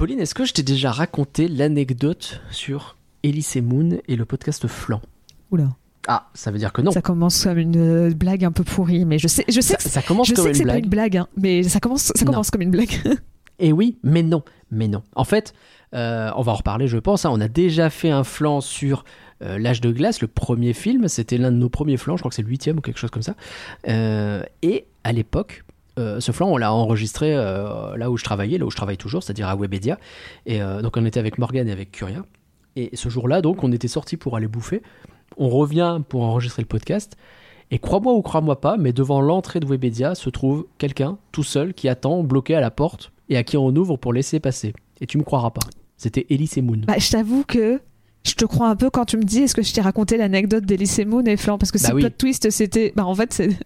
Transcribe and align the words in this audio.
Pauline, 0.00 0.18
est-ce 0.20 0.34
que 0.34 0.46
je 0.46 0.54
t'ai 0.54 0.62
déjà 0.62 0.90
raconté 0.90 1.46
l'anecdote 1.46 2.40
sur 2.50 2.96
Elise 3.22 3.56
Moon 3.56 3.98
et 4.08 4.16
le 4.16 4.24
podcast 4.24 4.66
Flan? 4.66 5.02
Oula. 5.50 5.68
Ah, 6.08 6.30
ça 6.32 6.50
veut 6.50 6.56
dire 6.58 6.72
que 6.72 6.80
non. 6.80 6.90
Ça 6.90 7.02
commence 7.02 7.44
comme 7.44 7.58
une 7.58 7.76
euh, 7.76 8.10
blague 8.14 8.42
un 8.46 8.50
peu 8.50 8.64
pourrie, 8.64 9.04
mais 9.04 9.18
je 9.18 9.28
sais, 9.28 9.44
je 9.46 9.60
sais 9.60 9.74
Ça, 9.74 9.76
que, 9.76 9.82
ça 9.90 10.00
commence 10.00 10.28
je 10.28 10.34
comme 10.34 10.44
sais 10.46 10.52
que 10.52 10.56
une 10.56 10.58
c'est 10.62 10.64
pas 10.64 10.72
blague. 10.72 10.84
une 10.84 10.90
blague, 10.90 11.16
hein, 11.18 11.28
mais 11.36 11.62
ça 11.64 11.80
commence, 11.80 12.04
ça 12.14 12.24
Non. 12.24 12.32
commence 12.32 12.50
comme 12.50 12.62
une 12.62 12.70
blague. 12.70 12.98
Et 13.58 13.74
oui, 13.74 13.98
mais 14.02 14.22
non, 14.22 14.42
mais 14.70 14.88
non. 14.88 15.02
En 15.14 15.24
fait, 15.24 15.52
euh, 15.94 16.30
on 16.34 16.40
va 16.40 16.52
en 16.52 16.54
reparler, 16.54 16.88
je 16.88 16.96
pense. 16.96 17.26
hein. 17.26 17.30
On 17.30 17.40
a 17.42 17.48
déjà 17.48 17.90
fait 17.90 18.08
un 18.08 18.24
flanc 18.24 18.62
sur 18.62 19.04
euh, 19.42 19.58
L'âge 19.58 19.82
de 19.82 19.92
glace, 19.92 20.22
le 20.22 20.28
premier 20.28 20.72
film. 20.72 21.08
C'était 21.08 21.36
l'un 21.36 21.52
de 21.52 21.58
nos 21.58 21.68
premiers 21.68 21.98
flancs, 21.98 22.16
je 22.16 22.22
crois 22.22 22.30
que 22.30 22.34
c'est 22.36 22.42
le 22.42 22.48
huitième 22.48 22.78
ou 22.78 22.80
quelque 22.80 22.98
chose 22.98 23.10
comme 23.10 23.20
ça. 23.22 23.34
Euh, 23.86 24.42
et 24.62 24.86
à 25.04 25.12
l'époque, 25.12 25.64
euh, 25.98 26.20
ce 26.20 26.32
flanc, 26.32 26.48
on 26.48 26.56
l'a 26.56 26.72
enregistré 26.72 27.34
euh, 27.34 27.96
là 27.96 28.10
où 28.10 28.16
je 28.16 28.24
travaillais, 28.24 28.58
là 28.58 28.66
où 28.66 28.70
je 28.70 28.76
travaille 28.76 28.96
toujours, 28.96 29.22
c'est-à-dire 29.22 29.48
à 29.48 29.56
Webedia. 29.56 29.98
Et 30.46 30.62
euh, 30.62 30.82
donc 30.82 30.96
on 30.96 31.04
était 31.04 31.20
avec 31.20 31.38
Morgane 31.38 31.68
et 31.68 31.72
avec 31.72 31.90
Curia. 31.90 32.24
Et 32.76 32.90
ce 32.94 33.08
jour-là, 33.08 33.42
donc, 33.42 33.64
on 33.64 33.72
était 33.72 33.88
sortis 33.88 34.16
pour 34.16 34.36
aller 34.36 34.46
bouffer. 34.46 34.82
On 35.36 35.48
revient 35.48 36.00
pour 36.08 36.22
enregistrer 36.22 36.62
le 36.62 36.68
podcast. 36.68 37.16
Et 37.72 37.78
crois-moi 37.78 38.12
ou 38.14 38.22
crois-moi 38.22 38.60
pas, 38.60 38.76
mais 38.76 38.92
devant 38.92 39.20
l'entrée 39.20 39.60
de 39.60 39.66
Webedia 39.66 40.14
se 40.14 40.30
trouve 40.30 40.66
quelqu'un 40.78 41.18
tout 41.32 41.42
seul 41.42 41.74
qui 41.74 41.88
attend, 41.88 42.22
bloqué 42.22 42.54
à 42.54 42.60
la 42.60 42.70
porte, 42.70 43.12
et 43.28 43.36
à 43.36 43.44
qui 43.44 43.56
on 43.56 43.68
ouvre 43.68 43.96
pour 43.96 44.12
laisser 44.12 44.40
passer. 44.40 44.72
Et 45.00 45.06
tu 45.06 45.18
me 45.18 45.22
croiras 45.22 45.50
pas. 45.50 45.66
C'était 45.96 46.26
Elise 46.30 46.58
et 46.58 46.62
Moon. 46.62 46.82
Bah, 46.86 46.94
je 46.98 47.10
t'avoue 47.10 47.44
que 47.44 47.80
je 48.30 48.34
te 48.36 48.44
crois 48.44 48.68
un 48.68 48.76
peu 48.76 48.90
quand 48.90 49.04
tu 49.04 49.16
me 49.16 49.24
dis 49.24 49.40
est-ce 49.42 49.54
que 49.54 49.62
je 49.62 49.72
t'ai 49.72 49.80
raconté 49.80 50.16
l'anecdote 50.16 50.64
d'Elise 50.64 51.00
Moon 51.06 51.24
et 51.24 51.36
Flan 51.36 51.58
parce 51.58 51.70
que 51.72 51.78
Bah 51.78 51.88
ce 51.88 51.94
oui. 51.94 52.00
plot 52.02 52.10
twist 52.18 52.50
c'était 52.50 52.92
bah 52.96 53.04
en 53.04 53.14
fait 53.14 53.32
c'est 53.32 53.50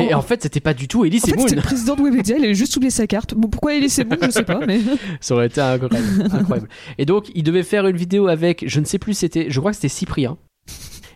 Et 0.00 0.14
en 0.14 0.22
fait, 0.22 0.42
c'était 0.42 0.58
pas 0.58 0.74
du 0.74 0.88
tout 0.88 1.04
Elise 1.04 1.22
En 1.22 1.26
fait, 1.28 1.36
Moon. 1.36 1.42
c'était 1.44 1.54
le 1.54 1.62
président 1.62 1.94
de 1.94 2.02
Webedia, 2.02 2.36
il 2.38 2.44
avait 2.44 2.54
juste 2.54 2.76
oublié 2.76 2.90
sa 2.90 3.06
carte. 3.06 3.34
Bon, 3.34 3.46
pourquoi 3.48 3.74
Elise 3.76 4.00
Moon, 4.00 4.16
je 4.20 4.30
sais 4.30 4.42
pas, 4.42 4.58
mais. 4.66 4.80
Ça 5.20 5.34
aurait 5.34 5.46
été 5.46 5.60
incroyable. 5.60 6.28
incroyable. 6.32 6.68
Et 6.98 7.04
donc, 7.04 7.30
il 7.36 7.44
devait 7.44 7.62
faire 7.62 7.86
une 7.86 7.96
vidéo 7.96 8.26
avec, 8.26 8.64
je 8.66 8.80
ne 8.80 8.84
sais 8.84 8.98
plus, 8.98 9.14
c'était, 9.14 9.46
je 9.48 9.60
crois 9.60 9.70
que 9.70 9.76
c'était 9.76 9.88
Cyprien. 9.88 10.36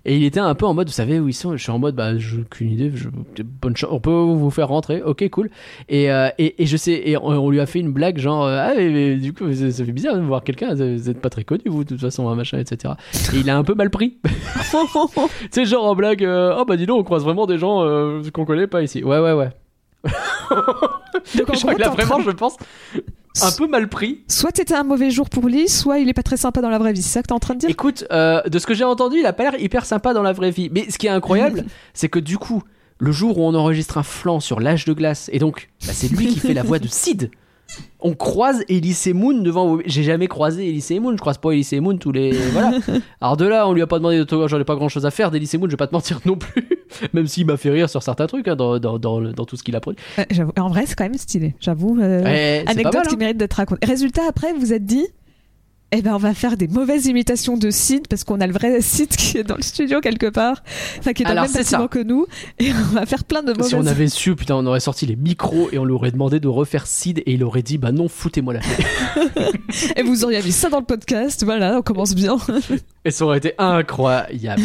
Et 0.05 0.17
il 0.17 0.25
était 0.25 0.41
un 0.41 0.55
peu 0.55 0.67
en 0.67 0.75
mode, 0.75 0.89
vous 0.89 0.93
savez 0.93 1.21
où 1.21 1.29
ils 1.29 1.35
sont 1.35 1.57
Je 1.57 1.63
suis 1.63 1.71
en 1.71 1.79
mode, 1.79 1.95
bah, 1.95 2.17
j'ai 2.19 2.41
aucune 2.41 2.71
idée. 2.71 2.91
Je, 2.95 3.09
bonne 3.43 3.77
chance. 3.77 3.91
On 3.93 4.01
peut 4.01 4.11
vous 4.11 4.51
faire 4.51 4.69
rentrer. 4.69 5.03
Ok, 5.03 5.29
cool. 5.31 5.51
Et, 5.89 6.11
euh, 6.11 6.29
et, 6.39 6.63
et 6.63 6.67
je 6.67 6.77
sais, 6.77 7.03
et 7.05 7.17
on, 7.17 7.27
on 7.27 7.51
lui 7.51 7.61
a 7.61 7.67
fait 7.67 7.81
une 7.81 7.93
blague 7.93 8.19
genre, 8.19 8.45
euh, 8.45 8.59
ah, 8.61 8.73
mais, 8.77 8.89
mais 8.89 9.17
du 9.17 9.33
coup, 9.33 9.53
ça, 9.53 9.71
ça 9.71 9.85
fait 9.85 9.93
bizarre 9.93 10.17
de 10.17 10.21
voir 10.21 10.43
quelqu'un. 10.43 10.75
Vous 10.75 11.11
êtes 11.11 11.21
pas 11.21 11.31
très 11.31 11.45
connu, 11.45 11.63
vous, 11.67 11.85
de 11.85 11.91
toute 11.91 12.01
façon, 12.01 12.29
un 12.29 12.35
machin, 12.35 12.59
etc. 12.59 12.95
Et 13.35 13.39
il 13.39 13.51
a 13.51 13.57
un 13.57 13.65
peu 13.65 13.75
mal 13.75 13.91
pris. 13.91 14.19
sais, 15.51 15.65
genre 15.65 15.85
en 15.85 15.95
blague, 15.95 16.25
euh, 16.25 16.57
oh 16.59 16.65
bah 16.65 16.77
dis 16.77 16.87
donc, 16.87 17.01
on 17.01 17.05
croise 17.05 17.25
vraiment 17.25 17.47
des 17.47 17.59
gens 17.59 17.83
euh, 17.83 18.23
qu'on 18.33 18.45
connaît 18.45 18.67
pas 18.67 18.83
ici. 18.83 19.03
Ouais, 19.05 19.19
ouais, 19.19 19.33
ouais. 19.33 19.51
Donc, 21.37 21.51
en 21.51 21.55
je 21.55 21.61
crois 21.61 21.75
gros, 21.75 21.83
a 21.83 21.85
t'es 21.85 21.89
en 21.89 21.95
vraiment, 21.95 22.21
je 22.21 22.31
pense, 22.31 22.57
un 23.41 23.53
peu 23.53 23.67
mal 23.67 23.89
pris. 23.89 24.23
Soit 24.29 24.51
c'était 24.55 24.75
un 24.75 24.85
mauvais 24.85 25.11
jour 25.11 25.31
pour 25.31 25.49
lui, 25.49 25.69
soit 25.69 25.99
il 25.99 26.09
est 26.09 26.15
pas 26.15 26.23
très 26.23 26.37
sympa 26.37 26.61
dans 26.61 26.69
la 26.69 26.79
vraie 26.79 26.93
vie. 26.93 27.03
C'est 27.03 27.13
ça 27.13 27.23
que 27.23 27.29
t'es 27.29 27.33
en 27.33 27.39
train 27.39 27.55
de 27.55 27.61
dire? 27.61 27.71
Écoute, 27.71 28.05
euh, 28.13 28.43
de 28.43 28.59
ce 28.59 28.67
que 28.67 28.75
j'ai 28.75 28.85
entendu, 28.85 29.19
il 29.19 29.27
a 29.27 29.33
pas 29.33 29.45
l'air 29.45 29.61
hyper 29.61 29.87
sympa 29.87 30.13
dans 30.13 30.23
la 30.23 30.33
vraie 30.33 30.51
vie. 30.51 30.69
Mais 30.73 30.91
ce 30.91 30.99
qui 30.99 31.07
est 31.07 31.11
incroyable, 31.11 31.65
c'est 31.95 32.09
que 32.09 32.19
du 32.19 32.39
coup, 32.39 32.63
le 32.99 33.13
jour 33.13 33.39
où 33.39 33.43
on 33.43 33.55
enregistre 33.55 33.99
un 33.99 34.03
flanc 34.03 34.41
sur 34.41 34.61
l'âge 34.61 34.85
de 34.85 34.93
glace, 34.93 35.31
et 35.33 35.39
donc 35.39 35.71
bah, 35.87 35.93
c'est 35.95 36.09
lui 36.09 36.29
qui 36.29 36.41
fait 36.41 36.55
la 36.55 36.63
voix 36.63 36.79
de 36.79 36.89
Sid. 36.89 37.31
On 38.01 38.15
croise 38.15 38.65
Elise 38.69 39.07
Moon 39.15 39.35
devant. 39.35 39.79
J'ai 39.87 40.03
jamais 40.03 40.27
croisé 40.27 40.69
Elise 40.69 40.91
Moon. 41.01 41.13
Je 41.13 41.17
croise 41.19 41.39
pas 41.39 41.53
Elise 41.53 41.73
Moon 41.75 41.97
tous 41.97 42.13
les. 42.13 42.33
Voilà. 42.53 42.73
Alors 43.21 43.37
de 43.37 43.45
là, 43.47 43.69
on 43.69 43.73
lui 43.73 43.83
a 43.83 43.87
pas 43.87 43.99
demandé 43.99 44.19
d'autographe. 44.19 44.51
J'en 44.51 44.59
ai 44.61 44.65
pas 44.65 44.75
grand 44.75 44.89
chose 44.89 45.07
à 45.07 45.11
faire 45.11 45.31
d'Elise 45.31 45.55
Moon. 45.55 45.67
Je 45.67 45.73
vais 45.73 45.77
pas 45.77 45.87
te 45.87 45.95
mentir 45.95 46.21
non 46.25 46.37
plus. 46.37 46.69
Même 47.13 47.27
s'il 47.27 47.47
m'a 47.47 47.57
fait 47.57 47.71
rire 47.71 47.89
sur 47.89 48.03
certains 48.03 48.27
trucs 48.27 48.49
hein, 48.49 48.57
dans, 48.57 48.79
dans, 48.79 48.99
dans, 48.99 49.21
dans 49.21 49.45
tout 49.45 49.57
ce 49.57 49.63
qu'il 49.63 49.77
a 49.77 49.81
produit. 49.81 50.03
Euh. 50.19 50.25
En 50.59 50.69
vrai, 50.69 50.85
c'est 50.87 50.95
quand 50.95 51.05
même 51.05 51.15
stylé. 51.15 51.55
J'avoue. 51.61 51.99
euh, 52.01 52.63
anecdote 52.67 52.95
mal, 52.95 53.07
qui 53.07 53.15
hein. 53.15 53.19
mérite 53.19 53.37
d'être 53.37 53.55
racontée. 53.55 53.87
Résultat, 53.87 54.23
après, 54.29 54.53
vous 54.53 54.73
êtes 54.73 54.85
dit. 54.85 55.07
Eh 55.95 56.01
ben, 56.01 56.15
on 56.15 56.19
va 56.19 56.33
faire 56.33 56.57
des 56.57 56.69
mauvaises 56.69 57.05
imitations 57.07 57.59
de 57.59 57.71
Sid 57.71 58.09
parce 58.09 58.25
qu'on 58.25 58.41
a 58.41 58.47
le 58.47 58.53
vrai 58.55 58.81
Sid 58.81 59.09
qui 59.09 59.37
est 59.39 59.45
dans 59.45 59.57
le 59.57 59.63
studio 59.63 60.01
quelque 60.01 60.27
part, 60.31 60.63
enfin 60.99 61.13
qui 61.13 61.23
est 61.23 61.27
dans 61.27 61.33
Alors, 61.33 61.45
le 61.45 61.53
même 61.53 61.63
ça. 61.65 61.77
bâtiment 61.77 61.89
que 61.89 61.99
nous, 62.03 62.27
et 62.59 62.73
on 62.73 62.95
va 62.95 63.05
faire 63.05 63.25
plein 63.25 63.43
de 63.43 63.53
mauvaises. 63.53 63.69
Si 63.69 63.75
on 63.75 63.85
avait 63.87 64.09
su, 64.09 64.35
putain, 64.35 64.57
on 64.57 64.65
aurait 64.65 64.81
sorti 64.81 65.05
les 65.05 65.17
micros 65.17 65.69
et 65.71 65.79
on 65.79 65.85
lui 65.85 65.93
aurait 65.93 66.11
demandé 66.11 66.41
de 66.41 66.49
refaire 66.49 66.87
Sid 66.87 67.19
et 67.27 67.33
il 67.35 67.45
aurait 67.45 67.63
dit 67.63 67.77
bah 67.77 67.93
non, 67.93 68.09
foutez-moi 68.09 68.55
la 68.55 68.61
paix. 68.61 69.51
Et 69.97 70.03
vous 70.03 70.25
auriez 70.25 70.43
mis 70.43 70.53
ça 70.53 70.69
dans 70.69 70.81
le 70.81 70.85
podcast. 70.85 71.45
Voilà, 71.45 71.79
on 71.79 71.83
commence 71.83 72.15
bien. 72.15 72.37
Et 73.05 73.11
ça 73.11 73.25
aurait 73.25 73.39
été 73.39 73.55
incroyable. 73.59 74.63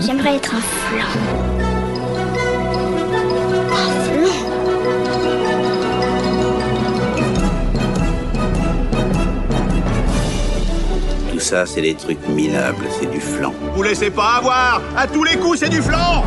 J'aimerais 0.00 0.36
être 0.36 0.54
un 0.54 0.60
flan. 0.60 1.57
Ça, 11.48 11.64
c'est 11.64 11.80
des 11.80 11.94
trucs 11.94 12.28
minables, 12.28 12.84
c'est 13.00 13.10
du 13.10 13.22
flan. 13.22 13.54
Vous 13.74 13.82
laissez 13.82 14.10
pas 14.10 14.34
avoir 14.36 14.82
À 14.94 15.06
tous 15.06 15.24
les 15.24 15.36
coups, 15.36 15.60
c'est 15.60 15.70
du 15.70 15.80
flanc 15.80 16.22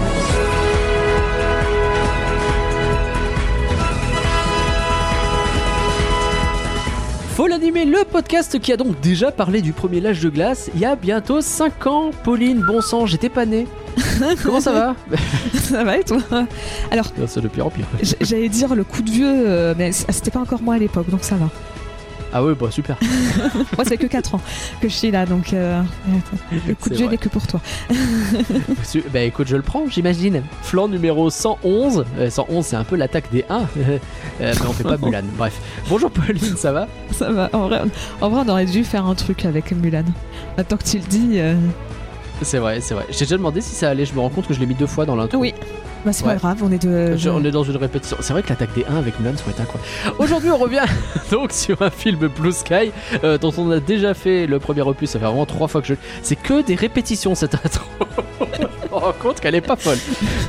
Faut 7.35 7.45
l'animer, 7.45 7.85
le 7.85 8.03
podcast 8.03 8.57
qui 8.59 8.73
a 8.73 8.77
donc 8.77 8.99
déjà 8.99 9.31
parlé 9.31 9.61
du 9.61 9.73
premier 9.73 10.01
lâche 10.01 10.21
de 10.21 10.29
glace 10.29 10.71
il 10.73 10.81
y 10.81 10.85
a 10.85 10.95
bientôt 10.95 11.39
5 11.41 11.85
ans. 11.85 12.09
Pauline, 12.23 12.63
bon 12.65 12.81
sang, 12.81 13.05
j'étais 13.05 13.29
pas 13.29 13.45
né. 13.45 13.67
Comment 14.43 14.59
ça 14.59 14.71
va 14.71 14.95
ça 15.53 15.83
va 15.83 15.97
et 15.99 16.03
toi? 16.03 16.17
Alors, 16.89 17.05
C'est 17.27 17.41
de 17.41 17.47
pire 17.47 17.67
en 17.67 17.69
pire. 17.69 17.85
j'allais 18.21 18.49
dire 18.49 18.73
le 18.73 18.83
coup 18.83 19.03
de 19.03 19.11
vieux, 19.11 19.43
euh, 19.47 19.75
mais 19.77 19.91
c'était 19.91 20.31
pas 20.31 20.39
encore 20.39 20.63
moi 20.63 20.73
à 20.73 20.79
l'époque, 20.79 21.11
donc 21.11 21.23
ça 21.23 21.35
va. 21.35 21.47
Ah 22.33 22.43
ouais, 22.43 22.53
bah 22.55 22.71
super. 22.71 22.97
Moi, 23.77 23.83
ça 23.83 23.85
fait 23.85 23.97
que 23.97 24.07
4 24.07 24.35
ans 24.35 24.41
que 24.81 24.87
je 24.87 24.93
suis 24.93 25.11
là, 25.11 25.25
donc 25.25 25.51
euh, 25.53 25.81
le 26.65 26.73
coup 26.75 26.89
de 26.89 26.95
vrai. 26.95 27.07
n'est 27.09 27.17
que 27.17 27.27
pour 27.29 27.45
toi. 27.45 27.59
Su- 28.83 29.03
bah 29.13 29.21
écoute, 29.21 29.47
je 29.47 29.55
le 29.57 29.61
prends, 29.61 29.83
j'imagine. 29.89 30.41
Flanc 30.61 30.87
numéro 30.87 31.29
111. 31.29 32.05
Euh, 32.19 32.29
111, 32.29 32.65
c'est 32.65 32.75
un 32.77 32.83
peu 32.85 32.95
l'attaque 32.95 33.29
des 33.31 33.43
1. 33.49 33.59
euh, 33.77 33.97
mais 34.39 34.53
on 34.67 34.71
fait 34.73 34.83
pas 34.83 34.97
Mulan. 34.97 35.23
Bref. 35.37 35.59
Bonjour 35.89 36.09
Pauline, 36.09 36.55
ça 36.55 36.71
va? 36.71 36.87
Ça 37.11 37.31
va. 37.31 37.49
En 37.53 37.67
vrai, 37.67 37.81
en 38.21 38.29
vrai, 38.29 38.43
on 38.45 38.49
aurait 38.49 38.65
dû 38.65 38.83
faire 38.83 39.05
un 39.05 39.15
truc 39.15 39.43
avec 39.45 39.71
Mulan. 39.73 40.03
Maintenant 40.57 40.77
que 40.77 40.83
tu 40.85 40.97
le 40.99 41.03
dis, 41.03 41.31
euh, 41.35 41.55
C'est 42.43 42.59
vrai, 42.59 42.79
c'est 42.81 42.93
vrai. 42.93 43.05
J'ai 43.09 43.25
déjà 43.25 43.37
demandé 43.37 43.59
si 43.61 43.75
ça 43.75 43.89
allait. 43.89 44.05
Je 44.05 44.13
me 44.13 44.19
rends 44.21 44.29
compte 44.29 44.47
que 44.47 44.53
je 44.53 44.59
l'ai 44.59 44.65
mis 44.65 44.75
deux 44.75 44.87
fois 44.87 45.05
dans 45.05 45.15
l'intro. 45.17 45.37
oui. 45.39 45.53
Bah, 46.05 46.13
c'est 46.13 46.23
Ouais. 46.25 46.33
pas 46.33 46.39
grave, 46.39 46.57
on 46.63 46.71
est 46.71 46.81
de. 46.83 47.15
On 47.29 47.43
est 47.45 47.51
dans 47.51 47.63
une 47.63 47.77
répétition. 47.77 48.17
C'est 48.21 48.33
vrai 48.33 48.41
que 48.41 48.49
l'attaque 48.49 48.73
des 48.73 48.85
1 48.85 48.95
avec 48.95 49.19
Mulan 49.19 49.37
serait 49.37 49.51
incroyable. 49.61 50.15
Aujourd'hui, 50.19 50.49
on 50.49 50.57
revient 50.57 50.81
donc 51.31 51.51
sur 51.51 51.81
un 51.81 51.89
film 51.91 52.27
Blue 52.27 52.51
Sky 52.51 52.91
euh, 53.23 53.37
dont 53.37 53.53
on 53.57 53.69
a 53.71 53.79
déjà 53.79 54.13
fait 54.13 54.47
le 54.47 54.59
premier 54.59 54.81
opus. 54.81 55.11
Ça 55.11 55.19
fait 55.19 55.25
vraiment 55.25 55.45
trois 55.45 55.67
fois 55.67 55.81
que 55.81 55.87
je. 55.87 55.93
C'est 56.23 56.35
que 56.35 56.63
des 56.63 56.75
répétitions 56.75 57.35
cette 57.35 57.53
intro. 57.55 57.85
on 58.91 58.99
se 58.99 59.05
rend 59.05 59.13
compte 59.19 59.39
qu'elle 59.39 59.55
est 59.55 59.61
pas 59.61 59.75
folle. 59.75 59.97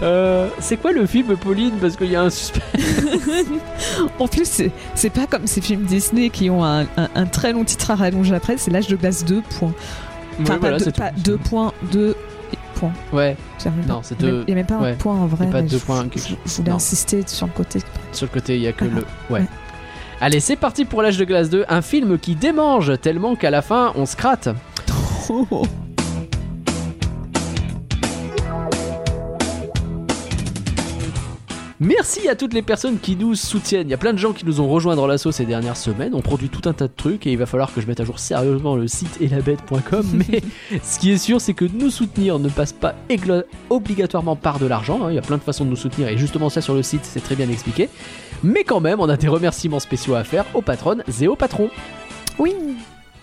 Euh, 0.03 0.49
c'est 0.59 0.77
quoi 0.79 0.93
le 0.93 1.07
film, 1.07 1.37
Pauline? 1.37 1.73
Parce 1.81 1.97
qu'il 1.97 2.11
y 2.11 2.17
a 2.17 2.23
un 2.23 2.31
suspense. 2.31 2.63
En 4.19 4.29
plus, 4.29 4.47
c'est- 4.95 5.11
pas 5.11 5.27
comme 5.27 5.47
ces 5.47 5.61
films 5.61 5.83
Disney 5.83 6.31
qui 6.31 6.49
ont 6.51 6.65
un, 6.65 6.83
un- 6.97 7.09
un 7.15 7.27
très 7.27 7.53
long 7.53 7.65
titre 7.65 7.91
à 7.91 7.95
rallonger 7.97 8.35
après, 8.35 8.57
c'est 8.57 8.71
l'âge 8.71 8.87
de 8.89 8.97
glace 8.97 9.25
2 9.25 9.43
points. 9.59 9.75
Enfin, 10.41 10.55
Ouais, 10.55 10.59
voilà, 10.61 10.77
pas, 10.79 10.85
c'est 10.85 10.91
deux, 10.97 11.03
pas 11.03 11.11
tout. 11.11 11.21
2 11.23 11.37
points, 11.39 11.73
2 11.93 12.17
points. 12.91 12.93
Ouais, 13.13 13.37
Non, 13.89 14.01
c'est 14.03 14.19
deux- 14.19 14.45
Il 14.47 14.47
n'y 14.47 14.53
a 14.53 14.57
même 14.57 14.67
pas 14.67 14.79
ouais. 14.79 14.91
un 14.93 14.95
point 14.95 15.15
en 15.15 15.27
vrai. 15.27 15.47
Pas 15.51 15.63
deux 15.63 15.79
je- 15.79 15.85
points, 15.85 16.05
Je, 16.15 16.57
voulais 16.57 16.71
insister 16.73 17.23
sur 17.27 17.47
le 17.47 17.53
côté. 17.53 17.81
sur 18.13 18.27
le 18.27 18.31
côté, 18.33 18.57
il 18.57 18.63
y 18.63 18.67
a 18.67 18.73
que 18.73 18.85
Ah, 18.85 18.95
le. 18.95 19.05
Ouais. 19.35 19.41
ouais. 19.41 19.47
Allez, 20.21 20.41
c'est 20.41 20.57
parti 20.57 20.85
pour 20.85 21.03
l'âge 21.03 21.17
de 21.19 21.25
glace 21.25 21.51
2, 21.51 21.65
un 21.69 21.83
film 21.83 22.19
qui 22.19 22.35
démange 22.37 22.93
tellement 23.01 23.35
qu'à 23.35 23.51
la 23.51 23.61
fin 23.63 23.93
on 23.97 24.07
se 24.07 24.17
gratte. 24.17 24.49
Merci 31.85 32.29
à 32.29 32.37
toutes 32.37 32.55
les 32.55 32.63
personnes 32.63 33.01
qui 33.01 33.17
nous 33.17 33.35
soutiennent. 33.35 33.89
Il 33.89 33.91
y 33.91 33.95
a 33.95 33.99
plein 33.99 34.13
de 34.13 34.19
gens 34.19 34.33
qui 34.33 34.47
nous 34.47 34.61
ont 34.61 34.69
rejoints 34.69 34.95
dans 34.95 35.09
l'assaut 35.09 35.33
ces 35.33 35.45
dernières 35.45 35.77
semaines. 35.77 36.15
On 36.15 36.21
produit 36.21 36.49
tout 36.49 36.69
un 36.69 36.73
tas 36.73 36.87
de 36.87 36.93
trucs 36.97 37.27
et 37.27 37.33
il 37.33 37.39
va 37.39 37.45
falloir 37.45 37.75
que 37.75 37.81
je 37.81 37.89
mette 37.89 37.99
à 37.99 38.05
jour 38.05 38.21
sérieusement 38.21 38.77
le 38.77 38.87
site 38.87 39.21
elabette.com. 39.21 40.07
Mais 40.31 40.43
ce 40.81 41.01
qui 41.01 41.11
est 41.11 41.19
sûr, 41.19 41.41
c'est 41.41 41.55
que 41.55 41.65
nous 41.65 41.91
soutenir 41.91 42.39
ne 42.39 42.49
passe 42.49 42.73
pas 42.73 42.95
obligatoirement 43.69 44.37
par 44.37 44.61
de 44.61 44.67
l'argent. 44.67 45.01
hein. 45.05 45.11
Il 45.11 45.17
y 45.17 45.19
a 45.19 45.23
plein 45.23 45.39
de 45.39 45.43
façons 45.43 45.65
de 45.65 45.71
nous 45.71 45.77
soutenir 45.77 46.07
et 46.07 46.17
justement 46.17 46.51
ça 46.51 46.61
sur 46.61 46.75
le 46.75 46.85
site, 46.85 47.01
c'est 47.03 47.19
très 47.19 47.35
bien 47.35 47.51
expliqué. 47.51 47.89
Mais 48.45 48.63
quand 48.63 48.79
même, 48.79 49.01
on 49.01 49.09
a 49.09 49.17
des 49.17 49.27
remerciements 49.27 49.81
spéciaux 49.81 50.15
à 50.15 50.23
faire 50.23 50.45
aux 50.55 50.63
patronnes 50.63 51.03
et 51.21 51.27
aux 51.27 51.37
patrons. 51.37 51.69
Oui, 52.39 52.55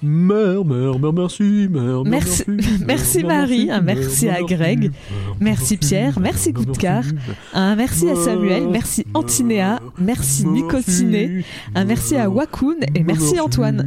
Meurs, 0.02 0.64
meurs, 0.64 0.98
meurs, 0.98 1.12
merci, 1.14 1.68
meurs, 1.70 2.04
meurs, 2.04 2.06
Merci- 2.06 2.44
merci, 2.86 3.24
Marie, 3.26 3.66
merci, 3.66 3.72
un 3.72 3.82
merci 3.82 4.26
meurs, 4.28 4.36
à 4.36 4.40
merci, 4.40 4.56
Greg, 4.56 4.82
meurs, 4.84 5.36
merci 5.42 5.78
Pierre, 5.78 6.20
merci 6.22 6.54
Goudkar, 6.54 7.04
un 7.54 7.76
merci 7.76 8.10
à 8.10 8.16
Samuel, 8.16 8.70
merci 8.70 9.06
Antinéa, 9.14 9.82
merci 9.98 10.48
Nicociné, 10.48 11.44
un 11.76 11.84
merci 11.84 12.16
à 12.16 12.30
Wakoun 12.30 12.78
et 12.96 13.04
merci 13.04 13.40
Antoine. 13.42 13.84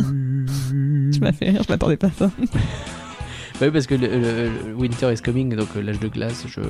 Tu 1.12 1.20
m'as 1.20 1.32
fait 1.32 1.50
rire, 1.50 1.62
je 1.66 1.72
m'attendais 1.72 1.96
pas 1.96 2.08
à 2.08 2.10
ça. 2.10 2.30
Bah 2.36 2.52
oui, 3.62 3.70
parce 3.70 3.86
que 3.86 3.94
le, 3.94 4.06
le- 4.08 4.50
le 4.68 4.74
Winter 4.76 5.12
is 5.14 5.22
coming, 5.22 5.54
donc 5.56 5.68
euh, 5.76 5.82
l'âge 5.82 5.98
de 6.00 6.08
glace, 6.08 6.44
je. 6.46 6.60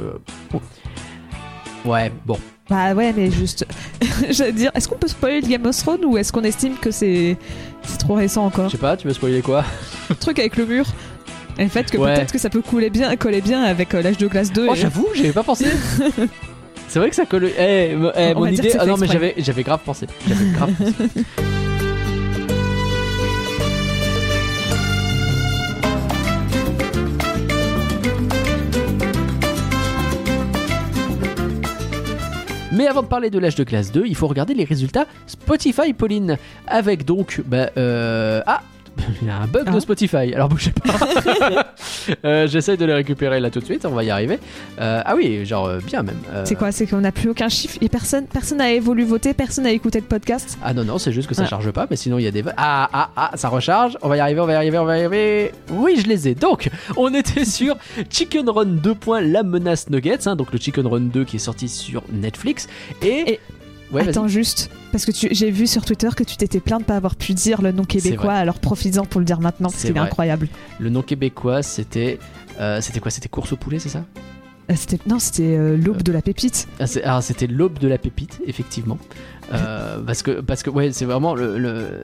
Ouais, 1.85 2.13
bon. 2.27 2.39
Bah 2.73 2.95
ouais, 2.95 3.13
mais 3.15 3.31
juste. 3.31 3.67
J'allais 4.31 4.53
dire, 4.53 4.71
est-ce 4.75 4.89
qu'on 4.89 4.97
peut 4.97 5.07
spoiler 5.09 5.43
le 5.43 5.47
Game 5.47 5.67
of 5.67 5.77
Thrones 5.77 6.05
ou 6.07 6.17
est-ce 6.17 6.33
qu'on 6.33 6.43
estime 6.43 6.77
que 6.81 6.91
c'est 6.91 7.37
c'est 7.83 7.99
trop 7.99 8.15
récent 8.15 8.47
encore? 8.47 8.67
Je 8.69 8.73
sais 8.73 8.79
pas, 8.79 8.97
tu 8.97 9.07
veux 9.07 9.13
spoiler 9.13 9.43
quoi? 9.43 9.63
Le 10.09 10.15
truc 10.15 10.39
avec 10.39 10.57
le 10.57 10.65
mur. 10.65 10.87
Et 11.59 11.65
le 11.65 11.69
fait 11.69 11.91
que 11.91 11.99
Ouais. 11.99 12.15
peut-être 12.15 12.33
que 12.33 12.39
ça 12.39 12.49
peut 12.49 12.63
couler 12.63 12.89
bien, 12.89 13.15
coller 13.17 13.43
bien 13.43 13.63
avec 13.63 13.93
euh, 13.93 14.01
l'âge 14.01 14.17
de 14.17 14.27
glace 14.27 14.51
2. 14.53 14.69
Oh, 14.71 14.73
et- 14.73 14.77
j'avoue, 14.79 15.07
j'y 15.15 15.25
avais 15.25 15.33
pas 15.35 15.43
pensé. 15.43 15.67
C'est 16.89 16.99
vrai 16.99 17.11
que 17.11 17.17
ça 17.17 17.27
colle. 17.27 17.51
Eh, 17.59 17.91
eh, 17.93 18.33
On 18.35 18.35
mon 18.37 18.41
va 18.47 18.51
dire 18.51 18.61
idée. 18.61 18.71
c'est 18.71 18.79
Ah 18.79 18.87
non, 18.87 18.97
mais 18.97 19.05
exprès. 19.07 19.13
j'avais, 19.13 19.35
j'avais 19.37 19.63
grave 19.65 19.81
pensé. 19.85 20.07
J'avais 20.27 20.51
grave 20.53 20.71
pensé. 20.79 20.93
Mais 32.73 32.87
avant 32.87 33.03
de 33.03 33.07
parler 33.07 33.29
de 33.29 33.39
l'âge 33.39 33.55
de 33.55 33.65
classe 33.65 33.93
2, 33.93 34.05
il 34.07 34.17
faut 34.17 34.27
regarder 34.27 34.55
les 34.55 34.65
résultats 34.65 35.05
Spotify, 35.27 35.93
Pauline. 35.93 36.39
Avec 36.67 37.05
donc. 37.05 37.43
Bah, 37.47 37.69
euh, 37.77 38.41
Ah 38.47 38.63
il 39.23 39.29
y 39.29 39.31
a 39.31 39.37
un 39.39 39.47
bug 39.47 39.65
de 39.71 39.77
Ah. 39.77 39.81
Spotify, 39.81 40.33
alors 40.35 40.49
bougez 40.49 40.73
pas. 40.73 40.93
Euh, 42.25 42.49
J'essaie 42.49 42.77
de 42.77 42.85
les 42.85 42.95
récupérer 42.95 43.39
là 43.39 43.49
tout 43.51 43.61
de 43.61 43.65
suite, 43.65 43.85
on 43.85 43.91
va 43.91 44.03
y 44.03 44.11
arriver. 44.11 44.39
Euh, 44.81 45.03
ah 45.05 45.15
oui, 45.15 45.45
genre 45.47 45.67
euh, 45.67 45.79
bien 45.79 46.03
même. 46.03 46.17
Euh, 46.33 46.43
C'est 46.45 46.57
quoi? 46.57 46.73
C'est 46.73 46.87
qu'on 46.87 47.01
n'a 47.01 47.13
plus 47.13 47.29
aucun 47.31 47.49
chiffre? 47.49 47.79
Et 47.81 47.89
personne 47.89 48.27
personne 48.27 48.59
n'a 48.59 48.79
voulu 48.81 49.05
voter, 49.05 49.35
personne 49.35 49.65
n'a 49.65 49.71
écouté 49.71 50.01
le 50.01 50.07
podcast? 50.07 50.59
Ah 50.65 50.75
non, 50.75 50.85
non, 50.85 50.99
c'est 50.99 51.13
juste 51.13 51.29
que 51.29 51.35
ça 51.35 51.43
Ah. 51.45 51.49
charge 51.49 51.71
pas, 51.71 51.87
mais 51.89 51.97
sinon 51.97 52.19
il 52.19 52.25
y 52.25 52.27
a 52.27 52.31
des. 52.33 52.43
Ah, 52.57 52.89
ah, 52.93 53.11
ah, 53.17 53.31
ça 53.37 53.49
recharge, 53.49 53.97
on 54.03 54.09
va 54.09 54.17
y 54.17 54.21
arriver, 54.21 54.41
on 54.41 54.47
va 54.47 54.53
y 54.53 54.57
arriver, 54.57 54.79
on 54.79 54.85
va 54.85 54.99
y 54.99 55.01
arriver. 55.05 55.53
Oui, 55.71 55.97
je 56.03 56.09
les 56.09 56.29
ai. 56.29 56.35
Donc, 56.35 56.69
on 56.97 57.13
était 57.15 57.45
sur 57.45 57.77
Chicken 58.11 58.49
Run 58.49 58.65
2. 58.67 58.95
La 59.23 59.43
menace 59.45 59.89
Nuggets, 59.91 60.27
hein, 60.27 60.35
donc 60.37 60.53
le 60.53 60.59
Chicken 60.59 60.87
Run 60.87 61.01
2 61.03 61.25
qui 61.25 61.37
est 61.37 61.41
sorti 61.41 61.69
sur 61.69 62.03
Netflix. 62.13 62.69
Et. 63.03 63.33
Et- 63.35 63.41
Ouais. 63.93 64.09
Attends 64.09 64.27
juste, 64.29 64.71
parce 64.91 65.05
que 65.05 65.13
j'ai 65.13 65.51
vu 65.51 65.67
sur 65.67 65.85
Twitter 65.85 66.09
que 66.17 66.25
tu 66.25 66.37
t'étais 66.37 66.61
plaint 66.61 66.81
de 66.81 66.85
pas 66.87 66.97
avoir 66.97 67.15
pu 67.15 67.35
dire 67.35 67.61
le 67.61 67.73
nom 67.73 67.85
québécois, 67.85 68.33
alors 68.33 68.59
profites-en 68.59 69.05
pour 69.05 69.21
le 69.21 69.27
dire 69.27 69.39
maintenant, 69.41 69.69
parce 69.69 69.83
qu'il 69.83 69.95
est 69.95 69.99
incroyable. 70.01 70.49
Le 70.81 70.89
nom 70.89 71.03
québécois, 71.03 71.63
c'était. 71.63 72.19
euh, 72.59 72.81
c'était 72.81 73.01
quoi? 73.01 73.11
C'était 73.11 73.29
course 73.29 73.53
au 73.53 73.57
poulet, 73.57 73.79
c'est 73.79 73.91
ça? 73.91 74.05
Euh, 74.71 74.75
non, 75.07 75.19
c'était 75.19 75.57
euh, 75.59 75.77
l'aube 75.77 76.03
de 76.03 76.13
la 76.13 76.23
pépite. 76.23 76.69
Ah, 76.81 76.85
ah, 77.05 77.21
c'était 77.21 77.49
l'aube 77.49 77.79
de 77.81 77.89
la 77.89 77.99
pépite, 77.99 78.41
effectivement. 78.47 78.97
Euh, 79.53 79.99
parce 80.07 80.23
que, 80.23 80.41
parce 80.41 80.63
que 80.63 80.71
ouais, 80.71 80.93
c'est 80.93 81.05
vraiment 81.05 81.35
le, 81.35 81.59
le 81.59 82.03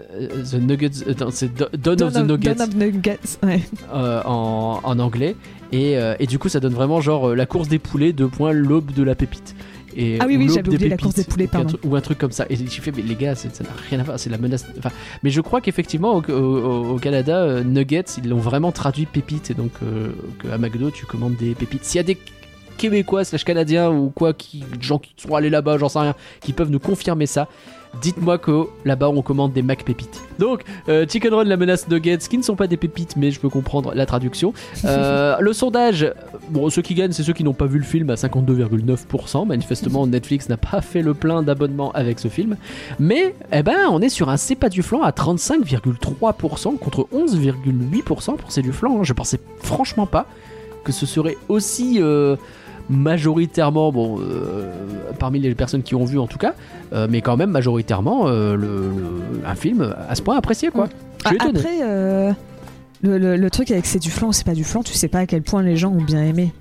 the 0.50 0.54
nuggets, 0.60 0.90
c'est 1.30 1.54
Do- 1.54 1.68
Dawn 1.72 2.02
of 2.02 2.12
the 2.12 2.16
Dawn 2.16 2.26
Nuggets 2.26 2.54
Dawn 2.56 2.68
of 2.68 2.74
Nuggets, 2.74 3.38
ouais. 3.44 3.62
en, 3.92 4.80
en 4.82 4.98
anglais, 4.98 5.36
et, 5.72 5.96
et 6.18 6.26
du 6.26 6.38
coup, 6.38 6.48
ça 6.50 6.60
donne 6.60 6.74
vraiment 6.74 7.00
genre 7.00 7.34
la 7.34 7.46
course 7.46 7.68
des 7.68 7.78
poulets, 7.78 8.12
deux 8.12 8.28
points, 8.28 8.52
l'aube 8.52 8.92
de 8.92 9.02
la 9.02 9.14
pépite. 9.14 9.54
Et, 10.00 10.16
Ah 10.20 10.24
oui, 10.28 10.36
ou 10.36 10.38
oui, 10.40 10.48
j'avais 10.48 10.62
des 10.62 10.76
oublié 10.76 10.88
la 10.90 10.96
course 10.96 11.16
des 11.16 11.24
poulets, 11.24 11.44
ou 11.44 11.48
un 11.48 11.50
pardon. 11.50 11.68
truc- 11.70 11.80
Ou 11.84 11.96
un 11.96 12.00
truc 12.00 12.18
comme 12.18 12.30
ça. 12.32 12.46
Et 12.48 12.56
j'ai 12.56 12.66
fait, 12.66 12.92
mais 12.96 13.02
les 13.02 13.16
gars, 13.16 13.34
ça 13.34 13.48
n'a 13.48 13.70
rien 13.90 13.98
à 13.98 14.04
voir, 14.04 14.18
c'est 14.18 14.30
la 14.30 14.38
menace. 14.38 14.64
Enfin, 14.78 14.90
mais 15.24 15.30
je 15.30 15.40
crois 15.40 15.60
qu'effectivement, 15.60 16.14
au, 16.14 16.22
au- 16.30 16.94
au 16.94 16.98
Canada, 16.98 17.36
euh, 17.38 17.64
Nuggets, 17.64 18.04
ils 18.22 18.28
l'ont 18.28 18.38
vraiment 18.38 18.70
traduit 18.72 19.06
pépite, 19.06 19.50
et 19.50 19.54
donc 19.54 19.72
euh, 19.82 20.10
à 20.52 20.56
McDo, 20.56 20.90
tu 20.92 21.04
commandes 21.04 21.34
des 21.36 21.54
pépites. 21.54 21.84
S'il 21.84 21.96
y 21.98 22.00
a 22.00 22.04
des 22.04 22.16
Québécois 22.76 23.24
slash 23.24 23.42
Canadiens 23.44 23.90
ou 23.90 24.10
quoi, 24.10 24.32
qui, 24.32 24.62
gens 24.80 24.98
qui 25.00 25.12
sont 25.16 25.34
allés 25.34 25.50
là-bas, 25.50 25.78
j'en 25.78 25.88
sais 25.88 25.98
rien, 25.98 26.14
qui 26.40 26.52
peuvent 26.52 26.70
nous 26.70 26.78
confirmer 26.78 27.26
ça. 27.26 27.48
Dites-moi 28.02 28.38
que 28.38 28.66
là-bas 28.84 29.08
on 29.08 29.22
commande 29.22 29.52
des 29.52 29.62
Mac 29.62 29.84
pépites. 29.84 30.20
Donc, 30.38 30.62
euh, 30.88 31.04
Chicken 31.08 31.34
Run, 31.34 31.44
la 31.44 31.56
menace 31.56 31.88
Nuggets, 31.88 32.18
qui 32.18 32.38
ne 32.38 32.42
sont 32.42 32.56
pas 32.56 32.66
des 32.66 32.76
pépites, 32.76 33.16
mais 33.16 33.30
je 33.30 33.40
peux 33.40 33.48
comprendre 33.48 33.92
la 33.94 34.06
traduction. 34.06 34.52
Euh, 34.84 35.36
le 35.40 35.52
sondage, 35.52 36.12
bon, 36.50 36.70
ceux 36.70 36.82
qui 36.82 36.94
gagnent, 36.94 37.12
c'est 37.12 37.22
ceux 37.22 37.32
qui 37.32 37.44
n'ont 37.44 37.54
pas 37.54 37.66
vu 37.66 37.78
le 37.78 37.84
film 37.84 38.08
à 38.10 38.14
52,9%. 38.14 39.46
Manifestement, 39.46 40.06
Netflix 40.08 40.48
n'a 40.48 40.56
pas 40.56 40.80
fait 40.80 41.02
le 41.02 41.14
plein 41.14 41.42
d'abonnements 41.42 41.90
avec 41.92 42.18
ce 42.18 42.28
film. 42.28 42.56
Mais, 42.98 43.34
eh 43.52 43.62
ben, 43.62 43.88
on 43.90 44.00
est 44.00 44.08
sur 44.08 44.28
un 44.28 44.36
C'est 44.36 44.54
pas 44.54 44.68
du 44.68 44.82
flan 44.82 45.02
à 45.02 45.10
35,3% 45.10 46.78
contre 46.78 47.08
11,8% 47.14 48.36
pour 48.36 48.52
C'est 48.52 48.62
du 48.62 48.72
flan. 48.72 48.98
hein. 48.98 49.04
Je 49.04 49.12
pensais 49.12 49.40
franchement 49.60 50.06
pas 50.06 50.26
que 50.84 50.92
ce 50.92 51.06
serait 51.06 51.36
aussi 51.48 51.98
euh, 52.00 52.36
majoritairement, 52.90 53.92
bon, 53.92 54.18
euh, 54.20 54.70
parmi 55.18 55.38
les 55.40 55.54
personnes 55.54 55.82
qui 55.82 55.94
ont 55.94 56.04
vu 56.04 56.18
en 56.18 56.26
tout 56.26 56.38
cas, 56.38 56.54
euh, 56.92 57.06
mais 57.10 57.20
quand 57.20 57.36
même 57.36 57.50
majoritairement 57.50 58.26
euh, 58.28 58.54
le, 58.56 58.66
le- 58.66 59.46
un 59.46 59.54
film 59.54 59.94
à 60.08 60.14
ce 60.14 60.22
point 60.22 60.36
apprécié 60.36 60.70
quoi. 60.70 60.88
Je 61.24 61.28
suis 61.28 61.38
Ah, 61.40 61.44
étonné. 61.44 61.58
après, 61.60 61.78
euh, 61.82 62.32
le, 63.02 63.18
le- 63.18 63.36
le 63.36 63.50
truc 63.50 63.70
avec 63.70 63.86
c'est 63.86 63.98
du 63.98 64.10
flan 64.10 64.28
ou 64.28 64.32
c'est 64.32 64.46
pas 64.46 64.54
du 64.54 64.64
flan, 64.64 64.82
tu 64.82 64.92
sais 64.94 65.08
pas 65.08 65.20
à 65.20 65.26
quel 65.26 65.42
point 65.42 65.62
les 65.62 65.76
gens 65.76 65.90
ont 65.92 66.02
bien 66.02 66.22
aimé. 66.22 66.52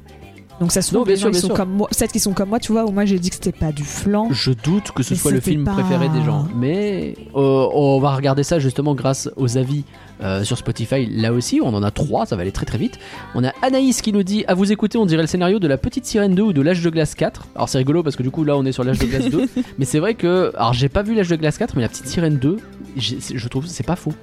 Donc 0.59 0.71
ça 0.71 0.81
se 0.81 0.91
Non, 0.91 1.01
trouve, 1.01 1.07
bien 1.07 1.15
les 1.15 1.21
gens 1.21 1.27
sûr, 1.27 1.29
ils 1.29 1.31
bien 1.33 1.41
sont 1.50 1.53
comme 1.56 1.69
moi, 1.71 1.88
qu'ils 2.12 2.21
sont 2.21 2.33
comme 2.33 2.50
moi, 2.50 2.59
tu 2.59 2.71
vois, 2.71 2.85
où 2.85 2.91
moi 2.91 3.06
j'ai 3.06 3.19
dit 3.19 3.29
que 3.29 3.35
c'était 3.35 3.51
pas 3.51 3.71
du 3.71 3.83
flan. 3.83 4.29
Je 4.31 4.51
doute 4.51 4.91
que 4.91 5.03
ce 5.03 5.13
soit 5.13 5.31
le 5.31 5.39
film 5.39 5.65
pas- 5.65 5.74
préféré 5.74 6.09
des 6.09 6.24
gens, 6.24 6.47
mais 6.56 7.13
euh, 7.35 7.68
on 7.74 8.00
va 8.00 8.15
regarder 8.15 8.41
ça 8.44 8.57
justement 8.57 8.95
grâce 8.95 9.29
aux 9.38 9.57
avis 9.57 9.83
euh, 10.21 10.43
sur 10.43 10.57
Spotify. 10.57 11.05
Là 11.05 11.33
aussi, 11.33 11.59
on 11.63 11.69
en 11.73 11.83
a 11.83 11.91
trois, 11.91 12.25
ça 12.25 12.35
va 12.35 12.41
aller 12.43 12.51
très 12.51 12.65
très 12.65 12.77
vite. 12.77 12.97
On 13.35 13.43
a 13.43 13.51
Anaïs 13.61 14.01
qui 14.01 14.11
nous 14.13 14.23
dit 14.23 14.43
à 14.47 14.53
vous 14.53 14.71
écouter, 14.71 14.97
on 14.97 15.05
dirait 15.05 15.21
le 15.23 15.27
scénario 15.27 15.59
de 15.59 15.67
la 15.67 15.77
petite 15.77 16.05
sirène 16.05 16.35
2 16.35 16.41
ou 16.43 16.53
de 16.53 16.61
l'âge 16.61 16.81
de 16.81 16.89
glace 16.89 17.15
4. 17.15 17.47
Alors 17.55 17.69
c'est 17.69 17.77
rigolo 17.77 18.03
parce 18.03 18.15
que 18.15 18.23
du 18.23 18.31
coup 18.31 18.43
là 18.43 18.57
on 18.57 18.65
est 18.65 18.71
sur 18.71 18.83
l'âge 18.83 18.99
de 18.99 19.05
glace 19.05 19.29
2, 19.29 19.47
mais 19.77 19.85
c'est 19.85 19.99
vrai 19.99 20.15
que 20.15 20.51
alors 20.55 20.73
j'ai 20.73 20.89
pas 20.89 21.03
vu 21.03 21.13
l'âge 21.15 21.29
de 21.29 21.35
glace 21.35 21.57
4, 21.57 21.75
mais 21.75 21.81
la 21.81 21.89
petite 21.89 22.07
sirène 22.07 22.37
2, 22.37 22.57
j'ai- 22.95 23.17
je 23.33 23.47
trouve 23.47 23.65
c'est 23.67 23.85
pas 23.85 23.95
faux. 23.95 24.13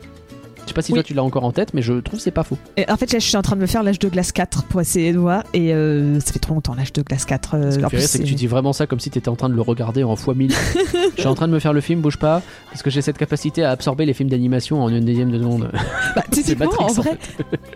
Je 0.64 0.68
sais 0.68 0.74
pas 0.74 0.82
si 0.82 0.92
Oui. 0.92 0.96
toi 0.96 1.02
tu 1.02 1.12
l'as 1.14 1.22
encore 1.22 1.44
en 1.44 1.52
tête, 1.52 1.74
mais 1.74 1.82
je 1.82 1.92
trouve 2.00 2.18
c'est 2.18 2.30
pas 2.30 2.42
faux. 2.42 2.56
Et 2.76 2.90
en 2.90 2.96
fait, 2.96 3.12
là, 3.12 3.18
je 3.18 3.24
suis 3.26 3.36
en 3.36 3.42
train 3.42 3.54
de 3.54 3.60
me 3.60 3.66
faire 3.66 3.82
l'âge 3.82 3.98
de 3.98 4.08
glace 4.08 4.32
4 4.32 4.64
pour 4.64 4.80
essayer 4.80 5.12
de 5.12 5.18
voir, 5.18 5.44
et 5.52 5.74
euh, 5.74 6.18
ça 6.20 6.32
fait 6.32 6.38
trop 6.38 6.54
longtemps 6.54 6.74
l'âge 6.74 6.92
de 6.92 7.02
glace 7.02 7.24
4. 7.26 7.54
euh, 7.54 7.70
Ce 7.70 8.06
c'est 8.06 8.18
que 8.20 8.24
tu 8.24 8.34
dis 8.34 8.46
vraiment 8.46 8.72
ça 8.72 8.86
comme 8.86 8.98
si 9.00 9.10
tu 9.10 9.18
étais 9.18 9.28
en 9.28 9.36
train 9.36 9.48
de 9.50 9.54
le 9.54 9.60
regarder 9.60 10.04
en 10.04 10.16
fois 10.16 10.34
1000. 10.34 10.50
je 11.16 11.20
suis 11.20 11.28
en 11.28 11.34
train 11.34 11.48
de 11.48 11.52
me 11.52 11.58
faire 11.58 11.72
le 11.74 11.80
film, 11.82 12.00
bouge 12.00 12.16
pas, 12.18 12.40
parce 12.70 12.82
que 12.82 12.90
j'ai 12.90 13.02
cette 13.02 13.18
capacité 13.18 13.62
à 13.62 13.70
absorber 13.70 14.06
les 14.06 14.14
films 14.14 14.30
d'animation 14.30 14.82
en 14.82 14.88
une 14.88 15.04
dixième 15.04 15.30
de 15.30 15.38
seconde. 15.38 15.70
Bah, 16.16 16.22
typiquement, 16.30 16.66
Matrix, 16.66 16.84
en 16.84 16.92
vrai, 17.02 17.18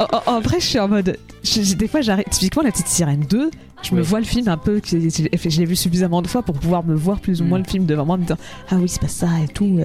en, 0.00 0.04
en- 0.04 0.36
en 0.36 0.40
vrai, 0.40 0.60
je 0.60 0.66
suis 0.66 0.78
en 0.78 0.88
mode. 0.88 1.16
je- 1.44 1.74
des 1.74 1.88
fois, 1.88 2.00
j'arrive. 2.00 2.24
Typiquement, 2.30 2.62
la 2.62 2.70
petite 2.70 2.88
sirène 2.88 3.24
2, 3.28 3.50
je 3.82 3.94
me 3.94 4.00
vois 4.02 4.18
le 4.20 4.24
film 4.26 4.48
un 4.48 4.56
peu. 4.56 4.80
Je, 4.84 4.98
je- 4.98 5.48
je 5.50 5.58
l'ai 5.60 5.66
vu 5.66 5.76
suffisamment 5.76 6.22
de 6.22 6.26
fois 6.26 6.42
pour 6.42 6.54
pouvoir 6.58 6.84
me 6.84 6.94
voir 6.94 7.20
plus 7.20 7.40
ou 7.40 7.44
Mm. 7.44 7.48
moins 7.48 7.58
le 7.58 7.64
film 7.64 7.84
devant 7.86 8.06
moi, 8.06 8.14
en 8.14 8.18
me 8.18 8.22
disant 8.24 8.38
Ah 8.70 8.76
oui, 8.76 8.88
c'est 8.88 9.00
pas 9.00 9.08
ça 9.08 9.28
et 9.44 9.48
tout. 9.48 9.78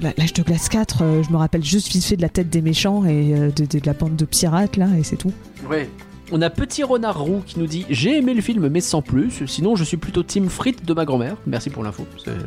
L'âge 0.00 0.32
de 0.32 0.42
glace 0.42 0.68
4, 0.68 1.02
euh, 1.02 1.22
je 1.22 1.30
me 1.30 1.36
rappelle 1.36 1.64
juste 1.64 1.88
vite 1.92 2.04
fait 2.04 2.16
de 2.16 2.22
la 2.22 2.28
tête 2.28 2.48
des 2.48 2.62
méchants 2.62 3.04
et 3.04 3.34
euh, 3.34 3.50
de, 3.50 3.64
de- 3.66 3.78
de 3.78 3.86
la 3.86 3.92
bande 3.92 4.16
de 4.16 4.24
pirates 4.24 4.76
là, 4.76 4.88
et 4.98 5.02
c'est 5.02 5.16
tout. 5.16 5.32
Ouais. 5.68 5.88
On 6.34 6.40
a 6.40 6.48
Petit 6.48 6.82
Renard 6.82 7.20
Roux 7.20 7.42
qui 7.44 7.58
nous 7.58 7.66
dit 7.66 7.84
J'ai 7.90 8.16
aimé 8.16 8.32
le 8.32 8.40
film, 8.40 8.66
mais 8.68 8.80
sans 8.80 9.02
plus. 9.02 9.42
Sinon, 9.46 9.76
je 9.76 9.84
suis 9.84 9.98
plutôt 9.98 10.22
team 10.22 10.48
frites 10.48 10.82
de 10.86 10.94
ma 10.94 11.04
grand-mère. 11.04 11.36
Merci 11.46 11.68
pour 11.68 11.82
l'info. 11.84 12.06
Euh, 12.26 12.38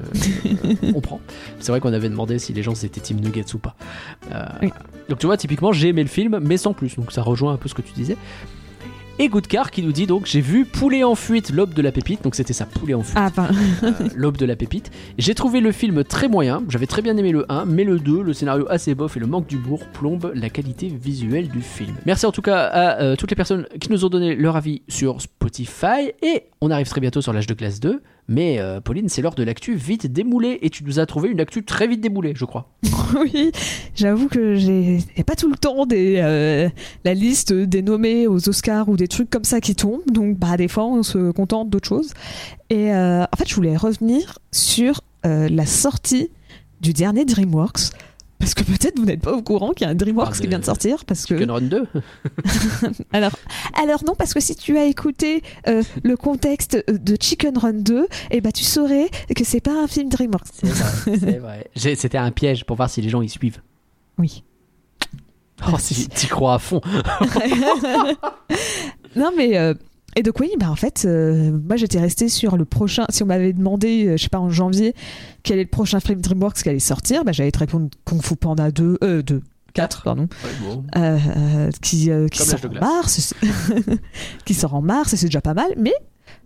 on 0.95 1.01
prend. 1.01 1.19
C'est 1.59 1.71
vrai 1.71 1.80
qu'on 1.80 1.94
avait 1.94 2.09
demandé 2.09 2.39
si 2.39 2.51
les 2.51 2.63
gens 2.63 2.74
étaient 2.74 3.00
team 3.00 3.19
nuggets 3.19 3.53
ou 3.53 3.59
pas. 3.59 3.75
Euh, 4.31 4.44
Oui. 4.63 4.71
Donc, 5.07 5.19
tu 5.19 5.27
vois, 5.27 5.38
typiquement, 5.38 5.71
j'ai 5.71 5.89
aimé 5.89 6.01
le 6.01 6.09
film, 6.09 6.39
mais 6.41 6.58
sans 6.58 6.74
plus. 6.74 6.96
Donc, 6.96 7.12
ça 7.12 7.22
rejoint 7.22 7.53
un 7.53 7.58
peu 7.58 7.70
ce 7.70 7.75
que 7.75 7.84
tu 7.84 7.93
disais. 7.93 8.17
Et 9.17 9.29
Goodcar 9.29 9.72
qui 9.72 9.81
nous 9.81 9.93
dit 9.93 10.07
donc 10.07 10.25
J'ai 10.25 10.41
vu 10.41 10.65
Poulet 10.65 11.05
en 11.05 11.15
fuite, 11.15 11.51
l'aube 11.51 11.74
de 11.74 11.81
la 11.81 11.93
pépite. 11.93 12.22
Donc, 12.22 12.36
c'était 12.36 12.51
ça, 12.51 12.65
Poulet 12.65 12.93
en 12.93 13.01
fuite. 13.01 13.17
Ah, 13.17 13.31
euh, 13.84 13.91
l'aube 14.15 14.36
de 14.36 14.45
la 14.45 14.57
pépite. 14.57 14.91
J'ai 15.17 15.34
trouvé 15.34 15.62
le 15.62 15.72
film 15.72 16.03
très 16.03 16.27
moyen, 16.27 16.63
j'avais 16.67 16.86
très 16.86 17.01
bien 17.01 17.15
aimé 17.15 17.31
le 17.31 17.50
1, 17.50 17.63
mais 17.63 17.86
le 17.86 17.98
2, 17.98 18.22
le 18.22 18.34
scénario 18.34 18.65
assez 18.69 18.93
bof 18.93 19.15
et 19.15 19.22
le 19.22 19.27
manque 19.27 19.48
d'humour 19.48 19.86
plombe 19.93 20.34
la 20.36 20.50
qualité 20.50 20.89
visuelle 20.89 21.48
du 21.48 21.62
film. 21.62 21.95
Merci 22.05 22.25
en 22.25 22.34
tout 22.34 22.41
cas 22.41 22.65
à 22.65 23.01
euh, 23.01 23.15
toutes 23.15 23.29
les 23.29 23.38
personnes 23.38 23.67
qui 23.79 23.89
nous 23.89 24.03
ont 24.03 24.10
donné 24.10 24.36
leur 24.36 24.57
avis 24.57 24.81
sur 24.89 25.22
Spotify 25.22 26.12
et 26.22 26.43
on 26.60 26.69
arrive 26.69 26.89
très 26.89 27.00
bientôt 27.00 27.22
sur 27.22 27.31
l'âge 27.31 27.48
de 27.48 27.53
classe 27.53 27.79
2. 27.79 28.01
Mais 28.27 28.60
euh, 28.60 28.82
Pauline, 28.82 29.08
c'est 29.08 29.22
l'heure 29.22 29.36
de 29.36 29.44
l'actu 29.44 29.75
vite 29.75 30.08
démoulée 30.12 30.58
et 30.62 30.70
tu 30.70 30.84
nous 30.84 31.00
as 31.00 31.05
trouvé 31.05 31.29
une 31.29 31.39
actu 31.39 31.63
très 31.63 31.88
vite 31.88 32.01
démoulée, 32.01 32.34
je 32.36 32.46
crois. 32.46 32.70
oui, 33.20 33.51
j'avoue 33.96 34.27
que 34.27 34.55
j'ai 34.55 35.00
pas 35.25 35.36
tout 35.36 35.50
le 35.50 35.58
temps 35.58 35.86
des 35.86 36.17
euh, 36.17 36.70
la 37.03 37.13
liste 37.13 37.53
des 37.53 37.84
nommés 37.84 38.27
aux 38.27 38.50
Oscars 38.50 38.89
ou 38.89 38.98
des 38.98 39.08
trucs 39.08 39.29
comme 39.29 39.44
ça 39.44 39.62
qui 39.62 39.75
tombent. 39.75 40.10
Donc 40.12 40.38
bah 40.38 40.58
des 40.58 40.67
fois 40.67 40.86
on 40.86 41.03
se 41.03 41.32
contente 41.32 41.70
d'autres 41.70 41.88
choses. 41.88 42.13
Et 42.72 42.94
euh, 42.94 43.24
en 43.24 43.38
fait, 43.38 43.48
je 43.48 43.55
voulais 43.55 43.77
revenir 43.77 44.39
sur 44.51 45.01
la 45.24 45.65
sortie 45.65 46.29
du 46.82 46.94
dernier 46.94 47.25
DreamWorks. 47.25 47.89
Parce 48.39 48.54
que 48.54 48.63
peut-être 48.63 49.00
vous 49.00 49.06
n'êtes 49.06 49.22
pas 49.22 49.34
au 49.34 49.42
courant 49.42 49.72
qu'il 49.72 49.86
y 49.86 49.88
a 49.88 49.92
un 49.92 49.96
DreamWorks 49.96 50.34
Ah, 50.38 50.42
qui 50.42 50.48
vient 50.48 50.60
de 50.60 50.65
sortir. 50.65 51.06
Parce 51.06 51.25
que 51.25 51.36
Chicken 51.38 51.51
Run 51.51 51.62
2 51.62 51.88
alors, 53.13 53.32
alors 53.82 54.04
non, 54.06 54.13
parce 54.15 54.34
que 54.34 54.39
si 54.39 54.56
tu 54.56 54.77
as 54.77 54.86
écouté 54.86 55.42
euh, 55.68 55.82
le 56.04 56.18
contexte 56.18 56.84
de 56.92 57.18
Chicken 57.20 57.58
Run 57.58 57.74
2, 57.74 58.08
eh 58.32 58.42
ben 58.42 58.51
tu 58.51 58.63
saurais 58.63 59.10
que 59.36 59.44
c'est 59.46 59.62
pas 59.62 59.82
un 59.82 59.88
film 59.88 60.10
DreamWorks. 60.10 60.48
C'est 60.54 60.68
vrai, 60.68 61.18
c'est 61.20 61.38
vrai. 61.39 61.70
J'ai- 61.75 61.96
C'était 61.96 62.18
un 62.18 62.32
piège 62.32 62.65
pour 62.65 62.75
voir 62.75 62.89
si 62.89 63.01
les 63.01 63.10
gens 63.10 63.22
y 63.22 63.30
suivent. 63.30 63.62
Oui. 64.18 64.44
Oh, 65.72 65.77
si 65.80 66.08
t'y 66.10 66.27
crois 66.27 66.56
à 66.56 66.60
fond. 66.60 66.82
Non, 69.15 69.32
mais. 69.36 69.58
euh, 69.58 69.74
et 70.15 70.24
donc, 70.24 70.39
oui, 70.39 70.50
bah, 70.60 70.69
en 70.72 70.75
fait, 70.75 71.03
euh, 71.05 71.51
moi 71.67 71.75
j'étais 71.75 72.00
restée 72.00 72.29
sur 72.29 72.57
le 72.57 72.65
prochain. 72.65 73.05
Si 73.10 73.24
on 73.24 73.25
m'avait 73.25 73.53
demandé, 73.53 74.05
euh, 74.07 74.17
je 74.17 74.24
sais 74.24 74.29
pas, 74.29 74.39
en 74.39 74.50
janvier, 74.50 74.93
quel 75.43 75.60
est 75.60 75.63
le 75.63 75.69
prochain 75.69 76.00
film 76.00 76.22
DreamWorks 76.22 76.62
qui 76.63 76.69
allait 76.69 76.79
sortir, 76.79 77.24
bah, 77.25 77.31
j'allais 77.31 77.51
te 77.51 77.60
répondre 77.60 77.89
Kung 78.05 78.22
Fu 78.22 78.36
Panda 78.36 78.72
2, 78.72 78.98
euh, 79.03 79.22
2, 79.22 79.41
4, 79.74 80.03
pardon, 80.03 80.24
Ouais, 80.24 80.50
bon. 80.67 80.84
euh, 80.95 81.17
euh, 81.38 81.69
qui, 81.81 82.05
sort 82.34 82.60
en 82.65 82.79
mars, 82.79 83.34
qui 84.45 84.53
sort 84.53 84.74
en 84.74 84.81
mars, 84.81 85.13
et 85.13 85.17
c'est 85.17 85.25
déjà 85.27 85.41
pas 85.41 85.53
mal, 85.53 85.72
mais 85.77 85.93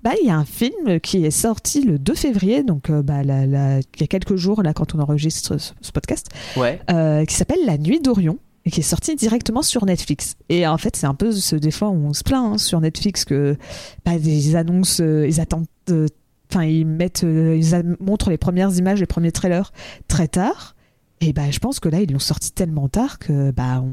bah, 0.03 0.11
il 0.21 0.27
y 0.27 0.31
a 0.31 0.35
un 0.37 0.45
film 0.45 0.99
qui 1.01 1.23
est 1.25 1.31
sorti 1.31 1.83
le 1.83 1.99
2 1.99 2.15
février, 2.15 2.63
donc 2.63 2.89
euh, 2.89 3.01
bah, 3.01 3.23
la- 3.23 3.45
la- 3.45 3.79
il 3.79 4.01
y 4.01 4.03
a 4.03 4.07
quelques 4.07 4.35
jours 4.35 4.63
là 4.63 4.73
quand 4.73 4.95
on 4.95 4.99
enregistre 4.99 5.59
ce, 5.59 5.73
ce 5.81 5.91
podcast, 5.91 6.27
Ouais. 6.57 6.81
euh, 6.91 7.23
qui 7.25 7.35
s'appelle 7.35 7.59
La 7.65 7.77
Nuit 7.77 7.99
d'Orion 8.01 8.39
qui 8.69 8.81
est 8.81 8.83
sorti 8.83 9.15
directement 9.15 9.61
sur 9.61 9.85
Netflix. 9.85 10.35
Et 10.49 10.67
en 10.67 10.77
fait, 10.77 10.95
c'est 10.95 11.07
un 11.07 11.13
peu 11.13 11.31
ce 11.31 11.55
des 11.55 11.71
fois 11.71 11.89
où 11.89 12.05
on 12.05 12.13
se 12.13 12.23
plaint 12.23 12.53
hein, 12.53 12.57
sur 12.57 12.81
Netflix 12.81 13.25
que 13.25 13.57
bah, 14.05 14.15
ils 14.15 14.55
annoncent, 14.55 15.03
euh, 15.03 15.27
ils 15.27 15.39
attendent, 15.39 15.67
euh, 15.89 16.07
enfin 16.51 16.63
ils 16.65 16.85
mettent, 16.85 17.23
euh, 17.23 17.57
ils 17.57 17.95
montrent 17.99 18.29
les 18.29 18.37
premières 18.37 18.75
images, 18.77 18.99
les 18.99 19.05
premiers 19.05 19.31
trailers 19.31 19.71
très 20.07 20.27
tard. 20.27 20.75
Et 21.21 21.33
bah, 21.33 21.51
je 21.51 21.59
pense 21.59 21.79
que 21.79 21.89
là, 21.89 22.01
ils 22.01 22.11
l'ont 22.11 22.19
sorti 22.19 22.51
tellement 22.51 22.87
tard 22.87 23.19
que 23.19 23.51
bah 23.51 23.83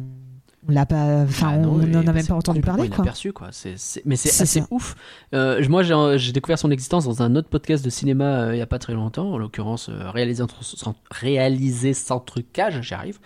on 0.69 0.73
l'a 0.73 0.87
pas, 0.87 1.23
enfin 1.23 1.51
Ah 1.55 1.59
non, 1.59 1.75
on 1.75 1.87
n'en 1.87 2.07
a 2.07 2.13
même 2.13 2.27
pas 2.27 2.35
entendu 2.35 2.61
parler 2.61 2.89
quoi. 2.89 2.97
inaperçu, 2.99 3.33
quoi. 3.33 3.49
C'est- 3.53 3.77
c'est- 3.77 4.03
Mais 4.05 4.17
c'est 4.17 4.29
assez 4.43 4.61
ça. 4.61 4.67
ouf. 4.71 4.95
Euh, 5.35 5.63
moi, 5.69 5.83
j'ai 5.83 5.95
j'ai 6.19 6.33
découvert 6.33 6.59
son 6.59 6.71
existence 6.71 7.05
dans 7.05 7.23
un 7.23 7.37
autre 7.37 7.49
podcast 7.49 7.85
de 7.85 7.91
cinéma 7.91 8.25
euh, 8.25 8.55
il 8.55 8.59
y 8.59 8.63
a 8.63 8.67
pas 8.67 8.79
très 8.79 8.95
longtemps, 8.95 9.33
en 9.33 9.39
l'occurrence 9.39 9.89
euh, 9.89 10.11
réalisé, 10.11 10.43
sans, 10.61 10.95
réalisé 11.11 11.95
sans 11.95 12.21
trucage, 12.21 12.81
j'y 12.83 12.95
arrive. 12.95 13.19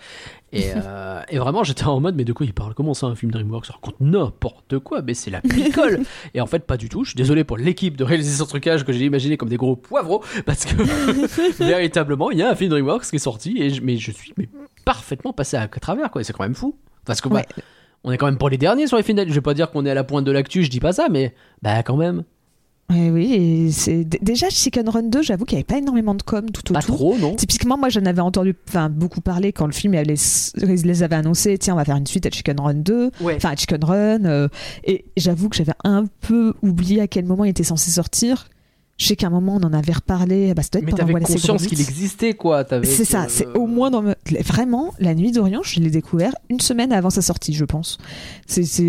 Et, 0.53 0.65
euh, 0.75 1.21
et 1.29 1.37
vraiment, 1.39 1.63
j'étais 1.63 1.85
en 1.85 1.99
mode, 1.99 2.15
mais 2.15 2.25
de 2.25 2.33
quoi 2.33 2.45
il 2.45 2.53
parle? 2.53 2.73
Comment 2.73 2.93
ça, 2.93 3.07
un 3.07 3.15
film 3.15 3.31
DreamWorks 3.31 3.65
Ça 3.67 3.73
raconte 3.73 3.99
n'importe 4.01 4.77
quoi, 4.79 5.01
mais 5.01 5.13
c'est 5.13 5.31
la 5.31 5.41
picole 5.41 6.01
Et 6.33 6.41
en 6.41 6.45
fait, 6.47 6.65
pas 6.65 6.77
du 6.77 6.89
tout. 6.89 7.03
Je 7.05 7.11
suis 7.11 7.17
désolé 7.17 7.43
pour 7.43 7.57
l'équipe 7.57 7.95
de 7.97 8.03
réaliser 8.03 8.35
sans 8.37 8.45
trucage 8.45 8.83
que 8.85 8.91
j'ai 8.93 9.05
imaginé 9.05 9.37
comme 9.37 9.49
des 9.49 9.57
gros 9.57 9.75
poivreaux, 9.75 10.23
parce 10.45 10.65
que 10.65 10.75
véritablement, 11.63 12.31
il 12.31 12.37
y 12.39 12.43
a 12.43 12.49
un 12.51 12.55
film 12.55 12.69
DreamWorks 12.69 13.05
qui 13.09 13.15
est 13.15 13.19
sorti, 13.19 13.57
et 13.61 13.69
je- 13.69 13.81
mais 13.81 13.97
je 13.97 14.11
suis 14.11 14.33
mais 14.37 14.49
parfaitement 14.85 15.33
passé 15.33 15.57
à, 15.57 15.61
à 15.61 15.67
travers, 15.67 16.11
quoi. 16.11 16.23
C'est 16.23 16.33
quand 16.33 16.43
même 16.43 16.55
fou. 16.55 16.75
Parce 17.05 17.21
que 17.21 17.29
bah, 17.29 17.37
Ouais. 17.37 17.45
on 18.03 18.11
est 18.11 18.17
quand 18.17 18.25
même 18.27 18.37
pas 18.37 18.49
les 18.49 18.57
derniers 18.57 18.87
sur 18.87 18.97
les 18.97 19.03
films. 19.03 19.19
Je 19.27 19.33
vais 19.33 19.41
pas 19.41 19.53
dire 19.53 19.71
qu'on 19.71 19.85
est 19.85 19.91
à 19.91 19.95
la 19.95 20.03
pointe 20.03 20.25
de 20.25 20.31
l'actu, 20.31 20.63
je 20.63 20.69
dis 20.69 20.79
pas 20.79 20.93
ça, 20.93 21.07
mais 21.09 21.33
bah 21.61 21.83
quand 21.83 21.97
même. 21.97 22.23
Oui, 22.93 23.71
c'est 23.71 24.03
déjà 24.03 24.49
Chicken 24.49 24.89
Run 24.89 25.03
2, 25.03 25.21
j'avoue 25.21 25.45
qu'il 25.45 25.55
n'y 25.55 25.59
avait 25.61 25.65
pas 25.65 25.77
énormément 25.77 26.13
de 26.13 26.21
com 26.23 26.49
tout 26.51 26.73
Pas 26.73 26.79
autour. 26.79 26.95
trop, 26.97 27.17
non 27.17 27.35
Typiquement, 27.37 27.77
moi, 27.77 27.87
j'en 27.87 28.03
avais 28.05 28.19
entendu 28.19 28.53
beaucoup 28.89 29.21
parler 29.21 29.53
quand 29.53 29.65
le 29.65 29.71
film 29.71 29.93
les, 29.93 30.15
ils 30.57 30.85
les 30.85 31.01
avait 31.03 31.15
annoncés. 31.15 31.57
Tiens, 31.57 31.75
on 31.75 31.77
va 31.77 31.85
faire 31.85 31.95
une 31.95 32.05
suite 32.05 32.25
à 32.25 32.29
Chicken 32.29 32.59
Run 32.59 32.73
2, 32.73 33.11
Ouais. 33.21 33.35
enfin 33.37 33.51
à 33.51 33.55
Chicken 33.55 33.81
Run. 33.81 34.25
euh, 34.25 34.49
et 34.83 35.05
j'avoue 35.15 35.47
que 35.47 35.55
j'avais 35.55 35.71
un 35.85 36.03
peu 36.19 36.53
oublié 36.61 36.99
à 36.99 37.07
quel 37.07 37.23
moment 37.23 37.45
il 37.45 37.51
était 37.51 37.63
censé 37.63 37.91
sortir. 37.91 38.49
Je 39.01 39.07
sais 39.07 39.15
qu'à 39.15 39.27
un 39.27 39.29
moment, 39.31 39.55
on 39.59 39.65
en 39.65 39.73
avait 39.73 39.93
reparlé. 39.93 40.53
Bah, 40.53 40.61
ça 40.61 40.69
doit 40.73 40.81
être 40.81 40.85
Mais 40.85 40.91
t'avais 40.99 41.13
conscience 41.33 41.61
qu'il 41.69 41.79
existait, 41.89 42.33
quoi. 42.35 42.63
C'est 42.85 43.03
ça, 43.05 43.25
c'est 43.29 43.47
au 43.57 43.65
moins 43.65 43.89
dans 43.89 44.03
me- 44.03 44.15
vraiment 44.43 44.93
la 44.99 45.15
nuit 45.15 45.31
d'Orient, 45.31 45.63
je 45.63 45.79
l'ai 45.79 45.89
découvert 45.89 46.33
une 46.51 46.59
semaine 46.59 46.93
avant 46.93 47.09
sa 47.09 47.23
sortie, 47.23 47.53
je 47.53 47.65
pense. 47.65 47.97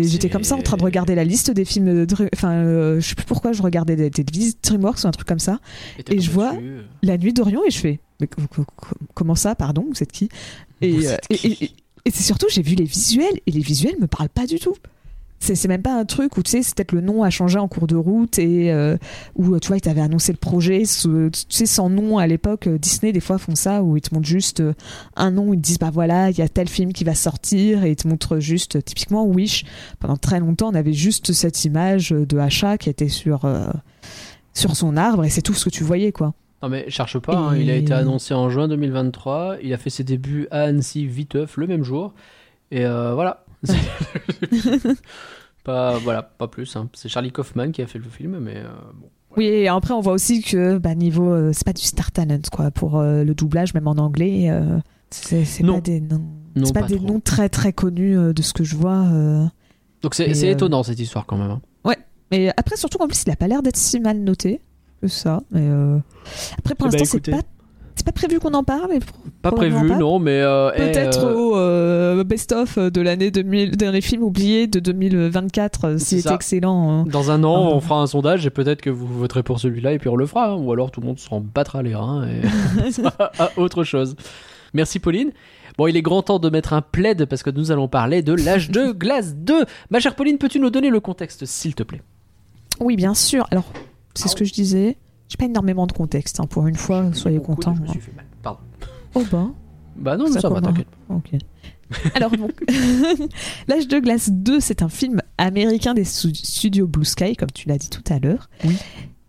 J'étais 0.03 0.29
comme 0.29 0.43
ça 0.43 0.53
en 0.55 0.61
train 0.61 0.77
de 0.77 0.83
regarder 0.83 1.15
la 1.15 1.23
liste 1.23 1.49
des 1.49 1.65
films, 1.65 2.05
de 2.05 2.29
enfin, 2.35 2.51
euh, 2.51 2.99
je 2.99 3.07
sais 3.09 3.15
plus 3.15 3.25
pourquoi 3.25 3.53
je 3.53 3.63
regardais 3.63 3.95
des, 3.95 4.11
des 4.11 4.23
DreamWorks 4.63 5.03
ou 5.03 5.07
un 5.07 5.11
truc 5.11 5.27
comme 5.27 5.39
ça. 5.39 5.59
et 6.13 6.19
je 6.21 6.29
vois-. 6.31 6.51
La 7.01 7.17
nuit 7.17 7.33
d'Orient 7.33 7.61
et 7.67 7.71
je 7.71 7.79
fais, 7.79 7.99
mais 8.21 8.27
co- 8.27 8.41
co- 8.55 8.65
co- 8.75 8.95
comment 9.15 9.35
ça, 9.35 9.55
pardon, 9.55 9.83
vous 9.89 10.03
êtes 10.03 10.11
qui? 10.11 10.29
Euh, 10.83 10.87
qui 11.31 11.47
et- 11.47 11.63
et- 11.63 11.71
et 12.05 12.11
c'est 12.11 12.21
surtout, 12.23 12.45
j'ai 12.49 12.61
vu 12.61 12.75
les 12.75 12.83
visuels 12.83 13.39
et 13.47 13.51
les 13.51 13.61
visuels 13.61 13.95
me 13.99 14.05
parlent 14.07 14.29
pas 14.29 14.45
du 14.45 14.59
tout. 14.59 14.75
C'est, 15.43 15.67
même 15.67 15.81
pas 15.81 15.93
un 15.99 16.05
truc 16.05 16.37
où 16.37 16.43
tu 16.43 16.51
sais, 16.51 16.63
c'est 16.63 16.73
peut-être 16.75 16.93
le 16.93 17.01
nom 17.01 17.21
a 17.23 17.29
changé 17.29 17.59
en 17.59 17.67
cours 17.67 17.85
de 17.87 17.95
route 17.95 18.39
et 18.39 18.71
euh, 18.71 18.97
où 19.35 19.59
tu 19.59 19.67
vois, 19.67 19.77
ils 19.77 19.81
t'avaient 19.81 20.01
annoncé 20.01 20.31
le 20.31 20.37
projet, 20.37 20.85
ce- 20.85 21.27
tu 21.29 21.43
sais, 21.49 21.65
sans 21.65 21.89
nom 21.89 22.17
à 22.17 22.27
l'époque. 22.27 22.67
euh, 22.67 22.77
Disney, 22.77 23.11
des 23.11 23.19
fois, 23.19 23.37
font 23.37 23.55
ça 23.55 23.83
où 23.83 23.97
ils 23.97 24.01
te 24.01 24.13
montrent 24.15 24.27
juste 24.27 24.61
euh, 24.61 24.73
un 25.15 25.31
nom, 25.31 25.53
ils 25.53 25.57
te 25.57 25.61
disent, 25.63 25.79
bah 25.79 25.89
voilà, 25.91 26.29
il 26.29 26.37
y 26.37 26.41
a 26.41 26.47
tel 26.47 26.69
film 26.69 26.93
qui 26.93 27.03
va 27.03 27.13
sortir 27.13 27.83
et 27.83 27.91
ils 27.91 27.95
te 27.95 28.07
montrent 28.07 28.39
juste, 28.39 28.77
euh, 28.77 28.81
typiquement 28.81 29.25
Wish. 29.25 29.65
Pendant 29.99 30.15
très 30.17 30.39
longtemps, 30.39 30.69
on 30.71 30.75
avait 30.75 30.93
juste 30.93 31.33
cette 31.33 31.65
image 31.65 32.11
de 32.11 32.37
achat 32.37 32.77
qui 32.77 32.89
était 32.89 33.09
sur, 33.09 33.45
euh, 33.45 33.67
sur 34.53 34.75
son 34.75 34.95
arbre 34.97 35.25
et 35.25 35.29
c'est 35.29 35.41
tout 35.41 35.53
ce 35.53 35.65
que 35.65 35.69
tu 35.69 35.83
voyais, 35.83 36.11
quoi. 36.11 36.33
Non, 36.61 36.69
mais 36.69 36.85
cherche 36.89 37.19
pas, 37.19 37.35
hein, 37.35 37.57
il 37.57 37.69
a 37.69 37.75
été 37.75 37.91
annoncé 37.91 38.33
en 38.33 38.49
juin 38.49 38.69
2023. 38.69 39.57
Il 39.61 39.73
a 39.73 39.77
fait 39.77 39.89
ses 39.89 40.05
débuts 40.05 40.47
à 40.51 40.61
Annecy, 40.61 41.05
Viteuf, 41.05 41.57
le 41.57 41.67
même 41.67 41.83
jour. 41.83 42.13
Et 42.71 42.85
euh, 42.85 43.13
voilà. 43.13 43.43
pas, 45.63 45.97
voilà, 45.99 46.23
pas 46.23 46.47
plus. 46.47 46.75
hein. 46.75 46.89
C'est 46.93 47.09
Charlie 47.09 47.31
Kaufman 47.31 47.71
qui 47.71 47.81
a 47.81 47.87
fait 47.87 47.99
le 47.99 48.05
film, 48.09 48.39
mais 48.39 48.57
euh, 48.57 48.67
bon. 48.99 49.09
Oui, 49.35 49.45
et 49.45 49.67
après 49.67 49.93
on 49.93 50.01
voit 50.01 50.13
aussi 50.13 50.41
que 50.43 50.77
bah, 50.77 50.93
niveau, 50.93 51.31
euh, 51.33 51.51
c'est 51.53 51.65
pas 51.65 51.73
du 51.73 51.81
star 51.81 52.11
talent 52.11 52.37
quoi 52.51 52.69
pour 52.69 52.99
euh, 52.99 53.23
le 53.23 53.33
doublage, 53.33 53.73
même 53.73 53.87
en 53.87 53.93
anglais. 53.97 54.49
euh, 54.49 54.79
c'est 55.09 55.43
c'est 55.45 55.63
Non. 55.63 55.75
pas 55.75 55.81
des 55.81 56.01
noms, 56.01 56.23
Non, 56.55 56.65
c'est 56.65 56.73
pas, 56.73 56.81
pas 56.81 56.87
des 56.87 56.97
trop. 56.97 57.07
noms 57.07 57.19
très 57.19 57.49
très 57.49 57.73
connus 57.73 58.17
euh, 58.17 58.33
de 58.33 58.41
ce 58.43 58.53
que 58.53 58.63
je 58.63 58.75
vois. 58.75 59.05
euh. 59.11 59.45
Donc 60.03 60.13
c'est 60.15 60.29
Et, 60.29 60.33
c'est 60.35 60.49
euh, 60.49 60.53
étonnant 60.53 60.83
cette 60.83 60.99
histoire 60.99 61.25
quand 61.25 61.37
même. 61.37 61.51
hein. 61.51 61.61
Mais 62.31 62.51
après 62.57 62.77
surtout 62.77 62.97
qu'en 62.97 63.07
plus 63.07 63.21
il 63.27 63.29
a 63.31 63.35
pas 63.35 63.47
l'air 63.47 63.61
d'être 63.61 63.77
si 63.77 63.99
mal 63.99 64.17
noté 64.19 64.59
que 65.01 65.07
ça. 65.07 65.41
Mais 65.51 65.61
euh, 65.61 65.99
après 66.57 66.73
pour 66.73 66.87
Eh 66.87 66.91
ben, 66.91 66.97
l'instant 66.99 67.11
c'est 67.11 67.17
écoutez. 67.17 67.31
pas 67.31 67.41
c'est 68.03 68.11
pas 68.11 68.11
prévu 68.11 68.39
qu'on 68.39 68.53
en 68.53 68.63
parle. 68.65 68.91
Pas 69.41 69.51
prévu, 69.51 69.87
pas. 69.87 69.97
non, 69.97 70.19
mais. 70.19 70.41
euh, 70.41 70.71
eh, 70.75 70.79
Peut-être 70.91 71.23
euh, 71.25 71.33
au 71.35 71.55
euh, 71.57 72.23
best-of 72.25 72.77
de 72.77 73.01
l'année 73.01 73.31
2000, 73.31 73.77
dernier 73.77 74.01
film 74.01 74.23
oublié 74.23 74.67
de 74.67 74.79
2024, 74.81 75.85
euh, 75.85 75.97
C'est 75.97 76.05
s'il 76.05 76.19
était 76.19 76.29
ça. 76.29 76.35
excellent. 76.35 76.91
hein. 76.91 77.05
Dans 77.09 77.31
un 77.31 77.43
an, 77.45 77.69
Ah. 77.71 77.75
on 77.75 77.79
fera 77.79 78.01
un 78.01 78.07
sondage 78.07 78.45
et 78.45 78.49
peut-être 78.49 78.81
que 78.81 78.89
vous 78.89 79.07
voterez 79.07 79.41
pour 79.43 79.59
celui-là 79.59 79.93
et 79.93 79.99
puis 79.99 80.09
on 80.09 80.15
le 80.17 80.25
fera. 80.25 80.49
hein. 80.51 80.55
Ou 80.55 80.71
alors 80.73 80.91
tout 80.91 80.99
le 80.99 81.07
monde 81.07 81.19
s'en 81.19 81.39
battra 81.39 81.81
les 81.81 81.95
reins 81.95 82.27
et 82.27 82.41
à 83.39 83.51
autre 83.57 83.83
chose. 83.85 84.15
Merci 84.73 84.99
Pauline. 84.99 85.31
Bon, 85.77 85.87
il 85.87 85.95
est 85.95 86.01
grand 86.01 86.21
temps 86.23 86.39
de 86.39 86.49
mettre 86.49 86.73
un 86.73 86.81
plaid 86.81 87.25
parce 87.25 87.41
que 87.41 87.49
nous 87.49 87.71
allons 87.71 87.87
parler 87.87 88.21
de 88.21 88.33
l'âge 88.33 88.69
de 88.69 88.91
glace 88.97 89.33
2. 89.35 89.65
Ma 89.91 89.99
chère 89.99 90.15
Pauline, 90.15 90.37
peux-tu 90.37 90.59
nous 90.59 90.69
donner 90.69 90.89
le 90.89 90.99
contexte, 90.99 91.45
s'il 91.45 91.73
te 91.73 91.83
plaît? 91.83 92.01
Oui, 92.79 92.95
bien 92.95 93.13
sûr. 93.13 93.47
Alors, 93.51 93.65
c'est 94.13 94.27
ce 94.29 94.35
que 94.35 94.45
je 94.45 94.53
disais. 94.53 94.97
J'ai 95.33 95.37
pas 95.37 95.45
énormément 95.45 95.87
de 95.87 95.93
contexte 95.93 96.39
hein, 96.39 96.45
pour 96.45 96.67
une 96.67 96.75
fois. 96.75 97.11
Soyez 97.13 97.39
coude, 97.39 97.55
contents. 97.55 97.73
Je 97.75 97.81
me 97.81 97.87
hein. 97.87 97.91
suis 97.91 98.01
fait 98.01 98.13
mal. 98.15 98.25
Pardon. 98.43 98.59
Oh 99.15 99.23
bah. 99.31 99.47
Bah 99.95 100.15
non, 100.15 100.27
ça, 100.31 100.41
ça 100.41 100.49
va, 100.49 100.61
t'inquiète. 100.61 100.85
Ok. 101.09 101.31
Alors 102.15 102.29
donc, 102.31 102.51
L'âge 103.67 103.87
de 103.87 103.97
glace 103.99 104.29
2, 104.31 104.59
c'est 104.59 104.83
un 104.83 104.89
film 104.89 105.21
américain 105.39 105.95
des 105.95 106.03
stu- 106.03 106.35
studios 106.35 106.85
Blue 106.85 107.03
Sky, 107.03 107.35
comme 107.35 107.49
tu 107.51 107.67
l'as 107.67 107.79
dit 107.79 107.89
tout 107.89 108.03
à 108.13 108.19
l'heure, 108.19 108.47
Oui. 108.63 108.75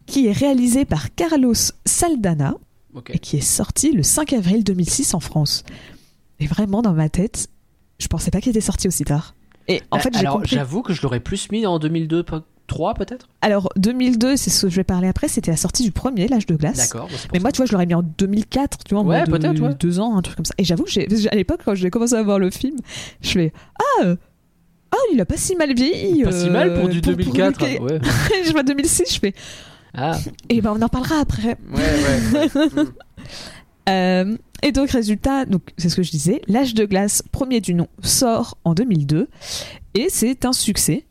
qui 0.04 0.26
est 0.26 0.32
réalisé 0.32 0.84
par 0.84 1.14
Carlos 1.14 1.54
Saldana 1.86 2.54
et 3.08 3.18
qui 3.18 3.38
est 3.38 3.40
sorti 3.40 3.92
le 3.92 4.02
5 4.02 4.34
avril 4.34 4.62
2006 4.62 5.14
en 5.14 5.20
France. 5.20 5.64
Et 6.38 6.46
vraiment, 6.46 6.82
dans 6.82 6.92
ma 6.92 7.08
tête, 7.08 7.48
je 7.98 8.08
pensais 8.08 8.30
pas 8.30 8.42
qu'il 8.42 8.50
était 8.50 8.60
sorti 8.60 8.88
aussi 8.88 9.04
tard. 9.04 9.34
Et 9.68 9.80
en 9.90 9.98
fait, 9.98 10.12
j'ai 10.12 10.20
Alors, 10.20 10.34
compris. 10.34 10.54
j'avoue 10.54 10.82
que 10.82 10.92
je 10.92 11.00
l'aurais 11.02 11.20
plus 11.20 11.50
mis 11.50 11.64
en 11.64 11.78
2002, 11.78 12.22
3 12.66 12.94
peut-être? 12.94 13.28
Alors, 13.42 13.68
2002, 13.76 14.36
c'est 14.36 14.50
ce 14.50 14.66
que 14.66 14.70
je 14.70 14.76
vais 14.76 14.84
parler 14.84 15.08
après, 15.08 15.28
c'était 15.28 15.50
la 15.50 15.56
sortie 15.56 15.82
du 15.82 15.92
premier, 15.92 16.28
l'âge 16.28 16.46
de 16.46 16.56
glace. 16.56 16.76
D'accord. 16.76 17.08
bah, 17.10 17.16
Mais 17.32 17.38
ça. 17.38 17.42
moi, 17.42 17.52
tu 17.52 17.58
vois, 17.58 17.66
je 17.66 17.72
l'aurais 17.72 17.86
mis 17.86 17.94
en 17.94 18.02
2004, 18.02 18.78
tu 18.84 18.94
vois, 18.94 19.02
en 19.02 19.06
Ouais, 19.06 19.24
peut-être, 19.24 19.60
euh, 19.60 19.68
ouais. 19.68 19.74
deux 19.78 20.00
ans, 20.00 20.16
un 20.16 20.22
truc 20.22 20.36
comme 20.36 20.44
ça. 20.44 20.54
Et 20.58 20.64
j'avoue, 20.64 20.84
à 21.30 21.34
l'époque, 21.36 21.60
quand 21.64 21.74
j'ai 21.74 21.90
commencé 21.90 22.14
à 22.14 22.22
voir 22.22 22.38
le 22.38 22.50
film, 22.50 22.76
je 23.20 23.30
fais 23.30 23.52
Ah, 24.02 24.14
ah 24.92 24.96
il 25.12 25.20
a 25.20 25.24
pas 25.26 25.36
si 25.36 25.56
mal 25.56 25.74
vieilli. 25.74 26.22
Pas 26.24 26.32
si 26.32 26.48
mal 26.50 26.74
pour 26.74 26.86
euh, 26.86 26.88
du 26.88 27.00
2004. 27.00 27.58
pour- 27.76 27.86
ouais. 27.86 28.00
je 28.46 28.52
vois 28.52 28.62
2006, 28.62 29.14
je 29.14 29.18
fais 29.18 29.34
Ah, 29.92 30.16
Et 30.48 30.60
ben, 30.60 30.74
on 30.76 30.82
en 30.82 30.88
parlera 30.88 31.16
après. 31.20 31.56
ouais, 31.72 31.82
ouais. 32.32 32.48
ouais. 32.54 32.84
Mm. 33.86 33.90
Euh, 33.90 34.36
et 34.62 34.72
donc, 34.72 34.90
résultat, 34.90 35.44
donc 35.44 35.62
c'est 35.76 35.90
ce 35.90 35.96
que 35.96 36.02
je 36.02 36.10
disais, 36.10 36.40
L'âge 36.48 36.72
de 36.74 36.86
glace, 36.86 37.22
premier 37.32 37.60
du 37.60 37.74
nom, 37.74 37.86
sort 38.02 38.56
en 38.64 38.72
2002 38.72 39.28
et 39.94 40.06
c'est 40.08 40.46
un 40.46 40.54
succès. 40.54 41.04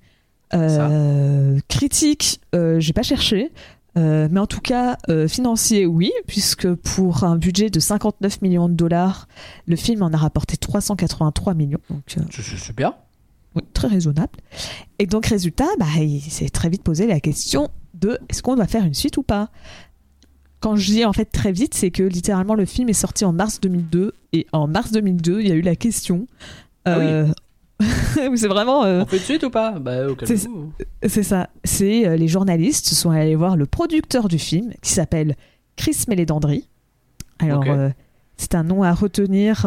Euh, 0.59 1.59
critique, 1.67 2.41
euh, 2.55 2.79
j'ai 2.79 2.93
pas 2.93 3.03
cherché, 3.03 3.51
euh, 3.97 4.27
mais 4.31 4.39
en 4.39 4.47
tout 4.47 4.61
cas 4.61 4.97
financier, 5.27 5.85
oui, 5.85 6.11
puisque 6.27 6.71
pour 6.73 7.23
un 7.23 7.37
budget 7.37 7.69
de 7.69 7.79
59 7.79 8.41
millions 8.41 8.69
de 8.69 8.73
dollars, 8.73 9.27
le 9.67 9.75
film 9.75 10.01
en 10.03 10.11
a 10.13 10.17
rapporté 10.17 10.57
383 10.57 11.53
millions, 11.53 11.79
donc 11.89 12.01
C'est- 12.07 12.57
super. 12.57 12.93
oui, 13.55 13.61
très 13.73 13.87
raisonnable. 13.87 14.31
Et 14.99 15.05
donc, 15.05 15.25
résultat, 15.27 15.67
bah, 15.79 15.85
il 15.99 16.21
s'est 16.21 16.49
très 16.49 16.69
vite 16.69 16.83
posé 16.83 17.05
la 17.07 17.19
question 17.19 17.69
de 17.93 18.17
est-ce 18.29 18.41
qu'on 18.41 18.55
doit 18.55 18.67
faire 18.67 18.83
une 18.85 18.93
suite 18.95 19.17
ou 19.17 19.23
pas? 19.23 19.49
Quand 20.59 20.75
je 20.77 20.91
dis 20.91 21.03
en 21.05 21.11
fait 21.13 21.25
très 21.25 21.51
vite, 21.51 21.73
c'est 21.73 21.91
que 21.91 22.03
littéralement 22.03 22.55
le 22.55 22.65
film 22.65 22.87
est 22.89 22.93
sorti 22.93 23.25
en 23.25 23.33
mars 23.33 23.59
2002 23.59 24.13
et 24.31 24.47
en 24.53 24.65
mars 24.67 24.91
2002, 24.91 25.41
il 25.41 25.47
y 25.47 25.51
a 25.51 25.55
eu 25.55 25.61
la 25.61 25.75
question. 25.75 26.25
Ah 26.85 26.97
oui. 26.99 27.31
euh, 28.19 28.35
c'est 28.35 28.47
vraiment. 28.47 28.83
euh, 28.85 29.01
On 29.03 29.05
fait 29.05 29.17
de 29.19 29.23
suite 29.23 29.43
ou 29.43 29.49
pas? 29.49 29.71
Bah, 29.79 30.07
au 30.07 30.15
C'est- 30.25 30.37
ça. 31.23 31.49
C'est 31.63 32.07
euh, 32.07 32.15
les 32.15 32.27
journalistes 32.27 32.87
sont 32.87 33.11
allés 33.11 33.35
voir 33.35 33.55
le 33.57 33.65
producteur 33.65 34.27
du 34.27 34.39
film 34.39 34.73
qui 34.81 34.91
s'appelle 34.91 35.35
Chris 35.75 35.97
Mélédandri. 36.07 36.67
Alors, 37.39 37.63
euh, 37.67 37.89
c'est 38.37 38.55
un 38.55 38.63
nom 38.63 38.83
à 38.83 38.93
retenir. 38.93 39.63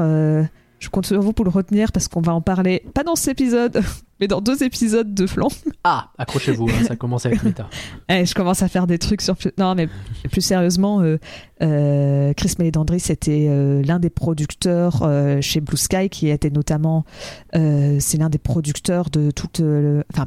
Je 0.87 0.91
compte 0.91 1.07
sur 1.07 1.21
vous 1.21 1.33
pour 1.33 1.45
le 1.45 1.51
retenir 1.51 1.93
parce 1.93 2.09
qu'on 2.09 2.21
va 2.21 2.33
en 2.33 2.41
parler, 2.41 2.83
pas 2.95 3.03
dans 3.03 3.17
cet 3.17 3.41
épisode, 3.41 3.81
mais 4.21 4.29
dans 4.29 4.41
deux 4.41 4.63
épisodes 4.63 5.13
de 5.15 5.27
flanc. 5.27 5.49
Ah, 5.85 6.11
accrochez-vous, 6.17 6.69
hein, 6.69 6.85
ça 6.87 6.97
commence 6.97 7.27
à 7.27 7.31
être 7.31 7.45
méta. 7.45 7.69
Eh, 8.09 8.25
je 8.25 8.35
commence 8.35 8.63
à 8.63 8.69
faire 8.69 8.87
des 8.87 8.99
trucs 8.99 9.21
sur. 9.21 9.35
Non, 9.59 9.75
mais 9.75 9.89
plus 10.31 10.41
sérieusement, 10.41 11.01
euh, 11.03 11.19
euh, 11.63 12.33
Chris 12.35 12.55
Mélédandri, 12.59 13.01
c'était 13.01 13.47
euh, 13.51 13.83
l'un 13.83 13.99
des 13.99 14.11
producteurs 14.11 15.03
euh, 15.03 15.41
chez 15.41 15.61
Blue 15.61 15.77
Sky, 15.77 16.09
qui 16.09 16.29
était 16.29 16.51
notamment. 16.51 17.05
c'est 17.53 18.17
l'un 18.19 18.29
des 18.31 18.39
producteurs 18.39 19.11
de 19.11 19.31
toute. 19.31 19.59
le- 19.61 20.05
Enfin, 20.13 20.27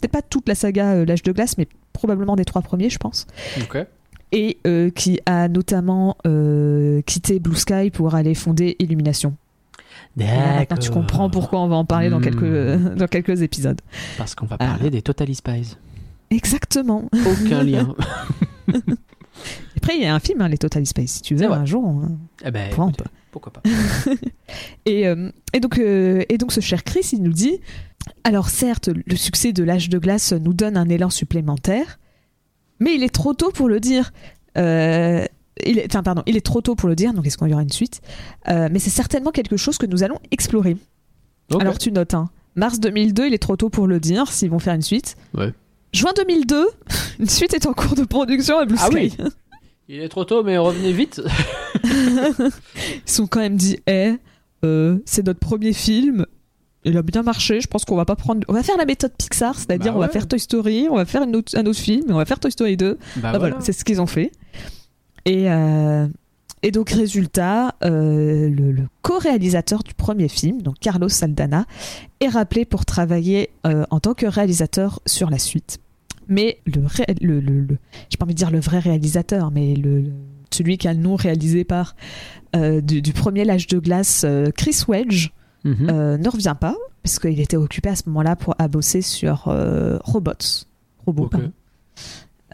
peut-être 0.00 0.12
pas 0.12 0.22
toute 0.22 0.48
la 0.48 0.54
saga 0.54 1.04
L'âge 1.04 1.22
de 1.22 1.32
glace, 1.32 1.56
mais 1.56 1.68
probablement 1.92 2.34
des 2.36 2.44
trois 2.44 2.62
premiers, 2.62 2.90
je 2.90 2.98
pense. 2.98 3.26
Ok. 3.62 3.86
Et 4.32 4.58
euh, 4.66 4.90
qui 4.90 5.18
a 5.26 5.48
notamment 5.48 6.16
euh, 6.26 7.02
quitté 7.02 7.40
Blue 7.40 7.56
Sky 7.56 7.90
pour 7.90 8.14
aller 8.14 8.34
fonder 8.34 8.76
Illumination. 8.78 9.34
Maintenant, 10.16 10.76
tu 10.76 10.90
comprends 10.90 11.30
pourquoi 11.30 11.60
on 11.60 11.68
va 11.68 11.76
en 11.76 11.84
parler 11.84 12.10
dans, 12.10 12.18
Hmm. 12.18 12.22
quelques, 12.22 12.96
dans 12.96 13.06
quelques 13.06 13.42
épisodes. 13.42 13.80
Parce 14.18 14.34
qu'on 14.34 14.46
va 14.46 14.56
Ah. 14.58 14.66
parler 14.66 14.90
des 14.90 15.02
Totally 15.02 15.34
Spies. 15.34 15.76
Exactement. 16.30 17.08
Aucun 17.26 17.62
lien. 17.62 17.94
Après, 19.76 19.96
il 19.96 20.02
y 20.02 20.06
a 20.06 20.14
un 20.14 20.20
film, 20.20 20.42
hein, 20.42 20.48
les 20.48 20.58
Total 20.58 20.84
Space, 20.84 21.10
si 21.10 21.22
tu 21.22 21.34
veux, 21.34 21.50
un 21.50 21.64
jour. 21.64 21.86
hein. 21.88 22.10
eh 22.44 22.50
ben, 22.50 22.70
écoutez, 22.70 23.02
peut 23.04 23.10
pourquoi 23.30 23.52
pas. 23.52 23.62
Et, 24.86 25.06
euh, 25.06 25.30
et, 25.52 25.60
donc, 25.60 25.78
euh, 25.78 26.22
et 26.28 26.36
donc, 26.36 26.52
ce 26.52 26.60
cher 26.60 26.82
Chris, 26.84 27.08
il 27.12 27.22
nous 27.22 27.32
dit 27.32 27.60
Alors, 28.24 28.48
certes, 28.50 28.88
le 29.06 29.16
succès 29.16 29.52
de 29.52 29.62
l'âge 29.62 29.88
de 29.88 29.98
glace 29.98 30.32
nous 30.32 30.52
donne 30.52 30.76
un 30.76 30.88
élan 30.88 31.10
supplémentaire, 31.10 31.98
mais 32.80 32.94
il 32.94 33.02
est 33.04 33.14
trop 33.14 33.32
tôt 33.32 33.50
pour 33.52 33.68
le 33.68 33.78
dire. 33.80 34.12
Euh, 34.58 35.24
il 35.66 35.78
est, 35.78 35.86
enfin, 35.92 36.02
pardon, 36.02 36.22
il 36.26 36.36
est 36.36 36.40
trop 36.44 36.60
tôt 36.60 36.74
pour 36.74 36.88
le 36.88 36.94
dire, 36.96 37.12
donc 37.12 37.26
est-ce 37.26 37.36
qu'il 37.38 37.48
y 37.48 37.52
aura 37.52 37.62
une 37.62 37.70
suite? 37.72 38.00
Euh, 38.48 38.68
Mais 38.70 38.78
c'est 38.78 38.90
certainement 38.90 39.30
quelque 39.30 39.56
chose 39.56 39.78
que 39.78 39.86
nous 39.86 40.02
allons 40.02 40.18
explorer. 40.30 40.76
Alors, 41.58 41.78
tu 41.78 41.90
notes, 41.92 42.14
hein, 42.14 42.30
mars 42.54 42.78
2002, 42.80 43.26
il 43.26 43.34
est 43.34 43.38
trop 43.38 43.56
tôt 43.56 43.68
pour 43.70 43.86
le 43.88 43.98
dire 44.00 44.30
s'ils 44.32 44.50
vont 44.50 44.58
faire 44.60 44.74
une 44.74 44.82
suite. 44.82 45.16
Ouais. 45.36 45.52
Juin 45.92 46.12
2002, 46.16 46.68
une 47.18 47.28
suite 47.28 47.52
est 47.54 47.66
en 47.66 47.72
cours 47.72 47.94
de 47.96 48.04
production 48.04 48.58
à 48.58 48.64
Blue 48.64 48.76
Ah 48.80 48.86
Sky. 48.86 48.94
oui. 48.94 49.16
Il 49.92 49.98
est 50.00 50.08
trop 50.08 50.24
tôt, 50.24 50.44
mais 50.44 50.56
revenez 50.56 50.92
vite. 50.92 51.20
Ils 51.84 52.50
sont 53.06 53.26
quand 53.26 53.40
même 53.40 53.56
dit 53.56 53.78
Eh, 53.88 54.12
euh, 54.64 54.98
c'est 55.04 55.26
notre 55.26 55.40
premier 55.40 55.72
film. 55.72 56.26
Il 56.84 56.96
a 56.96 57.02
bien 57.02 57.22
marché. 57.22 57.60
Je 57.60 57.66
pense 57.66 57.84
qu'on 57.84 57.96
va 57.96 58.04
pas 58.04 58.16
prendre. 58.16 58.40
On 58.48 58.52
va 58.52 58.62
faire 58.62 58.76
la 58.78 58.84
méthode 58.86 59.12
Pixar, 59.18 59.54
c'est-à-dire 59.58 59.92
Bah 59.92 59.98
on 59.98 60.00
va 60.00 60.08
faire 60.08 60.26
Toy 60.28 60.38
Story, 60.40 60.86
on 60.90 60.96
va 60.96 61.04
faire 61.04 61.22
une 61.24 61.36
autre- 61.36 61.58
un 61.58 61.66
autre 61.66 61.78
film, 61.80 62.04
on 62.08 62.14
va 62.14 62.24
faire 62.24 62.38
Toy 62.40 62.50
Story 62.52 62.76
2. 62.76 62.98
Bah 63.16 63.32
Ah, 63.34 63.38
voilà, 63.38 63.56
c'est 63.60 63.72
ce 63.72 63.84
qu'ils 63.84 64.00
ont 64.00 64.06
fait. 64.06 64.30
Et, 65.26 65.50
euh, 65.50 66.06
et 66.62 66.70
donc, 66.70 66.90
résultat, 66.90 67.74
euh, 67.84 68.48
le, 68.48 68.72
le 68.72 68.82
co-réalisateur 69.02 69.82
du 69.82 69.94
premier 69.94 70.28
film, 70.28 70.62
donc 70.62 70.76
Carlos 70.80 71.08
Saldana, 71.08 71.66
est 72.20 72.28
rappelé 72.28 72.64
pour 72.64 72.84
travailler 72.84 73.50
euh, 73.66 73.84
en 73.90 74.00
tant 74.00 74.14
que 74.14 74.26
réalisateur 74.26 75.00
sur 75.06 75.30
la 75.30 75.38
suite. 75.38 75.78
Mais 76.28 76.58
le, 76.66 76.82
le, 77.20 77.40
le, 77.40 77.60
le- 77.60 77.78
j'ai 78.08 78.16
pas 78.16 78.24
envie 78.24 78.34
de 78.34 78.38
dire 78.38 78.50
le 78.50 78.60
vrai 78.60 78.78
réalisateur, 78.78 79.50
mais 79.50 79.74
le, 79.74 80.04
celui 80.52 80.78
qui 80.78 80.86
a 80.88 80.92
le 80.94 81.00
nom 81.00 81.16
réalisé 81.16 81.64
par 81.64 81.94
du, 82.54 83.00
du 83.00 83.12
premier 83.12 83.44
L'âge 83.44 83.66
de 83.68 83.78
glace, 83.78 84.26
Chris 84.56 84.82
Wedge, 84.88 85.30
Mhm. 85.62 86.16
ne 86.16 86.28
revient 86.28 86.56
pas, 86.58 86.74
parce 87.02 87.18
qu'il 87.18 87.38
était 87.38 87.56
occupé 87.58 87.90
à 87.90 87.94
ce 87.96 88.04
moment-là 88.08 88.34
pour 88.34 88.54
à 88.58 88.66
bosser 88.66 89.02
sur 89.02 89.44
Robots. 90.04 90.64
Robots, 91.06 91.24
Ok. 91.32 91.40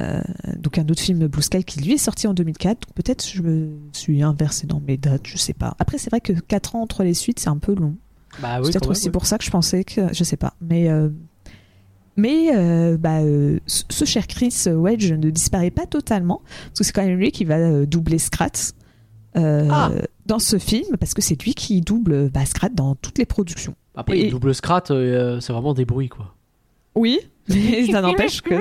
Euh, 0.00 0.20
donc 0.58 0.76
un 0.78 0.86
autre 0.88 1.00
film 1.00 1.26
Blue 1.26 1.42
Sky 1.42 1.64
qui 1.64 1.80
lui 1.80 1.92
est 1.94 1.98
sorti 1.98 2.26
en 2.26 2.34
2004. 2.34 2.80
Donc 2.86 2.94
peut-être 2.94 3.26
je 3.28 3.40
me 3.42 3.70
suis 3.92 4.22
inversé 4.22 4.66
dans 4.66 4.80
mes 4.80 4.96
dates, 4.96 5.26
je 5.26 5.38
sais 5.38 5.54
pas. 5.54 5.74
Après 5.78 5.96
c'est 5.98 6.10
vrai 6.10 6.20
que 6.20 6.32
4 6.34 6.76
ans 6.76 6.82
entre 6.82 7.02
les 7.02 7.14
suites 7.14 7.40
c'est 7.40 7.48
un 7.48 7.56
peu 7.58 7.74
long. 7.74 7.96
Bah 8.42 8.58
oui, 8.60 8.66
C'est 8.66 8.72
peut-être 8.72 8.90
aussi 8.90 9.08
pour 9.10 9.24
ça 9.26 9.38
que 9.38 9.44
je 9.44 9.50
pensais 9.50 9.84
que 9.84 10.12
je 10.12 10.22
sais 10.24 10.36
pas. 10.36 10.54
Mais 10.60 10.90
euh, 10.90 11.08
mais 12.16 12.50
euh, 12.54 12.96
bah, 12.98 13.20
ce 13.66 14.04
cher 14.04 14.26
Chris 14.26 14.54
Wedge 14.66 15.12
ne 15.12 15.30
disparaît 15.30 15.70
pas 15.70 15.86
totalement 15.86 16.42
parce 16.66 16.78
que 16.80 16.84
c'est 16.84 16.92
quand 16.92 17.04
même 17.04 17.18
lui 17.18 17.30
qui 17.30 17.44
va 17.44 17.84
doubler 17.86 18.18
Scrat 18.18 18.50
Ah. 19.34 19.90
dans 20.26 20.38
ce 20.38 20.58
film 20.58 20.96
parce 20.98 21.12
que 21.14 21.20
c'est 21.22 21.40
lui 21.42 21.54
qui 21.54 21.80
double 21.82 22.30
bah, 22.30 22.44
Scrat 22.46 22.70
dans 22.70 22.94
toutes 22.94 23.18
les 23.18 23.26
productions. 23.26 23.74
Après, 23.94 24.18
Et- 24.18 24.26
il 24.26 24.30
double 24.30 24.54
scrat, 24.54 24.82
c'est 24.88 25.52
vraiment 25.52 25.72
des 25.72 25.86
bruits, 25.86 26.10
quoi. 26.10 26.34
Oui, 26.96 27.20
mais 27.48 27.86
ça 27.86 28.00
n'empêche 28.00 28.42
que. 28.42 28.54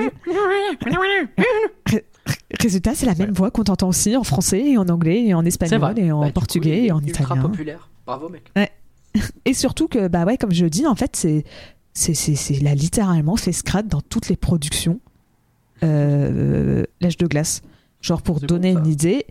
Ré- 1.86 2.04
Résultat, 2.60 2.94
c'est 2.94 3.06
la 3.06 3.14
même 3.14 3.32
voix 3.32 3.50
qu'on 3.50 3.62
entend 3.62 3.88
aussi 3.88 4.16
en 4.16 4.24
français 4.24 4.60
et 4.70 4.78
en 4.78 4.88
anglais 4.88 5.24
et 5.24 5.34
en 5.34 5.44
espagnol 5.44 5.98
et 5.98 6.10
en 6.12 6.20
Bah, 6.20 6.26
coup, 6.28 6.32
portugais 6.34 6.84
et 6.86 6.92
en 6.92 7.00
ultra 7.00 7.24
italien. 7.24 7.42
populaire. 7.42 7.88
Bravo, 8.06 8.28
mec. 8.28 8.50
Et 9.46 9.54
surtout 9.54 9.88
que, 9.88 10.08
bah 10.08 10.24
ouais, 10.26 10.36
comme 10.36 10.52
je 10.52 10.66
dis, 10.66 10.86
en 10.86 10.94
fait, 10.94 11.16
c'est. 11.16 11.44
C'est, 11.94 12.12
c'est, 12.12 12.34
c'est- 12.34 12.52
il 12.54 12.66
a 12.66 12.74
littéralement 12.74 13.36
fait 13.36 13.52
Scrat 13.52 13.82
dans 13.82 14.02
toutes 14.02 14.28
les 14.28 14.36
productions 14.36 15.00
euh, 15.82 16.84
L'âge 17.00 17.16
de 17.16 17.26
glace. 17.26 17.62
Genre 18.02 18.20
pour 18.22 18.40
donner 18.40 18.74
bon, 18.74 18.80
une 18.80 18.86
idée, 18.90 19.24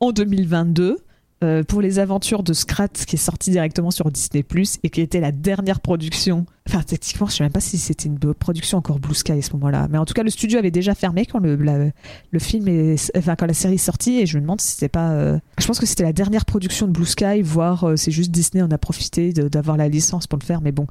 en 0.00 0.12
2022, 0.12 0.98
euh, 1.44 1.62
pour 1.62 1.80
les 1.80 1.98
aventures 2.00 2.42
de 2.42 2.52
Scrat 2.52 2.88
qui 2.88 3.14
est 3.14 3.18
sorti 3.18 3.50
directement 3.50 3.90
sur 3.92 4.10
Disney 4.10 4.42
Plus 4.42 4.78
et 4.82 4.90
qui 4.90 5.00
était 5.00 5.20
la 5.20 5.30
dernière 5.32 5.78
production. 5.80 6.46
Enfin, 6.68 6.82
techniquement, 6.82 7.26
je 7.28 7.32
sais 7.36 7.44
même 7.44 7.52
pas 7.52 7.60
si 7.60 7.78
c'était 7.78 8.08
une 8.08 8.18
production 8.18 8.78
encore 8.78 8.98
Blue 8.98 9.14
Sky 9.14 9.32
à 9.32 9.42
ce 9.42 9.52
moment-là. 9.52 9.86
Mais 9.90 9.98
en 9.98 10.04
tout 10.04 10.14
cas, 10.14 10.22
le 10.24 10.30
studio 10.30 10.58
avait 10.58 10.70
déjà 10.72 10.94
fermé 10.94 11.26
quand 11.26 11.38
le, 11.38 11.54
la- 11.56 11.90
le 12.30 12.38
film 12.38 12.66
est, 12.68 13.10
enfin, 13.16 13.36
quand 13.36 13.46
la 13.46 13.54
série 13.54 13.74
est 13.74 13.78
sortie 13.78 14.18
et 14.18 14.26
je 14.26 14.36
me 14.36 14.42
demande 14.42 14.60
si 14.60 14.72
c'était 14.72 14.88
pas. 14.88 15.12
euh, 15.12 15.38
Je 15.58 15.66
pense 15.66 15.78
que 15.78 15.86
c'était 15.86 16.02
la 16.02 16.12
dernière 16.12 16.44
production 16.44 16.86
de 16.86 16.92
Blue 16.92 17.06
Sky, 17.06 17.40
voire 17.42 17.84
euh, 17.84 17.96
c'est 17.96 18.10
juste 18.10 18.30
Disney 18.32 18.62
en 18.62 18.70
a 18.70 18.78
profité 18.78 19.32
d'avoir 19.32 19.76
la 19.76 19.88
licence 19.88 20.26
pour 20.26 20.38
le 20.38 20.44
faire. 20.44 20.60
Mais 20.60 20.72
bon, 20.72 20.86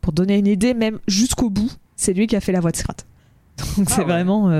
pour 0.00 0.12
donner 0.12 0.36
une 0.36 0.48
idée, 0.48 0.74
même 0.74 0.98
jusqu'au 1.06 1.48
bout, 1.48 1.70
c'est 1.96 2.12
lui 2.12 2.26
qui 2.26 2.34
a 2.36 2.40
fait 2.40 2.52
la 2.52 2.60
voix 2.60 2.72
de 2.72 2.76
Scrat. 2.76 2.96
Donc 3.78 3.86
Ah 3.88 3.92
c'est 3.94 3.98
ouais. 4.00 4.04
vraiment. 4.04 4.50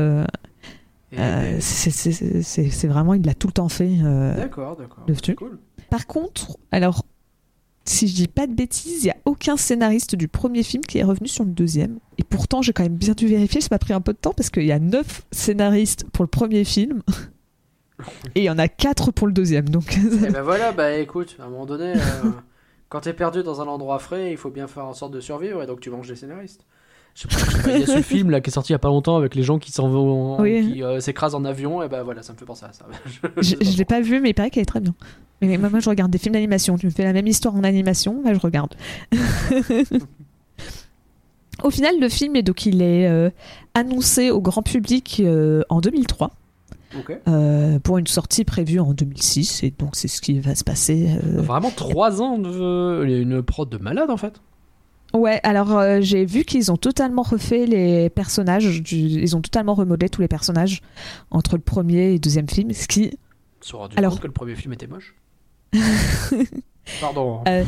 Euh, 1.18 1.58
c'est- 1.60 2.86
vraiment, 2.88 3.14
il 3.14 3.24
l'a 3.24 3.34
tout 3.34 3.46
le 3.48 3.52
temps 3.52 3.68
fait. 3.68 3.98
euh, 4.02 4.34
D'accord, 4.34 4.76
d'accord. 4.76 5.04
cool. 5.36 5.58
par 5.90 6.06
contre, 6.06 6.56
alors, 6.70 7.04
si 7.84 8.06
je 8.08 8.14
dis 8.14 8.28
pas 8.28 8.46
de 8.46 8.54
bêtises, 8.54 9.02
il 9.04 9.08
y 9.08 9.10
a 9.10 9.16
aucun 9.24 9.56
scénariste 9.56 10.14
du 10.14 10.28
premier 10.28 10.62
film 10.62 10.84
qui 10.84 10.98
est 10.98 11.02
revenu 11.02 11.26
sur 11.28 11.44
le 11.44 11.50
deuxième. 11.50 11.98
Et 12.18 12.22
pourtant, 12.24 12.62
j'ai 12.62 12.72
quand 12.72 12.84
même 12.84 12.96
bien 12.96 13.14
dû 13.14 13.26
vérifier, 13.26 13.60
ça 13.60 13.68
m'a 13.72 13.78
pris 13.78 13.92
un 13.92 14.00
peu 14.00 14.12
de 14.12 14.18
temps 14.18 14.32
parce 14.32 14.50
qu'il 14.50 14.64
y 14.64 14.72
a 14.72 14.78
neuf 14.78 15.22
scénaristes 15.32 16.04
pour 16.12 16.22
le 16.22 16.28
premier 16.28 16.64
film. 16.64 17.02
Et 18.34 18.40
il 18.40 18.44
y 18.44 18.50
en 18.50 18.58
a 18.58 18.68
quatre 18.68 19.10
pour 19.12 19.26
le 19.26 19.32
deuxième. 19.32 19.68
Donc, 19.68 19.96
Et 20.26 20.30
ben 20.30 20.42
voilà, 20.42 20.72
bah 20.72 20.92
écoute, 20.96 21.36
à 21.40 21.44
un 21.44 21.48
moment 21.48 21.66
donné, 21.66 21.92
euh, 21.94 22.30
quand 22.88 23.00
t'es 23.00 23.12
perdu 23.12 23.42
dans 23.42 23.60
un 23.60 23.66
endroit 23.66 23.98
frais, 23.98 24.30
il 24.32 24.36
faut 24.36 24.50
bien 24.50 24.66
faire 24.66 24.86
en 24.86 24.94
sorte 24.94 25.12
de 25.12 25.20
survivre 25.20 25.62
et 25.62 25.66
donc 25.66 25.80
tu 25.80 25.90
manges 25.90 26.08
des 26.08 26.16
scénaristes. 26.16 26.64
Il 27.66 27.78
y 27.80 27.82
a 27.82 27.86
ce 27.86 28.00
film 28.02 28.30
là 28.30 28.40
qui 28.40 28.50
est 28.50 28.52
sorti 28.52 28.70
il 28.70 28.74
y 28.74 28.76
a 28.76 28.78
pas 28.78 28.88
longtemps 28.88 29.16
avec 29.16 29.34
les 29.34 29.42
gens 29.42 29.58
qui 29.58 29.70
s'en 29.72 29.88
vont, 29.88 30.40
Oui. 30.40 30.72
qui 30.72 30.82
euh, 30.82 30.98
s'écrasent 31.00 31.34
en 31.34 31.44
avion, 31.44 31.82
et 31.82 31.88
ben 31.88 32.02
voilà, 32.02 32.22
ça 32.22 32.32
me 32.32 32.38
fait 32.38 32.44
penser 32.46 32.64
à 32.64 32.72
ça. 32.72 32.86
Je- 33.40 33.76
l'ai 33.78 33.84
pas 33.84 34.00
vu, 34.00 34.20
mais 34.20 34.30
il 34.30 34.34
paraît 34.34 34.50
qu'elle 34.50 34.62
est 34.62 34.66
très 34.66 34.80
bien. 34.80 34.94
Mais 35.42 35.58
moi, 35.58 35.68
moi, 35.70 35.80
je 35.80 35.90
regarde 35.90 36.10
des 36.12 36.18
films 36.18 36.34
d'animation. 36.34 36.78
Tu 36.78 36.86
me 36.86 36.90
fais 36.92 37.02
la 37.02 37.12
même 37.12 37.26
histoire 37.26 37.54
en 37.56 37.64
animation, 37.64 38.22
là, 38.24 38.32
je 38.32 38.38
regarde. 38.38 38.74
Au 41.62 41.70
final, 41.70 41.94
le 42.00 42.08
film 42.08 42.34
est 42.36 42.42
donc 42.42 42.66
il 42.66 42.82
est 42.82 43.06
euh, 43.08 43.30
annoncé 43.74 44.30
au 44.30 44.40
grand 44.40 44.62
public 44.62 45.20
euh, 45.24 45.62
en 45.68 45.80
2003. 45.80 46.30
Ok. 46.98 47.18
euh, 47.26 47.78
pour 47.78 47.96
une 47.96 48.06
sortie 48.06 48.44
prévue 48.44 48.78
en 48.78 48.92
2006 48.92 49.62
et 49.62 49.72
donc 49.78 49.96
c'est 49.96 50.08
ce 50.08 50.20
qui 50.20 50.38
va 50.40 50.54
se 50.54 50.62
passer. 50.62 51.08
Vraiment 51.22 51.70
3 51.74 52.20
ans 52.20 52.36
de 52.38 53.04
une 53.06 53.42
prod 53.42 53.66
de 53.68 53.78
malade 53.78 54.10
en 54.10 54.18
fait. 54.18 54.40
Ouais, 55.14 55.40
alors 55.42 55.76
euh, 55.76 55.98
j'ai 56.00 56.24
vu 56.24 56.44
qu'ils 56.44 56.72
ont 56.72 56.76
totalement 56.76 57.22
refait 57.22 57.66
les 57.66 58.08
personnages, 58.10 58.82
du- 58.82 58.96
ils 58.96 59.36
ont 59.36 59.42
totalement 59.42 59.74
remodelé 59.74 60.08
tous 60.08 60.22
les 60.22 60.28
personnages 60.28 60.80
entre 61.30 61.56
le 61.56 61.62
premier 61.62 62.10
et 62.10 62.12
le 62.14 62.18
deuxième 62.18 62.48
film, 62.48 62.72
ce 62.72 62.88
qui, 62.88 63.18
se 63.60 63.76
rendus 63.76 63.94
Alors- 63.98 64.12
compte 64.12 64.22
que 64.22 64.26
le 64.26 64.32
premier 64.32 64.54
film 64.56 64.72
était 64.72 64.86
moche. 64.86 65.14
Pardon. 67.00 67.42
Euh, 67.48 67.64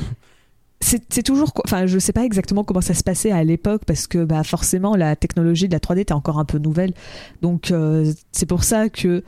c'est 0.81 1.23
toujours, 1.23 1.53
enfin 1.65 1.87
je 1.87 1.99
sais 1.99 2.13
pas 2.13 2.25
exactement 2.25 2.63
comment 2.63 2.83
ça 2.83 2.93
se 2.93 3.03
passait 3.03 3.31
à 3.31 3.43
l'époque 3.43 3.83
parce 3.87 4.07
que 4.07 4.23
bah 4.23 4.45
forcément 4.45 4.97
la 4.97 5.17
technologie 5.17 5.67
de 5.67 5.73
la 5.73 5.79
3D 5.79 6.01
était 6.01 6.13
encore 6.13 6.39
un 6.39 6.45
peu 6.45 6.59
nouvelle, 6.59 6.93
donc 7.41 7.71
euh, 7.71 8.13
c'est 8.33 8.45
pour 8.45 8.65
ça 8.65 8.91
que 8.91 9.25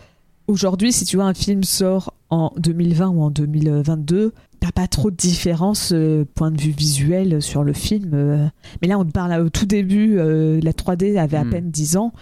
aujourd'hui 0.49 0.93
si 0.93 1.07
tu 1.07 1.17
vois 1.17 1.25
un 1.25 1.33
film 1.35 1.65
sort 1.65 2.13
en 2.29 2.53
2020 2.59 3.09
ou 3.09 3.23
en 3.23 3.31
2022 3.31 4.35
t'as 4.61 4.73
pas 4.73 4.87
trop 4.87 5.11
de 5.11 5.17
différence 5.17 5.93
euh, 5.93 6.25
point 6.35 6.51
de 6.51 6.61
vue 6.61 6.71
visuel 6.71 7.43
sur 7.43 7.63
le 7.65 7.73
film 7.73 8.11
euh. 8.15 8.47
mais 8.83 8.89
là 8.89 8.99
on 8.99 9.05
parle 9.05 9.41
au 9.41 9.49
tout 9.51 9.67
début 9.67 10.19
euh, 10.19 10.61
la 10.63 10.73
3D 10.73 11.19
avait 11.19 11.37
à 11.37 11.45
Hmm. 11.45 11.51
peine 11.51 11.71
10 11.71 11.97
ans 11.97 12.13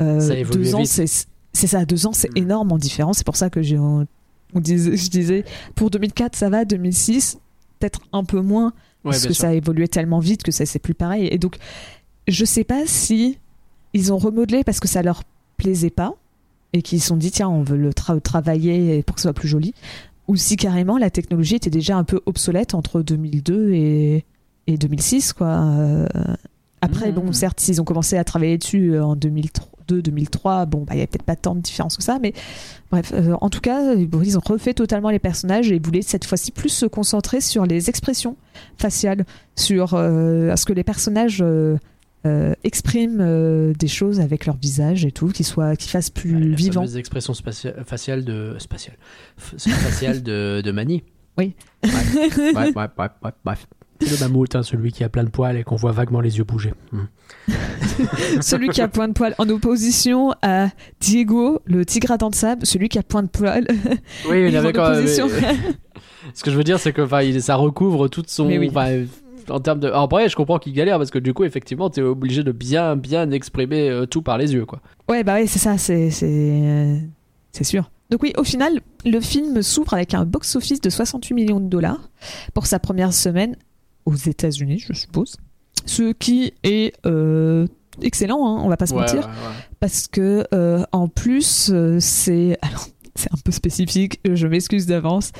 euh, 0.00 0.44
deux 0.52 0.74
ans 0.74 0.84
c'est 0.84 1.66
ça 1.66 1.84
deux 1.84 2.06
ans 2.06 2.12
c'est 2.12 2.30
Hmm. 2.30 2.38
énorme 2.42 2.72
en 2.72 2.78
différence 2.78 3.18
c'est 3.18 3.26
pour 3.26 3.36
ça 3.36 3.50
que 3.50 3.62
j'ai 3.62 3.76
je 4.54 5.08
disais 5.10 5.44
pour 5.74 5.90
2004 5.90 6.36
ça 6.36 6.48
va 6.50 6.64
2006 6.64 7.38
peut-être 7.78 8.00
un 8.12 8.24
peu 8.24 8.40
moins 8.40 8.72
Ouais, 9.04 9.10
parce 9.10 9.26
que 9.26 9.32
sûr. 9.32 9.42
ça 9.42 9.48
a 9.48 9.52
évolué 9.54 9.88
tellement 9.88 10.20
vite 10.20 10.44
que 10.44 10.52
ça 10.52 10.64
c'est 10.64 10.78
plus 10.78 10.94
pareil 10.94 11.26
et 11.32 11.36
donc 11.38 11.56
je 12.28 12.44
sais 12.44 12.62
pas 12.62 12.82
si 12.86 13.36
ils 13.94 14.12
ont 14.12 14.16
remodelé 14.18 14.62
parce 14.62 14.78
que 14.78 14.86
ça 14.86 15.02
leur 15.02 15.24
plaisait 15.56 15.90
pas 15.90 16.14
et 16.72 16.82
qu'ils 16.82 17.00
se 17.00 17.08
sont 17.08 17.16
dit 17.16 17.32
tiens 17.32 17.48
on 17.48 17.64
veut 17.64 17.76
le 17.76 17.90
tra- 17.90 18.20
travailler 18.20 19.02
pour 19.02 19.16
que 19.16 19.20
ce 19.20 19.24
soit 19.24 19.32
plus 19.32 19.48
joli 19.48 19.74
ou 20.32 20.36
si 20.36 20.56
carrément 20.56 20.96
la 20.96 21.10
technologie 21.10 21.56
était 21.56 21.68
déjà 21.70 21.96
un 21.96 22.04
peu 22.04 22.20
obsolète 22.26 22.74
entre 22.74 23.02
2002 23.02 23.72
et, 23.72 24.24
et 24.66 24.78
2006 24.78 25.34
quoi 25.34 25.48
Euh, 25.48 26.06
après 26.80 27.08
Mhm. 27.10 27.14
bon 27.14 27.32
certes 27.32 27.60
s'ils 27.60 27.80
ont 27.80 27.84
commencé 27.84 28.16
à 28.16 28.24
travailler 28.24 28.56
dessus 28.58 28.94
euh, 28.94 29.04
en 29.04 29.14
2002 29.14 30.00
2003 30.02 30.64
bon 30.66 30.84
bah 30.84 30.94
il 30.94 31.00
y 31.00 31.02
a 31.02 31.06
peut-être 31.06 31.22
pas 31.24 31.36
tant 31.36 31.54
de 31.54 31.60
différence 31.60 31.96
que 31.98 32.02
ça 32.02 32.18
mais 32.22 32.32
bref 32.90 33.12
euh, 33.14 33.34
en 33.40 33.50
tout 33.50 33.60
cas 33.60 33.92
ils 33.94 34.38
ont 34.38 34.42
refait 34.44 34.72
totalement 34.74 35.10
les 35.10 35.18
personnages 35.18 35.70
et 35.70 35.78
voulaient 35.78 36.00
cette 36.02 36.24
fois-ci 36.24 36.50
plus 36.50 36.70
se 36.70 36.86
concentrer 36.86 37.40
sur 37.42 37.66
les 37.66 37.90
expressions 37.90 38.36
faciales 38.78 39.26
sur 39.54 39.92
euh, 39.94 40.56
ce 40.56 40.64
que 40.64 40.72
les 40.72 40.84
personnages 40.84 41.40
euh, 41.42 41.76
euh, 42.26 42.52
expriment 42.64 43.20
euh, 43.20 43.72
des 43.78 43.88
choses 43.88 44.20
avec 44.20 44.46
leur 44.46 44.56
visage 44.56 45.04
et 45.04 45.12
tout, 45.12 45.28
qui 45.28 45.44
soient, 45.44 45.76
qui 45.76 45.88
fassent 45.88 46.10
plus 46.10 46.34
Ouais, 46.34 46.40
la 46.50 46.56
vivants. 46.56 46.80
fameuse 46.82 46.96
expression 46.96 47.32
spatia- 47.32 47.84
faciale 47.84 48.24
de 48.24 48.56
spatiale 48.58 48.96
faciale 49.36 50.22
de, 50.22 50.60
de 50.64 50.70
Mani. 50.72 51.02
Oui. 51.38 51.54
Ouais, 51.84 51.90
ouais, 52.38 52.54
ouais, 52.54 52.72
ouais, 52.76 52.88
ouais, 53.24 53.30
bref. 53.44 53.66
C'est 54.04 54.20
le 54.20 54.26
mammouth, 54.26 54.56
hein, 54.56 54.64
celui 54.64 54.90
qui 54.90 55.04
a 55.04 55.08
plein 55.08 55.22
de 55.22 55.28
poils 55.30 55.56
et 55.56 55.62
qu'on 55.62 55.76
voit 55.76 55.92
vaguement 55.92 56.20
les 56.20 56.36
yeux 56.36 56.42
bouger. 56.42 56.74
Hmm. 56.90 57.04
celui 58.40 58.68
qui 58.68 58.80
a 58.80 58.88
point 58.88 59.06
de 59.06 59.12
poil 59.12 59.34
en 59.38 59.48
opposition 59.48 60.34
à 60.42 60.70
Diego, 61.00 61.60
le 61.66 61.84
tigre 61.86 62.10
à 62.10 62.18
dents 62.18 62.30
de 62.30 62.34
sable, 62.34 62.66
celui 62.66 62.88
qui 62.88 62.98
a 62.98 63.04
point 63.04 63.22
de 63.22 63.28
poil. 63.28 63.66
Oui, 64.28 64.46
il 64.48 64.56
avait 64.56 64.72
quand 64.72 64.90
même. 64.90 65.06
Ce 65.06 66.42
que 66.42 66.50
je 66.50 66.56
veux 66.56 66.64
dire, 66.64 66.80
c'est 66.80 66.92
que 66.92 67.06
ça 67.40 67.54
recouvre 67.54 68.08
toute 68.08 68.28
son. 68.28 68.46
Oui. 68.46 68.70
En 69.50 69.60
termes 69.60 69.80
de. 69.80 69.88
Alors, 69.88 70.02
après, 70.02 70.28
je 70.28 70.36
comprends 70.36 70.58
qu'il 70.58 70.72
galère 70.72 70.98
parce 70.98 71.10
que 71.10 71.18
du 71.18 71.34
coup, 71.34 71.44
effectivement, 71.44 71.90
t'es 71.90 72.02
obligé 72.02 72.42
de 72.42 72.52
bien, 72.52 72.96
bien 72.96 73.30
exprimer 73.30 73.88
euh, 73.88 74.06
tout 74.06 74.22
par 74.22 74.38
les 74.38 74.52
yeux, 74.54 74.64
quoi. 74.66 74.80
Ouais, 75.08 75.24
bah 75.24 75.34
ouais, 75.34 75.46
c'est 75.46 75.58
ça, 75.58 75.78
c'est 75.78 76.10
c'est 76.10 76.28
euh, 76.30 76.96
c'est 77.52 77.64
sûr. 77.64 77.90
Donc 78.10 78.22
oui, 78.22 78.32
au 78.36 78.44
final, 78.44 78.80
le 79.06 79.20
film 79.20 79.62
s'ouvre 79.62 79.94
avec 79.94 80.12
un 80.14 80.24
box-office 80.24 80.80
de 80.80 80.90
68 80.90 81.34
millions 81.34 81.60
de 81.60 81.68
dollars 81.68 82.10
pour 82.52 82.66
sa 82.66 82.78
première 82.78 83.12
semaine 83.14 83.56
aux 84.04 84.14
États-Unis, 84.14 84.80
je 84.86 84.92
suppose. 84.92 85.36
Ce 85.86 86.12
qui 86.12 86.52
est 86.62 86.94
euh, 87.06 87.66
excellent, 88.02 88.46
hein, 88.46 88.60
on 88.62 88.68
va 88.68 88.76
pas 88.76 88.86
se 88.86 88.92
Ouais, 88.94 89.00
mentir, 89.00 89.20
ouais, 89.20 89.24
ouais. 89.24 89.54
parce 89.80 90.08
que 90.08 90.46
euh, 90.52 90.84
en 90.92 91.08
plus, 91.08 91.70
euh, 91.72 91.98
c'est 92.00 92.58
alors 92.62 92.86
c'est 93.14 93.32
un 93.32 93.38
peu 93.44 93.50
spécifique, 93.52 94.20
je 94.30 94.46
m'excuse 94.46 94.86
d'avance. 94.86 95.32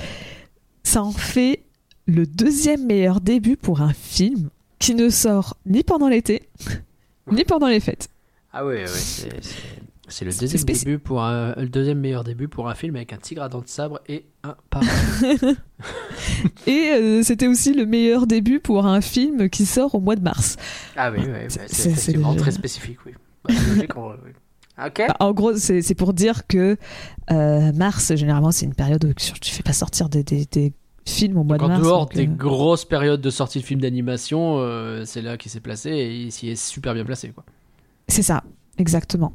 Ça 0.82 1.02
en 1.02 1.12
fait 1.12 1.64
le 2.06 2.26
deuxième 2.26 2.84
meilleur 2.86 3.20
début 3.20 3.56
pour 3.56 3.80
un 3.80 3.92
film 3.92 4.50
qui 4.78 4.94
ne 4.94 5.08
sort 5.08 5.56
ni 5.66 5.82
pendant 5.84 6.08
l'été 6.08 6.48
ni 7.30 7.44
pendant 7.44 7.68
les 7.68 7.80
fêtes. 7.80 8.08
Ah 8.52 8.66
ouais, 8.66 8.82
ouais, 8.82 8.86
c'est. 8.88 10.24
le 10.24 10.32
deuxième 10.38 10.64
début 10.64 10.98
pour 10.98 11.22
un, 11.22 11.54
le 11.56 11.68
deuxième 11.68 12.00
meilleur 12.00 12.24
début 12.24 12.48
pour 12.48 12.68
un 12.68 12.74
film 12.74 12.96
avec 12.96 13.12
un 13.12 13.16
tigre 13.16 13.42
à 13.42 13.48
dents 13.48 13.60
de 13.62 13.68
sabre 13.68 14.00
et 14.08 14.26
un 14.42 14.56
parrain. 14.68 14.86
Et 16.66 16.90
euh, 16.92 17.22
c'était 17.22 17.46
aussi 17.46 17.72
le 17.74 17.86
meilleur 17.86 18.26
début 18.26 18.60
pour 18.60 18.86
un 18.86 19.00
film 19.00 19.48
qui 19.48 19.64
sort 19.66 19.94
au 19.94 20.00
mois 20.00 20.16
de 20.16 20.22
mars. 20.22 20.56
Ah 20.96 21.10
oui, 21.10 21.18
oui, 21.20 21.26
bah, 21.32 21.62
C'est- 21.66 21.90
effectivement 21.90 22.34
très 22.34 22.50
spécifique, 22.50 22.98
oui. 23.06 23.12
Bah, 23.44 23.54
logique, 23.68 23.96
on- 23.96 24.10
oui. 24.10 24.30
Bah, 24.76 25.16
En 25.20 25.32
gros, 25.32 25.54
c'est 25.56 25.94
pour 25.94 26.12
dire 26.12 26.46
que 26.46 26.76
euh, 27.30 27.72
mars, 27.72 28.14
généralement, 28.16 28.50
c'est 28.50 28.66
une 28.66 28.74
période 28.74 29.04
où 29.04 29.12
tu 29.14 29.52
fais 29.54 29.62
pas 29.62 29.72
sortir 29.74 30.08
des, 30.08 30.24
des- 30.24 30.46
des 30.50 30.72
films 31.04 31.36
au 31.38 31.44
mois 31.44 31.58
Donc, 31.58 31.68
de 31.68 31.72
en 31.72 31.76
mars. 31.76 31.82
dehors 31.82 32.00
donc, 32.06 32.14
des 32.14 32.26
euh, 32.26 32.30
grosses 32.30 32.84
périodes 32.84 33.20
de 33.20 33.30
sortie 33.30 33.58
de 33.60 33.64
films 33.64 33.80
d'animation, 33.80 34.56
euh, 34.58 35.04
c'est 35.04 35.22
là 35.22 35.36
qu'il 35.36 35.50
s'est 35.50 35.60
placé 35.60 35.90
et 35.90 36.16
il 36.22 36.32
s'y 36.32 36.48
est 36.48 36.56
super 36.56 36.94
bien 36.94 37.04
placé, 37.04 37.30
quoi. 37.30 37.44
C'est 38.08 38.22
ça, 38.22 38.42
exactement. 38.78 39.32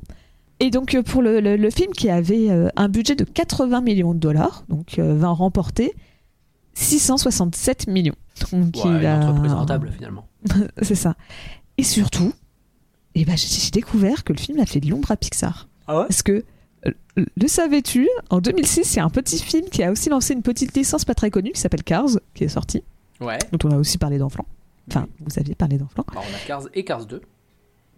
Et 0.60 0.69
donc 0.71 0.95
euh, 0.95 1.03
pour 1.03 1.21
le, 1.21 1.39
le- 1.39 1.56
le 1.58 1.69
film 1.69 1.91
qui 1.93 2.10
avait 2.10 2.49
euh, 2.49 2.69
un 2.75 2.89
budget 2.89 3.15
de 3.15 3.23
80 3.23 3.82
millions 3.82 4.13
de 4.13 4.19
dollars, 4.19 4.63
donc 4.69 4.97
euh, 4.99 5.13
va 5.15 5.30
en 5.30 5.36
remporter 5.36 5.93
667 6.73 7.88
millions. 7.88 8.15
Donc 8.51 8.75
Ouais, 8.75 8.82
il 8.86 8.88
une 8.97 9.06
a- 9.06 9.17
entreprise 9.30 9.53
rentable, 9.53 9.91
finalement. 9.95 10.27
C'est 10.82 10.95
ça. 10.95 11.15
Et 11.77 11.84
surtout, 11.84 12.34
eh 13.15 13.25
ben, 13.25 13.36
j'ai 13.38 13.47
j'ai 13.47 13.71
découvert 13.71 14.23
que 14.23 14.34
le 14.34 14.39
film 14.39 14.60
a 14.60 14.65
fait 14.65 14.80
de 14.80 14.89
l'ombre 14.89 15.12
à 15.12 15.17
Pixar. 15.17 15.67
Ah 15.88 15.99
ouais? 15.99 16.06
Parce 16.08 16.23
que, 16.23 16.32
euh, 16.32 16.43
le 17.16 17.48
savais-tu, 17.48 18.08
en 18.30 18.40
2006, 18.40 18.94
il 18.94 18.98
y 18.98 19.00
a 19.00 19.06
un 19.06 19.10
petit 19.10 19.40
film 19.42 19.68
qui 19.70 19.84
a 19.84 19.92
aussi 19.92 20.10
lancé 20.10 20.34
une 20.34 20.44
petite 20.44 20.76
licence 20.76 21.04
pas 21.06 21.16
très 21.16 21.32
connue 21.32 21.52
qui 21.52 21.60
s'appelle 21.60 21.84
Cars, 21.84 22.10
qui 22.34 22.44
est 22.44 22.48
sorti, 22.50 22.84
Ouais. 23.20 23.40
dont 23.52 23.68
on 23.70 23.72
a 23.74 23.78
aussi 23.78 23.98
parlé 23.98 24.18
dans 24.20 24.30
Flan. 24.30 24.46
Enfin, 24.90 25.08
vous 25.20 25.40
aviez 25.40 25.56
parlé 25.56 25.78
dans 25.78 25.88
Flan. 25.88 26.06
Bah, 26.13 26.22
on 26.24 26.36
a 26.36 26.40
Cars 26.48 26.68
et 26.74 26.84
Cars 26.86 27.06
2 27.06 27.22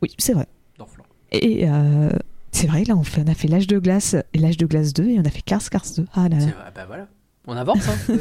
Oui, 0.02 0.14
c'est 0.18 0.34
vrai. 0.34 0.48
dans 0.78 0.86
Flan. 0.86 1.04
Et 1.32 1.70
euh, 1.70 2.10
c'est 2.52 2.68
vrai, 2.68 2.84
là, 2.86 2.96
on, 2.96 3.04
fait, 3.04 3.22
on 3.26 3.30
a 3.30 3.36
fait 3.36 3.48
l'âge 3.48 3.68
de 3.68 3.78
glace 3.78 4.16
et 4.34 4.40
l'âge 4.40 4.58
de 4.58 4.66
glace 4.66 4.94
2 4.94 5.10
et 5.10 5.20
on 5.20 5.26
a 5.26 5.30
fait 5.30 5.42
Cars, 5.42 5.70
Cars 5.70 5.86
2. 5.98 6.06
Ah 6.14 6.30
là 6.30 6.38
là. 6.38 6.40
C'est 6.40 6.52
vrai, 6.52 6.72
bah 6.74 6.86
voilà. 6.88 7.08
On 7.46 7.56
avance, 7.58 7.88
hein. 7.90 8.16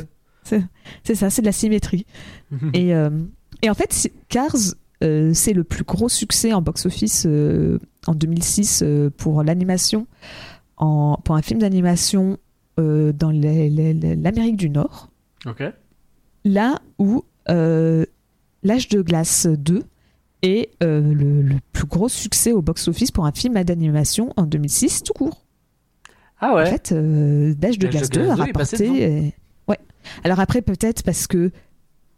C'est 1.05 1.15
ça, 1.15 1.29
c'est 1.31 1.43
de 1.43 1.47
la 1.47 1.53
symétrie. 1.53 2.07
et, 2.75 2.95
euh, 2.95 3.11
et 3.63 3.69
en 3.71 3.75
fait, 3.75 4.11
Cars, 4.29 4.57
euh, 5.05 5.33
c'est 5.35 5.53
le 5.53 5.63
plus 5.63 5.85
gros 5.85 6.09
succès 6.09 6.53
en 6.55 6.63
box-office 6.63 7.27
en 8.09 8.15
2006 8.15 8.83
euh, 8.83 9.11
pour 9.17 9.43
l'animation, 9.43 10.07
pour 10.77 11.35
un 11.37 11.43
film 11.43 11.61
d'animation 11.61 12.39
euh, 12.79 13.13
dans 13.13 13.31
l'Amérique 13.31 14.57
du 14.57 14.71
Nord. 14.71 15.11
ok. 15.47 15.63
Là 16.45 16.79
où 16.99 17.25
euh, 17.51 18.05
L'âge 18.63 18.89
de 18.89 19.03
glace 19.03 19.47
2 19.47 19.83
est 20.43 20.71
euh, 20.83 21.01
le, 21.13 21.43
le 21.43 21.57
plus 21.73 21.87
gros 21.87 22.09
succès 22.09 22.53
au 22.53 22.63
box-office 22.63 23.11
pour 23.11 23.27
un 23.27 23.33
film 23.33 23.55
d'animation 23.63 24.33
en 24.37 24.45
2006 24.45 25.03
tout 25.03 25.13
court. 25.13 25.45
Ah 26.41 26.55
ouais. 26.55 26.63
En 26.63 26.67
fait, 26.67 26.93
euh, 26.93 27.55
L'âge 27.61 27.79
de 27.79 27.87
de 27.87 27.91
glace 27.93 28.11
2 28.11 28.21
glace 28.23 28.39
a 28.41 28.45
2 28.45 28.49
est 28.49 28.53
passé 28.53 28.77
rapporté. 28.87 29.35
ouais. 29.69 29.79
Alors 30.25 30.39
après, 30.41 30.63
peut-être 30.63 31.03
parce 31.03 31.27
que 31.27 31.51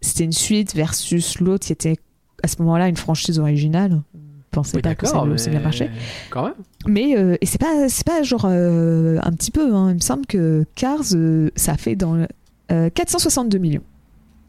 c'était 0.02 0.24
une 0.24 0.32
suite 0.32 0.74
versus 0.74 1.40
l'autre 1.40 1.66
qui 1.66 1.72
était 1.72 1.96
à 2.42 2.48
ce 2.48 2.56
moment-là 2.62 2.88
une 2.88 2.96
franchise 2.96 3.38
originale. 3.38 4.02
Pensais 4.50 4.76
Oui, 4.76 4.82
pas 4.82 4.94
que 4.96 5.06
ça 5.06 5.24
mais 5.24 5.36
bien 5.50 5.60
marcher. 5.60 5.90
Quand 6.30 6.42
même. 6.44 6.54
Mais 6.86 7.16
euh, 7.16 7.36
et 7.40 7.46
c'est 7.46 7.60
pas 7.60 7.88
c'est 7.88 8.04
pas 8.06 8.22
genre 8.22 8.46
euh, 8.46 9.18
un 9.22 9.32
petit 9.32 9.50
peu. 9.52 9.74
hein. 9.74 9.90
Il 9.90 9.94
me 9.94 10.00
semble 10.00 10.26
que 10.26 10.64
Cars 10.74 11.02
euh, 11.14 11.50
ça 11.54 11.76
fait 11.76 11.94
dans 11.94 12.14
le- 12.14 12.26
euh, 12.72 12.90
462 12.90 13.58
millions. 13.58 13.82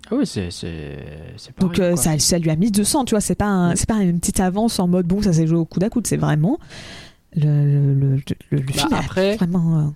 Ah 0.10 0.16
oui, 0.18 0.26
c'est 0.26 0.50
pas 1.56 1.62
Donc 1.62 1.76
rien, 1.78 1.96
ça, 1.96 2.18
ça 2.20 2.40
lui 2.40 2.50
a 2.50 2.56
mis 2.56 2.72
200. 2.72 3.06
Tu 3.06 3.12
vois, 3.12 3.22
c'est 3.22 3.36
pas 3.36 3.46
un- 3.46 3.76
c'est 3.76 3.88
pas 3.88 4.02
une 4.02 4.20
petite 4.20 4.40
avance 4.40 4.80
en 4.80 4.88
mode 4.88 5.06
bon 5.06 5.22
ça 5.22 5.34
s'est 5.34 5.46
joué 5.48 5.58
au 5.58 5.66
coude 5.66 5.84
à 5.84 5.90
coude. 5.90 6.08
C'est 6.08 6.18
vraiment 6.18 6.58
le 7.36 7.94
le, 7.94 8.16
le, 8.50 8.60
Bah, 8.60 8.74
film 8.74 8.94
après, 8.94 9.36
vraiment. 9.38 9.94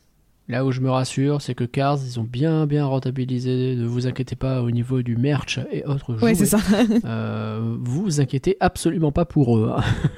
Là 0.48 0.64
où 0.64 0.72
je 0.72 0.80
me 0.80 0.92
rassure, 0.92 1.42
c'est 1.42 1.56
que 1.56 1.64
Cars, 1.64 1.98
ils 2.06 2.20
ont 2.20 2.24
bien 2.24 2.68
bien 2.68 2.86
rentabilisé. 2.86 3.76
Ne 3.76 3.88
vous 3.88 4.06
inquiétez 4.06 4.36
pas 4.36 4.62
au 4.62 4.70
niveau 4.70 5.02
du 5.02 5.18
merch 5.18 5.60
et 5.72 5.84
autres 5.86 6.14
jouets. 6.16 6.24
Ouais, 6.24 6.36
c'est 6.36 6.46
ça. 6.46 6.60
Euh, 7.06 7.76
vous 7.82 8.04
vous 8.04 8.22
inquiétez 8.22 8.56
absolument 8.60 9.12
pas 9.12 9.26
pour 9.26 9.58
eux. 9.58 9.74
hein. 9.76 9.82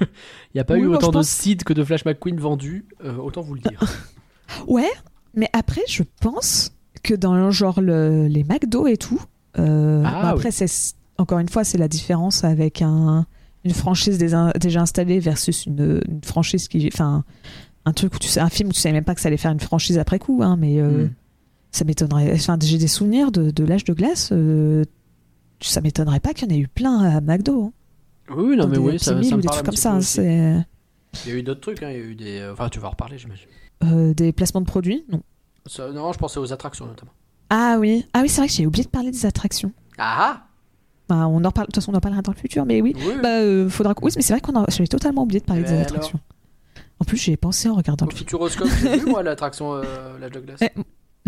Il 0.54 0.56
n'y 0.56 0.60
a 0.60 0.64
pas 0.64 0.74
Oui, 0.74 0.80
eu 0.80 0.86
autant 0.86 1.08
de 1.08 1.12
pense- 1.14 1.28
seeds 1.28 1.64
que 1.64 1.72
de 1.72 1.82
Flash 1.82 2.04
McQueen 2.04 2.38
vendus, 2.38 2.84
euh, 3.04 3.16
autant 3.16 3.40
vous 3.40 3.54
le 3.54 3.60
dire. 3.60 3.80
Ouais, 4.66 4.90
mais 5.34 5.48
après, 5.52 5.82
je 5.88 6.02
pense 6.22 6.72
que 7.02 7.14
dans 7.14 7.50
genre 7.50 7.80
le- 7.80 8.26
les 8.28 8.44
McDo 8.44 8.86
et 8.86 8.96
tout, 8.96 9.20
euh, 9.58 10.02
Ah, 10.06 10.22
bah 10.22 10.28
après, 10.30 10.50
c'est 10.50 10.66
encore 11.18 11.38
une 11.38 11.48
fois, 11.50 11.64
c'est 11.64 11.76
la 11.78 11.88
différence 11.88 12.44
avec 12.44 12.80
un, 12.80 13.26
une 13.64 13.74
franchise 13.74 14.16
déjà, 14.18 14.52
déjà 14.60 14.80
installée 14.82 15.20
versus 15.20 15.66
une, 15.66 16.00
une 16.08 16.22
franchise 16.24 16.66
qui. 16.68 16.88
Enfin, 16.92 17.24
un 17.84 17.92
truc 17.92 18.14
où 18.14 18.18
tu 18.18 18.28
sais, 18.28 18.40
un 18.40 18.48
film 18.50 18.68
où 18.68 18.72
tu 18.72 18.80
savais 18.80 18.92
même 18.92 19.04
pas 19.04 19.14
que 19.14 19.20
ça 19.20 19.28
allait 19.28 19.36
faire 19.36 19.52
une 19.52 19.60
franchise 19.60 19.98
après 19.98 20.18
coup, 20.18 20.40
hein, 20.42 20.56
mais 20.56 20.80
euh, 20.80 21.06
Mm. 21.06 21.10
ça 21.72 21.84
m'étonnerait. 21.84 22.32
Enfin, 22.34 22.58
j'ai 22.62 22.78
des 22.78 22.88
souvenirs 22.88 23.32
de, 23.32 23.50
de 23.50 23.64
l'âge 23.64 23.84
de 23.84 23.92
glace. 23.94 24.30
euh, 24.32 24.84
ça 25.60 25.80
m'étonnerait 25.80 26.20
pas 26.20 26.34
qu'il 26.34 26.48
y 26.50 26.52
en 26.52 26.56
ait 26.56 26.60
eu 26.60 26.68
plein 26.68 27.00
à 27.00 27.20
McDo. 27.20 27.64
hein. 27.64 27.72
Oui, 28.36 28.56
non, 28.56 28.64
Dans 28.64 28.68
mais 28.68 28.76
des 28.78 28.82
oui, 28.82 28.98
ça, 28.98 29.04
ça 29.06 29.12
ou 29.34 29.36
me 29.38 29.42
des 29.42 29.46
parle 29.46 29.58
un 29.60 29.62
trucs 29.62 29.64
comme 29.66 29.76
ça. 29.76 29.92
hein, 29.94 30.00
c'est 30.02 30.64
Il 31.24 31.30
y 31.30 31.34
a 31.34 31.38
eu 31.38 31.42
d'autres 31.42 31.60
trucs, 31.62 31.82
hein, 31.82 31.90
il 31.90 31.96
y 31.96 32.00
a 32.00 32.04
eu 32.04 32.14
des. 32.14 32.48
Enfin, 32.52 32.68
tu 32.68 32.78
vas 32.78 32.88
en 32.88 32.90
reparler, 32.90 33.16
j'imagine. 33.18 33.46
euh, 33.84 34.12
des 34.14 34.32
placements 34.32 34.60
de 34.60 34.66
produits, 34.66 35.04
non. 35.10 35.22
Ça- 35.66 35.90
Non, 35.92 36.12
je 36.12 36.18
pensais 36.18 36.38
aux 36.38 36.52
attractions 36.52 36.86
notamment. 36.86 37.12
Ah 37.50 37.76
oui, 37.80 38.06
ah 38.12 38.20
oui, 38.22 38.28
c'est 38.28 38.40
vrai 38.42 38.48
que 38.48 38.52
j'ai 38.54 38.66
oublié 38.66 38.84
de 38.84 38.90
parler 38.90 39.10
des 39.10 39.24
attractions. 39.24 39.72
Ah 39.96 40.44
Bah, 41.08 41.26
on 41.26 41.42
en 41.44 41.50
parle, 41.50 41.66
de 41.68 41.72
toute 41.72 41.76
façon, 41.76 41.92
on 41.92 41.96
en 41.96 42.00
parlera 42.00 42.20
dans 42.20 42.32
le 42.32 42.36
futur, 42.36 42.66
mais 42.66 42.82
oui. 42.82 42.92
ah 42.96 43.00
Oui, 43.06 43.14
Bah, 43.22 43.38
euh, 43.40 43.68
faudra. 43.70 43.94
Oui, 44.02 44.12
mais 44.14 44.20
c'est 44.22 44.34
vrai 44.34 44.40
qu'on 44.42 44.54
a... 44.60 44.66
j'avais 44.68 44.86
totalement 44.86 45.22
oublié 45.22 45.40
de 45.40 45.46
parler 45.46 45.62
Eh 45.64 45.70
des 45.70 45.72
ben 45.76 45.82
attractions. 45.82 46.20
En 47.00 47.04
plus, 47.04 47.16
j'y 47.16 47.32
ai 47.32 47.36
pensé 47.36 47.68
en 47.68 47.74
regardant 47.74 48.06
Au 48.06 48.08
le 48.10 48.14
film. 48.14 48.26
Futuroscope, 48.28 48.68
j'ai 48.82 48.98
vu 48.98 49.06
moi 49.06 49.22
l'attraction 49.22 49.74
euh, 49.74 49.82
l'âge 50.20 50.32
de 50.32 50.40
glace. 50.40 50.58
Eh, 50.62 50.70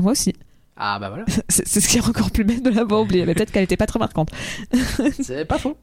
Moi 0.03 0.13
aussi. 0.13 0.35
Ah 0.77 0.99
bah 0.99 1.09
voilà, 1.11 1.25
C'est 1.49 1.67
c'est 1.69 1.81
ce 1.81 1.89
qui 1.89 1.99
est 1.99 2.09
encore 2.09 2.31
plus 2.31 2.45
bête 2.45 2.63
de 2.65 2.71
l'avoir 2.71 3.03
oublié. 3.03 3.27
Mais 3.27 3.35
peut-être 3.35 3.53
qu'elle 3.53 3.65
était 3.65 3.77
pas 3.77 3.87
très 3.87 3.99
marquante. 3.99 4.31
c'est 5.21 5.45
pas 5.45 5.59
faux. 5.59 5.77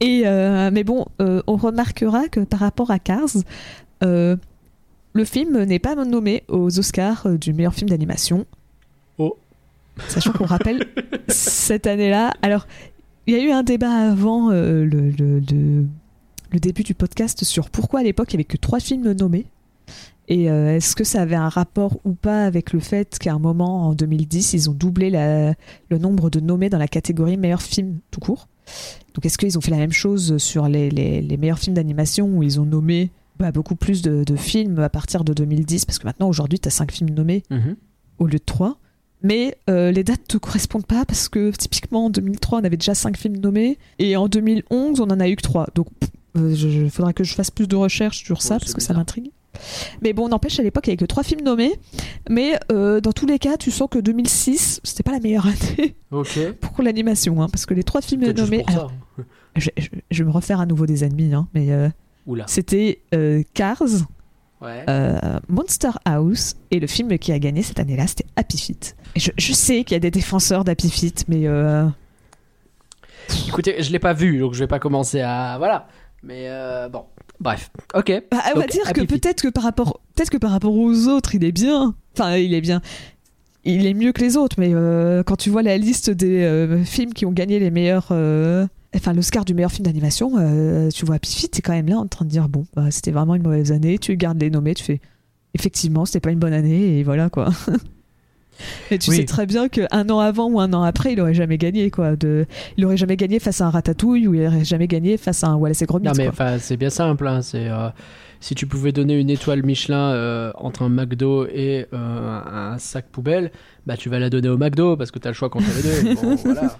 Et 0.00 0.22
euh, 0.26 0.70
mais 0.72 0.82
bon, 0.84 1.06
euh, 1.22 1.40
on 1.46 1.56
remarquera 1.56 2.28
que 2.28 2.40
par 2.40 2.58
rapport 2.60 2.90
à 2.90 2.98
Cars, 2.98 3.28
euh, 4.02 4.36
le 5.12 5.24
film 5.24 5.62
n'est 5.62 5.78
pas 5.78 5.94
nommé 5.94 6.42
aux 6.48 6.78
Oscars 6.78 7.28
du 7.38 7.52
meilleur 7.54 7.74
film 7.74 7.88
d'animation. 7.90 8.44
Oh. 9.18 9.36
Sachant 10.08 10.32
qu'on 10.32 10.46
rappelle 10.46 10.84
cette 11.28 11.86
année-là. 11.86 12.32
Alors, 12.42 12.66
il 13.28 13.34
y 13.34 13.38
a 13.38 13.42
eu 13.44 13.52
un 13.52 13.62
débat 13.62 13.92
avant 14.10 14.50
euh, 14.50 14.84
le, 14.84 15.10
le- 15.10 15.38
le- 15.38 15.86
le 16.54 16.60
début 16.60 16.82
du 16.82 16.94
podcast 16.94 17.44
sur 17.44 17.68
pourquoi 17.68 18.00
à 18.00 18.02
l'époque 18.02 18.32
il 18.32 18.36
n'y 18.36 18.40
avait 18.40 18.44
que 18.44 18.56
trois 18.56 18.80
films 18.80 19.12
nommés. 19.12 19.46
Et 20.28 20.50
euh, 20.50 20.76
est-ce 20.76 20.96
que 20.96 21.04
ça 21.04 21.20
avait 21.20 21.34
un 21.34 21.50
rapport 21.50 21.98
ou 22.04 22.12
pas 22.14 22.46
avec 22.46 22.72
le 22.72 22.80
fait 22.80 23.18
qu'à 23.18 23.34
un 23.34 23.38
moment, 23.38 23.88
en 23.88 23.94
2010, 23.94 24.54
ils 24.54 24.70
ont 24.70 24.72
doublé 24.72 25.10
la- 25.10 25.52
le 25.90 25.98
nombre 25.98 26.30
de 26.30 26.40
nommés 26.40 26.70
dans 26.70 26.78
la 26.78 26.88
catégorie 26.88 27.36
meilleur 27.36 27.60
film 27.60 27.98
tout 28.10 28.20
court? 28.20 28.48
Donc 29.12 29.26
est-ce 29.26 29.36
qu'ils 29.36 29.58
ont 29.58 29.60
fait 29.60 29.70
la 29.70 29.76
même 29.76 29.92
chose 29.92 30.38
sur 30.38 30.66
les, 30.68 30.88
les- 30.88 31.20
les 31.20 31.36
meilleurs 31.36 31.58
films 31.58 31.74
d'animation 31.74 32.26
où 32.28 32.42
ils 32.42 32.58
ont 32.58 32.64
nommé 32.64 33.10
bah, 33.38 33.52
beaucoup 33.52 33.74
plus 33.76 34.00
de, 34.00 34.24
de 34.24 34.36
films 34.36 34.78
à 34.78 34.88
partir 34.88 35.24
de 35.24 35.34
2010 35.34 35.84
Parce 35.84 35.98
que 35.98 36.06
maintenant, 36.06 36.28
aujourd'hui, 36.28 36.58
tu 36.58 36.68
as 36.68 36.70
5 36.70 36.90
films 36.92 37.10
nommés 37.10 37.42
Mhm. 37.50 37.76
au 38.18 38.26
lieu 38.26 38.38
de 38.38 38.44
3. 38.44 38.78
Mais 39.22 39.56
euh, 39.68 39.90
les 39.90 40.04
dates 40.04 40.32
ne 40.32 40.38
correspondent 40.38 40.86
pas 40.86 41.04
parce 41.04 41.28
que 41.28 41.50
typiquement 41.50 42.06
en 42.06 42.10
2003, 42.10 42.60
on 42.60 42.64
avait 42.64 42.76
déjà 42.76 42.94
5 42.94 43.16
films 43.18 43.36
nommés 43.38 43.78
et 43.98 44.16
en 44.16 44.28
2011, 44.28 45.00
on 45.00 45.04
en 45.10 45.20
a 45.20 45.28
eu 45.28 45.36
que 45.36 45.42
3. 45.42 45.66
Donc 45.74 45.88
pff, 46.00 46.10
Euh, 46.36 46.54
je, 46.54 46.68
je- 46.68 46.88
faudra 46.88 47.12
que 47.12 47.24
je 47.24 47.34
fasse 47.34 47.50
plus 47.50 47.68
de 47.68 47.76
recherches 47.76 48.24
sur 48.24 48.42
ça 48.42 48.58
parce 48.58 48.74
que 48.74 48.80
ça 48.80 48.92
m'intrigue. 48.94 49.30
Mais 50.02 50.12
bon, 50.12 50.28
n'empêche, 50.28 50.58
à 50.58 50.64
l'époque, 50.64 50.86
il 50.88 50.90
n'y 50.90 50.92
avait 50.94 50.98
que 50.98 51.04
trois 51.04 51.22
films 51.22 51.42
nommés. 51.42 51.72
Mais 52.28 52.58
euh, 52.72 53.00
dans 53.00 53.12
tous 53.12 53.26
les 53.26 53.38
cas, 53.38 53.56
tu 53.56 53.70
sens 53.70 53.88
que 53.88 54.00
2006, 54.00 54.80
c'était 54.82 55.04
pas 55.04 55.12
la 55.12 55.20
meilleure 55.20 55.46
année 55.46 55.94
pour 56.60 56.82
l'animation. 56.82 57.40
hein, 57.40 57.48
parce 57.50 57.64
que 57.66 57.74
les 57.74 57.84
trois 57.84 58.00
films 58.02 58.32
nommés. 58.32 58.64
alors, 58.66 58.90
je, 59.56 59.70
je- 59.76 59.88
je 60.10 60.22
vais 60.22 60.26
me 60.28 60.32
refaire 60.34 60.58
à 60.60 60.66
nouveau 60.66 60.86
des 60.86 61.04
ennemis, 61.04 61.32
hein, 61.34 61.46
mais 61.54 61.70
euh, 61.70 61.88
c'était 62.48 63.00
euh, 63.14 63.42
Cars, 63.54 63.82
Ouais. 64.60 64.84
euh, 64.88 65.18
Monster 65.48 65.90
House 66.06 66.54
et 66.70 66.80
le 66.80 66.86
film 66.86 67.18
qui 67.18 67.32
a 67.32 67.38
gagné 67.38 67.62
cette 67.62 67.78
année-là, 67.78 68.06
c'était 68.06 68.24
Happy 68.34 68.56
Feet. 68.58 68.96
Et 69.14 69.20
je, 69.20 69.30
je 69.36 69.52
sais 69.52 69.84
qu'il 69.84 69.94
y 69.94 69.96
a 69.96 70.00
des 70.00 70.10
défenseurs 70.10 70.64
d'Happy 70.64 70.88
Feet, 70.90 71.26
mais 71.28 71.46
euh, 71.46 71.86
Écoutez, 73.48 73.82
je 73.82 73.90
l'ai 73.92 73.98
pas 73.98 74.12
vu, 74.12 74.38
donc 74.38 74.54
je 74.54 74.58
vais 74.60 74.66
pas 74.66 74.78
commencer 74.78 75.20
à 75.20 75.56
voilà. 75.58 75.86
Mais 76.24 76.46
euh, 76.48 76.88
bon, 76.88 77.04
bref. 77.40 77.70
Ok. 77.94 78.10
bah, 78.30 78.38
on 78.54 78.58
va 78.58 78.66
dire 78.66 78.82
que 78.92 79.00
Happy 79.00 79.06
peut-être 79.06 79.42
que 79.42 79.48
par 79.48 79.62
rapport, 79.62 80.00
peut-être 80.14 80.30
que 80.30 80.38
par 80.38 80.50
rapport 80.50 80.74
aux 80.74 81.08
autres, 81.08 81.34
il 81.34 81.44
est 81.44 81.52
bien. 81.52 81.94
Enfin, 82.14 82.36
il 82.36 82.54
est 82.54 82.60
bien. 82.60 82.80
Il 83.64 83.86
est 83.86 83.94
mieux 83.94 84.12
que 84.12 84.20
les 84.20 84.36
autres, 84.36 84.56
mais 84.58 84.70
euh, 84.72 85.22
quand 85.22 85.36
tu 85.36 85.50
vois 85.50 85.62
la 85.62 85.78
liste 85.78 86.10
des 86.10 86.42
euh, 86.42 86.84
films 86.84 87.14
qui 87.14 87.24
ont 87.24 87.32
gagné 87.32 87.58
les 87.58 87.70
meilleurs, 87.70 88.12
enfin 88.94 89.12
l'Oscar 89.14 89.44
du 89.44 89.54
meilleur 89.54 89.72
film 89.72 89.84
d'animation, 89.84 90.32
tu 90.90 91.04
vois 91.04 91.18
Feet, 91.24 91.50
t'es 91.50 91.62
quand 91.62 91.72
même 91.72 91.88
là 91.88 91.98
en 91.98 92.06
train 92.06 92.24
de 92.24 92.30
dire 92.30 92.48
bon, 92.48 92.66
bah, 92.74 92.90
c'était 92.90 93.10
vraiment 93.10 93.34
une 93.34 93.42
mauvaise 93.42 93.72
année. 93.72 93.98
Tu 93.98 94.16
gardes 94.16 94.40
les 94.40 94.50
nommés, 94.50 94.74
tu 94.74 94.84
fais 94.84 95.00
effectivement, 95.54 96.04
c'était 96.04 96.20
pas 96.20 96.30
une 96.30 96.38
bonne 96.38 96.52
année 96.52 96.98
et 96.98 97.04
voilà 97.04 97.30
quoi. 97.30 97.50
Et 98.90 98.98
tu 98.98 99.10
Oui. 99.10 99.16
sais 99.16 99.24
très 99.24 99.46
bien 99.46 99.68
qu'un 99.68 100.08
an 100.10 100.18
avant 100.20 100.48
ou 100.48 100.60
un 100.60 100.72
an 100.72 100.82
après, 100.82 101.12
il 101.12 101.20
aurait 101.20 101.34
jamais 101.34 101.58
gagné 101.58 101.90
quoi. 101.90 102.16
De... 102.16 102.46
Il 102.76 102.84
aurait 102.86 102.96
jamais 102.96 103.16
gagné 103.16 103.38
face 103.38 103.60
à 103.60 103.66
un 103.66 103.70
Ratatouille 103.70 104.26
ou 104.28 104.34
il 104.34 104.46
aurait 104.46 104.64
jamais 104.64 104.86
gagné 104.86 105.16
face 105.16 105.42
à 105.44 105.48
un 105.48 105.54
Wallace 105.56 105.82
et 105.82 105.86
Gromit. 105.86 106.06
Non 106.06 106.12
mais 106.16 106.30
c'est 106.58 106.76
bien 106.76 106.90
simple. 106.90 107.26
hein, 107.26 107.42
C'est 107.42 107.68
euh, 107.68 107.88
si 108.40 108.54
tu 108.54 108.66
pouvais 108.66 108.92
donner 108.92 109.18
une 109.18 109.30
étoile 109.30 109.62
Michelin 109.64 110.12
euh, 110.12 110.52
entre 110.56 110.82
un 110.82 110.88
McDo 110.88 111.46
et 111.46 111.86
euh, 111.92 112.40
un 112.46 112.78
sac 112.78 113.06
poubelle, 113.10 113.50
bah 113.86 113.96
tu 113.96 114.08
vas 114.08 114.18
la 114.18 114.30
donner 114.30 114.48
au 114.48 114.58
McDo 114.58 114.96
parce 114.96 115.10
que 115.10 115.18
t'as 115.18 115.30
le 115.30 115.34
choix 115.34 115.48
entre 115.54 115.66
les 115.76 115.82
deux. 115.82 116.14
Bon, 116.22 116.34
voilà. 116.36 116.76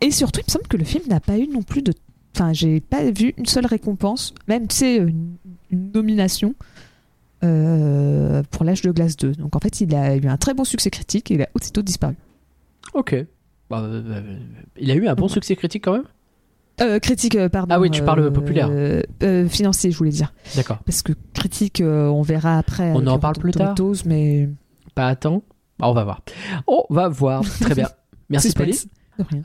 Et 0.00 0.10
surtout, 0.10 0.40
il 0.40 0.44
me 0.48 0.50
semble 0.50 0.66
que 0.66 0.76
le 0.76 0.84
film 0.84 1.04
n'a 1.08 1.20
pas 1.20 1.38
eu 1.38 1.46
non 1.46 1.62
plus 1.62 1.82
de. 1.82 1.92
Enfin, 2.34 2.52
j'ai 2.52 2.80
pas 2.80 3.08
vu 3.10 3.34
une 3.36 3.44
seule 3.46 3.66
récompense, 3.66 4.34
même, 4.48 4.66
tu 4.66 4.76
sais, 4.76 4.96
une, 4.96 5.34
une 5.70 5.92
nomination 5.92 6.54
euh, 7.44 8.42
pour 8.50 8.64
L'âge 8.64 8.82
de 8.82 8.90
glace 8.90 9.16
2. 9.16 9.32
Donc 9.32 9.56
en 9.56 9.58
fait, 9.58 9.80
il 9.80 9.94
a 9.94 10.16
eu 10.16 10.26
un 10.26 10.36
très 10.36 10.54
bon 10.54 10.64
succès 10.64 10.90
critique 10.90 11.30
et 11.30 11.34
il 11.34 11.42
a 11.42 11.48
aussitôt 11.54 11.82
disparu. 11.82 12.14
Ok. 12.94 13.16
Bah, 13.70 13.80
euh, 13.80 14.02
euh, 14.06 14.38
il 14.76 14.90
a 14.90 14.94
eu 14.94 15.08
un 15.08 15.14
bon 15.14 15.28
succès 15.28 15.56
critique 15.56 15.84
quand 15.84 15.92
même? 15.92 16.04
Euh, 16.80 16.98
critique, 16.98 17.38
pardon. 17.48 17.74
Ah 17.74 17.80
oui, 17.80 17.90
tu 17.90 18.02
parles 18.02 18.32
populaire. 18.32 18.70
financier, 19.48 19.90
je 19.90 19.98
voulais 19.98 20.10
dire. 20.10 20.32
D'accord. 20.56 20.78
Parce 20.84 21.02
que 21.02 21.12
critique, 21.34 21.82
on 21.84 22.22
verra 22.22 22.58
après. 22.58 22.92
On 22.92 23.06
en 23.06 23.14
le 23.14 23.20
parle 23.20 23.36
plus 23.36 23.52
tard? 23.52 23.74
Mais. 24.04 24.48
Pas 24.94 25.08
à 25.08 25.16
temps? 25.16 25.42
Bah, 25.78 25.88
on 25.88 25.94
va 25.94 26.04
voir. 26.04 26.22
On 26.66 26.84
va 26.90 27.08
voir. 27.08 27.42
Très 27.60 27.74
bien. 27.74 27.88
Merci. 28.28 28.52
Pauline. 28.52 28.74
De 29.18 29.24
rien. 29.24 29.42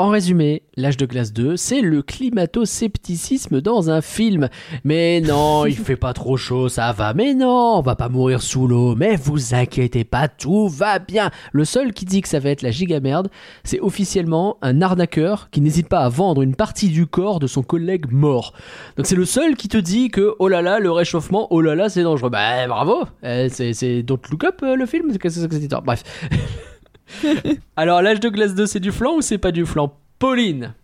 En 0.00 0.10
résumé, 0.10 0.62
L'âge 0.76 0.96
de 0.96 1.06
glace 1.06 1.32
2, 1.32 1.56
c'est 1.56 1.80
le 1.80 2.02
climato-scepticisme 2.02 3.60
dans 3.60 3.90
un 3.90 4.00
film. 4.00 4.48
Mais 4.84 5.20
non, 5.20 5.66
il 5.66 5.74
fait 5.76 5.96
pas 5.96 6.12
trop 6.12 6.36
chaud, 6.36 6.68
ça 6.68 6.92
va. 6.92 7.14
Mais 7.14 7.34
non, 7.34 7.78
on 7.78 7.80
va 7.80 7.96
pas 7.96 8.08
mourir 8.08 8.42
sous 8.42 8.68
l'eau. 8.68 8.94
Mais 8.94 9.16
vous 9.16 9.56
inquiétez 9.56 10.04
pas, 10.04 10.28
tout 10.28 10.68
va 10.68 11.00
bien. 11.00 11.32
Le 11.50 11.64
seul 11.64 11.92
qui 11.92 12.04
dit 12.04 12.20
que 12.20 12.28
ça 12.28 12.38
va 12.38 12.50
être 12.50 12.62
la 12.62 12.70
giga 12.70 13.00
merde, 13.00 13.28
c'est 13.64 13.80
officiellement 13.80 14.56
un 14.62 14.82
arnaqueur 14.82 15.50
qui 15.50 15.60
n'hésite 15.60 15.88
pas 15.88 16.04
à 16.04 16.08
vendre 16.08 16.42
une 16.42 16.54
partie 16.54 16.90
du 16.90 17.08
corps 17.08 17.40
de 17.40 17.48
son 17.48 17.64
collègue 17.64 18.12
mort. 18.12 18.52
Donc 18.96 19.06
c'est 19.06 19.16
le 19.16 19.24
seul 19.24 19.56
qui 19.56 19.66
te 19.66 19.78
dit 19.78 20.10
que 20.10 20.36
oh 20.38 20.46
là 20.46 20.62
là, 20.62 20.78
le 20.78 20.92
réchauffement, 20.92 21.48
oh 21.50 21.60
là 21.60 21.74
là, 21.74 21.88
c'est 21.88 22.04
dangereux. 22.04 22.30
Bah 22.30 22.68
bravo, 22.68 23.02
Euh, 23.24 23.48
c'est 23.50 24.04
Don't 24.04 24.20
Look 24.30 24.44
Up 24.44 24.60
euh, 24.62 24.76
le 24.76 24.86
film, 24.86 25.08
c'est 25.10 25.18
que 25.18 25.28
cette 25.28 25.52
histoire 25.52 25.82
Bref. 25.82 26.04
Alors, 27.76 28.02
l'âge 28.02 28.20
de 28.20 28.28
glace 28.28 28.54
2, 28.54 28.66
c'est 28.66 28.80
du 28.80 28.92
flan 28.92 29.16
ou 29.16 29.20
c'est 29.22 29.38
pas 29.38 29.52
du 29.52 29.64
flan 29.66 29.94
Pauline, 30.18 30.74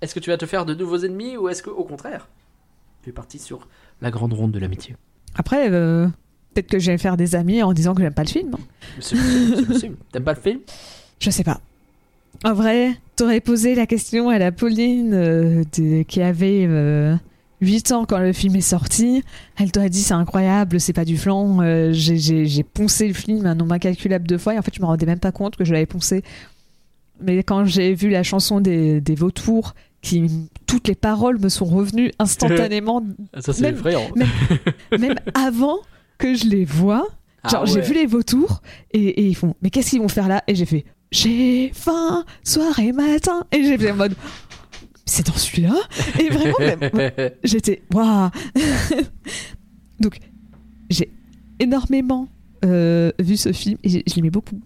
est-ce 0.00 0.14
que 0.14 0.20
tu 0.20 0.30
vas 0.30 0.36
te 0.36 0.46
faire 0.46 0.66
de 0.66 0.74
nouveaux 0.74 0.98
ennemis 0.98 1.36
ou 1.36 1.48
est-ce 1.48 1.62
que, 1.62 1.70
au 1.70 1.84
contraire, 1.84 2.28
tu 3.02 3.10
es 3.10 3.12
parti 3.12 3.38
sur 3.38 3.66
la 4.02 4.10
grande 4.10 4.32
ronde 4.34 4.52
de 4.52 4.58
l'amitié? 4.58 4.96
Après, 5.36 5.70
euh, 5.70 6.06
peut-être 6.52 6.68
que 6.68 6.78
je 6.78 6.90
vais 6.92 6.98
faire 6.98 7.16
des 7.16 7.34
amis 7.34 7.62
en 7.62 7.72
disant 7.72 7.94
que 7.94 8.02
j'aime 8.02 8.12
pas 8.14 8.22
le 8.24 8.28
film. 8.28 8.54
C'est 9.00 9.16
possible, 9.16 9.56
c'est 9.56 9.66
possible. 9.66 9.96
T'aimes 10.12 10.24
pas 10.24 10.34
le 10.34 10.40
film? 10.40 10.60
Je 11.20 11.30
sais 11.30 11.44
pas. 11.44 11.60
En 12.44 12.52
vrai, 12.52 12.92
t'aurais 13.16 13.40
posé 13.40 13.74
la 13.74 13.86
question 13.86 14.28
à 14.28 14.38
la 14.38 14.52
Pauline 14.52 15.14
euh, 15.14 15.64
de- 15.78 16.02
qui 16.02 16.20
avait 16.20 16.66
euh, 16.68 17.14
8 17.64 17.92
ans 17.92 18.04
quand 18.04 18.18
le 18.18 18.32
film 18.32 18.56
est 18.56 18.60
sorti. 18.60 19.22
Elle 19.58 19.72
t'aurait 19.72 19.90
dit 19.90 20.02
c'est 20.02 20.14
incroyable, 20.14 20.80
c'est 20.80 20.92
pas 20.92 21.04
du 21.04 21.16
flan. 21.16 21.58
Euh, 21.60 21.90
j'ai- 21.92 22.62
poncé 22.62 23.08
le 23.08 23.14
film 23.14 23.46
un 23.46 23.54
nombre 23.54 23.74
incalculable 23.74 24.26
de 24.26 24.36
fois 24.38 24.54
et 24.54 24.58
en 24.58 24.62
fait 24.62 24.74
je 24.74 24.80
me 24.80 24.86
rendais 24.86 25.06
même 25.06 25.18
pas 25.20 25.32
compte 25.32 25.56
que 25.56 25.64
je 25.64 25.72
l'avais 25.72 25.86
poncé. 25.86 26.22
Mais 27.20 27.42
quand 27.42 27.64
j'ai 27.64 27.94
vu 27.94 28.08
la 28.10 28.22
chanson 28.22 28.60
des, 28.60 29.00
des 29.00 29.14
vautours, 29.14 29.74
qui 30.02 30.28
toutes 30.66 30.88
les 30.88 30.94
paroles 30.94 31.38
me 31.38 31.48
sont 31.48 31.64
revenues 31.64 32.10
instantanément, 32.18 33.02
Ça, 33.40 33.52
c'est 33.52 33.62
Même- 33.62 33.74
effrayant. 33.76 34.02
même 34.98 35.14
avant 35.34 35.78
que 36.18 36.34
je 36.34 36.46
les 36.46 36.64
vois. 36.64 37.06
Ah 37.44 37.62
j'ai 37.66 37.80
vu 37.82 37.92
les 37.94 38.06
vautours 38.06 38.62
et, 38.92 39.02
et 39.04 39.26
ils 39.26 39.34
font, 39.36 39.54
mais 39.62 39.68
qu'est-ce 39.70 39.90
qu'ils 39.90 40.00
vont 40.00 40.08
faire 40.08 40.28
là? 40.28 40.42
Et 40.48 40.54
j'ai 40.54 40.64
fait, 40.64 40.84
j'ai 41.12 41.70
faim, 41.74 42.24
soir 42.42 42.78
et 42.78 42.90
matin. 42.92 43.44
Et 43.52 43.62
j'ai 43.64 43.76
fait 43.76 43.90
en 43.90 43.96
mode, 43.96 44.14
c'est 45.06 45.26
dans 45.26 45.34
celui-là 45.34 45.74
Et 46.20 46.28
vraiment, 46.30 46.56
même- 46.58 47.30
j'étais, 47.44 47.82
waouh 47.92 48.30
Donc, 50.00 50.18
j'ai 50.90 51.10
énormément 51.60 52.28
euh, 52.64 53.12
vu 53.18 53.36
ce 53.36 53.52
film 53.52 53.78
et 53.84 53.88
je 53.88 54.14
l'aimais 54.16 54.30
beaucoup. 54.30 54.60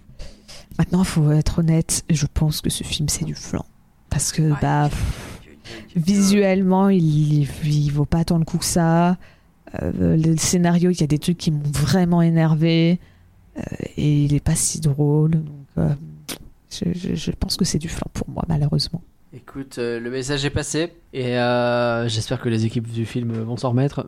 Maintenant, 0.78 1.00
il 1.02 1.06
faut 1.06 1.30
être 1.32 1.58
honnête, 1.58 2.04
je 2.08 2.26
pense 2.32 2.60
que 2.60 2.70
ce 2.70 2.84
film, 2.84 3.08
c'est 3.08 3.24
du 3.24 3.34
flan. 3.34 3.64
Parce 4.10 4.30
que, 4.32 4.52
bah, 4.60 4.88
visuellement, 5.96 6.88
il, 6.88 7.42
il 7.64 7.90
vaut 7.90 8.04
pas 8.04 8.24
tant 8.24 8.38
le 8.38 8.44
coup 8.44 8.58
que 8.58 8.64
ça. 8.64 9.16
Euh, 9.82 10.16
le 10.16 10.36
scénario, 10.36 10.90
il 10.90 11.00
y 11.00 11.04
a 11.04 11.06
des 11.06 11.18
trucs 11.18 11.36
qui 11.38 11.50
m'ont 11.50 11.62
vraiment 11.72 12.22
énervé. 12.22 13.00
Euh, 13.58 13.62
et 13.96 14.24
il 14.24 14.34
est 14.34 14.40
pas 14.44 14.54
si 14.54 14.80
drôle. 14.80 15.32
Donc, 15.32 15.88
je, 16.70 16.84
je- 16.94 17.14
je 17.14 17.30
pense 17.32 17.56
que 17.56 17.64
c'est 17.64 17.78
du 17.78 17.88
flan 17.88 18.06
pour 18.12 18.28
moi, 18.30 18.44
malheureusement. 18.48 19.02
Écoute, 19.34 19.76
euh, 19.78 20.00
le 20.00 20.10
message 20.10 20.46
est 20.46 20.50
passé 20.50 20.94
et 21.12 21.36
euh, 21.36 22.08
j'espère 22.08 22.40
que 22.40 22.48
les 22.48 22.64
équipes 22.64 22.90
du 22.90 23.04
film 23.04 23.32
vont 23.32 23.58
s'en 23.58 23.70
remettre. 23.70 24.06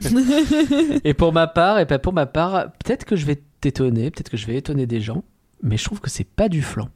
et 1.04 1.12
pour 1.12 1.32
ma 1.32 1.48
part, 1.48 1.80
et 1.80 1.86
ben 1.86 1.98
pour 1.98 2.12
ma 2.12 2.26
part, 2.26 2.70
peut-être 2.84 3.04
que 3.04 3.16
je 3.16 3.26
vais 3.26 3.42
t'étonner, 3.60 4.12
peut-être 4.12 4.30
que 4.30 4.36
je 4.36 4.46
vais 4.46 4.54
étonner 4.54 4.86
des 4.86 5.00
gens, 5.00 5.24
mais 5.62 5.76
je 5.76 5.84
trouve 5.84 6.00
que 6.00 6.08
c'est 6.08 6.22
pas 6.22 6.48
du 6.48 6.62
flan. 6.62 6.88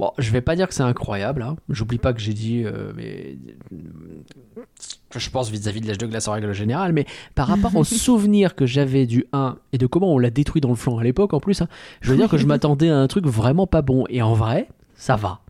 Bon, 0.00 0.10
je 0.18 0.32
vais 0.32 0.40
pas 0.40 0.56
dire 0.56 0.66
que 0.66 0.74
c'est 0.74 0.82
incroyable, 0.82 1.42
hein. 1.42 1.54
j'oublie 1.68 1.98
pas 1.98 2.12
que 2.12 2.18
j'ai 2.18 2.32
dit, 2.32 2.64
euh, 2.64 2.92
mais 2.96 3.38
que 5.10 5.20
je 5.20 5.30
pense 5.30 5.50
vis-à-vis 5.50 5.80
de 5.80 5.86
l'âge 5.86 5.98
de 5.98 6.06
glace 6.06 6.26
en 6.26 6.32
règle 6.32 6.52
générale, 6.52 6.92
mais 6.92 7.06
par 7.36 7.46
rapport 7.46 7.76
au 7.76 7.84
souvenir 7.84 8.56
que 8.56 8.66
j'avais 8.66 9.06
du 9.06 9.26
1 9.32 9.56
et 9.72 9.78
de 9.78 9.86
comment 9.86 10.12
on 10.12 10.18
l'a 10.18 10.30
détruit 10.30 10.60
dans 10.60 10.70
le 10.70 10.74
flanc 10.74 10.98
à 10.98 11.04
l'époque 11.04 11.34
en 11.34 11.38
plus, 11.38 11.62
hein, 11.62 11.68
je 12.00 12.10
veux 12.10 12.16
dire 12.16 12.28
que 12.28 12.38
je 12.38 12.46
m'attendais 12.48 12.90
à 12.90 12.98
un 12.98 13.06
truc 13.06 13.26
vraiment 13.26 13.68
pas 13.68 13.82
bon, 13.82 14.04
et 14.08 14.22
en 14.22 14.34
vrai, 14.34 14.66
ça 14.96 15.14
va. 15.14 15.43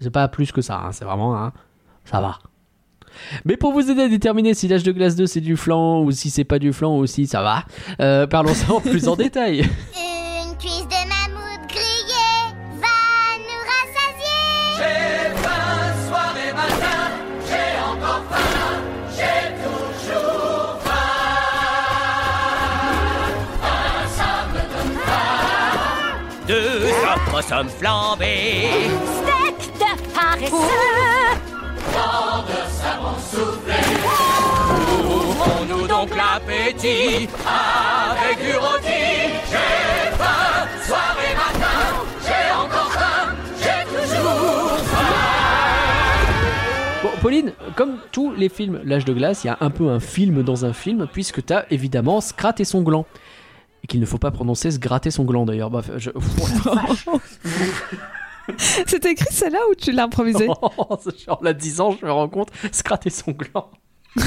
C'est 0.00 0.10
pas 0.10 0.28
plus 0.28 0.52
que 0.52 0.62
ça, 0.62 0.80
hein, 0.84 0.92
c'est 0.92 1.04
vraiment 1.04 1.36
un. 1.36 1.52
Ça 2.04 2.20
va. 2.20 2.38
Mais 3.44 3.56
pour 3.56 3.72
vous 3.72 3.90
aider 3.90 4.02
à 4.02 4.08
déterminer 4.08 4.54
si 4.54 4.68
l'âge 4.68 4.82
de 4.84 4.92
glace 4.92 5.16
2 5.16 5.26
c'est 5.26 5.40
du 5.40 5.56
flan 5.56 6.00
ou 6.02 6.10
si 6.12 6.30
c'est 6.30 6.44
pas 6.44 6.58
du 6.58 6.72
flan 6.72 6.96
ou 6.96 7.06
si 7.06 7.26
ça 7.26 7.42
va, 7.42 7.64
euh, 8.00 8.26
parlons-en 8.26 8.80
plus 8.80 9.08
en 9.08 9.16
détail. 9.24 9.60
Une 9.60 10.56
cuisse 10.56 10.86
de 10.86 11.08
mammouth 11.08 11.68
grillée 11.68 12.54
va 12.80 12.86
nous 13.38 13.60
rassasier. 13.66 14.84
Deux 26.46 26.90
opossums 27.14 27.68
flambés. 27.68 28.68
Steak 30.30 30.50
de 30.50 30.56
paresseux. 32.82 33.58
Ouvrons-nous 35.04 35.86
donc 35.88 36.10
l'appétit 36.16 37.28
avec 37.44 38.38
du 38.38 38.56
rôti. 38.56 39.28
J'ai 39.50 40.10
faim, 40.12 40.68
soir 40.86 41.16
et 41.18 41.34
matin. 41.34 41.80
J'ai 42.24 42.52
encore 42.52 42.92
faim, 42.92 43.34
j'ai 43.58 43.82
toujours 43.86 44.78
Bon, 47.02 47.10
Pauline, 47.20 47.52
comme 47.74 47.98
tous 48.12 48.32
les 48.32 48.48
films 48.48 48.80
L'âge 48.84 49.04
de 49.04 49.12
glace, 49.12 49.42
il 49.44 49.48
y 49.48 49.50
a 49.50 49.58
un 49.60 49.70
peu 49.70 49.88
un 49.88 50.00
film 50.00 50.42
dans 50.42 50.64
un 50.64 50.72
film, 50.72 51.06
puisque 51.12 51.44
t'as 51.44 51.64
évidemment 51.70 52.20
Scrat 52.20 52.54
et 52.58 52.64
son 52.64 52.82
gland. 52.82 53.04
Et 53.82 53.88
qu'il 53.88 54.00
ne 54.00 54.06
faut 54.06 54.18
pas 54.18 54.30
prononcer 54.30 54.70
se 54.70 54.78
gratter 54.78 55.10
son 55.10 55.24
gland 55.24 55.44
d'ailleurs. 55.44 55.72
Je... 55.96 56.10
Oh. 58.58 58.82
C'est 58.86 59.04
écrit 59.06 59.32
celle-là 59.32 59.60
ou 59.70 59.74
tu 59.74 59.92
l'as 59.92 60.04
improvisé 60.04 60.46
Genre, 61.26 61.40
là, 61.42 61.52
10 61.52 61.80
ans, 61.80 61.96
je 62.00 62.04
me 62.06 62.12
rends 62.12 62.28
compte, 62.28 62.48
Scrat 62.72 63.00
et 63.04 63.10
son 63.10 63.32
gland. 63.32 63.70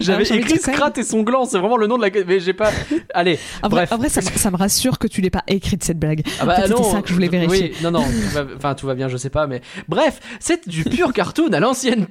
J'avais 0.00 0.24
de 0.24 0.32
écrit 0.34 0.58
Scrat 0.58 0.92
et 0.96 1.02
son 1.02 1.22
gland, 1.22 1.44
c'est 1.44 1.58
vraiment 1.58 1.76
le 1.76 1.86
nom 1.86 1.98
de 1.98 2.02
la. 2.06 2.24
Mais 2.26 2.40
j'ai 2.40 2.54
pas. 2.54 2.70
Allez, 3.12 3.38
En 3.62 3.68
vrai, 3.68 3.82
bref. 3.82 3.92
en 3.92 3.98
vrai, 3.98 4.08
ça, 4.08 4.20
me- 4.22 4.26
ça 4.38 4.50
me 4.50 4.56
rassure 4.56 4.98
que 4.98 5.06
tu 5.06 5.20
l'aies 5.20 5.28
pas 5.30 5.42
écrite 5.46 5.84
cette 5.84 5.98
blague. 5.98 6.22
Ah 6.40 6.46
bah 6.46 6.56
c'était 6.66 6.82
ça 6.82 7.02
que 7.02 7.08
je 7.08 7.14
voulais 7.14 7.28
vérifier. 7.28 7.72
Oui, 7.74 7.82
non, 7.82 7.90
non, 7.90 8.04
enfin 8.56 8.74
tout 8.74 8.86
va 8.86 8.94
bien, 8.94 9.08
je 9.08 9.16
sais 9.18 9.28
pas, 9.30 9.46
mais 9.46 9.60
bref, 9.88 10.20
c'est 10.40 10.66
du 10.68 10.84
pur 10.84 11.12
cartoon 11.12 11.52
à 11.52 11.60
l'ancienne. 11.60 12.06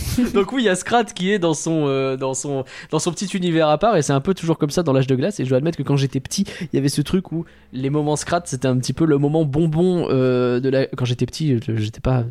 Donc 0.34 0.52
oui, 0.52 0.62
il 0.62 0.66
y 0.66 0.68
a 0.68 0.74
Scrat 0.74 1.04
qui 1.04 1.30
est 1.30 1.38
dans 1.38 1.54
son, 1.54 1.86
euh, 1.86 2.16
dans 2.16 2.34
son, 2.34 2.64
petit 2.90 3.26
univers 3.36 3.68
à 3.68 3.78
part, 3.78 3.96
et 3.96 4.02
c'est 4.02 4.12
un 4.12 4.20
peu 4.20 4.34
toujours 4.34 4.58
comme 4.58 4.70
ça 4.70 4.82
dans 4.82 4.92
l'âge 4.92 5.06
de 5.06 5.14
glace. 5.14 5.40
Et 5.40 5.44
je 5.44 5.48
dois 5.48 5.58
admettre 5.58 5.78
que 5.78 5.82
quand 5.82 5.96
j'étais 5.96 6.20
petit, 6.20 6.44
il 6.60 6.68
y 6.74 6.78
avait 6.78 6.88
ce 6.88 7.02
truc 7.02 7.32
où 7.32 7.44
les 7.72 7.90
moments 7.90 8.16
Scrat, 8.16 8.42
c'était 8.44 8.68
un 8.68 8.78
petit 8.78 8.92
peu 8.92 9.04
le 9.04 9.18
moment 9.18 9.44
bonbon 9.44 10.08
euh, 10.10 10.60
de 10.60 10.68
la. 10.68 10.86
Quand 10.86 11.04
j'étais 11.04 11.26
petit, 11.26 11.58
j'étais 11.76 12.00
pas 12.00 12.24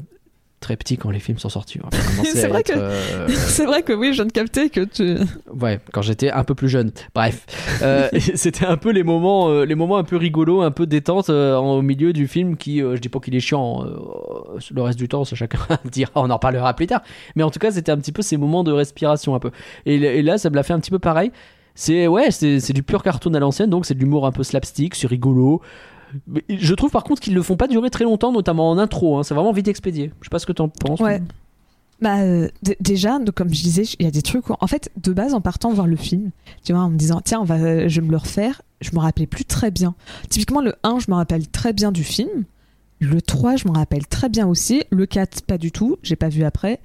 très 0.61 0.77
petit 0.77 0.95
quand 0.95 1.09
les 1.09 1.19
films 1.19 1.37
sont 1.39 1.49
sortis. 1.49 1.79
Commencer 2.15 2.31
C'est 2.33 2.47
vrai 2.47 2.61
être, 2.61 2.73
que- 2.73 2.79
euh, 2.79 3.27
C'est 3.29 3.65
vrai 3.65 3.81
que 3.83 3.91
oui, 3.91 4.09
je 4.11 4.15
viens 4.17 4.25
de 4.25 4.31
capter 4.31 4.69
que 4.69 4.85
tu. 4.85 5.17
Ouais, 5.59 5.79
quand 5.91 6.01
j'étais 6.01 6.31
un 6.31 6.43
peu 6.45 6.55
plus 6.55 6.69
jeune. 6.69 6.91
Bref, 7.13 7.45
Euh, 7.81 8.07
c'était 8.35 8.65
un 8.65 8.77
peu 8.77 8.91
les 8.91 9.03
moments, 9.03 9.49
euh, 9.49 9.65
les 9.65 9.75
moments 9.75 9.97
un 9.97 10.03
peu 10.05 10.15
rigolos, 10.15 10.61
un 10.61 10.71
peu 10.71 10.85
détente 10.85 11.29
en- 11.29 11.73
au 11.77 11.81
milieu 11.81 12.13
du 12.13 12.27
film 12.27 12.55
qui, 12.55 12.79
je 12.79 12.97
dis 12.99 13.09
pas 13.09 13.19
qu'il 13.19 13.35
est 13.35 13.39
chiant, 13.41 13.83
le 13.83 14.81
reste 14.81 14.97
du 14.99 15.07
temps, 15.09 15.25
ça 15.25 15.35
chacun 15.35 15.59
dira, 15.91 16.11
on 16.15 16.29
en 16.29 16.39
parlera 16.39 16.73
plus 16.73 16.87
tard. 16.87 17.01
Mais 17.35 17.43
en 17.43 17.49
tout 17.49 17.59
cas, 17.59 17.71
c'était 17.71 17.91
un 17.91 17.97
petit 17.97 18.11
peu 18.11 18.21
ces 18.21 18.37
moments 18.37 18.63
de 18.63 18.71
respiration 18.71 19.35
un 19.35 19.39
peu. 19.39 19.51
Et, 19.85 19.95
et 19.95 20.21
là, 20.21 20.37
ça 20.37 20.49
me 20.49 20.55
l'a 20.55 20.63
fait 20.63 20.73
un 20.73 20.79
petit 20.79 20.91
peu 20.91 20.99
pareil. 20.99 21.31
C'est 21.73 22.05
ouais, 22.07 22.31
c'est 22.31 22.73
du 22.73 22.83
pur 22.83 23.01
cartoon 23.01 23.33
à 23.33 23.39
l'ancienne, 23.39 23.69
donc 23.69 23.85
c'est 23.85 23.93
de 23.93 23.99
l'humour 23.99 24.25
un 24.27 24.31
peu 24.33 24.43
slapstick, 24.43 24.93
c'est 24.93 25.07
rigolo. 25.07 25.61
Mais 26.27 26.43
Je 26.49 26.73
trouve 26.73 26.91
par 26.91 27.03
contre 27.03 27.21
qu'ils 27.21 27.33
le 27.33 27.41
font 27.41 27.55
pas 27.55 27.67
durer 27.67 27.89
très 27.89 28.03
longtemps, 28.03 28.31
notamment 28.31 28.69
en 28.69 28.77
intro. 28.77 29.17
hein. 29.17 29.23
C'est 29.23 29.33
vraiment 29.33 29.51
vite 29.53 29.67
expédié. 29.67 30.11
Je 30.21 30.25
sais 30.25 30.29
pas 30.29 30.39
ce 30.39 30.45
que 30.45 30.51
t'en 30.53 30.69
penses. 30.69 30.99
Ouais. 30.99 31.21
Bah, 32.01 32.19
euh, 32.21 32.49
déjà, 32.79 33.19
donc, 33.19 33.35
comme 33.35 33.53
je 33.53 33.61
disais, 33.61 33.83
il 33.99 34.05
y 34.05 34.07
a 34.07 34.11
des 34.11 34.23
trucs 34.23 34.49
où, 34.49 34.55
en 34.59 34.65
fait, 34.67 34.89
de 34.97 35.13
base, 35.13 35.35
en 35.35 35.41
partant 35.41 35.71
voir 35.71 35.85
le 35.85 35.95
film, 35.95 36.31
tu 36.63 36.73
vois, 36.73 36.81
en 36.81 36.89
me 36.89 36.97
disant, 36.97 37.21
tiens, 37.23 37.41
on 37.41 37.43
va, 37.43 37.87
je 37.87 38.01
vais 38.01 38.07
me 38.07 38.11
le 38.11 38.17
refaire, 38.17 38.63
je 38.81 38.89
me 38.93 38.99
rappelais 38.99 39.27
plus 39.27 39.45
très 39.45 39.69
bien. 39.69 39.93
Typiquement, 40.27 40.61
le 40.61 40.73
1, 40.81 40.97
je 40.99 41.11
me 41.11 41.15
rappelle 41.15 41.47
très 41.47 41.73
bien 41.73 41.91
du 41.91 42.03
film. 42.03 42.45
Le 42.99 43.21
3, 43.21 43.55
je 43.55 43.67
me 43.67 43.73
rappelle 43.73 44.07
très 44.07 44.29
bien 44.29 44.47
aussi. 44.47 44.81
Le 44.89 45.05
4, 45.05 45.43
pas 45.43 45.59
du 45.59 45.71
tout, 45.71 45.97
j'ai 46.01 46.15
pas 46.15 46.29
vu 46.29 46.43
après. 46.43 46.79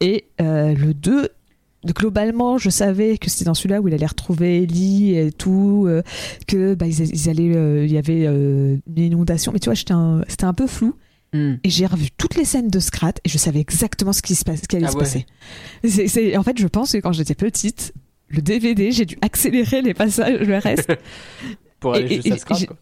Et 0.00 0.24
euh, 0.40 0.74
le 0.74 0.94
2, 0.94 1.28
globalement, 1.94 2.58
je 2.58 2.70
savais 2.70 3.18
que 3.18 3.28
c'était 3.30 3.44
dans 3.44 3.54
celui-là 3.54 3.80
où 3.80 3.88
il 3.88 3.94
allait 3.94 4.06
retrouver 4.06 4.62
Ellie 4.62 5.16
et 5.16 5.32
tout, 5.32 5.84
euh, 5.88 6.02
que 6.46 6.74
bah, 6.74 6.86
ils, 6.86 7.00
ils 7.14 7.28
allaient, 7.28 7.54
euh, 7.56 7.84
il 7.84 7.92
y 7.92 7.98
avait 7.98 8.26
euh, 8.26 8.76
une 8.96 9.02
inondation. 9.02 9.52
Mais 9.52 9.58
tu 9.58 9.70
vois, 9.70 9.78
un- 9.94 10.22
c'était 10.28 10.44
un 10.44 10.54
peu 10.54 10.66
flou. 10.66 10.94
Hmm. 11.32 11.54
Et 11.64 11.70
j'ai 11.70 11.86
revu 11.86 12.08
toutes 12.16 12.36
les 12.36 12.44
scènes 12.44 12.68
de 12.68 12.78
Scrat 12.78 13.14
et 13.24 13.28
je 13.28 13.36
savais 13.36 13.60
exactement 13.60 14.12
ce 14.12 14.22
qui, 14.22 14.34
se 14.36 14.44
passe, 14.44 14.60
ce 14.62 14.68
qui 14.68 14.76
allait 14.76 14.86
Ah 14.86 14.92
se 14.92 14.96
ouais. 14.96 15.26
passer. 15.82 16.36
En 16.36 16.42
fait, 16.44 16.58
je 16.58 16.66
pense 16.68 16.92
que 16.92 16.98
quand 16.98 17.12
j'étais 17.12 17.34
petite, 17.34 17.92
le 18.28 18.40
DVD, 18.42 18.92
j'ai 18.92 19.04
dû 19.06 19.16
accélérer 19.22 19.82
les 19.82 19.92
passages, 19.94 20.40
le 20.40 20.56
reste, 20.58 20.92
Pour 21.80 21.94
aller 21.94 22.20
Et- 22.24 22.38
Scrat. 22.38 22.58
quoi. 22.66 22.76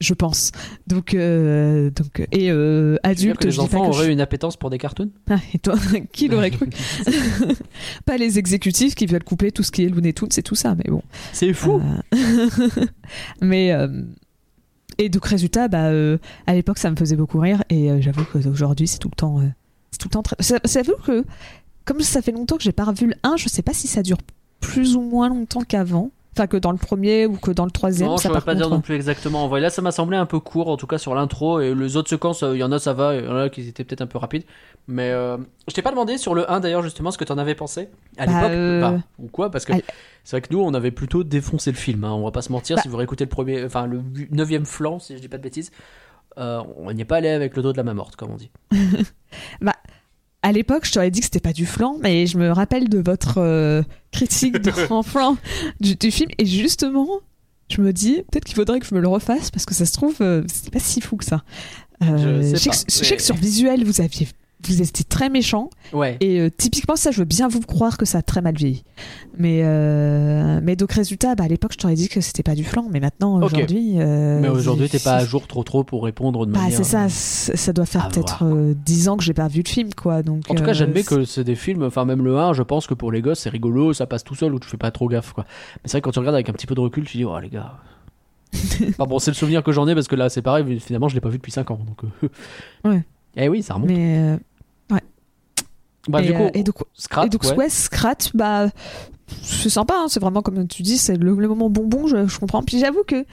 Je 0.00 0.12
pense. 0.14 0.52
Donc, 0.86 1.14
euh, 1.14 1.90
donc 1.90 2.26
et 2.32 2.50
euh, 2.50 2.92
veux 2.92 3.14
dire 3.14 3.32
adulte, 3.32 3.38
que 3.38 3.44
les 3.46 3.50
je 3.52 3.60
enfants 3.60 3.86
que 3.88 3.92
je- 3.92 3.98
auraient 4.02 4.12
une 4.12 4.20
appétence 4.20 4.56
pour 4.56 4.68
des 4.70 4.78
cartoons? 4.78 5.10
Ah, 5.30 5.38
et 5.54 5.58
toi, 5.58 5.74
qui 6.12 6.28
l'aurait 6.28 6.50
cru? 6.50 6.68
Pas 8.04 8.16
les 8.16 8.38
exécutifs 8.38 8.94
qui 8.94 9.06
veulent 9.06 9.24
couper 9.24 9.52
tout 9.52 9.62
ce 9.62 9.70
qui 9.70 9.84
est 9.84 9.88
Looney 9.88 10.12
Tunes, 10.12 10.28
c'est 10.30 10.42
tout 10.42 10.54
ça, 10.54 10.74
mais 10.74 10.84
bon. 10.90 11.02
C'est 11.32 11.52
fou. 11.52 11.80
Euh, 12.14 12.48
mais 13.40 13.72
euh, 13.72 14.02
et 14.98 15.08
donc 15.08 15.26
résultat, 15.26 15.68
bah, 15.68 15.86
euh, 15.86 16.18
à 16.46 16.54
l'époque, 16.54 16.78
ça 16.78 16.90
me 16.90 16.96
faisait 16.96 17.16
beaucoup 17.16 17.38
rire 17.38 17.62
et 17.70 17.90
euh, 17.90 18.00
j'avoue 18.00 18.24
qu'aujourd'hui, 18.24 18.86
c'est 18.88 18.98
tout 18.98 19.08
le 19.10 19.16
temps, 19.16 19.40
euh, 19.40 19.46
c'est 19.90 19.98
tout 19.98 20.08
le 20.08 20.12
temps 20.12 20.22
très. 20.22 20.36
J'avoue 20.40 20.94
que 21.04 21.24
comme 21.84 22.00
ça 22.00 22.22
fait 22.22 22.32
longtemps 22.32 22.56
que 22.56 22.62
j'ai 22.62 22.72
pas 22.72 22.84
revu 22.84 23.06
le 23.06 23.14
1, 23.22 23.36
je 23.36 23.48
sais 23.48 23.62
pas 23.62 23.72
si 23.72 23.86
ça 23.88 24.02
dure 24.02 24.18
plus 24.60 24.96
ou 24.96 25.00
moins 25.02 25.28
longtemps 25.28 25.62
qu'avant. 25.62 26.10
Enfin, 26.36 26.46
que 26.46 26.56
dans 26.56 26.72
le 26.72 26.76
premier 26.78 27.24
ou 27.26 27.36
que 27.36 27.50
dans 27.50 27.64
le 27.64 27.70
troisième. 27.70 28.08
Non, 28.08 28.16
ça, 28.18 28.28
je 28.28 28.34
ne 28.34 28.40
pas 28.40 28.54
dire 28.54 28.68
non 28.68 28.80
plus 28.80 28.94
exactement. 28.94 29.54
Là, 29.56 29.70
ça 29.70 29.80
m'a 29.80 29.90
semblé 29.92 30.16
un 30.18 30.26
peu 30.26 30.38
court, 30.38 30.68
en 30.68 30.76
tout 30.76 30.86
cas 30.86 30.98
sur 30.98 31.14
l'intro. 31.14 31.60
Et 31.60 31.74
les 31.74 31.96
autres 31.96 32.10
séquences, 32.10 32.42
euh, 32.42 32.54
il 32.54 32.58
y 32.60 32.62
en 32.64 32.72
a, 32.72 32.78
ça 32.78 32.92
va. 32.92 33.14
Il 33.16 33.24
y 33.24 33.28
en 33.28 33.36
a 33.36 33.48
qui 33.48 33.66
étaient 33.66 33.84
peut-être 33.84 34.02
un 34.02 34.06
peu 34.06 34.18
rapides. 34.18 34.44
Mais 34.86 35.10
euh, 35.10 35.38
je 35.68 35.74
t'ai 35.74 35.82
pas 35.82 35.90
demandé 35.90 36.18
sur 36.18 36.34
le 36.34 36.50
1 36.50 36.60
d'ailleurs, 36.60 36.82
justement, 36.82 37.10
ce 37.10 37.18
que 37.18 37.24
t'en 37.24 37.38
avais 37.38 37.54
pensé 37.54 37.88
à 38.18 38.26
Bah, 38.26 38.32
l'époque. 38.34 38.50
euh, 38.52 38.82
Enfin, 38.84 39.02
ou 39.18 39.28
quoi 39.28 39.50
Parce 39.50 39.64
que 39.64 39.72
à 39.72 39.76
c'est 40.24 40.36
vrai 40.36 40.40
que 40.42 40.52
nous, 40.52 40.60
on 40.60 40.74
avait 40.74 40.90
plutôt 40.90 41.24
défoncé 41.24 41.70
le 41.70 41.76
film. 41.76 42.04
hein, 42.04 42.12
on 42.12 42.24
va 42.24 42.30
pas 42.32 42.42
se 42.42 42.52
mentir. 42.52 42.76
Bah. 42.76 42.82
Si 42.82 42.88
vous 42.88 42.96
réécoutez 42.96 43.24
le 43.24 43.30
premier, 43.30 43.64
enfin, 43.64 43.86
le 43.86 44.02
9 44.30 44.64
flanc, 44.64 44.98
si 44.98 45.16
je 45.16 45.20
dis 45.22 45.28
pas 45.28 45.38
de 45.38 45.42
bêtises, 45.42 45.70
euh, 46.38 46.60
on 46.76 46.92
n'y 46.92 47.00
est 47.00 47.04
pas 47.06 47.16
allé 47.16 47.28
avec 47.30 47.56
le 47.56 47.62
dos 47.62 47.72
de 47.72 47.76
la 47.78 47.82
main 47.82 47.94
morte, 47.94 48.16
comme 48.16 48.30
on 48.30 48.36
dit. 48.36 48.50
À 50.46 50.52
l'époque, 50.52 50.84
je 50.86 50.92
t'aurais 50.92 51.10
dit 51.10 51.18
que 51.20 51.24
c'était 51.26 51.40
pas 51.40 51.52
du 51.52 51.66
flan, 51.66 51.98
mais 52.00 52.26
je 52.28 52.38
me 52.38 52.50
rappelle 52.52 52.88
de 52.88 52.98
votre 52.98 53.38
euh, 53.38 53.82
critique 54.12 54.58
de 54.60 54.70
en 54.92 55.02
flan 55.02 55.36
du, 55.80 55.96
du 55.96 56.10
film, 56.12 56.30
et 56.38 56.46
justement, 56.46 57.08
je 57.68 57.80
me 57.80 57.92
dis 57.92 58.22
peut-être 58.30 58.44
qu'il 58.44 58.54
faudrait 58.54 58.78
que 58.78 58.86
je 58.86 58.94
me 58.94 59.00
le 59.00 59.08
refasse 59.08 59.50
parce 59.50 59.66
que 59.66 59.74
ça 59.74 59.84
se 59.86 59.92
trouve, 59.92 60.14
euh, 60.20 60.44
c'est 60.46 60.70
pas 60.70 60.78
si 60.78 61.00
fou 61.00 61.16
que 61.16 61.24
ça. 61.24 61.42
Euh, 62.04 62.42
Je 62.42 62.56
sais 62.56 62.58
sais 62.58 62.70
pas, 62.70 62.76
que, 62.76 62.82
je 62.88 62.94
sais 62.94 63.10
mais- 63.10 63.16
que 63.16 63.22
sur 63.22 63.34
visuel, 63.34 63.84
vous 63.84 64.00
aviez, 64.00 64.28
vous 64.64 64.80
étiez 64.82 65.04
très 65.04 65.28
méchant, 65.28 65.70
Ouais. 65.92 66.16
et 66.20 66.40
euh, 66.40 66.50
typiquement 66.50 66.96
ça, 66.96 67.10
je 67.10 67.18
veux 67.18 67.24
bien 67.24 67.46
vous 67.46 67.60
croire 67.60 67.98
que 67.98 68.04
ça 68.06 68.18
a 68.18 68.22
très 68.22 68.40
mal 68.40 68.54
vieilli. 68.56 68.84
Mais 69.38 69.60
euh, 69.64 70.60
mais 70.62 70.76
donc 70.76 70.92
résultat, 70.92 71.34
bah, 71.34 71.44
à 71.44 71.48
l'époque, 71.48 71.72
je 71.74 71.78
t'aurais 71.78 71.94
dit 71.94 72.08
que 72.08 72.20
c'était 72.20 72.42
pas 72.42 72.54
du 72.54 72.64
flan, 72.64 72.86
mais 72.90 72.98
maintenant 73.00 73.40
aujourd'hui. 73.42 73.94
euh, 73.98 74.40
Mais 74.40 74.48
aujourd'hui, 74.48 74.88
t'es 74.88 74.98
pas 74.98 75.16
à 75.16 75.24
jour 75.24 75.46
trop 75.46 75.62
trop 75.62 75.84
pour 75.84 76.04
répondre 76.04 76.46
de 76.46 76.52
Bah, 76.52 76.60
manière. 76.60 76.76
c'est 76.78 76.84
ça, 76.84 77.08
ça 77.08 77.72
doit 77.72 77.86
faire 77.86 78.08
peut-être 78.08 78.44
voir. 78.44 78.52
euh, 78.54 78.74
10 78.74 79.08
ans 79.08 79.16
que 79.16 79.22
j'ai 79.24 79.34
pas 79.34 79.48
vu 79.48 79.62
de 79.62 79.68
film, 79.68 79.90
quoi. 79.94 80.22
Donc, 80.22 80.44
En 80.48 80.54
tout 80.54 80.64
cas, 80.64 80.72
j'admets 80.72 81.02
que 81.04 81.24
c'est 81.24 81.44
des 81.44 81.54
films, 81.54 81.82
enfin 81.82 82.04
même 82.04 82.24
le 82.24 82.38
1, 82.38 82.52
je 82.54 82.62
pense 82.62 82.86
que 82.86 82.94
pour 82.94 83.12
les 83.12 83.20
gosses, 83.22 83.40
c'est 83.40 83.50
rigolo, 83.50 83.92
ça 83.92 84.06
passe 84.06 84.24
tout 84.24 84.34
seul 84.34 84.54
ou 84.54 84.58
tu 84.58 84.68
fais 84.68 84.76
pas 84.78 84.90
trop 84.90 85.08
gaffe 85.08 85.32
quoi. 85.32 85.44
Mais 85.76 85.80
c'est 85.84 85.92
vrai 85.92 86.00
que 86.00 86.04
quand 86.06 86.12
tu 86.12 86.18
regardes 86.18 86.34
avec 86.36 86.48
un 86.48 86.52
petit 86.52 86.66
peu 86.66 86.74
de 86.74 86.80
recul, 86.80 87.04
tu 87.04 87.18
dis 87.18 87.24
oh 87.24 87.38
les 87.38 87.50
gars. 87.50 87.74
enfin 88.90 89.04
bon, 89.06 89.18
c'est 89.18 89.30
le 89.30 89.34
souvenir 89.36 89.62
que 89.62 89.72
j'en 89.72 89.86
ai 89.86 89.94
parce 89.94 90.08
que 90.08 90.14
là 90.16 90.28
c'est 90.30 90.40
pareil, 90.42 90.80
finalement 90.80 91.08
je 91.08 91.14
l'ai 91.14 91.20
pas 91.20 91.28
vu 91.28 91.36
depuis 91.36 91.52
5 91.52 91.70
ans 91.70 91.78
donc. 91.86 92.10
Ouais. 92.84 93.02
Eh 93.36 93.48
oui, 93.48 93.62
ça 93.62 93.74
remonte. 93.74 93.90
Mais 93.90 94.18
euh, 94.18 94.36
Bah 96.08 96.22
et, 96.22 96.26
du 96.26 96.32
coup, 96.34 96.42
euh, 96.44 96.50
et 96.54 96.62
donc, 96.62 96.76
Scrat, 96.94 97.26
et 97.26 97.28
donc 97.28 97.42
ouais. 97.44 97.54
ouais, 97.56 97.68
Scrat, 97.68 98.16
bah, 98.34 98.68
c'est 99.42 99.70
sympa, 99.70 99.94
hein, 99.98 100.06
c'est 100.08 100.20
vraiment 100.20 100.40
comme 100.40 100.68
tu 100.68 100.82
dis, 100.82 100.98
c'est 100.98 101.16
le, 101.16 101.34
le 101.34 101.48
moment 101.48 101.68
bonbon, 101.68 102.06
je, 102.06 102.26
je 102.28 102.38
comprends. 102.38 102.62
Puis 102.62 102.78
j'avoue 102.78 103.02
que 103.04 103.24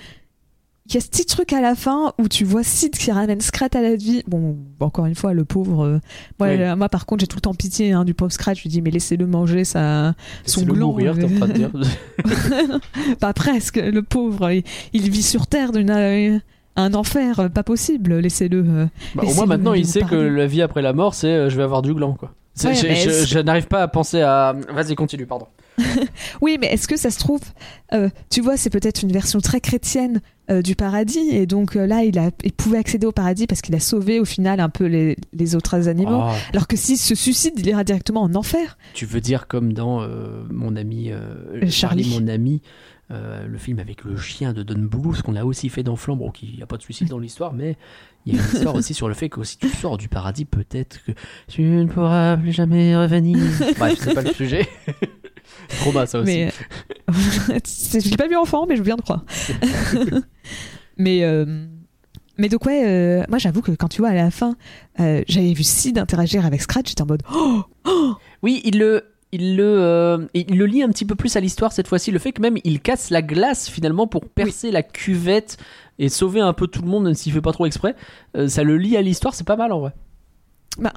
il 0.87 0.95
y 0.95 0.97
a 0.97 0.99
ce 1.01 1.07
petit 1.07 1.25
truc 1.25 1.53
à 1.53 1.61
la 1.61 1.75
fin 1.75 2.13
où 2.19 2.27
tu 2.27 2.43
vois 2.43 2.61
Sid 2.63 2.91
qui 2.97 3.09
ramène 3.11 3.39
Scrat 3.39 3.69
à 3.73 3.81
la 3.81 3.95
vie. 3.95 4.21
Bon, 4.27 4.57
encore 4.81 5.05
une 5.05 5.15
fois, 5.15 5.33
le 5.33 5.45
pauvre. 5.45 5.85
euh, 5.85 5.99
moi, 6.39 6.49
Oui. 6.49 6.61
euh, 6.61 6.75
moi, 6.75 6.89
par 6.89 7.05
contre, 7.05 7.21
j'ai 7.21 7.27
tout 7.27 7.37
le 7.37 7.41
temps 7.41 7.53
pitié 7.53 7.93
hein, 7.93 8.03
du 8.03 8.13
pauvre 8.13 8.31
Scrat. 8.33 8.53
Je 8.55 8.63
lui 8.63 8.69
dis, 8.69 8.81
mais 8.81 8.91
laissez-le 8.91 9.25
manger, 9.25 9.63
ça. 9.63 10.13
son 10.45 10.65
le 10.65 10.73
gland, 10.73 10.87
mourir, 10.87 11.13
train 11.13 11.47
de 11.47 11.53
dire. 11.53 11.71
pas 13.21 13.31
presque, 13.33 13.77
le 13.77 14.01
pauvre. 14.01 14.51
Il, 14.51 14.63
il 14.93 15.09
vit 15.09 15.23
sur 15.23 15.47
Terre 15.47 15.71
d'une. 15.71 16.41
Un 16.75 16.93
enfer, 16.93 17.39
euh, 17.39 17.49
pas 17.49 17.63
possible, 17.63 18.17
laissez-le. 18.19 18.59
euh, 18.67 18.85
Bah, 19.15 19.23
au 19.27 19.33
moins 19.33 19.45
maintenant, 19.45 19.73
il 19.73 19.85
sait 19.87 20.01
que 20.01 20.15
la 20.15 20.47
vie 20.47 20.61
après 20.61 20.81
la 20.81 20.93
mort, 20.93 21.13
c'est 21.13 21.27
euh, 21.27 21.49
je 21.49 21.57
vais 21.57 21.63
avoir 21.63 21.81
du 21.81 21.93
gland 21.93 22.13
quoi. 22.13 22.33
Ouais, 22.63 22.75
je 22.75 23.39
n'arrive 23.39 23.67
pas 23.67 23.81
à 23.81 23.87
penser 23.87 24.21
à. 24.21 24.55
Vas-y, 24.71 24.93
continue, 24.95 25.25
pardon. 25.25 25.47
Oui, 26.41 26.57
mais 26.61 26.67
est-ce 26.67 26.87
que 26.87 26.97
ça 26.97 27.09
se 27.09 27.17
trouve, 27.17 27.39
euh, 27.93 28.09
tu 28.29 28.41
vois, 28.41 28.57
c'est 28.57 28.69
peut-être 28.69 29.01
une 29.01 29.11
version 29.11 29.39
très 29.39 29.59
chrétienne 29.59 30.21
euh, 30.51 30.61
du 30.61 30.75
paradis, 30.75 31.29
et 31.31 31.47
donc 31.47 31.75
euh, 31.75 31.87
là, 31.87 32.03
il, 32.03 32.19
a, 32.19 32.29
il 32.43 32.51
pouvait 32.51 32.77
accéder 32.77 33.07
au 33.07 33.11
paradis 33.11 33.47
parce 33.47 33.61
qu'il 33.61 33.73
a 33.73 33.79
sauvé 33.79 34.19
au 34.19 34.25
final 34.25 34.59
un 34.59 34.69
peu 34.69 34.85
les, 34.85 35.15
les 35.33 35.55
autres 35.55 35.87
animaux. 35.87 36.21
Oh, 36.25 36.31
Alors 36.51 36.67
que 36.67 36.75
s'il 36.77 36.97
se 36.97 37.15
suicide, 37.15 37.53
il 37.57 37.65
ira 37.67 37.83
directement 37.83 38.21
en 38.21 38.35
enfer. 38.35 38.77
Tu 38.93 39.07
veux 39.07 39.21
dire 39.21 39.47
comme 39.47 39.73
dans 39.73 40.07
mon 40.51 40.75
ami 40.75 41.11
Charlie, 41.69 41.71
Charlie. 42.03 42.19
mon 42.19 42.27
ami, 42.27 42.61
euh, 43.13 43.47
le 43.47 43.57
film 43.57 43.79
avec 43.79 44.03
le 44.03 44.17
chien 44.17 44.51
de 44.53 44.63
Don 44.63 44.79
Bluth 44.79 45.21
qu'on 45.21 45.35
a 45.35 45.43
aussi 45.45 45.69
fait 45.69 45.83
dans 45.83 45.95
Flambeau, 45.95 46.31
qui 46.31 46.53
n'y 46.57 46.63
a 46.63 46.65
pas 46.65 46.77
de 46.77 46.81
suicide 46.81 47.07
dans 47.07 47.19
l'histoire, 47.19 47.53
mais 47.53 47.77
il 48.25 48.35
y 48.35 48.39
a 48.39 48.41
une 48.41 48.47
histoire 48.53 48.75
aussi 48.75 48.93
sur 48.93 49.07
le 49.07 49.13
fait 49.13 49.29
que 49.29 49.43
si 49.43 49.57
tu 49.57 49.69
sors 49.69 49.97
du 49.97 50.07
paradis, 50.09 50.45
peut-être 50.45 50.99
que 51.05 51.11
tu 51.47 51.61
ne 51.61 51.85
pourras 51.85 52.37
plus 52.37 52.51
jamais 52.51 52.95
revenir. 52.97 53.37
Bref, 53.77 53.99
c'est 54.01 54.13
pas 54.13 54.21
le 54.21 54.33
sujet. 54.33 54.67
Trauma 55.81 56.05
ça 56.05 56.19
aussi. 56.19 56.31
Mais 56.33 56.51
c'est- 57.63 57.99
je 58.03 58.09
l'ai 58.09 58.17
pas 58.17 58.27
vu 58.27 58.35
enfant, 58.35 58.65
mais 58.67 58.75
je 58.75 58.81
bien 58.81 58.95
te 58.97 59.01
croire. 59.01 59.23
mais 60.97 61.23
euh, 61.23 61.65
mais 62.37 62.49
donc 62.49 62.65
ouais, 62.65 62.83
euh, 62.87 63.23
moi 63.29 63.37
j'avoue 63.37 63.61
que 63.61 63.71
quand 63.71 63.87
tu 63.89 64.01
vois 64.01 64.09
à 64.09 64.13
la 64.15 64.31
fin, 64.31 64.55
euh, 64.99 65.21
j'avais 65.27 65.53
vu 65.53 65.63
Sid 65.63 65.97
interagir 65.97 66.45
avec 66.45 66.61
Scratch, 66.61 66.89
j'étais 66.89 67.01
en 67.01 67.07
mode 67.07 67.23
oh 67.33 67.63
Oui, 68.41 68.61
il 68.65 68.79
le. 68.79 69.03
Il 69.35 69.57
le, 69.57 69.63
euh, 69.81 70.25
il 70.35 70.57
le 70.57 70.65
lie 70.67 70.83
un 70.83 70.89
petit 70.89 71.05
peu 71.05 71.15
plus 71.15 71.35
à 71.35 71.39
l'histoire 71.39 71.71
cette 71.73 71.87
fois-ci. 71.87 72.11
Le 72.11 72.19
fait 72.19 72.31
que 72.33 72.41
même 72.41 72.57
il 72.63 72.79
casse 72.81 73.09
la 73.09 73.23
glace 73.23 73.67
finalement 73.67 74.05
pour 74.05 74.25
percer 74.29 74.69
la 74.69 74.83
cuvette 74.83 75.57
et 75.97 76.07
sauver 76.07 76.39
un 76.39 76.53
peu 76.53 76.67
tout 76.67 76.81
le 76.83 76.87
monde, 76.87 77.05
même 77.05 77.15
s'il 77.15 77.33
fait 77.33 77.41
pas 77.41 77.51
trop 77.51 77.65
exprès, 77.65 77.95
euh, 78.37 78.47
ça 78.47 78.63
le 78.63 78.77
lie 78.77 78.95
à 78.95 79.01
l'histoire, 79.01 79.33
c'est 79.33 79.43
pas 79.45 79.55
mal 79.55 79.71
en 79.71 79.79
vrai. 79.79 79.91
Bah, 80.77 80.93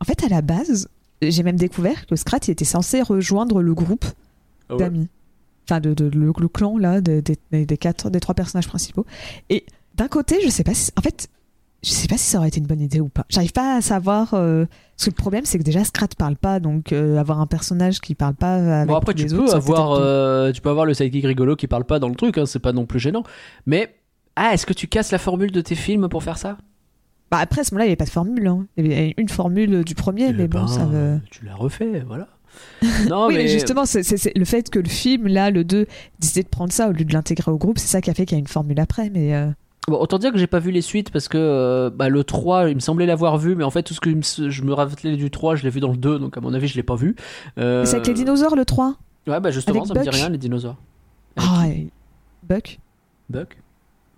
en 0.00 0.04
fait, 0.04 0.24
à 0.24 0.28
la 0.28 0.40
base, 0.42 0.88
j'ai 1.22 1.42
même 1.42 1.56
découvert 1.56 2.06
que 2.06 2.16
Scrat 2.16 2.38
il 2.48 2.50
était 2.52 2.64
censé 2.64 3.02
rejoindre 3.02 3.60
le 3.62 3.74
groupe 3.74 4.06
Ah 4.70 4.76
d'amis. 4.76 5.08
Enfin, 5.68 5.80
de, 5.80 5.92
de- 5.94 6.04
le, 6.16 6.32
le 6.38 6.48
clan 6.48 6.78
là, 6.78 7.00
de- 7.02 7.20
des- 7.20 7.36
des, 7.52 7.66
des 7.66 7.76
quatre, 7.78 8.08
des 8.08 8.20
trois 8.20 8.34
personnages 8.34 8.68
principaux. 8.68 9.04
Et 9.50 9.66
d'un 9.96 10.08
côté, 10.08 10.38
je 10.42 10.48
sais 10.48 10.64
pas 10.64 10.74
si. 10.74 10.90
En 10.96 11.02
fait, 11.02 11.28
je 11.86 11.92
sais 11.92 12.08
pas 12.08 12.18
si 12.18 12.24
ça 12.24 12.38
aurait 12.38 12.48
été 12.48 12.58
une 12.58 12.66
bonne 12.66 12.80
idée 12.80 13.00
ou 13.00 13.08
pas. 13.08 13.24
J'arrive 13.28 13.52
pas 13.52 13.76
à 13.76 13.80
savoir. 13.80 14.34
euh, 14.34 14.64
parce 14.96 15.04
que 15.04 15.10
le 15.10 15.14
problème, 15.14 15.44
c'est 15.44 15.58
que 15.58 15.62
déjà, 15.62 15.84
Scrat 15.84 16.08
parle 16.18 16.36
pas, 16.36 16.58
donc 16.58 16.92
euh, 16.92 17.16
avoir 17.16 17.40
un 17.40 17.46
personnage 17.46 18.00
qui 18.00 18.14
parle 18.16 18.34
pas 18.34 18.80
avec 18.80 18.88
Bon 18.88 18.96
après 18.96 19.14
tu 19.14 19.24
les 19.26 19.30
peux 19.34 19.44
autres, 19.44 19.54
avoir 19.54 19.92
euh, 19.92 20.50
tu 20.50 20.60
peux 20.60 20.70
avoir 20.70 20.84
le 20.84 20.94
sidekick 20.94 21.24
rigolo 21.26 21.54
qui 21.54 21.68
parle 21.68 21.84
pas 21.84 21.98
dans 22.00 22.08
le 22.08 22.16
truc, 22.16 22.38
hein, 22.38 22.46
c'est 22.46 22.58
pas 22.58 22.72
non 22.72 22.86
plus 22.86 22.98
gênant. 22.98 23.22
Mais 23.66 23.94
ah 24.34 24.50
est-ce 24.52 24.66
que 24.66 24.72
tu 24.72 24.88
casses 24.88 25.12
la 25.12 25.18
formule 25.18 25.52
de 25.52 25.60
tes 25.60 25.74
films 25.76 26.08
pour 26.08 26.22
faire 26.24 26.38
ça? 26.38 26.58
Bah, 27.30 27.38
après, 27.38 27.60
à 27.60 27.64
ce 27.64 27.72
moment-là, 27.74 27.86
il 27.86 27.88
n'y 27.88 27.92
avait 27.92 27.96
pas 27.96 28.04
de 28.04 28.10
formule. 28.10 28.46
hein. 28.46 28.66
Il 28.76 28.86
y 28.86 28.92
avait 28.92 29.14
une 29.16 29.28
formule 29.28 29.82
du 29.84 29.94
premier, 29.94 30.28
Eh 30.28 30.32
mais 30.32 30.48
bon, 30.48 30.60
ben, 30.60 30.68
ça 30.68 30.84
veut. 30.84 31.20
Tu 31.30 31.44
l'as 31.44 31.54
refait, 31.56 32.04
voilà. 32.06 32.28
non 33.08 33.26
oui, 33.26 33.34
mais, 33.36 33.42
mais 33.44 33.48
justement, 33.48 33.84
c'est 33.84 34.02
le 34.34 34.44
fait 34.44 34.70
que 34.70 34.78
le 34.78 34.88
film, 34.88 35.26
là, 35.26 35.50
le 35.50 35.62
2, 35.64 35.86
décidait 36.20 36.42
de 36.42 36.48
prendre 36.48 36.72
ça 36.72 36.88
au 36.88 36.92
lieu 36.92 37.04
de 37.04 37.12
l'intégrer 37.12 37.50
au 37.50 37.58
groupe, 37.58 37.78
c'est 37.78 37.88
ça 37.88 38.00
qui 38.00 38.10
a 38.10 38.14
fait 38.14 38.24
qu'il 38.26 38.36
y 38.36 38.38
a 38.38 38.40
une 38.40 38.46
formule 38.46 38.78
après. 38.80 39.10
Mais 39.10 39.34
euh, 39.34 39.50
Bon, 39.88 39.98
autant 39.98 40.18
dire 40.18 40.32
que 40.32 40.38
j'ai 40.38 40.46
pas 40.48 40.58
vu 40.58 40.72
les 40.72 40.82
suites 40.82 41.10
parce 41.10 41.28
que 41.28 41.38
euh, 41.38 41.90
bah, 41.90 42.08
le 42.08 42.24
3, 42.24 42.70
il 42.70 42.74
me 42.74 42.80
semblait 42.80 43.06
l'avoir 43.06 43.38
vu, 43.38 43.54
mais 43.54 43.62
en 43.64 43.70
fait, 43.70 43.84
tout 43.84 43.94
ce 43.94 44.00
que 44.00 44.10
je 44.50 44.62
me- 44.62 44.72
rappelais 44.72 45.16
du 45.16 45.30
3, 45.30 45.54
je 45.54 45.62
l'ai 45.62 45.70
vu 45.70 45.78
dans 45.80 45.90
le 45.92 45.96
2, 45.96 46.18
donc 46.18 46.36
à 46.36 46.40
mon 46.40 46.52
avis, 46.54 46.66
je 46.66 46.74
l'ai 46.74 46.82
pas 46.82 46.96
vu. 46.96 47.14
Euh, 47.58 47.84
c'est 47.84 47.94
avec 47.96 48.08
les 48.08 48.14
dinosaures, 48.14 48.56
le 48.56 48.64
3 48.64 48.96
Ouais, 49.28 49.38
bah 49.40 49.50
justement, 49.52 49.82
avec 49.82 49.88
ça 49.88 49.94
me 49.94 50.00
dit 50.00 50.06
Buck? 50.06 50.14
rien, 50.14 50.28
les 50.28 50.38
dinosaures. 50.38 50.76
Avec 51.36 51.50
Ah, 51.52 51.68
et- 51.68 51.88
Buck? 52.48 52.78
Buck? 53.30 53.56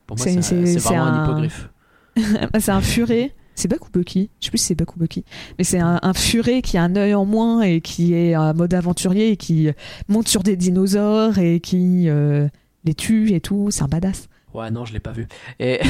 Pour 0.07 0.17
moi, 0.17 0.25
C'est- 0.27 0.79
vraiment 0.79 1.03
un 1.05 1.13
un- 1.13 1.25
hippogriffe. 1.25 1.69
Ah, 2.53 2.61
C'est 2.61 2.73
un 2.73 2.81
furet. 2.81 3.35
C'est 3.55 3.69
Buck 3.69 3.87
ou 3.89 3.91
Bucky? 3.93 4.31
Je 4.41 4.47
sais 4.47 4.51
plus 4.51 4.59
si 4.59 4.65
c'est 4.67 4.75
Buck 4.75 4.95
ou 4.97 4.99
Bucky. 5.01 5.25
Mais 5.59 5.65
c'est 5.65 5.81
un, 5.81 5.99
un 6.03 6.15
furet 6.15 6.63
qui 6.63 6.79
a 6.79 6.83
un 6.85 6.95
œil 6.97 7.15
en 7.15 7.25
moins 7.25 7.61
et 7.63 7.81
qui 7.81 8.15
est 8.15 8.37
en 8.37 8.55
mode 8.55 8.73
aventurier 8.73 9.33
et 9.33 9.37
qui 9.37 9.69
monte 10.09 10.29
sur 10.29 10.43
des 10.43 10.57
dinosaures 10.57 11.39
et 11.39 11.59
qui 11.61 12.09
euh, 12.09 12.49
les 12.85 12.95
tue 12.95 13.33
et 13.35 13.41
tout. 13.41 13.69
C'est 13.71 13.83
un 13.83 13.89
badass. 13.89 14.29
Ouais, 14.55 14.71
non, 14.71 14.85
je 14.85 14.93
l'ai 14.93 15.01
pas 15.01 15.13
vu. 15.13 15.29
Et, 15.61 15.81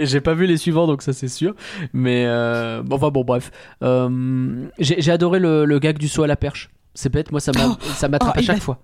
j'ai 0.00 0.20
pas 0.20 0.34
vu 0.34 0.46
les 0.46 0.56
suivants, 0.56 0.86
donc 0.86 1.02
ça 1.02 1.12
c'est 1.12 1.28
sûr. 1.28 1.54
Mais 1.92 2.24
euh... 2.26 2.82
bon, 2.82 2.96
enfin 2.96 3.10
bon, 3.10 3.24
bref. 3.24 3.50
Euh, 3.82 4.66
J'ai 4.78 5.10
adoré 5.10 5.38
le, 5.38 5.64
le 5.64 5.78
gag 5.78 5.98
du 5.98 6.08
saut 6.08 6.22
à 6.22 6.26
la 6.26 6.36
perche. 6.36 6.70
C'est 6.94 7.12
bête, 7.12 7.30
moi 7.32 7.40
ça 7.40 7.52
Oh 7.56 7.76
m'attrape 8.08 8.34
Oh, 8.34 8.38
à 8.38 8.40
il 8.40 8.44
chaque 8.44 8.60
fois. 8.62 8.80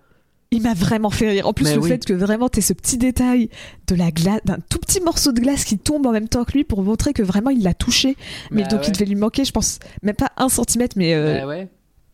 Il 0.53 0.63
m'a 0.63 0.75
vraiment 0.75 1.11
fait 1.11 1.31
rire. 1.31 1.47
En 1.47 1.53
plus, 1.53 1.65
Mais 1.65 1.77
le 1.77 1.81
oui. 1.81 1.89
fait 1.89 2.05
que 2.05 2.13
vraiment 2.13 2.49
t'aies 2.49 2.61
ce 2.61 2.73
petit 2.73 2.99
détail 2.99 3.51
de 3.87 3.95
la 3.95 4.11
glace, 4.11 4.41
d'un 4.45 4.59
tout 4.69 4.79
petit 4.81 5.01
morceau 5.01 5.31
de 5.31 5.41
glace 5.41 5.65
qui 5.65 5.79
tombe 5.79 6.05
en 6.07 6.13
même 6.13 6.29
temps 6.29 6.45
que 6.45 6.53
lui 6.53 6.65
pour 6.65 6.83
montrer 6.83 7.13
que 7.13 7.23
vraiment 7.23 7.51
il 7.51 7.63
l'a 7.63 7.73
touché. 7.73 8.17
Mais 8.51 8.63
Bah 8.63 8.69
donc 8.71 8.81
ouais. 8.81 8.87
il 8.89 8.93
devait 8.93 9.05
lui 9.05 9.15
manquer, 9.15 9.45
je 9.45 9.53
pense, 9.53 9.79
même 10.03 10.17
pas 10.17 10.33
un 10.37 10.49
centimètre, 10.49 10.99
mais 10.99 11.15
euh, 11.15 11.39
Ouais, 11.39 11.45
ouais. 11.45 11.69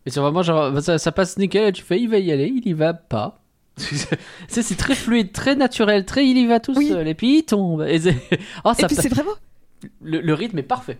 Et 0.05 0.11
c'est 0.11 0.19
vraiment 0.19 0.43
genre, 0.43 0.79
ça, 0.83 0.99
ça 0.99 1.11
passe 1.11 1.37
nickel, 1.37 1.73
tu 1.73 1.83
fais, 1.83 1.99
il 1.99 2.07
va 2.09 2.19
y 2.19 2.31
aller, 2.31 2.53
il 2.55 2.67
y 2.67 2.73
va 2.73 2.93
pas. 2.93 3.41
C'est 4.47 4.77
très 4.77 4.95
fluide, 4.95 5.31
très 5.31 5.55
naturel, 5.55 6.05
très 6.05 6.27
il 6.27 6.37
y 6.37 6.45
va 6.47 6.59
tout 6.59 6.73
Oui. 6.75 6.89
seul, 6.89 7.07
et 7.07 7.13
puis 7.13 7.39
il 7.39 7.43
tombe. 7.43 7.81
Et, 7.83 7.99
oh, 8.65 8.71
et 8.77 8.81
ça 8.81 8.87
puis 8.87 8.95
pa- 8.95 9.01
c'est 9.01 9.09
vraiment. 9.09 9.31
le, 10.01 10.21
le 10.21 10.33
rythme 10.33 10.57
est 10.59 10.63
parfait. 10.63 10.97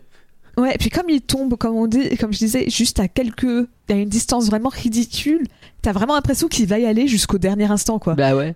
Ouais, 0.58 0.74
et 0.74 0.78
puis 0.78 0.90
comme 0.90 1.10
il 1.10 1.22
tombe, 1.22 1.56
comme 1.56 1.76
on 1.76 1.86
dit, 1.88 2.18
comme 2.18 2.34
je 2.34 2.40
disais, 2.40 2.68
juste 2.70 3.00
à 3.00 3.08
quelques, 3.08 3.68
à 3.90 3.94
une 3.94 4.10
distance 4.10 4.48
vraiment 4.48 4.70
ridicule, 4.70 5.46
t'as 5.84 5.92
vraiment 5.92 6.16
l'impression 6.16 6.48
qu'il 6.48 6.66
va 6.68 6.80
y 6.80 6.86
aller 6.86 7.08
jusqu'au 7.08 7.38
dernier 7.38 7.66
instant, 7.70 8.00
quoi. 8.00 8.16
Bah 8.16 8.36
ouais. 8.36 8.56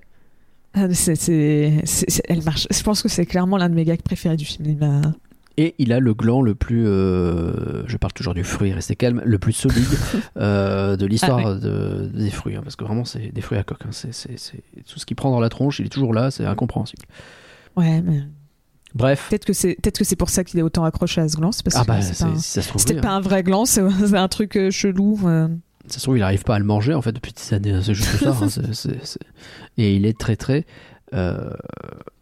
Ah, 0.73 0.85
c'est, 0.93 1.19
elle 2.29 2.43
marche. 2.43 2.65
Je 2.71 2.81
pense 2.81 3.01
que 3.03 3.09
c'est 3.09 3.25
clairement 3.25 3.57
l'un 3.57 3.69
de 3.69 3.75
mes 3.75 3.83
gags 3.85 4.01
préférés 4.01 4.37
du 4.37 4.45
film. 4.45 4.65
Il 4.69 4.77
m'a- 4.77 5.13
Et 5.57 5.75
il 5.79 5.91
a 5.91 5.99
le 5.99 6.13
gland 6.13 6.41
le 6.41 6.55
plus, 6.55 6.87
euh, 6.87 7.83
je 7.87 7.97
parle 7.97 8.13
toujours 8.13 8.33
du 8.33 8.43
fruit, 8.43 8.71
restez 8.71 8.95
calme, 8.95 9.21
le 9.25 9.37
plus 9.37 9.51
solide 9.53 9.85
euh, 10.37 10.95
de 10.95 11.05
l'histoire 11.05 11.39
Ah 11.45 11.53
de, 11.55 12.09
des 12.13 12.29
fruits, 12.31 12.55
hein, 12.55 12.61
parce 12.63 12.75
que 12.77 12.85
vraiment 12.85 13.03
c'est 13.05 13.31
des 13.33 13.41
fruits 13.41 13.57
à 13.57 13.63
coque. 13.63 13.81
hein, 13.85 13.89
c'est 13.91 14.09
tout 14.85 14.97
ce 14.99 15.05
qui 15.05 15.13
prend 15.13 15.29
dans 15.29 15.39
la 15.41 15.49
tronche, 15.49 15.79
il 15.79 15.85
est 15.85 15.89
toujours 15.89 16.13
là, 16.13 16.31
c'est 16.31 16.45
incompréhensible. 16.45 17.03
Ouais, 17.75 18.01
mais 18.01 18.21
Bref. 18.95 19.27
peut-être 19.29 19.45
que 19.45 19.53
c'est, 19.53 19.75
peut-être 19.75 19.99
que 19.99 20.05
c'est 20.05 20.15
pour 20.15 20.29
ça 20.29 20.43
qu'il 20.43 20.57
est 20.59 20.63
autant 20.63 20.83
accroché 20.85 21.21
à 21.21 21.27
ce 21.29 21.35
gland. 21.37 21.51
C'est 21.51 21.63
parce 21.63 21.75
Ah 21.75 21.81
que 21.81 21.87
bah 21.87 22.01
c'est 22.01 22.13
c'est- 22.13 22.23
pas 22.25 22.31
un- 22.31 22.37
si 22.37 22.59
peut-être 22.85 22.97
hein. 22.99 23.01
pas 23.01 23.09
un 23.11 23.21
vrai 23.21 23.43
gland, 23.43 23.65
c'est, 23.65 23.81
un 23.81 24.27
truc 24.29 24.55
euh, 24.57 24.71
chelou. 24.71 25.19
Ça 25.87 25.97
se 25.97 26.03
trouve, 26.03 26.17
il 26.17 26.23
arrive 26.23 26.43
pas 26.43 26.55
à 26.55 26.59
le 26.59 26.65
manger 26.65 26.93
en 26.93 27.01
fait 27.01 27.11
depuis 27.11 27.33
des 27.33 27.53
années. 27.53 27.79
C'est 27.83 27.93
juste 27.93 28.17
ça. 28.23 28.29
hein, 28.41 28.89
Et 29.77 29.95
il 29.95 30.05
est 30.05 30.17
très 30.17 30.35
très 30.37 30.65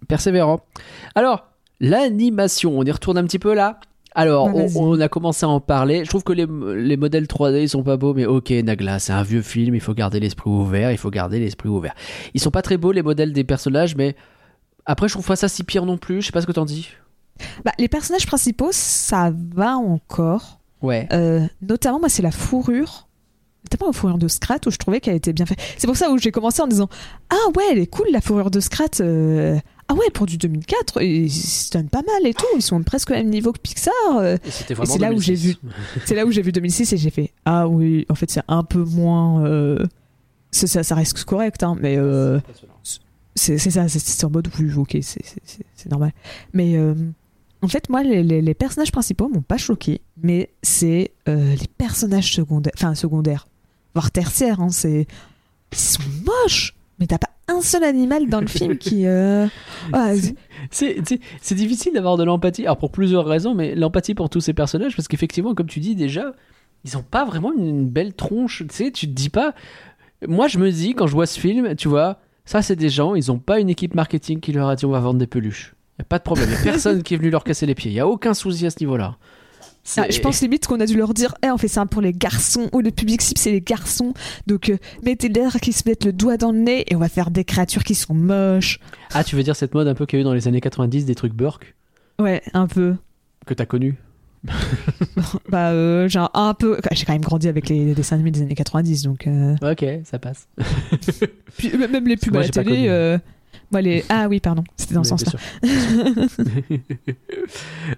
persévérant. 0.08 0.62
Alors, 1.16 1.49
l'animation, 1.80 2.78
on 2.78 2.84
y 2.84 2.92
retourne 2.92 3.18
un 3.18 3.24
petit 3.24 3.40
peu 3.40 3.54
là? 3.54 3.80
Alors, 4.16 4.50
on, 4.76 5.00
a 5.00 5.08
commencé 5.08 5.46
à 5.46 5.50
en 5.50 5.60
parler. 5.60 6.04
Je 6.04 6.10
trouve 6.10 6.24
que 6.24 6.34
les, 6.34 6.48
les 6.76 6.98
modèles 6.98 7.26
3D 7.26 7.62
ils 7.62 7.70
sont 7.70 7.84
pas 7.84 7.96
beaux, 7.96 8.14
mais 8.14 8.26
ok, 8.26 8.50
Nagla, 8.50 8.98
c'est 9.00 9.14
un 9.14 9.24
vieux 9.24 9.44
film. 9.44 9.76
Il 9.76 9.82
faut 9.82 9.94
garder 9.94 10.20
l'esprit 10.20 10.50
ouvert. 10.50 10.92
Il 10.92 10.98
faut 10.98 11.12
garder 11.12 11.40
l'esprit 11.40 11.70
ouvert. 11.70 11.94
Ils 12.34 12.42
sont 12.42 12.52
pas 12.52 12.64
très 12.64 12.78
beaux 12.78 12.92
les 12.92 13.04
modèles 13.04 13.34
des 13.34 13.44
personnages, 13.44 13.96
mais 13.96 14.16
après, 14.86 15.08
je 15.08 15.14
trouve 15.14 15.28
pas 15.28 15.36
ça 15.36 15.48
si 15.48 15.64
pire 15.64 15.86
non 15.86 15.98
plus. 15.98 16.22
Je 16.22 16.28
sais 16.28 16.32
pas 16.32 16.42
ce 16.42 16.48
que 16.48 16.52
t'en 16.52 16.66
dis. 16.66 16.90
Bah, 17.64 17.72
les 17.78 17.88
personnages 17.88 18.26
principaux, 18.26 18.70
ça 18.72 19.32
va 19.54 19.78
encore. 19.78 20.60
Ouais. 20.82 21.08
Euh, 21.14 21.46
notamment, 21.62 22.00
moi, 22.00 22.10
c'est 22.10 22.24
la 22.24 22.32
fourrure. 22.32 23.08
Notamment 23.66 23.92
la 23.92 23.94
fourrure 23.94 24.18
de 24.18 24.28
Scrat 24.28 24.60
où 24.66 24.72
je 24.72 24.78
trouvais 24.78 25.00
qu'elle 25.00 25.16
était 25.16 25.34
bien 25.34 25.46
faite. 25.46 25.60
C'est 25.78 25.86
pour 25.86 25.98
ça 25.98 26.10
où 26.10 26.18
j'ai 26.18 26.32
commencé 26.32 26.62
en 26.62 26.68
disant 26.68 26.90
Ah 27.30 27.50
ouais, 27.56 27.64
elle 27.72 27.80
est 27.80 27.88
cool 27.88 28.08
la 28.12 28.22
fourrure 28.22 28.50
de 28.50 28.60
Scrat. 28.60 29.00
euh, 29.02 29.60
Ah 29.92 29.96
ouais, 29.96 30.10
pour 30.14 30.26
du 30.28 30.38
2004, 30.38 31.02
ils 31.02 31.32
se 31.32 31.72
donnent 31.72 31.90
pas 31.90 32.04
mal 32.04 32.26
et 32.28 32.34
tout. 32.36 32.46
Ils 32.56 32.62
sont 32.62 32.82
presque 32.84 33.10
au 33.10 33.14
même 33.14 33.30
niveau 33.30 33.52
que 33.52 33.60
Pixar. 33.60 33.92
euh. 34.20 34.38
C'est 34.48 35.00
là 35.00 35.12
où 35.12 35.20
j'ai 35.20 35.34
2006. 35.36 35.58
C'est 36.06 36.16
là 36.16 36.26
où 36.26 36.32
j'ai 36.32 36.42
vu 36.44 36.52
2006 36.52 36.94
et 36.94 36.98
j'ai 36.98 37.10
fait 37.10 37.34
Ah 37.46 37.68
oui, 37.68 38.06
en 38.10 38.16
fait, 38.16 38.30
c'est 38.30 38.44
un 38.48 38.64
peu 38.64 38.84
moins. 38.84 39.44
euh, 39.46 39.84
ça, 40.52 40.84
ça 40.84 40.96
reste 40.96 41.24
correct, 41.26 41.64
hein, 41.64 41.76
mais 41.80 41.96
euh, 41.98 42.40
c'est 43.36 43.58
ça, 43.58 43.88
c'est- 43.88 44.24
en 44.26 44.30
mode 44.30 44.50
oui, 44.60 44.72
ok, 44.76 44.98
c'est- 45.02 45.90
normal. 45.90 46.12
Mais 46.54 46.76
euh, 46.78 46.94
en 47.62 47.68
fait, 47.68 47.90
moi, 47.90 48.04
les, 48.04 48.22
les- 48.24 48.42
les 48.42 48.54
personnages 48.54 48.92
principaux 48.92 49.28
m'ont 49.30 49.42
pas 49.42 49.58
choqué, 49.58 50.02
mais 50.22 50.50
c'est 50.62 51.12
les 51.28 51.68
personnages 51.78 52.34
secondaires, 52.34 52.74
enfin 52.76 52.94
secondaires, 52.96 53.48
voire 53.96 54.12
tertiaires. 54.12 54.60
Hein, 54.60 54.70
c'est 54.70 55.08
ils 55.72 55.78
sont 55.78 56.02
moches, 56.26 56.76
mais 57.00 57.08
t'as 57.08 57.18
pas 57.18 57.30
un 57.48 57.62
seul 57.62 57.84
animal 57.84 58.28
dans 58.28 58.42
le 58.42 58.48
film 58.48 58.78
qui. 58.78 59.06
euh, 59.06 59.48
C'est 60.72 61.56
difficile 61.56 61.94
d'avoir 61.94 62.18
de 62.18 62.24
l'empathie, 62.24 62.64
alors 62.64 62.78
pour 62.78 62.92
plusieurs 62.92 63.26
raisons, 63.26 63.56
mais 63.56 63.76
l'empathie 63.76 64.14
pour 64.14 64.30
tous 64.30 64.42
ces 64.42 64.54
personnages, 64.54 64.96
parce 64.96 65.08
qu'effectivement, 65.08 65.56
comme 65.56 65.68
tu 65.68 65.80
dis 65.80 65.96
déjà, 65.96 66.34
ils 66.86 66.98
ont 66.98 67.04
pas 67.04 67.26
vraiment 67.26 67.54
une, 67.54 67.66
une 67.66 67.90
belle 67.90 68.14
tronche, 68.14 68.64
tu 68.70 68.76
sais, 68.76 68.92
tu 68.92 69.08
te 69.08 69.12
dis 69.14 69.30
pas... 69.30 69.54
Moi, 70.28 70.48
je 70.48 70.58
me 70.58 70.70
dis, 70.70 70.94
quand 70.96 71.08
je 71.08 71.14
vois 71.14 71.26
ce 71.26 71.40
film, 71.40 71.76
tu 71.76 71.88
vois, 71.88 72.20
ça 72.46 72.62
c'est 72.62 72.76
des 72.76 72.90
gens, 72.90 73.16
ils 73.16 73.32
ont 73.32 73.40
pas 73.40 73.60
une 73.60 73.70
équipe 73.70 73.96
marketing 73.96 74.40
qui 74.40 74.52
leur 74.52 74.68
a 74.68 74.76
dit 74.76 74.86
on 74.86 74.92
va 74.92 75.00
vendre 75.00 75.20
des 75.20 75.28
peluches. 75.28 75.76
Y 75.98 76.02
a 76.02 76.06
pas 76.06 76.18
de 76.18 76.24
problème, 76.24 76.50
y 76.50 76.54
a 76.54 76.58
personne 76.64 77.04
qui 77.04 77.14
est 77.14 77.18
venu 77.18 77.30
leur 77.30 77.44
casser 77.44 77.66
les 77.66 77.76
pieds, 77.76 77.92
y 77.92 78.00
a 78.00 78.08
aucun 78.08 78.34
souci 78.34 78.66
à 78.66 78.70
ce 78.70 78.78
niveau-là. 78.82 79.18
Ah, 79.98 80.06
je 80.10 80.20
pense 80.20 80.42
limite 80.42 80.68
qu'on 80.68 80.80
a 80.80 80.86
dû 80.86 80.96
leur 80.96 81.14
dire 81.14 81.34
Eh, 81.44 81.50
on 81.50 81.58
fait 81.58 81.68
ça 81.68 81.86
pour 81.86 82.02
les 82.02 82.14
garçons 82.14 82.70
ou 82.74 82.82
le 82.82 82.92
public 82.92 83.22
cible 83.22 83.40
c'est 83.40 83.52
les 83.52 83.62
garçons. 83.62 84.14
Donc 84.48 84.70
euh, 84.70 84.78
mettez 85.04 85.30
l'air 85.30 85.60
qui 85.62 85.74
se 85.74 85.88
mettent 85.88 86.06
le 86.06 86.14
doigt 86.14 86.38
dans 86.38 86.52
le 86.52 86.60
nez 86.60 86.86
et 86.88 86.96
on 86.96 87.00
va 87.00 87.10
faire 87.10 87.32
des 87.32 87.44
créatures 87.44 87.84
qui 87.84 87.96
sont 87.96 88.14
moches. 88.14 88.80
Ah, 89.14 89.24
tu 89.24 89.36
veux 89.36 89.44
dire 89.44 89.56
cette 89.56 89.74
mode 89.74 89.88
un 89.88 89.96
peu 89.96 90.06
qu'il 90.06 90.18
y 90.18 90.20
a 90.20 90.22
eu 90.22 90.26
dans 90.26 90.34
les 90.34 90.48
années 90.48 90.62
90 90.62 91.06
des 91.06 91.16
trucs 91.16 91.34
Burke 91.34 91.76
ouais 92.20 92.42
un 92.54 92.68
peu. 92.68 92.96
Que 93.46 93.54
t'as 93.54 93.66
connu 93.66 93.98
bah 95.50 95.72
euh, 95.72 96.08
genre 96.08 96.32
un 96.34 96.54
peu 96.54 96.80
j'ai 96.94 97.04
quand 97.04 97.12
même 97.12 97.22
grandi 97.22 97.50
avec 97.50 97.68
les 97.68 97.94
dessins 97.94 98.16
animés 98.16 98.32
des 98.32 98.42
années 98.42 98.56
90 98.56 99.04
donc 99.04 99.28
euh, 99.28 99.56
Ok, 99.62 99.86
ça 100.06 100.18
passe. 100.18 100.48
puis, 101.58 101.72
euh, 101.74 101.88
même 101.90 102.08
les 102.08 102.16
pubs 102.16 102.32
Moi, 102.32 102.44
à 102.44 102.44
la 102.44 102.48
j'ai 102.48 102.52
pas 102.54 102.64
télé 102.64 103.20
les 103.82 104.04
ah 104.10 104.28
oui 104.28 104.40
pardon 104.40 104.64
c'était 104.78 104.96
dans 104.96 105.04
ce 105.04 105.14
Mais 105.14 105.18
sens 105.18 105.24
bien 105.24 105.34
là 106.14 106.28
sûr. 106.28 106.80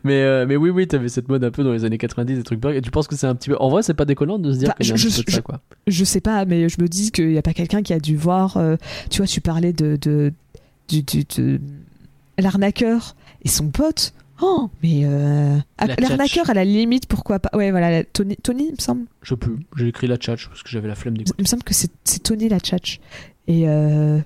mais, 0.04 0.22
euh, 0.22 0.46
mais 0.48 0.56
oui, 0.56 0.70
oui, 0.70 0.88
t'avais 0.88 1.10
cette 1.10 1.30
mode 1.30 1.44
un 1.44 1.52
peu 1.52 1.64
dans 1.64 1.72
les 1.74 1.86
années 1.86 1.98
90 1.98 2.36
des 2.36 2.44
trucs 2.44 2.60
Burke. 2.60 2.76
Et 2.76 2.82
tu 2.82 2.92
penses 2.92 3.08
que 3.08 3.16
c'est 3.16 3.28
un 3.28 3.36
petit 3.36 3.50
peu. 3.50 3.58
En 3.60 3.70
vrai, 3.70 3.84
c'est 3.84 3.94
pas 3.94 4.06
déconnant 4.06 4.40
de 4.40 4.52
se 4.52 4.58
dire 4.60 4.70
Bah, 4.70 4.76
qu'il 4.80 4.88
y 4.88 4.92
a 4.92 4.94
un 4.94 4.98
je- 4.98 5.04
peu 5.08 5.24
de 5.24 5.30
je- 5.30 5.36
ça, 5.36 5.42
quoi. 5.42 5.62
je 5.88 6.04
sais 6.04 6.22
pas 6.22 6.46
mais 6.46 6.70
je 6.70 6.82
me 6.82 6.88
dis 6.88 7.12
qu'il 7.12 7.32
y 7.32 7.38
a 7.38 7.42
pas 7.42 7.54
quelqu'un 7.54 7.82
qui 7.82 7.94
a 7.94 8.00
dû 8.00 8.16
voir 8.16 8.58
euh, 8.58 8.76
tu 9.10 9.18
vois 9.18 9.28
tu 9.28 9.42
parlais 9.42 9.74
de, 9.74 9.98
de, 10.02 10.34
de 10.90 11.60
l'arnaqueur 12.38 13.16
et 13.44 13.48
son 13.50 13.70
pote 13.70 14.14
oh 14.42 14.70
mais 14.84 15.02
euh, 15.06 15.58
ah, 15.78 15.88
La 15.88 15.96
l'arnaqueur 15.96 16.50
à 16.50 16.54
la 16.54 16.66
limite 16.66 17.06
pourquoi 17.08 17.40
pas? 17.40 17.50
Ouais 17.58 17.72
voilà 17.72 18.04
Tony 18.04 18.36
Tony 18.38 18.66
il 18.68 18.72
me 18.74 18.78
semble 18.82 19.06
Je 19.22 19.36
plus. 19.36 19.56
J'ai 19.78 19.88
écrit 19.88 20.08
la 20.08 20.18
tchatch 20.18 20.48
parce 20.48 20.64
que 20.64 20.70
j'avais 20.70 20.88
la 20.88 20.96
flemme 20.96 21.18
d'écouter. 21.18 21.36
il 21.38 21.44
me 21.44 21.48
semble 21.48 21.64
que 21.64 21.74
c'est 21.74 21.92
c'est 22.04 22.24
Tony 22.24 22.50
la 22.50 22.60
tchatch 22.60 23.00
et 23.48 23.68
euh, 23.68 24.20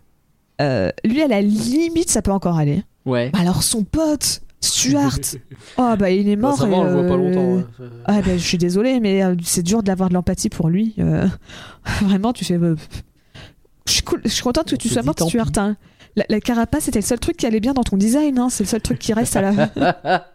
euh, 0.61 0.89
lui 1.03 1.21
à 1.21 1.27
la 1.27 1.41
limite 1.41 2.09
ça 2.09 2.21
peut 2.21 2.31
encore 2.31 2.57
aller 2.57 2.83
Ouais. 3.05 3.31
alors 3.33 3.61
son 3.63 3.83
pote 3.83 4.41
Stuart 4.61 5.19
oh 5.77 5.93
bah 5.99 6.09
il 6.11 6.27
est 6.27 6.35
Bah, 6.35 6.49
mort 6.49 6.57
ça 6.57 6.65
va, 6.65 6.71
et, 6.75 6.79
on 6.79 6.83
le 6.85 6.91
voit 6.91 7.01
pas 7.03 7.13
euh, 7.13 7.17
longtemps. 7.17 7.57
hein. 7.59 7.67
ouais. 7.79 7.87
ah 8.05 8.21
bah, 8.21 8.37
je 8.37 8.41
suis 8.43 8.57
désolée, 8.57 8.99
mais 8.99 9.23
euh, 9.23 9.35
c'est 9.43 9.61
dur 9.61 9.83
d'avoir 9.83 10.09
de 10.09 10.15
l'empathie 10.15 10.49
pour 10.49 10.69
lui. 10.69 10.95
euh. 10.99 11.27
vraiment, 12.01 12.33
tu 12.33 12.45
fais. 12.45 12.55
euh, 12.55 12.75
je, 13.85 13.91
suis 13.93 14.01
cool- 14.01 14.21
je 14.23 14.29
suis 14.29 14.41
contente 14.43 14.67
que 14.69 14.75
On 14.75 14.77
tu 14.77 14.89
sois 14.89 15.03
tant 15.03 15.27
Stuart. 15.27 15.51
hein. 15.57 15.77
La, 16.15 16.23
la 16.29 16.39
carapace, 16.39 16.85
c'était 16.85 16.99
le 16.99 17.05
seul 17.05 17.19
truc 17.19 17.37
qui 17.37 17.45
allait 17.45 17.59
bien 17.59 17.73
dans 17.73 17.83
ton 17.83 17.97
design. 17.97 18.39
hein. 18.39 18.49
C'est 18.49 18.63
le 18.63 18.69
seul 18.69 18.81
truc 18.81 18.97
qui 18.97 19.13
reste 19.13 19.35
à 19.35 19.41
la. 19.41 19.53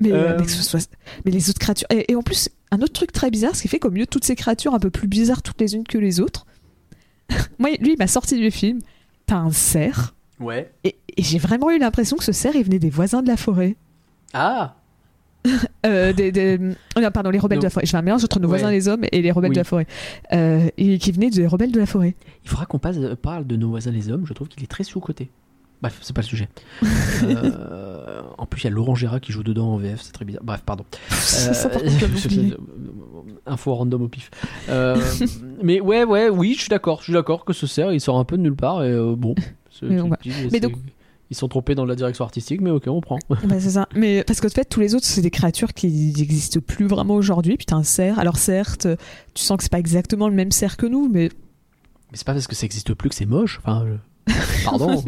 mais, 0.00 0.12
euh, 0.12 0.14
Euh. 0.32 0.36
mais, 0.38 0.44
que 0.44 0.50
ce 0.52 0.62
soit- 0.62 0.88
mais 1.24 1.30
les 1.32 1.50
autres 1.50 1.58
créatures. 1.58 1.88
Et, 1.90 2.12
et 2.12 2.14
en 2.16 2.22
plus, 2.22 2.48
un 2.70 2.78
autre 2.80 2.92
truc 2.92 3.10
très 3.12 3.30
bizarre, 3.30 3.56
ce 3.56 3.62
qui 3.62 3.68
fait 3.68 3.78
qu'au 3.78 3.90
milieu 3.90 4.04
de 4.04 4.10
toutes 4.10 4.24
ces 4.24 4.36
créatures 4.36 4.74
un 4.74 4.78
peu 4.78 4.90
plus 4.90 5.08
bizarres 5.08 5.42
toutes 5.42 5.60
les 5.60 5.74
unes 5.74 5.84
que 5.84 5.98
les 5.98 6.20
autres, 6.20 6.46
moi, 7.58 7.70
lui, 7.80 7.92
il 7.92 7.98
m'a 7.98 8.06
sorti 8.06 8.36
du 8.38 8.50
film. 8.50 8.78
T'as 9.26 9.36
un 9.36 9.50
cerf. 9.50 10.14
Ouais. 10.40 10.70
Et, 10.84 10.96
et 11.16 11.22
j'ai 11.22 11.38
vraiment 11.38 11.70
eu 11.70 11.78
l'impression 11.78 12.16
que 12.16 12.24
ce 12.24 12.32
cerf, 12.32 12.54
il 12.56 12.64
venait 12.64 12.78
des 12.78 12.90
voisins 12.90 13.22
de 13.22 13.28
la 13.28 13.36
forêt. 13.36 13.76
Ah 14.32 14.76
Euh, 15.86 16.14
des, 16.14 16.32
des- 16.32 16.58
oh 16.96 17.00
non, 17.00 17.10
pardon, 17.10 17.28
les 17.28 17.38
rebelles 17.38 17.58
de 17.58 17.64
la 17.64 17.70
forêt. 17.70 17.84
Je 17.84 17.90
fais 17.90 17.98
un 17.98 18.02
mélange 18.02 18.24
entre 18.24 18.40
nos 18.40 18.48
Ouais. 18.48 18.58
voisins 18.58 18.70
les 18.70 18.88
hommes 18.88 19.04
et 19.12 19.20
les 19.20 19.30
rebelles 19.30 19.50
Oui. 19.50 19.54
de 19.54 19.60
la 19.60 19.64
forêt. 19.64 19.86
Euh, 20.32 20.68
et 20.78 20.96
qui 20.98 21.12
venaient 21.12 21.28
des 21.28 21.46
rebelles 21.46 21.70
de 21.72 21.78
la 21.78 21.84
forêt. 21.86 22.14
Il 22.44 22.48
faudra 22.48 22.64
qu'on 22.64 22.78
passe- 22.78 22.96
parle 23.20 23.46
de 23.46 23.54
nos 23.56 23.68
voisins 23.68 23.90
les 23.90 24.10
hommes. 24.10 24.26
Je 24.26 24.32
trouve 24.32 24.48
qu'il 24.48 24.62
est 24.62 24.66
très 24.68 24.84
sous-coté. 24.84 25.30
Bref, 25.82 25.98
c'est 26.00 26.14
pas 26.14 26.22
le 26.22 26.26
sujet. 26.26 26.48
Euh, 27.24 28.22
en 28.38 28.46
plus, 28.46 28.62
il 28.62 28.64
y 28.64 28.66
a 28.66 28.70
Laurent 28.70 28.94
Gérard 28.94 29.20
qui 29.20 29.32
joue 29.32 29.42
dedans 29.42 29.68
en 29.74 29.76
VF, 29.78 30.00
c'est 30.02 30.12
très 30.12 30.24
bizarre. 30.24 30.42
Bref, 30.44 30.62
pardon. 30.64 30.84
Ça, 31.10 31.68
Info 33.46 33.74
random 33.74 34.02
au 34.02 34.08
pif. 34.08 34.30
Euh, 34.68 34.96
mais 35.62 35.80
ouais, 35.80 36.04
ouais, 36.04 36.28
oui, 36.30 36.54
je 36.54 36.60
suis 36.60 36.68
d'accord. 36.70 36.98
Je 37.00 37.04
suis 37.04 37.12
d'accord 37.12 37.44
que 37.44 37.52
ce 37.52 37.66
cerf, 37.66 37.92
il 37.92 38.00
sort 38.00 38.18
un 38.18 38.24
peu 38.24 38.36
de 38.36 38.42
nulle 38.42 38.56
part. 38.56 38.82
Et 38.84 38.90
euh, 38.90 39.14
bon, 39.16 39.34
Mais 39.82 40.00
mais 40.52 40.60
donc- 40.60 40.76
ils 41.30 41.36
sont 41.36 41.48
trompés 41.48 41.74
dans 41.74 41.84
la 41.86 41.94
direction 41.96 42.24
artistique, 42.24 42.60
mais 42.60 42.70
ok, 42.70 42.84
on 42.86 43.00
prend. 43.00 43.18
Bah, 43.28 43.36
c'est 43.58 43.70
ça. 43.70 43.88
Mais 43.94 44.24
parce 44.24 44.40
qu'en 44.40 44.48
fait, 44.50 44.66
tous 44.66 44.80
les 44.80 44.94
autres, 44.94 45.06
c'est 45.06 45.22
des 45.22 45.30
créatures 45.30 45.72
qui 45.72 45.88
n'existent 46.16 46.60
plus 46.60 46.86
vraiment 46.86 47.14
aujourd'hui. 47.14 47.56
T'as 47.66 47.76
un 47.76 47.82
cerf. 47.82 48.18
Alors 48.18 48.36
certes, 48.36 48.86
tu 49.34 49.42
sens 49.42 49.56
que 49.56 49.62
c'est 49.64 49.72
pas 49.72 49.78
exactement 49.78 50.28
le 50.28 50.34
même 50.34 50.52
cerf 50.52 50.76
que 50.76 50.86
nous, 50.86 51.08
mais 51.08 51.30
Mais 52.10 52.16
c'est 52.18 52.26
pas 52.26 52.34
parce 52.34 52.46
que 52.46 52.54
ça 52.54 52.64
existe 52.66 52.94
plus 52.94 53.08
que 53.08 53.14
c'est 53.14 53.26
moche. 53.26 53.58
Enfin, 53.64 53.84
je- 54.26 54.32
pardon. 54.64 55.02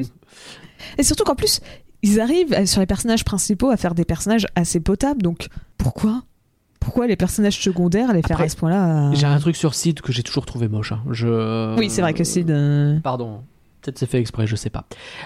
et 0.99 1.03
surtout 1.03 1.25
qu'en 1.25 1.35
plus, 1.37 1.61
ils 2.03 2.21
arrivent 2.21 2.53
euh, 2.53 2.67
sur 2.67 2.81
les 2.81 2.87
personnages 2.87 3.25
principaux 3.25 3.71
à 3.71 3.77
faire 3.77 3.95
des 3.95 4.05
personnages 4.05 4.47
assez 4.55 4.81
potables. 4.81 5.23
Donc 5.23 5.49
pourquoi 5.79 6.23
Pourquoi 6.81 7.07
les 7.07 7.17
personnages 7.17 7.61
secondaires 7.61 8.13
les 8.13 8.23
faire 8.23 8.37
Après, 8.37 8.45
à 8.45 8.49
ce 8.49 8.57
point-là 8.57 9.11
euh, 9.11 9.15
J'ai 9.15 9.27
un 9.27 9.39
truc 9.39 9.57
sur 9.57 9.75
Sid 9.75 10.01
que 10.01 10.13
j'ai 10.13 10.23
toujours 10.23 10.47
trouvé 10.47 10.69
moche. 10.69 10.93
hein. 10.93 11.01
Je... 11.11 11.77
Oui, 11.79 11.91
c'est 11.91 12.01
vrai 12.03 12.15
que 12.15 12.25
Sid. 12.25 12.51
euh, 12.51 12.99
Pardon. 13.01 13.41
Peut-être 13.83 13.99
c'est 13.99 14.07
fait 14.07 14.19
exprès, 14.19 14.47
je 14.47 14.57
sais 14.57 14.71
pas. 14.71 14.85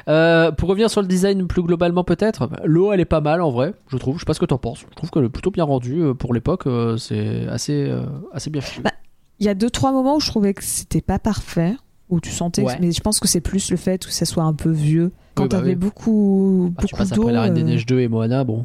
Euh, 0.08 0.52
pour 0.52 0.68
revenir 0.68 0.90
sur 0.90 1.00
le 1.00 1.06
design 1.08 1.46
plus 1.46 1.62
globalement, 1.62 2.04
peut-être, 2.04 2.50
l'eau 2.64 2.92
elle 2.92 3.00
est 3.00 3.04
pas 3.06 3.20
mal 3.22 3.40
en 3.40 3.50
vrai, 3.50 3.72
je 3.88 3.96
trouve. 3.96 4.16
Je 4.16 4.20
sais 4.20 4.26
pas 4.26 4.34
ce 4.34 4.40
que 4.40 4.44
t'en 4.44 4.58
penses. 4.58 4.80
Je 4.90 4.94
trouve 4.96 5.10
qu'elle 5.10 5.24
est 5.24 5.28
plutôt 5.30 5.50
bien 5.50 5.64
rendue 5.64 6.02
pour 6.18 6.34
l'époque. 6.34 6.64
c'est 6.98 7.46
assez, 7.48 7.90
assez 8.34 8.50
bien 8.50 8.60
fichu. 8.60 8.82
Bah, 8.82 8.90
Il 9.38 9.46
y 9.46 9.48
a 9.48 9.54
deux 9.54 9.70
trois 9.70 9.92
moments 9.92 10.16
où 10.16 10.20
je 10.20 10.26
trouvais 10.28 10.52
que 10.52 10.62
c'était 10.62 11.00
pas 11.00 11.18
parfait, 11.18 11.74
où 12.10 12.20
tu 12.20 12.30
sentais, 12.30 12.62
Ouais. 12.62 12.76
mais 12.80 12.92
je 12.92 13.00
pense 13.00 13.18
que 13.20 13.28
c'est 13.28 13.40
plus 13.40 13.70
le 13.70 13.78
fait 13.78 14.04
que 14.04 14.12
ça 14.12 14.26
soit 14.26 14.42
un 14.44 14.52
peu 14.52 14.70
vieux. 14.70 15.10
Quand 15.36 15.44
Oui, 15.44 15.48
bah 15.48 15.56
t'avais 15.58 15.70
oui. 15.70 15.76
beaucoup, 15.76 16.72
Bah, 16.76 16.82
beaucoup 16.90 17.04
d'eau. 17.14 17.22
après 17.22 17.32
la 17.32 17.42
Reine 17.42 17.54
des 17.54 17.62
Neiges 17.62 17.86
2 17.86 18.00
et 18.00 18.08
Moana, 18.08 18.44
bon. 18.44 18.64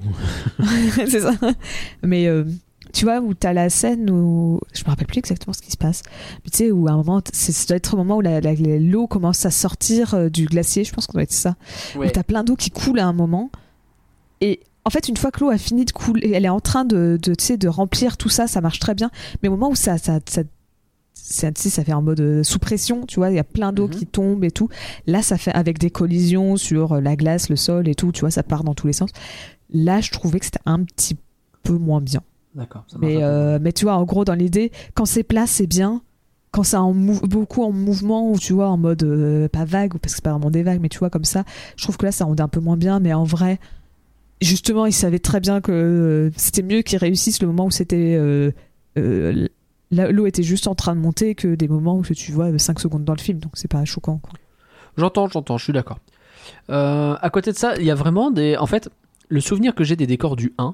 c'est 0.95 1.21
ça. 1.21 1.31
Mais 2.03 2.27
euh, 2.27 2.43
tu 2.95 3.05
vois, 3.05 3.19
où 3.19 3.33
t'as 3.33 3.53
la 3.53 3.69
scène 3.69 4.09
où. 4.09 4.59
Je 4.73 4.83
me 4.83 4.89
rappelle 4.89 5.05
plus 5.07 5.19
exactement 5.19 5.53
ce 5.53 5.61
qui 5.61 5.69
se 5.71 5.77
passe. 5.77 6.01
Mais 6.43 6.49
tu 6.49 6.57
sais, 6.57 6.71
où 6.71 6.87
à 6.87 6.91
un 6.91 6.97
moment, 6.97 7.21
c'est- 7.33 7.51
ça 7.51 7.65
doit 7.67 7.77
être 7.77 7.93
au 7.93 7.97
moment 7.97 8.17
où 8.17 8.21
l'eau 8.21 9.07
commence 9.07 9.45
à 9.45 9.51
sortir 9.51 10.13
euh, 10.13 10.29
du 10.29 10.45
glacier, 10.45 10.83
je 10.83 10.93
pense 10.93 11.05
qu'on 11.05 11.13
doit 11.13 11.23
être 11.23 11.31
ça. 11.33 11.55
Où 11.95 12.05
t'as 12.07 12.23
plein 12.23 12.43
d'eau 12.43 12.55
qui 12.55 12.71
coule 12.71 12.99
à 12.99 13.05
un 13.05 13.13
moment. 13.13 13.51
Et 14.41 14.61
en 14.85 14.89
fait, 14.89 15.09
une 15.09 15.17
fois 15.17 15.31
que 15.31 15.41
l'eau 15.41 15.49
a 15.49 15.57
fini 15.57 15.83
de 15.85 15.91
couler, 15.91 16.31
elle 16.33 16.45
est 16.45 16.49
en 16.49 16.59
train 16.61 16.85
de, 16.85 17.19
de, 17.21 17.55
de 17.55 17.67
remplir 17.67 18.17
tout 18.17 18.29
ça, 18.29 18.47
ça 18.47 18.61
marche 18.61 18.79
très 18.79 18.95
bien. 18.95 19.11
Mais 19.43 19.49
au 19.49 19.51
moment 19.51 19.69
où 19.69 19.75
ça. 19.75 19.97
ça, 19.97 20.19
ça 20.27 20.41
ça, 21.17 21.49
ça 21.55 21.83
fait 21.83 21.93
en 21.93 22.03
mode 22.03 22.19
euh, 22.19 22.43
sous 22.43 22.59
pression, 22.59 23.05
tu 23.07 23.15
vois, 23.19 23.31
il 23.31 23.35
y 23.35 23.39
a 23.39 23.43
plein 23.43 23.73
d'eau 23.73 23.87
Mhm. 23.87 23.93
qui 23.95 24.05
tombe 24.05 24.43
et 24.43 24.51
tout. 24.51 24.69
Là, 25.07 25.23
ça 25.23 25.39
fait 25.39 25.53
avec 25.53 25.79
des 25.79 25.89
collisions 25.89 26.55
sur 26.55 26.93
euh, 26.93 27.01
la 27.01 27.15
glace, 27.15 27.49
le 27.49 27.55
sol 27.55 27.87
et 27.87 27.95
tout, 27.95 28.11
tu 28.11 28.19
vois, 28.19 28.29
ça 28.29 28.43
part 28.43 28.63
dans 28.63 28.75
tous 28.75 28.85
les 28.85 28.93
sens. 28.93 29.09
Là, 29.73 30.01
je 30.01 30.11
trouvais 30.11 30.37
que 30.39 30.45
c'était 30.45 30.59
un 30.67 30.83
petit 30.83 31.17
peu 31.63 31.73
moins 31.79 31.99
bien. 32.01 32.21
D'accord. 32.55 32.83
ça 32.87 32.97
marche 32.97 33.13
Mais, 33.13 33.23
euh, 33.23 33.59
mais 33.61 33.71
tu 33.73 33.85
vois, 33.85 33.95
en 33.95 34.03
gros, 34.03 34.25
dans 34.25 34.33
l'idée, 34.33 34.71
quand 34.93 35.05
c'est 35.05 35.23
plat, 35.23 35.45
c'est 35.47 35.67
bien. 35.67 36.01
Quand 36.51 36.63
c'est 36.63 36.77
beaucoup 37.27 37.63
en 37.63 37.71
mouvement, 37.71 38.31
ou 38.31 38.39
tu 38.39 38.53
vois, 38.53 38.69
en 38.69 38.77
mode 38.77 39.03
euh, 39.03 39.49
pas 39.49 39.65
vague, 39.65 39.93
ou 39.93 39.97
parce 39.97 40.13
que 40.13 40.17
c'est 40.17 40.23
pas 40.23 40.31
vraiment 40.31 40.49
des 40.51 40.63
vagues, 40.63 40.79
mais 40.81 40.87
tu 40.89 40.99
vois, 40.99 41.09
comme 41.09 41.25
ça, 41.25 41.43
je 41.75 41.83
trouve 41.83 41.97
que 41.97 42.05
là, 42.05 42.13
ça 42.13 42.23
rendait 42.25 42.43
un 42.43 42.47
peu 42.47 42.61
moins 42.61 42.77
bien. 42.77 43.01
Mais 43.01 43.13
en 43.13 43.25
vrai, 43.25 43.59
justement, 44.41 44.85
ils 44.85 44.93
savaient 44.93 45.19
très 45.19 45.41
bien 45.41 45.59
que 45.59 45.71
euh, 45.73 46.31
c'était 46.37 46.61
mieux 46.63 46.81
qu'ils 46.81 46.97
réussissent 46.99 47.41
le 47.41 47.47
moment 47.47 47.65
où 47.65 47.71
c'était. 47.71 48.15
euh, 48.17 48.51
euh, 48.97 49.47
L'eau 49.91 50.25
était 50.25 50.43
juste 50.43 50.67
en 50.67 50.75
train 50.75 50.95
de 50.95 50.99
monter 50.99 51.35
que 51.35 51.55
des 51.55 51.67
moments 51.67 51.97
où 51.97 52.01
tu 52.03 52.31
vois 52.31 52.57
5 52.57 52.79
secondes 52.79 53.03
dans 53.05 53.13
le 53.13 53.19
film, 53.21 53.39
donc 53.39 53.51
c'est 53.55 53.69
pas 53.69 53.83
choquant. 53.85 54.19
J'entends, 54.97 55.27
j'entends, 55.27 55.57
je 55.57 55.63
suis 55.65 55.73
d'accord. 55.73 55.99
Euh, 56.69 57.15
à 57.21 57.29
côté 57.29 57.51
de 57.51 57.57
ça, 57.57 57.75
il 57.77 57.83
y 57.85 57.91
a 57.91 57.95
vraiment 57.95 58.31
des. 58.31 58.57
En 58.57 58.65
fait, 58.65 58.89
le 59.29 59.39
souvenir 59.41 59.75
que 59.75 59.83
j'ai 59.83 59.95
des 59.95 60.07
décors 60.07 60.35
du 60.35 60.53
1, 60.57 60.73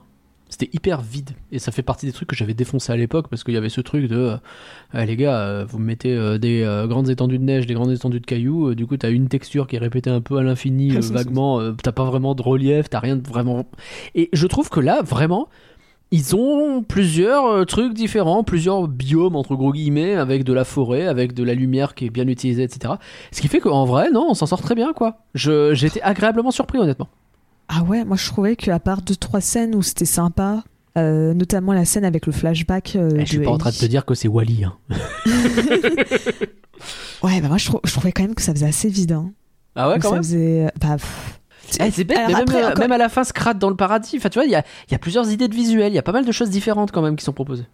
c'était 0.52 0.70
hyper 0.74 1.02
vide. 1.02 1.32
Et 1.52 1.58
ça 1.60 1.72
fait 1.72 1.82
partie 1.82 2.06
des 2.06 2.12
trucs 2.12 2.28
que 2.30 2.36
j'avais 2.36 2.54
défoncé 2.54 2.91
à 2.91 2.97
l'époque 2.97 3.28
parce 3.30 3.43
qu'il 3.43 3.54
y 3.54 3.58
avait 3.58 3.70
ce 3.70 3.82
truc 3.82 4.08
de. 4.08 4.16
euh, 4.18 4.38
Ah, 4.93 5.06
les 5.06 5.16
gars, 5.16 5.39
euh, 5.39 5.66
vous 5.68 5.80
me 5.80 5.86
mettez 5.86 6.14
euh, 6.14 6.38
des 6.38 6.64
grandes 6.88 7.10
étendues 7.10 7.39
de 7.39 7.43
neige, 7.43 7.66
des 7.66 7.74
grandes 7.74 7.91
étendues 7.91 8.20
de 8.20 8.26
cailloux. 8.26 8.76
du 8.76 8.86
coup, 8.86 8.97
t'as 8.97 9.10
une 9.10 9.30
texture 9.30 9.66
qui 9.66 9.78
est 9.78 9.80
répétée 9.80 10.10
un 10.10 10.22
peu 10.22 10.38
à 10.38 10.43
l'infini, 10.43 10.89
vaguement. 11.12 11.60
t'as 11.82 11.93
pas 11.93 12.04
vraiment 12.04 12.36
de 12.36 12.41
relief, 12.41 12.89
t'as 12.89 12.99
rien 12.99 13.16
de 13.16 13.26
vraiment. 13.28 13.66
Et 14.14 14.30
je 14.34 14.45
trouve 14.45 14.70
que 14.70 14.80
là, 14.82 15.02
vraiment. 15.02 15.47
Ils 16.14 16.36
ont 16.36 16.84
plusieurs 16.84 17.66
trucs 17.66 17.93
différents, 17.93 18.43
plusieurs 18.43 18.89
biomes 18.89 19.38
entre 19.38 19.56
gros 19.56 19.72
guillemets, 19.72 20.16
avec 20.16 20.43
de 20.43 20.52
la 20.52 20.66
forêt, 20.66 21.08
avec 21.08 21.34
de 21.34 21.41
la 21.41 21.54
lumière 21.54 21.95
qui 21.95 22.06
est 22.06 22.10
bien 22.10 22.28
utilisée, 22.28 22.64
etc. 22.64 22.95
Ce 23.32 23.39
qui 23.39 23.47
fait 23.47 23.62
qu'en 23.62 23.86
vrai, 23.86 24.12
non, 24.12 24.26
on 24.30 24.34
s'en 24.34 24.45
sort 24.45 24.62
très 24.62 24.76
bien, 24.76 24.91
quoi. 24.91 25.20
Été 25.88 26.02
agréablement 26.02 26.52
surpris, 26.52 26.80
honnêtement. 26.80 27.08
Ah 27.74 27.84
ouais, 27.84 28.03
moi 28.03 28.17
je 28.17 28.26
trouvais 28.28 28.55
qu'à 28.55 28.80
part 28.80 29.01
deux 29.01 29.15
trois 29.15 29.39
scènes 29.41 29.76
où 29.76 29.82
c'était 29.82 30.03
sympa, 30.05 30.63
euh, 30.97 31.34
notamment 31.34 31.72
la 31.74 31.86
scène 31.86 32.03
avec 32.03 32.26
le 32.26 32.32
flashback. 32.34 32.95
euh, 32.97 33.11
Eh, 33.15 33.22
je 33.22 33.26
suis 33.26 33.39
pas 33.39 33.51
en 33.51 33.57
train 33.57 33.69
de 33.72 33.76
te 33.78 33.86
dire 33.86 34.05
que 34.05 34.13
c'est 34.13 34.28
Wally. 34.28 34.65
Hein. 34.65 34.76
Ouais, 37.24 37.39
bah 37.39 37.49
moi 37.49 37.57
je, 37.57 37.65
trou- 37.67 37.80
je 37.84 37.91
trouvais 37.91 38.11
quand 38.11 38.24
même 38.24 38.34
que 38.34 38.41
ça 38.41 38.51
faisait 38.53 38.65
assez 38.65 38.89
vide. 38.89 39.11
Hein. 39.11 39.32
Ah 39.76 39.89
ouais, 39.89 39.99
Que 39.99 40.07
ça 40.07 40.17
faisait. 40.17 40.72
Bah, 40.82 40.93
pff. 40.97 41.39
Eh, 41.80 41.91
c'est 41.91 42.03
bête, 42.03 42.17
Alors 42.17 42.30
mais 42.30 42.34
même, 42.34 42.41
après, 42.41 42.63
euh, 42.63 42.67
encore- 42.69 42.80
même 42.80 42.91
à 42.91 42.97
la 42.97 43.07
fin, 43.09 43.24
Scrat 43.24 43.53
dans 43.53 43.69
le 43.69 43.76
paradis. 43.76 44.17
Enfin, 44.17 44.30
tu 44.30 44.39
vois, 44.39 44.45
il 44.45 44.51
y 44.51 44.55
a, 44.55 44.63
il 44.88 44.91
y 44.91 44.95
a 44.95 44.97
plusieurs 44.99 45.30
idées 45.32 45.47
de 45.47 45.53
visuels, 45.53 45.91
il 45.91 45.95
y 45.95 45.99
a 45.99 46.01
pas 46.03 46.11
mal 46.11 46.26
de 46.26 46.32
choses 46.32 46.49
différentes 46.49 46.91
quand 46.91 47.01
même 47.03 47.15
qui 47.15 47.24
sont 47.24 47.32
proposées. 47.34 47.65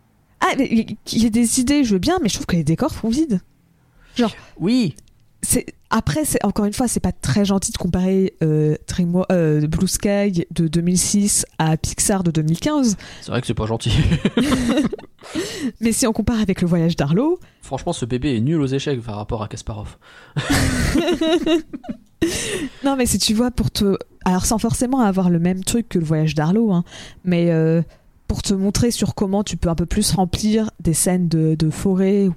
Ah, 0.41 0.47
il 0.57 0.97
y 1.13 1.25
a 1.25 1.29
des 1.29 1.59
idées, 1.61 1.83
je 1.85 1.93
veux 1.93 1.99
bien, 1.99 2.19
mais 2.21 2.27
je 2.29 2.33
trouve 2.35 2.45
que 2.45 2.55
les 2.57 2.63
décors 2.65 2.91
font 2.93 3.09
vide. 3.09 3.39
Oui, 4.59 4.95
C'est 4.97 5.06
après, 5.89 6.25
c'est 6.25 6.43
encore 6.43 6.65
une 6.65 6.73
fois, 6.73 6.87
c'est 6.87 6.99
pas 6.99 7.13
très 7.13 7.45
gentil 7.45 7.71
de 7.71 7.77
comparer 7.77 8.33
euh, 8.43 8.75
euh, 9.31 9.67
Blue 9.67 9.87
Sky 9.87 10.45
de 10.51 10.67
2006 10.67 11.45
à 11.59 11.77
Pixar 11.77 12.23
de 12.23 12.31
2015. 12.31 12.97
c'est 13.21 13.31
vrai 13.31 13.39
que 13.39 13.47
c'est 13.47 13.53
pas 13.53 13.65
gentil. 13.65 13.91
Mais 15.81 15.91
si 15.91 16.05
on 16.05 16.13
compare 16.13 16.39
avec 16.41 16.61
le 16.61 16.67
voyage 16.67 16.95
d'Arlo, 16.95 17.39
Franchement, 17.61 17.93
ce 17.93 18.05
bébé 18.05 18.35
est 18.35 18.41
nul 18.41 18.61
aux 18.61 18.67
échecs 18.67 19.01
par 19.01 19.15
rapport 19.15 19.43
à 19.43 19.47
Kasparov. 19.47 19.97
non, 22.85 22.95
mais 22.95 23.05
si 23.05 23.17
tu 23.17 23.33
vois 23.33 23.51
pour 23.51 23.71
te, 23.71 23.97
alors 24.23 24.45
sans 24.45 24.57
forcément 24.57 25.01
avoir 25.01 25.29
le 25.29 25.37
même 25.37 25.65
truc 25.65 25.89
que 25.89 25.99
le 25.99 26.05
voyage 26.05 26.33
d'Arlo, 26.33 26.71
hein, 26.71 26.85
mais 27.25 27.51
euh, 27.51 27.81
pour 28.29 28.41
te 28.41 28.53
montrer 28.53 28.91
sur 28.91 29.15
comment 29.15 29.43
tu 29.43 29.57
peux 29.57 29.67
un 29.67 29.75
peu 29.75 29.85
plus 29.85 30.11
remplir 30.11 30.71
des 30.79 30.93
scènes 30.93 31.27
de, 31.27 31.55
de 31.55 31.69
forêt 31.69 32.29
ou 32.29 32.35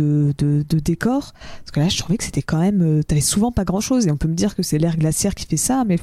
de, 0.00 0.34
de, 0.38 0.64
de 0.68 0.78
décors. 0.78 1.32
Parce 1.60 1.70
que 1.72 1.80
là, 1.80 1.88
je 1.88 1.98
trouvais 1.98 2.16
que 2.18 2.24
c'était 2.24 2.42
quand 2.42 2.58
même, 2.60 2.82
euh, 2.82 3.02
t'avais 3.02 3.20
souvent 3.20 3.52
pas 3.52 3.64
grand 3.64 3.80
chose 3.80 4.06
et 4.06 4.10
on 4.10 4.16
peut 4.16 4.28
me 4.28 4.34
dire 4.34 4.54
que 4.56 4.62
c'est 4.62 4.78
l'air 4.78 4.96
glaciaire 4.96 5.34
qui 5.34 5.46
fait 5.46 5.56
ça, 5.56 5.84
mais 5.86 5.96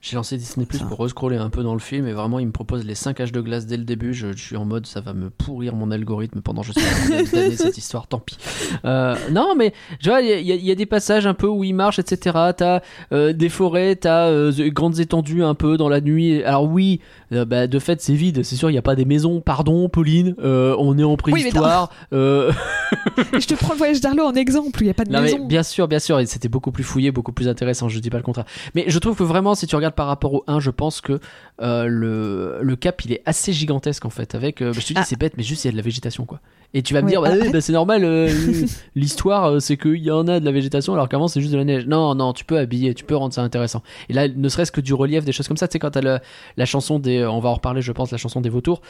J'ai 0.00 0.14
lancé 0.14 0.36
Disney 0.36 0.64
Plus 0.64 0.78
pour 0.78 1.00
rescroller 1.00 1.36
un 1.38 1.50
peu 1.50 1.64
dans 1.64 1.72
le 1.74 1.80
film 1.80 2.06
et 2.06 2.12
vraiment 2.12 2.38
il 2.38 2.46
me 2.46 2.52
propose 2.52 2.84
les 2.84 2.94
5 2.94 3.18
âges 3.20 3.32
de 3.32 3.40
glace 3.40 3.66
dès 3.66 3.76
le 3.76 3.82
début. 3.82 4.14
Je, 4.14 4.30
je 4.32 4.40
suis 4.42 4.56
en 4.56 4.64
mode 4.64 4.86
ça 4.86 5.00
va 5.00 5.12
me 5.12 5.28
pourrir 5.28 5.74
mon 5.74 5.90
algorithme 5.90 6.40
pendant 6.40 6.62
je 6.62 6.72
sais 6.72 6.80
pas 6.80 7.22
d'années 7.36 7.56
cette 7.56 7.76
histoire, 7.78 8.06
tant 8.06 8.20
pis. 8.20 8.38
Euh, 8.84 9.16
non 9.32 9.54
mais 9.56 9.72
tu 10.00 10.08
vois, 10.08 10.20
il 10.20 10.46
y, 10.46 10.52
a- 10.52 10.54
y 10.54 10.76
des 10.76 10.86
passages 10.86 11.26
un 11.26 11.34
peu 11.34 11.48
où 11.48 11.64
il 11.64 11.74
marche, 11.74 11.98
etc. 11.98 12.36
T'as 12.56 12.80
euh, 13.12 13.32
des 13.32 13.48
forêts, 13.48 13.96
t'as 13.96 14.26
euh, 14.28 14.52
de 14.52 14.68
grandes 14.68 15.00
étendues 15.00 15.42
un 15.42 15.54
peu 15.56 15.76
dans 15.76 15.88
la 15.88 16.00
nuit. 16.00 16.44
Alors 16.44 16.64
oui, 16.70 17.00
euh, 17.32 17.44
bah, 17.44 17.66
de 17.66 17.78
fait 17.78 18.00
c'est 18.00 18.14
vide, 18.14 18.42
c'est 18.42 18.56
sûr, 18.56 18.70
il 18.70 18.72
n'y 18.74 18.78
a 18.78 18.82
pas 18.82 18.94
des 18.96 19.04
maisons. 19.04 19.40
Pardon 19.40 19.88
Pauline, 19.88 20.34
euh, 20.42 20.74
on 20.78 20.96
est 20.98 21.04
en 21.04 21.16
préhistoire. 21.16 21.90
Euh, 22.12 22.52
je 23.38 23.46
te 23.46 23.54
prends 23.54 23.72
le 23.72 23.78
voyage 23.78 24.00
d'Arlo 24.00 24.24
en 24.24 24.34
exemple, 24.34 24.82
il 24.82 24.86
y 24.86 24.90
a 24.90 24.94
pas 24.94 25.04
de 25.04 25.10
non 25.12 25.18
mais 25.20 25.32
maison. 25.32 25.46
bien 25.46 25.62
sûr, 25.62 25.88
bien 25.88 25.98
sûr, 25.98 26.18
et 26.20 26.26
c'était 26.26 26.48
beaucoup 26.48 26.72
plus 26.72 26.84
fouillé, 26.84 27.10
beaucoup 27.10 27.32
plus 27.32 27.48
intéressant, 27.48 27.88
je 27.88 27.98
dis 27.98 28.10
pas 28.10 28.16
le 28.16 28.22
contraire. 28.22 28.46
Mais 28.74 28.84
je 28.88 28.98
trouve 28.98 29.16
que 29.16 29.22
vraiment, 29.24 29.54
si 29.54 29.66
tu 29.66 29.76
regardes 29.76 29.94
par 29.94 30.06
rapport 30.06 30.34
au 30.34 30.44
1, 30.46 30.60
je 30.60 30.70
pense 30.70 31.00
que 31.00 31.20
le, 31.60 32.58
le 32.62 32.76
cap, 32.76 33.04
il 33.04 33.12
est 33.12 33.22
assez 33.26 33.52
gigantesque 33.52 34.04
en 34.04 34.10
fait. 34.10 34.34
Avec, 34.34 34.62
euh, 34.62 34.72
je 34.72 34.80
te 34.80 34.86
dis, 34.88 34.94
Ah. 34.96 35.04
c'est 35.04 35.18
bête, 35.18 35.34
mais 35.36 35.42
juste 35.42 35.64
il 35.64 35.68
y 35.68 35.70
a 35.70 35.72
de 35.72 35.76
la 35.76 35.82
végétation 35.82 36.24
quoi. 36.24 36.40
Et 36.74 36.82
tu 36.82 36.92
vas 36.92 37.00
me 37.00 37.06
Oui, 37.06 37.12
dire, 37.12 37.22
bah, 37.22 37.30
ah, 37.32 37.50
bah, 37.50 37.60
c'est 37.62 37.72
normal, 37.72 38.04
euh, 38.04 38.28
l'histoire, 38.94 39.46
euh, 39.52 39.58
c'est 39.58 39.78
qu'il 39.78 39.96
y 40.02 40.10
en 40.10 40.28
a 40.28 40.38
de 40.38 40.44
la 40.44 40.52
végétation, 40.52 40.92
alors 40.92 41.08
qu'avant 41.08 41.26
c'est 41.26 41.40
juste 41.40 41.52
de 41.52 41.56
la 41.56 41.64
neige. 41.64 41.86
Non, 41.86 42.14
non, 42.14 42.34
tu 42.34 42.44
peux 42.44 42.58
habiller, 42.58 42.92
tu 42.92 43.04
peux 43.04 43.16
rendre 43.16 43.32
ça 43.32 43.42
intéressant. 43.42 43.82
Et 44.10 44.12
là, 44.12 44.28
ne 44.28 44.48
serait-ce 44.50 44.70
que 44.70 44.82
du 44.82 44.92
relief, 44.92 45.24
des 45.24 45.32
choses 45.32 45.48
comme 45.48 45.56
ça, 45.56 45.66
tu 45.66 45.72
sais, 45.72 45.78
quand 45.78 45.92
t'as 45.92 46.02
le- 46.02 46.18
la 46.58 46.64
chanson 46.66 46.98
des, 46.98 47.24
on 47.24 47.40
va 47.40 47.48
en 47.48 47.54
reparler, 47.54 47.80
je 47.80 47.90
pense, 47.92 48.10
la 48.10 48.18
chanson 48.18 48.42
des 48.42 48.50
vautours, 48.50 48.82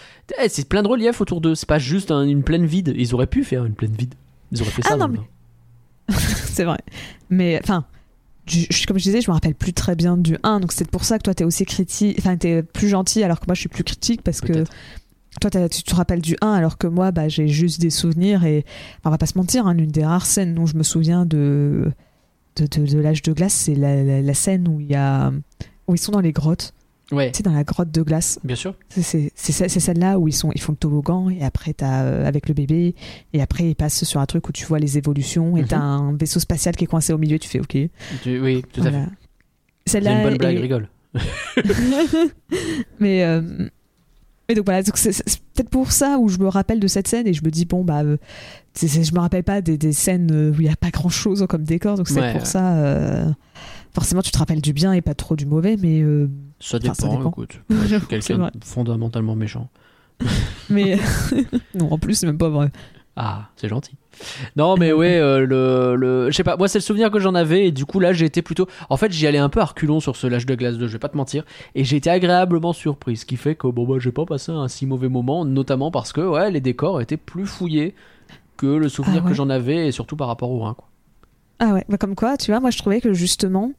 eh, 0.42 0.48
c'est 0.48 0.68
plein 0.68 0.82
de 0.82 0.88
relief 0.88 1.20
autour 1.20 1.40
d'eux, 1.40 1.54
c'est 1.54 1.68
pas 1.68 1.78
juste 1.78 2.10
un- 2.10 2.24
une 2.26 2.42
plaine 2.42 2.66
vide. 2.66 2.94
Ils 2.96 3.14
auraient 3.14 3.28
pu 3.28 3.44
faire 3.44 3.64
une 3.64 3.74
plaine 3.74 3.94
vide. 3.96 4.14
Ils 4.50 4.60
auraient 4.60 4.70
fait 4.72 4.82
Ah, 4.86 4.90
ça. 4.90 4.96
non, 4.96 5.06
mais- 5.08 5.20
c'est 6.16 6.64
vrai. 6.64 6.78
Mais 7.30 7.60
enfin, 7.62 7.84
je- 8.46 8.86
comme 8.86 8.98
je 8.98 9.04
disais, 9.04 9.20
je 9.20 9.30
me 9.30 9.34
rappelle 9.34 9.54
plus 9.54 9.72
très 9.72 9.94
bien 9.94 10.16
du 10.16 10.36
1, 10.42 10.58
donc 10.58 10.72
c'est 10.72 10.90
pour 10.90 11.04
ça 11.04 11.18
que 11.18 11.22
toi 11.22 11.34
t'es 11.34 11.44
aussi 11.44 11.64
critique, 11.64 12.16
enfin 12.18 12.36
t'es 12.36 12.62
plus 12.64 12.88
gentil 12.88 13.22
alors 13.22 13.38
que 13.38 13.44
moi 13.46 13.54
je 13.54 13.60
suis 13.60 13.68
plus 13.68 13.84
critique 13.84 14.22
parce 14.22 14.40
que. 14.40 14.64
Toi 15.40 15.68
tu 15.68 15.82
te 15.82 15.94
rappelles 15.94 16.20
du 16.22 16.36
1 16.40 16.52
alors 16.52 16.78
que 16.78 16.86
moi 16.86 17.10
bah, 17.12 17.28
j'ai 17.28 17.48
juste 17.48 17.80
des 17.80 17.90
souvenirs 17.90 18.44
et 18.44 18.64
enfin, 18.98 19.06
on 19.06 19.10
va 19.10 19.18
pas 19.18 19.26
se 19.26 19.36
mentir, 19.38 19.66
hein, 19.66 19.74
l'une 19.74 19.90
des 19.90 20.04
rares 20.04 20.26
scènes 20.26 20.54
dont 20.54 20.66
je 20.66 20.76
me 20.76 20.82
souviens 20.82 21.24
de, 21.26 21.90
de, 22.56 22.66
de, 22.66 22.86
de 22.86 22.98
l'âge 22.98 23.22
de 23.22 23.32
glace, 23.32 23.52
c'est 23.54 23.74
la, 23.74 24.02
la- 24.02 24.22
la 24.22 24.34
scène 24.34 24.66
où 24.68 24.80
il 24.80 24.86
y 24.86 24.94
a 24.94 25.32
où 25.86 25.94
ils 25.94 25.98
sont 25.98 26.12
dans 26.12 26.20
les 26.20 26.32
grottes 26.32 26.74
Ouais, 27.10 27.30
Tu 27.32 27.38
sais, 27.38 27.42
dans 27.42 27.54
la 27.54 27.64
grotte 27.64 27.90
de 27.90 28.02
glace. 28.02 28.38
bien 28.44 28.54
sûr. 28.54 28.74
C'est- 28.90 29.00
C'est 29.00 29.32
c'est 29.34 29.52
ce- 29.52 29.68
c'est 29.68 29.80
celle-là 29.80 30.18
où 30.18 30.28
ils, 30.28 30.32
sont, 30.34 30.52
ils 30.54 30.60
font 30.60 30.72
le 30.72 30.76
toboggan 30.76 31.30
et 31.30 31.42
après 31.42 31.72
t'as 31.72 32.02
euh, 32.02 32.26
avec 32.26 32.48
le 32.48 32.54
bébé 32.54 32.94
et 33.32 33.40
après 33.40 33.64
ils 33.70 33.74
passent 33.74 34.04
sur 34.04 34.20
un 34.20 34.26
truc 34.26 34.46
où 34.46 34.52
tu 34.52 34.66
vois 34.66 34.78
les 34.78 34.98
évolutions 34.98 35.56
et 35.56 35.62
Mhm. 35.62 35.68
t'as 35.68 35.78
un 35.78 36.12
vaisseau 36.14 36.38
spatial 36.38 36.76
qui 36.76 36.84
est 36.84 36.86
coincé 36.86 37.14
au 37.14 37.18
milieu 37.18 37.36
et 37.36 37.38
tu 37.38 37.48
fais 37.48 37.60
ok. 37.60 37.78
Tu- 38.22 38.40
oui, 38.40 38.62
tout 38.74 38.82
à 38.82 38.90
fait. 38.90 39.04
C'est 39.86 40.04
une 40.06 40.22
bonne 40.22 40.36
blague, 40.36 40.58
rigole. 40.58 40.88
mais 43.00 43.24
euh, 43.24 43.40
mais 44.48 44.54
donc 44.54 44.64
voilà, 44.64 44.82
c'est 44.82 45.10
peut-être 45.54 45.68
pour 45.70 45.92
ça 45.92 46.18
où 46.18 46.28
je 46.28 46.38
me 46.38 46.48
rappelle 46.48 46.80
de 46.80 46.86
cette 46.86 47.06
scène 47.08 47.26
et 47.26 47.34
je 47.34 47.44
me 47.44 47.50
dis 47.50 47.64
bon 47.66 47.84
bah 47.84 48.02
euh, 48.02 48.16
je 48.80 49.12
me 49.14 49.18
rappelle 49.18 49.44
pas 49.44 49.60
des, 49.60 49.76
des 49.76 49.92
scènes 49.92 50.30
euh, 50.32 50.50
où 50.52 50.60
il 50.60 50.66
y 50.66 50.70
a 50.70 50.76
pas 50.76 50.90
grand 50.90 51.08
chose 51.10 51.44
comme 51.48 51.64
décor 51.64 51.96
donc 51.96 52.08
c'est 52.08 52.20
Ouais, 52.20 52.32
pour 52.32 52.40
ouais. 52.42 52.46
ça 52.46 52.76
euh, 52.76 53.26
forcément 53.92 54.22
tu 54.22 54.30
te 54.30 54.38
rappelles 54.38 54.62
du 54.62 54.72
bien 54.72 54.92
et 54.92 55.02
pas 55.02 55.14
trop 55.14 55.36
du 55.36 55.44
mauvais 55.46 55.76
mais 55.78 56.00
euh, 56.00 56.28
Ça 56.60 56.78
dépend, 56.78 56.94
ça 56.94 57.08
dépend. 57.08 57.28
écoute. 57.28 57.60
Moi, 57.68 57.80
je 57.86 57.96
suis 57.96 58.00
C'est 58.00 58.06
quelqu'un 58.08 58.50
de 58.54 58.64
fondamentalement 58.64 59.34
méchant. 59.36 59.68
mais 60.70 60.98
non 61.74 61.92
en 61.92 61.98
plus 61.98 62.14
c'est 62.14 62.26
même 62.26 62.38
pas 62.38 62.48
vrai. 62.48 62.70
Ah, 63.20 63.48
c'est 63.56 63.68
gentil. 63.68 63.96
Non, 64.54 64.76
mais 64.76 64.92
ouais, 64.92 65.18
euh, 65.18 65.44
le, 65.44 65.96
le, 65.96 66.30
je 66.30 66.36
sais 66.36 66.44
pas. 66.44 66.56
Moi, 66.56 66.68
c'est 66.68 66.78
le 66.78 66.84
souvenir 66.84 67.10
que 67.10 67.18
j'en 67.18 67.34
avais, 67.34 67.66
et 67.66 67.72
du 67.72 67.84
coup, 67.84 67.98
là, 67.98 68.12
j'ai 68.12 68.26
été 68.26 68.42
plutôt. 68.42 68.68
En 68.90 68.96
fait, 68.96 69.10
j'y 69.10 69.26
allais 69.26 69.38
un 69.38 69.48
peu 69.48 69.60
à 69.60 69.64
reculons 69.64 69.98
sur 69.98 70.14
ce 70.14 70.28
Lâche 70.28 70.46
de 70.46 70.54
glace 70.54 70.78
2, 70.78 70.86
je 70.86 70.92
vais 70.92 70.98
pas 71.00 71.08
te 71.08 71.16
mentir, 71.16 71.44
et 71.74 71.82
j'ai 71.82 71.96
été 71.96 72.10
agréablement 72.10 72.72
surpris, 72.72 73.16
ce 73.16 73.26
qui 73.26 73.36
fait 73.36 73.56
que 73.56 73.66
bon, 73.66 73.86
bah, 73.88 73.96
j'ai 73.98 74.12
pas 74.12 74.24
passé 74.24 74.52
un 74.52 74.68
si 74.68 74.86
mauvais 74.86 75.08
moment, 75.08 75.44
notamment 75.44 75.90
parce 75.90 76.12
que 76.12 76.20
ouais, 76.20 76.52
les 76.52 76.60
décors 76.60 77.00
étaient 77.00 77.16
plus 77.16 77.46
fouillés 77.46 77.96
que 78.56 78.66
le 78.66 78.88
souvenir 78.88 79.22
Ah 79.22 79.24
ouais. 79.24 79.30
que 79.30 79.36
j'en 79.36 79.50
avais, 79.50 79.88
et 79.88 79.92
surtout 79.92 80.14
par 80.16 80.28
rapport 80.28 80.52
au 80.52 80.64
1. 80.64 80.74
Quoi. 80.74 80.88
Ah 81.58 81.72
ouais, 81.74 81.84
bah 81.88 81.98
comme 81.98 82.14
quoi, 82.14 82.36
tu 82.36 82.52
vois, 82.52 82.60
moi 82.60 82.70
je 82.70 82.78
trouvais 82.78 83.00
que 83.00 83.12
justement, 83.12 83.72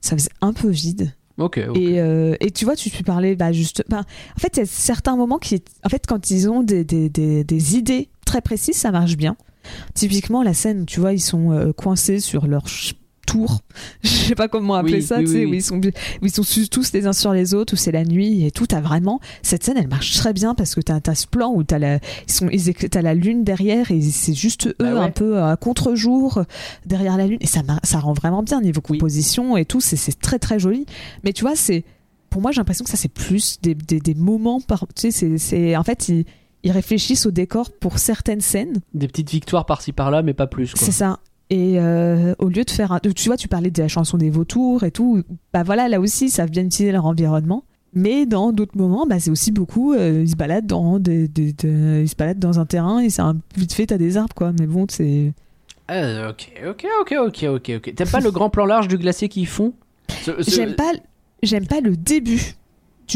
ça 0.00 0.16
faisait 0.16 0.30
un 0.40 0.54
peu 0.54 0.68
vide. 0.68 1.14
Et, 1.74 2.00
euh, 2.00 2.36
et 2.40 2.50
tu 2.50 2.64
vois, 2.64 2.76
tu, 2.76 2.90
tu 2.90 3.02
parlais, 3.02 3.36
bah 3.36 3.52
juste. 3.52 3.84
en 3.92 4.02
fait, 4.38 4.56
il 4.56 4.60
y 4.60 4.62
a 4.62 4.66
certains 4.66 5.16
moments 5.16 5.38
qui. 5.38 5.62
En 5.84 5.88
fait, 5.88 6.04
quand 6.06 6.30
ils 6.30 6.48
ont 6.48 6.62
des, 6.62 6.84
des, 6.84 7.08
des, 7.08 7.76
idées 7.76 8.08
très 8.26 8.40
précises, 8.40 8.76
ça 8.76 8.90
marche 8.90 9.16
bien. 9.16 9.36
Typiquement, 9.94 10.42
la 10.42 10.54
scène 10.54 10.86
tu 10.86 11.00
vois, 11.00 11.12
ils 11.12 11.20
sont 11.20 11.52
euh, 11.52 11.72
coincés 11.72 12.20
sur 12.20 12.46
leur 12.46 12.66
tour. 13.30 13.60
Je 14.02 14.08
sais 14.08 14.34
pas 14.34 14.48
comment 14.48 14.74
appeler 14.74 14.94
Oui, 14.98 15.02
ça, 15.02 15.18
oui, 15.18 15.24
tu 15.24 15.30
sais, 15.32 15.38
oui, 15.44 15.50
où 15.50 15.54
ils 15.54 15.62
sont, 15.62 15.76
où 15.78 16.26
ils 16.26 16.30
sont 16.30 16.42
su- 16.42 16.68
tous 16.68 16.92
les 16.92 17.06
uns 17.06 17.12
sur 17.12 17.32
les 17.32 17.54
autres, 17.54 17.74
où 17.74 17.76
c'est 17.76 17.92
la 17.92 18.04
nuit 18.04 18.44
et 18.44 18.50
tout. 18.50 18.66
T'as 18.66 18.80
vraiment. 18.80 19.20
Cette 19.42 19.64
scène, 19.64 19.76
elle 19.78 19.88
marche 19.88 20.14
très 20.16 20.32
bien 20.32 20.54
parce 20.54 20.74
que 20.74 20.80
t'as 20.80 21.00
as 21.06 21.14
ce 21.14 21.26
plan 21.26 21.52
où 21.54 21.62
t'as 21.64 21.78
la, 21.78 21.96
ils 22.26 22.32
sont, 22.32 22.48
ils 22.50 22.72
t'as 22.74 23.02
la 23.02 23.14
lune 23.14 23.44
derrière 23.44 23.90
et 23.90 24.00
c'est 24.00 24.34
juste 24.34 24.66
eux 24.68 24.74
Bah 24.78 24.94
ouais. 24.94 25.00
un 25.00 25.10
peu 25.10 25.42
à 25.42 25.56
contre-jour 25.56 26.44
derrière 26.86 27.16
la 27.16 27.26
lune. 27.26 27.38
Et 27.40 27.46
ça, 27.46 27.60
ça 27.82 27.98
rend 28.00 28.12
vraiment 28.12 28.42
bien 28.42 28.60
niveau 28.60 28.80
composition 28.80 29.56
et 29.56 29.64
tout. 29.64 29.80
C'est- 29.80 29.96
très 30.20 30.38
très 30.38 30.58
joli. 30.58 30.86
Mais 31.24 31.32
tu 31.32 31.42
vois, 31.44 31.56
c'est 31.56 31.84
pour 32.30 32.42
moi, 32.42 32.52
j'ai 32.52 32.58
l'impression 32.60 32.84
que 32.84 32.90
ça, 32.90 32.96
c'est 32.96 33.08
plus 33.12 33.58
des, 33.62 33.74
des, 33.74 33.98
des 34.00 34.14
moments 34.14 34.60
par. 34.60 34.86
Tu 34.94 35.10
sais, 35.10 35.38
c'est-. 35.38 35.76
En 35.76 35.82
fait, 35.82 36.08
ils, 36.08 36.24
ils 36.62 36.70
réfléchissent 36.70 37.26
au 37.26 37.30
décor 37.30 37.70
pour 37.70 37.98
certaines 37.98 38.40
scènes. 38.40 38.80
Des 38.94 39.08
petites 39.08 39.30
victoires 39.30 39.66
par-ci 39.66 39.92
par-là, 39.92 40.22
mais 40.22 40.34
pas 40.34 40.46
plus. 40.46 40.72
C'est 40.76 40.92
ça. 40.92 41.18
Et 41.50 41.80
euh, 41.80 42.34
au 42.38 42.48
lieu 42.48 42.62
de 42.64 42.70
faire. 42.70 42.92
Un, 42.92 43.00
tu 43.00 43.28
vois, 43.28 43.36
tu 43.36 43.48
parlais 43.48 43.70
de 43.70 43.82
la 43.82 43.88
chanson 43.88 44.16
des 44.16 44.30
vautours 44.30 44.84
et 44.84 44.90
tout. 44.92 45.22
Bah 45.52 45.64
voilà, 45.64 45.88
là 45.88 45.98
aussi, 46.00 46.26
ils 46.26 46.30
savent 46.30 46.50
bien 46.50 46.64
utiliser 46.64 46.92
leur 46.92 47.06
environnement. 47.06 47.64
Mais 47.92 48.24
dans 48.24 48.52
d'autres 48.52 48.78
moments, 48.78 49.04
bah, 49.04 49.18
c'est 49.18 49.32
aussi 49.32 49.50
beaucoup. 49.50 49.92
euh, 49.92 50.20
ils 50.22 50.30
se 50.30 50.36
baladent 50.36 50.66
dans 50.68 51.00
des, 51.00 51.26
des- 51.26 51.52
des- 51.52 52.02
ils 52.02 52.08
se 52.08 52.14
baladent 52.14 52.38
dans 52.38 52.60
un 52.60 52.66
terrain 52.66 53.00
et 53.00 53.10
c'est 53.10 53.22
un 53.22 53.36
vite 53.56 53.72
fait, 53.72 53.86
t'as 53.86 53.98
des 53.98 54.16
arbres, 54.16 54.34
quoi. 54.34 54.52
Mais 54.60 54.66
bon, 54.66 54.86
c'est. 54.88 55.32
Euh, 55.90 56.30
ok, 56.30 56.52
ok, 56.68 56.86
ok, 57.00 57.14
ok, 57.26 57.44
ok, 57.48 57.72
ok. 57.78 57.94
T'aimes 57.96 58.08
pas 58.08 58.20
le 58.20 58.30
grand 58.30 58.48
plan 58.48 58.64
large 58.64 58.86
du 58.86 58.96
glacier 58.96 59.28
qu'ils 59.28 59.48
font? 59.48 59.72
Ce- 60.22 60.40
ce- 60.40 60.50
J'aime 60.52 60.76
pas, 60.76 60.92
j'aime 61.42 61.66
pas 61.66 61.80
le 61.80 61.96
début. 61.96 62.54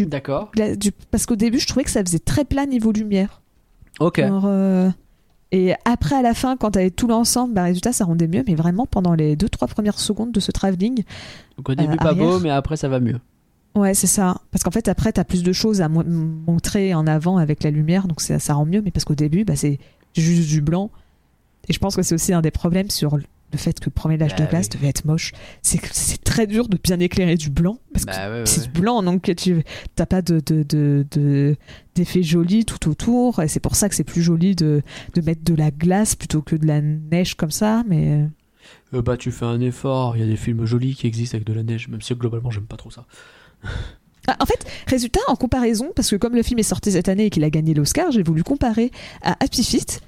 D'accord. 0.08 0.50
du- 0.76 0.90
parce 1.12 1.24
qu'au 1.24 1.36
début, 1.36 1.60
je 1.60 1.68
trouvais 1.68 1.84
que 1.84 1.90
ça 1.90 2.02
faisait 2.04 2.18
très 2.18 2.44
plat 2.44 2.66
niveau 2.66 2.90
lumière. 2.90 3.42
Ok. 4.00 4.18
Euh, 4.18 4.90
Et 5.56 5.72
après, 5.84 6.16
à 6.16 6.22
la 6.22 6.34
fin, 6.34 6.56
quand 6.56 6.72
t'avais 6.72 6.90
tout 6.90 7.06
l'ensemble, 7.06 7.54
bah, 7.54 7.62
résultat, 7.64 7.92
ça 7.92 8.04
rendait 8.04 8.26
mieux. 8.26 8.42
Mais 8.48 8.56
vraiment, 8.56 8.86
pendant 8.86 9.14
les 9.14 9.36
2-3 9.36 9.68
premières 9.68 10.00
secondes 10.00 10.32
de 10.32 10.40
ce 10.40 10.50
travelling, 10.50 11.04
Donc 11.56 11.68
au 11.68 11.74
début, 11.76 11.92
Euh, 11.94 11.96
pas 11.96 12.12
beau, 12.14 12.40
mais 12.40 12.50
après, 12.50 12.76
ça 12.76 12.88
va 12.88 12.98
mieux. 12.98 13.20
ouais, 13.76 13.94
c'est 13.94 14.08
ça. 14.08 14.36
Parce 14.50 14.64
qu'en 14.64 14.72
fait, 14.72 14.88
après, 14.88 15.12
t'as 15.12 15.22
plus 15.24 15.42
de 15.44 15.52
choses 15.52 15.80
à 15.80 15.88
mo- 15.88 16.02
montrer 16.04 16.92
en 16.94 17.06
avant 17.06 17.36
avec 17.38 17.62
la 17.62 17.70
lumière. 17.70 18.08
Donc 18.08 18.20
ça, 18.20 18.38
ça 18.40 18.54
rend 18.54 18.64
mieux. 18.66 18.82
Mais 18.82 18.90
parce 18.90 19.04
qu'au 19.04 19.14
début, 19.14 19.44
bah, 19.44 19.54
c'est 19.54 19.78
juste 20.16 20.48
du 20.48 20.60
blanc. 20.60 20.90
Et 21.68 21.72
je 21.72 21.78
pense 21.78 21.94
que 21.94 22.02
c'est 22.02 22.14
aussi 22.16 22.32
un 22.32 22.40
des 22.42 22.50
problèmes 22.50 22.90
sur 22.90 23.16
le 23.54 23.58
fait 23.58 23.80
que 23.80 23.86
le 23.86 23.90
premier 23.92 24.16
L'âge 24.18 24.34
Bah 24.36 24.44
de 24.44 24.50
glace 24.50 24.66
oui. 24.72 24.76
devait 24.78 24.88
être 24.88 25.04
moche. 25.06 25.32
C'est 25.62 25.78
que 25.78 25.88
c'est 25.92 26.22
très 26.22 26.46
dur 26.46 26.68
de 26.68 26.76
bien 26.76 27.00
éclairer 27.00 27.36
du 27.36 27.48
blanc. 27.50 27.78
Parce 27.92 28.04
que 28.04 28.10
Bah 28.10 28.30
ouais, 28.30 28.38
ouais, 28.40 28.46
c'est 28.46 28.60
ouais. 28.60 28.66
du 28.68 28.80
blanc, 28.80 29.02
donc 29.02 29.34
tu 29.36 29.62
t'as 29.96 30.06
pas 30.06 30.20
de, 30.22 30.40
de, 30.44 30.62
de, 30.62 31.06
de- 31.10 31.56
d'effet 31.94 32.22
joli 32.22 32.64
tout 32.64 32.88
autour. 32.90 33.40
Et 33.42 33.48
c'est 33.48 33.60
pour 33.60 33.76
ça 33.76 33.88
que 33.88 33.94
c'est 33.94 34.04
plus 34.04 34.22
joli 34.22 34.54
de, 34.54 34.82
de 35.14 35.20
mettre 35.22 35.42
de 35.44 35.54
la 35.54 35.70
glace 35.70 36.14
plutôt 36.14 36.42
que 36.42 36.56
de 36.56 36.66
la 36.66 36.80
neige 36.80 37.34
comme 37.36 37.50
ça. 37.50 37.82
Mais 37.88 38.26
Euh, 38.92 39.02
bah, 39.02 39.16
tu 39.16 39.30
fais 39.32 39.44
un 39.46 39.60
effort. 39.60 40.16
Il 40.16 40.20
y 40.20 40.22
a 40.22 40.28
des 40.28 40.36
films 40.36 40.64
jolis 40.66 40.94
qui 40.94 41.06
existent 41.06 41.36
avec 41.36 41.46
de 41.46 41.52
la 41.52 41.62
neige, 41.62 41.88
même 41.88 42.02
si 42.02 42.14
globalement, 42.14 42.50
j'aime 42.50 42.66
pas 42.66 42.76
trop 42.76 42.90
ça. 42.90 43.06
Ah, 44.26 44.36
en 44.40 44.46
fait, 44.46 44.64
résultat, 44.86 45.20
en 45.28 45.36
comparaison, 45.36 45.90
parce 45.94 46.10
que 46.10 46.16
comme 46.16 46.34
le 46.34 46.42
film 46.42 46.58
est 46.58 46.62
sorti 46.62 46.92
cette 46.92 47.08
année 47.10 47.26
et 47.26 47.30
qu'il 47.30 47.44
a 47.44 47.50
gagné 47.50 47.74
l'Oscar, 47.74 48.10
j'ai 48.10 48.22
voulu 48.22 48.42
comparer 48.42 48.90
à 49.22 49.32
Happy 49.44 49.62
Feet. 49.62 50.00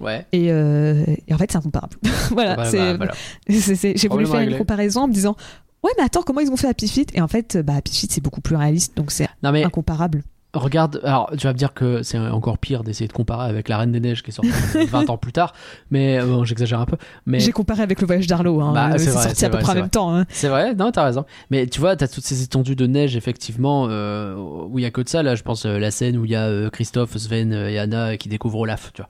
Ouais. 0.00 0.26
Et, 0.32 0.46
euh, 0.50 1.04
et 1.28 1.34
en 1.34 1.38
fait, 1.38 1.50
c'est 1.52 1.58
incomparable. 1.58 1.96
voilà, 2.30 2.56
Bah, 2.56 2.64
bah, 2.72 2.94
voilà. 2.96 3.12
j'ai 3.48 4.08
voulu 4.08 4.26
faire 4.26 4.36
réglé. 4.40 4.52
une 4.52 4.58
comparaison 4.58 5.02
en 5.02 5.08
me 5.08 5.12
disant 5.12 5.36
Ouais, 5.82 5.92
mais 5.98 6.04
attends, 6.04 6.22
comment 6.22 6.40
ils 6.40 6.50
ont 6.50 6.56
fait 6.56 6.68
Happy 6.68 6.88
Feet? 6.88 7.10
Et 7.14 7.20
en 7.22 7.28
fait, 7.28 7.56
bah, 7.58 7.74
Happy 7.76 7.94
Feet, 7.96 8.12
c'est 8.12 8.20
beaucoup 8.22 8.40
plus 8.42 8.56
réaliste, 8.56 8.96
donc 8.96 9.10
c'est 9.10 9.28
mais 9.42 9.64
incomparable. 9.64 10.22
regarde. 10.52 11.00
Alors, 11.04 11.30
tu 11.38 11.46
vas 11.46 11.54
me 11.54 11.58
dire 11.58 11.72
que 11.72 12.02
c'est 12.02 12.18
encore 12.18 12.58
pire 12.58 12.82
d'essayer 12.84 13.08
de 13.08 13.12
comparer 13.14 13.48
avec 13.48 13.68
La 13.70 13.78
Reine 13.78 13.92
des 13.92 14.00
Neiges 14.00 14.22
qui 14.22 14.30
est 14.30 14.34
sortie 14.34 14.50
20 14.90 15.08
ans 15.08 15.16
plus 15.16 15.32
tard. 15.32 15.54
Mais 15.90 16.18
euh, 16.20 16.26
bon, 16.26 16.44
j'exagère 16.44 16.80
un 16.80 16.84
peu. 16.86 16.96
Mais 17.24 17.40
J'ai 17.40 17.52
comparé 17.52 17.82
avec 17.82 18.00
le 18.02 18.06
voyage 18.06 18.26
d'Arlo. 18.26 18.60
Hein. 18.60 18.72
Bah, 18.74 18.90
c'est 18.98 19.06
c'est 19.06 19.10
sorti 19.12 19.44
à 19.46 19.48
peu 19.48 19.54
vrai, 19.56 19.62
près 19.62 19.72
en 19.72 19.76
même 19.76 19.88
temps. 19.90 20.14
hein. 20.14 20.26
C'est 20.28 20.48
vrai, 20.48 20.74
non, 20.74 20.90
t'as 20.92 21.04
raison. 21.04 21.24
Mais 21.50 21.66
tu 21.66 21.80
vois, 21.80 21.96
t'as 21.96 22.08
toutes 22.08 22.24
ces 22.24 22.42
étendues 22.42 22.76
de 22.76 22.86
neige, 22.86 23.16
effectivement, 23.16 23.86
euh, 23.88 24.34
où 24.36 24.78
il 24.78 24.82
y 24.82 24.86
a 24.86 24.90
que 24.90 25.00
de 25.00 25.08
ça. 25.08 25.22
Là, 25.22 25.34
je 25.34 25.42
pense 25.42 25.64
euh, 25.64 25.78
la 25.78 25.90
scène 25.90 26.18
où 26.18 26.26
il 26.26 26.30
y 26.32 26.36
a 26.36 26.44
euh, 26.46 26.68
Christophe, 26.68 27.16
Sven 27.16 27.52
euh, 27.54 27.70
et 27.70 27.78
Anna 27.78 28.18
qui 28.18 28.28
découvrent 28.28 28.58
Olaf, 28.58 28.90
tu 28.92 29.00
vois. 29.00 29.08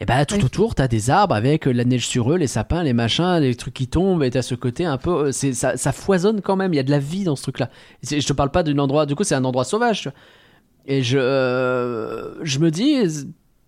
Et 0.00 0.04
bah, 0.06 0.24
tout 0.24 0.36
Oui. 0.36 0.44
autour, 0.44 0.74
t'as 0.76 0.86
des 0.86 1.10
arbres 1.10 1.34
avec 1.34 1.66
euh, 1.66 1.72
la 1.72 1.84
neige 1.84 2.06
sur 2.06 2.32
eux, 2.32 2.36
les 2.36 2.46
sapins, 2.46 2.82
les 2.84 2.92
machins, 2.92 3.38
les 3.40 3.54
trucs 3.56 3.74
qui 3.74 3.88
tombent, 3.88 4.22
et 4.22 4.30
t'as 4.30 4.42
ce 4.42 4.54
côté 4.54 4.84
un 4.84 4.96
peu. 4.96 5.10
euh, 5.10 5.32
c'est 5.32 5.52
ça, 5.52 5.76
ça 5.76 5.90
foisonne 5.92 6.40
quand 6.40 6.54
même, 6.56 6.72
il 6.72 6.76
y 6.76 6.80
a 6.80 6.84
de 6.84 6.90
la 6.90 7.00
vie 7.00 7.24
dans 7.24 7.34
ce 7.34 7.42
truc-là. 7.42 7.68
Je 8.04 8.24
te 8.24 8.32
parle 8.32 8.50
pas 8.50 8.62
d'un 8.62 8.78
endroit. 8.78 9.06
Du 9.06 9.14
coup, 9.16 9.24
c'est 9.24 9.34
un 9.34 9.44
endroit 9.44 9.64
sauvage, 9.64 10.02
tu 10.02 10.08
vois. 10.08 10.18
Et 10.86 11.02
je, 11.02 11.18
euh, 11.18 12.34
je 12.44 12.58
me 12.60 12.70
dis, 12.70 12.94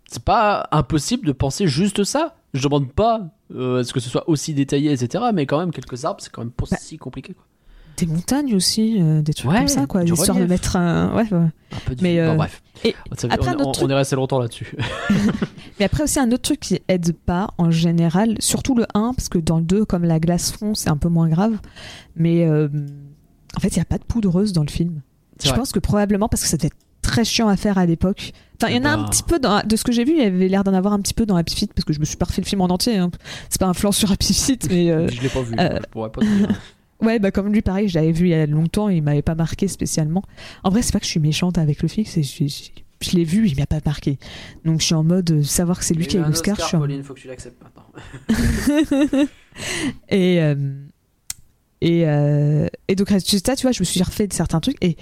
c'est 0.08 0.22
pas 0.24 0.68
impossible 0.72 1.26
de 1.26 1.32
penser 1.32 1.66
juste 1.66 2.04
ça. 2.04 2.36
Je 2.54 2.62
demande 2.62 2.92
pas 2.92 3.22
euh, 3.54 3.80
à 3.80 3.84
ce 3.84 3.92
que 3.92 4.00
ce 4.00 4.08
soit 4.08 4.28
aussi 4.28 4.54
détaillé, 4.54 4.92
etc. 4.92 5.24
Mais 5.34 5.46
quand 5.46 5.58
même, 5.58 5.72
quelques 5.72 6.04
arbres, 6.04 6.20
c'est 6.22 6.30
quand 6.32 6.42
même 6.42 6.50
pas 6.52 6.64
Bah, 6.70 6.76
si 6.80 6.96
compliqué. 6.96 7.34
Quoi. 7.34 7.44
Des 8.00 8.06
montagnes 8.06 8.54
aussi, 8.54 8.96
euh, 9.00 9.22
des 9.22 9.34
trucs 9.34 9.50
Ouais, 9.50 9.58
comme 9.58 9.68
ça, 9.68 9.86
quoi. 9.86 10.02
du 10.04 10.12
Histoire 10.12 10.38
de 10.38 10.44
mettre 10.46 10.76
un. 10.76 11.14
Ouais, 11.14 11.22
ouais. 11.30 11.38
Un 11.38 11.76
peu 11.86 11.94
Mais, 12.00 12.14
difficile. 12.14 12.24
Bon, 12.24 12.30
euh, 12.32 12.34
bref. 12.36 12.62
et 12.84 12.94
après, 13.30 13.54
on, 13.58 13.72
truc- 13.72 13.86
on 13.86 13.90
est 13.90 13.94
resté 13.94 14.16
longtemps 14.16 14.38
là-dessus. 14.40 14.74
Mais 15.78 15.84
après 15.84 16.02
aussi 16.04 16.18
un 16.18 16.30
autre 16.32 16.42
truc 16.42 16.60
qui 16.60 16.80
aide 16.88 17.12
pas 17.14 17.48
en 17.58 17.70
général, 17.70 18.36
surtout 18.40 18.74
le 18.74 18.86
1, 18.94 19.14
parce 19.14 19.28
que 19.28 19.38
dans 19.38 19.58
le 19.58 19.64
2, 19.64 19.84
comme 19.84 20.04
la 20.04 20.18
glace 20.18 20.52
fond, 20.52 20.74
c'est 20.74 20.90
un 20.90 20.96
peu 20.96 21.08
moins 21.08 21.28
grave. 21.28 21.58
Mais 22.16 22.44
euh, 22.46 22.68
en 23.56 23.60
fait, 23.60 23.68
il 23.68 23.74
n'y 23.78 23.82
a 23.82 23.86
pas 23.86 23.98
de 23.98 24.04
poudreuse 24.04 24.52
dans 24.52 24.62
le 24.64 24.70
film. 24.70 25.00
Je 25.42 25.48
vrai. 25.48 25.58
pense 25.58 25.72
que 25.72 25.78
probablement 25.78 26.28
parce 26.28 26.42
que 26.48 26.54
être 26.66 26.76
très 27.02 27.24
chiant 27.24 27.48
à 27.48 27.56
faire 27.56 27.78
à 27.78 27.86
l'époque. 27.86 28.32
Enfin, 28.62 28.70
il 28.72 28.76
y 28.76 28.80
en 28.80 28.84
a 28.84 28.94
bah. 28.96 29.02
un 29.02 29.08
petit 29.08 29.22
peu 29.22 29.38
dans, 29.38 29.62
de 29.66 29.74
ce 29.76 29.84
que 29.84 29.90
j'ai 29.92 30.04
vu, 30.04 30.12
il 30.12 30.18
y 30.18 30.22
avait 30.22 30.48
l'air 30.48 30.64
d'en 30.64 30.74
avoir 30.74 30.92
un 30.92 31.00
petit 31.00 31.14
peu 31.14 31.24
dans 31.24 31.36
Happy 31.36 31.56
Feet, 31.56 31.72
parce 31.74 31.84
que 31.86 31.92
je 31.94 32.00
me 32.00 32.04
suis 32.04 32.16
pas 32.18 32.26
refait 32.26 32.42
le 32.42 32.46
film 32.46 32.60
en 32.60 32.66
entier. 32.66 32.98
hein. 32.98 33.10
C'est 33.48 33.58
pas 33.58 33.66
un 33.66 33.72
flanc 33.74 33.90
sur 33.92 34.12
Happy 34.12 34.34
Feet, 34.34 34.68
mais 34.70 34.90
euh, 34.90 35.08
je 35.08 35.20
l'ai 35.22 35.28
pas 35.30 35.40
vu. 35.42 35.54
euh, 35.58 35.78
je 35.82 35.86
pourrais 35.88 36.10
pas 36.10 36.20
te 36.20 36.26
dire. 36.26 36.48
Ouais, 37.02 37.18
bah 37.18 37.30
comme 37.30 37.52
lui, 37.52 37.62
pareil, 37.62 37.88
je 37.88 37.94
l'avais 37.98 38.12
vu 38.12 38.26
il 38.26 38.30
y 38.30 38.34
a 38.34 38.46
longtemps 38.46 38.88
et 38.88 38.96
il 38.96 39.02
m'avait 39.02 39.22
pas 39.22 39.34
marqué 39.34 39.68
spécialement. 39.68 40.22
En 40.64 40.70
vrai, 40.70 40.82
c'est 40.82 40.92
pas 40.92 41.00
que 41.00 41.06
je 41.06 41.10
suis 41.10 41.20
méchante 41.20 41.58
avec 41.58 41.82
le 41.82 41.88
film, 41.88 42.06
c'est 42.06 42.22
je, 42.22 42.46
je- 42.46 42.70
je 43.02 43.16
l'ai 43.16 43.24
vu, 43.24 43.48
il 43.48 43.56
m'a 43.56 43.66
pas 43.66 43.80
marqué. 43.84 44.18
Donc 44.66 44.80
je 44.80 44.86
suis 44.86 44.94
en 44.94 45.02
mode 45.02 45.30
euh, 45.30 45.42
savoir 45.42 45.78
que 45.78 45.84
c'est 45.86 45.94
lui 45.94 46.06
qui 46.06 46.18
a 46.18 46.20
eu 46.20 46.24
l'Oscar. 46.24 46.56
je 46.56 46.62
suis 46.64 46.76
en- 46.76 46.80
Pauline, 46.80 47.02
faut 47.02 47.14
que 47.14 47.20
tu 47.20 47.28
l'acceptes 47.28 47.56
maintenant. 47.62 47.86
et, 50.08 50.40
euh, 50.40 50.54
et, 51.80 52.06
euh, 52.06 52.68
et 52.88 52.94
donc, 52.94 53.08
résultat, 53.08 53.56
tu 53.56 53.62
vois, 53.62 53.72
je 53.72 53.80
me 53.80 53.84
suis 53.84 54.02
refait 54.02 54.26
de 54.26 54.32
certains 54.32 54.60
trucs. 54.60 54.76
Et 54.84 54.96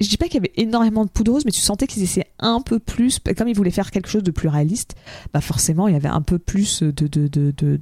je 0.00 0.08
dis 0.08 0.16
pas 0.16 0.26
qu'il 0.26 0.34
y 0.34 0.38
avait 0.38 0.52
énormément 0.56 1.04
de 1.04 1.10
poudreuse, 1.10 1.44
mais 1.44 1.50
tu 1.50 1.60
sentais 1.60 1.86
qu'ils 1.86 2.02
essayaient 2.02 2.30
un 2.38 2.60
peu 2.60 2.78
plus. 2.78 3.18
Comme 3.36 3.48
ils 3.48 3.56
voulaient 3.56 3.70
faire 3.70 3.90
quelque 3.90 4.08
chose 4.08 4.22
de 4.22 4.30
plus 4.30 4.48
réaliste, 4.48 4.94
bah 5.32 5.40
forcément, 5.40 5.88
il 5.88 5.92
y 5.94 5.96
avait 5.96 6.08
un 6.08 6.22
peu 6.22 6.38
plus 6.38 6.82
de, 6.82 6.90
de, 6.90 7.26
de, 7.28 7.52
de, 7.56 7.80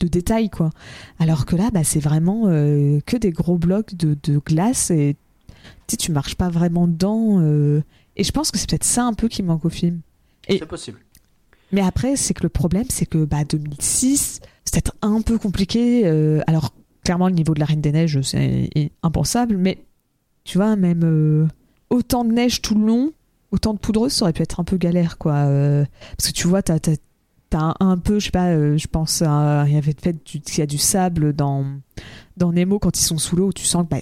de 0.00 0.08
détails, 0.08 0.50
quoi. 0.50 0.70
Alors 1.18 1.46
que 1.46 1.54
là, 1.56 1.70
bah, 1.72 1.84
c'est 1.84 2.00
vraiment 2.00 2.44
euh, 2.48 3.00
que 3.06 3.16
des 3.16 3.30
gros 3.30 3.58
blocs 3.58 3.94
de, 3.94 4.16
de 4.22 4.38
glace 4.38 4.90
et 4.90 5.16
tu 5.86 5.92
sais, 5.92 5.96
tu 5.96 6.12
marches 6.12 6.34
pas 6.36 6.48
vraiment 6.48 6.88
dedans. 6.88 7.38
euh, 7.40 7.82
et 8.16 8.24
je 8.24 8.32
pense 8.32 8.50
que 8.50 8.58
c'est 8.58 8.68
peut-être 8.68 8.84
ça 8.84 9.04
un 9.04 9.12
peu 9.14 9.28
qui 9.28 9.42
manque 9.42 9.64
au 9.64 9.70
film. 9.70 10.00
Et- 10.48 10.58
C'est 10.58 10.66
possible. 10.66 10.98
Mais 11.72 11.82
après, 11.82 12.16
c'est 12.16 12.34
que 12.34 12.42
le 12.42 12.48
problème, 12.48 12.86
c'est 12.88 13.06
que 13.06 13.24
bah, 13.24 13.44
2006, 13.44 14.40
c'est 14.64 14.72
peut-être 14.74 14.94
un 15.02 15.20
peu 15.22 15.38
compliqué. 15.38 16.02
euh, 16.06 16.40
alors, 16.48 16.74
clairement, 17.04 17.28
le 17.28 17.34
niveau 17.34 17.54
de 17.54 17.60
la 17.60 17.66
Reine 17.66 17.80
des 17.80 17.92
Neiges, 17.92 18.20
c'est 18.22 18.70
impensable, 19.02 19.56
mais 19.56 19.78
tu 20.44 20.58
vois, 20.58 20.74
même 20.76 21.48
autant 21.90 22.24
de 22.24 22.32
neige 22.32 22.60
tout 22.62 22.74
le 22.74 22.84
long, 22.86 23.12
autant 23.52 23.74
de 23.74 23.78
poudreuse, 23.78 24.12
ça 24.12 24.24
aurait 24.24 24.32
pu 24.32 24.42
être 24.42 24.58
un 24.60 24.64
peu 24.64 24.76
galère, 24.78 25.16
quoi. 25.18 25.34
parce 26.16 26.28
que 26.28 26.32
tu 26.32 26.48
vois, 26.48 26.62
t'as 26.62 26.78
as, 27.56 27.74
un, 27.80 27.98
peu, 27.98 28.18
je 28.18 28.26
sais 28.26 28.30
pas, 28.30 28.48
euh, 28.48 28.76
je 28.78 28.86
pense, 28.86 29.20
il 29.20 29.72
y 29.72 29.76
avait 29.76 29.94
fait 30.00 30.16
il 30.34 30.58
y 30.58 30.62
a 30.62 30.66
du 30.66 30.78
sable 30.78 31.32
dans 31.32 31.64
dans 32.36 32.52
Nemo 32.52 32.78
quand 32.78 32.98
ils 32.98 33.02
sont 33.04 33.18
sous 33.18 33.36
l'eau, 33.36 33.52
tu 33.52 33.64
sens 33.64 33.84
que 33.84 33.88
bah, 33.90 34.00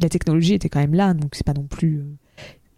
la 0.00 0.08
technologie 0.08 0.54
était 0.54 0.68
quand 0.70 0.80
même 0.80 0.94
là, 0.94 1.12
donc 1.14 1.34
c'est 1.34 1.44
pas 1.44 1.52
non 1.52 1.66
plus 1.66 1.98
euh, 1.98 2.04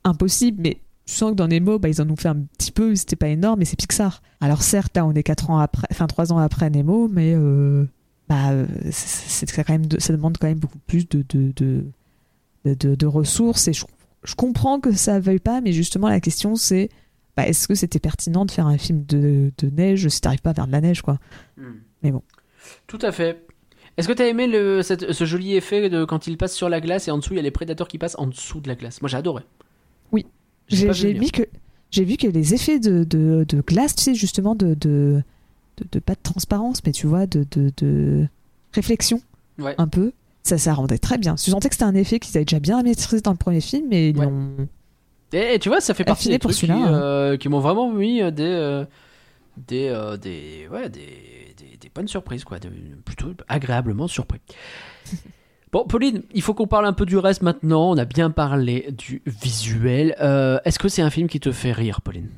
impossible, 0.04 0.60
mais 0.62 0.80
tu 1.06 1.14
sens 1.14 1.30
que 1.30 1.36
dans 1.36 1.46
Nemo, 1.48 1.78
bah, 1.78 1.88
ils 1.88 2.02
en 2.02 2.10
ont 2.10 2.16
fait 2.16 2.28
un 2.28 2.42
petit 2.58 2.72
peu, 2.72 2.94
c'était 2.96 3.16
pas 3.16 3.28
énorme, 3.28 3.60
mais 3.60 3.64
c'est 3.64 3.76
Pixar. 3.76 4.22
Alors 4.40 4.62
certes, 4.62 4.96
là, 4.96 5.06
on 5.06 5.12
est 5.12 5.22
quatre 5.22 5.50
ans 5.50 5.58
après, 5.58 5.86
enfin 5.90 6.06
trois 6.08 6.32
ans 6.32 6.38
après 6.38 6.68
Nemo, 6.70 7.08
mais 7.08 7.32
euh, 7.36 7.84
bah, 8.28 8.50
c'est 8.90 9.46
c'est 9.46 9.64
quand 9.64 9.72
même, 9.72 9.86
ça 9.98 10.12
demande 10.12 10.36
quand 10.38 10.48
même 10.48 10.58
beaucoup 10.58 10.78
plus 10.86 11.08
de, 11.08 11.24
de, 11.28 11.52
de- 12.64 12.94
de 12.94 13.06
ressources. 13.06 13.68
Et 13.68 13.72
je, 13.72 13.84
je 14.24 14.34
comprends 14.34 14.80
que 14.80 14.92
ça 14.92 15.20
veuille 15.20 15.38
pas, 15.38 15.60
mais 15.60 15.72
justement 15.72 16.08
la 16.08 16.20
question 16.20 16.56
c'est, 16.56 16.88
bah, 17.36 17.46
est-ce 17.48 17.68
que 17.68 17.74
c'était 17.74 17.98
pertinent 18.00 18.44
de 18.44 18.50
faire 18.50 18.66
un 18.66 18.78
film 18.78 19.04
de, 19.06 19.52
de 19.58 19.70
neige 19.70 20.08
si 20.08 20.20
t'arrives 20.20 20.40
pas 20.42 20.50
à 20.50 20.54
faire 20.54 20.66
de 20.66 20.72
la 20.72 20.80
neige, 20.80 21.02
quoi 21.02 21.18
Mais 22.02 22.10
bon. 22.10 22.22
Tout 22.86 22.98
à 23.02 23.12
fait. 23.12 23.44
Est-ce 23.96 24.08
que 24.08 24.12
t'as 24.12 24.26
aimé 24.26 24.46
le, 24.46 24.82
cette- 24.82 25.12
ce 25.12 25.24
joli 25.24 25.54
effet 25.56 25.88
de 25.90 26.04
quand 26.04 26.26
il 26.26 26.36
passe 26.38 26.54
sur 26.54 26.68
la 26.68 26.80
glace 26.80 27.08
et 27.08 27.10
en 27.10 27.18
dessous 27.18 27.32
il 27.34 27.36
y 27.36 27.40
a 27.40 27.42
les 27.42 27.50
prédateurs 27.50 27.88
qui 27.88 27.98
passent 27.98 28.16
en 28.18 28.26
dessous 28.26 28.60
de 28.60 28.68
la 28.68 28.74
glace? 28.74 29.00
Moi 29.02 29.08
j'ai 29.08 29.16
adoré. 29.16 29.42
Oui. 30.12 30.26
J'ai 30.68 31.12
vu 31.12 31.30
que 31.30 31.42
j'ai 31.90 32.04
vu 32.04 32.16
que 32.16 32.26
les 32.28 32.54
effets 32.54 32.78
de, 32.78 33.02
de, 33.04 33.44
de 33.48 33.60
glace, 33.60 33.96
tu 33.96 34.04
sais, 34.04 34.14
justement, 34.14 34.54
de, 34.54 34.74
de, 34.74 35.22
de, 35.78 35.84
de- 35.90 35.98
pas 35.98 36.14
de 36.14 36.20
transparence, 36.22 36.82
mais 36.86 36.92
tu 36.92 37.08
vois, 37.08 37.26
de, 37.26 37.44
de, 37.50 37.72
de 37.78 38.28
réflexion, 38.72 39.20
Ouais. 39.58 39.74
un 39.76 39.88
peu, 39.88 40.12
ça, 40.44 40.56
ça 40.56 40.72
rendait 40.72 40.98
très 40.98 41.18
bien. 41.18 41.34
Je 41.36 41.50
sentais 41.50 41.68
que 41.68 41.74
c'était 41.74 41.84
un 41.84 41.94
effet 41.96 42.20
qu'ils 42.20 42.36
avaient 42.38 42.44
déjà 42.44 42.60
bien 42.60 42.80
maîtrisé 42.84 43.20
dans 43.22 43.32
le 43.32 43.36
premier 43.36 43.60
film, 43.60 43.86
mais 43.90 44.10
ils 44.10 44.18
Ouais. 44.18 44.24
l'ont- 44.26 44.68
Et, 45.32 45.54
et 45.54 45.58
tu 45.58 45.68
vois, 45.68 45.80
ça 45.80 45.94
fait 45.94 46.04
partie 46.04 46.22
Affiné 46.22 46.34
des 46.34 46.38
pour 46.40 46.50
trucs 46.52 46.66
qui, 46.68 46.72
hein. 46.72 46.92
euh, 46.94 47.36
qui 47.36 47.48
m'ont 47.48 47.60
vraiment 47.60 47.90
mis 47.90 48.20
euh, 48.22 48.30
des, 48.30 48.42
euh, 48.44 48.84
des, 49.56 49.88
euh, 49.88 50.16
des, 50.16 50.66
ouais, 50.70 50.88
des, 50.88 51.54
des, 51.56 51.76
des 51.80 51.90
bonnes 51.94 52.08
surprises, 52.08 52.44
quoi. 52.44 52.58
de- 52.58 52.68
plutôt 53.04 53.32
agréablement 53.48 54.08
surpris. 54.08 54.40
Bon, 55.72 55.84
Pauline, 55.84 56.24
il 56.34 56.42
faut 56.42 56.52
qu'on 56.52 56.66
parle 56.66 56.84
un 56.84 56.92
peu 56.92 57.06
du 57.06 57.16
reste 57.16 57.42
maintenant. 57.42 57.90
On 57.92 57.96
a 57.96 58.04
bien 58.04 58.32
parlé 58.32 58.88
du 58.90 59.22
visuel. 59.24 60.16
Est-ce 60.64 60.80
que 60.80 60.88
c'est 60.88 61.00
un 61.00 61.10
film 61.10 61.28
qui 61.28 61.38
te 61.38 61.52
fait 61.52 61.70
rire, 61.70 62.00
Pauline? 62.00 62.28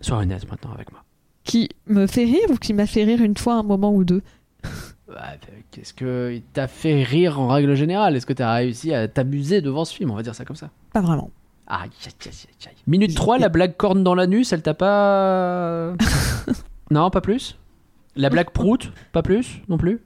Sois 0.00 0.16
honnête 0.16 0.50
maintenant 0.50 0.72
avec 0.72 0.90
moi. 0.90 1.04
qui 1.44 1.68
me 1.86 2.08
fait 2.08 2.24
rire 2.24 2.50
ou 2.50 2.56
qui 2.56 2.74
m'a 2.74 2.86
fait 2.86 3.04
rire 3.04 3.22
une 3.22 3.36
fois, 3.36 3.54
un 3.54 3.62
moment 3.62 3.94
ou 3.94 4.02
deux? 4.02 4.20
Ouais, 5.08 5.14
Qu'est-ce 5.70 5.94
que 5.94 6.40
t'a 6.52 6.66
fait 6.66 7.04
rire 7.04 7.38
en 7.38 7.46
règle 7.46 7.76
générale? 7.76 8.16
Est-ce 8.16 8.26
que 8.26 8.32
t'as 8.32 8.52
réussi 8.54 8.92
à 8.92 9.06
t'amuser 9.06 9.60
devant 9.60 9.84
ce 9.84 9.94
film? 9.94 10.10
On 10.10 10.16
va 10.16 10.24
dire 10.24 10.34
ça 10.34 10.44
comme 10.44 10.56
ça. 10.56 10.70
Pas 10.92 11.00
vraiment. 11.00 11.30
Aïe, 11.68 11.90
aïe, 12.04 12.12
aïe, 12.24 12.30
aïe, 12.30 12.68
aïe. 12.68 12.74
Minute 12.86 13.14
3, 13.14 13.38
la 13.38 13.48
blague 13.48 13.76
corne 13.76 14.04
dans 14.04 14.14
l'anus, 14.14 14.52
elle 14.52 14.62
t'a 14.62 14.74
pas. 14.74 15.92
non, 16.90 17.10
pas 17.10 17.20
plus? 17.20 17.56
La 18.14 18.30
blague 18.30 18.50
prout, 18.50 18.92
pas 19.12 19.22
plus 19.22 19.60
non 19.68 19.76
plus? 19.76 20.00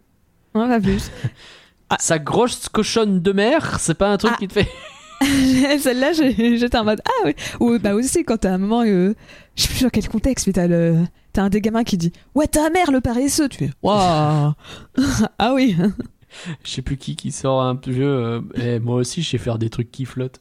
On 0.55 0.67
va 0.67 0.81
plus. 0.81 1.11
Sa 1.99 2.19
grosse 2.19 2.69
cochonne 2.69 3.21
de 3.21 3.33
mer, 3.33 3.79
c'est 3.79 3.95
pas 3.95 4.11
un 4.11 4.17
truc 4.17 4.33
Ah. 4.35 4.39
qui 4.39 4.49
te 4.49 4.55
fait. 4.55 4.69
Celle-là, 5.79 6.13
j'ai- 6.13 6.57
j'étais 6.59 6.79
en 6.79 6.85
mode 6.85 7.01
Ah 7.05 7.27
oui. 7.27 7.35
Ou 7.61 7.79
bah 7.79 7.95
aussi, 7.95 8.25
quand 8.25 8.39
t'as 8.39 8.53
un 8.55 8.59
moment, 8.59 8.83
euh, 8.87 9.15
je 9.55 9.63
sais 9.63 9.69
plus 9.69 9.83
dans 9.85 9.91
quel 9.91 10.09
contexte, 10.09 10.47
mais 10.47 10.53
t'as 10.55 10.67
le. 10.67 10.97
T'as 11.33 11.43
un 11.43 11.49
des 11.51 11.61
gamins 11.61 11.85
qui 11.85 11.97
dit 11.99 12.13
Ouais, 12.35 12.47
ta 12.49 12.71
mère, 12.71 12.91
le 12.91 13.01
paresseux 13.01 13.49
Tu 13.49 13.59
fais 13.59 13.71
Waouh 13.83 14.53
Ah 15.39 15.53
oui 15.55 15.77
Je 16.65 16.71
sais 16.71 16.83
plus 16.83 16.97
qui 16.97 17.17
qui 17.17 17.33
sort 17.33 17.63
un 17.63 17.79
jeu. 17.87 18.03
euh, 18.05 18.41
eh, 18.55 18.79
moi 18.79 18.97
aussi, 18.97 19.23
je 19.23 19.31
sais 19.31 19.39
faire 19.39 19.59
des 19.59 19.71
trucs 19.71 19.91
qui 19.91 20.05
flottent. 20.05 20.41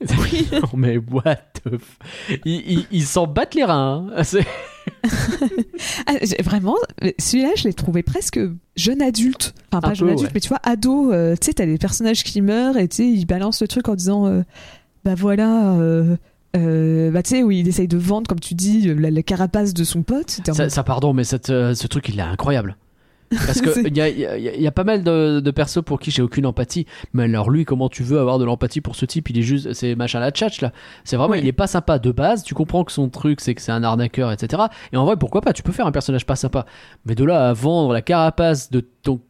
Non, 0.52 0.68
mais 0.76 0.96
what 0.98 1.36
the 1.64 1.78
f... 1.78 1.98
Ils, 2.44 2.62
ils- 2.70 2.86
ils 2.90 3.04
s'en 3.04 3.26
battent 3.26 3.54
les 3.54 3.64
reins. 3.64 4.06
hein. 4.16 4.22
Ah, 6.06 6.12
Vraiment, 6.42 6.76
celui-là, 7.18 7.50
je 7.56 7.64
l'ai 7.64 7.74
trouvé 7.74 8.02
presque 8.02 8.40
jeune 8.76 9.02
adulte. 9.02 9.54
Enfin, 9.70 9.80
pas 9.80 9.88
Un 9.90 9.94
jeune 9.94 10.08
peu, 10.08 10.12
adulte, 10.12 10.28
ouais. 10.28 10.32
mais 10.34 10.40
tu 10.40 10.48
vois, 10.48 10.60
ado. 10.62 11.12
euh, 11.12 11.34
tu 11.40 11.46
sais, 11.46 11.54
t'as 11.54 11.66
des 11.66 11.78
personnages 11.78 12.24
qui 12.24 12.40
meurent 12.40 12.76
et 12.76 12.88
tu 12.88 12.96
sais, 12.96 13.08
ils 13.08 13.24
balancent 13.26 13.60
le 13.62 13.68
truc 13.68 13.88
en 13.88 13.94
disant 13.94 14.26
euh, 14.26 14.42
Bah 15.04 15.14
voilà. 15.16 15.74
euh, 15.74 16.16
euh, 16.56 17.10
bah 17.10 17.22
tu 17.22 17.30
sais, 17.30 17.42
où 17.42 17.50
il 17.50 17.66
essaye 17.68 17.88
de 17.88 17.96
vendre, 17.96 18.26
comme 18.28 18.40
tu 18.40 18.54
dis, 18.54 18.82
la, 18.94 19.10
la 19.10 19.22
carapace 19.22 19.72
de 19.74 19.84
son 19.84 20.02
pote. 20.02 20.40
Ça, 20.52 20.68
ça, 20.68 20.82
pardon, 20.82 21.12
mais 21.12 21.24
cette, 21.24 21.50
euh, 21.50 21.74
ce 21.74 21.86
truc, 21.86 22.08
il 22.08 22.18
est 22.18 22.22
incroyable. 22.22 22.76
Parce 23.46 23.60
que 23.60 23.70
C'est- 23.74 23.82
il 23.82 23.96
y 23.96 24.00
a, 24.00 24.08
y 24.08 24.26
a- 24.26 24.36
il 24.36 24.60
y 24.62 24.66
a 24.66 24.72
pas 24.72 24.84
mal 24.84 25.02
de, 25.04 25.40
de 25.40 25.50
persos 25.50 25.82
pour 25.84 26.00
qui 26.00 26.10
j'ai 26.10 26.22
aucune 26.22 26.46
empathie. 26.46 26.86
Mais 27.12 27.24
alors 27.24 27.50
lui, 27.50 27.64
comment 27.64 27.88
tu 27.88 28.02
veux 28.02 28.18
avoir 28.18 28.38
de 28.38 28.44
l'empathie 28.44 28.80
pour 28.80 28.96
ce 28.96 29.04
type? 29.06 29.30
Il 29.30 29.38
est 29.38 29.42
juste, 29.42 29.72
c'est 29.72 29.94
machin 29.94 30.20
la 30.20 30.30
tchatch 30.30 30.60
là. 30.60 30.72
C'est 31.04 31.16
vraiment, 31.16 31.34
il 31.34 31.46
est 31.46 31.52
pas 31.52 31.66
sympa 31.66 31.98
de 31.98 32.12
base. 32.12 32.42
Tu 32.44 32.54
comprends 32.54 32.84
que 32.84 32.92
son 32.92 33.08
truc, 33.08 33.40
c'est 33.40 33.54
que 33.54 33.62
c'est 33.62 33.72
un 33.72 33.82
arnaqueur, 33.82 34.30
etc. 34.32 34.64
Et 34.92 34.96
en 34.96 35.04
vrai, 35.04 35.16
pourquoi 35.16 35.40
pas? 35.40 35.52
Tu 35.52 35.62
peux 35.62 35.72
faire 35.72 35.86
un 35.86 35.92
personnage 35.92 36.26
pas 36.26 36.36
sympa. 36.36 36.66
Mais 37.06 37.14
de 37.14 37.24
là 37.24 37.48
à 37.48 37.52
vendre 37.52 37.92
la 37.92 38.02
carapace 38.02 38.70
de 38.70 38.80
ton 38.80 39.20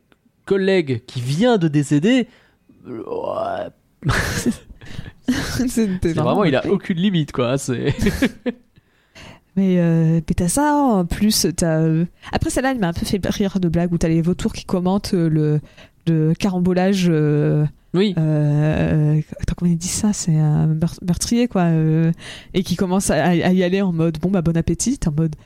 collègue 0.47 1.05
qui 1.07 1.21
vient 1.21 1.57
de 1.59 1.69
décéder, 1.69 2.27
euh, 2.89 3.69
c'est 5.69 5.87
vraiment, 6.15 6.45
il 6.45 6.57
a 6.57 6.67
aucune 6.69 6.99
limite 6.99 7.33
quoi. 7.33 7.57
C'est 7.59 7.95
Mais, 9.57 9.77
euh, 9.79 10.15
mais 10.27 10.35
t'as 10.35 10.49
ça, 10.49 10.75
en 10.75 11.05
plus, 11.05 11.47
t'as... 11.57 11.81
euh, 11.81 12.05
Après, 12.33 12.49
celle-là, 12.49 12.73
elle 12.73 12.79
m'a 12.79 12.89
un 12.89 12.93
peu 12.95 13.05
fait 13.05 13.21
rire 13.27 13.61
de 13.61 13.69
blague 13.69 13.93
où 13.93 13.99
t'as 13.99 14.09
les 14.09 14.23
vautours 14.23 14.53
qui 14.55 14.65
commentent 14.65 15.13
euh, 15.15 15.29
le, 15.29 15.61
le 16.07 16.33
carambolage... 16.35 17.07
euh, 17.11 17.67
oui. 17.93 18.15
euh, 18.17 19.21
attends, 19.41 19.55
comment 19.57 19.71
il 19.71 19.77
dit 19.77 19.89
ça? 19.89 20.15
C'est 20.15 20.35
un 20.39 20.69
meur- 20.69 20.97
meurtrier, 21.07 21.49
quoi. 21.49 21.67
et 22.55 22.63
qui 22.63 22.77
commence 22.77 23.11
à, 23.11 23.23
à 23.25 23.35
y 23.35 23.63
aller 23.63 23.83
en 23.83 23.93
mode, 23.93 24.19
bon, 24.21 24.31
bah, 24.31 24.41
bon 24.43 24.57
appétit, 24.57 24.99
en 25.07 25.13
mode... 25.13 25.37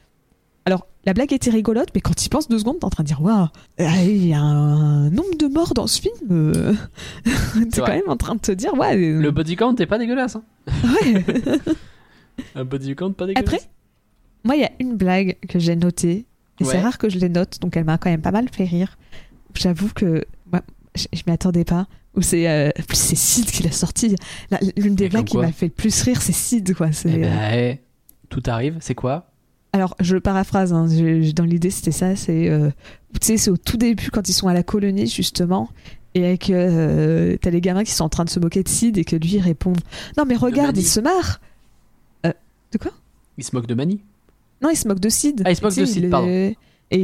Alors, 0.67 0.87
la 1.05 1.13
blague 1.13 1.33
était 1.33 1.51
rigolote, 1.51 1.89
mais 1.95 2.01
quand 2.01 2.15
tu 2.15 2.27
y 2.27 2.29
penses 2.29 2.49
deux 2.49 2.59
secondes, 2.59 2.79
t'es 2.81 2.85
en 2.85 2.91
train 2.91 3.03
de 3.05 3.09
dire, 3.09 3.21
waouh, 3.23 3.47
ah, 3.79 4.03
il 4.05 4.27
y 4.27 4.35
a 4.35 4.41
un 4.41 5.11
nombre 5.11 5.37
de 5.39 5.47
morts 5.47 5.75
dans 5.75 5.87
ce 5.89 6.01
film. 6.01 6.53
t'es 7.73 7.81
quand 7.81 7.87
même 7.89 8.03
en 8.09 8.17
train 8.17 8.35
de 8.37 8.41
te 8.41 8.53
dire, 8.53 8.75
ouais... 8.75 8.97
Le 8.97 9.31
body 9.33 9.57
count 9.57 9.75
est 9.77 9.87
pas 9.87 9.99
dégueulasse. 9.99 10.37
Hein. 10.37 10.43
ouais. 11.03 11.25
Un 12.55 12.65
body 12.65 12.95
count 12.95 13.13
pas 13.13 13.27
dégueulasse. 13.27 13.55
Après, 13.55 13.61
moi, 14.47 14.57
il 14.57 14.63
y 14.63 14.65
a 14.65 14.71
une 14.81 14.97
blague 14.97 15.37
que 15.49 15.59
j'ai 15.59 15.77
notée, 15.77 16.25
et 16.61 16.65
c'est 16.65 16.81
rare 16.81 16.97
que 16.99 17.09
je 17.11 17.19
les 17.19 17.29
note, 17.29 17.61
donc 17.61 17.77
elle 17.77 17.85
m'a 17.85 17.99
quand 17.99 18.09
même 18.11 18.23
pas 18.23 18.31
mal 18.31 18.49
fait 18.51 18.65
rire. 18.65 18.97
J'avoue 19.55 19.89
que 19.95 20.25
moi, 20.51 20.63
je, 20.95 21.07
je 21.13 21.23
m'y 21.27 21.33
attendais 21.33 21.65
pas. 21.65 21.87
Ou 22.15 22.23
c'est 22.23 22.49
euh, 22.49 22.71
c'est 22.95 23.15
Sid 23.17 23.47
qui 23.51 23.63
l'a 23.63 23.73
sorti. 23.73 24.17
L'une 24.79 24.95
des 24.95 25.09
blagues 25.11 25.27
qui 25.27 25.37
m'a 25.37 25.53
fait 25.53 25.67
le 25.67 25.73
plus 25.73 26.01
rire, 26.03 26.23
c'est 26.23 26.33
Sid, 26.33 26.75
quoi. 26.75 26.89
Eh 27.05 27.09
ben, 27.19 27.25
euh, 27.25 27.73
eh, 27.75 27.81
tout 28.31 28.43
arrive. 28.47 28.77
C'est 28.81 28.95
quoi? 28.95 29.31
Alors, 29.75 29.95
je 30.01 30.17
paraphrase, 30.17 30.73
hein, 30.73 30.87
je- 30.89 31.21
je- 31.21 31.33
dans 31.33 31.45
l'idée, 31.45 31.69
c'était 31.69 31.91
ça. 31.93 32.17
C'est, 32.17 32.49
euh, 32.49 32.71
c'est 33.21 33.51
au 33.51 33.59
tout 33.59 33.77
début, 33.77 34.09
quand 34.11 34.27
ils 34.31 34.33
sont 34.33 34.49
à 34.49 34.55
la 34.55 34.63
colonie, 34.63 35.07
justement, 35.07 35.69
et 36.15 36.39
que 36.39 36.53
euh, 36.55 37.37
t'as 37.43 37.51
les 37.51 37.61
gamins 37.61 37.85
qui 37.85 37.93
sont 37.93 38.05
en 38.05 38.09
train 38.09 38.25
de 38.25 38.31
se 38.31 38.41
moquer 38.41 38.63
de 38.63 38.69
Sid, 38.71 38.97
et 38.97 39.05
que 39.05 39.17
lui 39.17 39.39
répond 39.39 39.75
Non, 40.17 40.25
mais 40.27 40.37
regarde, 40.37 40.79
il 40.79 40.87
se 40.87 41.01
marre. 41.01 41.41
Euh, 42.25 42.33
de 42.73 42.79
quoi? 42.79 42.93
Il 43.37 43.45
se 43.45 43.55
moque 43.55 43.67
de 43.67 43.75
Manny 43.75 44.01
Non, 44.63 44.71
ils 44.71 44.77
se 44.77 44.89
moquent 44.89 45.01
de 45.01 45.09
Sid. 45.09 45.43
Ah, 45.45 45.51
ils 45.51 45.57
se 45.57 45.63
moquent 45.63 45.77
de 45.77 45.85
Sid, 45.85 46.05
il- 46.05 46.11
pardon. 46.11 46.29
Et 46.29 46.55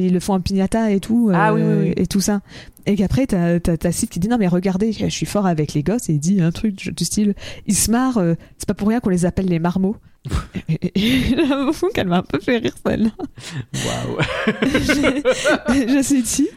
ils 0.06 0.12
le 0.12 0.20
font 0.20 0.34
en 0.34 0.40
piñata 0.40 0.92
et 0.92 1.00
tout. 1.00 1.30
Ah 1.34 1.50
euh, 1.50 1.54
oui, 1.54 1.62
oui, 1.62 1.88
oui. 1.88 1.94
Et 1.96 2.06
tout 2.06 2.20
ça. 2.20 2.40
Et 2.86 2.94
qu'après, 2.94 3.26
t'as, 3.26 3.58
t'as, 3.58 3.76
t'as 3.76 3.90
Sid 3.90 4.08
qui 4.08 4.20
dit 4.20 4.28
Non, 4.28 4.38
mais 4.38 4.46
regardez, 4.46 4.92
je 4.92 5.06
suis 5.08 5.26
fort 5.26 5.44
avec 5.46 5.74
les 5.74 5.82
gosses. 5.82 6.08
Et 6.08 6.12
il 6.12 6.20
dit 6.20 6.40
un 6.40 6.52
truc 6.52 6.94
du 6.94 7.04
style 7.04 7.34
Ils 7.66 7.74
se 7.74 7.90
marrent, 7.90 8.18
euh, 8.18 8.34
c'est 8.58 8.66
pas 8.68 8.74
pour 8.74 8.86
rien 8.88 9.00
qu'on 9.00 9.10
les 9.10 9.24
appelle 9.24 9.46
les 9.46 9.58
marmots. 9.58 9.96
j'avoue 10.96 11.88
qu'elle 11.94 12.06
m'a 12.06 12.18
un 12.18 12.22
peu 12.22 12.38
fait 12.38 12.58
rire 12.58 12.74
celle-là. 12.86 13.10
Waouh. 13.74 14.18
je 14.62 15.94
je 15.96 16.02
suis 16.02 16.22
dit 16.22 16.48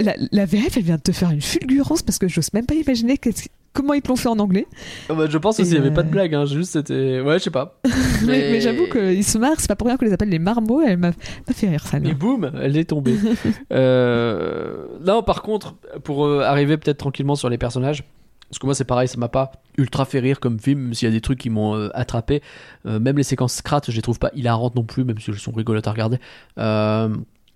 la, 0.00 0.14
la 0.32 0.46
VF, 0.46 0.76
elle 0.78 0.82
vient 0.84 0.96
de 0.96 1.02
te 1.02 1.12
faire 1.12 1.30
une 1.30 1.42
fulgurance 1.42 2.02
parce 2.02 2.18
que 2.18 2.28
j'ose 2.28 2.52
même 2.54 2.64
pas 2.66 2.74
imaginer 2.74 3.18
qu'est-ce- 3.18 3.48
comment 3.74 3.92
ils 3.92 4.00
te 4.00 4.08
l'ont 4.08 4.16
fait 4.16 4.28
en 4.30 4.38
anglais. 4.38 4.66
Bah, 5.10 5.26
je 5.28 5.36
pense 5.36 5.60
aussi, 5.60 5.68
il 5.68 5.74
n'y 5.74 5.78
avait 5.86 5.94
pas 5.94 6.02
de 6.02 6.08
euh, 6.08 6.12
blague, 6.12 6.34
hein, 6.34 6.46
juste 6.46 6.72
c'était. 6.72 7.20
Ouais, 7.20 7.38
je 7.38 7.44
sais 7.44 7.50
pas. 7.50 7.78
Mais, 8.26 8.52
mais 8.52 8.60
j'avoue 8.62 8.86
qu'ils 8.90 9.24
se 9.24 9.36
marrent, 9.36 9.58
c'est 9.60 9.68
pas 9.68 9.76
pour 9.76 9.88
rien 9.88 9.98
qu'on 9.98 10.06
les 10.06 10.12
appelle 10.14 10.30
les 10.30 10.38
marmots. 10.38 10.80
Elle 10.80 10.96
m'a 10.96 11.12
fait 11.52 11.68
rire 11.68 11.86
celle-là. 11.86 12.08
Et 12.08 12.14
boum, 12.14 12.50
elle 12.58 12.76
est 12.78 12.84
tombée. 12.86 13.16
euh... 13.72 14.86
Non, 15.04 15.22
par 15.22 15.42
contre, 15.42 15.74
pour 16.04 16.24
euh, 16.26 16.40
arriver 16.40 16.76
peut-être 16.76 16.98
tranquillement 16.98 17.34
sur 17.34 17.48
les 17.50 17.58
personnages, 17.58 18.04
parce 18.48 18.58
que 18.58 18.66
moi 18.66 18.74
c'est 18.74 18.84
pareil, 18.84 19.08
ça 19.08 19.18
m'a 19.18 19.28
pas 19.28 19.52
ultra 19.76 20.04
fait 20.04 20.20
rire 20.20 20.40
comme 20.40 20.58
film, 20.58 20.80
même 20.80 20.94
s'il 20.94 21.08
y 21.08 21.10
a 21.10 21.14
des 21.14 21.20
trucs 21.20 21.38
qui 21.38 21.50
m'ont 21.50 21.74
euh, 21.76 21.88
attrapé. 21.94 22.40
Euh, 22.86 22.98
même 23.00 23.16
les 23.16 23.22
séquences 23.24 23.54
scrat, 23.56 23.80
je 23.86 23.92
les 23.92 24.02
trouve 24.02 24.18
pas 24.18 24.30
hilarantes 24.34 24.74
non 24.76 24.84
plus, 24.84 25.04
même 25.04 25.18
si 25.18 25.30
elles 25.30 25.38
sont 25.38 25.52
rigolotes 25.52 25.86
à 25.88 25.90
regarder. 25.92 26.18
Euh, 26.58 27.08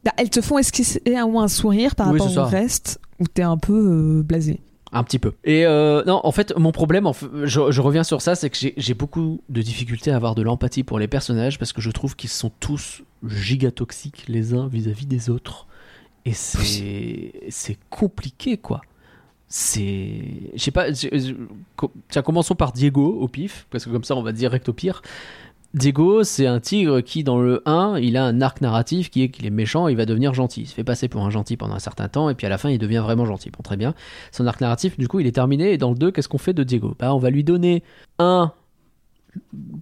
Bah, 0.05 0.13
elles 0.17 0.31
te 0.31 0.41
font 0.41 0.59
esquisser 0.59 1.01
un 1.17 1.25
ou 1.25 1.39
un 1.41 1.49
sourire 1.49 1.95
par 1.95 2.09
Oui, 2.13 2.19
rapport 2.19 2.31
au 2.33 2.35
ça. 2.35 2.45
reste 2.45 3.01
où 3.21 3.27
t'es 3.27 3.43
un 3.43 3.59
peu 3.59 3.73
euh, 3.73 4.23
blasé. 4.23 4.61
Un 4.93 5.05
petit 5.05 5.19
peu. 5.19 5.35
Et 5.45 5.67
euh, 5.67 6.03
non, 6.07 6.21
en 6.25 6.33
fait, 6.33 6.57
mon 6.57 6.73
problème, 6.73 7.11
je, 7.45 7.81
reviens 7.81 8.05
sur 8.05 8.23
ça, 8.23 8.35
c'est 8.35 8.49
que 8.49 8.57
j'ai- 8.57 8.95
beaucoup 8.95 9.43
de 9.49 9.61
difficultés 9.61 10.11
à 10.11 10.17
avoir 10.17 10.35
de 10.35 10.43
l'empathie 10.43 10.83
pour 10.83 10.99
les 10.99 11.09
personnages 11.09 11.59
parce 11.59 11.73
que 11.73 11.81
je 11.83 11.91
trouve 11.91 12.17
qu'ils 12.17 12.31
sont 12.31 12.51
tous 12.59 13.03
gigatoxiques 13.27 14.25
les 14.29 14.55
uns 14.55 14.67
vis-à-vis 14.67 15.07
des 15.07 15.29
autres. 15.31 15.67
Et 16.25 16.33
c'est 16.33 17.79
compliqué, 17.91 18.57
quoi. 18.57 18.81
c'est. 19.47 20.23
Je 20.55 20.63
sais 20.63 20.71
pas. 20.71 20.87
Tiens, 20.93 22.23
commençons 22.23 22.55
par 22.55 22.73
Diego 22.73 23.19
au 23.21 23.29
pif, 23.29 23.67
parce 23.71 23.85
que 23.85 23.91
comme 23.91 24.05
ça 24.05 24.15
on 24.17 24.23
va 24.23 24.33
direct 24.33 24.69
au 24.69 24.73
pire. 24.73 25.03
Diego, 25.75 26.25
c'est 26.25 26.47
un 26.47 26.61
tigre 26.61 27.01
qui, 27.03 27.25
dans 27.25 27.39
le 27.39 27.63
1, 27.67 27.99
il 27.99 28.17
a 28.17 28.25
un 28.25 28.41
arc 28.41 28.63
narratif 28.63 29.11
qui 29.11 29.23
est 29.23 29.29
qu'il 29.29 29.45
est 29.45 29.51
méchant, 29.51 29.87
il 29.89 29.97
va 29.97 30.07
devenir 30.07 30.33
gentil. 30.33 30.63
Il 30.63 30.67
se 30.67 30.75
fait 30.75 30.83
passer 30.83 31.09
pour 31.09 31.23
un 31.23 31.31
gentil 31.31 31.59
pendant 31.59 31.75
un 31.75 31.79
certain 31.79 32.09
temps, 32.09 32.31
et 32.31 32.35
puis 32.35 32.47
à 32.47 32.51
la 32.51 32.57
fin, 32.57 32.71
il 32.71 32.79
devient 32.79 33.03
vraiment 33.05 33.27
gentil. 33.27 33.51
Bon, 33.51 33.63
très 33.63 33.77
bien. 33.77 33.95
Son 34.33 34.47
arc 34.47 34.61
narratif, 34.63 34.99
du 34.99 35.09
coup, 35.09 35.21
il 35.21 35.27
est 35.27 35.33
terminé, 35.33 35.73
et 35.73 35.79
dans 35.79 35.91
le 35.91 35.97
2, 35.97 36.11
qu'est-ce 36.11 36.29
qu'on 36.29 36.39
fait 36.39 36.55
de 36.55 36.63
Diego? 36.63 36.95
Bah, 36.99 37.15
on 37.15 37.19
va 37.19 37.29
lui 37.29 37.45
donner 37.45 37.83
un 38.19 38.53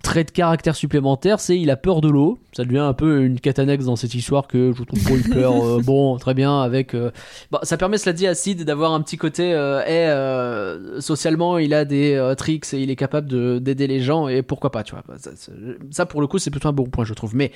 trait 0.02 0.24
de 0.24 0.30
caractère 0.30 0.76
supplémentaire, 0.76 1.40
c'est 1.40 1.59
il 1.59 1.70
a 1.70 1.76
peur 1.76 2.00
de 2.00 2.09
l'eau. 2.09 2.38
Ça 2.52 2.64
devient 2.64 2.78
un 2.78 2.92
peu 2.94 3.22
une 3.24 3.38
annexe 3.59 3.84
dans 3.86 3.96
cette 3.96 4.14
histoire 4.14 4.46
que 4.46 4.72
je 4.76 4.82
trouve 4.84 5.02
trop 5.04 5.16
hyper 5.16 5.50
euh, 5.64 5.80
bon, 5.82 6.16
très 6.18 6.34
bien 6.34 6.61
avec. 6.62 6.94
euh, 6.94 7.11
Bon, 7.50 7.59
ça 7.62 7.76
permet, 7.76 7.98
cela 7.98 8.12
dit, 8.12 8.26
à 8.26 8.34
Sid 8.34 8.64
d'avoir 8.64 8.92
un 8.92 9.00
petit 9.02 9.16
côté. 9.16 9.52
Euh, 9.54 9.82
euh, 9.86 11.00
socialement, 11.00 11.59
il 11.59 11.74
a 11.74 11.84
des 11.84 12.34
tricks 12.36 12.72
et 12.72 12.80
il 12.82 12.90
est 12.90 12.96
capable 12.96 13.28
de- 13.28 13.59
d'aider 13.59 13.86
les 13.86 14.00
gens 14.00 14.28
et 14.28 14.42
pourquoi 14.42 14.70
pas, 14.70 14.82
tu 14.82 14.94
vois. 14.94 15.02
Ça, 15.18 15.30
ça- 15.36 15.52
ça, 15.90 16.07
pour 16.07 16.20
le 16.20 16.26
coup, 16.26 16.38
c'est 16.38 16.50
plutôt 16.50 16.68
un 16.68 16.72
bon 16.72 16.86
point, 16.86 17.04
je 17.04 17.14
trouve. 17.14 17.34
Mais 17.34 17.52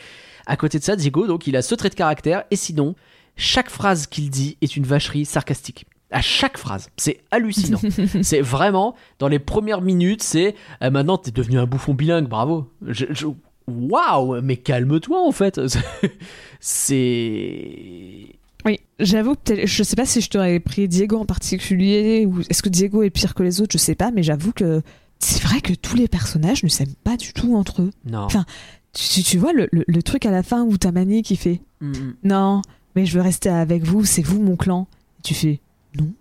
à 0.47 0.57
côté 0.57 0.79
de 0.79 0.85
ça, 0.85 0.97
Diego, 0.97 1.27
donc, 1.27 1.47
il 1.47 1.57
a 1.57 1.63
ce 1.63 1.75
trait 1.75 1.89
de 1.91 1.95
caractère 1.95 2.45
et 2.51 2.57
sinon, 2.57 2.95
chaque 3.37 3.71
phrase 3.71 4.07
qu'il 4.07 4.29
dit 4.31 4.57
est 4.61 4.77
une 4.77 4.85
vacherie 4.85 5.25
sarcastique. 5.25 5.87
À 6.11 6.21
chaque 6.23 6.59
phrase, 6.59 6.89
c'est 6.97 7.21
hallucinant. 7.31 7.81
c'est 8.23 8.41
vraiment 8.41 8.95
dans 9.19 9.29
les 9.29 9.39
premières 9.39 9.81
minutes, 9.81 10.23
c'est 10.23 10.55
euh, 10.83 10.91
maintenant 10.91 11.19
t'es 11.19 11.31
devenu 11.31 11.59
un 11.59 11.67
bouffon 11.67 11.95
bilingue, 11.95 12.29
bravo. 12.29 12.69
Je- 12.87 13.07
je- 13.11 13.27
Waouh, 13.69 14.41
mais 14.43 14.57
calme-toi 14.57 15.25
en 15.25 15.31
fait. 15.31 15.61
c'est 16.61 18.27
Oui, 18.65 18.81
j'avoue 18.99 19.35
que 19.37 19.67
je 19.67 19.83
sais 19.83 19.97
pas 19.97 20.07
si 20.07 20.21
je 20.21 20.29
t'aurais 20.31 20.61
pris 20.61 20.89
Diego 20.89 21.19
en 21.19 21.25
particulier 21.25 22.27
ou 22.27 22.41
est-ce 22.49 22.63
que 22.63 22.69
Diego 22.69 23.03
est 23.03 23.11
pire 23.11 23.35
que 23.35 23.43
les 23.43 23.61
autres, 23.61 23.73
je 23.73 23.79
sais 23.79 23.95
pas, 23.95 24.11
mais 24.11 24.23
j'avoue 24.23 24.53
que 24.53 24.83
c'est 25.19 25.43
vrai 25.43 25.61
que 25.61 25.73
tous 25.75 25.97
les 25.97 26.09
personnages 26.09 26.63
ne 26.65 26.69
s'aiment 26.69 26.95
pas 27.05 27.17
du 27.17 27.33
tout 27.33 27.55
entre 27.57 27.83
eux. 27.83 27.91
non. 28.07 28.21
Enfin, 28.25 28.45
Tu, 28.93 29.23
tu- 29.23 29.39
vois 29.39 29.53
le, 29.53 29.69
le- 29.71 29.85
le 29.87 30.03
truc 30.03 30.27
à 30.27 30.31
la 30.33 30.43
fin 30.43 30.65
où 30.65 30.77
t'as 30.77 30.91
Mani 30.93 31.23
qui 31.23 31.37
fait 31.37 31.61
Mm, 31.83 31.91
mm. 31.93 32.15
Non, 32.25 32.63
mais 32.97 33.07
je 33.07 33.17
veux 33.17 33.23
rester 33.23 33.49
avec 33.49 33.85
vous, 33.85 34.05
c'est 34.05 34.21
vous 34.23 34.43
mon 34.43 34.57
clan. 34.57 34.87
Et 35.19 35.23
tu 35.23 35.33
fais 35.35 35.61
Non, 35.99 36.13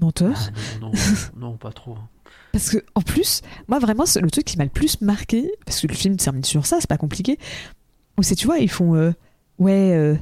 menteur. 0.00 0.34
Ah, 0.36 0.50
non, 0.80 0.90
non, 0.90 0.92
non, 1.36 1.56
pas 1.56 1.72
trop. 1.72 1.96
Parce 2.52 2.70
que, 2.70 2.78
en 2.94 3.02
plus, 3.02 3.42
moi 3.68 3.78
vraiment, 3.78 4.06
c'est 4.06 4.20
le 4.20 4.30
truc 4.30 4.44
qui 4.44 4.56
m'a 4.56 4.64
le 4.64 4.70
plus 4.70 5.00
marqué, 5.00 5.50
parce 5.66 5.80
que 5.80 5.86
le 5.86 5.94
film 5.94 6.16
termine 6.16 6.44
sur 6.44 6.66
ça, 6.66 6.78
c'est 6.80 6.88
pas 6.88 6.96
compliqué, 6.96 7.38
où 8.18 8.22
c'est, 8.22 8.34
tu 8.34 8.46
vois, 8.46 8.58
ils 8.58 8.70
font 8.70 8.94
euh, 8.94 9.12
Ouais, 9.58 9.92
euh, 9.92 10.16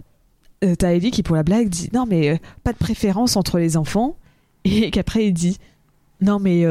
euh, 0.64 0.74
t'as 0.74 0.92
Ellie 0.92 1.10
qui, 1.10 1.22
pour 1.22 1.36
la 1.36 1.42
blague, 1.42 1.68
dit 1.68 1.90
Non, 1.92 2.06
mais 2.06 2.30
euh, 2.30 2.36
pas 2.64 2.72
de 2.72 2.78
préférence 2.78 3.36
entre 3.36 3.58
les 3.58 3.76
enfants. 3.76 4.16
Et 4.64 4.90
qu'après, 4.90 5.26
il 5.26 5.32
dit 5.32 5.58
Non, 6.20 6.38
mais 6.38 6.64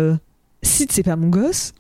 Sid, 0.63 0.91
c'est 0.91 1.03
pas 1.03 1.15
mon 1.15 1.29
gosse. 1.29 1.73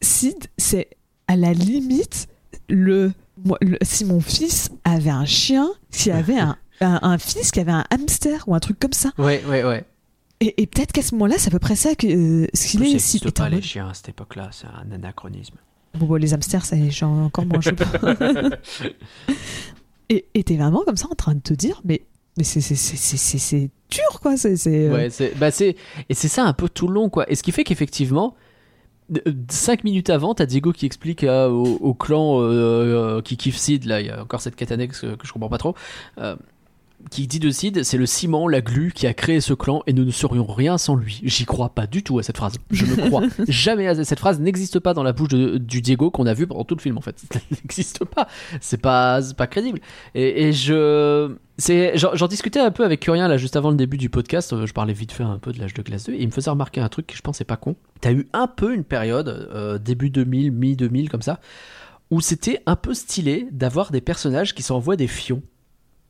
Sid, 0.00 0.48
c'est 0.58 0.88
à 1.28 1.36
la 1.36 1.52
limite 1.52 2.28
le. 2.68 3.12
si 3.82 4.04
mon 4.04 4.20
fils 4.20 4.70
avait 4.84 5.10
un 5.10 5.24
chien, 5.24 5.70
s'il 5.90 6.12
avait 6.12 6.38
un, 6.38 6.56
un, 6.80 6.98
un 7.02 7.18
fils 7.18 7.50
qui 7.52 7.60
avait 7.60 7.72
un 7.72 7.84
hamster 7.90 8.44
ou 8.46 8.54
un 8.54 8.60
truc 8.60 8.78
comme 8.78 8.92
ça. 8.92 9.10
Ouais, 9.16 9.42
ouais, 9.48 9.64
ouais. 9.64 9.84
Et, 10.42 10.60
et 10.62 10.66
peut-être 10.66 10.90
qu'à 10.90 11.02
ce 11.02 11.14
moment-là, 11.14 11.36
c'est 11.38 11.48
à 11.48 11.50
peu 11.52 11.60
près 11.60 11.76
ça 11.76 11.94
que, 11.94 12.06
euh, 12.08 12.46
ce 12.52 12.66
qu'il 12.66 12.80
est. 12.82 13.26
en 13.28 13.30
pas 13.30 13.48
les 13.48 13.62
chiens 13.62 13.88
à 13.88 13.94
cette 13.94 14.08
époque-là, 14.08 14.48
c'est 14.50 14.66
un 14.66 14.90
anachronisme. 14.90 15.54
Bon, 15.94 16.06
bon, 16.06 16.14
les 16.16 16.34
hamsters, 16.34 16.64
ça, 16.64 16.76
j'ai 16.88 17.04
encore 17.04 17.46
moins 17.46 17.60
chaud. 17.60 17.70
et 20.08 20.24
et 20.34 20.42
t'es 20.42 20.56
vraiment 20.56 20.82
comme 20.84 20.96
ça 20.96 21.06
en 21.10 21.14
train 21.14 21.34
de 21.34 21.40
te 21.40 21.54
dire, 21.54 21.80
mais, 21.84 22.02
mais 22.36 22.44
c'est, 22.44 23.70
dur, 23.90 24.20
quoi. 24.20 24.36
C'est, 24.36 24.56
euh, 24.66 24.92
Ouais, 24.92 25.10
c'est, 25.10 25.32
bah 25.38 25.50
et 25.60 26.14
c'est 26.14 26.28
ça 26.28 26.44
un 26.44 26.52
peu 26.54 26.68
tout 26.68 26.88
le 26.88 26.94
long, 26.94 27.08
quoi. 27.08 27.30
Et 27.30 27.34
ce 27.36 27.42
qui 27.44 27.52
fait 27.52 27.62
qu'effectivement, 27.62 28.34
d- 29.10 29.22
euh, 29.28 29.32
cinq 29.48 29.84
minutes 29.84 30.10
avant, 30.10 30.34
t'as 30.34 30.46
Diego 30.46 30.72
qui 30.72 30.86
explique 30.86 31.22
euh, 31.24 31.48
au, 31.48 31.64
au 31.76 31.94
clan 31.94 32.40
euh, 32.40 33.20
qui 33.22 33.36
kiffe 33.36 33.56
Sid, 33.56 33.84
là, 33.84 34.00
il 34.00 34.06
y 34.06 34.10
a 34.10 34.22
encore 34.22 34.40
cette 34.40 34.72
annexe 34.72 35.00
que, 35.00 35.14
que 35.14 35.26
je 35.26 35.32
comprends 35.32 35.50
pas 35.50 35.58
trop, 35.58 35.74
euh, 36.18 36.34
qui 37.10 37.26
dit 37.26 37.38
de 37.40 37.50
Sid, 37.50 37.82
c'est 37.82 37.98
le 37.98 38.06
ciment, 38.06 38.48
la 38.48 38.60
glu 38.60 38.92
qui 38.94 39.06
a 39.06 39.14
créé 39.14 39.40
ce 39.40 39.52
clan 39.54 39.82
et 39.86 39.92
nous 39.92 40.04
ne 40.04 40.10
serions 40.10 40.46
rien 40.46 40.78
sans 40.78 40.94
lui. 40.94 41.20
J'y 41.24 41.44
crois 41.44 41.70
pas 41.70 41.86
du 41.86 42.02
tout 42.02 42.18
à 42.18 42.22
cette 42.22 42.36
phrase. 42.36 42.54
Je 42.70 42.84
ne 42.86 43.08
crois 43.08 43.22
jamais 43.48 43.86
à 43.86 44.04
cette 44.04 44.18
phrase. 44.18 44.40
N'existe 44.40 44.78
pas 44.80 44.94
dans 44.94 45.02
la 45.02 45.12
bouche 45.12 45.28
de- 45.28 45.58
du 45.58 45.80
Diego 45.82 46.10
qu'on 46.10 46.26
a 46.26 46.34
vu 46.34 46.46
pendant 46.46 46.64
tout 46.64 46.74
le 46.74 46.80
film, 46.80 46.98
en 46.98 47.00
fait. 47.02 47.22
N'existe 47.50 48.04
pas. 48.04 48.28
C'est 48.60 48.80
pas, 48.80 49.20
pas 49.36 49.46
crédible. 49.46 49.80
Et, 50.14 50.48
et 50.48 50.52
je, 50.52 51.34
c'est, 51.58 51.96
j'en, 51.98 52.14
j'en 52.14 52.28
discutais 52.28 52.60
un 52.60 52.70
peu 52.70 52.84
avec 52.84 53.00
Curien 53.00 53.28
là 53.28 53.36
juste 53.36 53.56
avant 53.56 53.70
le 53.70 53.76
début 53.76 53.98
du 53.98 54.08
podcast. 54.10 54.52
euh, 54.52 54.66
Je 54.66 54.72
parlais 54.72 54.92
vite 54.94 55.12
fait 55.12 55.22
un 55.24 55.38
peu 55.38 55.52
de 55.52 55.58
l'âge 55.60 55.74
de 55.74 55.82
glace 55.82 56.04
2 56.04 56.14
et 56.14 56.20
il 56.22 56.26
me 56.26 56.32
faisait 56.32 56.50
remarquer 56.50 56.80
un 56.80 56.88
truc 56.88 57.06
que 57.06 57.16
je 57.16 57.22
pensais 57.22 57.44
pas 57.44 57.56
con. 57.56 57.76
T'as 58.00 58.12
eu 58.12 58.26
un 58.32 58.46
peu 58.46 58.74
une 58.74 58.84
période 58.84 59.28
euh, 59.54 59.78
début 59.78 60.10
2000, 60.10 60.50
mi 60.52 60.76
2000 60.76 61.08
comme 61.08 61.22
ça, 61.22 61.40
où 62.10 62.20
c'était 62.20 62.60
un 62.66 62.76
peu 62.76 62.94
stylé 62.94 63.46
d'avoir 63.52 63.90
des 63.90 64.00
personnages 64.00 64.54
qui 64.54 64.62
s'envoient 64.62 64.96
des 64.96 65.06
fions. 65.06 65.42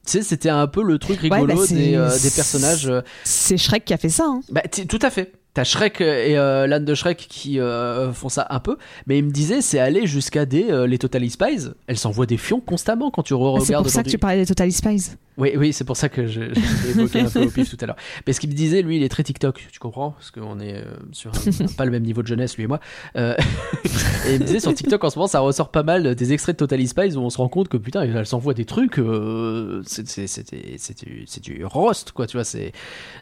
Tu 0.07 0.12
sais, 0.18 0.22
c'était 0.22 0.48
un 0.50 0.66
peu 0.66 0.82
le 0.82 0.98
truc 0.98 1.18
rigolo 1.20 1.46
bah, 1.46 1.55
c'est- 1.66 1.74
des, 1.74 1.94
euh, 1.94 2.09
des 2.18 2.30
personnages. 2.30 2.88
euh, 2.88 3.03
c'est 3.24 3.57
Shrek 3.57 3.84
qui 3.84 3.94
a 3.94 3.96
fait 3.96 4.09
ça. 4.09 4.24
Hein. 4.26 4.40
bah, 4.50 4.62
tout 4.88 4.98
à 5.00 5.11
fait. 5.11 5.32
T'as 5.55 5.64
Shrek 5.64 6.00
et 6.00 6.38
euh, 6.38 6.66
l'âne 6.66 6.86
de 6.86 6.94
Shrek 6.94 7.26
qui 7.28 7.61
euh, 7.61 8.11
font 8.14 8.30
ça 8.30 8.46
un 8.48 8.59
peu, 8.59 8.78
mais 9.07 9.18
il 9.18 9.24
me 9.24 9.30
disait 9.30 9.61
c'est 9.61 9.78
aller 9.78 10.07
jusqu'à 10.07 10.46
des 10.46 10.70
euh, 10.70 10.86
les 10.86 10.96
Totally 10.96 11.28
Spies. 11.28 11.68
Elles 11.86 11.98
s'envoient 11.98 12.24
des 12.26 12.38
fions 12.38 12.61
constamment 12.61 13.11
quand 13.11 13.22
tu 13.22 13.34
Ah, 13.34 13.36
c'est 13.36 13.42
re-regardes 13.42 13.84
pour 13.84 13.92
ça 13.92 14.03
que 14.03 14.09
tu 14.09 14.16
parlais 14.16 14.38
des 14.38 14.46
Total 14.46 14.72
Spies. 14.72 15.11
Oui, 15.38 15.53
oui, 15.57 15.72
c'est 15.72 15.84
pour 15.84 15.96
ça 15.96 16.11
que 16.11 16.26
je, 16.26 16.40
je 16.55 16.86
l'ai 16.86 16.90
évoqué 17.00 17.20
un 17.20 17.28
peu 17.28 17.42
au 17.44 17.48
pif 17.50 17.70
tout 17.70 17.78
à 17.80 17.86
l'heure. 17.86 17.96
Mais 18.26 18.32
ce 18.34 18.40
qu'il 18.40 18.50
me 18.50 18.55
disait, 18.55 18.82
lui, 18.82 18.96
il 18.96 19.03
est 19.03 19.09
très 19.09 19.22
TikTok, 19.22 19.66
tu 19.72 19.78
comprends? 19.78 20.11
Parce 20.11 20.30
qu'on 20.30 20.61
est 20.61 20.74
euh, 20.76 20.84
sur 21.12 21.30
un- 21.30 21.66
pas 21.76 21.86
le 21.86 21.90
même 21.90 22.03
niveau 22.03 22.20
de 22.22 22.26
jeunesse, 22.26 22.57
lui 22.57 22.64
et 22.64 22.66
moi. 22.66 22.80
Euh, 23.16 23.34
et 24.28 24.34
il 24.34 24.40
me 24.40 24.44
disait 24.44 24.61
sur 24.61 24.74
TikTok 24.74 25.03
en 25.05 25.11
ce 25.11 25.18
moment, 25.18 25.26
ça 25.28 25.40
ressort 25.40 25.70
pas 25.70 25.82
mal 25.82 26.14
des 26.14 26.32
extraits 26.34 26.57
de 26.57 26.59
Totally 26.59 26.86
Spies 26.88 27.16
où 27.16 27.20
on 27.20 27.30
se 27.30 27.38
rend 27.38 27.48
compte 27.48 27.68
que 27.68 27.78
putain, 27.78 28.03
elle 28.03 28.26
s'envoie 28.26 28.53
des 28.55 28.64
trucs, 28.66 28.98
euh, 28.98 29.82
c'est 29.86 30.07
c'est- 30.09 30.26
c'est 30.26 30.44
c'est 30.76 31.05
du, 31.05 31.24
c'est 31.26 31.42
du 31.42 31.64
roast, 31.64 32.12
quoi, 32.12 32.26
tu 32.26 32.36
vois, 32.36 32.44
c'est 32.44 32.72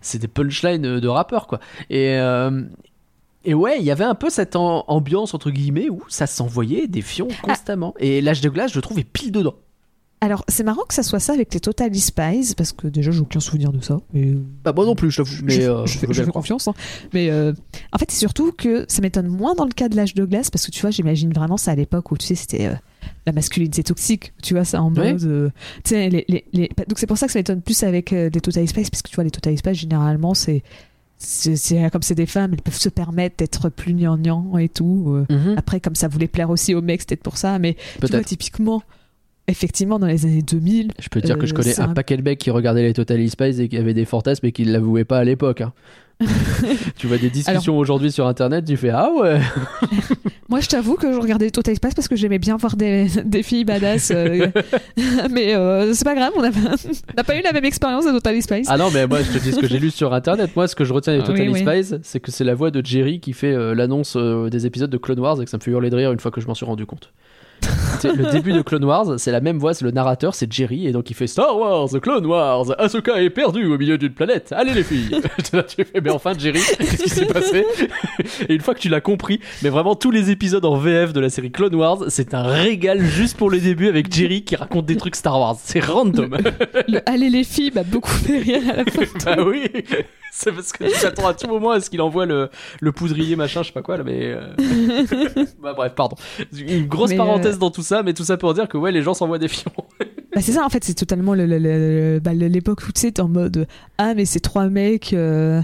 c'est 0.01 0.19
des 0.19 0.29
punchlines 0.29 1.01
de 1.01 1.09
rappeurs, 1.09 1.47
quoi. 1.49 1.59
Et. 1.91 2.20
Euh, 2.21 2.63
et 3.45 3.55
ouais, 3.55 3.79
il 3.79 3.85
y 3.85 3.91
avait 3.91 4.05
un 4.05 4.15
peu 4.15 4.31
cette 4.31 4.55
am- 4.55 4.83
ambiance 4.87 5.35
entre 5.35 5.51
guillemets 5.51 5.89
où 5.89 6.03
ça 6.09 6.27
s'envoyait 6.27 6.87
des 6.87 7.03
fions 7.03 7.29
constamment. 7.43 7.95
Et 7.99 8.21
l'âge 8.21 8.41
de 8.43 8.49
glace, 8.51 8.73
je 8.73 8.81
trouve, 8.81 8.99
est 8.99 9.05
pile 9.05 9.33
dedans. 9.33 9.55
Alors, 10.23 10.45
c'est 10.49 10.65
marrant 10.65 10.83
que 10.87 10.93
ça 10.93 11.03
soit 11.03 11.19
ça 11.19 11.33
avec 11.33 11.55
les 11.55 11.61
Total 11.61 11.95
Spies, 11.95 12.53
parce 12.55 12.73
que 12.75 12.87
déjà, 12.89 13.11
j'ai 13.11 13.21
aucun 13.21 13.41
souvenir 13.41 13.73
de 13.73 13.81
ça. 13.81 13.99
Mais... 14.13 14.35
Bah 14.63 14.75
moi 14.77 14.85
non 14.85 14.95
plus, 14.95 15.11
je 15.11 15.17
t'avoue. 15.17 15.35
Mais 15.45 15.53
je- 15.55 15.63
euh, 15.63 15.87
je 15.87 15.97
fais, 15.97 16.07
je 16.11 16.23
fais 16.23 16.31
confiance. 16.31 16.69
hein. 16.69 16.75
Mais 17.15 17.31
euh, 17.31 17.55
en 17.95 17.97
fait, 17.97 18.11
c'est 18.11 18.19
surtout 18.19 18.53
que 18.53 18.85
ça 18.87 19.01
m'étonne 19.01 19.29
moins 19.29 19.55
dans 19.55 19.65
le 19.65 19.73
cas 19.73 19.89
de 19.89 19.97
l'âge 19.97 20.13
de 20.13 20.27
glace, 20.27 20.51
parce 20.51 20.67
que 20.67 20.71
tu 20.71 20.83
vois, 20.83 20.91
j'imagine 20.91 21.33
vraiment 21.33 21.57
ça 21.57 21.71
à 21.71 21.75
l'époque 21.75 22.13
où 22.13 22.19
tu 22.19 22.27
sais, 22.27 22.35
c'était 22.35 22.67
euh, 22.67 22.75
la 23.25 23.33
masculinité 23.33 23.83
toxique. 23.83 24.35
Tu 24.43 24.53
vois, 24.53 24.67
ça 24.67 24.83
en 24.83 24.95
Ouais. 24.95 25.15
mode. 25.15 25.25
euh, 25.25 25.49
tu 25.85 25.95
sais, 25.95 26.11
les, 26.11 26.27
les, 26.29 26.45
les- 26.53 26.69
Donc, 26.87 26.99
c'est 26.99 27.07
pour 27.07 27.17
ça 27.17 27.25
que 27.25 27.33
ça 27.33 27.39
m'étonne 27.39 27.63
plus 27.63 27.83
avec 27.83 28.13
euh, 28.13 28.29
les 28.31 28.43
Total 28.43 28.69
Spies, 28.69 28.91
parce 28.91 29.01
que 29.01 29.09
tu 29.09 29.15
vois, 29.15 29.25
les 29.25 29.31
Total 29.31 29.57
Spies, 29.57 29.75
généralement, 29.75 30.35
c'est. 30.35 30.63
C'est 31.23 31.55
c'est- 31.57 31.91
comme 31.91 32.01
c'est 32.03 32.15
des 32.15 32.25
femmes, 32.27 32.55
elles 32.55 32.63
peuvent 32.63 32.75
se 32.79 32.89
permettre 32.89 33.37
d'être 33.37 33.69
plus 33.69 33.93
gnangnan 33.93 34.57
et 34.57 34.71
tout. 34.71 35.05
euh. 35.09 35.27
Mhm. 35.33 35.55
Après, 35.59 35.79
comme 35.79 35.95
ça 35.95 36.09
voulait 36.09 36.29
plaire 36.29 36.49
aussi 36.49 36.75
aux 36.75 36.81
mecs, 36.81 37.03
c'était 37.03 37.17
peut-être 37.17 37.23
pour 37.25 37.37
ça. 37.37 37.59
Mais 37.59 37.75
tu 37.75 38.07
vois, 38.11 38.25
typiquement, 38.25 38.83
effectivement, 39.51 39.99
dans 39.99 40.07
les 40.07 40.25
années 40.27 40.43
2000, 40.43 40.93
Je 40.99 41.09
peux 41.09 41.21
te 41.21 41.27
dire 41.27 41.37
que 41.39 41.47
je 41.47 41.53
Euh, 41.53 41.57
connais 41.57 41.79
un 41.81 41.89
paquet 41.89 42.17
de 42.17 42.23
mecs 42.23 42.39
qui 42.39 42.51
regardaient 42.51 42.83
les 42.83 42.95
Total 42.95 43.29
Spies 43.29 43.61
et 43.61 43.69
qui 43.69 43.77
avaient 43.77 43.95
des 43.95 44.05
fantasmes 44.05 44.47
et 44.47 44.53
qui 44.53 44.65
ne 44.65 44.73
l'avouaient 44.73 45.05
pas 45.05 45.19
à 45.19 45.25
l'époque. 45.25 45.61
hein. 45.61 45.73
tu 46.99 47.07
vois 47.07 47.17
des 47.17 47.31
discussions 47.31 47.79
aujourd'hui 47.79 48.13
sur 48.13 48.27
internet, 48.27 48.67
tu 48.67 48.77
fais 48.77 48.91
Ah 48.91 49.09
ouais 49.19 49.41
Moi, 50.51 50.61
je 50.61 50.69
t'avoue 50.69 50.97
que 50.97 51.11
je 51.13 51.19
regardais 51.19 51.51
Total 51.51 51.75
Spice 51.75 51.95
parce 51.95 52.09
que 52.09 52.17
j'aimais 52.17 52.39
bien 52.39 52.57
voir 52.59 52.77
des, 52.77 53.07
des 53.25 53.43
filles 53.43 53.65
badass. 53.65 54.11
euh, 54.15 54.49
mais 55.31 55.55
euh, 55.55 55.95
c'est 55.95 56.05
pas 56.05 56.15
grave, 56.15 56.33
on 56.37 56.43
n'a 56.43 56.51
pas, 57.25 57.37
eu 57.39 57.43
la 57.43 57.53
même 57.53 57.65
expérience 57.65 58.05
de 58.05 58.11
Total 58.11 58.43
Spice. 58.43 58.67
Ah 58.69 58.77
non, 58.77 58.91
mais 58.93 59.07
moi 59.07 59.21
je 59.23 59.33
te 59.33 59.43
dis 59.43 59.53
ce 59.53 59.61
que 59.61 59.67
j'ai 59.67 59.79
lu 59.79 59.91
sur 59.91 60.13
internet. 60.13 60.51
Moi, 60.57 60.69
ce 60.69 60.75
que 60.77 60.85
je 60.85 60.93
retiens 60.93 61.17
des 61.17 61.25
Total 61.25 61.49
oui, 61.49 61.65
c'est 62.03 62.21
que 62.21 62.31
c'est 62.31 62.45
la 62.45 62.55
voix 62.55 62.71
de 62.71 62.85
Jerry 62.85 63.21
qui 63.21 63.33
fait 63.33 63.55
euh, 63.55 63.75
l'annonce 63.75 64.17
des 64.17 64.67
épisodes 64.67 64.91
de 64.91 64.99
Clone 64.99 65.21
Wars 65.21 65.41
et 65.41 65.45
que 65.45 65.51
ça 65.51 65.57
me 65.57 65.63
fait 65.63 65.71
hurler 65.71 65.89
de 65.89 65.97
rire 65.97 66.13
une 66.13 66.21
fois 66.21 66.31
que 66.31 66.41
je 66.43 66.47
m'en 66.47 66.55
suis 66.55 66.67
rendu 66.67 66.85
compte. 66.85 67.13
Le 68.03 68.33
début 68.33 68.53
de 68.53 68.63
Clone 68.63 68.85
Wars, 68.85 69.07
c'est 69.19 69.31
la 69.33 69.41
même 69.41 69.59
voix, 69.59 69.75
c'est 69.75 69.85
le 69.85 69.91
narrateur, 69.91 70.35
c'est 70.35 70.51
Jerry, 70.51 70.87
et 70.87 70.93
donc 70.93 71.11
il 71.11 71.15
fait 71.15 71.27
Star 71.27 71.59
Wars, 71.59 71.89
Clone 72.01 72.25
Wars, 72.25 72.67
Ahsoka 72.79 73.21
est 73.23 73.29
perdue 73.31 73.67
au 73.67 73.77
milieu 73.77 73.99
d'une 73.99 74.13
planète, 74.15 74.53
allez 74.57 74.73
les 74.73 74.83
filles 74.83 75.11
Tu 75.69 75.85
fais, 75.85 76.01
mais 76.03 76.11
enfin 76.11 76.33
Jerry, 76.39 76.61
qu'est-ce 76.79 77.03
qui 77.03 77.11
s'est 77.11 77.27
passé? 77.27 77.67
Et 78.49 78.55
une 78.55 78.61
fois 78.61 78.75
que 78.75 78.81
tu 78.81 78.89
l'as 78.89 79.01
compris, 79.03 79.41
mais 79.63 79.69
vraiment 79.69 79.95
tous 79.97 80.11
les 80.11 80.31
épisodes 80.31 80.65
en 80.65 80.77
VF 80.77 81.13
de 81.13 81.21
la 81.21 81.29
série 81.29 81.51
Clone 81.51 81.75
Wars, 81.75 82.05
c'est 82.09 82.33
un 82.35 82.43
régal 82.43 83.01
juste 83.03 83.37
pour 83.37 83.51
les 83.51 83.61
débuts 83.61 83.89
avec 83.89 84.13
Jerry 84.13 84.45
qui 84.45 84.57
raconte 84.57 84.87
des 84.87 84.97
trucs 84.97 85.17
Star 85.17 85.39
Wars, 85.39 85.57
c'est 85.63 85.85
random 85.85 86.39
Le 86.89 87.01
Allez 87.07 87.29
les 87.31 87.45
filles 87.45 87.73
m'a 87.75 87.83
beaucoup 87.83 88.11
fait 88.11 88.39
rire 88.39 88.63
à 88.73 88.77
la 88.77 88.85
fin. 88.85 89.03
Bah 89.25 89.43
oui 89.45 89.65
C'est 90.33 90.53
parce 90.53 90.73
que 90.73 90.85
tu 90.85 91.01
t'attends 91.01 91.27
à 91.27 91.35
tout 91.35 91.49
moment 91.49 91.71
à 91.73 91.81
ce 91.81 91.91
qu'il 91.91 92.01
envoie 92.01 92.25
le, 92.25 92.49
le 92.81 92.93
poudrier 92.93 93.35
machin, 93.37 93.63
je 93.63 93.69
sais 93.69 93.73
pas 93.73 93.83
quoi 93.83 93.97
là, 93.97 94.05
mais. 94.05 94.21
euh, 94.23 94.55
bah 95.61 95.73
bref, 95.75 95.93
pardon. 95.97 96.17
Une 96.57 96.87
grosse 96.87 97.11
Mais, 97.11 97.17
parenthèse 97.17 97.50
dans 97.59 97.71
tout 97.71 97.83
ça, 97.83 98.03
mais 98.03 98.13
tout 98.15 98.25
ça 98.25 98.37
pour 98.37 98.55
dire 98.55 98.69
que 98.69 98.77
ouais, 98.79 98.93
les 98.93 99.03
gens 99.03 99.15
s'envoient 99.15 99.39
des 99.39 99.49
fions. 99.49 99.73
Bah, 100.35 100.41
c'est 100.41 100.53
ça, 100.53 100.65
en 100.65 100.69
fait, 100.69 100.85
c'est 100.85 100.95
totalement 100.95 101.35
le- 101.35 101.47
le- 101.47 101.59
le- 101.59 102.15
le- 102.15 102.21
bah, 102.21 102.33
l'époque 102.35 102.83
où 102.89 102.93
tu 102.93 103.01
sais, 103.01 103.13
t'es 103.13 103.21
en 103.21 103.29
mode 103.29 103.67
Ah, 103.99 104.15
mais 104.15 104.25
c'est 104.25 104.41
trois 104.41 104.69
mecs. 104.69 105.13
euh, 105.13 105.61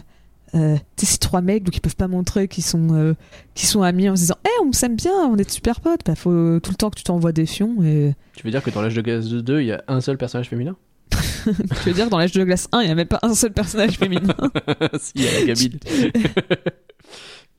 euh, 0.55 0.77
tu 0.97 1.07
sais, 1.07 1.13
c'est 1.13 1.19
trois 1.19 1.41
mecs, 1.43 1.63
donc 1.65 1.77
ils 1.77 1.81
peuvent 1.81 1.97
pas 1.97 2.09
montrer 2.09 2.49
qu'ils 2.49 2.65
sont, 2.65 2.89
euh, 2.95 3.15
qu'ils 3.55 3.69
sont 3.69 3.83
amis 3.83 4.09
en 4.09 4.17
se 4.17 4.23
disant, 4.23 4.37
Eh, 4.45 4.65
on 4.65 4.73
s'aime 4.73 4.97
bien, 4.97 5.13
on 5.31 5.37
est 5.37 5.49
super 5.51 5.81
potes. 5.81 6.01
Bah, 6.05 6.15
faut 6.17 6.59
tout 6.61 6.71
le 6.71 6.77
temps 6.77 6.91
que 6.91 6.97
tu 6.97 7.05
t'envoies 7.05 7.33
des 7.33 7.47
fions. 7.47 7.77
Et... 7.85 8.15
Tu 8.35 8.43
veux 8.45 8.51
dire 8.51 8.63
que 8.63 8.71
dans 8.71 8.83
l'âge 8.83 8.95
de 8.95 9.03
glace 9.03 9.27
2, 9.29 9.61
il 9.61 9.67
y 9.67 9.73
a 9.73 9.85
un 9.89 10.01
seul 10.01 10.17
personnage 10.19 10.49
féminin? 10.49 10.77
Je 11.47 11.53
veux 11.91 11.93
dire, 11.93 12.09
dans 12.11 12.19
l'âge 12.19 12.33
de 12.33 12.43
glace 12.43 12.69
1, 12.73 12.83
il 12.83 12.89
y 12.89 12.91
a 12.91 12.95
même 12.97 13.07
pas 13.07 13.21
un 13.23 13.35
seul 13.35 13.53
personnage 13.53 13.99
féminin? 13.99 14.35
Si, 15.01 15.13
il 15.15 15.23
y 15.23 15.29
a 15.29 15.33
la 15.41 15.47
gamine. 15.47 15.79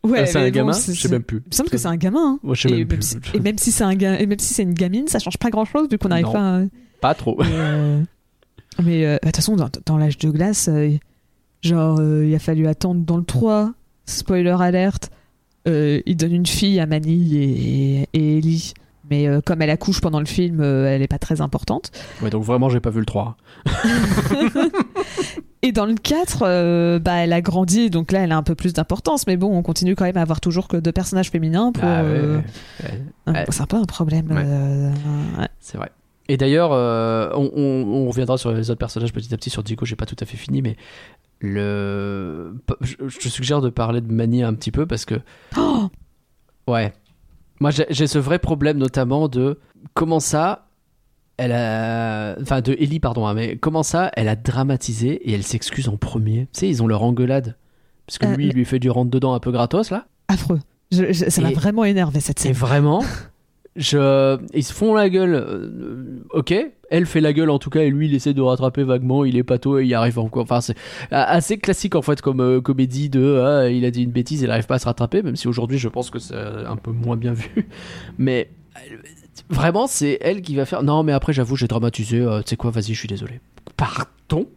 Ouais, 0.03 0.19
Ah, 0.21 0.25
c'est 0.25 0.37
un 0.39 0.49
gamin 0.49 0.71
Je 0.73 0.91
sais 0.93 1.09
même 1.09 1.23
plus. 1.23 1.37
Il 1.45 1.49
me 1.49 1.53
semble 1.55 1.69
que 1.69 1.77
c'est 1.77 1.87
un 1.87 1.97
gamin. 1.97 2.39
hein. 2.43 2.53
Je 2.53 2.67
sais 2.67 2.73
et, 2.73 2.77
même 2.79 2.87
plus. 2.87 3.01
si, 3.01 3.17
et 3.33 3.39
même 3.39 3.57
si 3.57 3.71
c'est 3.71 3.83
un 3.83 3.95
ga- 3.95 4.19
et 4.19 4.25
même 4.25 4.39
si 4.39 4.53
c'est 4.53 4.63
une 4.63 4.73
gamine, 4.73 5.07
ça 5.07 5.19
change 5.19 5.37
pas 5.37 5.49
grand 5.49 5.65
chose 5.65 5.87
vu 5.91 5.97
qu'on 5.97 6.09
n'arrive 6.09 6.25
Non. 6.27 6.33
pas. 6.33 6.57
À... 6.57 6.61
Pas 7.01 7.13
trop. 7.13 7.35
Mais, 7.39 7.45
euh, 7.51 8.01
mais, 8.83 9.05
euh, 9.05 9.13
bah, 9.13 9.17
de 9.23 9.25
toute 9.27 9.35
façon, 9.37 9.55
dans, 9.55 9.69
dans 9.85 9.97
l'âge 9.97 10.17
de 10.17 10.29
glace, 10.29 10.69
euh, 10.71 10.91
genre, 11.61 11.99
euh, 11.99 12.25
il 12.25 12.33
a 12.35 12.39
fallu 12.39 12.67
attendre 12.67 13.01
dans 13.05 13.17
le 13.17 13.23
3, 13.25 13.73
spoiler 14.05 14.55
alerte, 14.59 15.09
euh, 15.67 15.99
il 16.05 16.15
donne 16.15 16.33
une 16.33 16.45
fille 16.45 16.79
à 16.79 16.85
Manny 16.85 17.35
et, 17.37 18.09
et 18.13 18.37
Ellie. 18.37 18.73
Mais 19.09 19.27
euh, 19.27 19.39
comme 19.39 19.61
elle 19.61 19.69
accouche 19.69 20.01
pendant 20.01 20.19
le 20.19 20.25
film, 20.25 20.59
euh, 20.59 20.85
elle 20.87 21.01
est 21.01 21.07
pas 21.07 21.17
très 21.19 21.39
importante. 21.41 21.91
Ouais, 22.21 22.29
donc 22.29 22.43
vraiment, 22.43 22.67
j'ai 22.69 22.79
pas 22.81 22.89
vu 22.89 22.99
le 22.99 23.05
3. 23.05 23.37
Et 25.63 25.71
dans 25.71 25.85
le 25.85 25.95
4, 25.95 26.43
euh, 26.43 26.99
bah, 26.99 27.15
elle 27.15 27.33
a 27.33 27.41
grandi, 27.41 27.89
donc 27.89 28.11
là, 28.11 28.19
elle 28.23 28.31
a 28.31 28.37
un 28.37 28.43
peu 28.43 28.55
plus 28.55 28.73
d'importance. 28.73 29.25
Mais 29.27 29.37
bon, 29.37 29.55
on 29.57 29.63
continue 29.63 29.95
quand 29.95 30.05
même 30.05 30.17
à 30.17 30.21
avoir 30.21 30.39
toujours 30.39 30.67
que 30.67 30.77
deux 30.77 30.91
personnages 30.91 31.29
féminins. 31.31 31.71
Pour, 31.71 31.83
Ah, 31.83 32.01
euh, 32.01 32.37
ouais, 32.37 32.43
ouais. 33.27 33.33
Ouais. 33.33 33.45
C'est 33.49 33.61
un 33.61 33.65
peu 33.65 33.77
un 33.77 33.85
problème. 33.85 34.31
Ouais. 34.31 34.43
euh. 34.45 34.91
C'est 35.59 35.77
vrai. 35.77 35.91
Et 36.29 36.37
d'ailleurs, 36.37 36.71
on, 36.71 37.51
on- 37.55 37.87
on 38.05 38.07
reviendra 38.09 38.37
sur 38.37 38.51
les 38.51 38.69
autres 38.69 38.79
personnages 38.79 39.13
petit 39.13 39.33
à 39.33 39.37
petit. 39.37 39.49
Sur 39.49 39.63
Diego, 39.63 39.85
j'ai 39.85 39.95
pas 39.95 40.05
tout 40.05 40.15
à 40.19 40.25
fait 40.25 40.37
fini, 40.37 40.61
mais 40.61 40.75
le, 41.39 42.55
je, 42.81 42.95
te 43.17 43.27
suggère 43.29 43.61
de 43.61 43.69
parler 43.69 44.01
de 44.01 44.11
Mani 44.11 44.43
un 44.43 44.53
petit 44.53 44.71
peu 44.71 44.85
parce 44.85 45.05
que, 45.05 45.15
Oh 45.57 45.87
ouais, 46.67 46.93
moi 47.59 47.69
j'ai 47.71 48.07
ce 48.07 48.17
vrai 48.19 48.39
problème 48.39 48.77
notamment 48.77 49.27
de 49.27 49.59
comment 49.93 50.19
ça, 50.19 50.66
elle 51.37 51.51
a, 51.51 52.35
enfin 52.41 52.61
de 52.61 52.73
Ellie 52.79 52.99
pardon, 52.99 53.27
hein, 53.27 53.33
mais 53.33 53.57
comment 53.57 53.83
ça, 53.83 54.11
elle 54.15 54.27
a 54.27 54.35
dramatisé 54.35 55.13
et 55.29 55.33
elle 55.33 55.43
s'excuse 55.43 55.87
en 55.87 55.97
premier. 55.97 56.47
Tu 56.53 56.59
sais, 56.61 56.69
ils 56.69 56.81
ont 56.83 56.87
leur 56.87 57.03
engueulade 57.03 57.55
parce 58.05 58.17
que 58.17 58.25
Euh, 58.25 58.35
lui, 58.35 58.45
il 58.45 58.47
mais- 58.49 58.53
lui 58.53 58.65
fait 58.65 58.79
du 58.79 58.89
rentre 58.89 59.11
dedans 59.11 59.33
un 59.33 59.39
peu 59.39 59.51
gratos 59.51 59.91
là. 59.91 60.05
affreux. 60.27 60.59
Je- 60.91 61.11
je- 61.13 61.29
ça 61.29 61.41
m'a 61.41 61.51
Et- 61.51 61.53
vraiment 61.53 61.83
énervé 61.83 62.19
cette 62.21 62.39
Et 62.39 62.43
scène. 62.43 62.53
vraiment, 62.53 63.03
je... 63.75 64.37
ils 64.53 64.63
se 64.63 64.73
font 64.73 64.93
la 64.95 65.09
gueule. 65.09 65.33
euh, 65.35 66.19
ok, 66.31 66.53
elle 66.89 67.05
fait 67.05 67.19
la 67.21 67.33
gueule 67.33 67.49
en 67.49 67.59
tout 67.59 67.69
cas, 67.69 67.81
et 67.81 67.89
lui 67.89 68.07
il 68.07 68.15
essaie 68.15 68.33
de 68.33 68.41
rattraper 68.41 68.83
vaguement. 68.83 69.25
Il 69.25 69.35
est 69.37 69.43
pato 69.43 69.77
et 69.79 69.85
il 69.85 69.93
arrive 69.93 70.19
encore. 70.19 70.43
Enfin, 70.43 70.61
c'est 70.61 70.75
assez 71.11 71.57
classique 71.57 71.95
en 71.95 72.01
fait 72.01 72.21
comme 72.21 72.39
euh, 72.39 72.61
comédie 72.61 73.09
de 73.09 73.43
ah, 73.45 73.69
il 73.69 73.83
a 73.85 73.91
dit 73.91 74.03
une 74.03 74.11
bêtise, 74.11 74.41
il 74.41 74.47
n'arrive 74.47 74.65
pas 74.65 74.75
à 74.75 74.79
se 74.79 74.85
rattraper. 74.85 75.21
Même 75.21 75.35
si 75.35 75.47
aujourd'hui 75.49 75.77
je 75.77 75.89
pense 75.89 76.09
que 76.09 76.19
c'est 76.19 76.33
un 76.35 76.77
peu 76.77 76.91
moins 76.91 77.17
bien 77.17 77.33
vu. 77.33 77.67
Mais 78.17 78.49
vraiment, 79.49 79.87
c'est 79.87 80.17
elle 80.21 80.41
qui 80.41 80.55
va 80.55 80.65
faire. 80.65 80.83
Non, 80.83 81.03
mais 81.03 81.11
après 81.13 81.33
j'avoue, 81.33 81.55
j'ai 81.55 81.67
dramatisé. 81.67 82.19
euh, 82.19 82.41
tu 82.41 82.49
sais 82.49 82.55
quoi, 82.57 82.71
vas-y, 82.71 82.93
je 82.93 82.99
suis 82.99 83.07
désolé. 83.07 83.39
Pardon? 83.75 84.47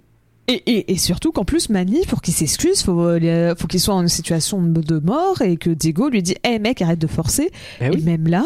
Et, 0.49 0.55
et, 0.67 0.93
et 0.93 0.97
surtout 0.97 1.31
qu'en 1.31 1.45
plus, 1.45 1.69
Manny, 1.69 2.05
pour 2.07 2.23
qu'il 2.23 2.35
s'excuse, 2.35 2.83
faut, 2.83 3.01
euh, 3.01 3.55
faut 3.57 3.69
qu'il 3.69 3.79
soit 3.79 3.95
en 3.95 4.09
situation 4.09 4.61
de 4.61 4.99
mort 4.99 5.43
et 5.43 5.57
que 5.57 5.71
Diego 5.71 6.09
lui 6.09 6.23
dit 6.23 6.35
Hé 6.43 6.59
mec, 6.59 6.83
arrête 6.83 6.99
de 6.99 7.07
forcer. 7.07 7.53
Eh 7.81 7.87
Et 7.87 7.97
même 7.99 8.27
là, 8.27 8.45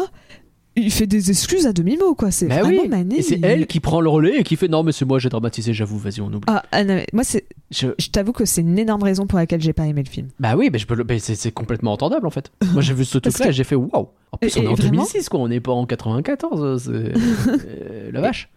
il 0.75 0.91
fait 0.91 1.07
des 1.07 1.29
excuses 1.29 1.65
à 1.67 1.73
demi-mot, 1.73 2.15
quoi. 2.15 2.31
C'est 2.31 2.47
Bah 2.47 2.61
vraiment 2.61 2.83
oui. 2.83 3.15
Et 3.17 3.21
c'est 3.21 3.35
il- 3.35 3.45
elle 3.45 3.67
qui 3.67 3.79
prend 3.79 4.01
le 4.01 4.09
relais 4.09 4.39
et 4.39 4.43
qui 4.43 4.55
fait 4.55 4.67
non, 4.67 4.83
mais 4.83 4.91
c'est 4.91 5.05
moi, 5.05 5.19
j'ai 5.19 5.29
dramatisé, 5.29 5.73
j'avoue, 5.73 5.97
vas-y, 5.97 6.21
on 6.21 6.27
oublie. 6.27 6.41
Ah, 6.47 6.63
ah, 6.71 6.83
non, 6.83 7.01
moi, 7.13 7.23
c'est, 7.23 7.45
Je- 7.71 7.87
je 7.97 8.09
t'avoue 8.09 8.31
que 8.31 8.45
c'est 8.45 8.61
une 8.61 8.77
énorme 8.77 9.03
raison 9.03 9.25
pour 9.27 9.39
laquelle 9.39 9.61
j'ai 9.61 9.73
pas 9.73 9.87
aimé 9.87 10.03
le 10.05 10.09
film. 10.09 10.27
Bah 10.39 10.55
oui, 10.55 10.69
mais 10.71 10.77
je 10.79 10.85
peux 10.87 10.95
le- 10.95 11.03
mais 11.07 11.19
c'est, 11.19 11.35
c'est 11.35 11.51
complètement 11.51 11.93
entendable 11.93 12.27
en 12.27 12.29
fait. 12.29 12.51
Moi 12.73 12.81
j'ai 12.81 12.93
vu 12.93 13.03
ce 13.05 13.17
truc-là, 13.17 13.47
que- 13.47 13.51
j'ai 13.51 13.63
fait 13.63 13.75
waouh. 13.75 14.09
En 14.31 14.37
plus 14.37 14.55
Et- 14.55 14.59
on 14.59 14.63
est 14.63 14.65
et 14.65 14.67
en 14.69 14.73
vraiment 14.75 14.91
2006 15.03 15.29
quoi, 15.29 15.39
on 15.39 15.47
n'est 15.47 15.59
pas 15.59 15.71
en 15.71 15.85
94. 15.85 16.83
C'est 16.83 16.91
euh, 17.49 18.11
la 18.11 18.21
vache. 18.21 18.49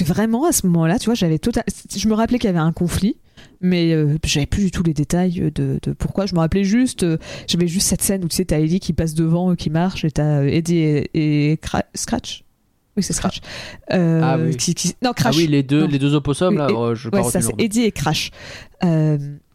Que 0.00 0.04
vraiment, 0.04 0.46
à 0.46 0.52
ce 0.52 0.66
moment-là, 0.66 0.98
tu 0.98 1.06
vois, 1.06 1.14
j'avais 1.14 1.38
total... 1.38 1.64
Je 1.94 2.08
me 2.08 2.14
rappelais 2.14 2.38
qu'il 2.38 2.48
y 2.48 2.50
avait 2.50 2.58
un 2.58 2.72
conflit, 2.72 3.16
mais 3.60 3.92
euh, 3.92 4.16
j'avais 4.24 4.46
plus 4.46 4.64
du 4.64 4.70
tout 4.70 4.82
les 4.82 4.94
détails 4.94 5.50
de, 5.54 5.78
de 5.82 5.92
pourquoi. 5.92 6.24
Je 6.26 6.34
me 6.34 6.40
rappelais 6.40 6.64
juste, 6.64 7.02
euh, 7.02 7.18
j'avais 7.46 7.66
juste 7.68 7.86
cette 7.88 8.00
scène 8.00 8.24
où 8.24 8.28
tu 8.28 8.36
sais, 8.36 8.44
t'as 8.46 8.58
Ellie 8.60 8.80
qui 8.80 8.92
passe 8.94 9.14
devant, 9.14 9.50
euh, 9.50 9.54
qui 9.56 9.68
marche, 9.68 10.04
et 10.06 10.10
t'as 10.10 10.40
euh, 10.40 10.46
Eddie 10.48 10.76
et, 10.78 11.50
et 11.52 11.56
Cra- 11.56 11.84
Scratch? 11.94 12.44
Oui, 12.96 13.02
c'est 13.02 13.12
Scratch. 13.12 13.40
Euh, 13.92 14.20
Ah 14.24 14.38
oui. 14.38 14.56
qui, 14.56 14.74
qui- 14.74 14.94
Non, 15.02 15.10
Ah 15.10 15.14
Crash. 15.14 15.36
oui, 15.36 15.46
les 15.46 15.62
deux, 15.62 15.82
Non. 15.82 15.86
les 15.88 15.98
deux 15.98 16.14
opossums 16.14 16.56
là, 16.56 16.68
Et- 16.70 16.74
oh, 16.74 16.94
je 16.94 17.08
Ouais, 17.10 17.22
ça, 17.24 17.40
c'est. 17.42 17.52
Eddie 17.58 17.82
et 17.82 17.92
Crash. 17.92 18.30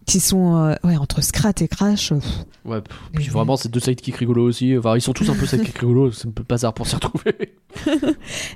Qui 0.05 0.19
sont 0.19 0.55
euh, 0.55 0.75
ouais, 0.83 0.97
entre 0.97 1.21
Scrat 1.23 1.53
et 1.61 1.67
Crash. 1.67 2.11
euh, 2.11 2.19
Ouais, 2.63 2.79
puis 3.13 3.27
vraiment 3.29 3.57
c'est 3.57 3.69
deux 3.69 3.79
sidekicks 3.79 4.15
rigolos 4.17 4.43
aussi. 4.47 4.77
Enfin, 4.77 4.95
ils 4.95 5.01
sont 5.01 5.13
tous 5.13 5.29
un 5.29 5.33
peu 5.35 5.45
sidekicks 5.47 5.77
rigolos, 5.79 6.11
c'est 6.11 6.27
un 6.27 6.31
peu 6.31 6.43
bazar 6.47 6.73
pour 6.73 6.85
s'y 6.87 6.95
retrouver. 6.95 7.55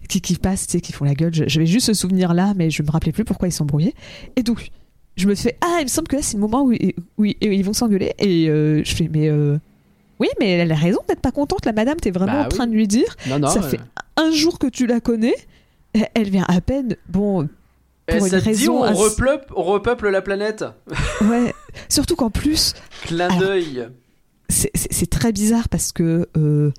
qui, 0.08 0.22
qui 0.22 0.36
passent, 0.36 0.68
tu 0.68 0.74
sais, 0.74 0.82
qui 0.82 0.94
font 0.94 1.06
la 1.06 1.14
gueule. 1.16 1.34
Je- 1.34 1.46
J'avais 1.48 1.66
juste 1.66 1.88
ce 1.88 1.94
souvenir 1.94 2.34
là, 2.34 2.54
mais 2.56 2.70
je 2.70 2.84
me 2.84 2.90
rappelais 2.92 3.12
plus 3.12 3.24
pourquoi 3.26 3.48
ils 3.48 3.52
s'embrouillaient. 3.52 3.96
Et 4.36 4.44
donc, 4.44 4.70
je 5.16 5.28
me 5.28 5.36
fais 5.36 5.58
Ah, 5.62 5.78
il 5.80 5.86
me 5.86 5.90
semble 5.90 6.08
que 6.08 6.16
là, 6.16 6.22
c'est 6.22 6.36
le 6.38 6.42
moment 6.42 6.64
où, 6.64 6.72
ils- 6.72 6.94
où 7.18 7.26
ils- 7.26 7.64
vont 7.64 7.74
s'engueuler. 7.74 8.14
Et 8.20 8.48
euh, 8.50 8.84
je 8.84 8.96
fais 8.96 9.10
Mais 9.12 9.30
oui, 10.20 10.28
mais 10.40 10.50
elle 10.52 10.72
a 10.72 10.76
raison 10.76 11.00
d'être 11.08 11.22
pas 11.22 11.32
contente, 11.32 11.66
la 11.66 11.74
madame. 11.74 11.98
T'es 11.98 12.12
vraiment 12.12 12.34
Bah 12.34 12.46
en 12.46 12.50
train 12.50 12.68
de 12.68 12.74
lui 12.74 12.88
dire 12.88 13.16
Non, 13.28 13.40
non. 13.40 13.48
Ça 13.48 13.62
fait 13.62 13.80
un 14.18 14.32
jour 14.32 14.60
que 14.60 14.68
tu 14.68 14.86
la 14.86 15.00
connais. 15.00 15.36
Elle 16.14 16.30
vient 16.30 16.46
à 16.48 16.62
peine. 16.62 16.96
Bon, 17.08 17.48
eh, 18.12 18.18
pour 18.18 18.26
une 18.28 18.32
dit, 18.40 18.46
raison 18.46 18.84
on, 18.84 18.94
repeuple, 18.94 19.54
on 19.56 19.64
repeuple 19.64 20.10
la 20.10 20.22
planète. 20.22 20.66
ouais. 21.22 21.54
Surtout 21.88 22.16
qu'en 22.16 22.30
plus, 22.30 22.74
Clin 23.04 23.28
d'œil. 23.38 23.88
c'est- 24.50 25.10
très 25.10 25.32
bizarre 25.32 25.70
parce 25.70 25.92
que 25.92 26.28
euh, 26.38 26.72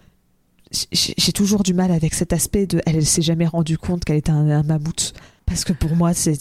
j'ai 0.93 1.33
toujours 1.33 1.63
du 1.63 1.75
mal 1.75 1.91
avec 1.91 2.15
cet 2.15 2.33
aspect 2.33 2.67
de 2.67 2.81
elle, 2.87 2.97
elle 2.97 3.07
s'est 3.07 3.23
jamais 3.23 3.47
rendue 3.47 3.79
compte 3.79 4.05
qu'elle 4.05 4.17
était 4.17 4.31
un, 4.31 4.49
un 4.51 4.63
mammouth 4.63 5.13
parce 5.47 5.65
que 5.65 5.73
pour 5.73 5.97
moi 5.97 6.13
c'est- 6.15 6.37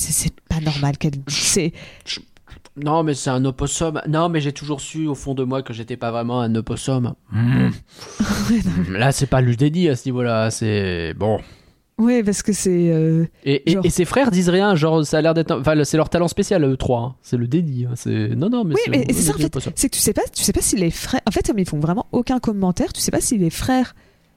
pas 0.49 0.59
normal 0.59 0.97
qu'elle 0.97 1.13
c'est 1.27 1.73
Non, 2.77 3.03
mais 3.03 3.13
c'est 3.15 3.29
un 3.31 3.43
opossum. 3.45 4.01
Non, 4.07 4.29
mais 4.29 4.39
j'ai 4.39 4.53
toujours 4.53 4.81
su 4.81 5.07
au 5.07 5.15
fond 5.15 5.33
de 5.33 5.43
moi 5.43 5.63
que 5.63 5.73
j'étais 5.73 5.97
pas 5.97 6.11
vraiment 6.11 6.39
un 6.41 6.53
opossum. 6.55 7.13
Là, 8.89 9.11
c'est 9.11 9.25
pas 9.27 9.41
le 9.41 9.55
déni 9.55 9.89
à 9.89 9.95
ce 9.95 10.07
niveau-là. 10.07 10.51
C'est 10.51 11.13
bon. 11.15 11.39
Ouais 11.99 12.23
parce 12.23 12.41
que 12.41 12.51
c'est 12.53 12.89
euh, 12.91 13.25
Et, 13.43 13.69
et- 13.69 13.73
Genre- 13.73 13.85
et 13.85 13.89
ses 13.89 14.05
frères 14.05 14.31
disent 14.31 14.49
rien, 14.49 14.73
genre 14.75 15.05
ça 15.05 15.19
a 15.19 15.21
l'air 15.21 15.33
d'être. 15.33 15.51
Enfin, 15.51 15.75
c'est 15.83 15.97
leur 15.97 16.09
talent 16.09 16.27
spécial, 16.27 16.63
eux 16.63 16.75
trois. 16.77 16.99
hein. 17.01 17.15
C'est 17.21 17.37
le 17.37 17.47
déni. 17.47 17.85
hein. 17.85 17.91
C'est 17.95 18.29
non, 18.35 18.49
non, 18.49 18.63
mais 18.63 18.73
oui 18.75 18.81
c'est. 18.85 18.91
mais 18.91 19.05
c'est 19.09 19.21
ça 19.21 19.33
en 19.33 19.37
fait 19.37 19.69
c'est 19.75 19.89
que 19.89 19.95
tu 19.95 20.01
sais 20.01 20.13
pas 20.13 20.23
tu 20.33 20.43
sais 20.43 20.53
pas 20.53 20.61
si 20.61 20.75
les 20.75 20.89
frères 20.91 21.21
en 21.27 21.31
fait 21.31 21.45
comme 21.45 21.59
ils 21.59 21.67
font 21.69 21.79
vraiment 21.79 22.07
aucun 22.11 22.39
commentaire 22.39 22.91
tu 22.93 23.01
sais 23.01 23.11
pas 23.11 23.21
si 23.21 23.37
les 23.37 23.49
frères 23.51 23.95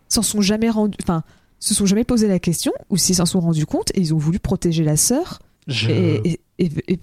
s'en 0.08 0.22
sont 0.22 0.40
jamais 0.42 0.68
rendus 0.70 0.98
enfin 1.02 1.22
se 1.60 1.74
sont 1.74 1.86
jamais 1.86 2.04
posé 2.04 2.26
la 2.28 2.38
question 2.40 2.72
ou 2.90 2.96
s'ils 2.96 3.14
s'en 3.14 3.24
sont 3.26 3.40
rendus 3.40 3.66
compte 3.66 3.90
et 3.94 4.00
ils 4.00 4.12
ont 4.14 4.18
voulu 4.18 4.38
protéger 4.40 4.82
la 4.84 4.96
sœur 4.96 5.38
Je- 5.68 5.90
et, 5.90 6.40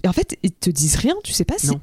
en 0.06 0.12
fait 0.14 0.38
ils 0.44 0.52
te 0.52 0.70
disent 0.70 0.96
rien 0.98 1.16
tu 1.24 1.32
sais 1.34 1.46
pas 1.46 1.56
si 1.58 1.68
Non. 1.68 1.82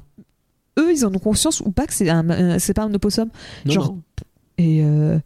eux 0.79 0.91
ils 0.93 1.05
en 1.05 1.13
ont 1.13 1.19
conscience 1.19 1.61
ou 1.61 1.71
pas 1.71 1.85
que 1.87 1.93
c'est 1.93 2.09
un 2.09 2.59
c'est 2.59 2.73
pas 2.73 2.83
un 2.83 2.93
opossum 2.93 3.29
non, 3.65 3.73
genre, 3.73 3.87
non. 3.93 4.01
et 4.59 4.81
euh, 4.83 5.17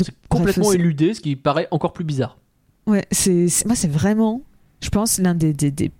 C'est 0.00 0.14
complètement 0.28 0.64
bref, 0.66 0.78
éludé, 0.78 1.14
ce 1.14 1.20
qui 1.20 1.36
paraît 1.36 1.68
encore 1.72 1.92
plus 1.92 2.04
bizarre. 2.04 2.38
Ouais, 2.90 3.04
c'est 3.10 3.46
moi 3.66 3.74
c'est 3.76 3.90
vraiment, 3.90 4.42
je 4.80 4.88
pense 4.88 5.18
l'un 5.18 5.34
des, 5.34 5.52
des, 5.52 5.70
des- 5.70 5.90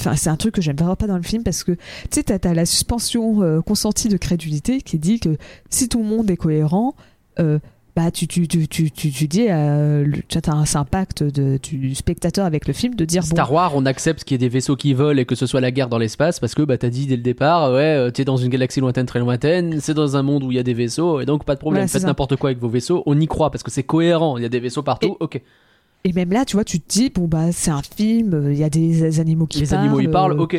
Enfin, 0.00 0.14
c'est 0.14 0.30
un 0.30 0.36
truc 0.36 0.54
que 0.54 0.62
j'aime 0.62 0.76
vraiment 0.76 0.94
pas 0.94 1.08
dans 1.08 1.16
le 1.16 1.24
film 1.24 1.42
parce 1.42 1.64
que 1.64 1.72
tu 1.72 1.78
sais, 2.12 2.22
t'as 2.22 2.48
as 2.50 2.54
la 2.54 2.66
suspension 2.66 3.42
euh, 3.42 3.60
consentie 3.60 4.08
de 4.08 4.16
crédulité 4.16 4.80
qui 4.80 4.96
dit 4.98 5.18
que 5.18 5.36
si 5.70 5.88
tout 5.88 5.98
le 5.98 6.04
monde 6.04 6.30
est 6.30 6.36
cohérent, 6.36 6.94
euh, 7.40 7.58
bah 7.96 8.12
tu, 8.12 8.28
tu, 8.28 8.46
tu, 8.46 8.68
tu, 8.68 8.92
tu, 8.92 9.10
tu 9.10 9.26
dis, 9.26 9.46
euh, 9.50 10.04
le- 10.04 10.22
tu 10.28 10.38
as 10.38 10.52
un, 10.54 10.62
un 10.72 10.84
pacte 10.84 11.24
de, 11.24 11.58
du 11.60 11.96
spectateur 11.96 12.46
avec 12.46 12.68
le 12.68 12.74
film 12.74 12.94
de 12.94 13.04
dire 13.04 13.24
Star 13.24 13.52
Wars, 13.52 13.72
on 13.74 13.86
accepte 13.86 14.22
qu'il 14.22 14.34
y 14.34 14.36
ait 14.36 14.38
des 14.38 14.48
vaisseaux 14.48 14.76
qui 14.76 14.94
volent 14.94 15.18
et 15.20 15.24
que 15.24 15.34
ce 15.34 15.46
soit 15.46 15.60
la 15.60 15.72
guerre 15.72 15.88
dans 15.88 15.98
l'espace 15.98 16.38
parce 16.38 16.54
que 16.54 16.62
bah 16.62 16.78
t'as 16.78 16.90
dit 16.90 17.06
dès 17.06 17.16
le 17.16 17.22
départ, 17.22 17.72
ouais, 17.72 17.78
euh, 17.82 18.10
t'es 18.12 18.24
dans 18.24 18.36
une 18.36 18.50
galaxie 18.50 18.78
lointaine, 18.78 19.06
très 19.06 19.18
lointaine, 19.18 19.80
c'est 19.80 19.94
dans 19.94 20.16
un 20.16 20.22
monde 20.22 20.44
où 20.44 20.52
il 20.52 20.54
y 20.54 20.60
a 20.60 20.62
des 20.62 20.74
vaisseaux 20.74 21.20
et 21.20 21.26
donc 21.26 21.42
pas 21.44 21.56
de 21.56 21.60
problème, 21.60 21.88
faites 21.88 22.02
ça. 22.02 22.06
n'importe 22.06 22.36
quoi 22.36 22.50
avec 22.50 22.60
vos 22.62 22.68
vaisseaux, 22.68 23.02
on 23.06 23.18
y 23.18 23.26
croit 23.26 23.50
parce 23.50 23.64
que 23.64 23.70
c'est 23.72 23.82
cohérent, 23.82 24.36
il 24.36 24.44
y 24.44 24.46
a 24.46 24.48
des 24.48 24.60
vaisseaux 24.60 24.84
partout, 24.84 25.16
ok. 25.18 25.42
Et 26.04 26.12
même 26.12 26.30
là, 26.32 26.44
tu 26.44 26.56
vois, 26.56 26.64
tu 26.64 26.80
te 26.80 26.88
dis 26.88 27.10
bon 27.10 27.26
bah 27.28 27.52
c'est 27.52 27.70
un 27.70 27.82
film, 27.82 28.34
euh, 28.34 28.52
il 28.52 28.58
y 28.58 28.64
a 28.64 28.70
des 28.70 29.20
animaux 29.20 29.46
qui 29.46 29.60
Les 29.60 29.66
parlent, 29.66 29.80
animaux 29.80 30.00
ils 30.00 30.10
parlent, 30.10 30.32
euh, 30.32 30.42
ok. 30.42 30.56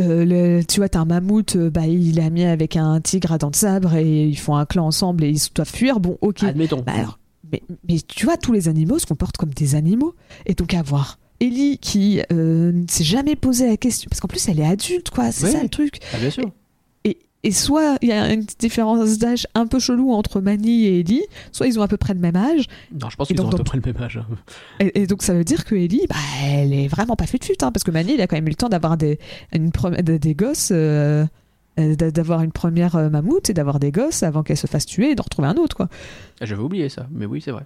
Euh, 0.00 0.24
le- 0.24 0.64
tu 0.64 0.78
vois, 0.78 0.88
t'as 0.88 1.00
un 1.00 1.04
mammouth, 1.04 1.56
euh, 1.56 1.70
bah, 1.70 1.86
il 1.88 2.20
est 2.20 2.22
ami 2.22 2.44
avec 2.44 2.76
un 2.76 3.00
tigre 3.00 3.32
à 3.32 3.38
dents 3.38 3.50
de 3.50 3.56
sabre 3.56 3.96
et 3.96 4.26
ils 4.26 4.38
font 4.38 4.54
un 4.54 4.64
clan 4.64 4.86
ensemble 4.86 5.24
et 5.24 5.28
ils 5.30 5.40
doivent 5.54 5.68
fuir. 5.68 5.98
Bon, 5.98 6.16
ok. 6.20 6.44
Admettons. 6.44 6.82
Bah 6.86 6.92
alors, 6.94 7.18
mais, 7.52 7.62
mais 7.88 7.96
tu 8.06 8.24
vois, 8.24 8.36
tous 8.36 8.52
les 8.52 8.68
animaux 8.68 9.00
se 9.00 9.06
comportent 9.06 9.36
comme 9.36 9.52
des 9.52 9.74
animaux. 9.74 10.14
Et 10.46 10.54
donc, 10.54 10.72
à 10.74 10.82
voir 10.82 11.18
Ellie 11.40 11.78
qui 11.78 12.20
euh, 12.32 12.70
ne 12.70 12.84
s'est 12.88 13.02
jamais 13.02 13.34
posé 13.34 13.66
la 13.66 13.76
question, 13.76 14.08
parce 14.08 14.20
qu'en 14.20 14.28
plus, 14.28 14.48
elle 14.48 14.60
est 14.60 14.66
adulte, 14.66 15.10
quoi, 15.10 15.32
c'est 15.32 15.46
Oui. 15.46 15.52
ça 15.52 15.62
le 15.64 15.68
truc. 15.68 15.98
Ah, 16.14 16.18
bien 16.18 16.30
sûr. 16.30 16.48
Et, 17.44 17.52
soit 17.52 17.96
il 18.02 18.08
y 18.08 18.12
a 18.12 18.32
une 18.32 18.44
petite 18.44 18.58
différence 18.60 19.16
d'âge 19.18 19.46
un 19.54 19.66
peu 19.68 19.78
chelou 19.78 20.12
entre 20.12 20.40
Manny 20.40 20.86
et 20.86 21.00
Ellie, 21.00 21.22
soit 21.52 21.68
ils 21.68 21.78
ont 21.78 21.82
à 21.82 21.88
peu 21.88 21.96
près 21.96 22.12
le 22.12 22.18
même 22.20 22.34
âge. 22.36 22.64
Non, 22.92 23.08
je 23.10 23.16
pense 23.16 23.28
qu'ils 23.28 23.40
ont 23.40 23.48
à 23.48 23.56
peu 23.56 23.62
près 23.62 23.78
le 23.78 23.92
même 23.92 24.02
âge. 24.02 24.20
Et, 24.80 25.02
et 25.02 25.06
donc, 25.06 25.22
ça 25.22 25.34
veut 25.34 25.44
dire 25.44 25.64
que 25.64 25.74
Ellie, 25.76 26.02
bah, 26.08 26.16
elle 26.42 26.72
est 26.74 26.88
vraiment 26.88 27.14
pas 27.14 27.26
fut 27.26 27.38
fut, 27.42 27.52
hein, 27.62 27.70
parce 27.72 27.84
que 27.84 27.90
Manny, 27.92 28.14
il 28.14 28.20
a 28.20 28.26
quand 28.26 28.36
même 28.36 28.46
eu 28.46 28.50
le 28.50 28.56
temps 28.56 28.68
d'avoir 28.68 28.96
des, 28.96 29.18
une 29.54 29.70
des, 30.02 30.18
des 30.18 30.34
gosses. 30.34 30.70
euh, 30.72 31.24
euh, 31.78 31.94
d'a- 31.94 32.10
d'avoir 32.10 32.42
une 32.42 32.50
première 32.50 32.96
euh, 32.96 33.08
mammouth 33.08 33.50
et 33.50 33.54
d'avoir 33.54 33.78
des 33.78 33.92
gosses 33.92 34.24
avant 34.24 34.42
qu'elle 34.42 34.56
se 34.56 34.66
fasse 34.66 34.84
tuer 34.84 35.12
et 35.12 35.14
d'en 35.14 35.22
retrouver 35.22 35.46
un 35.46 35.54
autre, 35.54 35.76
quoi. 35.76 35.88
Ah, 36.40 36.44
J'avais 36.44 36.60
oublié 36.62 36.88
ça, 36.88 37.06
mais 37.12 37.24
oui, 37.24 37.40
c'est 37.40 37.52
vrai. 37.52 37.62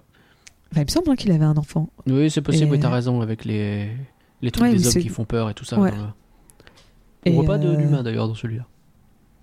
Enfin, 0.71 0.81
il 0.81 0.85
me 0.85 0.91
semble 0.91 1.09
hein, 1.09 1.15
qu'il 1.15 1.31
avait 1.31 1.45
un 1.45 1.57
enfant. 1.57 1.89
Oui, 2.05 2.29
c'est 2.29 2.41
possible, 2.43 2.67
Et- 2.67 2.71
oui, 2.73 2.79
t'as 2.79 2.89
raison, 2.91 3.21
avec 3.21 3.43
les, 3.43 3.89
les 4.43 4.51
trucs 4.51 4.65
Ouais, 4.65 4.73
des 4.73 4.77
mais 4.83 4.87
hommes 4.87 5.01
qui 5.01 5.09
font 5.09 5.25
peur 5.25 5.49
et 5.49 5.55
tout 5.55 5.65
ça. 5.65 5.79
Ouais. 5.79 5.89
dans 5.89 5.97
le- 5.97 6.03
On 7.25 7.31
voit 7.41 7.45
pas 7.45 7.57
euh, 7.57 7.75
l'humain 7.75 8.03
d'ailleurs 8.03 8.27
dans 8.27 8.35
celui-là. 8.35 8.65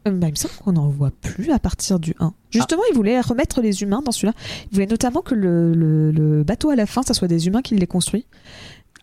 Euh, 0.09 0.11
bah, 0.13 0.29
il 0.29 0.31
me 0.31 0.37
semble 0.37 0.55
qu'on 0.55 0.73
n'en 0.73 0.89
voit 0.89 1.11
plus 1.11 1.51
à 1.53 1.59
partir 1.59 1.99
du 2.01 2.15
1. 2.21 2.33
Justement, 2.51 2.83
il 2.91 2.95
voulait 2.95 3.21
remettre 3.21 3.61
les 3.61 3.83
humains 3.83 4.01
dans 4.03 4.13
celui-là. 4.13 4.33
Il 4.71 4.75
voulait 4.75 4.87
notamment 4.87 5.21
que 5.23 5.35
le, 5.35 5.75
le- 5.75 6.11
le 6.11 6.43
bateau 6.43 6.71
à 6.71 6.77
la 6.77 6.87
fin, 6.87 7.03
ça 7.03 7.13
soit 7.15 7.29
des 7.29 7.47
humains 7.47 7.63
qui 7.63 7.75
l'aient 7.77 7.87
construit. 7.87 8.25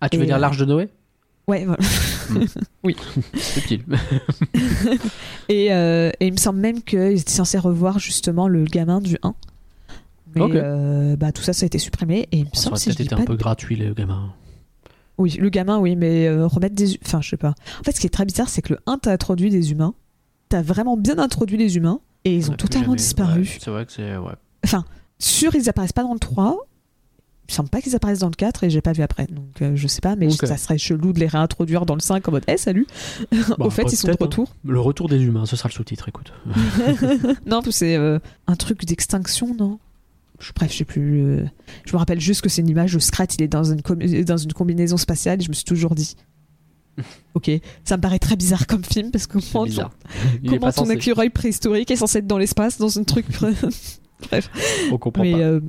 Ah, 0.02 0.10
tu 0.10 0.18
veux 0.18 0.26
dire 0.26 0.36
euh, 0.36 0.40
l'Arche 0.40 0.58
de 0.58 0.66
Noé? 0.66 0.90
Ouais, 1.48 1.66
voilà. 1.66 1.82
Subtil. 3.36 3.84
Et, 5.50 5.72
euh, 5.74 6.12
et 6.20 6.28
il 6.28 6.34
me 6.34 6.38
semble 6.38 6.60
même 6.60 6.82
qu'ils 6.82 7.20
étaient 7.22 7.32
censés 7.32 7.58
revoir 7.58 8.00
justement 8.00 8.48
le 8.48 8.66
gamin 8.66 9.00
du 9.00 9.18
1. 9.24 9.34
Mais 10.36 10.42
euh, 10.44 11.16
bah, 11.16 11.32
tout 11.32 11.42
ça, 11.42 11.54
ça 11.54 11.64
a 11.64 11.68
été 11.68 11.80
supprimé. 11.80 12.28
Et 12.32 12.40
il 12.40 12.44
me 12.46 12.50
Ça 12.54 12.64
semble 12.64 12.74
aurait 12.74 12.80
si 12.82 12.90
peut-être 12.90 13.00
été 13.02 13.16
un 13.16 13.20
de- 13.20 13.24
peu 13.26 13.36
gratuit, 13.38 13.76
les 13.78 13.92
gamins. 13.94 14.34
Oui, 15.18 15.38
le 15.40 15.50
gamin, 15.50 15.80
oui, 15.80 15.96
mais 15.96 16.28
euh, 16.28 16.46
remettre 16.48 16.76
des. 16.76 17.00
Enfin, 17.06 17.22
je 17.22 17.30
sais 17.30 17.38
pas. 17.38 17.56
En 17.80 17.84
fait, 17.84 17.94
ce 17.94 18.00
qui 18.02 18.06
est 18.08 18.12
très 18.12 18.26
bizarre, 18.26 18.50
c'est 18.50 18.62
que 18.62 18.74
le 18.74 18.80
1, 18.86 18.98
t'as 19.00 19.14
introduit 19.14 19.50
des 19.50 19.72
humains. 19.72 19.96
T'as 20.50 20.62
vraiment 20.62 20.98
bien 20.98 21.18
introduit 21.20 21.58
les 21.58 21.78
humains. 21.78 22.00
Et 22.26 22.36
ils 22.38 22.50
On 22.50 22.54
ont 22.54 22.58
totalement 22.58 22.86
jamais- 22.88 22.98
disparu. 22.98 23.42
ouais, 23.42 23.48
c'est 23.60 23.70
vrai 23.72 23.86
que 23.86 23.92
c'est. 23.92 24.18
Ouais. 24.18 24.34
Enfin, 24.66 24.84
sûr, 25.20 25.56
ils 25.56 25.70
apparaissent 25.70 25.94
pas 25.94 26.04
dans 26.04 26.14
le 26.14 26.20
3. 26.20 26.58
Il 27.50 27.54
me 27.54 27.56
semble 27.56 27.70
pas 27.70 27.80
qu'ils 27.82 27.96
apparaissent 27.96 28.20
dans 28.20 28.28
le 28.28 28.36
4 28.36 28.66
et 28.66 28.70
j'ai 28.70 28.82
pas 28.82 28.92
vu 28.92 29.02
après. 29.04 29.26
Donc, 29.28 29.62
euh, 29.62 29.72
je 29.76 29.88
sais 29.88 30.02
pas, 30.02 30.18
mais 30.18 30.30
ça 30.30 30.58
serait 30.58 30.78
chelou 30.78 31.14
de 31.14 31.20
les 31.22 31.28
réintroduire 31.28 31.86
dans 31.86 31.94
le 31.96 32.02
5 32.02 32.28
en 32.28 32.32
mode 32.32 32.44
Eh, 32.50 32.58
salut 32.58 32.86
Au 33.60 33.70
fait, 33.70 33.84
bah, 33.84 33.90
ils 33.92 33.96
sont 33.96 34.08
de 34.08 34.14
hein. 34.14 34.18
retour. 34.20 34.50
Le 34.66 34.80
retour 34.82 35.08
des 35.08 35.22
humains, 35.24 35.46
ce 35.46 35.56
sera 35.56 35.70
le 35.70 35.74
sous-titre, 35.74 36.10
écoute. 36.10 36.34
non, 37.46 37.62
c'est 37.72 37.96
euh, 37.96 38.20
un 38.48 38.56
truc 38.58 38.84
d'extinction, 38.86 39.56
non? 39.58 39.80
Je- 40.40 40.52
Bref, 40.54 40.72
je 40.74 40.78
sais 40.80 40.86
plus. 40.86 41.22
euh, 41.24 41.46
Je 41.86 41.94
me 41.94 41.98
rappelle 41.98 42.20
juste 42.20 42.42
que 42.42 42.50
c'est 42.50 42.62
une 42.62 42.70
image 42.70 42.94
de 42.94 43.00
Scrat, 43.00 43.26
il 43.38 43.42
est 43.44 43.48
dans 43.48 43.64
une, 43.64 43.82
com- 43.82 43.98
dans 44.26 44.38
une 44.38 44.54
combinaison 44.54 44.98
spatiale 44.98 45.40
et 45.40 45.44
je 45.44 45.50
me 45.50 45.54
suis 45.54 45.64
toujours 45.66 45.96
dit. 45.96 46.16
Ok, 47.34 47.52
ça 47.84 47.98
me 47.98 48.02
paraît 48.02 48.20
très 48.20 48.36
bizarre 48.36 48.66
comme 48.68 48.84
film 48.84 49.12
parce 49.12 49.28
que 49.28 49.38
comment, 49.52 49.66
est 49.66 50.48
comment 50.48 50.72
ton 50.72 50.90
écureuil 50.90 51.30
préhistorique 51.30 51.92
est 51.92 51.96
censé 51.96 52.20
être 52.20 52.28
dans 52.28 52.38
l'espace 52.40 52.78
dans 52.78 52.98
un 52.98 53.04
truc. 53.04 53.26
On 54.92 54.98
comprend 54.98 55.24
mais, 55.24 55.34
pas. 55.34 55.38
euh, 55.40 55.60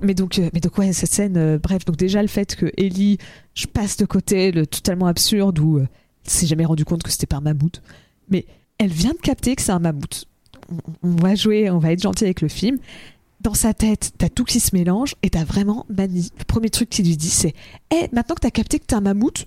mais 0.00 0.14
donc, 0.14 0.38
euh, 0.38 0.48
mais 0.54 0.60
donc 0.60 0.78
ouais, 0.78 0.92
cette 0.92 1.12
scène, 1.12 1.36
euh, 1.36 1.58
bref, 1.58 1.84
donc 1.84 1.96
déjà 1.96 2.22
le 2.22 2.28
fait 2.28 2.56
que 2.56 2.72
Ellie, 2.76 3.18
je 3.54 3.66
passe 3.66 3.96
de 3.96 4.06
côté 4.06 4.50
le 4.50 4.66
totalement 4.66 5.06
absurde 5.06 5.58
où 5.58 5.78
euh, 5.78 5.86
elle 6.24 6.30
s'est 6.30 6.46
jamais 6.46 6.64
rendu 6.64 6.84
compte 6.84 7.02
que 7.02 7.10
c'était 7.10 7.26
pas 7.26 7.36
un 7.36 7.40
mammouth, 7.42 7.82
mais 8.30 8.46
elle 8.78 8.90
vient 8.92 9.12
de 9.12 9.18
capter 9.18 9.54
que 9.54 9.62
c'est 9.62 9.72
un 9.72 9.78
mammouth. 9.78 10.24
On, 10.70 11.08
on 11.08 11.16
va 11.16 11.34
jouer, 11.34 11.70
on 11.70 11.78
va 11.78 11.92
être 11.92 12.02
gentil 12.02 12.24
avec 12.24 12.40
le 12.40 12.48
film. 12.48 12.78
Dans 13.42 13.54
sa 13.54 13.74
tête, 13.74 14.12
t'as 14.18 14.28
tout 14.28 14.44
qui 14.44 14.60
se 14.60 14.74
mélange 14.74 15.16
et 15.22 15.30
t'as 15.30 15.44
vraiment 15.44 15.84
Mani. 15.90 16.30
Le 16.38 16.44
premier 16.44 16.70
truc 16.70 16.88
qu'il 16.88 17.04
lui 17.06 17.16
dit, 17.16 17.28
c'est 17.28 17.54
Eh, 17.92 18.08
maintenant 18.12 18.36
que 18.36 18.40
t'as 18.40 18.50
capté 18.50 18.78
que 18.78 18.86
t'es 18.86 18.94
un 18.94 19.00
mammouth, 19.00 19.46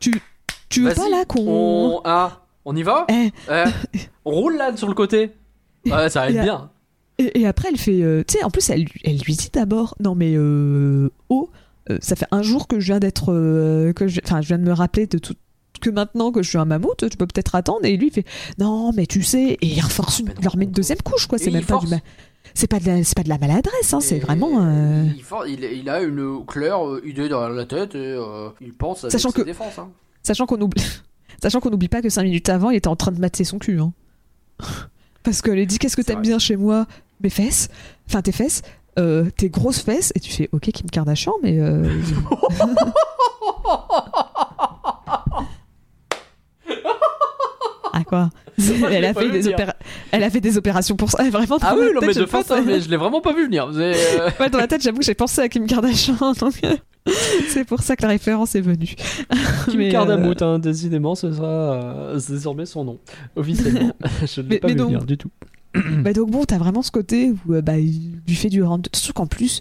tu, 0.00 0.20
tu 0.68 0.82
veux 0.82 0.94
pas 0.94 1.08
là 1.08 1.24
qu'on. 1.24 1.44
On... 1.46 2.00
Ah, 2.04 2.42
on 2.64 2.74
y 2.76 2.82
va 2.82 3.06
Eh, 3.10 3.30
Eh, 3.50 3.64
On 4.24 4.30
roule 4.32 4.56
là 4.56 4.76
sur 4.76 4.88
le 4.88 4.94
côté 4.94 5.32
Ouais, 5.86 6.08
ça 6.10 6.20
va 6.22 6.30
être 6.30 6.38
a- 6.38 6.42
bien. 6.42 6.70
Et, 7.18 7.40
et 7.40 7.46
après, 7.46 7.68
elle 7.70 7.78
fait. 7.78 8.02
euh, 8.02 8.22
tu 8.26 8.36
sais, 8.38 8.44
en 8.44 8.50
plus, 8.50 8.68
elle, 8.70 8.80
lui- 8.82 9.00
elle 9.04 9.18
lui 9.18 9.34
dit 9.36 9.50
d'abord 9.52 9.94
Non, 10.00 10.14
mais. 10.14 10.34
Euh, 10.36 11.10
oh, 11.28 11.50
euh, 11.90 11.98
ça 12.00 12.16
fait 12.16 12.26
un 12.30 12.42
jour 12.42 12.66
que 12.68 12.80
je 12.80 12.86
viens 12.88 12.98
d'être. 13.00 13.26
que 13.94 14.06
je- 14.08 14.20
Enfin, 14.24 14.40
je 14.42 14.48
viens 14.48 14.58
de 14.58 14.64
me 14.64 14.72
rappeler 14.72 15.06
de 15.06 15.18
tout. 15.18 15.34
Que 15.80 15.90
maintenant 15.90 16.32
que 16.32 16.42
je 16.42 16.48
suis 16.48 16.58
un 16.58 16.64
mammouth, 16.64 17.08
tu 17.10 17.16
peux 17.18 17.26
peut-être 17.26 17.54
attendre. 17.54 17.84
Et 17.84 17.96
lui, 17.96 18.06
il 18.08 18.12
fait 18.12 18.24
Non, 18.58 18.92
mais 18.94 19.06
tu 19.06 19.22
sais. 19.22 19.58
Et 19.60 19.66
il 19.66 19.80
renforce 19.80 20.20
une- 20.20 20.32
il 20.38 20.42
leur 20.44 20.56
met 20.56 20.64
une 20.64 20.70
deuxième 20.72 21.00
couche, 21.02 21.26
quoi. 21.26 21.38
C'est 21.38 21.50
même 21.50 21.62
pas 21.64 21.74
force. 21.74 21.84
du. 21.86 21.90
ma- 21.90 22.00
C'est 22.54 22.66
pas, 22.68 22.78
de 22.80 22.86
la- 22.86 23.04
c'est 23.04 23.16
pas 23.16 23.22
de 23.22 23.28
la 23.28 23.38
maladresse, 23.38 23.92
hein, 23.92 24.00
c'est 24.00 24.18
vraiment. 24.18 24.62
euh, 24.62 25.04
Il, 25.16 25.22
for- 25.22 25.46
il- 25.46 25.62
il 25.64 25.88
a 25.90 26.00
une 26.00 26.44
claire 26.46 26.86
euh, 26.86 27.02
idée 27.04 27.28
derrière 27.28 27.50
la 27.50 27.64
tête 27.66 27.94
et 27.94 27.98
euh, 27.98 28.48
il 28.60 28.72
pense 28.72 29.04
à 29.04 29.10
Sachant 29.10 29.30
ses 29.30 29.40
que- 29.40 29.46
défenses. 29.46 29.78
hein. 29.78 29.90
Sachant 30.22 30.46
qu'on 30.46 30.60
oublie. 30.60 30.82
Sachant 31.42 31.60
qu'on 31.60 31.70
n'oublie 31.70 31.88
pas 31.88 32.00
que 32.02 32.08
cinq 32.08 32.22
minutes 32.22 32.48
avant, 32.48 32.70
il 32.70 32.76
était 32.76 32.88
en 32.88 32.96
train 32.96 33.12
de 33.12 33.20
mater 33.20 33.44
son 33.44 33.58
cul. 33.58 33.78
Hein. 33.80 33.92
Parce 35.22 35.42
qu'elle 35.42 35.54
lui 35.56 35.66
dit 35.66 35.78
Qu'est-ce 35.78 35.96
que 35.96 36.02
C'est 36.02 36.06
t'aimes 36.08 36.16
vrai. 36.18 36.28
bien 36.28 36.38
chez 36.38 36.56
moi? 36.56 36.86
Mes 37.20 37.30
fesses. 37.30 37.68
Enfin, 38.08 38.22
tes 38.22 38.32
fesses. 38.32 38.62
euh, 38.98 39.28
tes 39.36 39.50
grosses 39.50 39.80
fesses. 39.80 40.12
Et 40.14 40.20
tu 40.20 40.32
fais 40.32 40.48
Ok, 40.52 40.70
Kim 40.72 40.88
Kardashian, 40.88 41.34
mais. 41.42 41.58
euh, 41.58 41.88
ah, 47.92 48.04
quoi? 48.04 48.30
Elle, 48.58 49.04
a 49.04 49.14
fait 49.14 49.30
des 49.30 49.48
opéra- 49.48 49.74
elle 50.12 50.22
a 50.22 50.30
fait 50.30 50.40
des 50.40 50.56
opérations 50.58 50.96
pour 50.96 51.10
ça. 51.10 51.22
Vraiment, 51.30 51.58
Ah 51.62 51.74
oui, 51.78 51.86
non, 51.94 52.00
tête, 52.00 52.08
mais 52.08 52.14
je 52.14 52.20
de 52.20 52.26
fait, 52.26 52.30
pense- 52.38 52.50
hein, 52.50 52.62
mais 52.66 52.80
je 52.80 52.88
l'ai 52.88 52.96
vraiment 52.96 53.20
pas 53.20 53.32
vu 53.34 53.44
venir. 53.44 53.68
Euh, 53.74 53.94
Ouais, 54.40 54.50
dans 54.50 54.58
la 54.58 54.66
tête, 54.66 54.82
j'avoue 54.82 54.98
que 54.98 55.04
j'ai 55.04 55.14
pensé 55.14 55.40
à 55.42 55.48
Kim 55.48 55.66
Kardashian. 55.66 56.14
donc, 56.40 56.54
euh, 56.64 56.76
C'est 57.48 57.64
pour 57.64 57.82
ça 57.82 57.96
que 57.96 58.02
la 58.02 58.08
référence 58.08 58.54
est 58.54 58.60
venue. 58.60 58.94
Kim 59.68 59.78
Mais, 59.78 59.88
euh, 59.88 59.92
Kardashian, 59.92 60.34
hein, 60.40 60.58
décidément, 60.58 61.14
ce 61.14 61.32
sera 61.32 61.46
euh, 61.46 62.20
désormais 62.28 62.66
son 62.66 62.84
nom, 62.84 62.98
officiellement. 63.36 63.92
je 64.24 64.40
ne 64.40 64.48
l'ai 64.48 64.58
pas 64.58 64.68
mais 64.68 64.74
vu 64.74 64.78
donc- 64.78 64.86
venir 64.88 65.04
du 65.04 65.16
tout. 65.18 65.30
Bah 66.02 66.14
donc 66.14 66.30
bon, 66.30 66.44
t'as 66.44 66.56
vraiment 66.56 66.80
ce 66.80 66.90
côté 66.90 67.32
où 67.46 67.60
bah, 67.60 67.78
il 67.78 68.12
lui 68.26 68.34
fait 68.34 68.48
du 68.48 68.62
rendre. 68.62 68.88
Surtout 68.94 69.12
qu'en 69.12 69.26
plus, 69.26 69.60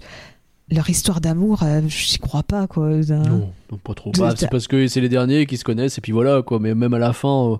leur 0.71 0.89
histoire 0.89 1.19
d'amour, 1.19 1.61
euh, 1.63 1.81
j'y 1.89 2.17
crois 2.19 2.41
pas 2.43 2.67
quoi. 2.67 2.87
Non, 2.89 3.51
non, 3.69 3.77
pas 3.83 3.93
trop. 3.93 4.11
Bah, 4.17 4.33
c'est 4.37 4.49
parce 4.49 4.67
que 4.67 4.87
c'est 4.87 5.01
les 5.01 5.09
derniers 5.09 5.45
qui 5.45 5.57
se 5.57 5.65
connaissent 5.65 5.97
et 5.97 6.01
puis 6.01 6.13
voilà, 6.13 6.41
quoi. 6.41 6.59
Mais 6.61 6.73
même 6.73 6.93
à 6.93 6.99
la 6.99 7.11
fin, 7.11 7.51
euh, 7.51 7.55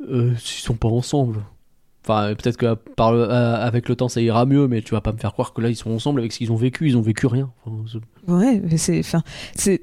euh, 0.00 0.32
ils 0.34 0.38
sont 0.40 0.74
pas 0.74 0.88
ensemble. 0.88 1.40
Enfin, 2.04 2.34
peut-être 2.34 2.56
que 2.56 2.74
par 2.74 3.12
le- 3.12 3.20
euh, 3.30 3.56
avec 3.56 3.88
le 3.88 3.96
temps 3.96 4.08
ça 4.08 4.20
ira 4.20 4.46
mieux, 4.46 4.66
mais 4.68 4.80
tu 4.82 4.92
vas 4.94 5.00
pas 5.02 5.12
me 5.12 5.18
faire 5.18 5.32
croire 5.32 5.52
que 5.52 5.60
là 5.60 5.68
ils 5.68 5.76
sont 5.76 5.90
ensemble 5.90 6.20
avec 6.20 6.32
ce 6.32 6.38
qu'ils 6.38 6.52
ont 6.52 6.56
vécu. 6.56 6.86
Ils 6.88 6.96
ont 6.96 7.02
vécu 7.02 7.26
rien. 7.26 7.50
Enfin, 7.66 7.98
Ouais, 8.26 8.60
mais 8.64 8.76
c'est. 8.78 8.98
Enfin, 9.00 9.22
c'est. 9.54 9.82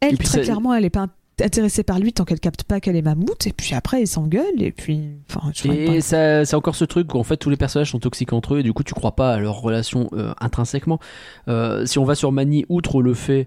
Elle, 0.00 0.16
très 0.16 0.26
ça- 0.26 0.40
clairement, 0.40 0.72
elle 0.74 0.84
est 0.84 0.90
pas 0.90 1.08
intéressée 1.40 1.82
par 1.82 1.98
lui 1.98 2.12
tant 2.12 2.24
qu'elle 2.24 2.40
capte 2.40 2.64
pas 2.64 2.80
qu'elle 2.80 2.96
est 2.96 3.02
mammouth. 3.02 3.46
Et 3.46 3.52
puis 3.52 3.74
après, 3.74 4.00
ils 4.02 4.06
s'engueulent. 4.06 4.62
Et 4.62 4.72
puis. 4.72 5.10
Enfin, 5.30 5.50
Et 5.70 6.00
ça, 6.00 6.44
c'est 6.44 6.56
encore 6.56 6.74
ce 6.76 6.84
truc 6.84 7.12
où 7.14 7.18
en 7.18 7.22
fait 7.24 7.36
tous 7.36 7.50
les 7.50 7.56
personnages 7.56 7.90
sont 7.90 7.98
toxiques 7.98 8.32
entre 8.32 8.54
eux 8.54 8.60
et 8.60 8.62
du 8.62 8.72
coup 8.72 8.82
tu 8.84 8.94
crois 8.94 9.14
pas 9.14 9.34
à 9.34 9.38
leur 9.38 9.60
relation 9.60 10.08
euh, 10.14 10.32
intrinsèquement. 10.40 11.00
Euh, 11.48 11.84
si 11.84 11.98
on 11.98 12.04
va 12.04 12.14
sur 12.14 12.32
Mani, 12.32 12.64
outre 12.70 13.02
le 13.02 13.12
fait 13.14 13.46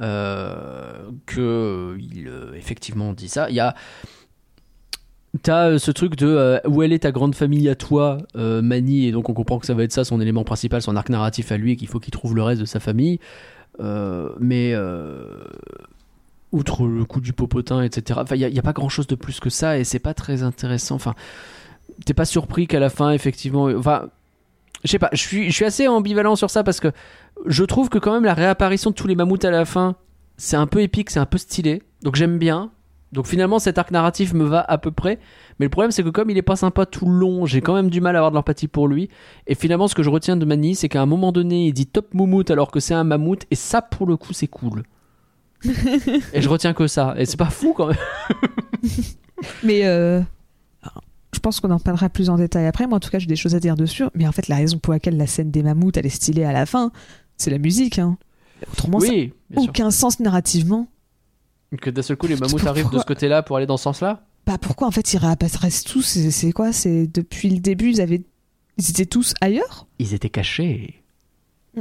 euh, 0.00 1.08
que 1.26 1.96
il 1.98 2.30
effectivement 2.56 3.12
dit 3.12 3.28
ça, 3.28 3.48
il 3.50 3.56
y 3.56 3.60
a 3.60 3.74
T'as 5.40 5.70
euh, 5.70 5.78
ce 5.78 5.90
truc 5.90 6.14
de 6.16 6.26
euh, 6.26 6.60
où 6.66 6.82
elle 6.82 6.92
est 6.92 7.00
ta 7.00 7.10
grande 7.10 7.34
famille 7.34 7.68
à 7.70 7.74
toi, 7.74 8.18
euh, 8.36 8.60
Mani, 8.60 9.06
et 9.06 9.12
donc 9.12 9.30
on 9.30 9.32
comprend 9.32 9.58
que 9.58 9.64
ça 9.64 9.72
va 9.72 9.82
être 9.82 9.92
ça 9.92 10.04
son 10.04 10.20
élément 10.20 10.44
principal, 10.44 10.82
son 10.82 10.94
arc 10.94 11.08
narratif 11.08 11.52
à 11.52 11.56
lui, 11.56 11.72
et 11.72 11.76
qu'il 11.76 11.88
faut 11.88 12.00
qu'il 12.00 12.12
trouve 12.12 12.36
le 12.36 12.42
reste 12.42 12.60
de 12.60 12.66
sa 12.66 12.80
famille. 12.80 13.18
Euh, 13.80 14.28
mais 14.38 14.74
outre 16.52 16.86
le 16.86 17.06
coup 17.06 17.22
du 17.22 17.32
popotin, 17.32 17.82
etc. 17.82 18.20
Il 18.32 18.46
n'y 18.46 18.58
a, 18.58 18.62
pas 18.62 18.74
grand 18.74 18.90
chose 18.90 19.06
de 19.06 19.14
plus 19.14 19.40
que 19.40 19.48
ça, 19.48 19.78
et 19.78 19.84
c'est 19.84 19.98
pas 19.98 20.12
très 20.12 20.42
intéressant. 20.42 20.96
Enfin, 20.96 21.14
t'es 22.04 22.12
pas 22.12 22.26
surpris 22.26 22.66
qu'à 22.66 22.78
la 22.78 22.90
fin, 22.90 23.12
effectivement. 23.12 23.64
Enfin, 23.64 24.08
je 24.84 24.90
sais 24.90 24.98
pas, 24.98 25.08
je 25.12 25.18
suis, 25.18 25.46
je 25.46 25.54
suis 25.54 25.64
assez 25.64 25.88
ambivalent 25.88 26.36
sur 26.36 26.50
ça 26.50 26.62
parce 26.62 26.78
que 26.80 26.92
je 27.46 27.64
trouve 27.64 27.88
que 27.88 27.98
quand 27.98 28.12
même 28.12 28.24
la 28.24 28.34
réapparition 28.34 28.90
de 28.90 28.94
tous 28.94 29.06
les 29.06 29.14
mammouths 29.14 29.46
à 29.46 29.50
la 29.50 29.64
fin, 29.64 29.96
c'est 30.36 30.56
un 30.56 30.66
peu 30.66 30.82
épique, 30.82 31.08
c'est 31.08 31.20
un 31.20 31.26
peu 31.26 31.38
stylé. 31.38 31.82
Donc 32.02 32.16
j'aime 32.16 32.36
bien. 32.36 32.70
Donc 33.12 33.26
finalement, 33.26 33.58
cet 33.58 33.76
arc 33.78 33.90
narratif 33.90 34.32
me 34.32 34.44
va 34.44 34.60
à 34.60 34.78
peu 34.78 34.90
près. 34.90 35.18
Mais 35.58 35.66
le 35.66 35.70
problème, 35.70 35.90
c'est 35.90 36.02
que 36.02 36.08
comme 36.08 36.30
il 36.30 36.38
est 36.38 36.42
pas 36.42 36.56
sympa 36.56 36.86
tout 36.86 37.06
le 37.06 37.12
long, 37.12 37.44
j'ai 37.44 37.60
quand 37.60 37.74
même 37.74 37.90
du 37.90 38.00
mal 38.00 38.16
à 38.16 38.20
avoir 38.20 38.30
de 38.30 38.36
l'empathie 38.36 38.68
pour 38.68 38.88
lui. 38.88 39.10
Et 39.46 39.54
finalement, 39.54 39.86
ce 39.86 39.94
que 39.94 40.02
je 40.02 40.10
retiens 40.10 40.36
de 40.36 40.44
Mani, 40.44 40.74
c'est 40.74 40.88
qu'à 40.88 41.02
un 41.02 41.06
moment 41.06 41.30
donné, 41.30 41.66
il 41.66 41.72
dit 41.72 41.86
top 41.86 42.14
moumoute 42.14 42.50
alors 42.50 42.70
que 42.70 42.80
c'est 42.80 42.94
un 42.94 43.04
mammouth. 43.04 43.44
Et 43.50 43.54
ça, 43.54 43.82
pour 43.82 44.06
le 44.06 44.16
coup, 44.16 44.32
c'est 44.32 44.48
cool. 44.48 44.84
et 46.32 46.40
je 46.40 46.48
retiens 46.48 46.72
que 46.72 46.86
ça. 46.86 47.14
Et 47.18 47.26
c'est 47.26 47.36
pas 47.36 47.50
fou 47.50 47.74
quand 47.76 47.88
même. 47.88 47.96
Mais 49.62 49.84
euh, 49.84 50.20
je 51.34 51.40
pense 51.40 51.60
qu'on 51.60 51.70
en 51.70 51.78
parlera 51.78 52.08
plus 52.08 52.30
en 52.30 52.36
détail 52.36 52.66
après. 52.66 52.86
Moi, 52.86 52.96
en 52.96 53.00
tout 53.00 53.10
cas, 53.10 53.18
j'ai 53.18 53.26
des 53.26 53.36
choses 53.36 53.54
à 53.54 53.60
dire 53.60 53.76
dessus. 53.76 54.04
Mais 54.14 54.26
en 54.26 54.32
fait, 54.32 54.48
la 54.48 54.56
raison 54.56 54.78
pour 54.78 54.92
laquelle 54.92 55.16
la 55.16 55.26
scène 55.26 55.50
des 55.50 55.62
mammouths, 55.62 55.96
elle 55.96 56.06
est 56.06 56.10
stylée 56.10 56.44
à 56.44 56.52
la 56.52 56.64
fin, 56.64 56.92
c'est 57.36 57.50
la 57.50 57.58
musique. 57.58 57.98
Hein. 57.98 58.16
Autrement, 58.72 59.00
ça 59.00 59.08
oui, 59.08 59.32
sûr. 59.52 59.62
aucun 59.62 59.90
sens 59.90 60.20
narrativement. 60.20 60.88
Que 61.80 61.90
d'un 61.90 62.02
seul 62.02 62.16
coup, 62.16 62.26
les 62.26 62.34
mammouths 62.36 62.50
Pourquoi 62.52 62.70
arrivent 62.70 62.90
de 62.90 62.98
ce 62.98 63.04
côté-là 63.04 63.42
pour 63.42 63.56
aller 63.56 63.66
dans 63.66 63.76
ce 63.76 63.84
sens-là. 63.84 64.22
Bah 64.46 64.58
pourquoi 64.60 64.88
en 64.88 64.90
fait 64.90 65.12
ils 65.14 65.18
réapparaissent 65.18 65.84
tous? 65.84 66.18
C'est 66.30 66.52
quoi? 66.52 66.72
C'est 66.72 67.06
depuis 67.06 67.48
le 67.48 67.60
début 67.60 67.90
ils 67.90 68.00
avaient 68.00 68.22
ils 68.78 68.90
étaient 68.90 69.06
tous 69.06 69.34
ailleurs? 69.40 69.86
Ils 69.98 70.14
étaient 70.14 70.30
cachés. 70.30 71.02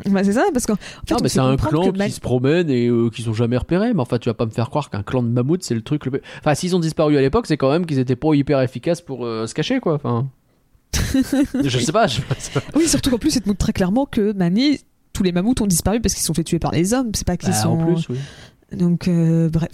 Bah 0.09 0.23
c'est 0.23 0.33
ça 0.33 0.45
parce 0.53 0.65
qu'en 0.67 0.75
en 0.75 1.17
fait 1.17 1.27
c'est 1.27 1.39
un 1.39 1.57
clan 1.57 1.91
qui 1.91 2.11
se 2.11 2.21
promène 2.21 2.69
et 2.69 2.87
euh, 2.87 3.09
qu'ils 3.09 3.29
ont 3.29 3.33
jamais 3.33 3.57
repéré. 3.57 3.93
Mais 3.93 3.99
enfin, 3.99 4.19
tu 4.19 4.29
vas 4.29 4.33
pas 4.35 4.45
me 4.45 4.51
faire 4.51 4.69
croire 4.69 4.89
qu'un 4.89 5.03
clan 5.03 5.23
de 5.23 5.27
mammouths, 5.29 5.63
c'est 5.63 5.73
le 5.75 5.81
truc 5.81 6.05
le 6.05 6.11
plus. 6.11 6.21
Enfin, 6.39 6.55
s'ils 6.55 6.75
ont 6.75 6.79
disparu 6.79 7.17
à 7.17 7.21
l'époque, 7.21 7.47
c'est 7.47 7.57
quand 7.57 7.71
même 7.71 7.85
qu'ils 7.85 7.99
étaient 7.99 8.15
pas 8.15 8.33
hyper 8.33 8.61
efficaces 8.61 9.01
pour 9.01 9.25
euh, 9.25 9.47
se 9.47 9.53
cacher, 9.53 9.79
quoi. 9.79 9.95
Enfin. 9.95 10.29
je 11.63 11.79
sais 11.79 11.91
pas. 11.91 12.07
Je... 12.07 12.21
Oui 12.75 12.87
surtout 12.87 13.09
qu'en 13.09 13.17
plus 13.17 13.31
ça 13.31 13.39
te 13.39 13.47
montre 13.47 13.59
très 13.59 13.73
clairement 13.73 14.05
que 14.05 14.33
Mani 14.33 14.79
tous 15.13 15.23
les 15.23 15.31
mammouths 15.31 15.61
ont 15.61 15.67
disparu 15.67 15.99
parce 15.99 16.13
qu'ils 16.13 16.23
sont 16.23 16.33
fait 16.33 16.43
tuer 16.43 16.59
par 16.59 16.71
les 16.71 16.93
hommes. 16.93 17.11
C'est 17.13 17.25
pas 17.27 17.35
qu'ils 17.37 17.49
Bah, 17.49 17.55
sont. 17.55 17.69
En 17.79 17.85
plus, 17.93 18.07
oui. 18.09 18.17
Donc 18.71 19.07
euh, 19.07 19.49
bref 19.49 19.69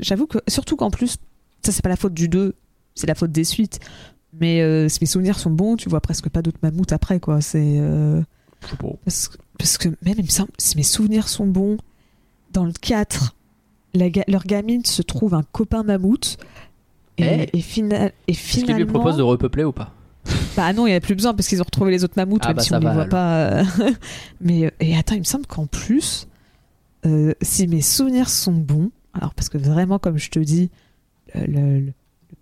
j'avoue 0.00 0.26
que 0.26 0.38
surtout 0.48 0.76
qu'en 0.76 0.90
plus 0.90 1.16
ça 1.62 1.72
c'est 1.72 1.82
pas 1.82 1.88
la 1.88 1.96
faute 1.96 2.14
du 2.14 2.28
2 2.28 2.54
c'est 2.94 3.06
la 3.06 3.14
faute 3.14 3.30
des 3.32 3.44
suites 3.44 3.78
Mais 4.32 4.60
euh, 4.62 4.88
si 4.88 4.98
mes 5.00 5.06
souvenirs 5.06 5.38
sont 5.38 5.50
bons, 5.50 5.76
tu 5.76 5.88
vois 5.88 6.00
presque 6.00 6.28
pas 6.28 6.40
d'autres 6.42 6.58
mammouths 6.62 6.92
après, 6.92 7.18
quoi. 7.20 7.40
C'est. 7.40 7.78
euh, 7.80 8.20
parce, 9.04 9.28
que- 9.28 9.36
parce 9.58 9.76
que 9.78 9.88
même, 10.02 10.14
il 10.18 10.24
me 10.24 10.28
semble, 10.28 10.50
si 10.58 10.76
mes 10.76 10.82
souvenirs 10.84 11.26
sont 11.28 11.46
bons, 11.46 11.78
dans 12.52 12.64
le 12.64 12.72
4, 12.72 13.34
la 13.94 14.08
ga- 14.08 14.24
leur 14.28 14.44
gamine 14.44 14.84
se 14.84 15.02
trouve 15.02 15.34
un 15.34 15.42
copain 15.42 15.82
mammouth. 15.82 16.36
Et, 17.18 17.24
Eh 17.52 17.58
et, 17.58 17.60
fina- 17.60 18.06
et 18.06 18.12
Est-ce 18.28 18.40
qu'il 18.52 18.60
finalement. 18.62 18.76
lui 18.78 18.84
propose 18.86 19.16
de 19.16 19.22
repeupler 19.22 19.64
ou 19.64 19.72
pas? 19.72 19.92
Bah 20.56 20.72
non, 20.72 20.86
il 20.86 20.90
n'y 20.90 20.96
a 20.96 21.00
plus 21.00 21.14
besoin 21.16 21.34
parce 21.34 21.48
qu'ils 21.48 21.60
ont 21.60 21.64
retrouvé 21.64 21.90
les 21.90 22.04
autres 22.04 22.14
mammouths, 22.16 22.42
Ah 22.44 22.48
même 22.48 22.56
bah 22.58 22.62
si 22.62 22.68
ça 22.68 22.76
on 22.76 22.80
ne 22.80 22.84
les 22.84 22.88
va, 22.88 22.94
voit 22.94 23.02
alors. 23.02 23.10
pas. 23.10 23.84
euh, 23.84 23.92
Mais 24.40 24.66
euh, 24.66 24.70
et 24.78 24.96
attends, 24.96 25.14
il 25.16 25.20
me 25.20 25.24
semble 25.24 25.46
qu'en 25.46 25.66
plus, 25.66 26.28
euh, 27.06 27.32
si 27.42 27.66
mes 27.68 27.80
souvenirs 27.82 28.28
sont 28.28 28.52
bons, 28.52 28.90
alors 29.14 29.34
parce 29.34 29.48
que 29.48 29.58
vraiment, 29.58 29.98
comme 29.98 30.18
je 30.18 30.30
te 30.30 30.38
dis, 30.38 30.70
le, 31.34 31.46
le- 31.46 31.80
le 31.80 31.92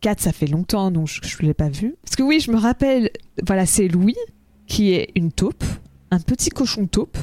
4, 0.00 0.20
ça 0.20 0.32
fait 0.32 0.46
longtemps, 0.46 0.90
donc 0.90 1.08
je 1.08 1.20
ne 1.42 1.46
l'ai 1.48 1.54
pas 1.54 1.68
vu. 1.68 1.94
Parce 2.04 2.14
que 2.16 2.22
oui, 2.22 2.40
je 2.40 2.50
me 2.50 2.56
rappelle, 2.58 3.10
voilà, 3.46 3.66
c'est 3.66 3.88
Louis 3.88 4.16
qui 4.66 4.92
est 4.92 5.10
une 5.14 5.32
taupe, 5.32 5.64
un 6.10 6.20
petit 6.20 6.50
cochon 6.50 6.86
taupe, 6.86 7.16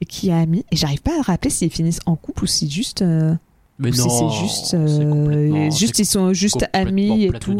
et 0.00 0.04
qui 0.04 0.30
a 0.30 0.38
ami. 0.38 0.64
Et 0.72 0.76
j'arrive 0.76 1.00
pas 1.02 1.18
à 1.18 1.22
rappeler 1.22 1.50
s'ils 1.50 1.70
finissent 1.70 2.00
en 2.06 2.16
couple 2.16 2.44
ou 2.44 2.46
si 2.46 2.68
juste. 2.68 3.02
euh, 3.02 3.34
Mais 3.78 3.90
ou 3.90 3.92
si 3.94 4.00
c'est 4.10 4.30
juste. 4.42 4.74
euh, 4.74 5.70
juste 5.70 5.98
ils 6.00 6.04
sont 6.06 6.32
juste 6.32 6.66
amis 6.72 7.24
et 7.24 7.30
tout. 7.38 7.52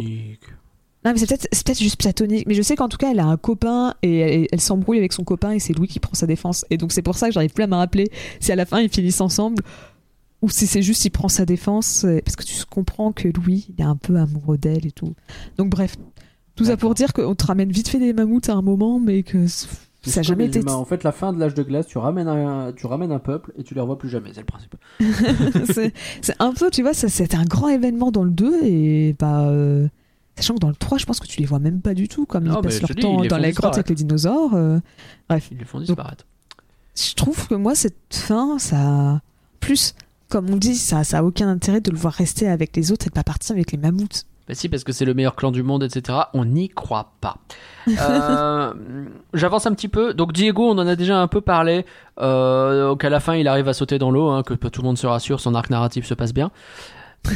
Non, 1.05 1.13
mais 1.13 1.19
c'est 1.19 1.27
peut-être 1.27 1.49
peut-être 1.51 1.79
juste 1.81 1.97
platonique. 1.97 2.47
Mais 2.47 2.55
je 2.55 2.63
sais 2.63 2.77
qu'en 2.77 2.89
tout 2.89 2.97
cas, 2.97 3.11
elle 3.11 3.19
a 3.21 3.27
un 3.27 3.37
copain 3.37 3.95
et 4.03 4.19
elle, 4.19 4.47
elle 4.53 4.61
s'embrouille 4.61 4.99
avec 4.99 5.13
son 5.13 5.25
copain 5.25 5.51
et 5.51 5.59
c'est 5.59 5.73
Louis 5.73 5.89
qui 5.89 5.99
prend 6.01 6.15
sa 6.15 6.27
défense. 6.27 6.65
Et 6.71 6.77
donc, 6.77 6.93
c'est 6.93 7.03
pour 7.03 7.17
ça 7.17 7.27
que 7.29 7.35
j'arrive 7.35 7.53
plus 7.53 7.65
à 7.65 7.67
me 7.67 7.75
rappeler 7.75 8.11
si 8.41 8.53
à 8.53 8.57
la 8.57 8.67
fin 8.67 8.81
ils 8.81 8.89
finissent 8.89 9.21
ensemble 9.21 9.63
ou 10.43 10.49
si 10.51 10.67
c'est 10.67 10.83
juste 10.83 11.05
il 11.05 11.11
prend 11.11 11.29
sa 11.29 11.45
défense. 11.45 12.05
euh, 12.05 12.21
Parce 12.25 12.37
que 12.37 12.45
tu 12.45 12.55
comprends 12.71 13.13
que 13.13 13.29
Louis, 13.29 13.67
il 13.77 13.81
est 13.81 13.87
un 13.87 13.97
peu 13.97 14.17
amoureux 14.17 14.59
d'elle 14.59 14.87
et 14.87 14.93
tout. 14.93 15.15
Donc, 15.57 15.71
bref. 15.71 15.97
Tout 16.55 16.67
ça 16.67 16.77
pour 16.77 16.95
dire 16.95 17.13
qu'on 17.15 17.35
te 17.35 17.47
ramène 17.47 17.73
vite 17.73 17.89
fait 17.89 17.99
des 17.99 18.13
mammouths 18.13 18.49
à 18.51 18.53
un 18.55 18.61
moment, 18.63 19.01
mais 19.01 19.23
que 19.23 19.47
ça 19.47 19.67
n'a 20.17 20.23
jamais 20.23 20.45
été. 20.47 20.61
En 20.69 20.85
fait, 20.85 21.03
la 21.03 21.11
fin 21.11 21.33
de 21.33 21.41
l'âge 21.41 21.55
de 21.55 21.63
glace, 21.63 21.87
tu 21.87 21.97
ramènes 21.97 22.29
un, 22.29 22.73
tu 22.75 22.87
ramènes 22.87 23.11
un 23.11 23.19
peuple 23.19 23.53
et 23.57 23.63
tu 23.63 23.73
les 23.75 23.81
revois 23.81 23.97
plus 23.99 24.11
jamais, 24.11 24.31
c'est 24.35 24.41
le 24.41 24.47
principe. 24.47 24.75
c'est 26.21 26.35
un 26.39 26.53
peu, 26.53 26.71
tu 26.71 26.83
vois, 26.83 26.93
c'était 26.93 27.37
un 27.37 27.45
grand 27.45 27.69
événement 27.69 28.11
dans 28.11 28.23
le 28.23 28.31
2 28.31 28.65
et 28.65 29.17
bah. 29.19 29.49
euh, 29.49 29.89
Sachant 30.37 30.55
que 30.55 30.61
dans 30.61 30.69
le 30.69 30.75
3, 30.75 30.99
je 30.99 31.05
pense 31.07 31.21
que 31.21 31.27
tu 31.27 31.41
les 31.41 31.47
vois 31.47 31.59
même 31.59 31.81
pas 31.81 31.95
du 31.95 32.09
tout, 32.09 32.25
comme 32.27 32.45
Non, 32.45 32.61
ils 32.61 32.63
passent 32.63 32.81
leur 32.81 32.91
dis, 32.91 33.03
temps 33.03 33.23
ils 33.23 33.29
dans 33.29 33.37
font 33.37 33.43
les 33.43 33.53
grottes 33.53 33.75
avec 33.75 33.89
les 33.91 33.95
dinosaures. 33.95 34.55
euh, 34.55 34.79
bref. 35.29 35.49
Ils 35.53 35.59
les 35.59 35.65
font 35.65 35.79
disparaître. 35.81 36.25
je 36.97 37.15
trouve 37.15 37.47
que 37.49 37.55
moi 37.55 37.75
cette 37.75 37.97
fin 38.11 38.59
ça 38.59 39.21
plus 39.61 39.95
comme 40.29 40.49
on 40.51 40.57
dit 40.57 40.75
ça 40.75 41.05
ça 41.05 41.19
a 41.19 41.23
aucun 41.23 41.49
intérêt 41.49 41.81
de 41.81 41.91
le 41.91 41.97
voir 41.97 42.13
rester 42.15 42.49
avec 42.49 42.75
les 42.77 42.93
autres 42.93 43.07
et 43.07 43.11
de 43.11 43.15
pas 43.15 43.23
partir 43.25 43.55
avec 43.55 43.73
les 43.73 43.79
mammouths 43.79 44.25
Bah 44.49 44.55
si, 44.55 44.69
parce 44.69 44.83
que 44.85 44.93
c'est 44.93 45.05
le 45.05 45.15
meilleur 45.15 45.37
clan 45.37 45.53
du 45.53 45.63
monde, 45.63 45.85
etc. 45.85 46.19
On 46.35 46.45
n'y 46.47 46.69
croit 46.69 47.13
pas. 47.21 47.37
Euh, 47.89 48.73
J'avance 49.35 49.67
un 49.67 49.73
petit 49.75 49.89
peu. 49.89 50.15
Donc 50.15 50.33
Diego, 50.33 50.65
on 50.69 50.79
en 50.79 50.87
a 50.87 50.97
déjà 50.97 51.21
un 51.21 51.29
peu 51.29 51.41
parlé. 51.43 51.85
Euh, 52.19 52.89
donc 52.89 53.05
à 53.05 53.11
la 53.11 53.21
fin, 53.21 53.37
il 53.37 53.47
arrive 53.49 53.69
à 53.69 53.73
sauter 53.75 53.99
dans 53.99 54.11
l'eau, 54.11 54.31
hein, 54.31 54.43
que 54.43 54.55
tout 54.55 54.81
le 54.83 54.87
monde 54.87 54.99
se 54.99 55.07
rassure, 55.07 55.39
son 55.41 55.55
arc 55.55 55.71
narratif 55.71 56.07
se 56.07 56.15
passe 56.15 56.33
bien. 56.35 56.51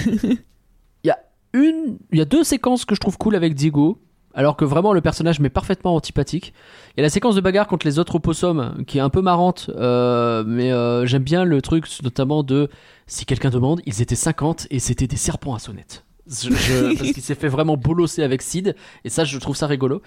Il 1.57 1.63
y 1.63 1.67
a 1.67 1.71
une, 1.71 1.99
il 2.13 2.19
y 2.19 2.23
a 2.23 2.25
deux 2.25 2.45
séquences 2.45 2.85
que 2.85 2.95
je 2.95 3.01
trouve 3.01 3.17
cool 3.19 3.35
avec 3.37 3.55
Diego. 3.55 3.99
Alors 4.35 4.57
que 4.59 4.67
vraiment 4.67 4.93
le 4.93 5.01
personnage 5.01 5.41
m'est 5.41 5.49
parfaitement 5.49 5.95
antipathique. 5.95 6.53
Il 6.95 6.99
y 6.99 7.01
a 7.01 7.05
la 7.05 7.09
séquence 7.09 7.35
de 7.37 7.41
bagarre 7.41 7.67
contre 7.67 7.87
les 7.87 7.99
autres 7.99 8.17
opossums 8.17 8.85
qui 8.87 8.99
est 8.99 9.01
un 9.01 9.09
peu 9.09 9.23
marrante, 9.23 9.71
euh, 9.75 10.45
mais 10.47 10.73
euh, 10.73 11.07
j'aime 11.07 11.23
bien 11.23 11.45
le 11.45 11.63
truc 11.63 11.87
notamment 12.03 12.43
de 12.43 12.69
si 13.07 13.25
quelqu'un 13.25 13.49
demande, 13.49 13.81
ils 13.87 14.03
étaient 14.03 14.15
50 14.15 14.67
et 14.71 14.79
c'était 14.79 15.07
des 15.07 15.17
serpents 15.17 15.55
à 15.55 15.59
sonnette. 15.59 16.05
Je- 16.29 16.51
je- 16.51 16.95
parce 16.99 17.13
qu'il 17.13 17.23
s'est 17.23 17.35
fait 17.35 17.49
vraiment 17.49 17.79
bolosser 17.79 18.23
avec 18.23 18.43
Sid 18.43 18.77
et 19.05 19.09
ça 19.09 19.25
je 19.25 19.39
trouve 19.39 19.57
ça 19.57 19.67
rigolo 19.69 20.03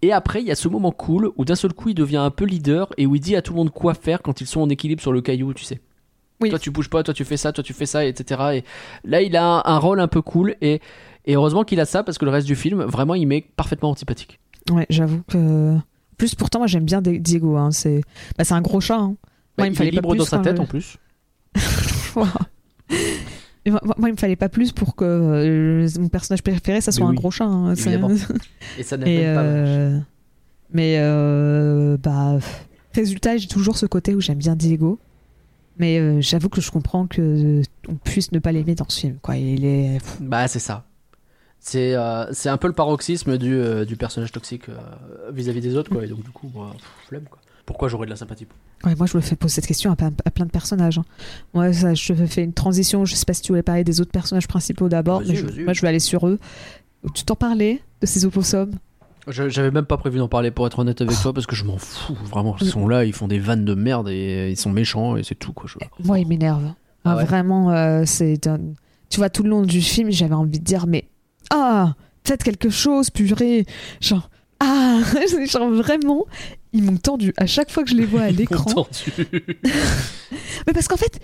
et 0.00 0.12
après 0.12 0.40
il 0.40 0.46
y 0.46 0.52
a 0.52 0.54
ce 0.54 0.68
moment 0.68 0.92
cool 0.92 1.32
où 1.36 1.44
d'un 1.44 1.56
seul 1.56 1.72
coup 1.74 1.88
il 1.90 1.94
devient 1.96 2.18
un 2.18 2.30
peu 2.30 2.44
leader 2.46 2.88
et 2.98 3.04
où 3.04 3.14
il 3.16 3.20
dit 3.20 3.34
à 3.36 3.42
tout 3.42 3.52
le 3.52 3.56
monde 3.58 3.70
quoi 3.70 3.92
faire 3.94 4.22
quand 4.22 4.40
ils 4.40 4.46
sont 4.46 4.60
en 4.60 4.68
équilibre 4.70 5.02
sur 5.02 5.12
le 5.12 5.20
caillou 5.20 5.52
tu 5.54 5.64
sais 5.64 5.80
Oui. 6.40 6.50
toi 6.50 6.58
tu 6.58 6.70
bouges 6.70 6.90
pas 6.90 7.02
toi 7.02 7.14
tu 7.14 7.24
fais 7.24 7.36
ça 7.38 7.50
toi 7.52 7.64
tu 7.64 7.72
fais 7.72 7.86
ça 7.86 8.04
etc 8.04 8.40
et 8.56 8.64
là 9.08 9.22
il 9.22 9.34
a 9.36 9.44
un, 9.44 9.62
un 9.64 9.78
rôle 9.78 10.00
un 10.00 10.08
peu 10.08 10.20
cool 10.20 10.54
et, 10.60 10.80
et 11.24 11.34
heureusement 11.34 11.64
qu'il 11.64 11.80
a 11.80 11.86
ça 11.86 12.02
parce 12.02 12.18
que 12.18 12.24
le 12.26 12.30
reste 12.30 12.46
du 12.46 12.56
film 12.56 12.82
vraiment 12.82 13.14
il 13.14 13.26
m'est 13.26 13.40
parfaitement 13.56 13.88
antipathique 13.90 14.38
ouais 14.70 14.84
j'avoue 14.90 15.22
que 15.28 15.76
plus 16.18 16.34
pourtant 16.34 16.58
moi 16.58 16.66
j'aime 16.66 16.84
bien 16.84 17.00
Di- 17.00 17.20
Diego 17.20 17.56
hein. 17.56 17.70
c'est 17.70 18.02
bah, 18.36 18.44
c'est 18.44 18.52
un 18.54 18.60
gros 18.60 18.80
chat 18.82 18.98
hein. 18.98 19.16
Bah, 19.56 19.66
il 19.66 19.70
me 19.70 19.74
fallait 19.74 19.88
est 19.88 19.92
pas 19.92 19.96
libre 19.96 20.10
plus 20.10 20.18
dans 20.18 20.24
sa 20.26 20.36
quand 20.36 20.42
tête 20.42 20.56
je- 20.58 20.62
en 20.62 20.66
plus 20.66 20.98
moi, 22.16 23.80
moi, 23.96 24.08
il 24.08 24.12
me 24.12 24.16
fallait 24.16 24.36
pas 24.36 24.48
plus 24.48 24.72
pour 24.72 24.94
que 24.94 25.04
euh, 25.04 25.88
mon 25.98 26.08
personnage 26.08 26.42
préféré 26.42 26.80
ça 26.80 26.92
soit 26.92 27.06
un 27.06 27.14
gros 27.14 27.30
chat 27.30 27.46
hein. 27.46 27.74
Et 28.78 28.82
ça 28.82 28.96
même 28.96 29.06
pas 29.06 29.42
euh, 29.42 29.98
mais 30.72 30.96
euh, 30.98 31.96
bah 31.96 32.38
résultat 32.94 33.36
j'ai 33.38 33.48
toujours 33.48 33.76
ce 33.76 33.86
côté 33.86 34.14
où 34.14 34.20
j'aime 34.20 34.38
bien 34.38 34.54
Diego 34.54 34.98
mais 35.78 35.98
euh, 35.98 36.20
j'avoue 36.20 36.48
que 36.48 36.60
je 36.60 36.70
comprends 36.70 37.06
que 37.06 37.20
euh, 37.20 37.62
on 37.88 37.94
puisse 37.94 38.32
ne 38.32 38.38
pas 38.38 38.52
l'aimer 38.52 38.74
dans 38.74 38.88
ce 38.88 39.00
film 39.00 39.18
quoi 39.22 39.36
il 39.36 39.64
est 39.64 39.98
Bah, 40.20 40.48
c'est 40.48 40.58
ça. 40.58 40.84
C'est 41.60 41.94
euh, 41.94 42.32
c'est 42.32 42.48
un 42.48 42.58
peu 42.58 42.68
le 42.68 42.72
paroxysme 42.74 43.38
du, 43.38 43.54
euh, 43.54 43.84
du 43.84 43.96
personnage 43.96 44.30
toxique 44.32 44.64
vis-à-vis 45.32 45.60
des 45.60 45.74
autres, 45.76 45.90
quoi. 45.90 46.04
Et 46.04 46.08
donc, 46.08 46.22
du 46.22 46.30
coup, 46.30 46.48
moi, 46.54 46.70
pff, 46.76 46.84
flemme, 47.08 47.24
quoi. 47.24 47.38
Pourquoi 47.64 47.88
j'aurais 47.88 48.06
de 48.06 48.10
la 48.10 48.16
sympathie 48.16 48.44
pour 48.44 48.56
Ouais, 48.88 48.94
moi, 48.94 49.06
je 49.06 49.16
me 49.16 49.20
fais 49.22 49.34
poser 49.34 49.54
cette 49.54 49.66
question 49.66 49.90
à, 49.90 49.96
plein- 49.96 50.12
à 50.24 50.30
plein 50.30 50.44
de 50.46 50.50
personnages. 50.52 50.98
hein. 50.98 51.04
Moi, 51.54 51.72
ça, 51.72 51.94
je 51.94 52.14
fais 52.14 52.44
une 52.44 52.52
transition. 52.52 53.04
Je 53.04 53.16
sais 53.16 53.24
pas 53.24 53.32
si 53.32 53.42
tu 53.42 53.50
voulais 53.50 53.64
parler 53.64 53.82
des 53.82 54.00
autres 54.00 54.12
personnages 54.12 54.46
principaux 54.46 54.88
d'abord, 54.88 55.22
mais 55.26 55.34
je- 55.34 55.62
moi, 55.64 55.72
je 55.72 55.80
vais 55.82 55.88
aller 55.88 55.98
sur 55.98 56.28
eux. 56.28 56.38
Tu 57.14 57.24
t'en 57.24 57.34
parlais 57.34 57.80
de 58.00 58.06
ces 58.06 58.24
opossums 58.24 58.70
J'avais 59.28 59.70
même 59.70 59.84
pas 59.86 59.96
prévu 59.96 60.18
d'en 60.18 60.28
parler 60.28 60.50
pour 60.50 60.66
être 60.66 60.78
honnête 60.78 61.00
avec 61.00 61.16
toi 61.20 61.32
parce 61.32 61.46
que 61.46 61.56
je 61.56 61.64
m'en 61.64 61.78
fous 61.78 62.14
vraiment. 62.24 62.56
Ils 62.60 62.68
sont 62.68 62.86
là, 62.86 63.04
ils 63.04 63.12
font 63.12 63.26
des 63.28 63.38
vannes 63.40 63.64
de 63.64 63.74
merde 63.74 64.08
et 64.08 64.50
ils 64.50 64.56
sont 64.56 64.70
méchants 64.70 65.16
et 65.16 65.24
c'est 65.24 65.34
tout 65.34 65.52
quoi. 65.52 65.68
Je... 65.68 65.78
Moi, 66.04 66.20
ils 66.20 66.26
m'énervent. 66.28 66.72
Ah 67.04 67.16
ouais 67.16 67.24
Vraiment, 67.24 67.70
euh, 67.72 68.02
c'est. 68.06 68.46
un- 68.46 68.60
Tu 69.10 69.18
vois, 69.18 69.28
tout 69.30 69.42
le 69.42 69.50
long 69.50 69.62
du 69.62 69.80
film, 69.80 70.10
j'avais 70.10 70.34
envie 70.34 70.58
de 70.60 70.64
dire, 70.64 70.86
mais. 70.86 71.08
Ah 71.50 71.94
Faites 72.24 72.42
quelque 72.42 72.70
chose, 72.70 73.10
purée 73.10 73.66
Genre. 74.00 74.30
Ah 74.60 75.00
Genre 75.48 75.70
vraiment, 75.70 76.24
ils 76.72 76.82
m'ont 76.82 76.96
tendu 76.96 77.32
à 77.36 77.46
chaque 77.46 77.70
fois 77.70 77.84
que 77.84 77.90
je 77.90 77.94
les 77.96 78.06
vois 78.06 78.22
à 78.22 78.30
l'écran. 78.30 78.86
Mais 80.66 80.72
parce 80.72 80.88
qu'en 80.88 80.96
fait, 80.96 81.20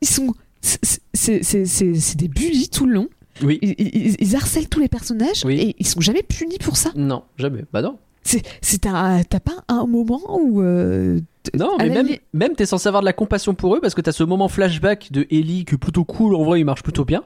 ils 0.00 0.08
sont. 0.08 0.34
c'est 0.62 2.16
des 2.16 2.28
bullies 2.28 2.68
tout 2.70 2.86
le 2.86 2.94
long. 2.94 3.08
Oui. 3.42 3.58
Ils, 3.62 3.74
ils- 3.78 4.16
ils 4.20 4.36
harcèlent 4.36 4.68
tous 4.68 4.80
les 4.80 4.88
personnages 4.88 5.44
Oui. 5.44 5.58
et 5.60 5.76
ils 5.78 5.86
sont 5.86 6.00
jamais 6.00 6.22
punis 6.22 6.58
pour 6.58 6.76
ça. 6.76 6.90
Non, 6.96 7.22
jamais. 7.36 7.64
Bah 7.72 7.82
non. 7.82 7.98
C'est 8.22 8.42
t'as 8.82 9.22
pas 9.40 9.64
un 9.68 9.86
moment 9.86 10.20
où 10.38 10.60
euh, 10.62 11.18
Non, 11.58 11.76
mais 11.78 11.88
même, 11.88 12.06
limite- 12.06 12.22
même 12.34 12.54
t'es 12.54 12.66
censé 12.66 12.86
avoir 12.86 13.00
de 13.02 13.06
la 13.06 13.12
compassion 13.14 13.54
pour 13.54 13.74
eux 13.74 13.80
parce 13.80 13.94
que 13.94 14.02
t'as 14.02 14.12
ce 14.12 14.22
moment 14.24 14.48
flashback 14.48 15.10
de 15.10 15.26
Ellie 15.30 15.64
qui 15.64 15.74
est 15.74 15.78
plutôt 15.78 16.04
cool, 16.04 16.34
en 16.34 16.44
vrai 16.44 16.60
il 16.60 16.64
marche 16.64 16.82
plutôt 16.82 17.04
bien. 17.06 17.22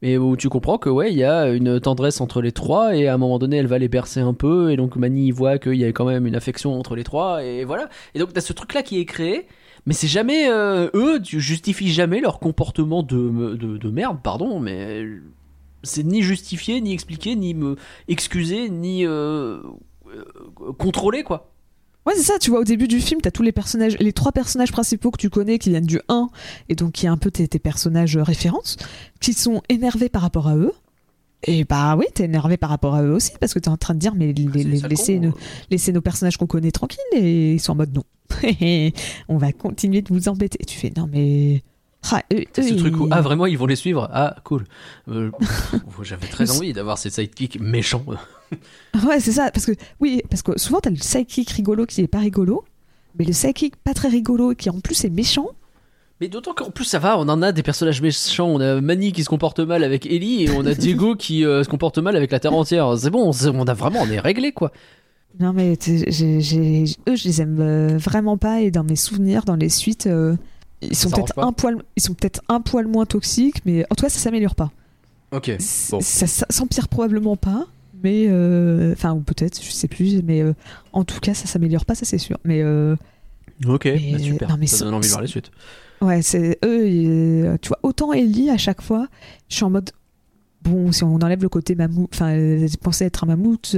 Mais 0.00 0.16
où 0.18 0.36
tu 0.36 0.48
comprends 0.48 0.78
que 0.78 0.88
ouais, 0.88 1.12
il 1.12 1.18
y 1.18 1.24
a 1.24 1.48
une 1.50 1.78
tendresse 1.80 2.20
entre 2.20 2.40
les 2.42 2.50
trois 2.52 2.96
et 2.96 3.06
à 3.08 3.14
un 3.14 3.18
moment 3.18 3.38
donné 3.38 3.56
elle 3.58 3.66
va 3.68 3.78
les 3.78 3.88
bercer 3.88 4.20
un 4.20 4.34
peu 4.34 4.70
et 4.72 4.76
donc 4.76 4.96
Manny 4.96 5.30
voit 5.32 5.58
qu'il 5.58 5.74
y 5.74 5.84
a 5.84 5.88
quand 5.88 6.04
même 6.06 6.26
une 6.26 6.34
affection 6.36 6.78
entre 6.78 6.94
les 6.96 7.04
trois 7.04 7.44
et 7.44 7.64
voilà. 7.64 7.88
Et 8.14 8.18
donc 8.20 8.32
t'as 8.32 8.40
ce 8.40 8.52
truc 8.52 8.74
là 8.74 8.82
qui 8.82 8.98
est 9.00 9.04
créé, 9.04 9.46
mais 9.86 9.94
c'est 9.94 10.08
jamais 10.08 10.48
euh, 10.48 10.88
eux, 10.94 11.20
tu 11.20 11.40
justifies 11.40 11.92
jamais 11.92 12.20
leur 12.20 12.38
comportement 12.40 13.02
de, 13.02 13.54
de, 13.56 13.76
de 13.78 13.90
merde, 13.90 14.18
pardon, 14.22 14.60
mais 14.60 15.04
c'est 15.82 16.04
ni 16.04 16.22
justifié, 16.22 16.80
ni 16.80 16.92
expliqué, 16.92 17.34
ni 17.36 17.54
me 17.54 17.76
excuser, 18.08 18.68
ni 18.70 19.04
euh, 19.06 19.58
euh, 20.08 20.72
contrôler 20.78 21.22
quoi. 21.24 21.48
Ouais, 22.04 22.14
c'est 22.16 22.22
ça, 22.24 22.38
tu 22.40 22.50
vois, 22.50 22.58
au 22.60 22.64
début 22.64 22.88
du 22.88 23.00
film, 23.00 23.20
t'as 23.20 23.30
tous 23.30 23.44
les 23.44 23.52
personnages, 23.52 23.96
les 24.00 24.12
trois 24.12 24.32
personnages 24.32 24.72
principaux 24.72 25.12
que 25.12 25.18
tu 25.18 25.30
connais 25.30 25.60
qui 25.60 25.70
viennent 25.70 25.86
du 25.86 26.00
1, 26.08 26.30
et 26.68 26.74
donc 26.74 26.92
qui 26.92 27.06
est 27.06 27.08
un 27.08 27.16
peu 27.16 27.30
tes, 27.30 27.46
tes 27.46 27.60
personnages 27.60 28.16
euh, 28.16 28.24
références, 28.24 28.76
qui 29.20 29.34
sont 29.34 29.62
énervés 29.68 30.08
par 30.08 30.22
rapport 30.22 30.48
à 30.48 30.56
eux. 30.56 30.72
Et 31.44 31.62
bah 31.64 31.94
oui, 31.96 32.06
t'es 32.14 32.24
énervé 32.24 32.56
par 32.56 32.70
rapport 32.70 32.96
à 32.96 33.04
eux 33.04 33.12
aussi, 33.12 33.30
parce 33.40 33.54
que 33.54 33.60
t'es 33.60 33.68
en 33.68 33.76
train 33.76 33.94
de 33.94 34.00
dire, 34.00 34.14
mais 34.16 34.32
les- 34.32 34.64
laissez, 34.88 35.20
nos, 35.20 35.32
laissez 35.70 35.92
nos 35.92 36.00
personnages 36.00 36.36
qu'on 36.36 36.46
connaît 36.48 36.72
tranquilles, 36.72 36.98
et 37.14 37.52
ils 37.54 37.60
sont 37.60 37.72
en 37.72 37.76
mode 37.76 37.94
non. 37.94 38.02
On 39.28 39.36
va 39.36 39.52
continuer 39.52 40.02
de 40.02 40.12
vous 40.12 40.28
embêter. 40.28 40.58
Et 40.60 40.64
tu 40.64 40.78
fais, 40.78 40.92
non 40.96 41.08
mais. 41.10 41.62
Ah, 42.10 42.20
C'est 42.52 42.62
ce 42.62 42.74
truc 42.74 42.96
où, 42.98 43.08
ah 43.12 43.20
vraiment, 43.20 43.46
ils 43.46 43.56
vont 43.56 43.66
les 43.66 43.76
suivre 43.76 44.08
Ah, 44.12 44.34
cool. 44.44 44.64
Euh, 45.08 45.30
J'avais 46.02 46.26
très 46.26 46.50
envie 46.56 46.72
d'avoir 46.72 46.98
ces 46.98 47.10
sidekicks 47.10 47.60
méchants. 47.60 48.04
Ouais, 49.06 49.20
c'est 49.20 49.32
ça, 49.32 49.50
parce 49.52 49.66
que 49.66 49.72
oui, 50.00 50.22
parce 50.28 50.42
que 50.42 50.58
souvent 50.58 50.80
t'as 50.80 50.90
le 50.90 50.96
sidekick 50.96 51.50
rigolo 51.50 51.86
qui 51.86 52.00
est 52.00 52.08
pas 52.08 52.18
rigolo, 52.18 52.64
mais 53.18 53.24
le 53.24 53.32
sidekick 53.32 53.76
pas 53.76 53.94
très 53.94 54.08
rigolo 54.08 54.54
qui 54.54 54.68
en 54.68 54.80
plus 54.80 55.04
est 55.04 55.10
méchant. 55.10 55.50
Mais 56.20 56.28
d'autant 56.28 56.54
qu'en 56.54 56.70
plus, 56.70 56.84
ça 56.84 56.98
va, 57.00 57.18
on 57.18 57.28
en 57.28 57.42
a 57.42 57.50
des 57.50 57.64
personnages 57.64 58.00
méchants. 58.00 58.46
On 58.48 58.60
a 58.60 58.80
Manny 58.80 59.12
qui 59.12 59.24
se 59.24 59.28
comporte 59.28 59.58
mal 59.58 59.82
avec 59.82 60.06
Ellie 60.06 60.44
et 60.44 60.50
on 60.50 60.64
a 60.66 60.74
Diego 60.74 61.16
qui 61.16 61.44
euh, 61.44 61.64
se 61.64 61.68
comporte 61.68 61.98
mal 61.98 62.14
avec 62.14 62.30
la 62.30 62.38
Terre 62.38 62.54
entière. 62.54 62.96
C'est 62.96 63.10
bon, 63.10 63.32
on 63.32 63.66
a 63.66 63.74
vraiment, 63.74 64.00
on 64.02 64.10
est 64.10 64.20
réglé 64.20 64.52
quoi. 64.52 64.70
Non 65.40 65.52
mais 65.52 65.76
t'es- 65.76 66.10
j'ai- 66.10 66.40
j'ai- 66.40 66.84
eux 67.08 67.16
je 67.16 67.24
les 67.24 67.40
aime 67.42 67.58
euh, 67.60 67.96
vraiment 67.98 68.36
pas 68.36 68.60
et 68.60 68.70
dans 68.70 68.84
mes 68.84 68.96
souvenirs, 68.96 69.44
dans 69.44 69.56
les 69.56 69.68
suites, 69.70 70.06
euh, 70.06 70.36
ils 70.82 70.94
sont 70.94 71.10
peut-être 71.10 71.38
un 71.38 71.52
poil, 71.52 71.76
ils 71.96 72.02
sont 72.02 72.14
peut-être 72.14 72.42
un 72.48 72.60
poil 72.60 72.86
moins 72.86 73.06
toxiques, 73.06 73.62
mais 73.64 73.84
en 73.90 73.94
tout 73.94 74.04
cas 74.04 74.10
ça 74.10 74.18
s'améliore 74.18 74.54
pas. 74.54 74.70
Ok. 75.32 75.50
Bon. 75.90 76.00
Ça, 76.00 76.26
ça 76.26 76.46
s'empire 76.50 76.88
probablement 76.88 77.36
pas, 77.36 77.66
mais 78.02 78.26
euh, 78.28 78.92
enfin 78.92 79.14
ou 79.14 79.20
peut-être, 79.20 79.62
je 79.62 79.70
sais 79.70 79.88
plus, 79.88 80.22
mais 80.22 80.42
euh, 80.42 80.52
en 80.92 81.04
tout 81.04 81.18
cas 81.20 81.32
ça 81.34 81.46
s'améliore 81.46 81.86
pas, 81.86 81.94
ça 81.94 82.04
c'est 82.04 82.18
sûr. 82.18 82.38
Mais 82.44 82.62
Ok, 83.66 83.84
Mais- 83.86 84.12
bah 84.12 84.18
super. 84.18 84.48
non, 84.50 84.56
mais 84.58 84.66
ça 84.66 84.84
donne 84.84 84.94
envie 84.94 85.06
de 85.06 85.12
voir 85.12 85.22
les 85.22 85.28
suites. 85.28 85.50
ouais, 86.02 86.20
c'est 86.20 86.58
eux, 86.64 87.56
tu 87.62 87.68
vois, 87.68 87.78
autant 87.82 88.12
Ellie 88.12 88.50
à 88.50 88.58
chaque 88.58 88.82
fois, 88.82 89.06
je 89.48 89.54
suis 89.56 89.64
en 89.64 89.70
mode 89.70 89.90
bon, 90.62 90.92
si 90.92 91.02
on 91.04 91.14
enlève 91.16 91.42
le 91.42 91.48
côté 91.48 91.74
mammouth, 91.74 92.10
enfin, 92.12 92.28
elle 92.30 92.68
pensait 92.82 93.04
être 93.06 93.24
un 93.24 93.28
mammouth, 93.28 93.76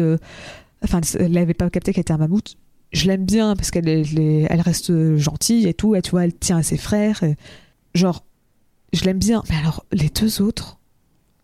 enfin, 0.84 1.00
elle 1.18 1.32
n'avait 1.32 1.54
pas 1.54 1.68
capté 1.70 1.92
qu'elle 1.92 2.02
était 2.02 2.12
un 2.12 2.18
mammouth. 2.18 2.56
Je 2.92 3.06
l'aime 3.06 3.24
bien 3.24 3.56
parce 3.56 3.70
qu'elle 3.72 3.88
elle 3.88 4.18
est- 4.20 4.46
elle 4.48 4.60
reste 4.60 5.16
gentille 5.16 5.66
et 5.66 5.74
tout, 5.74 5.94
et 5.96 6.02
tu 6.02 6.12
vois, 6.12 6.24
elle 6.24 6.34
tient 6.34 6.58
à 6.58 6.62
ses 6.62 6.76
frères. 6.76 7.22
et- 7.24 7.36
genre, 7.94 8.24
je 8.92 9.04
l'aime 9.04 9.18
bien. 9.18 9.42
Mais 9.50 9.56
alors, 9.56 9.84
les 9.92 10.08
deux 10.08 10.40
autres, 10.42 10.78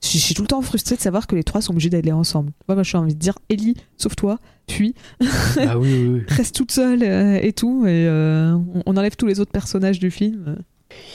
je 0.02 0.16
suis 0.18 0.34
tout 0.34 0.42
le 0.42 0.48
temps 0.48 0.62
frustrée 0.62 0.96
de 0.96 1.00
savoir 1.00 1.26
que 1.26 1.34
les 1.36 1.42
trois 1.44 1.60
sont 1.60 1.72
obligés 1.72 1.90
d'aller 1.90 2.12
ensemble. 2.12 2.52
Moi, 2.68 2.74
moi, 2.76 2.82
je 2.84 2.88
suis 2.88 2.96
envie 2.98 3.14
de 3.14 3.18
dire, 3.18 3.34
Ellie, 3.48 3.74
sauve-toi, 3.96 4.38
fuis, 4.70 4.94
ah 5.20 5.78
oui, 5.78 5.92
oui, 5.92 6.08
oui. 6.08 6.22
reste 6.28 6.54
toute 6.54 6.70
seule 6.72 7.02
euh, 7.02 7.38
et 7.42 7.52
tout, 7.52 7.84
et 7.86 8.06
euh, 8.06 8.54
on, 8.54 8.82
on 8.86 8.96
enlève 8.96 9.16
tous 9.16 9.26
les 9.26 9.40
autres 9.40 9.50
personnages 9.52 9.98
du 9.98 10.10
film. 10.10 10.58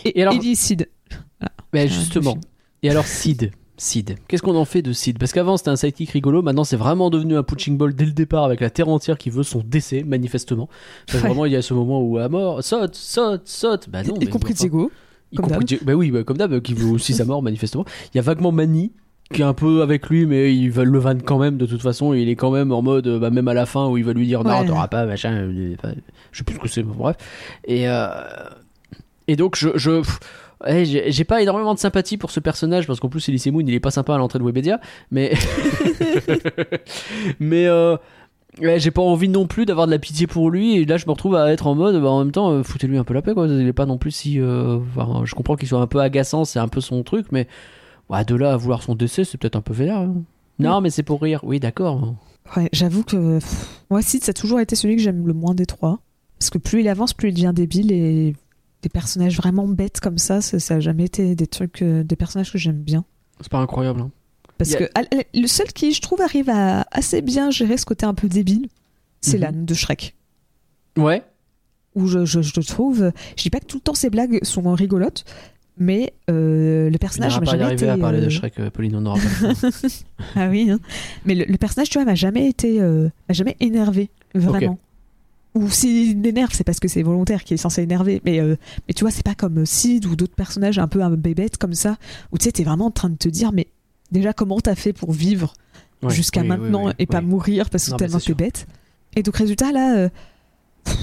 Et, 0.04 0.20
Et 0.20 0.22
alors- 0.22 0.34
Ellie 0.36 0.52
et 0.52 0.56
Sid. 0.56 0.90
Mais 1.74 1.82
Ah, 1.84 1.88
justement. 1.88 2.38
Et 2.84 2.90
alors 2.90 3.06
Sid? 3.08 3.52
Sid. 3.78 4.16
Qu'est-ce 4.28 4.42
qu'on 4.42 4.56
en 4.56 4.66
fait 4.66 4.82
de 4.82 4.94
Sid? 4.94 5.18
Parce 5.20 5.34
qu'avant 5.34 5.58
c'était 5.58 5.70
un 5.70 5.76
sidekick 5.76 6.12
rigolo, 6.12 6.42
maintenant 6.42 6.64
c'est 6.64 6.78
vraiment 6.78 7.10
devenu 7.10 7.36
un 7.36 7.44
punching 7.44 7.78
ball 7.78 7.94
dès 7.94 8.06
le 8.06 8.12
départ 8.14 8.46
avec 8.46 8.62
la 8.62 8.70
terre 8.70 8.88
entière 8.90 9.18
qui 9.18 9.30
veut 9.30 9.44
son 9.44 9.62
décès, 9.66 10.04
manifestement. 10.04 10.70
Parce 11.08 11.20
que 11.22 11.28
vraiment 11.28 11.46
il 11.46 11.52
y 11.52 11.56
a 11.56 11.62
ce 11.62 11.74
moment 11.74 12.02
où 12.02 12.18
à 12.18 12.30
mort, 12.30 12.64
saute, 12.64 12.96
saute, 12.96 13.42
saute. 13.46 13.90
Bah 13.90 14.04
non, 14.04 14.16
y 14.16 14.20
mais 14.20 14.28
compris 14.28 14.54
Diego. 14.54 14.92
Y 15.32 15.36
comme 15.38 15.50
compris 15.50 15.80
Bah 15.84 15.94
oui, 15.94 16.12
bah, 16.12 16.24
comme 16.24 16.38
d'hab, 16.38 16.60
qui 16.62 16.74
veut 16.74 16.90
aussi 16.90 17.14
sa 17.14 17.26
mort, 17.26 17.42
manifestement. 17.44 17.84
Il 18.14 18.18
y 18.18 18.20
a 18.20 18.24
vaguement 18.24 18.52
Manny 18.52 18.92
qui 19.34 19.42
est 19.42 19.46
un 19.46 19.56
peu 19.56 19.82
avec 19.82 20.08
lui, 20.08 20.28
mais 20.28 20.56
ils 20.56 20.70
veulent 20.70 20.90
le 20.92 21.00
van 21.00 21.18
quand 21.18 21.40
même 21.40 21.58
de 21.58 21.66
toute 21.66 21.82
façon. 21.82 22.14
Il 22.14 22.30
est 22.30 22.36
quand 22.36 22.52
même 22.52 22.72
en 22.72 22.82
mode, 22.84 23.08
euh, 23.08 23.20
bah, 23.20 23.32
même 23.32 23.48
à 23.48 23.56
la 23.56 23.66
fin 23.66 23.88
où 23.90 23.98
il 23.98 24.06
va 24.06 24.14
lui 24.14 24.28
dire 24.28 24.44
non, 24.44 24.60
Ouais. 24.60 24.66
t'auras 24.68 24.88
pas, 24.88 25.06
machin. 25.08 25.32
euh, 25.34 25.76
enfin, 25.80 25.96
je 26.32 26.38
sais 26.38 26.44
plus 26.44 26.56
ce 26.56 26.60
que 26.62 26.68
c'est, 26.68 26.84
bref. 26.84 27.16
Et, 27.66 27.90
euh, 27.90 28.08
et 29.28 29.36
donc, 29.36 29.56
je. 29.58 30.02
Ouais, 30.64 30.86
j'ai 30.86 31.24
pas 31.24 31.42
énormément 31.42 31.74
de 31.74 31.80
sympathie 31.80 32.18
pour 32.18 32.32
ce 32.32 32.40
personnage 32.40 32.88
parce 32.88 33.00
qu'en 33.00 33.10
plus 33.10 33.28
Elise 33.30 33.48
Moon 33.48 33.64
il 33.66 33.74
est 33.74 33.80
pas 33.80 33.92
sympa 33.92 34.16
à 34.16 34.18
l'entrée 34.18 34.40
de 34.40 34.44
Webedia 34.44 34.80
mais 35.12 35.34
mais 37.40 37.66
euh, 37.68 37.98
ouais, 38.60 38.80
j'ai 38.80 38.92
pas 38.92 39.02
envie 39.02 39.30
non 39.30 39.48
plus 39.48 39.66
d'avoir 39.66 39.88
de 39.88 39.92
la 39.92 40.00
pitié 40.00 40.28
pour 40.28 40.50
lui 40.50 40.78
et 40.78 40.86
là 40.86 40.98
je 40.98 41.06
me 41.06 41.12
retrouve 41.12 41.36
à 41.36 41.52
être 41.52 41.68
en 41.68 41.76
mode 41.76 42.02
bah, 42.02 42.10
en 42.10 42.20
même 42.20 42.32
temps 42.32 42.52
euh, 42.52 42.64
foutez-lui 42.64 42.98
un 42.98 43.04
peu 43.04 43.14
la 43.14 43.22
paix 43.22 43.34
quoi 43.34 43.48
il 43.48 43.68
est 43.68 43.74
pas 43.74 43.86
non 43.86 43.98
plus 43.98 44.12
si 44.12 44.40
euh, 44.40 44.80
enfin, 44.96 45.24
je 45.26 45.36
comprends 45.36 45.56
qu'il 45.56 45.68
soit 45.68 45.82
un 45.82 45.88
peu 45.88 46.00
agaçant 46.00 46.46
c'est 46.46 46.60
un 46.60 46.68
peu 46.68 46.82
son 46.82 47.04
truc 47.04 47.28
mais 47.32 47.48
ouais, 48.10 48.24
de 48.26 48.36
là 48.36 48.54
à 48.54 48.58
vouloir 48.58 48.84
son 48.84 48.96
décès 48.96 49.24
c'est 49.24 49.38
peut-être 49.38 49.56
un 49.56 49.62
peu 49.62 49.74
vénère 49.74 49.98
hein. 49.98 50.16
non 50.60 50.82
mais 50.82 50.90
c'est 50.90 51.04
pour 51.04 51.22
rire 51.22 51.42
oui 51.44 51.60
d'accord 51.60 52.16
Ouais, 52.56 52.70
j'avoue 52.72 53.04
que 53.04 53.40
moi, 53.90 54.02
Sid, 54.02 54.24
ça 54.24 54.30
a 54.30 54.34
toujours 54.34 54.60
été 54.60 54.76
celui 54.76 54.96
que 54.96 55.02
j'aime 55.02 55.28
le 55.28 55.34
moins 55.34 55.56
des 55.56 55.66
trois. 55.66 56.00
Parce 56.40 56.50
que 56.50 56.58
plus 56.58 56.82
il 56.82 56.88
avance, 56.88 57.14
plus 57.14 57.30
il 57.30 57.34
devient 57.34 57.54
débile 57.56 57.92
et 57.92 58.36
des 58.86 58.90
personnages 58.90 59.36
vraiment 59.38 59.68
bêtes 59.68 60.00
comme 60.00 60.20
ça, 60.20 60.42
ça, 60.42 60.60
ça 60.60 60.76
a 60.76 60.80
jamais 60.80 61.06
été 61.06 61.34
des 61.36 61.48
trucs, 61.48 61.82
euh, 61.82 62.04
des 62.04 62.16
personnages 62.16 62.52
que 62.52 62.60
j'aime 62.60 62.78
bien. 62.84 63.04
c'est 63.42 63.50
pas 63.52 63.58
incroyable 63.58 64.00
hein. 64.02 64.12
Parce 64.60 64.76
que 64.76 64.84
al- 64.94 65.08
le 65.34 65.48
seul 65.48 65.68
qui, 65.74 65.92
je 65.92 66.00
trouve, 66.02 66.22
arrive 66.22 66.50
à 66.52 66.86
assez 66.92 67.22
bien 67.24 67.50
gérer 67.52 67.78
ce 67.78 67.86
côté 67.86 68.06
un 68.06 68.14
peu 68.14 68.28
débile, 68.30 68.70
c'est 69.22 69.38
Mhm. 69.38 69.42
l'âne 69.44 69.66
de 69.66 69.74
Shrek. 69.74 70.16
ouais 70.98 71.24
Où 71.96 72.06
je, 72.08 72.26
je, 72.26 72.42
je 72.42 72.60
trouve, 72.62 73.12
je 73.36 73.42
dis 73.44 73.50
pas 73.50 73.60
que 73.60 73.66
tout 73.66 73.78
le 73.78 73.82
temps 73.82 73.96
ses 73.96 74.10
blagues 74.12 74.40
sont 74.44 74.72
rigolotes, 74.76 75.26
mais 75.78 76.14
euh, 76.30 76.90
le 76.90 76.96
on 76.96 76.98
personnage 77.00 77.38
m'a 77.40 77.46
y 77.46 77.50
jamais 77.50 77.64
arriver 77.64 77.86
été. 77.88 77.90
à 77.92 77.98
parler 77.98 78.22
de 78.22 78.28
euh, 78.28 78.30
Shrek 78.30 78.60
euh, 78.60 78.70
Pauline 78.70 78.96
on 78.96 79.06
pas. 79.08 79.16
Ah 80.36 80.48
oui, 80.50 80.70
hein. 80.70 80.80
mais 81.26 81.36
le, 81.36 81.44
le 81.46 81.58
personnage, 81.58 81.90
tu 81.90 81.98
vois, 81.98 82.06
m'a 82.06 82.16
jamais 82.16 82.48
été, 82.48 82.80
euh, 82.82 83.10
m'a 83.28 83.34
jamais 83.34 83.58
énervé, 83.60 84.10
vraiment. 84.36 84.78
Ou 85.56 85.70
s'il 85.70 86.26
énerve, 86.28 86.52
c'est 86.54 86.64
parce 86.66 86.80
que 86.82 86.88
c'est 86.90 87.02
volontaire 87.02 87.44
qui 87.46 87.54
est 87.54 87.58
censé 87.58 87.82
énerver. 87.82 88.22
Mais, 88.26 88.40
euh, 88.42 88.56
mais 88.88 88.94
tu 88.94 89.04
vois, 89.06 89.12
c'est 89.12 89.24
pas 89.26 89.36
comme 89.36 89.66
Sid 89.66 90.06
ou 90.06 90.16
d'autres 90.18 90.36
personnages 90.36 90.78
un 90.80 90.88
peu 90.88 91.02
un 91.02 91.12
bébête 91.12 91.58
comme 91.58 91.74
ça, 91.74 91.98
où 92.32 92.38
tu 92.38 92.44
sais, 92.44 92.52
t'es 92.52 92.64
vraiment 92.64 92.88
en 92.88 92.92
train 92.92 93.10
de 93.10 93.16
te 93.16 93.30
dire, 93.30 93.52
mais 93.54 93.68
déjà, 94.12 94.34
comment 94.34 94.60
t'as 94.60 94.76
fait 94.76 94.92
pour 94.94 95.12
vivre 95.14 95.54
Ouais, 96.04 96.14
jusqu'à 96.14 96.42
oui, 96.42 96.48
maintenant 96.48 96.88
oui, 96.88 96.92
et 97.00 97.06
pas 97.06 97.22
mourir 97.22 97.70
parce 97.70 97.86
que 97.86 97.92
Non, 97.92 97.98
tellement 97.98 98.20
c'est 98.20 98.26
t'es 98.28 98.34
bête. 98.34 98.68
Et 99.16 99.24
donc, 99.24 99.38
résultat, 99.38 99.72
là, 99.72 99.96
euh, 99.98 100.10
pff, 100.84 100.98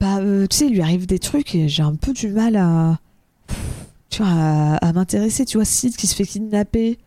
bah, 0.00 0.18
euh, 0.18 0.46
tu 0.48 0.56
sais, 0.56 0.66
il 0.66 0.72
lui 0.74 0.82
arrive 0.82 1.06
des 1.06 1.20
trucs 1.20 1.54
et 1.54 1.68
j'ai 1.68 1.82
un 1.84 1.94
peu 1.94 2.12
du 2.12 2.28
mal 2.28 2.56
à, 2.56 2.98
tu 4.10 4.22
vois, 4.22 4.32
à, 4.32 4.74
à 4.78 4.92
m'intéresser. 4.92 5.44
Tu 5.44 5.58
vois, 5.58 5.64
Sid 5.64 5.94
qui 5.96 6.08
se 6.08 6.16
fait 6.16 6.26
kidnapper 6.26 6.98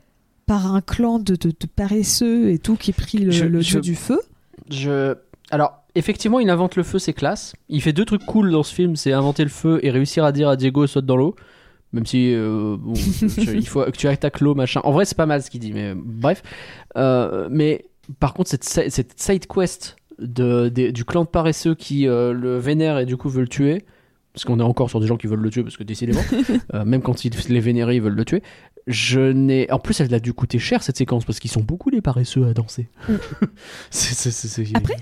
par 0.46 0.74
un 0.74 0.80
clan 0.82 1.20
de, 1.20 1.36
de, 1.36 1.50
de 1.50 1.68
paresseux 1.76 2.50
et 2.52 2.58
tout, 2.58 2.76
qui 2.78 2.94
prie 2.94 3.18
le, 3.20 3.32
Je- 3.32 3.46
le 3.46 3.60
je- 3.62 3.72
dieu 3.72 3.82
du 3.82 3.96
feu. 3.96 4.20
Je... 4.72 5.14
Alors, 5.54 5.84
effectivement, 5.94 6.40
il 6.40 6.50
invente 6.50 6.76
le 6.76 6.84
feu, 6.84 6.98
c'est 6.98 7.14
classe. 7.14 7.54
Il 7.70 7.82
fait 7.82 7.94
deux 7.94 8.06
trucs 8.06 8.26
cool 8.26 8.52
dans 8.52 8.64
ce 8.64 8.74
film, 8.74 8.96
c'est 8.96 9.14
inventer 9.14 9.44
le 9.44 9.50
feu 9.52 9.80
et 9.84 9.92
réussir 9.92 10.24
à 10.26 10.32
dire 10.32 10.50
à 10.50 10.56
Diego 10.56 10.88
saute 10.88 11.06
dans 11.06 11.16
l'eau. 11.16 11.36
Même 11.92 12.08
si 12.08 12.34
euh, 12.34 12.76
bon, 12.80 12.94
il 13.38 13.68
faut 13.68 13.84
que 13.84 13.92
tu 13.92 14.08
attaques 14.08 14.40
l'eau, 14.42 14.56
machin. 14.56 14.82
En 14.84 14.92
vrai, 14.92 15.06
c'est 15.06 15.16
pas 15.16 15.28
mal 15.28 15.44
ce 15.44 15.52
qu'il 15.52 15.60
dit, 15.60 15.72
mais 15.72 15.94
bref. 15.96 16.42
Euh, 16.98 17.48
mais 17.52 17.86
par 18.20 18.34
contre, 18.34 18.50
cette, 18.50 18.64
cette 18.64 19.20
side 19.22 19.46
quest 19.46 19.96
de, 20.18 20.70
du 20.70 21.06
clan 21.06 21.24
de 21.24 21.30
paresseux 21.30 21.76
qui 21.76 22.08
euh, 22.08 22.34
le 22.34 22.58
vénère 22.58 22.98
et 22.98 23.06
du 23.06 23.16
coup 23.16 23.30
veut 23.30 23.42
le 23.42 23.48
tuer, 23.48 23.84
parce 24.34 24.46
qu'on 24.46 24.60
est 24.60 24.64
encore 24.64 24.90
sur 24.90 25.00
des 25.00 25.06
gens 25.08 25.18
qui 25.18 25.28
veulent 25.28 25.40
le 25.40 25.52
tuer, 25.52 25.62
parce 25.62 25.78
que 25.78 25.84
décidément, 25.84 26.22
euh, 26.74 26.84
même 26.84 27.04
quand 27.04 27.26
ils 27.26 27.32
les 27.50 27.60
vénérer, 27.60 27.98
ils 27.98 28.02
veulent 28.02 28.16
le 28.16 28.26
tuer. 28.26 28.42
Je 28.88 29.20
n'ai. 29.32 29.72
En 29.72 29.78
plus, 29.78 30.02
elle 30.02 30.12
a 30.16 30.20
dû 30.20 30.34
coûter 30.34 30.58
cher 30.58 30.82
cette 30.82 30.98
séquence 30.98 31.24
parce 31.26 31.40
qu'ils 31.40 31.52
sont 31.52 31.62
beaucoup 31.62 31.92
les 31.92 32.02
paresseux 32.02 32.48
à 32.48 32.54
danser. 32.56 32.90
C'est- 33.92 34.32
c'est- 34.32 34.76
Après, 34.76 34.96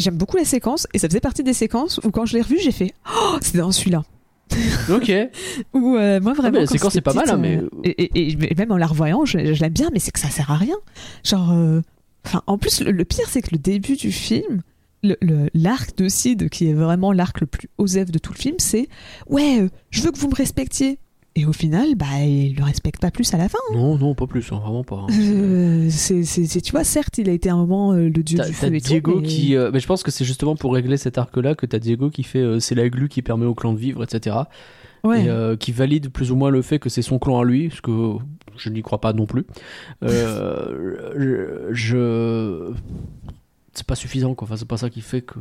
J'aime 0.00 0.16
beaucoup 0.16 0.36
la 0.36 0.44
séquence 0.44 0.86
et 0.94 0.98
ça 0.98 1.08
faisait 1.08 1.20
partie 1.20 1.42
des 1.44 1.52
séquences 1.52 1.98
où 2.04 2.10
quand 2.10 2.26
je 2.26 2.34
l'ai 2.36 2.42
revu, 2.42 2.58
j'ai 2.60 2.72
fait 2.72 2.92
Oh, 3.08 3.36
c'est 3.40 3.56
dans 3.58 3.70
celui-là. 3.72 4.02
Ok. 4.92 5.12
Où 5.74 5.96
euh, 5.96 6.20
moi 6.20 6.32
vraiment. 6.32 6.54
mais 6.54 6.60
la 6.60 6.66
séquence, 6.66 6.92
c'est 6.94 7.00
pas 7.00 7.12
mal, 7.14 7.30
hein, 7.30 7.36
mais- 7.36 7.60
Et, 7.84 8.02
et- 8.30 8.36
et 8.50 8.54
même 8.56 8.72
en 8.72 8.76
la 8.76 8.86
revoyant, 8.88 9.24
je, 9.24 9.54
je 9.54 9.60
l'aime 9.60 9.72
bien, 9.72 9.90
mais 9.92 10.00
c'est 10.00 10.10
que 10.10 10.18
ça 10.18 10.28
sert 10.30 10.50
à 10.50 10.56
rien. 10.56 10.76
Genre. 11.24 11.52
euh, 11.52 11.80
Enfin, 12.26 12.42
en 12.46 12.58
plus, 12.58 12.82
le, 12.82 12.90
le 12.90 13.04
pire, 13.06 13.24
c'est 13.30 13.40
que 13.40 13.48
le 13.52 13.58
début 13.58 13.96
du 13.96 14.12
film, 14.12 14.60
l'arc 15.54 15.96
de 15.96 16.08
Sid, 16.08 16.50
qui 16.50 16.68
est 16.68 16.74
vraiment 16.74 17.12
l'arc 17.12 17.40
le 17.40 17.46
plus 17.46 17.68
osef 17.78 18.10
de 18.10 18.18
tout 18.18 18.32
le 18.34 18.38
film, 18.38 18.56
c'est 18.58 18.88
Ouais, 19.26 19.60
euh, 19.62 19.68
je 19.90 20.02
veux 20.02 20.10
que 20.10 20.18
vous 20.18 20.28
me 20.28 20.34
respectiez. 20.34 20.98
Et 21.36 21.46
au 21.46 21.52
final, 21.52 21.94
bah, 21.94 22.06
il 22.24 22.56
le 22.56 22.64
respecte 22.64 23.00
pas 23.00 23.12
plus 23.12 23.32
à 23.34 23.38
la 23.38 23.48
fin. 23.48 23.58
Non, 23.72 23.96
non, 23.96 24.14
pas 24.16 24.26
plus, 24.26 24.50
hein, 24.52 24.58
vraiment 24.58 24.82
pas. 24.82 24.96
hein. 24.96 25.06
Euh, 25.12 25.86
c'est, 25.88 26.24
c'est- 26.24 26.44
c'est- 26.46 26.60
tu 26.60 26.72
vois, 26.72 26.82
certes, 26.82 27.18
il 27.18 27.28
a 27.28 27.32
été 27.32 27.48
un 27.50 27.56
moment 27.56 27.92
euh, 27.92 28.08
le 28.08 28.22
dieu 28.24 28.36
T'as 28.36 28.46
du 28.46 28.50
t'as 28.52 28.66
feu 28.68 28.74
et 28.74 28.80
tout, 28.80 28.88
Diego 28.88 29.20
mais- 29.20 29.26
qui. 29.28 29.54
euh, 29.54 29.70
mais 29.72 29.78
je 29.78 29.86
pense 29.86 30.02
que 30.02 30.10
c'est 30.10 30.24
justement 30.24 30.56
pour 30.56 30.74
régler 30.74 30.96
cet 30.96 31.18
arc-là 31.18 31.54
que 31.54 31.66
t'as 31.66 31.78
Diego 31.78 32.10
qui 32.10 32.24
fait. 32.24 32.58
c'est 32.58 32.74
la 32.74 32.88
glu 32.88 33.08
qui 33.08 33.22
permet 33.22 33.46
au 33.46 33.54
clan 33.54 33.72
de 33.72 33.78
vivre, 33.78 34.02
etc. 34.02 34.36
Ouais. 35.04 35.24
Et 35.26 35.56
qui 35.58 35.70
valide 35.72 36.10
plus 36.10 36.32
ou 36.32 36.36
moins 36.36 36.50
le 36.50 36.62
fait 36.62 36.78
que 36.80 36.88
c'est 36.88 37.00
son 37.02 37.18
clan 37.20 37.38
à 37.40 37.44
lui, 37.44 37.70
ce 37.74 37.80
que 37.80 38.16
je 38.56 38.68
n'y 38.68 38.82
crois 38.82 39.00
pas 39.00 39.12
non 39.12 39.26
plus. 39.26 39.46
Je. 40.02 41.68
je- 41.70 42.72
C'est 43.72 43.86
pas 43.86 43.94
suffisant, 43.94 44.34
quoi. 44.34 44.46
Enfin, 44.48 44.56
c'est 44.56 44.66
pas 44.68 44.76
ça 44.78 44.90
qui 44.90 45.00
fait 45.00 45.22
que 45.22 45.34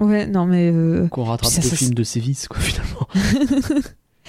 Ouais, 0.00 0.26
non, 0.26 0.46
mais. 0.46 0.72
qu'on 1.10 1.24
rattrape 1.24 1.50
Ça, 1.52 1.60
deux 1.60 1.68
ça, 1.68 1.76
films 1.76 1.94
de 1.94 2.02
sévices, 2.02 2.48
quoi, 2.48 2.58
finalement. 2.60 3.06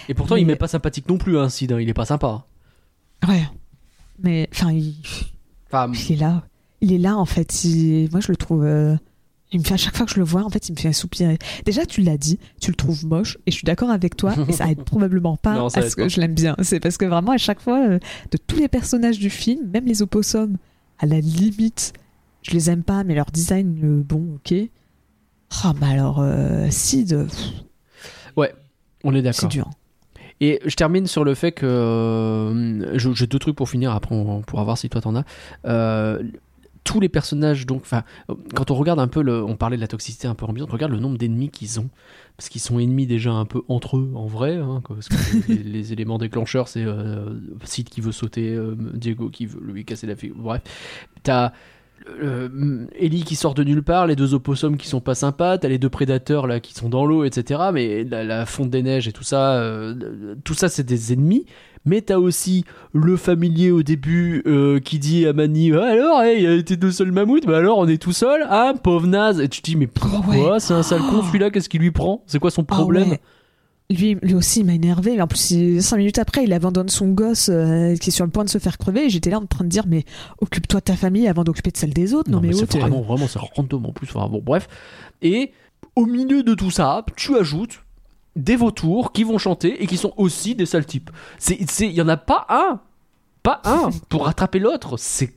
Et 0.09 0.13
pourtant, 0.13 0.35
il 0.35 0.45
m'est 0.45 0.55
pas 0.55 0.67
sympathique 0.67 1.07
non 1.09 1.17
plus, 1.17 1.37
hein, 1.37 1.49
Sid. 1.49 1.71
hein, 1.71 1.79
il 1.79 1.87
est 1.89 1.93
pas 1.93 2.05
sympa. 2.05 2.45
Ouais. 3.27 3.43
Mais, 4.21 4.49
enfin, 4.53 4.71
il... 4.71 4.95
Enfin, 5.71 5.91
il 5.93 6.11
est 6.13 6.15
là. 6.19 6.43
Il 6.81 6.91
est 6.93 6.97
là, 6.97 7.17
en 7.17 7.25
fait. 7.25 7.63
Il- 7.63 8.09
Moi, 8.11 8.19
je 8.19 8.29
le 8.31 8.35
trouve. 8.35 8.63
euh, 8.63 8.95
Il 9.51 9.59
me 9.59 9.63
fait 9.65 9.75
à 9.75 9.77
chaque 9.77 9.95
fois 9.95 10.05
que 10.07 10.11
je 10.11 10.17
le 10.19 10.25
vois, 10.25 10.43
en 10.43 10.49
fait, 10.49 10.67
il 10.67 10.71
me 10.73 10.77
fait 10.77 10.91
soupirer. 10.93 11.37
Déjà, 11.63 11.85
tu 11.85 12.01
l'as 12.01 12.17
dit, 12.17 12.39
tu 12.59 12.71
le 12.71 12.75
trouves 12.75 13.05
moche, 13.05 13.37
et 13.45 13.51
je 13.51 13.55
suis 13.55 13.65
d'accord 13.65 13.91
avec 13.91 14.17
toi, 14.17 14.33
et 14.47 14.51
ça 14.51 14.69
aide 14.71 14.81
probablement 14.85 15.37
pas 15.37 15.53
Non, 15.53 15.67
à 15.67 15.69
ce 15.69 15.95
que 15.95 16.01
pas. 16.01 16.07
je 16.07 16.19
l'aime 16.19 16.33
bien. 16.33 16.55
C'est 16.63 16.79
parce 16.79 16.97
que 16.97 17.05
vraiment, 17.05 17.31
à 17.33 17.37
chaque 17.37 17.61
fois, 17.61 17.87
euh, 17.87 17.99
de 18.31 18.37
tous 18.37 18.55
les 18.57 18.67
personnages 18.67 19.19
du 19.19 19.29
film, 19.29 19.69
même 19.71 19.85
les 19.85 20.01
opossums, 20.01 20.57
à 20.97 21.05
la 21.05 21.19
limite, 21.19 21.93
je 22.41 22.51
les 22.51 22.69
aime 22.71 22.81
pas, 22.83 23.03
mais 23.03 23.13
leur 23.13 23.27
design, 23.31 23.79
euh, 23.83 24.03
bon, 24.03 24.35
ok. 24.35 24.55
Ah, 25.63 25.73
bah 25.79 25.87
alors, 25.87 26.19
euh, 26.19 26.67
Sid, 26.71 27.09
pff, 27.27 28.45
on 29.05 29.13
est 29.13 29.17
c'est 29.17 29.21
d'accord. 29.21 29.49
dur. 29.49 29.69
Et 30.43 30.59
je 30.65 30.75
termine 30.75 31.07
sur 31.07 31.23
le 31.23 31.35
fait 31.35 31.53
que. 31.53 31.65
euh, 31.65 32.97
J'ai 32.97 33.27
deux 33.27 33.39
trucs 33.39 33.55
pour 33.55 33.69
finir, 33.69 33.91
après 33.93 34.13
on 34.13 34.41
pourra 34.41 34.63
voir 34.65 34.77
si 34.77 34.89
toi 34.89 34.99
t'en 34.99 35.15
as. 35.15 35.23
Euh, 35.65 36.21
tous 36.83 36.99
les 36.99 37.07
personnages, 37.07 37.65
donc, 37.65 37.83
enfin, 37.83 38.03
quand 38.55 38.69
on 38.69 38.75
regarde 38.75 38.99
un 38.99 39.07
peu, 39.07 39.21
le, 39.21 39.41
on 39.41 39.55
parlait 39.55 39.77
de 39.77 39.81
la 39.81 39.87
toxicité 39.87 40.27
un 40.27 40.35
peu 40.35 40.45
ambiante, 40.45 40.69
regarde 40.69 40.91
le 40.91 40.99
nombre 40.99 41.17
d'ennemis 41.17 41.47
qu'ils 41.49 41.79
ont. 41.79 41.87
Parce 42.35 42.49
qu'ils 42.49 42.59
sont 42.59 42.77
ennemis 42.77 43.07
déjà 43.07 43.31
un 43.31 43.45
peu 43.45 43.61
entre 43.69 43.95
eux, 43.95 44.11
en 44.15 44.25
vrai. 44.25 44.57
hein, 44.57 44.81
quoi, 44.83 44.97
parce 44.97 45.07
que 45.07 45.15
les, 45.47 45.63
les 45.63 45.93
éléments 45.93 46.17
déclencheurs, 46.17 46.67
c'est 46.67 46.83
euh, 46.83 47.29
Sid 47.63 47.87
qui 47.87 48.01
veut 48.01 48.11
sauter, 48.11 48.59
Diego 48.95 49.29
qui 49.29 49.45
veut 49.45 49.61
lui 49.63 49.85
casser 49.85 50.07
la 50.07 50.17
figure. 50.17 50.35
Bref, 50.39 50.61
t'as 51.23 51.53
euh, 52.21 52.85
Ellie 52.97 53.23
qui 53.23 53.35
sort 53.35 53.53
de 53.53 53.63
nulle 53.63 53.83
part, 53.83 54.07
les 54.07 54.15
deux 54.15 54.33
opossums 54.33 54.77
qui 54.77 54.87
sont 54.87 55.01
pas 55.01 55.15
sympas, 55.15 55.57
t'as 55.57 55.67
les 55.67 55.77
deux 55.77 55.89
prédateurs 55.89 56.47
là 56.47 56.59
qui 56.59 56.73
sont 56.73 56.89
dans 56.89 57.05
l'eau, 57.05 57.23
etc. 57.23 57.61
Mais 57.73 58.03
la, 58.03 58.23
la 58.23 58.45
fonte 58.45 58.69
des 58.69 58.83
neiges 58.83 59.07
et 59.07 59.11
tout 59.11 59.23
ça, 59.23 59.55
euh, 59.55 60.35
tout 60.43 60.53
ça 60.53 60.69
c'est 60.69 60.83
des 60.83 61.13
ennemis. 61.13 61.45
Mais 61.85 61.99
t'as 62.01 62.17
aussi 62.17 62.63
le 62.93 63.17
familier 63.17 63.71
au 63.71 63.83
début 63.83 64.41
euh, 64.47 64.79
qui 64.79 64.99
dit 64.99 65.27
à 65.27 65.33
Mani 65.33 65.73
Ah, 65.73 65.83
alors, 65.83 66.21
hey, 66.21 66.43
il 66.43 66.51
était 66.59 66.77
deux 66.77 66.91
seuls 66.91 67.11
mammouths, 67.11 67.45
bah 67.45 67.57
alors 67.57 67.77
on 67.77 67.87
est 67.87 68.01
tout 68.01 68.13
seul, 68.13 68.45
ah 68.49 68.73
pauvre 68.81 69.07
naze. 69.07 69.41
Et 69.41 69.49
tu 69.49 69.61
te 69.61 69.65
dis 69.69 69.75
mais 69.75 69.87
pourquoi 69.87 70.53
ouais. 70.53 70.59
c'est 70.59 70.73
un 70.73 70.83
sale 70.83 71.01
con 71.01 71.21
celui-là 71.23 71.49
Qu'est-ce 71.51 71.67
qui 71.67 71.79
lui 71.79 71.91
prend? 71.91 72.23
C'est 72.25 72.39
quoi 72.39 72.51
son 72.51 72.61
Ah 72.61 72.73
problème 72.75 73.09
ouais. 73.11 73.19
Lui, 73.89 74.17
lui 74.21 74.33
aussi, 74.33 74.61
il 74.61 74.65
m'a 74.65 74.73
énervé. 74.73 75.15
Mais 75.15 75.21
en 75.21 75.27
plus, 75.27 75.51
il- 75.51 75.83
cinq 75.83 75.97
minutes 75.97 76.17
après, 76.17 76.43
il 76.45 76.53
abandonne 76.53 76.89
son 76.89 77.09
gosse 77.09 77.49
euh, 77.49 77.95
qui 77.95 78.09
est 78.09 78.13
sur 78.13 78.25
le 78.25 78.31
point 78.31 78.43
de 78.43 78.49
se 78.49 78.57
faire 78.57 78.77
crever. 78.77 79.05
Et 79.05 79.09
j'étais 79.09 79.29
là 79.29 79.39
en 79.39 79.45
train 79.45 79.63
de 79.63 79.69
dire, 79.69 79.83
mais 79.87 80.05
occupe-toi 80.39 80.79
de 80.79 80.85
ta 80.85 80.95
famille 80.95 81.27
avant 81.27 81.43
d'occuper 81.43 81.71
de 81.71 81.77
celle 81.77 81.93
des 81.93 82.13
autres. 82.13 82.29
Non, 82.31 82.37
Non, 82.37 82.41
mais, 82.41 82.47
mais, 82.49 82.53
c'est 82.53 82.77
vraiment, 82.79 83.01
vraiment, 83.01 83.27
c'est 83.27 83.39
random 83.39 83.85
en 83.85 83.91
plus. 83.91 84.07
Enfin, 84.13 84.27
bon, 84.29 84.41
bref. 84.43 84.67
Et 85.21 85.51
au 85.95 86.05
milieu 86.05 86.43
de 86.43 86.53
tout 86.55 86.71
ça, 86.71 87.05
tu 87.15 87.35
ajoutes 87.37 87.83
des 88.35 88.55
vautours 88.55 89.11
qui 89.11 89.23
vont 89.23 89.37
chanter 89.37 89.83
et 89.83 89.87
qui 89.87 89.97
sont 89.97 90.13
aussi 90.17 90.55
des 90.55 90.65
sales 90.65 90.85
types. 90.85 91.11
Il 91.49 91.91
y 91.91 92.01
en 92.01 92.07
a 92.07 92.17
pas 92.17 92.47
un, 92.49 92.79
pas 93.43 93.61
un 93.65 93.89
pour 94.09 94.25
rattraper 94.25 94.57
l'autre. 94.59 94.97
C'est 94.97 95.33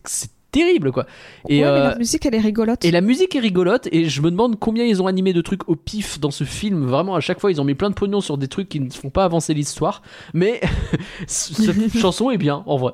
terrible 0.59 0.93
quoi. 0.93 1.07
Et, 1.49 1.63
Ouais, 1.63 1.71
mais 1.71 1.79
euh, 1.81 1.89
la 1.91 1.97
musique, 1.99 2.27
elle 2.27 2.35
est 2.35 2.41
rigolote. 2.41 2.85
et 2.85 2.91
la 2.91 3.01
musique 3.01 3.35
est 3.37 3.41
rigolote 3.41 3.89
et 3.93 4.09
je 4.09 4.23
me 4.23 4.31
demande 4.31 4.59
combien 4.59 4.85
ils 4.85 5.03
ont 5.03 5.07
animé 5.07 5.33
de 5.33 5.41
trucs 5.41 5.69
au 5.69 5.77
pif 5.77 6.19
dans 6.21 6.31
ce 6.31 6.45
film. 6.45 6.85
Vraiment, 6.87 7.15
à 7.15 7.21
chaque 7.21 7.41
fois, 7.41 7.51
ils 7.51 7.61
ont 7.61 7.65
mis 7.65 7.75
plein 7.75 7.91
de 7.91 7.95
pognon 7.95 8.21
sur 8.21 8.39
des 8.39 8.49
trucs 8.49 8.69
qui 8.69 8.81
ne 8.81 8.91
font 8.91 9.11
pas 9.11 9.25
avancer 9.25 9.55
l'histoire. 9.55 10.03
Mais 10.35 10.61
cette 11.27 11.97
chanson 11.99 12.31
est 12.31 12.39
bien, 12.39 12.63
en 12.67 12.77
vrai. 12.77 12.93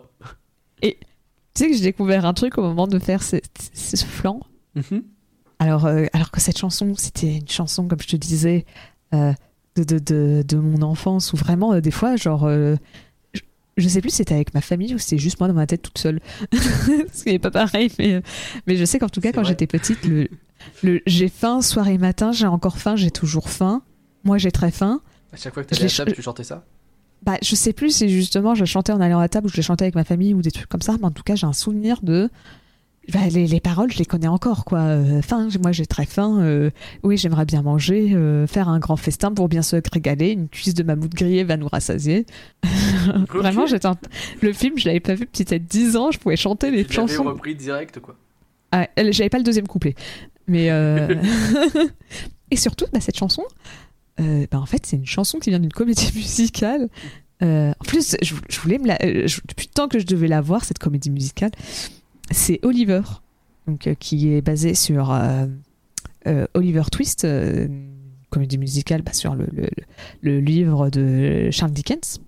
Tu 0.81 0.91
sais 1.55 1.69
que 1.71 1.77
j'ai 1.77 1.83
découvert 1.83 2.25
un 2.25 2.33
truc 2.33 2.57
au 2.59 2.63
moment 2.63 2.87
de 2.87 2.99
faire 2.99 3.23
ce, 3.23 3.37
ce- 3.75 3.97
ce 3.99 4.05
flanc. 4.07 4.41
Mhm. 4.75 5.03
Alors, 5.59 5.85
euh, 5.87 6.07
alors 6.15 6.31
que 6.31 6.41
cette 6.41 6.59
chanson, 6.59 6.95
c'était 6.97 7.37
une 7.37 7.49
chanson, 7.49 7.87
comme 7.87 8.01
je 8.01 8.09
te 8.09 8.17
disais, 8.17 8.65
euh, 9.15 9.33
de, 9.77 9.85
de, 9.85 9.99
de, 9.99 10.45
de 10.49 10.57
mon 10.57 10.81
enfance, 10.83 11.33
où 11.33 11.37
vraiment, 11.37 11.75
euh, 11.75 11.81
des 11.81 11.91
fois, 11.91 12.17
genre, 12.17 12.47
je, 13.77 13.89
sais 13.89 14.01
plus 14.01 14.11
si 14.11 14.17
c'était 14.17 14.35
avec 14.35 14.55
ma 14.55 14.61
famille 14.61 14.95
ou 14.95 14.99
si 14.99 15.09
c'était 15.11 15.23
juste 15.23 15.41
moi 15.41 15.49
dans 15.49 15.55
ma 15.55 15.67
tête 15.67 15.83
toute 15.83 15.99
seule. 15.99 16.21
Ce 16.53 17.25
qui 17.25 17.31
n'est 17.31 17.39
pas 17.39 17.51
pareil, 17.51 17.91
mais, 17.99 18.15
euh, 18.15 18.21
mais 18.67 18.77
je 18.77 18.85
sais 18.85 18.99
qu'en 18.99 19.09
tout 19.09 19.21
cas, 19.21 19.33
quand 19.33 19.45
j'étais 19.45 19.67
petite, 19.67 20.05
le, 20.05 20.29
le 20.83 21.01
j'ai 21.07 21.29
faim, 21.29 21.63
soir 21.63 21.89
et 21.89 21.99
matin, 21.99 22.33
j'ai 22.33 22.47
encore 22.47 22.79
faim, 22.79 22.97
j'ai 22.97 23.11
toujours 23.11 23.49
faim. 23.49 23.83
Moi, 24.25 24.39
j'ai 24.39 24.53
très 24.53 24.71
faim. 24.71 25.01
À 25.33 25.37
chaque 25.37 25.55
fois 25.55 25.65
que 25.65 25.71
t'allais 25.71 25.89
Je 25.89 25.95
l'ai 25.95 26.01
à 26.01 26.05
table, 26.05 26.17
tu 26.17 26.23
chantais 26.23 26.45
ça? 26.45 26.65
Bah, 27.23 27.39
je 27.41 27.55
sais 27.55 27.73
plus 27.73 27.95
si 27.97 28.09
justement 28.09 28.55
je 28.55 28.65
chantais 28.65 28.93
en 28.93 29.01
allant 29.01 29.21
à 29.21 29.29
table 29.29 29.47
ou 29.47 29.51
je 29.51 29.57
les 29.57 29.63
chantais 29.63 29.85
avec 29.85 29.95
ma 29.95 30.05
famille 30.05 30.35
ou 30.35 30.43
des 30.43 30.51
trucs 30.51 30.69
comme 30.69 30.83
ça, 30.83 30.97
mais 30.99 31.07
en 31.07 31.11
tout 31.11 31.23
cas, 31.23 31.37
j'ai 31.37 31.47
un 31.47 31.53
souvenir 31.53 32.01
de. 32.03 32.29
Bah, 33.13 33.27
les, 33.33 33.49
les 33.49 33.59
paroles, 33.61 33.91
je 33.91 33.99
les 33.99 34.05
connais 34.05 34.29
encore, 34.29 34.65
quoi. 34.65 34.79
Euh, 34.81 35.23
faim, 35.23 35.49
moi 35.61 35.73
j'ai 35.73 35.87
très 35.87 36.07
faim. 36.07 36.39
euh, 36.41 36.71
oui, 37.03 37.17
j'aimerais 37.17 37.45
bien 37.45 37.61
manger, 37.63 38.13
euh, 38.15 38.47
faire 38.47 38.69
un 38.69 38.79
grand 38.79 38.97
festin 38.97 39.33
pour 39.33 39.49
bien 39.49 39.63
se 39.63 39.77
régaler. 39.93 40.31
Une 40.31 40.49
cuisse 40.49 40.73
de 40.75 40.85
mammouth 40.85 41.13
grillé 41.13 41.43
va 41.43 41.57
nous 41.57 41.67
rassasier. 41.67 42.27
Vraiment, 43.35 43.67
j'étais 43.67 43.87
en- 43.87 43.97
le 44.41 44.53
film, 44.53 44.79
je 44.79 44.87
l'avais 44.87 45.01
pas 45.01 45.15
vu 45.15 45.27
petit 45.27 45.53
à 45.53 45.59
10 45.59 45.97
ans, 45.97 46.13
je 46.13 46.19
pouvais 46.19 46.37
chanter 46.37 46.71
les 46.71 46.87
chansons. 46.89 47.25
repris 47.25 47.57
direct 47.57 47.99
quoi. 47.99 48.15
Ah, 48.71 48.87
j'avais 49.11 49.29
pas 49.31 49.39
le 49.39 49.45
deuxième 49.45 49.67
couplet. 49.67 49.95
Mais 50.47 50.69
et 52.51 52.57
surtout, 52.57 52.87
bah, 52.93 53.01
cette 53.01 53.17
chanson, 53.19 53.43
bah, 54.19 54.61
en 54.61 54.67
fait, 54.67 54.87
c'est 54.87 54.97
une 54.97 55.07
chanson 55.07 55.39
qui 55.41 55.51
vient 55.51 55.59
d'une 55.61 55.73
comédie 55.73 56.13
musicale. 56.15 56.89
En 57.41 57.73
plus, 57.85 58.17
je, 58.23 58.35
je 58.49 58.61
voulais 58.61 58.79
me 58.79 58.87
la, 58.87 58.99
je- 59.27 59.41
depuis 59.49 59.67
le 59.69 59.75
temps 59.75 59.89
que 59.89 59.99
je 59.99 60.07
devais 60.07 60.29
la 60.29 60.41
voir 60.41 60.65
cette 60.65 60.79
comédie 60.79 61.11
musicale. 61.11 61.51
C'est 62.31 62.61
Oliver, 62.65 63.03
donc 63.67 63.87
euh, 63.87 63.95
qui 63.95 64.33
est 64.33 64.41
basé 64.41 64.75
sur 64.75 65.11
euh, 65.13 65.47
euh, 66.27 66.47
Oliver 66.55 66.83
Twist, 66.91 67.27
comédie 68.31 68.59
musicale 68.59 69.03
bah, 69.03 69.13
sur 69.13 69.35
le, 69.35 69.47
le- 69.53 69.69
le 70.23 70.41
livre 70.41 70.89
de 70.91 71.51
Charles 71.51 71.73
Dickens. 71.73 72.21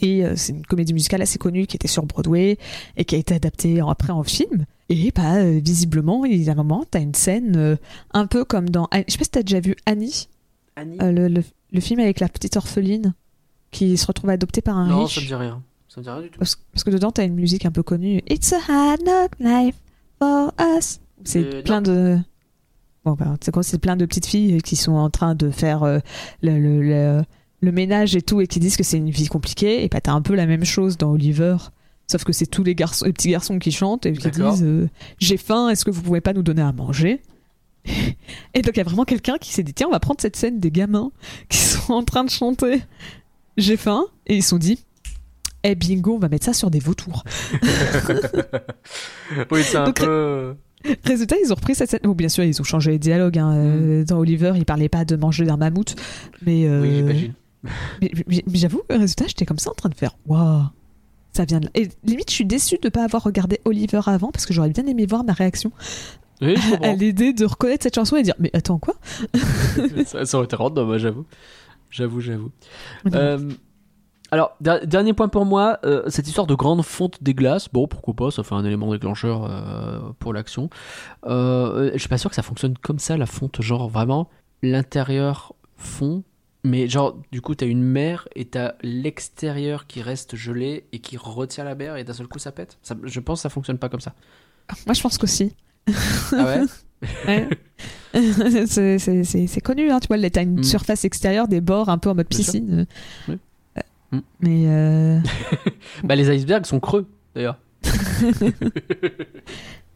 Et 0.00 0.24
euh, 0.24 0.34
c'est 0.36 0.52
une 0.52 0.64
comédie 0.66 0.94
musicale 0.94 1.22
assez 1.22 1.38
connue 1.38 1.66
qui 1.66 1.76
était 1.76 1.86
sur 1.88 2.04
Broadway 2.04 2.56
et 2.96 3.04
qui 3.04 3.14
a 3.14 3.18
été 3.18 3.34
adaptée 3.34 3.80
en- 3.82 3.88
après 3.88 4.12
en 4.12 4.22
film. 4.22 4.64
Et 4.88 5.10
bah, 5.14 5.44
visiblement, 5.44 6.24
il 6.24 6.42
y 6.42 6.48
a 6.50 6.52
un 6.52 6.56
moment, 6.56 6.84
t'as 6.90 7.00
une 7.00 7.14
scène 7.14 7.78
un 8.12 8.26
peu 8.26 8.44
comme 8.44 8.68
dans. 8.68 8.88
Je 8.92 8.98
sais 9.12 9.18
pas 9.18 9.24
si 9.24 9.30
t'as 9.30 9.42
déjà 9.42 9.60
vu 9.60 9.74
Annie, 9.86 10.28
Annie 10.76 10.98
le, 11.00 11.80
film 11.80 12.00
avec 12.00 12.20
la 12.20 12.28
petite 12.28 12.56
orpheline 12.56 13.14
qui 13.70 13.96
se 13.96 14.06
retrouve 14.06 14.28
adoptée 14.30 14.60
par 14.60 14.76
un 14.76 14.88
Non, 14.88 15.04
riche. 15.04 15.14
ça 15.14 15.20
me 15.22 15.26
dit 15.26 15.34
rien. 15.34 15.62
Ça 15.92 16.00
me 16.00 16.04
dit 16.04 16.10
rien 16.10 16.22
du 16.22 16.30
tout. 16.30 16.38
Parce, 16.38 16.56
parce 16.72 16.84
que 16.84 16.90
dedans, 16.90 17.10
t'as 17.10 17.24
une 17.24 17.34
musique 17.34 17.66
un 17.66 17.70
peu 17.70 17.82
connue. 17.82 18.22
It's 18.30 18.52
a 18.52 18.58
hard 18.66 19.02
knock 19.02 19.32
life 19.40 19.74
for 20.18 20.52
us. 20.78 21.00
C'est 21.24 21.44
Euh, 21.44 21.62
plein 21.62 21.82
de. 21.82 22.18
Bon, 23.04 23.12
bah, 23.12 23.36
c'est 23.40 23.50
quoi 23.52 23.62
C'est 23.62 23.78
plein 23.78 23.96
de 23.96 24.06
petites 24.06 24.26
filles 24.26 24.62
qui 24.62 24.76
sont 24.76 24.92
en 24.92 25.10
train 25.10 25.34
de 25.34 25.50
faire 25.50 25.82
euh, 25.82 25.98
le, 26.40 26.58
le, 26.58 26.82
le, 26.82 27.22
le 27.60 27.72
ménage 27.72 28.16
et 28.16 28.22
tout 28.22 28.40
et 28.40 28.46
qui 28.46 28.58
disent 28.60 28.76
que 28.76 28.84
c'est 28.84 28.96
une 28.96 29.10
vie 29.10 29.26
compliquée. 29.26 29.84
Et 29.84 29.88
bah, 29.88 30.00
t'as 30.00 30.12
un 30.12 30.22
peu 30.22 30.34
la 30.34 30.46
même 30.46 30.64
chose 30.64 30.96
dans 30.96 31.10
Oliver. 31.10 31.56
Sauf 32.10 32.24
que 32.24 32.32
c'est 32.32 32.46
tous 32.46 32.62
les, 32.64 32.74
garçons, 32.74 33.04
les 33.04 33.12
petits 33.12 33.30
garçons 33.30 33.58
qui 33.58 33.70
chantent 33.72 34.06
et 34.06 34.12
qui 34.12 34.30
disent 34.30 34.62
euh, 34.62 34.88
J'ai 35.18 35.36
faim, 35.36 35.68
est-ce 35.68 35.84
que 35.84 35.90
vous 35.90 36.02
pouvez 36.02 36.20
pas 36.22 36.32
nous 36.32 36.42
donner 36.42 36.62
à 36.62 36.72
manger? 36.72 37.20
Et 38.54 38.62
donc, 38.62 38.74
il 38.76 38.78
y 38.78 38.80
a 38.80 38.84
vraiment 38.84 39.04
quelqu'un 39.04 39.36
qui 39.38 39.52
s'est 39.52 39.62
dit 39.62 39.74
Tiens, 39.74 39.88
on 39.88 39.92
va 39.92 40.00
prendre 40.00 40.20
cette 40.20 40.36
scène 40.36 40.58
des 40.58 40.70
gamins 40.70 41.10
qui 41.48 41.58
sont 41.58 41.92
en 41.92 42.02
train 42.04 42.24
de 42.24 42.30
chanter 42.30 42.82
J'ai 43.56 43.76
faim. 43.76 44.06
Et 44.26 44.36
ils 44.36 44.42
se 44.42 44.50
sont 44.50 44.58
dit 44.58 44.78
Eh 45.64 45.74
bingo, 45.74 46.14
on 46.14 46.18
va 46.18 46.28
mettre 46.28 46.44
ça 46.44 46.52
sur 46.52 46.70
des 46.70 46.78
vautours. 46.80 47.24
oui, 49.50 49.62
c'est 49.62 49.76
un 49.76 49.84
Donc, 49.84 50.00
peu. 50.00 50.54
Résultat, 51.04 51.36
ils 51.44 51.52
ont 51.52 51.54
repris 51.54 51.74
cette 51.74 51.90
scène. 51.90 52.00
Bon, 52.02 52.12
bien 52.12 52.28
sûr, 52.28 52.42
ils 52.44 52.60
ont 52.60 52.64
changé 52.64 52.90
les 52.90 52.98
dialogues. 52.98 53.38
hein. 53.38 53.54
Euh, 53.54 54.04
Dans 54.04 54.18
Oliver, 54.18 54.52
il 54.56 54.64
parlait 54.64 54.88
pas 54.88 55.04
de 55.04 55.14
manger 55.16 55.44
d'un 55.44 55.56
mammouth. 55.56 55.94
Mais, 56.44 56.66
euh, 56.66 56.82
Oui, 56.82 56.90
j'imagine. 56.96 57.34
mais, 58.00 58.10
mais- 58.26 58.42
j'avoue, 58.54 58.82
résultat, 58.90 59.26
j'étais 59.28 59.44
comme 59.46 59.58
ça 59.58 59.70
en 59.70 59.74
train 59.74 59.88
de 59.88 59.94
faire 59.94 60.16
Waouh, 60.26 60.62
ça 61.32 61.44
vient 61.44 61.60
de 61.60 61.66
là. 61.66 61.70
Et 61.76 61.88
limite, 62.04 62.28
je 62.30 62.34
suis 62.34 62.44
déçue 62.44 62.78
de 62.82 62.88
pas 62.88 63.04
avoir 63.04 63.22
regardé 63.22 63.60
Oliver 63.64 64.00
avant 64.06 64.32
parce 64.32 64.44
que 64.46 64.52
j'aurais 64.52 64.70
bien 64.70 64.84
aimé 64.86 65.06
voir 65.06 65.22
ma 65.22 65.32
réaction 65.32 65.70
Oui, 66.40 66.56
à 66.82 66.92
l'idée 66.94 67.32
de 67.32 67.44
reconnaître 67.44 67.84
cette 67.84 67.94
chanson 67.94 68.16
et 68.16 68.24
dire 68.24 68.34
Mais 68.40 68.50
attends, 68.52 68.78
quoi? 68.78 68.94
Ça, 70.06 70.26
ça 70.26 70.36
aurait 70.36 70.46
été 70.46 70.56
random, 70.56 70.86
moi, 70.88 70.98
j'avoue. 70.98 71.24
J'avoue, 71.90 72.20
j'avoue. 72.20 72.50
Euh, 73.14 73.38
alors, 74.32 74.56
der- 74.60 74.84
dernier 74.86 75.12
point 75.12 75.28
pour 75.28 75.44
moi, 75.44 75.78
euh, 75.84 76.02
cette 76.08 76.26
histoire 76.26 76.46
de 76.48 76.54
grande 76.54 76.82
fonte 76.82 77.22
des 77.22 77.34
glaces, 77.34 77.68
bon, 77.72 77.86
pourquoi 77.86 78.14
pas, 78.14 78.30
ça 78.32 78.42
fait 78.42 78.54
un 78.56 78.64
élément 78.64 78.90
déclencheur 78.90 79.44
euh, 79.48 80.00
pour 80.18 80.32
l'action. 80.32 80.70
Euh, 81.26 81.90
je 81.92 81.98
suis 81.98 82.08
pas 82.08 82.18
sûr 82.18 82.30
que 82.30 82.36
ça 82.36 82.42
fonctionne 82.42 82.76
comme 82.78 82.98
ça, 82.98 83.16
la 83.16 83.26
fonte, 83.26 83.62
genre 83.62 83.88
vraiment, 83.88 84.28
l'intérieur 84.62 85.54
fond, 85.76 86.24
mais 86.64 86.88
genre, 86.88 87.18
du 87.30 87.40
coup, 87.40 87.54
t'as 87.54 87.66
une 87.66 87.82
mer 87.82 88.26
et 88.34 88.44
t'as 88.46 88.72
l'extérieur 88.82 89.86
qui 89.86 90.00
reste 90.00 90.34
gelé 90.36 90.86
et 90.92 90.98
qui 91.00 91.16
retient 91.16 91.64
la 91.64 91.74
mer 91.74 91.96
et 91.96 92.04
d'un 92.04 92.12
seul 92.12 92.26
coup 92.28 92.38
ça 92.38 92.52
pète. 92.52 92.78
Ça- 92.82 92.94
je 93.02 93.20
pense 93.20 93.40
que 93.40 93.42
ça 93.42 93.48
fonctionne 93.50 93.78
pas 93.78 93.88
comme 93.88 94.00
ça. 94.00 94.14
Moi, 94.86 94.94
je 94.94 95.02
pense 95.02 95.18
qu'aussi. 95.18 95.54
Ah 96.32 96.44
ouais 96.44 96.60
Ouais. 97.26 97.48
c'est 98.66 99.60
connu, 99.62 99.90
hein, 99.90 99.98
tu 100.00 100.06
vois, 100.08 100.30
t'as 100.30 100.42
une 100.42 100.60
Mm. 100.60 100.64
surface 100.64 101.04
extérieure, 101.04 101.48
des 101.48 101.60
bords 101.60 101.88
un 101.88 101.98
peu 101.98 102.10
en 102.10 102.14
mode 102.14 102.28
piscine. 102.28 102.86
Oui. 103.28 103.38
Mm. 104.12 104.18
Mais. 104.40 104.64
euh, 104.66 105.18
Bah, 106.04 106.14
les 106.16 106.30
icebergs 106.34 106.66
sont 106.66 106.80
creux, 106.80 107.06
d'ailleurs. 107.34 107.58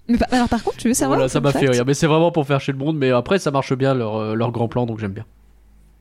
mais 0.08 0.16
alors, 0.30 0.48
par 0.48 0.62
contre, 0.62 0.76
tu 0.76 0.88
veux 0.88 0.94
savoir 0.94 1.18
Voilà, 1.18 1.28
ça 1.28 1.40
m'a 1.40 1.52
fait 1.52 1.60
fact 1.60 1.72
rire. 1.72 1.84
Mais 1.86 1.94
c'est 1.94 2.06
vraiment 2.06 2.30
pour 2.32 2.46
faire 2.46 2.60
chez 2.60 2.72
le 2.72 2.78
monde. 2.78 2.96
Mais 2.96 3.10
après, 3.10 3.38
ça 3.38 3.50
marche 3.50 3.72
bien 3.74 3.94
leur, 3.94 4.16
euh, 4.16 4.34
leur 4.34 4.52
grand 4.52 4.68
plan, 4.68 4.86
donc 4.86 4.98
j'aime 4.98 5.12
bien. 5.12 5.24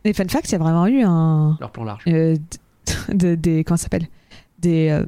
Les 0.03 0.13
fun 0.13 0.27
facts, 0.27 0.49
il 0.49 0.53
y 0.53 0.55
a 0.55 0.59
vraiment 0.59 0.85
eu 0.87 1.01
un. 1.03 1.57
Leur 1.59 1.71
plan 1.71 1.83
large. 1.83 2.03
euh, 2.07 2.35
de- 3.13 3.35
des. 3.35 3.63
Comment 3.63 3.77
ça 3.77 3.83
s'appelle? 3.83 4.07
Des. 4.59 4.89
euh, 4.89 5.03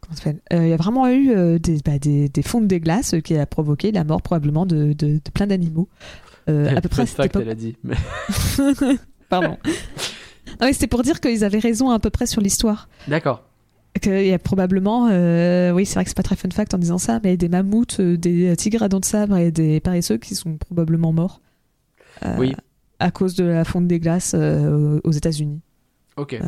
comment 0.00 0.16
ça 0.16 0.24
s'appelle? 0.24 0.40
Il 0.50 0.68
y 0.68 0.72
a 0.72 0.76
vraiment 0.76 1.08
eu 1.08 1.58
des, 1.60 1.78
bah, 1.84 1.98
des, 2.00 2.28
des 2.28 2.42
fontes 2.42 2.66
des 2.66 2.80
glaces 2.80 3.14
euh, 3.14 3.20
qui 3.20 3.36
a 3.36 3.46
provoqué 3.46 3.92
la 3.92 4.02
mort 4.04 4.20
probablement 4.22 4.66
de, 4.66 4.92
de, 4.92 5.14
de 5.14 5.30
plein 5.32 5.46
d'animaux. 5.46 5.88
À 6.48 6.80
peu 6.80 6.88
près 6.88 7.02
à 7.02 7.06
Fun 7.06 7.06
cette 7.06 7.16
fact, 7.16 7.36
époque. 7.36 7.42
elle 7.46 7.50
a 7.50 7.54
dit. 7.54 7.76
Mais- 7.84 7.94
Pardon. 9.28 9.56
Non, 10.60 10.66
mais 10.66 10.72
c'était 10.72 10.86
pour 10.86 11.02
dire 11.02 11.20
qu'ils 11.20 11.44
avaient 11.44 11.58
raison 11.58 11.90
à 11.90 11.98
peu 11.98 12.10
près 12.10 12.26
sur 12.26 12.40
l'histoire. 12.40 12.88
D'accord. 13.08 13.42
Qu'il 14.00 14.24
y 14.26 14.32
a 14.32 14.38
probablement, 14.38 15.08
euh, 15.10 15.70
oui, 15.72 15.84
c'est 15.84 15.94
vrai 15.94 16.04
que 16.04 16.10
c'est 16.10 16.16
pas 16.16 16.22
très 16.22 16.36
fun 16.36 16.48
fact 16.50 16.72
en 16.74 16.78
disant 16.78 16.98
ça, 16.98 17.20
mais 17.22 17.36
des 17.36 17.48
mammouths, 17.48 18.00
euh, 18.00 18.16
des 18.16 18.56
tigres 18.56 18.82
à 18.82 18.88
dents 18.88 19.00
de 19.00 19.04
sabre 19.04 19.36
et 19.36 19.50
des 19.50 19.80
paresseux 19.80 20.16
qui 20.16 20.34
sont 20.34 20.56
probablement 20.56 21.12
morts 21.12 21.40
euh, 22.24 22.36
Oui. 22.38 22.54
à 23.00 23.10
cause 23.10 23.34
de 23.34 23.44
la 23.44 23.64
fonte 23.64 23.86
des 23.86 24.00
glaces 24.00 24.34
aux 24.34 25.10
États-Unis. 25.12 25.60
Ok. 26.16 26.38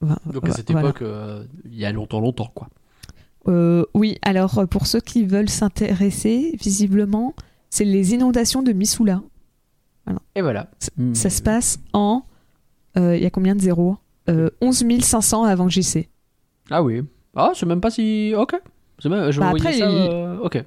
Voilà, 0.00 0.18
donc 0.26 0.48
à 0.48 0.52
cette 0.52 0.70
voilà. 0.70 0.88
époque, 0.90 1.02
il 1.66 1.74
y 1.78 1.84
a 1.84 1.92
longtemps, 1.92 2.20
longtemps, 2.20 2.50
quoi. 2.54 2.68
Oui, 3.94 4.18
alors 4.22 4.66
pour 4.68 4.86
ceux 4.86 5.00
qui 5.00 5.24
veulent 5.26 5.50
s'intéresser, 5.50 6.56
visiblement, 6.60 7.34
c'est 7.68 7.84
les 7.84 8.14
inondations 8.14 8.62
de 8.62 8.72
Missoula. 8.72 9.22
Et 10.34 10.40
voilà. 10.42 10.68
Ça- 10.78 10.90
Hmm. 10.96 11.14
Ça 11.14 11.28
se 11.30 11.42
passe 11.42 11.78
en. 11.92 12.22
Euh, 12.96 13.16
Il 13.16 13.22
y 13.22 13.26
a 13.26 13.30
combien 13.30 13.54
de 13.54 13.60
zéros? 13.60 13.96
Euh, 14.28 14.50
11 14.60 14.84
500 15.02 15.44
avant 15.44 15.68
JC. 15.68 16.08
Ah 16.70 16.82
oui. 16.82 17.02
Ah, 17.36 17.52
c'est 17.54 17.66
même 17.66 17.80
pas 17.80 17.90
si. 17.90 18.32
Ok. 18.36 18.54
Même... 19.04 19.30
Je 19.30 19.40
Bah, 19.40 19.50
après, 19.50 19.72
ça. 19.78 19.88
il- 19.90 20.08
euh, 20.10 20.38
Ok. 20.38 20.62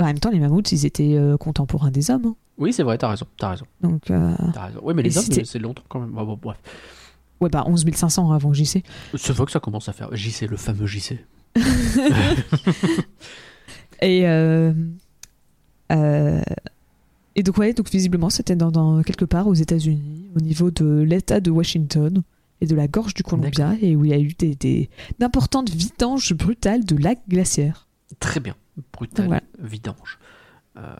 en 0.00 0.04
même 0.06 0.18
temps, 0.18 0.30
les 0.30 0.40
mammouths, 0.40 0.72
ils 0.72 0.86
étaient 0.86 1.14
euh, 1.16 1.36
contemporains 1.36 1.90
des 1.90 2.10
hommes. 2.10 2.26
hein. 2.26 2.36
Oui, 2.58 2.72
c'est 2.72 2.82
vrai, 2.82 2.96
t'as 2.98 3.10
raison, 3.10 3.26
t'as 3.38 3.50
raison, 3.50 3.66
Donc, 3.82 4.10
euh, 4.10 4.32
t'as 4.54 4.66
raison. 4.66 4.80
Oui, 4.82 4.94
mais 4.94 5.02
les 5.02 5.16
hommes, 5.18 5.24
c'est 5.44 5.58
longtemps 5.58 5.82
quand 5.90 6.00
même. 6.00 6.08
Bon, 6.10 6.38
bref. 6.40 6.56
ouais, 7.42 7.50
bah 7.50 7.64
11 7.66 7.84
500 7.94 8.32
avant 8.32 8.52
sais. 8.54 8.82
C'est 9.14 9.32
vrai 9.34 9.44
que 9.44 9.52
ça 9.52 9.60
commence 9.60 9.90
à 9.90 9.92
faire. 9.92 10.08
JC, 10.16 10.46
le 10.48 10.56
fameux 10.56 10.86
JC. 10.86 11.18
Et, 14.02 14.26
euh, 14.26 14.72
euh, 15.92 16.40
et 17.36 17.42
donc, 17.44 17.58
ouais, 17.58 17.72
donc 17.72 17.88
visiblement, 17.90 18.30
c'était 18.30 18.56
dans, 18.56 18.70
dans- 18.72 19.02
quelque 19.02 19.24
part 19.24 19.46
aux 19.46 19.54
États-Unis, 19.54 20.30
au 20.34 20.40
niveau 20.40 20.70
de 20.72 21.02
l'État 21.02 21.38
de 21.40 21.50
Washington 21.50 22.22
et 22.60 22.66
de 22.66 22.74
la 22.74 22.88
gorge 22.88 23.14
du 23.14 23.22
Columbia, 23.22 23.74
et 23.80 23.94
où 23.94 24.04
il 24.04 24.10
y 24.10 24.14
a 24.14 24.18
eu 24.18 24.32
des, 24.38 24.54
des- 24.54 24.88
d'importantes 25.18 25.70
vidanges 25.70 26.32
brutales 26.34 26.84
de 26.84 26.96
lacs 26.96 27.22
glaciaires. 27.28 27.86
Très 28.18 28.40
bien. 28.40 28.54
Brutal, 28.92 29.26
Voilà. 29.26 29.42
vidange. 29.62 30.18
Euh, 30.78 30.94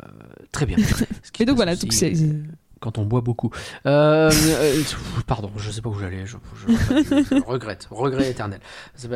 très 0.53 0.65
bien. 0.67 0.77
Et 1.41 1.45
donc 1.45 1.57
voilà, 1.57 1.77
donc 1.77 1.93
c'est. 1.93 2.15
euh, 2.23 2.43
quand 2.81 2.99
on 2.99 3.05
boit 3.05 3.21
beaucoup. 3.23 3.51
Euh, 3.87 4.31
euh, 4.49 4.83
pardon, 5.27 5.51
je 5.57 5.71
sais 5.71 5.81
pas 5.83 5.89
où 5.89 5.99
j'allais. 5.99 6.27
Je, 6.27 6.37
je- 6.69 6.73
je 7.37 7.43
regrette, 7.47 7.89
regret 7.91 8.31
éternel. 8.31 8.61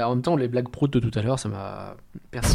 En 0.03 0.11
même 0.15 0.23
temps, 0.23 0.37
les 0.37 0.49
blagues 0.49 0.69
proutes 0.70 0.93
de 0.93 1.01
tout 1.01 1.16
à 1.19 1.23
l'heure, 1.23 1.39
ça 1.39 1.49
m'a 1.49 1.97
perdu. 2.31 2.49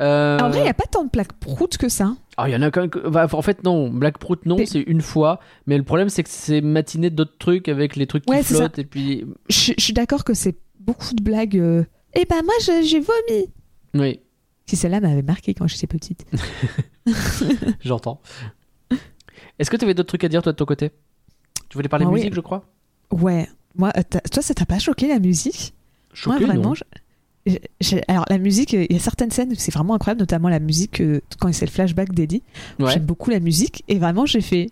Euh, 0.00 0.38
En 0.38 0.48
vrai, 0.50 0.60
il 0.60 0.62
n'y 0.62 0.68
a 0.68 0.74
pas 0.74 0.86
tant 0.90 1.04
de 1.04 1.10
plaques 1.10 1.32
proutes 1.34 1.76
que 1.76 1.88
ça. 1.88 2.14
ah, 2.36 2.48
il 2.48 2.52
y 2.52 2.56
en 2.56 2.62
a 2.62 2.70
quand 2.70 2.80
même. 2.82 2.90
bah, 3.10 3.26
en 3.32 3.42
fait, 3.42 3.62
non. 3.64 3.90
Black 3.90 4.18
prout, 4.18 4.44
non, 4.46 4.56
c'est 4.64 4.80
une 4.80 5.00
fois. 5.02 5.40
Mais 5.66 5.76
le 5.76 5.84
problème, 5.84 6.08
c'est 6.08 6.22
que 6.22 6.30
c'est 6.30 6.60
matiné 6.60 7.10
d'autres 7.10 7.36
trucs 7.38 7.68
avec 7.68 7.96
les 7.96 8.06
trucs 8.06 8.24
qui 8.24 8.30
Ouais, 8.32 8.42
flottent 8.42 8.78
et 8.78 8.84
puis. 8.84 9.24
Je, 9.48 9.72
suis 9.78 9.92
d'accord 9.92 10.24
que 10.24 10.34
c'est 10.34 10.56
beaucoup 10.80 11.14
de 11.14 11.22
blagues. 11.22 11.58
euh, 11.58 11.84
Eh 12.14 12.24
ben, 12.24 12.42
moi, 12.44 12.54
j'ai 12.82 13.00
vomi. 13.00 13.50
Oui, 13.94 14.20
Si 14.66 14.76
celle-là 14.76 15.00
m'avait 15.00 15.22
marqué 15.22 15.52
quand 15.54 15.66
j'étais 15.66 15.86
petite. 15.86 16.26
j'entends. 17.80 18.20
Est-ce 19.58 19.70
que 19.70 19.76
tu 19.76 19.84
avais 19.84 19.94
d'autres 19.94 20.08
trucs 20.08 20.24
à 20.24 20.28
dire, 20.28 20.42
toi, 20.42 20.52
de 20.52 20.56
ton 20.56 20.64
côté? 20.64 20.90
Tu 21.68 21.76
voulais 21.76 21.88
parler 21.88 22.04
Ah 22.06 22.10
oui. 22.10 22.20
musique, 22.20 22.34
je 22.34 22.40
crois? 22.40 22.64
Ouais. 23.10 23.48
Moi, 23.76 23.92
euh, 23.96 24.02
toi, 24.30 24.42
ça 24.42 24.54
t'a 24.54 24.66
pas 24.66 24.78
choqué 24.78 25.08
la 25.08 25.18
musique? 25.18 25.74
Choqué, 26.12 26.38
Moi, 26.40 26.46
vraiment. 26.54 26.68
non 26.70 26.74
je- 26.74 26.84
j'ai- 27.80 28.02
alors, 28.08 28.24
la 28.28 28.38
musique, 28.38 28.72
il 28.74 28.86
y 28.92 28.96
a 28.96 28.98
certaines 28.98 29.30
scènes 29.30 29.50
où 29.52 29.54
c'est 29.56 29.72
vraiment 29.72 29.94
incroyable, 29.94 30.20
notamment 30.20 30.48
la 30.48 30.58
musique 30.60 31.00
euh, 31.00 31.20
quand 31.40 31.52
c'est 31.52 31.64
le 31.64 31.70
flashback 31.70 32.12
d'Eddie. 32.12 32.42
Ouais. 32.78 32.92
J'aime 32.92 33.04
beaucoup 33.06 33.30
la 33.30 33.40
musique 33.40 33.84
et 33.88 33.98
vraiment, 33.98 34.26
j'ai 34.26 34.40
fait. 34.42 34.70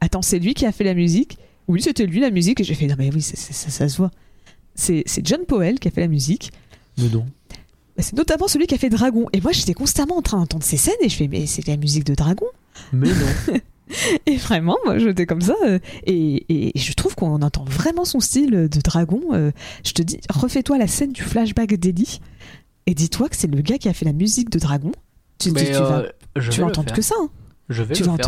Attends, 0.00 0.22
c'est 0.22 0.38
lui 0.40 0.54
qui 0.54 0.66
a 0.66 0.72
fait 0.72 0.82
la 0.84 0.94
musique? 0.94 1.38
Oui, 1.68 1.80
c'était 1.80 2.06
lui 2.06 2.18
la 2.20 2.30
musique. 2.30 2.60
Et 2.60 2.64
j'ai 2.64 2.74
fait 2.74 2.86
Non, 2.88 2.96
mais 2.98 3.10
oui, 3.14 3.22
ça, 3.22 3.36
ça 3.36 3.88
se 3.88 3.96
voit. 3.96 4.10
C'est 4.74 5.04
c'est 5.06 5.24
John 5.24 5.44
Powell 5.46 5.78
qui 5.78 5.86
a 5.88 5.90
fait 5.92 6.00
la 6.00 6.08
musique. 6.08 6.50
Mais 6.98 7.08
non. 7.08 7.24
Bah, 7.96 8.02
C'est 8.02 8.16
notamment 8.16 8.48
celui 8.48 8.66
qui 8.66 8.74
a 8.74 8.78
fait 8.78 8.88
Dragon. 8.88 9.28
Et 9.32 9.40
moi, 9.40 9.52
j'étais 9.52 9.74
constamment 9.74 10.16
en 10.16 10.22
train 10.22 10.38
d'entendre 10.38 10.64
ces 10.64 10.76
scènes 10.78 10.94
et 11.02 11.08
je 11.08 11.14
fais 11.16 11.28
Mais 11.28 11.46
c'est 11.46 11.66
la 11.68 11.76
musique 11.76 12.04
de 12.04 12.14
Dragon 12.14 12.46
Mais 12.92 13.08
non. 13.10 13.58
Et 14.26 14.36
vraiment, 14.36 14.76
moi, 14.84 14.98
j'étais 14.98 15.26
comme 15.26 15.40
ça. 15.40 15.54
euh, 15.64 15.78
Et, 16.06 16.68
et 16.74 16.78
je 16.78 16.92
trouve 16.94 17.14
qu'on 17.14 17.40
entend 17.42 17.64
vraiment 17.64 18.04
son 18.04 18.20
style 18.20 18.50
de 18.50 18.80
dragon. 18.82 19.20
euh, 19.32 19.50
Je 19.84 19.92
te 19.92 20.02
dis, 20.02 20.18
refais-toi 20.30 20.78
la 20.78 20.86
scène 20.86 21.12
du 21.12 21.22
flashback 21.22 21.74
d'Eddie. 21.74 22.20
Et 22.86 22.94
dis-toi 22.94 23.28
que 23.28 23.36
c'est 23.36 23.48
le 23.48 23.60
gars 23.62 23.78
qui 23.78 23.88
a 23.88 23.92
fait 23.92 24.04
la 24.04 24.12
musique 24.12 24.50
de 24.50 24.58
dragon. 24.58 24.92
Tu, 25.38 25.48
tu- 25.48 25.54
Mais 25.54 25.64
tu 25.66 25.72
vas, 25.72 25.98
euh, 26.00 26.08
je 26.36 26.50
tu 26.50 26.56
vais 26.56 26.62
vas 26.62 26.66
le 26.68 26.72
entendre 26.72 26.92
que 26.96 27.02
ça. 27.02 27.14
hein. 27.20 27.28
Je 27.68 27.82
vais 27.82 27.94
Tu 27.94 28.02
le 28.02 28.08
vas 28.08 28.16
faire. 28.16 28.26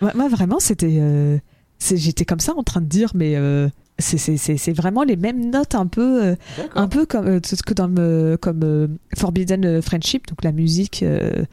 Moi, 0.00 0.12
moi, 0.14 0.28
vraiment, 0.28 0.58
c'était. 0.60 0.98
euh, 1.00 1.38
J'étais 1.80 2.24
comme 2.24 2.40
ça 2.40 2.54
en 2.56 2.62
train 2.62 2.80
de 2.80 2.86
dire, 2.86 3.10
mais. 3.14 3.36
euh, 3.36 3.68
c'est- 3.98 4.72
vraiment 4.72 5.04
les 5.04 5.14
mêmes 5.16 5.50
notes 5.50 5.76
un 5.76 5.86
peu 5.86 6.24
euh, 6.24 6.36
un 6.74 6.88
peu 6.88 7.06
comme 7.06 7.26
euh, 7.28 7.40
ce 7.44 7.54
que 7.62 7.74
dans 7.74 7.88
euh, 7.98 8.36
comme 8.36 8.60
euh, 8.64 8.88
Forbidden 9.16 9.80
Friendship 9.82 10.26
donc 10.26 10.42
la 10.42 10.50
musique 10.50 11.04
euh, 11.04 11.44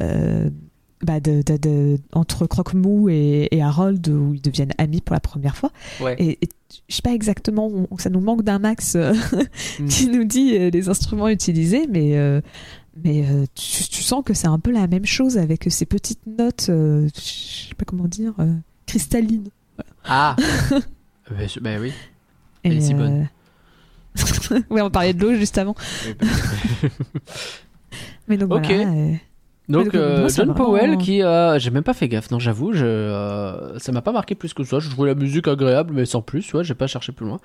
euh, 0.00 0.48
bah, 1.04 1.20
de, 1.20 1.42
de- 1.42 1.56
de- 1.56 1.98
entre 2.12 2.46
Croque-Mou 2.46 3.08
et, 3.08 3.48
et 3.50 3.62
Harold 3.62 4.06
où 4.08 4.34
ils 4.34 4.40
deviennent 4.40 4.72
amis 4.78 5.00
pour 5.00 5.14
la 5.14 5.20
première 5.20 5.56
fois 5.56 5.70
Ouais. 6.00 6.14
et, 6.18 6.38
et 6.42 6.48
je 6.88 6.94
sais 6.94 7.02
pas 7.02 7.12
exactement 7.12 7.70
on- 7.90 7.98
ça 7.98 8.08
nous 8.10 8.20
manque 8.20 8.42
d'un 8.42 8.58
max 8.58 8.94
euh, 8.96 9.12
Mm. 9.80 9.86
qui 9.88 10.08
nous 10.08 10.24
dit 10.24 10.56
euh, 10.56 10.70
les 10.70 10.88
instruments 10.88 11.28
utilisés 11.28 11.86
mais 11.90 12.16
euh, 12.16 12.40
mais 13.04 13.24
tu, 13.54 13.84
tu 13.88 14.02
sens 14.02 14.22
que 14.24 14.34
c'est 14.34 14.46
un 14.48 14.58
peu 14.58 14.70
la 14.70 14.86
même 14.86 15.06
chose 15.06 15.38
avec 15.38 15.64
ces 15.70 15.86
petites 15.86 16.26
notes 16.26 16.66
je 16.68 17.08
sais 17.68 17.74
pas 17.74 17.84
comment 17.84 18.06
dire 18.08 18.34
cristallines 18.86 19.48
Ah 20.04 20.36
Ben 21.30 21.48
je- 21.48 21.60
ben 21.60 21.80
oui. 21.80 21.92
Et, 22.64 22.68
Elle 22.68 22.76
est 22.76 22.80
si 22.80 22.94
bonne. 22.94 23.28
ouais 24.70 24.82
on 24.82 24.90
parlait 24.90 25.14
de 25.14 25.20
l'eau 25.22 25.34
juste 25.34 25.56
avant 25.58 25.74
Oui, 26.06 26.14
ben- 26.20 26.28
mais 28.28 28.36
donc 28.36 28.52
Ok. 28.52 28.66
voilà 28.66 29.16
Donc 29.72 29.94
euh, 29.94 30.28
John 30.28 30.54
Powell 30.54 30.98
qui 30.98 31.22
euh, 31.22 31.58
j'ai 31.58 31.70
même 31.70 31.82
pas 31.82 31.94
fait 31.94 32.08
gaffe 32.08 32.30
non 32.30 32.38
j'avoue 32.38 32.72
je 32.72 32.84
euh, 32.84 33.78
ça 33.78 33.90
m'a 33.90 34.02
pas 34.02 34.12
marqué 34.12 34.34
plus 34.34 34.52
que 34.52 34.64
ça. 34.64 34.78
Je 34.78 34.90
trouvais 34.90 35.08
la 35.08 35.14
musique 35.14 35.48
agréable 35.48 35.94
mais 35.94 36.04
sans 36.04 36.20
plus 36.20 36.52
ouais 36.52 36.62
j'ai 36.62 36.74
pas 36.74 36.86
cherché 36.86 37.12
plus 37.12 37.26
loin. 37.26 37.40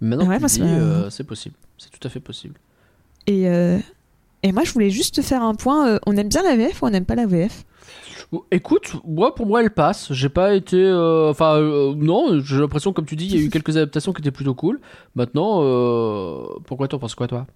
Maintenant 0.00 0.26
Ouais, 0.26 0.38
que 0.38 0.62
euh, 0.62 1.10
c'est 1.10 1.24
possible. 1.24 1.56
C'est 1.78 1.90
tout 1.90 2.06
à 2.06 2.10
fait 2.10 2.20
possible. 2.20 2.54
Et, 3.26 3.44
et 4.42 4.52
moi, 4.52 4.64
je 4.64 4.72
voulais 4.72 4.90
juste 4.90 5.14
te 5.14 5.22
faire 5.22 5.42
un 5.42 5.54
point. 5.54 5.98
on 6.06 6.16
aime 6.16 6.28
bien 6.28 6.42
la 6.42 6.56
VF 6.56 6.82
ou 6.82 6.86
on 6.86 6.90
n'aime 6.90 7.06
pas 7.06 7.14
la 7.14 7.26
VF 7.26 7.64
écoute 8.50 8.94
moi 9.06 9.34
pour 9.34 9.46
moi 9.46 9.62
elle 9.62 9.70
passe. 9.70 10.12
J'ai 10.12 10.28
pas 10.28 10.54
été 10.54 10.90
enfin 10.92 11.60
non 11.96 12.40
j'ai 12.40 12.58
l'impression 12.58 12.92
comme 12.92 13.04
tu 13.04 13.14
dis 13.16 13.26
il 13.26 13.36
y 13.36 13.42
a 13.42 13.46
eu 13.46 13.50
quelques 13.50 13.76
adaptations 13.76 14.12
qui 14.12 14.20
étaient 14.22 14.30
plutôt 14.30 14.54
cool. 14.54 14.80
Maintenant 15.14 15.60
pourquoi 16.66 16.88
t'en 16.88 16.98
penses 16.98 17.14
quoi 17.14 17.28
toi? 17.28 17.46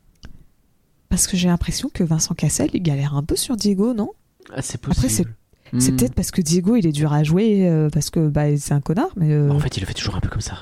Parce 1.08 1.26
que 1.26 1.36
j'ai 1.36 1.48
l'impression 1.48 1.90
que 1.92 2.04
Vincent 2.04 2.34
Cassel, 2.34 2.70
il 2.74 2.82
galère 2.82 3.14
un 3.16 3.22
peu 3.22 3.36
sur 3.36 3.56
Diego, 3.56 3.94
non? 3.94 4.10
Ah, 4.52 4.62
c'est 4.62 4.76
Après, 4.84 4.94
possible 4.94 5.34
C'est 5.78 5.92
Hmm. 5.92 5.96
peut-être 5.96 6.14
parce 6.14 6.30
que 6.30 6.40
Diego, 6.40 6.76
il 6.76 6.86
est 6.86 6.92
dur 6.92 7.12
à 7.12 7.22
jouer, 7.24 7.68
euh, 7.68 7.90
parce 7.90 8.08
que 8.08 8.26
bah, 8.28 8.56
c'est 8.56 8.72
un 8.72 8.80
connard, 8.80 9.10
mais. 9.16 9.32
euh, 9.32 9.50
en 9.50 9.58
fait 9.60 9.76
il 9.76 9.80
le 9.80 9.86
fait 9.86 9.92
toujours 9.94 10.16
un 10.16 10.20
peu 10.20 10.28
comme 10.30 10.40
ça 10.40 10.54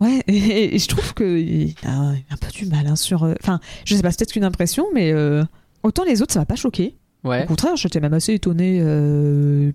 Ouais, 0.00 0.22
et, 0.28 0.74
et 0.74 0.78
je 0.78 0.88
trouve 0.88 1.14
qu'il 1.14 1.74
a, 1.86 1.90
un 2.10 2.36
peu 2.38 2.48
du 2.52 2.66
mal 2.66 2.86
hein, 2.86 2.96
sur. 2.96 3.24
euh, 3.24 3.32
Enfin, 3.42 3.60
je 3.86 3.96
sais 3.96 4.02
pas, 4.02 4.10
c'est 4.10 4.18
peut-être 4.18 4.32
qu'une 4.32 4.44
impression, 4.44 4.86
mais 4.92 5.10
euh, 5.12 5.42
autant 5.82 6.04
les 6.04 6.20
autres, 6.20 6.34
ça 6.34 6.40
m'a 6.40 6.44
pas 6.46 6.54
choqué. 6.56 6.96
ouais 7.24 7.44
Au 7.44 7.46
contraire, 7.46 7.76
j'étais 7.76 8.00
même 8.00 8.12
assez 8.12 8.34
étonné. 8.34 8.78
euh, 8.82 9.72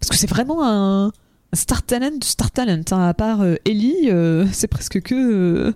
parce 0.00 0.08
que 0.10 0.16
c'est 0.16 0.28
vraiment 0.28 0.64
un, 0.66 1.06
un 1.06 1.12
star 1.56 1.84
talent 1.84 2.18
du 2.20 2.26
star 2.26 2.50
talent. 2.50 2.82
hein. 2.90 3.08
À 3.08 3.14
part 3.14 3.42
euh, 3.42 3.54
Ellie, 3.64 4.10
euh, 4.10 4.44
c'est 4.50 4.66
presque 4.66 5.00
que. 5.02 5.14
euh, 5.14 5.72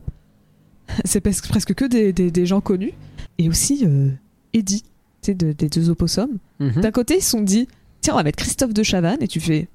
c'est 1.04 1.20
presque, 1.20 1.46
presque 1.48 1.74
que 1.74 1.84
des, 1.84 2.12
des- 2.12 2.32
des 2.32 2.46
gens 2.46 2.60
connus. 2.60 2.94
Et 3.38 3.48
aussi 3.48 3.84
euh, 3.84 4.08
Eddie, 4.52 4.84
de- 5.26 5.52
des 5.52 5.68
deux 5.68 5.90
opossums. 5.90 6.38
Mhm. 6.60 6.80
D'un 6.82 6.90
côté, 6.90 7.16
ils 7.18 7.22
se 7.22 7.30
sont 7.30 7.40
dit 7.42 7.66
tiens, 8.00 8.14
on 8.14 8.16
va 8.16 8.22
mettre 8.22 8.38
Christophe 8.38 8.74
de 8.74 8.82
Chavannes, 8.82 9.22
et 9.22 9.28
tu 9.28 9.40
fais. 9.40 9.68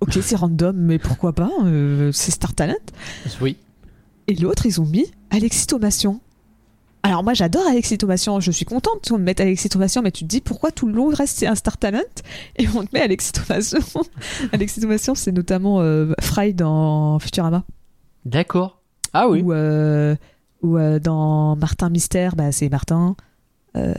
Ok, 0.00 0.18
c'est 0.20 0.36
random, 0.36 0.76
mais 0.76 0.98
pourquoi 0.98 1.32
pas 1.32 1.50
euh, 1.64 2.12
C'est 2.12 2.30
Star 2.30 2.54
Talent. 2.54 2.74
oui 3.40 3.56
Et 4.28 4.34
l'autre, 4.34 4.66
ils 4.66 4.80
ont 4.80 4.84
mis 4.86 5.06
Alexis 5.30 5.66
Thomasian. 5.66 6.20
Alors 7.02 7.24
moi, 7.24 7.32
j'adore 7.32 7.66
Alexis 7.66 7.96
Thomasian. 7.96 8.40
Je 8.40 8.50
suis 8.50 8.66
contente 8.66 9.08
qu'on 9.08 9.16
me 9.18 9.24
mette 9.24 9.40
Alexis 9.40 9.70
Thomasian, 9.70 10.02
mais 10.02 10.10
tu 10.12 10.24
te 10.24 10.28
dis 10.28 10.42
pourquoi 10.42 10.70
tout 10.70 10.86
le 10.86 10.92
long 10.92 11.08
reste 11.08 11.38
c'est 11.38 11.46
un 11.46 11.54
Star 11.54 11.78
Talent 11.78 12.00
et 12.56 12.66
on 12.74 12.84
te 12.84 12.88
met 12.92 13.00
Alexis 13.00 13.32
Thomasian. 13.32 13.80
Alexis 14.52 14.80
Thomasian, 14.82 15.14
c'est 15.14 15.32
notamment 15.32 15.80
euh, 15.80 16.12
Fry 16.20 16.52
dans 16.52 17.18
Futurama 17.18 17.64
d'accord 18.26 18.82
ah 19.14 19.28
oui 19.30 19.40
ou 19.40 19.52
euh, 19.54 20.14
ou 20.62 20.76
euh, 20.76 20.98
dans 20.98 21.56
Martin 21.56 21.88
Mystère, 21.90 22.36
bah 22.36 22.52
c'est 22.52 22.68
Martin. 22.68 23.16
Euh, 23.76 23.94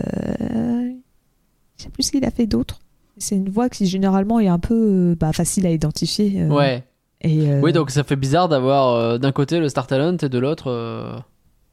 je 1.78 1.84
sais 1.84 1.90
plus 1.90 2.04
ce 2.04 2.12
qu'il 2.12 2.26
a 2.26 2.32
fait 2.32 2.48
d'autre. 2.48 2.80
C'est 3.18 3.36
une 3.36 3.50
voix 3.50 3.70
qui 3.70 3.86
généralement 3.88 4.40
est 4.40 4.48
un 4.48 4.60
peu 4.60 4.76
euh, 5.12 5.16
bah, 5.20 5.34
facile 5.34 5.66
à 5.66 5.72
identifier. 5.72 6.42
euh, 6.42 6.48
ouais 6.48 6.84
Et, 7.22 7.50
euh, 7.52 7.60
Oui, 7.62 7.74
donc 7.74 7.92
ça 7.92 8.04
fait 8.04 8.16
bizarre 8.16 8.50
d'avoir 8.50 9.20
d'un 9.20 9.32
côté 9.32 9.60
le 9.60 9.70
Star 9.70 9.88
Talent 9.88 10.18
et 10.18 10.30
de 10.30 10.40
l'autre. 10.40 11.24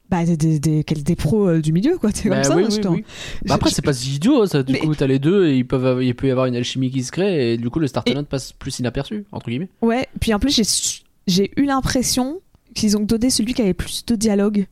bah, 0.09 0.25
des, 0.25 0.37
des, 0.37 0.59
des, 0.59 0.83
quel- 0.83 1.03
des 1.03 1.15
pros 1.15 1.57
du 1.57 1.71
milieu, 1.73 1.97
quoi. 1.97 2.09
C'est 2.13 2.29
bah 2.29 2.35
comme 2.41 2.43
ça. 2.43 2.55
oui, 2.55 2.63
hein, 2.65 2.89
oui, 2.89 2.97
oui. 2.97 3.05
Bah 3.45 3.55
après, 3.55 3.69
c'est 3.69 3.81
pas 3.83 3.93
si 3.93 4.15
idiot, 4.15 4.43
hein, 4.43 4.47
ça. 4.47 4.63
Du 4.63 4.73
Mais- 4.73 4.79
coup, 4.79 4.93
t'as 4.95 5.07
les 5.07 5.19
deux 5.19 5.47
et 5.47 5.57
ils 5.57 5.67
peuvent, 5.67 6.03
il 6.03 6.15
peut 6.15 6.27
y 6.27 6.31
avoir 6.31 6.45
une 6.45 6.55
alchimie 6.55 6.91
qui 6.91 7.03
se 7.03 7.11
crée 7.11 7.53
et 7.53 7.57
du 7.57 7.69
coup, 7.69 7.79
le 7.79 7.87
Star 7.87 8.03
Et- 8.05 8.11
Talent 8.13 8.23
passe 8.25 8.51
plus 8.53 8.77
inaperçu, 8.79 9.25
entre 9.31 9.49
guillemets. 9.49 9.69
Ouais, 9.81 10.07
puis 10.19 10.33
en 10.33 10.39
plus, 10.39 11.03
j'ai 11.27 11.51
eu 11.57 11.65
l'impression 11.65 12.39
qu'ils 12.75 12.97
ont 12.97 13.01
donné 13.03 13.29
celui 13.29 13.53
qui 13.53 13.61
avait 13.61 13.73
plus 13.73 14.05
de 14.05 14.15
dialogue 14.15 14.67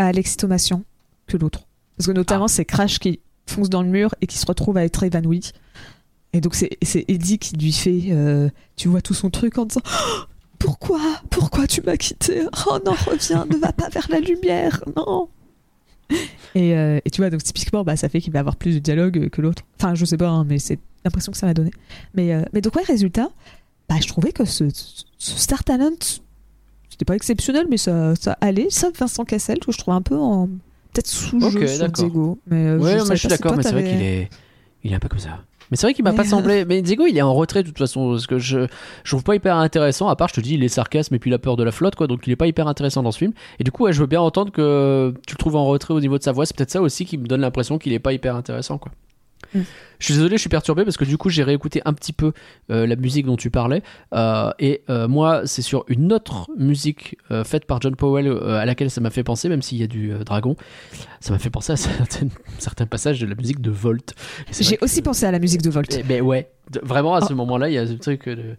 à 0.00 0.06
Alexis 0.06 0.38
Thomasian 0.38 0.82
que 1.26 1.36
l'autre. 1.36 1.60
Parce 1.96 2.06
que 2.08 2.12
notamment, 2.12 2.48
c'est 2.48 2.64
Crash 2.64 2.98
qui 2.98 3.20
fonce 3.46 3.68
dans 3.68 3.82
le 3.82 3.88
mur 3.88 4.14
et 4.22 4.26
qui 4.26 4.38
se 4.38 4.46
retrouve 4.46 4.76
à 4.78 4.84
être 4.84 5.02
évanoui. 5.02 5.52
Et 6.32 6.40
donc, 6.40 6.54
c'est 6.54 6.70
c'est 6.82 7.04
Eddie 7.08 7.38
qui 7.38 7.56
lui 7.56 7.72
fait. 7.72 8.04
euh, 8.10 8.48
tu 8.76 8.88
vois 8.88 9.02
tout 9.02 9.14
son 9.14 9.28
truc 9.30 9.58
en 9.58 9.66
disant 9.66 9.82
Oh, 9.86 10.22
Pourquoi? 10.58 11.00
Pourquoi 11.28 11.66
tu 11.66 11.82
m'as 11.82 11.98
quitté? 11.98 12.42
Oh 12.66 12.78
non, 12.84 12.92
reviens, 13.06 13.44
ne 13.50 13.56
va 13.56 13.72
pas 13.72 13.90
vers 13.90 14.06
la 14.10 14.20
lumière, 14.20 14.82
non 14.96 15.28
et, 16.56 16.76
euh, 16.76 16.98
et 17.04 17.10
tu 17.10 17.20
vois, 17.20 17.30
donc 17.30 17.42
typiquement, 17.44 17.84
bah, 17.84 17.96
ça 17.96 18.08
fait 18.08 18.20
qu'il 18.20 18.32
va 18.32 18.40
avoir 18.40 18.56
plus 18.56 18.74
de 18.74 18.78
dialogue 18.80 19.28
que 19.28 19.40
l'autre. 19.40 19.62
Enfin, 19.78 19.94
je 19.94 20.04
sais 20.04 20.16
pas, 20.16 20.28
hein, 20.28 20.44
mais 20.44 20.58
c'est 20.58 20.78
l'impression 21.04 21.30
que 21.30 21.38
ça 21.38 21.46
m'a 21.46 21.54
donné. 21.54 21.70
Mais, 22.14 22.34
euh, 22.34 22.42
mais 22.52 22.60
donc, 22.60 22.74
ouais, 22.74 22.82
résultat, 22.82 23.28
bah, 23.88 23.96
je 24.02 24.08
trouvais 24.08 24.32
que 24.32 24.44
ce, 24.44 24.64
ce 24.72 25.38
Star 25.38 25.62
Talent, 25.62 25.92
c'était 27.00 27.12
pas 27.12 27.16
exceptionnel, 27.16 27.66
mais 27.70 27.78
ça, 27.78 28.14
ça 28.14 28.36
allait. 28.42 28.66
Sauf 28.68 28.92
Vincent 28.98 29.24
Cassel, 29.24 29.58
que 29.58 29.72
je 29.72 29.78
trouve 29.78 29.94
un 29.94 30.02
peu 30.02 30.16
en. 30.16 30.48
Peut-être 30.92 31.06
sous-jeu 31.06 31.62
Ok, 31.62 31.66
sur. 31.66 31.88
Diego. 31.88 32.38
Mais 32.46 32.66
euh, 32.66 32.78
ouais, 32.78 32.98
je 33.10 33.14
suis 33.14 33.28
d'accord, 33.28 33.56
mais 33.56 33.62
c'est 33.62 33.72
vrai 33.72 33.84
qu'il 33.84 34.02
est, 34.02 34.28
il 34.84 34.92
est 34.92 34.94
un 34.94 34.98
peu 34.98 35.08
comme 35.08 35.18
ça. 35.18 35.38
Mais 35.70 35.78
c'est 35.78 35.86
vrai 35.86 35.94
qu'il 35.94 36.04
m'a 36.04 36.12
pas 36.12 36.26
euh, 36.26 36.26
semblé. 36.26 36.66
Mais 36.66 36.82
Diego, 36.82 37.06
il 37.06 37.16
est 37.16 37.22
en 37.22 37.32
retrait 37.32 37.62
de 37.62 37.68
toute 37.68 37.78
façon. 37.78 38.10
Parce 38.10 38.26
que 38.26 38.38
je, 38.38 38.66
je 39.04 39.10
trouve 39.10 39.22
pas 39.22 39.34
hyper 39.34 39.56
intéressant. 39.56 40.08
À 40.08 40.16
part, 40.16 40.28
je 40.28 40.34
te 40.34 40.40
dis, 40.42 40.54
il 40.54 40.62
est 40.62 40.68
sarcasme 40.68 41.14
et 41.14 41.18
puis 41.18 41.30
la 41.30 41.38
peur 41.38 41.56
de 41.56 41.64
la 41.64 41.72
flotte, 41.72 41.94
quoi. 41.94 42.06
Donc 42.06 42.26
il 42.26 42.32
est 42.32 42.36
pas 42.36 42.46
hyper 42.46 42.68
intéressant 42.68 43.02
dans 43.02 43.12
ce 43.12 43.18
film. 43.18 43.32
Et 43.58 43.64
du 43.64 43.72
coup, 43.72 43.84
ouais, 43.84 43.94
je 43.94 44.00
veux 44.00 44.06
bien 44.06 44.20
entendre 44.20 44.52
que 44.52 45.14
tu 45.26 45.34
le 45.34 45.38
trouves 45.38 45.56
en 45.56 45.64
retrait 45.64 45.94
au 45.94 46.00
niveau 46.00 46.18
de 46.18 46.22
sa 46.22 46.32
voix. 46.32 46.44
C'est 46.44 46.54
peut-être 46.54 46.70
ça 46.70 46.82
aussi 46.82 47.06
qui 47.06 47.16
me 47.16 47.26
donne 47.26 47.40
l'impression 47.40 47.78
qu'il 47.78 47.94
est 47.94 47.98
pas 47.98 48.12
hyper 48.12 48.36
intéressant, 48.36 48.76
quoi. 48.76 48.92
Mm. 49.54 49.60
Je 49.98 50.04
suis 50.06 50.14
désolé, 50.14 50.36
je 50.36 50.40
suis 50.40 50.48
perturbé 50.48 50.84
parce 50.84 50.96
que 50.96 51.04
du 51.04 51.18
coup, 51.18 51.28
j'ai 51.28 51.42
réécouté 51.42 51.82
un 51.84 51.92
petit 51.92 52.14
peu 52.14 52.32
euh, 52.70 52.86
la 52.86 52.96
musique 52.96 53.26
dont 53.26 53.36
tu 53.36 53.50
parlais. 53.50 53.82
Euh, 54.14 54.50
et 54.58 54.80
euh, 54.88 55.08
moi, 55.08 55.42
c'est 55.44 55.60
sur 55.60 55.84
une 55.88 56.10
autre 56.12 56.48
musique 56.56 57.18
euh, 57.30 57.44
faite 57.44 57.66
par 57.66 57.80
John 57.82 57.94
Powell 57.96 58.26
euh, 58.28 58.58
à 58.58 58.64
laquelle 58.64 58.90
ça 58.90 59.02
m'a 59.02 59.10
fait 59.10 59.24
penser, 59.24 59.48
même 59.50 59.60
s'il 59.60 59.76
y 59.78 59.82
a 59.82 59.86
du 59.86 60.12
euh, 60.12 60.24
dragon. 60.24 60.56
Ça 61.20 61.32
m'a 61.34 61.38
fait 61.38 61.50
penser 61.50 61.72
à 61.74 61.76
certains 62.58 62.86
passages 62.86 63.20
de 63.20 63.26
la 63.26 63.34
musique 63.34 63.60
de 63.60 63.70
Volt. 63.70 64.14
J'ai 64.58 64.78
que- 64.78 64.84
aussi 64.86 65.02
pensé 65.02 65.26
à 65.26 65.32
la 65.32 65.38
musique 65.38 65.60
de 65.62 65.68
Volt. 65.70 65.94
eh 65.98 66.02
ben 66.02 66.22
ouais, 66.22 66.48
vraiment 66.82 67.14
à 67.14 67.20
ce 67.20 67.32
Oh. 67.34 67.36
moment-là, 67.36 67.68
il 67.68 67.74
y 67.74 67.78
a 67.78 67.86
ce 67.86 67.92
truc 67.92 68.26
de 68.26 68.56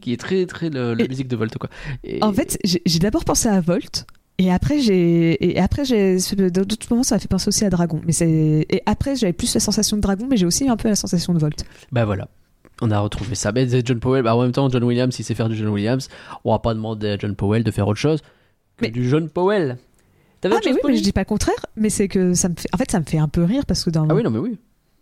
qui 0.00 0.12
est 0.12 0.16
très 0.18 0.46
très 0.46 0.70
le- 0.70 0.94
la 0.94 1.04
Et- 1.04 1.08
musique 1.08 1.28
de 1.28 1.36
Volt 1.36 1.56
quoi. 1.58 1.68
Et- 2.04 2.22
En 2.22 2.32
fait, 2.32 2.58
j'ai 2.64 2.80
j'ai 2.86 2.98
d'abord 2.98 3.24
pensé 3.24 3.48
à 3.48 3.60
Volt. 3.60 4.06
Et 4.42 4.50
après, 4.50 4.80
j'ai, 4.80 5.50
et 5.50 5.58
après, 5.60 5.84
j'ai, 5.84 6.16
d'autres 6.50 6.86
moments, 6.90 7.02
ça 7.02 7.16
m'a 7.16 7.18
fait 7.18 7.28
penser 7.28 7.48
aussi 7.48 7.64
à 7.66 7.70
Dragon. 7.70 8.00
Mais 8.06 8.12
c'est, 8.12 8.64
et 8.70 8.82
après, 8.86 9.14
j'avais 9.14 9.34
plus 9.34 9.52
la 9.52 9.60
sensation 9.60 9.98
de 9.98 10.02
Dragon, 10.02 10.26
mais 10.30 10.38
j'ai 10.38 10.46
aussi 10.46 10.66
un 10.68 10.76
peu 10.78 10.88
la 10.88 10.96
sensation 10.96 11.34
de 11.34 11.38
Volt. 11.38 11.62
bah 11.92 12.04
voilà. 12.06 12.26
On 12.80 12.90
a 12.90 12.98
retrouvé 12.98 13.34
ça. 13.34 13.52
Mais 13.52 13.68
John 13.84 14.00
Powell, 14.00 14.22
bah, 14.22 14.34
en 14.34 14.40
même 14.40 14.52
temps, 14.52 14.70
John 14.70 14.82
Williams, 14.84 15.14
il 15.18 15.22
sait 15.24 15.34
faire 15.34 15.50
du 15.50 15.56
John 15.56 15.68
Williams. 15.68 16.08
On 16.44 16.52
va 16.52 16.58
pas 16.58 16.72
demander 16.72 17.08
à 17.10 17.18
John 17.18 17.36
Powell 17.36 17.62
de 17.64 17.70
faire 17.70 17.86
autre 17.86 18.00
chose 18.00 18.22
que 18.22 18.86
Mais- 18.86 18.90
du 18.90 19.06
John 19.06 19.28
Powell. 19.28 19.76
T'avais 20.40 20.54
Ah, 20.54 20.56
autre 20.58 20.68
mais 20.68 20.72
chose, 20.72 20.80
oui, 20.84 20.90
mais 20.92 20.96
je 20.96 21.02
dis 21.02 21.12
pas 21.12 21.20
le 21.20 21.26
contraire, 21.26 21.66
mais 21.76 21.90
c'est 21.90 22.08
que 22.08 22.32
ça 22.32 22.48
me 22.48 22.54
fait, 22.56 22.68
en 22.72 22.78
fait, 22.78 22.90
ça 22.90 22.98
me 22.98 23.04
fait 23.04 23.18
un 23.18 23.28
peu 23.28 23.44
rire 23.44 23.66
parce 23.66 23.84
que 23.84 23.90
dans, 23.90 24.08
Ah 24.08 24.14
oui, 24.14 24.22
non, 24.22 24.30
mais 24.30 24.38
oui. 24.38 24.56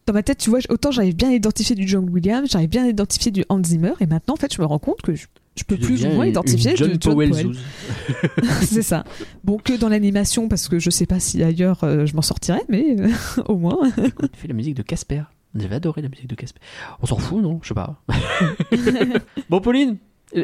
dans 0.08 0.12
ma 0.12 0.24
tête, 0.24 0.38
tu 0.38 0.50
vois, 0.50 0.58
autant 0.70 0.90
j'avais 0.90 1.12
bien 1.12 1.30
identifié 1.30 1.76
du 1.76 1.86
John 1.86 2.10
Williams, 2.10 2.48
j'avais 2.50 2.66
bien 2.66 2.84
identifié 2.84 3.30
du 3.30 3.44
Hans 3.48 3.62
Zimmer, 3.62 3.92
et 4.00 4.06
maintenant, 4.06 4.34
en 4.34 4.36
fait, 4.36 4.52
je 4.52 4.60
me 4.60 4.66
rends 4.66 4.80
compte 4.80 5.00
que 5.02 5.14
je, 5.14 5.26
je 5.58 5.64
peux 5.64 5.76
Tu 5.76 5.82
plus 5.86 6.04
ou 6.06 6.10
moins 6.10 6.26
identifier 6.26 6.76
John 6.76 6.88
John 6.90 6.98
Powell 7.14 7.30
Powell. 7.30 7.52
C'est 8.62 8.82
ça. 8.82 9.04
Bon, 9.44 9.58
que 9.58 9.76
dans 9.76 9.88
l'animation, 9.88 10.48
parce 10.48 10.68
que 10.68 10.78
je 10.78 10.90
sais 10.90 11.06
pas 11.06 11.20
si 11.20 11.42
ailleurs 11.42 11.82
euh, 11.84 12.06
je 12.06 12.14
m'en 12.14 12.22
sortirais, 12.22 12.62
mais 12.68 12.96
euh, 12.98 13.08
au 13.48 13.56
moins. 13.56 13.76
Écoute, 14.04 14.30
il 14.34 14.38
fait 14.38 14.48
la 14.48 14.54
musique 14.54 14.74
de 14.74 14.82
Casper. 14.82 15.22
J'avais 15.54 15.76
adoré 15.76 16.02
la 16.02 16.08
musique 16.08 16.28
de 16.28 16.34
Casper. 16.34 16.60
On 17.02 17.06
s'en 17.06 17.16
fout, 17.18 17.42
non? 17.42 17.58
Je 17.62 17.68
sais 17.68 17.74
pas. 17.74 18.00
bon, 19.50 19.60
Pauline, 19.60 19.96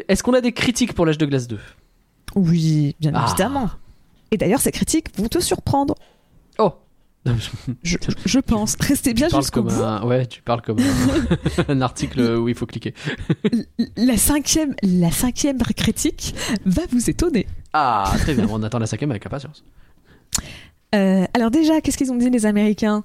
est-ce 0.07 0.23
qu'on 0.23 0.33
a 0.33 0.41
des 0.41 0.51
critiques 0.51 0.93
pour 0.93 1.05
l'âge 1.05 1.17
de 1.17 1.25
glace 1.25 1.47
2 1.47 1.59
Oui, 2.35 2.95
bien 2.99 3.11
Ah. 3.13 3.25
évidemment. 3.27 3.69
Et 4.31 4.37
d'ailleurs, 4.37 4.59
ces 4.59 4.71
critiques 4.71 5.07
vont 5.17 5.27
te 5.27 5.39
surprendre. 5.39 5.95
Je, 7.83 7.97
je 8.25 8.39
pense. 8.39 8.75
Restez 8.79 9.13
bien 9.13 9.29
jusqu'au 9.29 9.63
bout. 9.63 9.73
un... 9.81 10.03
Ouais, 10.05 10.25
tu 10.27 10.41
parles 10.41 10.61
comme 10.61 10.77
un, 10.79 11.63
un 11.67 11.81
article 11.81 12.21
où 12.37 12.47
il 12.49 12.55
faut 12.55 12.65
cliquer. 12.65 12.93
La 13.97 14.17
cinquième, 14.17 14.75
la 14.83 15.11
cinquième 15.11 15.57
critique 15.57 16.35
va 16.65 16.83
vous 16.91 17.09
étonner. 17.09 17.47
Ah, 17.73 18.11
très 18.19 18.35
bien, 18.35 18.47
on 18.49 18.61
attend 18.63 18.79
la 18.79 18.85
cinquième 18.87 19.11
avec 19.11 19.25
impatience. 19.25 19.63
Euh, 20.93 21.25
alors 21.33 21.51
déjà, 21.51 21.81
qu'est-ce 21.81 21.97
qu'ils 21.97 22.11
ont 22.11 22.15
dit 22.15 22.29
les 22.29 22.45
Américains? 22.45 23.03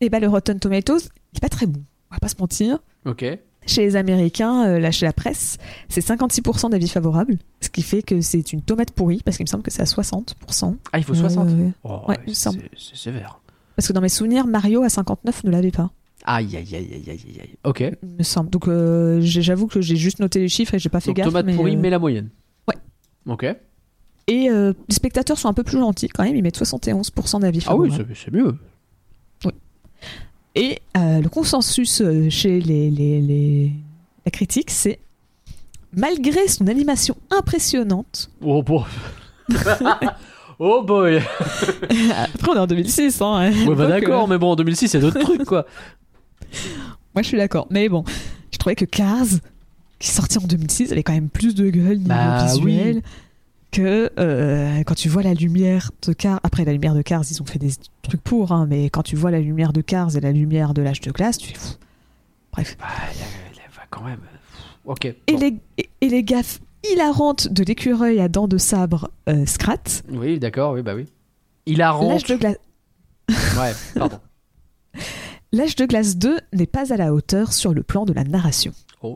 Eh 0.00 0.08
ben, 0.08 0.20
le 0.20 0.28
Rotten 0.28 0.58
Tomatoes, 0.58 0.98
il 1.32 1.36
est 1.36 1.40
pas 1.40 1.48
très 1.48 1.66
bon. 1.66 1.82
On 2.10 2.14
va 2.14 2.18
pas 2.18 2.28
se 2.28 2.36
mentir. 2.38 2.78
Ok. 3.06 3.24
Chez 3.64 3.82
les 3.82 3.94
Américains, 3.94 4.66
euh, 4.66 4.78
là, 4.80 4.90
chez 4.90 5.06
la 5.06 5.12
presse, 5.12 5.58
c'est 5.88 6.04
56% 6.04 6.70
d'avis 6.70 6.88
favorables, 6.88 7.38
ce 7.60 7.68
qui 7.68 7.82
fait 7.82 8.02
que 8.02 8.20
c'est 8.20 8.52
une 8.52 8.60
tomate 8.60 8.90
pourrie, 8.90 9.20
parce 9.24 9.36
qu'il 9.36 9.44
me 9.44 9.48
semble 9.48 9.62
que 9.62 9.70
c'est 9.70 9.82
à 9.82 9.84
60%. 9.84 10.76
Ah, 10.92 10.98
il 10.98 11.04
faut 11.04 11.14
60 11.14 11.48
Euh, 11.48 11.68
Oh, 11.84 12.00
ouais, 12.08 12.18
c'est 12.32 12.50
sévère. 12.96 13.40
Parce 13.76 13.88
que 13.88 13.92
dans 13.92 14.00
mes 14.00 14.08
souvenirs, 14.08 14.46
Mario 14.46 14.82
à 14.82 14.88
59 14.88 15.44
ne 15.44 15.50
l'avait 15.50 15.70
pas, 15.70 15.90
Aïe, 16.24 16.56
aïe, 16.56 16.68
aïe, 16.76 16.88
aïe, 16.94 17.04
aïe, 17.10 17.40
aïe. 17.42 17.54
Ok. 17.64 17.80
il 17.80 18.08
me 18.18 18.22
semble. 18.22 18.48
Donc 18.50 18.68
euh, 18.68 19.20
j'ai- 19.20 19.42
j'avoue 19.42 19.66
que 19.66 19.80
j'ai 19.80 19.96
juste 19.96 20.20
noté 20.20 20.38
les 20.38 20.48
chiffres 20.48 20.74
et 20.74 20.78
j'ai 20.78 20.88
pas 20.88 21.00
fait 21.00 21.08
Donc 21.10 21.16
gaffe. 21.16 21.26
tomate 21.26 21.46
mais, 21.46 21.54
pourrie, 21.56 21.74
euh, 21.74 21.80
mais 21.80 21.90
la 21.90 21.98
moyenne. 21.98 22.28
ouais. 22.68 22.76
Ok. 23.26 23.44
Et 24.28 24.48
euh, 24.48 24.72
les 24.88 24.94
spectateurs 24.94 25.36
sont 25.36 25.48
un 25.48 25.52
peu 25.52 25.64
plus 25.64 25.78
gentils 25.78 26.06
quand 26.08 26.22
même, 26.22 26.36
ils 26.36 26.42
mettent 26.42 26.56
71% 26.62 27.40
d'avis 27.40 27.64
Ah 27.66 27.74
oui, 27.76 27.88
favorables. 27.90 28.14
c'est 28.16 28.24
c'est 28.26 28.32
mieux. 28.32 28.54
Et 30.54 30.78
euh, 30.98 31.20
le 31.22 31.28
consensus 31.30 32.02
euh, 32.02 32.28
chez 32.28 32.60
les, 32.60 32.90
les, 32.90 33.20
les- 33.22 33.72
la 34.26 34.30
critique, 34.30 34.70
c'est 34.70 34.98
malgré 35.94 36.46
son 36.46 36.66
animation 36.66 37.16
impressionnante, 37.30 38.30
Oh 38.42 38.62
boy. 38.62 38.84
oh 40.64 40.82
boy. 40.82 41.18
après 42.34 42.50
on 42.50 42.54
est 42.54 42.58
en 42.58 42.66
2006, 42.66 43.20
hein, 43.22 43.50
Ouais, 43.66 43.74
bah 43.74 43.86
d'accord, 43.88 44.24
euh, 44.24 44.26
mais 44.28 44.38
bon, 44.38 44.52
en 44.52 44.56
2006, 44.56 44.88
c'est 44.88 44.98
d'autres 45.00 45.20
trucs, 45.20 45.44
quoi. 45.44 45.66
moi 47.14 47.22
je 47.22 47.28
suis 47.28 47.36
d'accord, 47.36 47.66
mais 47.70 47.88
bon, 47.88 48.04
je 48.52 48.58
trouvais 48.58 48.74
que 48.76 48.84
Cars, 48.84 49.26
qui 49.98 50.08
est 50.10 50.12
sorti 50.12 50.38
en 50.38 50.42
2006, 50.46 50.92
avait 50.92 51.02
quand 51.02 51.12
même 51.12 51.28
plus 51.28 51.54
de 51.54 51.68
gueule 51.70 51.98
niveau 51.98 52.08
Bah 52.08 52.44
visuel 52.44 52.96
oui. 52.96 53.02
que 53.70 54.10
euh, 54.18 54.82
quand 54.84 54.94
tu 54.94 55.08
vois 55.08 55.22
la 55.22 55.34
lumière 55.34 55.90
de 56.06 56.12
Cars. 56.12 56.40
Après 56.42 56.64
la 56.64 56.72
lumière 56.72 56.94
de 56.94 57.02
Cars, 57.02 57.22
ils 57.30 57.40
ont 57.42 57.46
fait 57.46 57.58
des 57.58 57.70
trucs 58.02 58.22
pour, 58.22 58.52
hein, 58.52 58.66
mais 58.68 58.90
quand 58.90 59.02
tu 59.02 59.16
vois 59.16 59.30
la 59.30 59.40
lumière 59.40 59.72
de 59.72 59.80
Cars 59.80 60.16
et 60.16 60.20
la 60.20 60.32
lumière 60.32 60.74
de 60.74 60.82
l'âge 60.82 61.00
de 61.00 61.10
glace, 61.10 61.38
tu 61.38 61.48
fais 61.48 61.58
fou. 61.58 61.74
Bref. 62.52 62.76
Bah, 62.78 62.86
il 63.14 63.18
y 63.18 63.22
a- 63.22 63.26
il 63.52 63.56
y 63.56 63.60
a- 63.60 63.62
quand 63.90 64.02
même. 64.04 64.20
Ok. 64.86 65.04
Et, 65.04 65.16
bon. 65.28 65.38
les, 65.38 65.54
et, 65.78 65.88
et 66.00 66.08
les 66.08 66.22
gaffes 66.24 66.60
hilarantes 66.90 67.48
de 67.48 67.62
l'écureuil 67.64 68.20
à 68.20 68.28
dents 68.28 68.48
de 68.48 68.58
sabre 68.58 69.10
euh, 69.28 69.46
Scrat, 69.46 70.02
Oui, 70.10 70.38
d'accord, 70.38 70.72
oui, 70.74 70.82
bah 70.82 70.94
oui. 70.94 71.06
Il 71.66 71.80
a 71.82 71.92
rendu. 71.92 72.12
l'âge 72.12 72.24
de, 72.24 72.36
glace 72.36 72.56
Ouais, 73.58 73.72
pardon. 73.94 74.18
l'âge 75.52 75.76
de 75.76 75.86
glace 75.86 76.16
2 76.16 76.38
n'est 76.52 76.66
pas 76.66 76.92
à 76.92 76.96
la 76.96 77.14
hauteur 77.14 77.52
sur 77.52 77.72
le 77.72 77.82
plan 77.82 78.04
de 78.04 78.12
la 78.12 78.24
narration. 78.24 78.72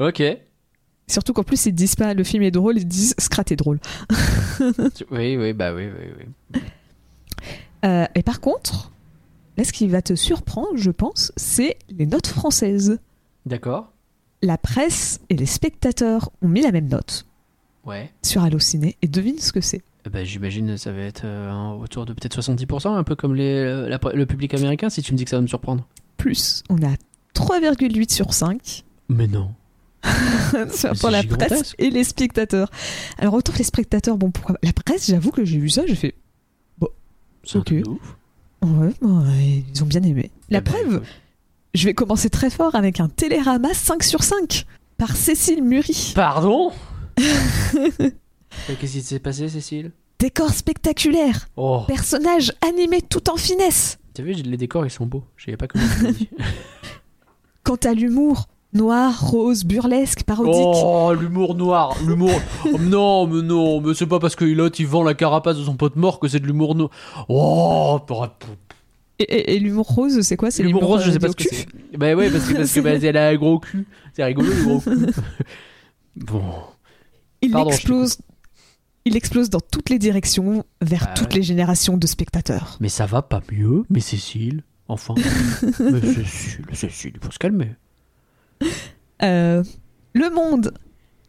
ok. 0.00 0.22
Surtout 1.06 1.32
qu'en 1.32 1.42
plus 1.44 1.66
ils 1.66 1.72
disent 1.72 1.94
pas 1.94 2.14
le 2.14 2.24
film 2.24 2.42
est 2.42 2.50
drôle, 2.50 2.78
ils 2.78 2.86
disent 2.86 3.14
Scrat 3.18 3.44
est 3.50 3.56
drôle. 3.56 3.80
Oui, 5.10 5.36
oui, 5.36 5.52
bah 5.52 5.74
oui, 5.74 5.86
oui, 5.88 6.12
oui. 6.18 6.60
Euh, 7.84 8.06
et 8.14 8.22
par 8.22 8.40
contre, 8.40 8.92
là 9.56 9.64
ce 9.64 9.72
qui 9.72 9.88
va 9.88 10.02
te 10.02 10.14
surprendre, 10.14 10.76
je 10.76 10.90
pense, 10.90 11.32
c'est 11.36 11.78
les 11.88 12.06
notes 12.06 12.28
françaises. 12.28 12.98
D'accord. 13.46 13.91
La 14.42 14.58
presse 14.58 15.20
et 15.30 15.36
les 15.36 15.46
spectateurs 15.46 16.30
ont 16.42 16.48
mis 16.48 16.62
la 16.62 16.72
même 16.72 16.88
note 16.88 17.26
Ouais. 17.84 18.10
sur 18.22 18.42
Allociné 18.42 18.96
et 19.02 19.08
devine 19.08 19.38
ce 19.38 19.52
que 19.52 19.60
c'est. 19.60 19.82
Ben, 20.10 20.24
J'imagine 20.24 20.76
ça 20.76 20.92
va 20.92 21.00
être 21.02 21.22
euh, 21.24 21.70
autour 21.74 22.06
de 22.06 22.12
peut-être 22.12 22.40
70%, 22.40 22.88
un 22.96 23.04
peu 23.04 23.14
comme 23.14 23.34
les, 23.36 23.54
euh, 23.54 23.88
la- 23.88 24.00
le 24.14 24.26
public 24.26 24.52
américain, 24.54 24.90
si 24.90 25.00
tu 25.02 25.12
me 25.12 25.16
dis 25.18 25.24
que 25.24 25.30
ça 25.30 25.36
va 25.36 25.42
me 25.42 25.46
surprendre. 25.46 25.86
Plus, 26.16 26.62
on 26.70 26.76
a 26.82 26.94
3,8 27.34 28.10
sur 28.12 28.34
5 28.34 28.84
Mais 29.08 29.26
non. 29.28 29.54
c'est 30.70 30.98
pour 30.98 31.10
la 31.10 31.22
presse 31.22 31.74
et 31.78 31.90
les 31.90 32.02
spectateurs. 32.02 32.68
Alors 33.18 33.34
autant 33.34 33.52
les 33.56 33.62
spectateurs, 33.64 34.16
bon 34.16 34.32
pourquoi 34.32 34.56
La 34.64 34.72
presse, 34.72 35.06
j'avoue 35.08 35.30
que 35.30 35.44
j'ai 35.44 35.58
vu 35.58 35.68
ça, 35.68 35.82
j'ai 35.86 35.94
fait 35.94 36.14
C'est 37.44 37.56
un 37.58 37.60
Ok. 37.60 37.72
ouf. 37.86 38.16
ouais, 38.62 38.90
bon, 39.00 39.20
ouais, 39.24 39.64
ils 39.72 39.82
ont 39.82 39.86
bien 39.86 40.02
aimé. 40.02 40.30
La 40.50 40.58
Eh 40.58 40.60
ben, 40.60 40.72
preuve. 40.72 41.02
Je 41.74 41.84
vais 41.86 41.94
commencer 41.94 42.30
très 42.30 42.50
fort 42.50 42.74
avec 42.74 43.00
un 43.00 43.08
Télérama 43.08 43.72
5 43.74 44.02
sur 44.02 44.22
5 44.22 44.66
par 44.98 45.16
Cécile 45.16 45.62
Muri. 45.62 46.12
Pardon? 46.14 46.70
Qu'est-ce 48.66 48.80
qui 48.80 49.02
s'est 49.02 49.18
passé, 49.18 49.48
Cécile? 49.48 49.92
Décor 50.18 50.50
spectaculaire, 50.50 51.48
Oh, 51.56 51.82
personnage 51.88 52.52
animé 52.66 53.02
tout 53.02 53.28
en 53.30 53.36
finesse. 53.36 53.98
t'as 54.14 54.22
vu, 54.22 54.32
les 54.34 54.56
décors 54.56 54.84
ils 54.86 54.90
sont 54.90 55.06
beaux. 55.06 55.24
Je 55.36 55.46
savais 55.46 55.56
pas 55.56 55.66
comment 55.66 55.84
dit. 56.12 56.28
Quant 57.64 57.78
à 57.84 57.92
l'humour, 57.92 58.46
noir, 58.72 59.20
rose, 59.30 59.64
burlesque, 59.64 60.22
parodique, 60.22 60.54
Oh, 60.84 61.12
l'humour 61.18 61.54
noir, 61.56 61.96
l'humour. 62.06 62.40
Oh, 62.66 62.78
non, 62.78 63.26
mais 63.26 63.42
non, 63.42 63.80
mais 63.80 63.94
c'est 63.94 64.06
pas 64.06 64.20
parce 64.20 64.36
que 64.36 64.44
l'autre 64.44 64.78
il 64.80 64.86
vend 64.86 65.02
la 65.02 65.14
carapace 65.14 65.56
de 65.58 65.64
son 65.64 65.74
pote 65.76 65.96
mort 65.96 66.20
que 66.20 66.28
c'est 66.28 66.38
de 66.40 66.46
l'humour 66.46 66.76
noir. 66.76 66.90
Oh, 67.28 67.98
pour- 68.06 68.28
et, 69.18 69.22
et- 69.24 69.54
et 69.54 69.58
l'humour 69.58 69.86
rose, 69.86 70.20
c'est 70.22 70.36
quoi? 70.36 70.50
C'est 70.50 70.62
l'humour 70.62 70.84
rose, 70.84 71.02
je 71.04 71.10
sais 71.10 71.18
pas 71.18 71.28
euh, 71.28 71.30
ce 71.30 71.36
que 71.36 71.54
c'est. 71.54 71.66
Bah 71.98 72.14
ouais, 72.14 72.30
parce 72.30 72.46
que, 72.48 72.54
parce 72.54 72.72
que 72.72 72.80
bah, 72.80 72.90
elle 73.02 73.16
a 73.16 73.28
un 73.28 73.36
gros 73.36 73.58
cul. 73.60 73.86
C'est 74.14 74.24
rigolo, 74.24 74.48
le 74.52 74.62
gros 74.64 74.80
cul. 74.80 75.06
Bon. 76.16 76.42
Il 77.40 77.50
Pardon, 77.52 77.70
explose. 77.70 78.18
Il 79.04 79.16
explose 79.16 79.50
dans 79.50 79.60
toutes 79.60 79.90
les 79.90 79.98
directions 79.98 80.64
vers 80.80 81.06
Bah 81.06 81.14
toutes 81.16 81.30
ouais. 81.32 81.36
les 81.36 81.42
générations 81.42 81.96
de 81.96 82.06
spectateurs. 82.06 82.76
Mais 82.80 82.88
ça 82.88 83.06
va 83.06 83.22
pas 83.22 83.40
mieux, 83.50 83.82
mais 83.90 84.00
Cécile, 84.00 84.62
enfin. 84.88 85.14
mais 85.80 86.00
Cécile, 86.00 86.64
Cécile, 86.72 87.12
il 87.16 87.24
faut 87.24 87.32
se 87.32 87.38
calmer. 87.38 87.72
Euh, 89.22 89.64
le 90.12 90.30
Monde, 90.34 90.72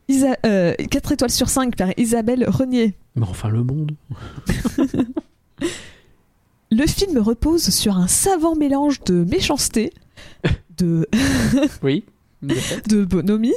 Isa- 0.10 0.38
euh, 0.46 0.74
4 0.76 1.14
étoiles 1.14 1.32
sur 1.32 1.50
5 1.50 1.76
par 1.76 1.90
Isabelle 1.98 2.46
Renier. 2.48 2.96
Mais 3.16 3.26
enfin, 3.26 3.50
le 3.50 3.64
monde. 3.64 3.96
Le 6.76 6.88
film 6.88 7.20
repose 7.20 7.70
sur 7.70 7.98
un 7.98 8.08
savant 8.08 8.56
mélange 8.56 9.02
de 9.04 9.24
méchanceté, 9.24 9.92
de, 10.78 11.08
Oui. 11.84 12.04
De 12.42 12.56
fait. 12.56 12.88
de 12.90 13.06
bonhomie 13.06 13.54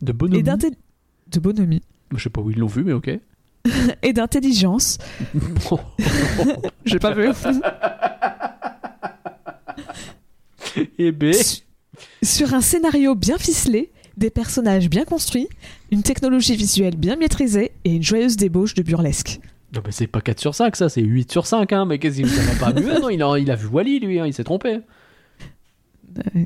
De 0.00 0.10
et 0.10 0.12
bonhomie. 0.14 0.42
d'intelligence. 0.42 0.78
De 1.30 1.40
bonhomie. 1.40 1.82
Je 2.16 2.22
sais 2.22 2.30
pas 2.30 2.40
où 2.40 2.50
ils 2.50 2.58
l'ont 2.58 2.66
vu, 2.68 2.84
mais 2.84 2.92
ok. 2.92 3.10
et 4.02 4.12
d'intelligence. 4.12 4.98
J'ai 6.84 6.98
pas 6.98 7.12
vu. 7.14 7.28
Et 10.98 11.12
B. 11.12 11.32
Su- 11.32 11.62
Sur 12.22 12.54
un 12.54 12.60
scénario 12.60 13.14
bien 13.14 13.38
ficelé, 13.38 13.90
des 14.16 14.30
personnages 14.30 14.88
bien 14.88 15.04
construits, 15.04 15.48
une 15.90 16.02
technologie 16.02 16.56
visuelle 16.56 16.96
bien 16.96 17.16
maîtrisée 17.16 17.72
et 17.84 17.90
une 17.94 18.02
joyeuse 18.02 18.36
débauche 18.36 18.74
de 18.74 18.82
burlesque. 18.82 19.40
Non, 19.74 19.80
mais 19.84 19.92
c'est 19.92 20.06
pas 20.06 20.20
4 20.20 20.38
sur 20.38 20.54
5, 20.54 20.76
ça, 20.76 20.88
c'est 20.88 21.00
8 21.00 21.30
sur 21.32 21.46
5, 21.46 21.72
hein. 21.72 21.86
Mais 21.86 21.98
qu'est-ce 21.98 22.16
qu'il 22.16 22.28
ça 22.28 22.42
va 22.52 22.72
pas 22.72 22.80
mieux 22.80 22.98
Non, 23.00 23.08
il 23.08 23.22
a, 23.22 23.38
il 23.38 23.50
a 23.50 23.54
vu 23.56 23.66
Wally, 23.68 24.00
lui, 24.00 24.20
hein, 24.20 24.26
il 24.26 24.34
s'est 24.34 24.44
trompé. 24.44 24.80
Euh, 26.36 26.44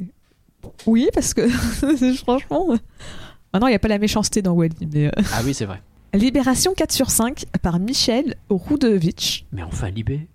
Oui, 0.87 1.09
parce 1.13 1.35
que 1.35 1.49
franchement. 2.19 2.67
euh, 2.71 2.77
Ah 3.53 3.59
non, 3.59 3.67
il 3.67 3.71
n'y 3.71 3.77
a 3.77 3.81
pas 3.81 3.89
la 3.89 3.99
méchanceté 3.99 4.43
dans 4.43 4.53
Wally. 4.53 4.75
Mais, 4.93 5.07
euh, 5.07 5.11
Ah 5.33 5.41
oui, 5.45 5.55
c'est 5.55 5.65
vrai. 5.65 5.83
Libération 6.15 6.73
4 6.75 6.93
sur 6.93 7.11
5 7.11 7.47
par 7.63 7.79
Michel 7.81 8.37
Roudevich. 8.49 9.45
Mais 9.53 9.63
enfin, 9.63 9.91
Libé. 9.91 10.29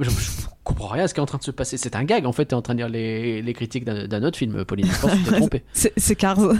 Je, 0.00 0.10
je 0.10 0.46
comprends 0.64 0.88
rien 0.88 1.04
à 1.04 1.08
ce 1.08 1.14
qui 1.14 1.20
est 1.20 1.22
en 1.22 1.26
train 1.26 1.38
de 1.38 1.42
se 1.42 1.50
passer. 1.50 1.76
C'est 1.76 1.94
un 1.94 2.04
gag, 2.04 2.26
en 2.26 2.32
fait, 2.32 2.46
t'es 2.46 2.54
en 2.54 2.62
train 2.62 2.74
de 2.74 2.78
lire 2.78 2.88
les, 2.88 3.42
les 3.42 3.52
critiques 3.52 3.84
d'un 3.84 4.22
autre 4.22 4.38
film, 4.38 4.64
Pauline. 4.64 4.86
Je 4.86 5.00
pense 5.00 5.12
que 5.12 5.16
tu 5.16 5.24
t'es 5.24 5.30
trompé. 5.36 5.62
C'est 5.72 6.16
Cars. 6.16 6.38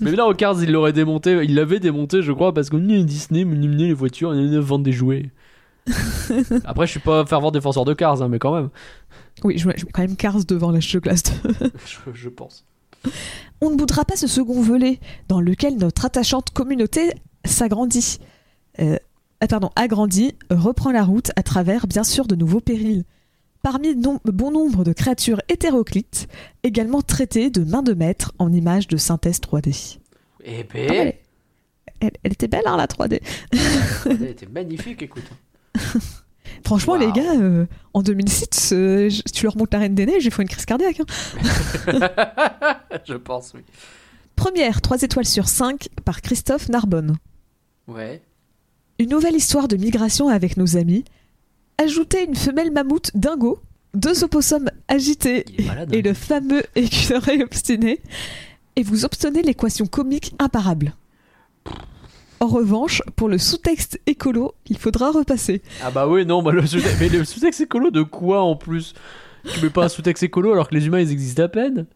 Mais 0.00 0.12
là, 0.12 0.26
au 0.26 0.34
Cars, 0.34 0.62
il 0.62 0.72
l'aurait 0.72 0.92
démonté. 0.92 1.32
Il 1.44 1.54
l'avait 1.54 1.80
démonté, 1.80 2.22
je 2.22 2.32
crois, 2.32 2.54
parce 2.54 2.70
que 2.70 2.76
Disney, 2.76 3.44
les 3.44 3.92
voitures, 3.92 4.32
les 4.32 4.58
vendent 4.60 4.84
des 4.84 4.92
jouets. 4.92 5.30
Après, 6.64 6.86
je 6.86 6.92
suis 6.92 7.00
pas 7.00 7.26
fervent 7.26 7.50
défenseur 7.50 7.84
de 7.84 7.94
Cars, 7.94 8.22
hein, 8.22 8.28
mais 8.28 8.38
quand 8.38 8.54
même. 8.54 8.68
Oui, 9.44 9.58
je 9.58 9.68
mets, 9.68 9.74
je 9.76 9.84
mets 9.84 9.92
quand 9.92 10.02
même 10.02 10.16
Cars 10.16 10.44
devant 10.44 10.72
de 10.72 10.98
glace. 10.98 11.22
Je, 11.86 11.98
je 12.12 12.28
pense. 12.28 12.64
On 13.60 13.70
ne 13.70 13.76
boudra 13.76 14.04
pas 14.04 14.16
ce 14.16 14.26
second 14.26 14.60
volet 14.60 14.98
dans 15.28 15.40
lequel 15.40 15.76
notre 15.76 16.04
attachante 16.04 16.50
communauté 16.50 17.12
s'agrandit. 17.44 18.18
Euh, 18.80 18.96
pardon, 19.46 19.70
agrandit, 19.76 20.34
reprend 20.50 20.90
la 20.90 21.04
route 21.04 21.30
à 21.36 21.42
travers, 21.42 21.86
bien 21.86 22.02
sûr, 22.04 22.26
de 22.26 22.34
nouveaux 22.34 22.60
périls. 22.60 23.04
Parmi 23.62 23.94
nom- 23.94 24.20
bon 24.24 24.50
nombre 24.50 24.84
de 24.84 24.92
créatures 24.92 25.40
hétéroclites, 25.48 26.28
également 26.62 27.02
traitées 27.02 27.50
de 27.50 27.62
main 27.64 27.82
de 27.82 27.92
maître 27.92 28.32
en 28.38 28.52
images 28.52 28.88
de 28.88 28.96
synthèse 28.96 29.40
3D. 29.40 29.98
Et 30.44 30.62
B. 30.64 30.68
Ah. 30.88 30.92
Elle, 32.00 32.12
elle 32.22 32.32
était 32.32 32.46
belle, 32.48 32.62
hein, 32.66 32.76
la 32.76 32.86
3D. 32.86 33.20
Elle 34.06 34.22
était 34.24 34.46
magnifique, 34.46 35.02
écoute. 35.02 35.24
Franchement, 36.64 36.94
les 36.96 37.10
gars, 37.12 37.34
euh, 37.40 37.66
en 37.94 38.02
2006, 38.02 38.72
euh, 38.72 39.08
je- 39.10 39.22
tu 39.22 39.44
leur 39.44 39.56
montres 39.56 39.70
la 39.74 39.80
Reine 39.80 39.94
des 39.94 40.06
Neiges, 40.06 40.24
il 40.24 40.30
faut 40.30 40.42
une 40.42 40.48
crise 40.48 40.64
cardiaque. 40.64 41.00
hein. 41.00 41.06
je 43.06 43.14
pense, 43.14 43.52
oui. 43.54 43.60
Première, 44.36 44.80
3 44.80 45.02
étoiles 45.02 45.26
sur 45.26 45.48
5 45.48 45.88
par 46.04 46.22
Christophe 46.22 46.68
Narbonne. 46.68 47.16
Ouais. 47.88 48.22
Une 49.00 49.10
nouvelle 49.10 49.36
histoire 49.36 49.68
de 49.68 49.76
migration 49.76 50.28
avec 50.28 50.56
nos 50.56 50.76
amis. 50.76 51.04
Ajoutez 51.78 52.24
une 52.24 52.34
femelle 52.34 52.72
mammouth 52.72 53.12
dingo, 53.14 53.60
deux 53.94 54.24
opossums 54.24 54.70
agités 54.88 55.44
malade. 55.64 55.94
et 55.94 55.98
hein. 55.98 56.02
le 56.04 56.14
fameux 56.14 56.62
écureuil 56.74 57.42
obstiné, 57.44 58.00
et 58.74 58.82
vous 58.82 59.04
obtenez 59.04 59.42
l'équation 59.42 59.86
comique 59.86 60.34
imparable. 60.40 60.94
En 62.40 62.48
revanche, 62.48 63.00
pour 63.14 63.28
le 63.28 63.38
sous-texte 63.38 64.00
écolo, 64.06 64.54
il 64.66 64.78
faudra 64.78 65.12
repasser. 65.12 65.62
Ah 65.80 65.92
bah 65.92 66.08
oui, 66.08 66.26
non, 66.26 66.42
bah 66.42 66.50
le 66.50 66.62
mais 66.98 67.08
le 67.08 67.24
sous-texte 67.24 67.60
écolo 67.60 67.92
de 67.92 68.02
quoi 68.02 68.42
en 68.42 68.56
plus? 68.56 68.94
Tu 69.44 69.60
mets 69.60 69.70
pas 69.70 69.84
un 69.84 69.88
sous-texte 69.88 70.24
écolo 70.24 70.52
alors 70.52 70.68
que 70.68 70.74
les 70.74 70.86
humains 70.86 71.00
ils 71.00 71.12
existent 71.12 71.44
à 71.44 71.48
peine? 71.48 71.86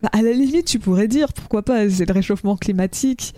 Bah, 0.00 0.10
à 0.12 0.22
la 0.22 0.32
limite, 0.32 0.66
tu 0.66 0.78
pourrais 0.78 1.08
dire, 1.08 1.32
pourquoi 1.32 1.62
pas, 1.62 1.90
c'est 1.90 2.06
le 2.06 2.12
réchauffement 2.12 2.56
climatique. 2.56 3.34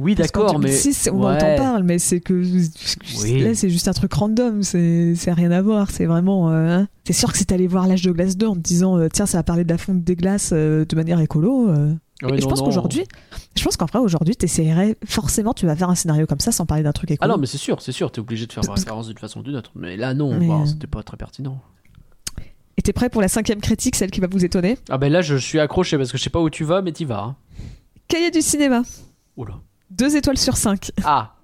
Oui, 0.00 0.14
d'accord, 0.16 0.58
mais. 0.58 0.70
2006, 0.70 1.08
on 1.12 1.24
Ouais. 1.24 1.40
en 1.42 1.56
parle, 1.56 1.82
mais 1.84 1.98
c'est 2.00 2.20
que 2.20 2.32
Oui. 3.22 3.40
là, 3.42 3.54
c'est 3.54 3.70
juste 3.70 3.86
un 3.86 3.92
truc 3.92 4.12
random, 4.12 4.62
c'est 4.64 5.14
c'est 5.14 5.32
rien 5.32 5.52
à 5.52 5.62
voir, 5.62 5.90
c'est 5.90 6.06
vraiment. 6.06 6.50
euh, 6.50 6.80
hein. 6.80 6.88
C'est 7.04 7.12
sûr 7.12 7.30
que 7.30 7.38
si 7.38 7.46
t'allais 7.46 7.68
voir 7.68 7.86
l'âge 7.86 8.02
de 8.02 8.10
glace 8.10 8.36
2 8.36 8.46
en 8.48 8.54
te 8.54 8.60
disant, 8.60 8.98
euh, 8.98 9.08
tiens, 9.12 9.26
ça 9.26 9.38
va 9.38 9.42
parler 9.44 9.62
de 9.64 9.70
la 9.70 9.78
fonte 9.78 10.02
des 10.02 10.16
glaces 10.16 10.50
euh, 10.52 10.84
de 10.84 10.96
manière 10.96 11.20
écolo. 11.20 11.68
euh, 11.68 11.92
Ouais, 12.22 12.40
je 12.40 12.46
pense 12.46 12.62
qu'aujourd'hui, 12.62 13.04
je 13.56 13.62
pense 13.62 13.76
qu'en 13.76 13.86
vrai, 13.86 13.98
aujourd'hui, 13.98 14.34
t'essayerais, 14.34 14.96
forcément, 15.04 15.52
tu 15.52 15.66
vas 15.66 15.76
faire 15.76 15.90
un 15.90 15.94
scénario 15.94 16.26
comme 16.26 16.40
ça 16.40 16.52
sans 16.52 16.64
parler 16.64 16.82
d'un 16.82 16.92
truc 16.92 17.10
Ah 17.10 17.14
écolo. 17.14 17.32
non, 17.34 17.38
mais 17.38 17.46
c'est 17.46 17.58
sûr, 17.58 17.82
c'est 17.82 17.92
sûr, 17.92 18.10
t'es 18.10 18.20
obligé 18.20 18.46
de 18.46 18.52
faire 18.52 18.64
référence 18.64 19.08
d'une 19.08 19.18
façon 19.18 19.40
ou 19.40 19.42
d'une 19.42 19.56
autre. 19.56 19.72
Mais 19.76 19.96
là, 19.96 20.14
non, 20.14 20.36
Mais, 20.38 20.48
bah, 20.48 20.62
c'était 20.64 20.86
pas 20.86 21.02
très 21.02 21.16
pertinent. 21.16 21.60
Et 22.76 22.82
t'es 22.82 22.92
prêt 22.92 23.10
pour 23.10 23.20
la 23.20 23.28
cinquième 23.28 23.60
critique, 23.60 23.94
celle 23.94 24.10
qui 24.10 24.20
va 24.20 24.26
vous 24.28 24.44
étonner? 24.44 24.78
Ah 24.88 24.98
ben 24.98 25.12
là, 25.12 25.22
je 25.22 25.36
suis 25.36 25.60
accroché 25.60 25.96
parce 25.98 26.10
que 26.10 26.18
je 26.18 26.22
sais 26.22 26.30
pas 26.30 26.40
où 26.40 26.50
tu 26.50 26.64
vas, 26.64 26.82
mais 26.82 26.92
t'y 26.92 27.04
vas. 27.04 27.22
Hein. 27.22 27.36
Cahier 28.08 28.30
du 28.32 28.40
cinéma, 28.42 28.82
Oula. 29.36 29.54
Deux 29.90 30.16
étoiles 30.16 30.38
sur 30.38 30.56
5, 30.56 30.90
Ah, 31.04 31.34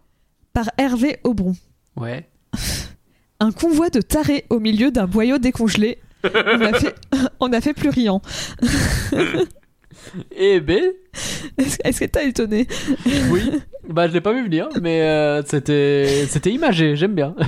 par 0.53 0.71
Hervé 0.79 1.19
Aubron. 1.25 1.55
ouais. 1.97 2.29
Un 3.43 3.53
convoi 3.53 3.89
de 3.89 4.03
tarés 4.03 4.45
au 4.51 4.61
milieu 4.61 4.91
d'un 4.91 5.07
boyau 5.07 5.39
décongelé. 5.39 5.99
On 6.25 6.29
a 6.61 6.73
fait, 6.79 6.95
on 7.41 7.51
a 7.55 7.61
fait 7.62 7.73
plus 7.73 7.89
riant. 7.89 8.21
Et 10.37 10.61
B, 10.61 10.73
Est-ce 11.57 12.01
que 12.01 12.05
t'as 12.05 12.25
étonné? 12.25 12.67
Oui. 13.31 13.51
bah, 13.89 14.09
je 14.09 14.12
l'ai 14.12 14.21
pas 14.21 14.35
vu 14.35 14.45
venir, 14.45 14.69
mais 14.83 15.01
euh, 15.03 15.43
c'était 15.47 16.27
c'était 16.29 16.53
imagé, 16.53 16.97
j'aime 16.97 17.15
bien. 17.15 17.35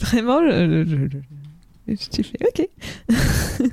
Vraiment, 0.00 0.40
je, 0.46 0.84
je, 0.86 1.18
je- 1.88 2.08
t'ai 2.08 2.22
fait 2.22 2.38
ok. 2.46 2.68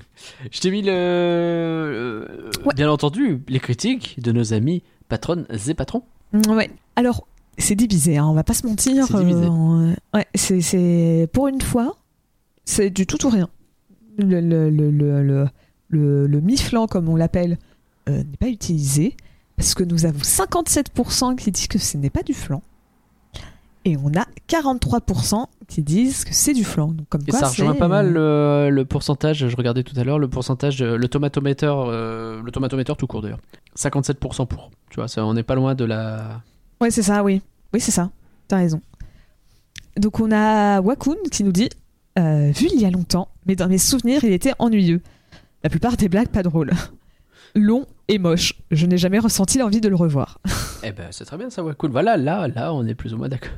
Je 0.52 0.60
t'ai 0.60 0.72
mis 0.72 0.82
le. 0.82 0.92
euh, 0.94 2.28
Ouais. 2.66 2.74
Bien 2.76 2.90
entendu, 2.92 3.42
les 3.48 3.60
critiques 3.60 4.20
de 4.22 4.32
nos 4.32 4.54
amis 4.54 4.84
patronnes 5.10 5.46
et 5.68 5.74
patrons. 5.74 6.04
Ouais. 6.48 6.70
Alors, 6.96 7.28
c'est 7.58 7.76
divisé, 7.76 8.18
hein, 8.18 8.26
on 8.28 8.34
va 8.34 8.44
pas 8.44 8.54
se 8.54 8.66
mentir. 8.66 9.06
C'est 9.08 9.18
divisé. 9.18 9.46
euh, 9.46 9.94
ouais, 10.14 10.26
c'est, 10.36 10.62
c'est- 10.62 11.28
pour 11.34 11.48
une 11.48 11.62
fois, 11.62 11.96
c'est 12.66 12.90
du 12.90 13.06
tout 13.08 13.26
ou 13.26 13.30
rien. 13.30 13.50
Le, 14.18 14.40
le, 14.42 14.70
le, 14.70 14.92
le, 14.92 15.24
le, 15.24 15.48
le- 15.90 16.28
le 16.28 16.42
mi-flanc, 16.42 16.88
comme 16.88 17.10
on 17.10 17.16
l'appelle, 17.16 17.58
euh, 18.10 18.18
n'est 18.24 18.38
pas 18.40 18.48
utilisé 18.50 19.16
parce 19.58 19.74
que 19.74 19.84
nous 19.84 20.06
avons 20.06 20.20
57% 20.20 21.36
qui 21.36 21.52
disent 21.52 21.68
que 21.68 21.78
ce 21.80 21.98
n'est 21.98 22.10
pas 22.10 22.24
du 22.24 22.34
flan. 22.34 22.62
Et 23.86 23.98
on 23.98 24.10
a 24.16 24.26
43% 24.48 25.46
qui 25.72 25.84
disent 25.84 26.26
que 26.26 26.34
c'est 26.34 26.54
du 26.54 26.66
flan. 26.66 26.88
Donc, 26.88 27.08
comme 27.08 27.22
Et 27.26 27.32
quoi, 27.32 27.40
ça 27.40 27.48
rejoint 27.48 27.76
pas 27.76 27.88
mal 27.88 28.18
euh, 28.18 28.70
le, 28.70 28.76
le 28.76 28.86
pourcentage, 28.86 29.48
je 29.48 29.56
regardais 29.56 29.84
tout 29.84 29.98
à 29.98 30.04
l'heure, 30.04 30.20
le 30.20 30.28
pourcentage, 30.28 30.82
euh, 30.82 30.98
le 30.98 31.08
tomatomètre, 31.08 31.64
euh, 31.66 32.42
le 32.44 32.52
tomatomètre 32.52 32.98
tout 32.98 33.08
court 33.08 33.22
d'ailleurs. 33.22 33.40
57% 33.78 34.48
pour. 34.48 34.70
Tu 34.90 34.98
vois, 34.98 35.08
ça, 35.08 35.26
on 35.26 35.34
n'est 35.34 35.44
pas 35.44 35.56
loin 35.56 35.74
de 35.74 35.86
la. 35.86 36.42
Ouais, 36.82 36.92
c'est 36.92 37.04
ça, 37.04 37.24
oui. 37.24 37.42
Oui, 37.74 37.80
c'est 37.80 37.92
ça. 37.92 38.10
T'as 38.50 38.58
raison. 38.58 38.82
Donc, 39.96 40.20
on 40.20 40.30
a 40.34 40.82
Wakun 40.82 41.16
qui 41.32 41.46
nous 41.46 41.54
dit 41.54 41.70
euh, 42.20 42.52
Vu 42.52 42.68
il 42.74 42.82
y 42.82 42.86
a 42.86 42.92
longtemps, 42.92 43.30
mais 43.46 43.56
dans 43.56 43.70
mes 43.70 43.78
souvenirs, 43.78 44.26
il 44.26 44.34
était 44.34 44.54
ennuyeux. 44.60 45.02
La 45.64 45.70
plupart 45.70 45.96
des 45.96 46.10
blagues 46.10 46.28
pas 46.28 46.44
drôles. 46.44 46.72
Long 47.56 47.86
et 48.10 48.18
moche. 48.20 48.56
Je 48.72 48.86
n'ai 48.86 48.98
jamais 48.98 49.20
ressenti 49.20 49.58
l'envie 49.58 49.80
de 49.80 49.88
le 49.88 49.96
revoir. 49.96 50.40
Eh 50.84 50.92
ben, 50.94 51.10
c'est 51.12 51.26
très 51.26 51.38
bien 51.38 51.52
ça, 51.52 51.62
cool. 51.78 51.92
Voilà, 51.92 52.18
là, 52.18 52.48
là, 52.48 52.74
on 52.74 52.88
est 52.88 52.96
plus 52.96 53.14
ou 53.14 53.18
moins 53.18 53.30
d'accord. 53.30 53.52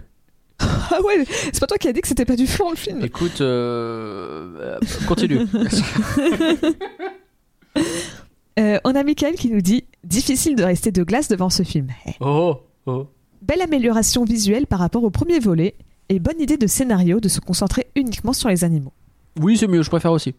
ah 0.60 1.00
ouais, 1.04 1.26
c'est 1.28 1.60
pas 1.60 1.68
toi 1.68 1.78
qui 1.78 1.88
as 1.88 1.94
dit 1.94 2.02
que 2.02 2.08
c'était 2.08 2.26
pas 2.26 2.36
du 2.36 2.48
flan 2.48 2.70
le 2.70 2.76
film. 2.76 3.04
Écoute, 3.04 3.42
euh, 3.42 4.48
euh, 4.60 4.80
continue. 5.08 5.40
Euh, 8.60 8.78
on 8.84 8.94
a 8.94 9.04
Michael 9.04 9.34
qui 9.34 9.50
nous 9.50 9.62
dit 9.62 9.84
Difficile 10.04 10.56
de 10.56 10.64
rester 10.64 10.92
de 10.92 11.02
glace 11.02 11.28
devant 11.28 11.50
ce 11.50 11.64
film. 11.64 11.88
Oh, 12.20 12.60
oh. 12.86 13.08
Belle 13.42 13.64
amélioration 13.64 14.26
visuelle 14.26 14.68
par 14.68 14.78
rapport 14.78 15.04
au 15.04 15.10
premier 15.10 15.40
volet 15.40 15.74
et 16.10 16.20
bonne 16.20 16.40
idée 16.40 16.58
de 16.58 16.68
scénario 16.68 17.20
de 17.20 17.30
se 17.30 17.40
concentrer 17.40 17.88
uniquement 17.96 18.32
sur 18.32 18.50
les 18.50 18.64
animaux. 18.64 18.94
Oui, 19.40 19.58
c'est 19.58 19.68
mieux, 19.68 19.82
je 19.82 19.90
préfère 19.90 20.12
aussi. 20.12 20.36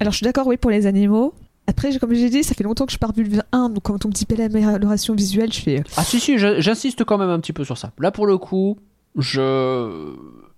Alors 0.00 0.12
je 0.12 0.16
suis 0.16 0.24
d'accord, 0.24 0.46
oui, 0.46 0.56
pour 0.56 0.70
les 0.70 0.86
animaux. 0.86 1.34
Après, 1.66 1.96
comme 1.98 2.14
j'ai 2.14 2.30
dit, 2.30 2.44
ça 2.44 2.54
fait 2.54 2.64
longtemps 2.64 2.86
que 2.86 2.92
je 2.92 2.98
pars 2.98 3.12
du 3.12 3.26
1, 3.52 3.70
donc 3.70 3.82
quand 3.82 4.04
on 4.04 4.08
me 4.08 4.12
dit 4.12 4.26
belle 4.26 4.40
amélioration 4.40 5.14
visuelle, 5.14 5.52
je 5.52 5.60
fais. 5.60 5.82
Ah 5.96 6.04
si, 6.04 6.20
si, 6.20 6.38
j'insiste 6.38 7.04
quand 7.04 7.18
même 7.18 7.30
un 7.30 7.40
petit 7.40 7.52
peu 7.52 7.64
sur 7.64 7.78
ça. 7.78 7.92
Là, 7.98 8.10
pour 8.10 8.26
le 8.26 8.36
coup, 8.36 8.78
je, 9.18 10.14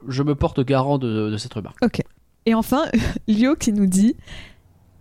je 0.08 0.22
me 0.22 0.34
porte 0.34 0.60
garant 0.64 0.98
de, 0.98 1.30
de 1.30 1.36
cette 1.36 1.54
remarque. 1.54 1.76
Ok. 1.84 2.00
Et 2.46 2.54
enfin, 2.54 2.84
Lio 3.28 3.54
qui 3.56 3.72
nous 3.72 3.86
dit 3.86 4.16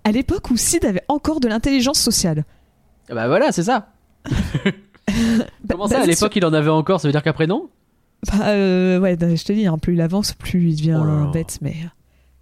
à 0.04 0.12
l'époque 0.12 0.50
où 0.52 0.58
Sid 0.58 0.86
avait 0.86 1.04
encore 1.08 1.40
de 1.40 1.48
l'intelligence 1.48 2.00
sociale. 2.00 2.46
Ah 3.10 3.16
Bah 3.16 3.28
voilà, 3.28 3.52
c'est 3.52 3.64
ça. 3.64 3.94
Comment 5.70 5.88
ça, 5.88 5.98
à 5.98 6.00
basé 6.00 6.12
l'époque, 6.12 6.36
il 6.36 6.46
en 6.46 6.54
avait 6.54 6.70
encore, 6.70 7.00
ça 7.00 7.08
veut 7.08 7.12
dire 7.12 7.24
qu'après, 7.24 7.48
non? 7.48 7.70
Bah, 8.28 8.48
euh, 8.50 9.00
ouais, 9.00 9.16
bah, 9.16 9.36
je 9.36 9.44
te 9.44 9.54
dis, 9.54 9.68
hein, 9.68 9.78
plus 9.78 9.94
il 9.94 10.02
avance, 10.02 10.34
plus 10.34 10.70
il 10.70 10.76
devient 10.76 11.00
Oh 11.00 11.32
bête. 11.32 11.60
Mais 11.62 11.76
euh, 11.84 11.88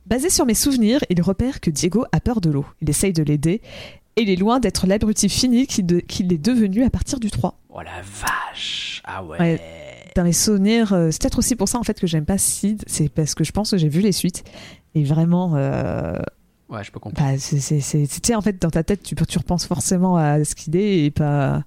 basé 0.05 0.29
sur 0.29 0.45
mes 0.45 0.53
souvenirs, 0.53 0.99
il 1.09 1.21
repère 1.21 1.59
que 1.59 1.69
Diego 1.69 2.05
a 2.11 2.19
peur 2.21 2.39
de 2.41 2.49
l'eau. 2.49 2.65
Il 2.81 2.89
essaye 2.89 3.11
de 3.13 3.23
l'aider. 3.23 3.61
Et 4.15 4.21
il 4.21 4.29
est 4.29 4.35
loin 4.35 4.59
d'être 4.59 4.85
l'abruti 4.87 5.27
fini 5.27 5.65
qu'il 5.67 5.85
de- 5.87 5.97
est 5.97 6.37
devenu 6.37 6.83
à 6.83 6.89
partir 6.89 7.19
du 7.19 7.31
3. 7.31 7.59
Oh 7.69 7.81
la 7.81 8.01
vache 8.03 9.01
Ah 9.05 9.23
ouais, 9.23 9.39
Ouais. 9.39 9.61
Dans 10.15 10.23
mes 10.23 10.33
souvenirs, 10.33 10.93
euh, 10.93 11.09
c'est 11.11 11.21
peut-être 11.21 11.39
aussi 11.39 11.55
pour 11.55 11.67
ça 11.67 11.79
en 11.79 11.83
fait 11.83 11.99
que 11.99 12.07
j'aime 12.07 12.25
pas 12.25 12.37
Sid. 12.37 12.83
C'est 12.87 13.09
parce 13.09 13.33
que 13.35 13.43
je 13.43 13.51
pense 13.51 13.71
que 13.71 13.77
j'ai 13.77 13.89
vu 13.89 14.01
les 14.01 14.11
suites. 14.11 14.43
Et 14.95 15.03
vraiment, 15.03 15.53
euh, 15.55 16.19
Ouais, 16.69 16.83
je 16.83 16.91
peux 16.91 16.99
comprendre. 16.99 17.31
bah, 17.31 17.37
c'est, 17.39 18.35
en 18.35 18.41
fait, 18.41 18.61
dans 18.61 18.69
ta 18.69 18.83
tête, 18.83 19.03
tu, 19.03 19.15
tu 19.15 19.37
repenses 19.37 19.65
forcément 19.65 20.17
à 20.17 20.43
ce 20.43 20.55
qu'il 20.55 20.75
est 20.75 21.05
et 21.05 21.11
pas, 21.11 21.63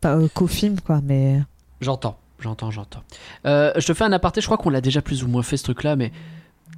pas 0.00 0.16
euh, 0.16 0.28
qu'au 0.32 0.46
film, 0.46 0.80
quoi, 0.80 1.00
mais. 1.02 1.40
J'entends, 1.80 2.18
j'entends, 2.40 2.70
j'entends. 2.70 3.02
Euh, 3.46 3.72
je 3.76 3.86
te 3.86 3.94
fais 3.94 4.04
un 4.04 4.12
aparté, 4.12 4.40
je 4.40 4.46
crois 4.46 4.58
qu'on 4.58 4.70
l'a 4.70 4.80
déjà 4.80 5.00
plus 5.02 5.22
ou 5.24 5.28
moins 5.28 5.42
fait 5.42 5.56
ce 5.56 5.64
truc-là, 5.64 5.96
mais 5.96 6.12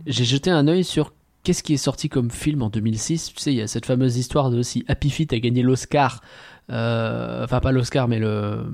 j'ai 0.06 0.24
jeté 0.24 0.50
un 0.50 0.66
œil 0.68 0.84
sur 0.84 1.12
qu'est-ce 1.42 1.62
qui 1.62 1.74
est 1.74 1.78
sorti 1.78 2.08
comme 2.08 2.30
film 2.30 2.62
en 2.62 2.70
2006. 2.70 3.32
Tu 3.34 3.40
sais, 3.40 3.52
il 3.52 3.56
y 3.56 3.62
a 3.62 3.66
cette 3.66 3.86
fameuse 3.86 4.16
histoire 4.16 4.50
de 4.50 4.62
si 4.62 4.84
Happy 4.88 5.10
Feet 5.10 5.32
a 5.32 5.38
gagné 5.38 5.62
l'Oscar. 5.62 6.22
euh, 6.70 7.44
enfin, 7.44 7.60
pas 7.60 7.72
l'Oscar, 7.72 8.06
mais 8.08 8.18
le. 8.18 8.64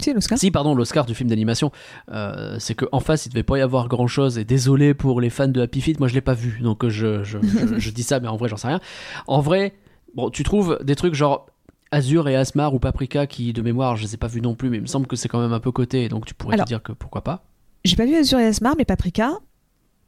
Si, 0.00 0.12
l'Oscar. 0.12 0.38
Si, 0.38 0.50
pardon, 0.50 0.74
l'Oscar 0.74 1.06
du 1.06 1.14
film 1.14 1.30
d'animation. 1.30 1.70
Euh, 2.10 2.56
c'est 2.58 2.74
qu'en 2.74 3.00
face, 3.00 3.26
il 3.26 3.28
devait 3.28 3.42
pas 3.44 3.58
y 3.58 3.60
avoir 3.60 3.88
grand 3.88 4.06
chose. 4.08 4.38
Et 4.38 4.44
désolé 4.44 4.92
pour 4.94 5.20
les 5.20 5.30
fans 5.30 5.46
de 5.48 5.60
Happy 5.60 5.80
Feet, 5.80 6.00
moi 6.00 6.08
je 6.08 6.14
l'ai 6.14 6.20
pas 6.20 6.34
vu. 6.34 6.58
Donc 6.62 6.86
je, 6.88 7.22
je, 7.22 7.38
je- 7.42 7.78
je 7.78 7.90
dis 7.90 8.02
ça, 8.02 8.18
mais 8.20 8.28
en 8.28 8.36
vrai, 8.36 8.48
j'en 8.48 8.56
sais 8.56 8.68
rien. 8.68 8.80
En 9.26 9.40
vrai, 9.40 9.74
bon, 10.14 10.30
tu 10.30 10.42
trouves 10.42 10.78
des 10.82 10.96
trucs 10.96 11.14
genre. 11.14 11.46
Azur 11.90 12.26
et 12.28 12.34
Asmar 12.34 12.74
ou 12.74 12.80
Paprika 12.80 13.28
qui 13.28 13.52
de 13.52 13.62
mémoire 13.62 13.94
je 13.94 14.02
les 14.02 14.14
ai 14.14 14.16
pas 14.16 14.26
vus 14.26 14.40
non 14.40 14.56
plus 14.56 14.68
mais 14.68 14.78
il 14.78 14.80
me 14.80 14.86
semble 14.86 15.06
que 15.06 15.14
c'est 15.14 15.28
quand 15.28 15.40
même 15.40 15.52
un 15.52 15.60
peu 15.60 15.70
coté 15.70 16.08
donc 16.08 16.24
tu 16.26 16.34
pourrais 16.34 16.54
Alors. 16.54 16.64
te 16.64 16.68
dire 16.70 16.82
que 16.82 16.90
pourquoi 16.90 17.22
pas 17.22 17.44
J'ai 17.84 17.94
pas 17.94 18.04
vu 18.04 18.16
Azure 18.16 18.40
et 18.40 18.46
Asmar, 18.46 18.74
mais 18.76 18.84
Paprika. 18.84 19.30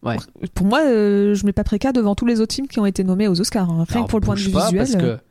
Ouais. 0.03 0.17
Pour 0.55 0.67
moi, 0.67 0.81
euh, 0.85 1.35
je 1.35 1.47
mets 1.47 1.53
Paprika 1.53 1.93
devant 1.93 2.17
tous 2.17 2.27
les 2.27 2.41
autres 2.41 2.55
films 2.57 2.67
qui 2.67 2.81
ont 2.81 2.87
été 2.87 3.05
nommés 3.05 3.29
aux 3.29 3.41
Oscars. 3.41 3.71
hein. 3.71 3.85
Rien 3.89 3.97
Alors, 3.99 4.07
que 4.07 4.11
pour 4.11 4.19
le 4.21 4.25
point 4.25 4.35
de 4.35 4.41
vue 4.41 4.47
visuel. 4.47 4.77
Parce 4.77 4.95
euh, 4.97 5.17
que 5.17 5.23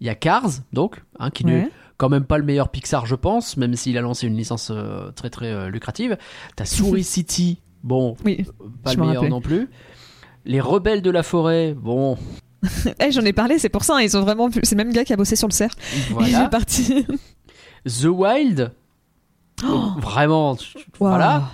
il 0.00 0.06
y 0.08 0.10
a 0.10 0.16
Cars, 0.16 0.50
donc, 0.72 1.00
hein, 1.20 1.30
qui 1.30 1.44
ouais. 1.44 1.70
Quand 2.00 2.08
même 2.08 2.24
pas 2.24 2.38
le 2.38 2.44
meilleur 2.44 2.70
Pixar, 2.70 3.04
je 3.04 3.14
pense, 3.14 3.58
même 3.58 3.74
s'il 3.76 3.98
a 3.98 4.00
lancé 4.00 4.26
une 4.26 4.34
licence 4.36 4.70
euh, 4.74 5.10
très 5.12 5.28
très 5.28 5.52
euh, 5.52 5.68
lucrative. 5.68 6.16
T'as 6.56 6.64
Souris 6.64 7.04
City, 7.04 7.58
bon, 7.82 8.16
Oui. 8.24 8.46
pas 8.82 8.94
le 8.94 8.96
me 9.00 9.02
meilleur 9.06 9.16
rappelais. 9.22 9.28
non 9.30 9.40
plus. 9.42 9.68
Les 10.46 10.60
Rebelles 10.62 11.02
de 11.02 11.10
la 11.10 11.22
Forêt, 11.22 11.74
bon, 11.74 12.16
Eh, 13.00 13.12
J'en 13.12 13.20
ai 13.22 13.34
parlé, 13.34 13.58
c'est 13.58 13.68
pour 13.68 13.84
ça. 13.84 13.96
hein, 13.96 14.00
Ils 14.00 14.16
ont 14.16 14.22
vraiment. 14.22 14.48
vu- 14.48 14.60
C'est 14.62 14.74
le 14.74 14.82
même 14.84 14.92
gars 14.94 15.04
qui 15.04 15.12
a 15.12 15.16
bossé 15.16 15.36
sur 15.36 15.46
le 15.48 15.52
cerf. 15.52 15.72
Il 16.08 16.14
voilà. 16.14 16.44
est 16.46 16.48
parti. 16.50 17.04
The 17.86 18.04
Wild, 18.06 18.72
vraiment, 19.98 20.56
tu- 20.56 20.78
voilà. 20.98 21.50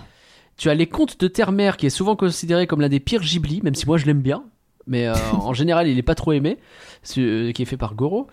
Tu 0.57 0.71
as 0.71 0.75
Les 0.75 0.87
Contes 0.87 1.21
de 1.21 1.29
Terre-Mère, 1.29 1.77
qui 1.77 1.87
est 1.87 1.91
souvent 1.91 2.17
considéré 2.17 2.67
comme 2.67 2.81
l'un 2.81 2.89
des 2.89 3.01
pires 3.01 3.21
Ghibli, 3.21 3.61
même 3.63 3.75
si 3.75 3.87
moi 3.87 3.99
je 3.99 4.07
l'aime 4.07 4.23
bien. 4.23 4.45
Mais 4.89 5.09
euh, 5.09 5.15
en 5.33 5.53
général, 5.53 5.89
il 5.89 5.99
est 5.99 6.03
pas 6.03 6.15
trop 6.15 6.33
aimé, 6.33 6.59
ce- 7.03 7.21
euh, 7.49 7.53
qui 7.53 7.63
est 7.63 7.65
fait 7.65 7.77
par 7.77 7.95
Goro. 7.95 8.29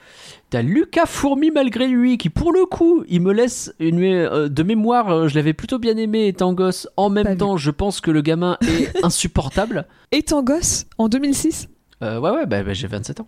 T'as 0.52 0.62
Lucas 0.62 1.08
Fourmi 1.08 1.50
malgré 1.50 1.88
lui, 1.88 2.18
qui 2.20 2.30
pour 2.30 2.52
le 2.54 2.66
coup, 2.66 3.04
il 3.08 3.22
me 3.22 3.34
laisse 3.34 3.74
une 3.80 4.04
euh, 4.04 4.50
de 4.50 4.64
mémoire. 4.64 5.10
euh, 5.10 5.28
je 5.28 5.36
l'avais 5.36 5.54
plutôt 5.54 5.80
bien 5.80 5.98
aimé 5.98 6.28
étant 6.28 6.54
gosse. 6.54 6.88
En 6.96 7.10
même 7.10 7.24
Pas 7.24 7.32
vu. 7.32 7.38
temps, 7.38 7.58
je 7.58 7.72
pense 7.72 8.02
que 8.02 8.12
le 8.12 8.22
gamin 8.22 8.58
est 8.68 8.92
insupportable. 9.04 9.86
Étant 10.12 10.44
gosse, 10.44 10.86
en 11.00 11.10
2006. 11.10 11.70
Euh, 12.04 12.20
ouais, 12.20 12.30
ouais, 12.32 12.46
bah, 12.46 12.62
bah, 12.64 12.74
j'ai 12.74 12.88
27 12.88 13.22
ans. 13.22 13.28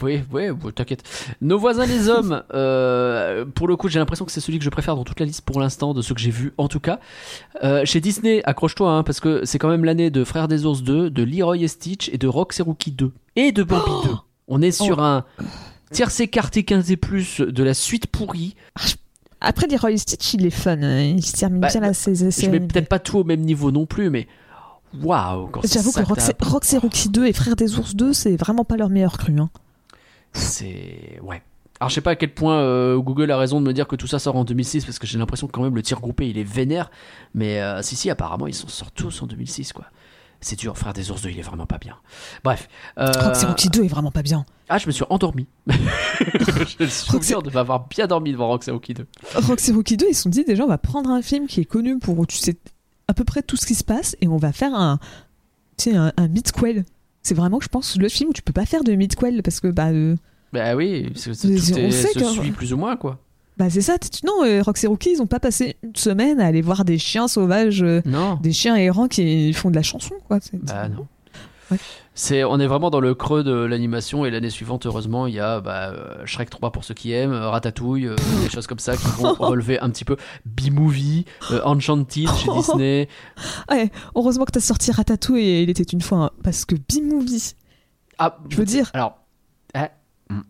Oui, 0.00 0.22
oui, 0.32 0.48
t'inquiète. 0.74 1.02
Nos 1.40 1.58
voisins 1.58 1.86
les 1.86 2.08
hommes, 2.08 2.42
euh, 2.54 3.44
pour 3.44 3.66
le 3.66 3.76
coup, 3.76 3.88
j'ai 3.88 3.98
l'impression 3.98 4.24
que 4.24 4.30
c'est 4.30 4.40
celui 4.40 4.58
que 4.58 4.64
je 4.64 4.70
préfère 4.70 4.94
dans 4.94 5.04
toute 5.04 5.18
la 5.18 5.26
liste 5.26 5.40
pour 5.42 5.60
l'instant, 5.60 5.92
de 5.92 6.02
ceux 6.02 6.14
que 6.14 6.20
j'ai 6.20 6.30
vus 6.30 6.52
en 6.56 6.68
tout 6.68 6.78
cas. 6.80 7.00
Euh, 7.64 7.84
chez 7.84 8.00
Disney, 8.00 8.42
accroche-toi, 8.44 8.90
hein, 8.90 9.02
parce 9.02 9.18
que 9.20 9.44
c'est 9.44 9.58
quand 9.58 9.68
même 9.68 9.84
l'année 9.84 10.10
de 10.10 10.22
Frères 10.24 10.46
des 10.48 10.66
Ours 10.66 10.82
2, 10.82 11.10
de 11.10 11.22
Leroy 11.24 11.58
et 11.58 11.68
Stitch 11.68 12.08
et 12.12 12.18
de 12.18 12.28
Rox 12.28 12.60
et 12.60 12.62
Rookie 12.62 12.92
2. 12.92 13.12
Et 13.36 13.50
de 13.52 13.62
Bambi 13.62 13.90
2. 14.04 14.10
On 14.48 14.62
est 14.62 14.70
sur 14.70 15.02
un 15.02 15.24
tierce 15.90 16.20
écarté 16.20 16.62
15 16.64 16.90
et 16.90 16.96
plus 16.96 17.40
de 17.40 17.62
la 17.64 17.74
suite 17.74 18.06
pourrie. 18.06 18.54
Après, 19.40 19.66
Leroy 19.66 19.96
Stitch, 19.98 20.34
il 20.34 20.46
est 20.46 20.50
fun. 20.50 20.80
hein. 20.82 21.00
Il 21.16 21.24
se 21.26 21.32
termine 21.32 21.60
Bah, 21.60 21.68
bien 21.68 21.80
la 21.80 21.92
saison. 21.94 22.28
Je 22.30 22.48
mets 22.48 22.60
peut-être 22.60 22.88
pas 22.88 23.00
tout 23.00 23.18
au 23.18 23.24
même 23.24 23.40
niveau 23.40 23.72
non 23.72 23.86
plus, 23.86 24.08
mais 24.10 24.28
waouh! 25.02 25.50
J'avoue 25.64 25.90
que 25.90 26.02
Roxy. 26.02 26.30
Roxy 26.40 26.78
Rookie 26.78 27.08
2 27.08 27.26
et 27.26 27.32
Frères 27.32 27.56
des 27.56 27.78
Ours 27.78 27.96
2, 27.96 28.12
c'est 28.12 28.36
vraiment 28.36 28.64
pas 28.64 28.76
leur 28.76 28.88
meilleur 28.88 29.18
cru. 29.18 29.38
Hein. 29.38 29.50
C'est. 30.32 31.18
Ouais. 31.22 31.42
Alors 31.80 31.88
je 31.90 31.94
sais 31.96 32.00
pas 32.00 32.12
à 32.12 32.16
quel 32.16 32.32
point 32.32 32.58
euh, 32.60 32.96
Google 32.98 33.30
a 33.32 33.36
raison 33.36 33.60
de 33.60 33.66
me 33.66 33.72
dire 33.72 33.88
que 33.88 33.96
tout 33.96 34.06
ça 34.06 34.18
sort 34.20 34.36
en 34.36 34.44
2006 34.44 34.84
parce 34.84 34.98
que 35.00 35.06
j'ai 35.06 35.18
l'impression 35.18 35.48
que 35.48 35.52
quand 35.52 35.62
même 35.62 35.74
le 35.74 35.82
tir 35.82 36.00
groupé 36.00 36.28
il 36.28 36.38
est 36.38 36.44
vénère. 36.44 36.90
Mais 37.34 37.60
euh, 37.60 37.82
si, 37.82 37.96
si, 37.96 38.08
apparemment 38.08 38.46
ils 38.46 38.54
s'en 38.54 38.68
sortent 38.68 38.94
tous 38.94 39.22
en 39.22 39.26
2006 39.26 39.72
quoi. 39.72 39.86
C'est 40.40 40.58
dur, 40.58 40.76
frère 40.76 40.92
des 40.92 41.10
ours 41.12 41.22
2, 41.22 41.30
il 41.30 41.38
est 41.38 41.42
vraiment 41.42 41.66
pas 41.66 41.78
bien. 41.78 41.96
Bref. 42.42 42.68
euh, 42.98 43.12
Roxy 43.12 43.46
Rookie 43.46 43.68
2 43.68 43.84
est 43.84 43.88
vraiment 43.88 44.10
pas 44.10 44.22
bien. 44.22 44.44
Ah, 44.68 44.78
je 44.78 44.88
me 44.88 44.90
suis 44.92 45.04
endormi. 45.08 45.46
je 45.68 46.84
suis 46.86 47.22
sûr 47.22 47.42
de 47.44 47.50
m'avoir 47.50 47.86
bien 47.86 48.08
dormi 48.08 48.32
devant 48.32 48.48
Roxy 48.48 48.72
Rookie 48.72 48.94
2. 48.94 49.06
Roxy 49.36 49.70
Rookie 49.72 49.96
2, 49.96 50.06
ils 50.10 50.14
se 50.14 50.22
sont 50.22 50.30
dit 50.30 50.44
déjà, 50.44 50.64
on 50.64 50.68
va 50.68 50.78
prendre 50.78 51.10
un 51.10 51.22
film 51.22 51.46
qui 51.46 51.60
est 51.60 51.64
connu 51.64 51.98
pour, 52.00 52.26
tu 52.26 52.38
sais, 52.38 52.56
à 53.06 53.14
peu 53.14 53.22
près 53.22 53.42
tout 53.42 53.56
ce 53.56 53.66
qui 53.66 53.76
se 53.76 53.84
passe 53.84 54.16
et 54.20 54.26
on 54.26 54.36
va 54.36 54.50
faire 54.52 54.74
un, 54.74 54.98
tu 55.78 55.90
sais, 55.90 55.96
un, 55.96 56.12
un 56.16 56.26
midquel. 56.26 56.84
C'est 57.22 57.34
vraiment, 57.34 57.60
je 57.60 57.68
pense, 57.68 57.96
le 57.98 58.08
film 58.08 58.30
où 58.30 58.32
tu 58.32 58.42
peux 58.42 58.52
pas 58.52 58.66
faire 58.66 58.82
de 58.84 58.92
midquel 58.92 59.42
parce 59.42 59.60
que, 59.60 59.68
bah, 59.68 59.88
euh, 59.90 60.16
Bah 60.52 60.74
oui, 60.76 61.10
c'est- 61.14 61.34
c'est- 61.34 61.48
tout 61.48 61.78
on 61.78 61.86
est- 61.86 61.90
sait 61.90 62.08
se 62.12 62.18
que- 62.18 62.24
suit 62.24 62.50
plus 62.50 62.72
ou 62.72 62.76
moins 62.76 62.96
quoi. 62.96 63.18
bah 63.56 63.70
c'est 63.70 63.80
ça. 63.80 63.96
Non, 64.24 64.44
euh, 64.44 64.60
Roxy 64.62 64.86
Rookie, 64.86 65.12
ils 65.12 65.22
ont 65.22 65.26
pas 65.26 65.40
passé 65.40 65.76
une 65.82 65.94
semaine 65.96 66.40
à 66.40 66.46
aller 66.46 66.62
voir 66.62 66.84
des 66.84 66.98
chiens 66.98 67.28
sauvages, 67.28 67.82
euh, 67.82 68.00
Non. 68.04 68.38
des 68.42 68.52
chiens 68.52 68.76
errants 68.76 69.08
qui 69.08 69.52
font 69.52 69.70
de 69.70 69.76
la 69.76 69.82
chanson, 69.82 70.14
quoi. 70.26 70.40
C'est- 70.40 70.56
Bah 70.64 70.88
non. 70.88 71.06
Ouais. 71.72 71.78
C'est, 72.14 72.44
on 72.44 72.60
est 72.60 72.66
vraiment 72.66 72.90
dans 72.90 73.00
le 73.00 73.14
creux 73.14 73.42
de 73.42 73.52
l'animation 73.52 74.24
et 74.26 74.30
l'année 74.30 74.50
suivante, 74.50 74.84
heureusement, 74.86 75.26
il 75.26 75.34
y 75.34 75.40
a 75.40 75.60
bah, 75.60 75.90
euh, 75.90 76.26
Shrek 76.26 76.50
3 76.50 76.70
pour 76.72 76.84
ceux 76.84 76.94
qui 76.94 77.12
aiment, 77.12 77.32
euh, 77.32 77.48
Ratatouille, 77.48 78.06
euh, 78.06 78.16
des 78.42 78.50
choses 78.50 78.66
comme 78.66 78.78
ça 78.78 78.96
qui 78.96 79.06
vont 79.18 79.32
relever 79.38 79.78
un 79.80 79.88
petit 79.90 80.04
peu 80.04 80.16
B-Movie, 80.44 81.24
euh, 81.50 81.60
Enchanted 81.64 82.28
chez 82.28 82.48
Disney. 82.54 83.08
Ouais, 83.70 83.90
heureusement 84.14 84.44
que 84.44 84.52
t'as 84.52 84.60
sorti 84.60 84.92
Ratatouille 84.92 85.42
et 85.42 85.62
il 85.62 85.70
était 85.70 85.82
une 85.82 86.02
fois, 86.02 86.18
un- 86.18 86.30
parce 86.42 86.64
que 86.64 86.74
B-Movie, 86.74 87.54
Ah, 88.18 88.38
je 88.50 88.56
veux 88.56 88.64
dire, 88.66 88.90
Alors, 88.94 89.18
ah, 89.74 89.90
hmm. 90.30 90.40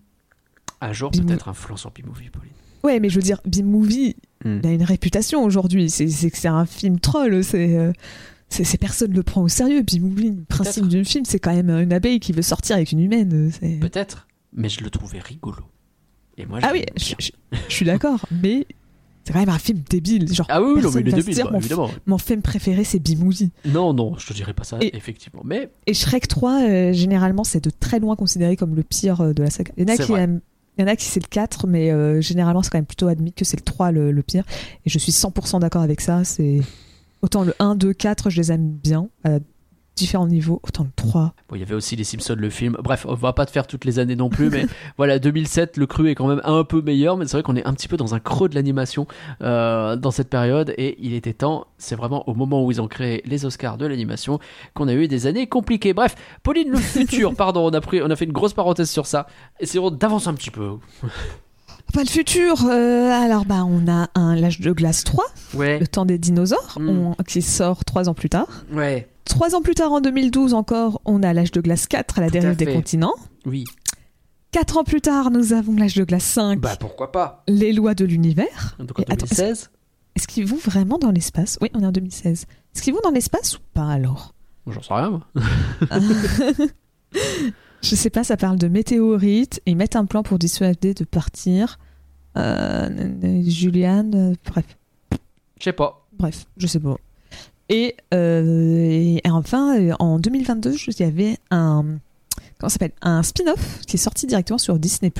un 0.80 0.92
jour 0.92 1.10
peut-être 1.12 1.48
un 1.48 1.54
flanc 1.54 1.76
sur 1.76 1.90
B-Movie, 1.90 2.30
Pauline. 2.30 2.52
ouais, 2.82 2.98
mais 3.00 3.08
je 3.08 3.16
veux 3.16 3.22
dire, 3.22 3.38
B-Movie, 3.46 4.16
Hmm. 4.44 4.58
il 4.60 4.66
a 4.66 4.72
une 4.72 4.82
réputation 4.82 5.44
aujourd'hui. 5.44 5.88
C'est 5.88 6.08
c'est 6.08 6.28
que 6.28 6.36
c'est 6.36 6.48
un 6.48 6.66
film 6.66 6.98
troll. 6.98 7.44
C'est 7.44 7.76
euh, 7.78 7.92
c'est 8.52 8.78
personne 8.78 9.12
le 9.12 9.22
prend 9.22 9.42
au 9.42 9.48
sérieux. 9.48 9.82
B-movie, 9.82 10.30
le 10.30 10.44
principe 10.44 10.86
du 10.88 11.04
film, 11.04 11.24
c'est 11.24 11.38
quand 11.38 11.54
même 11.54 11.70
une 11.70 11.92
abeille 11.92 12.20
qui 12.20 12.32
veut 12.32 12.42
sortir 12.42 12.76
avec 12.76 12.92
une 12.92 13.00
humaine. 13.00 13.50
c'est- 13.58 13.78
Peut-être, 13.80 14.28
mais 14.52 14.68
je 14.68 14.82
le 14.84 14.90
trouvais 14.90 15.18
rigolo. 15.20 15.62
Et 16.38 16.46
moi, 16.46 16.58
Ah 16.62 16.70
oui, 16.72 16.84
je, 16.96 17.14
je- 17.18 17.30
je 17.68 17.72
suis 17.72 17.84
d'accord, 17.84 18.24
mais 18.30 18.66
c'est 19.24 19.32
quand 19.32 19.38
même 19.40 19.48
un 19.50 19.58
film 19.58 19.80
débile. 19.88 20.32
Genre, 20.32 20.46
Ah 20.50 20.62
oui, 20.62 20.80
non, 20.82 20.90
mais 20.92 21.00
il 21.02 21.08
est 21.08 21.12
débile, 21.12 21.34
dire, 21.34 21.44
bah, 21.46 21.52
mon, 21.52 21.58
évidemment. 21.58 21.90
mon 22.06 22.18
film 22.18 22.42
préféré, 22.42 22.84
c'est 22.84 22.98
B-movie. 22.98 23.50
Non, 23.66 23.92
non, 23.94 24.16
je 24.18 24.26
te 24.26 24.32
dirais 24.32 24.54
pas 24.54 24.64
ça, 24.64 24.78
Et- 24.80 24.96
effectivement. 24.96 25.42
Mais 25.44 25.70
Et 25.86 25.94
Shrek 25.94 26.26
3, 26.28 26.62
euh, 26.62 26.92
généralement, 26.92 27.44
c'est 27.44 27.62
de 27.62 27.70
très 27.70 28.00
loin 28.00 28.16
considéré 28.16 28.56
comme 28.56 28.74
le 28.74 28.82
pire 28.82 29.20
euh, 29.20 29.32
de 29.32 29.42
la 29.42 29.50
saga. 29.50 29.72
Il 29.76 29.88
y 29.88 29.90
en 29.90 29.94
a 29.94 29.96
qui 29.98 30.12
aiment. 30.12 30.40
Il 30.78 30.80
y 30.80 30.84
en 30.84 30.88
a 30.88 30.96
qui 30.96 31.04
c'est 31.04 31.20
le 31.22 31.28
4, 31.28 31.66
mais 31.66 31.90
euh, 31.90 32.22
généralement 32.22 32.62
c'est 32.62 32.70
quand 32.70 32.78
même 32.78 32.86
plutôt 32.86 33.06
admis 33.08 33.34
que 33.34 33.44
c'est 33.44 33.58
le 33.58 33.62
3 33.62 33.92
le, 33.92 34.10
le 34.10 34.22
pire. 34.22 34.42
Et 34.86 34.90
je 34.90 34.98
suis 34.98 35.12
100% 35.12 35.60
d'accord 35.60 35.82
avec 35.82 36.00
ça. 36.00 36.24
C'est 36.24 36.62
Autant 37.22 37.44
le 37.44 37.54
1, 37.60 37.76
2, 37.76 37.92
4, 37.92 38.30
je 38.30 38.36
les 38.36 38.52
aime 38.52 38.68
bien 38.68 39.08
à 39.24 39.38
différents 39.94 40.26
niveaux. 40.26 40.60
Autant 40.64 40.84
le 40.84 40.90
3. 40.96 41.34
Bon, 41.48 41.56
il 41.56 41.60
y 41.60 41.62
avait 41.62 41.74
aussi 41.74 41.94
les 41.94 42.02
Simpsons, 42.02 42.34
le 42.36 42.50
film. 42.50 42.76
Bref, 42.82 43.06
on 43.08 43.14
va 43.14 43.32
pas 43.32 43.46
te 43.46 43.50
faire 43.52 43.66
toutes 43.66 43.84
les 43.84 43.98
années 43.98 44.16
non 44.16 44.28
plus, 44.28 44.50
mais 44.50 44.66
voilà, 44.96 45.18
2007, 45.18 45.76
le 45.76 45.86
cru 45.86 46.10
est 46.10 46.14
quand 46.14 46.26
même 46.26 46.40
un 46.44 46.64
peu 46.64 46.82
meilleur, 46.82 47.16
mais 47.16 47.26
c'est 47.26 47.32
vrai 47.36 47.42
qu'on 47.42 47.56
est 47.56 47.64
un 47.64 47.74
petit 47.74 47.88
peu 47.88 47.96
dans 47.96 48.14
un 48.14 48.18
creux 48.18 48.48
de 48.48 48.54
l'animation 48.54 49.06
euh, 49.42 49.94
dans 49.96 50.10
cette 50.10 50.30
période, 50.30 50.74
et 50.78 50.96
il 50.98 51.14
était 51.14 51.34
temps, 51.34 51.66
c'est 51.78 51.94
vraiment 51.94 52.28
au 52.28 52.34
moment 52.34 52.64
où 52.64 52.70
ils 52.70 52.80
ont 52.80 52.88
créé 52.88 53.22
les 53.24 53.44
Oscars 53.44 53.78
de 53.78 53.86
l'animation, 53.86 54.40
qu'on 54.74 54.88
a 54.88 54.94
eu 54.94 55.08
des 55.08 55.26
années 55.26 55.46
compliquées. 55.46 55.92
Bref, 55.92 56.16
Pauline, 56.42 56.70
le 56.70 56.78
futur, 56.78 57.34
pardon, 57.36 57.66
on 57.66 57.72
a, 57.72 57.80
pris, 57.80 58.02
on 58.02 58.10
a 58.10 58.16
fait 58.16 58.24
une 58.24 58.32
grosse 58.32 58.54
parenthèse 58.54 58.90
sur 58.90 59.06
ça. 59.06 59.26
Essayons 59.60 59.90
d'avancer 59.90 60.28
un 60.28 60.34
petit 60.34 60.50
peu. 60.50 60.78
Enfin, 61.94 62.04
le 62.04 62.08
futur, 62.08 62.64
euh, 62.70 63.10
alors 63.10 63.44
bah 63.44 63.64
on 63.66 63.86
a 63.86 64.08
un 64.14 64.34
L'âge 64.34 64.60
de 64.60 64.72
glace 64.72 65.04
3, 65.04 65.24
Ouais, 65.54 65.78
le 65.78 65.86
temps 65.86 66.06
des 66.06 66.16
dinosaures, 66.18 66.78
Mm. 66.80 66.88
on- 66.88 67.14
qui 67.24 67.42
sort 67.42 67.84
3 67.84 68.08
ans 68.08 68.14
plus 68.14 68.30
tard. 68.30 68.64
ouais, 68.72 69.08
Trois 69.26 69.54
ans 69.54 69.60
plus 69.62 69.74
tard, 69.74 69.92
en 69.92 70.00
2012 70.00 70.54
encore, 70.54 71.00
on 71.04 71.22
a 71.22 71.32
l'âge 71.34 71.52
de 71.52 71.60
glace 71.60 71.86
4 71.86 72.18
à 72.18 72.22
la 72.22 72.30
Tout 72.30 72.38
à 72.38 72.40
dérive 72.40 72.56
des 72.56 72.66
continents. 72.72 73.14
oui. 73.46 73.64
Quatre 74.52 74.76
ans 74.76 74.84
plus 74.84 75.00
tard, 75.00 75.30
nous 75.30 75.54
avons 75.54 75.74
l'âge 75.76 75.94
de 75.94 76.04
glace 76.04 76.24
5, 76.24 76.60
Bah 76.60 76.76
pourquoi 76.78 77.10
pas? 77.12 77.42
Les 77.48 77.72
lois 77.72 77.94
de 77.94 78.04
l'univers. 78.04 78.76
Donc 78.78 78.98
en 78.98 79.02
Et 79.02 79.06
attends, 79.12 79.24
2016 79.26 79.70
Est-ce 80.14 80.26
qu'ils 80.28 80.46
vont 80.46 80.58
vraiment 80.58 80.98
dans 80.98 81.10
l'espace? 81.10 81.56
Oui, 81.62 81.70
on 81.74 81.80
est 81.80 81.86
en 81.86 81.92
2016. 81.92 82.44
Est-ce 82.74 82.82
qu'ils 82.82 82.92
vont 82.92 83.00
dans 83.02 83.10
l'espace 83.12 83.56
ou 83.56 83.60
pas 83.72 83.86
alors? 83.88 84.34
J'en 84.66 84.82
sais 84.82 84.92
rien, 84.92 85.08
moi. 85.10 85.20
Je 87.82 87.94
sais 87.96 88.10
pas, 88.10 88.22
ça 88.24 88.36
parle 88.36 88.58
de 88.58 88.68
météorites 88.68 89.60
et 89.66 89.72
ils 89.72 89.76
mettent 89.76 89.96
un 89.96 90.04
plan 90.06 90.22
pour 90.22 90.38
dissuader 90.38 90.94
de 90.94 91.04
partir. 91.04 91.78
Euh, 92.36 92.88
Juliane, 93.46 94.14
euh, 94.14 94.34
bref, 94.46 94.64
Je 95.58 95.64
sais 95.64 95.72
pas. 95.72 96.06
bref, 96.18 96.46
je 96.56 96.66
sais 96.66 96.80
pas. 96.80 96.96
Et, 97.68 97.96
euh, 98.14 98.90
et 98.90 99.20
enfin, 99.30 99.78
euh, 99.78 99.92
en 99.98 100.18
2022, 100.18 100.72
je- 100.76 100.90
il 100.90 101.00
y 101.00 101.04
avait 101.04 101.36
un 101.50 101.84
comment 102.58 102.68
s'appelle? 102.70 102.92
Un 103.02 103.22
spin-off 103.22 103.80
qui 103.86 103.96
est 103.96 103.98
sorti 104.00 104.26
directement 104.26 104.58
sur 104.58 104.78
Disney 104.78 105.12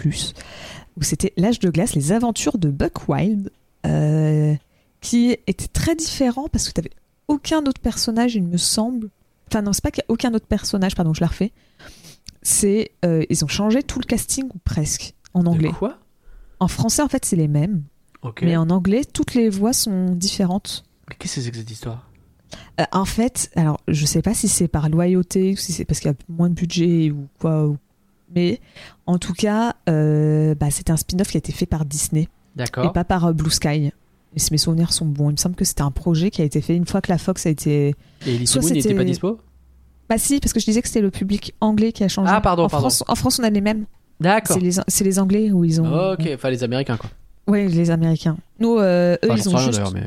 où 0.96 1.02
c'était 1.02 1.32
l'âge 1.36 1.58
de 1.58 1.70
glace, 1.70 1.94
les 1.94 2.12
aventures 2.12 2.58
de 2.58 2.68
Buck 2.68 3.08
Wild, 3.08 3.50
euh, 3.86 4.54
qui 5.00 5.36
était 5.46 5.66
très 5.68 5.96
différent 5.96 6.46
parce 6.52 6.68
que 6.68 6.72
tu 6.72 6.80
n'avais 6.80 6.92
aucun 7.28 7.64
autre 7.66 7.80
personnage, 7.80 8.34
il 8.36 8.44
me 8.44 8.56
semble. 8.58 9.08
Enfin 9.50 9.62
non, 9.62 9.72
c'est 9.72 9.82
pas 9.82 9.90
qu'il 9.90 10.02
y 10.06 10.10
a 10.10 10.12
aucun 10.12 10.32
autre 10.34 10.46
personnage, 10.46 10.94
pardon, 10.94 11.12
je 11.14 11.20
la 11.20 11.26
refais. 11.28 11.50
C'est 12.42 12.90
euh, 13.04 13.24
ils 13.30 13.44
ont 13.44 13.48
changé 13.48 13.82
tout 13.82 13.98
le 14.00 14.04
casting 14.04 14.44
ou 14.54 14.58
presque 14.64 15.14
en 15.34 15.46
anglais. 15.46 15.68
De 15.70 15.74
quoi? 15.74 15.98
En 16.60 16.68
français, 16.68 17.02
en 17.02 17.08
fait, 17.08 17.24
c'est 17.24 17.36
les 17.36 17.48
mêmes. 17.48 17.82
Mais 18.42 18.56
en 18.56 18.70
anglais, 18.70 19.02
toutes 19.04 19.34
les 19.34 19.48
voix 19.48 19.72
sont 19.72 20.14
différentes. 20.14 20.84
Mais 21.08 21.16
Qu'est-ce 21.18 21.36
que 21.36 21.40
c'est 21.42 21.50
que 21.50 21.56
cette 21.56 21.70
histoire? 21.70 22.08
Euh, 22.80 22.84
en 22.92 23.04
fait, 23.04 23.50
alors 23.56 23.80
je 23.88 24.04
sais 24.06 24.22
pas 24.22 24.34
si 24.34 24.46
c'est 24.46 24.68
par 24.68 24.88
loyauté 24.88 25.52
ou 25.52 25.56
si 25.56 25.72
c'est 25.72 25.84
parce 25.84 26.00
qu'il 26.00 26.10
y 26.10 26.14
a 26.14 26.16
moins 26.28 26.48
de 26.50 26.54
budget 26.54 27.10
ou 27.10 27.26
quoi, 27.40 27.66
ou- 27.66 27.78
mais 28.34 28.60
en 29.06 29.18
tout 29.18 29.32
cas, 29.32 29.74
euh, 29.88 30.54
bah, 30.54 30.70
c'était 30.70 30.92
un 30.92 30.96
spin-off 30.96 31.28
qui 31.30 31.36
a 31.36 31.38
été 31.38 31.50
fait 31.52 31.66
par 31.66 31.84
Disney 31.84 32.22
et 32.22 32.28
D'accord. 32.56 32.92
pas 32.92 33.04
par 33.04 33.24
euh, 33.26 33.32
Blue 33.32 33.50
Sky. 33.50 33.90
Et 34.34 34.38
si 34.38 34.52
mes 34.52 34.58
souvenirs 34.58 34.92
sont 34.92 35.04
bons, 35.06 35.30
il 35.30 35.32
me 35.32 35.36
semble 35.38 35.54
que 35.56 35.64
c'était 35.64 35.82
un 35.82 35.90
projet 35.90 36.30
qui 36.30 36.40
a 36.42 36.44
été 36.44 36.60
fait 36.60 36.76
une 36.76 36.86
fois 36.86 37.00
que 37.02 37.10
la 37.10 37.18
Fox 37.18 37.44
a 37.46 37.50
été. 37.50 37.94
Et 38.26 38.34
Elise 38.34 38.54
n'était 38.70 38.94
pas 38.94 39.04
dispo? 39.04 39.38
Bah 40.12 40.18
si, 40.18 40.40
parce 40.40 40.52
que 40.52 40.60
je 40.60 40.66
disais 40.66 40.82
que 40.82 40.88
c'était 40.88 41.00
le 41.00 41.10
public 41.10 41.54
anglais 41.62 41.90
qui 41.92 42.04
a 42.04 42.08
changé. 42.08 42.30
Ah, 42.34 42.40
pardon, 42.42 42.64
en 42.64 42.68
pardon. 42.68 42.90
France, 42.90 43.02
en 43.08 43.14
France, 43.14 43.38
on 43.40 43.44
a 43.44 43.50
les 43.50 43.62
mêmes. 43.62 43.86
D'accord. 44.20 44.56
C'est 44.56 44.62
les, 44.62 44.72
c'est 44.88 45.04
les 45.04 45.18
Anglais 45.18 45.50
où 45.50 45.64
ils 45.64 45.80
ont. 45.80 46.12
Ok, 46.12 46.28
enfin 46.34 46.50
les 46.50 46.62
Américains 46.62 46.96
quoi. 46.98 47.08
Ouais, 47.46 47.66
les 47.66 47.90
Américains. 47.90 48.36
Nous, 48.60 48.76
euh, 48.78 49.14
eux, 49.24 49.30
Enfin, 49.30 49.36
ils 49.40 49.48
ont 49.48 49.56
juste. 49.58 49.80
mais. 49.94 50.02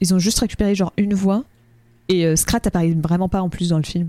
Ils 0.00 0.14
ont 0.14 0.18
juste 0.18 0.38
récupéré 0.40 0.74
genre 0.74 0.92
une 0.96 1.12
voix 1.14 1.44
et 2.08 2.24
euh, 2.26 2.34
Scrat 2.36 2.60
apparaît 2.64 2.94
vraiment 3.00 3.28
pas 3.28 3.42
en 3.42 3.48
plus 3.50 3.68
dans 3.68 3.76
le 3.78 3.82
film. 3.84 4.08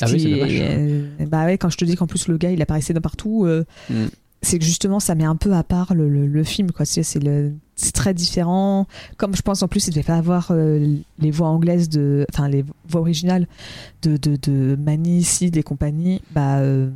Ah 0.00 0.06
oui, 0.10 0.20
c'est 0.20 0.30
est- 0.30 0.60
euh, 0.62 1.08
bah 1.26 1.44
ouais, 1.46 1.58
quand 1.58 1.68
je 1.70 1.76
te 1.76 1.84
dis 1.84 1.94
qu'en 1.96 2.06
plus 2.06 2.26
le 2.28 2.36
gars 2.38 2.50
il 2.52 2.62
apparaissait 2.62 2.94
de 2.94 2.98
partout, 3.00 3.44
euh, 3.46 3.64
Mm. 3.90 4.06
c'est 4.42 4.58
que 4.58 4.64
justement 4.64 4.98
ça 5.00 5.14
met 5.14 5.24
un 5.24 5.36
peu 5.36 5.52
à 5.52 5.62
part 5.64 5.94
le, 5.94 6.08
le- 6.08 6.26
le 6.26 6.44
film 6.44 6.70
quoi. 6.72 6.84
C'est 6.86 7.02
c'est 7.02 7.20
le 7.20 7.52
c'est 7.84 7.92
très 7.92 8.14
différent. 8.14 8.86
Comme 9.16 9.36
je 9.36 9.42
pense 9.42 9.62
en 9.62 9.68
plus 9.68 9.86
il 9.86 9.90
devait 9.90 10.02
pas 10.02 10.16
avoir 10.16 10.48
euh, 10.50 10.96
les 11.18 11.30
voix 11.30 11.48
anglaises 11.48 11.88
de, 11.88 12.26
enfin 12.32 12.48
les 12.48 12.64
voix 12.88 13.00
originales 13.02 13.46
de 14.02 14.16
de, 14.16 14.36
de 14.36 14.76
Manny, 14.76 15.22
Sid 15.22 15.56
et 15.56 15.62
compagnie. 15.62 16.20
Bah 16.32 16.58
euh, 16.58 16.90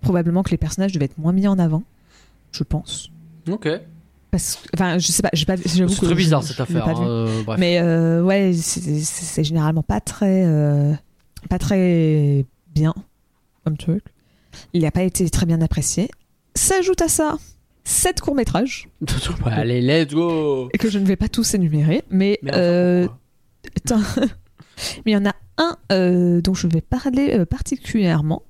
probablement 0.00 0.42
que 0.42 0.50
les 0.50 0.56
personnages 0.56 0.92
devaient 0.92 1.06
être 1.06 1.18
moins 1.18 1.32
mis 1.32 1.48
en 1.48 1.58
avant, 1.58 1.82
je 2.52 2.62
pense. 2.62 3.10
Ok. 3.50 3.68
Parce 4.30 4.56
que, 4.56 4.68
enfin, 4.74 4.98
je 4.98 5.06
sais 5.12 5.22
pas, 5.22 5.30
j'ai 5.32 5.46
pas, 5.46 5.56
C'est 5.56 5.86
très 5.86 6.14
bizarre 6.14 6.42
cette 6.42 6.60
affaire. 6.60 6.86
hein, 6.88 7.06
euh, 7.08 7.42
bref. 7.44 7.58
Mais 7.58 7.80
ouais, 8.20 8.52
c'est- 8.52 9.44
généralement 9.44 9.82
pas 9.82 10.00
très, 10.00 10.44
pas 11.48 11.58
très 11.58 12.44
bien 12.74 12.94
comme 13.64 13.76
truc. 13.76 14.04
Il 14.72 14.82
n'a 14.82 14.90
pas 14.90 15.02
été 15.02 15.28
très 15.30 15.46
bien 15.46 15.60
apprécié. 15.60 16.10
S'ajoute 16.54 17.02
à 17.02 17.08
ça 17.08 17.36
sept 17.86 18.20
courts 18.20 18.34
métrages 18.34 18.88
Allez, 19.46 19.80
let's 19.80 20.12
go 20.12 20.68
que 20.78 20.90
je 20.90 20.98
ne 20.98 21.06
vais 21.06 21.16
pas 21.16 21.28
tous 21.28 21.54
énumérer, 21.54 22.02
mais 22.10 22.38
Mais 22.42 22.50
euh. 22.54 23.08
Mais 25.06 25.12
il 25.12 25.14
y 25.14 25.16
en 25.16 25.24
a 25.24 25.34
un 25.56 25.76
euh, 25.92 26.42
dont 26.42 26.52
je 26.52 26.66
vais 26.66 26.82
parler 26.82 27.30
euh, 27.32 27.46
particulièrement, 27.46 28.42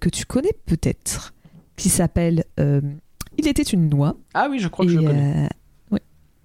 que 0.00 0.08
tu 0.08 0.24
connais 0.24 0.54
peut-être, 0.64 1.34
qui 1.76 1.88
s'appelle 1.88 2.44
Il 2.58 3.46
était 3.46 3.62
une 3.62 3.88
noix. 3.88 4.16
Ah 4.34 4.48
oui, 4.50 4.58
je 4.58 4.66
crois 4.68 4.86
que 4.86 4.90
je 4.90 4.98
et, 4.98 5.02
le 5.02 5.06
connais. 5.06 5.48
ouais. 5.92 6.00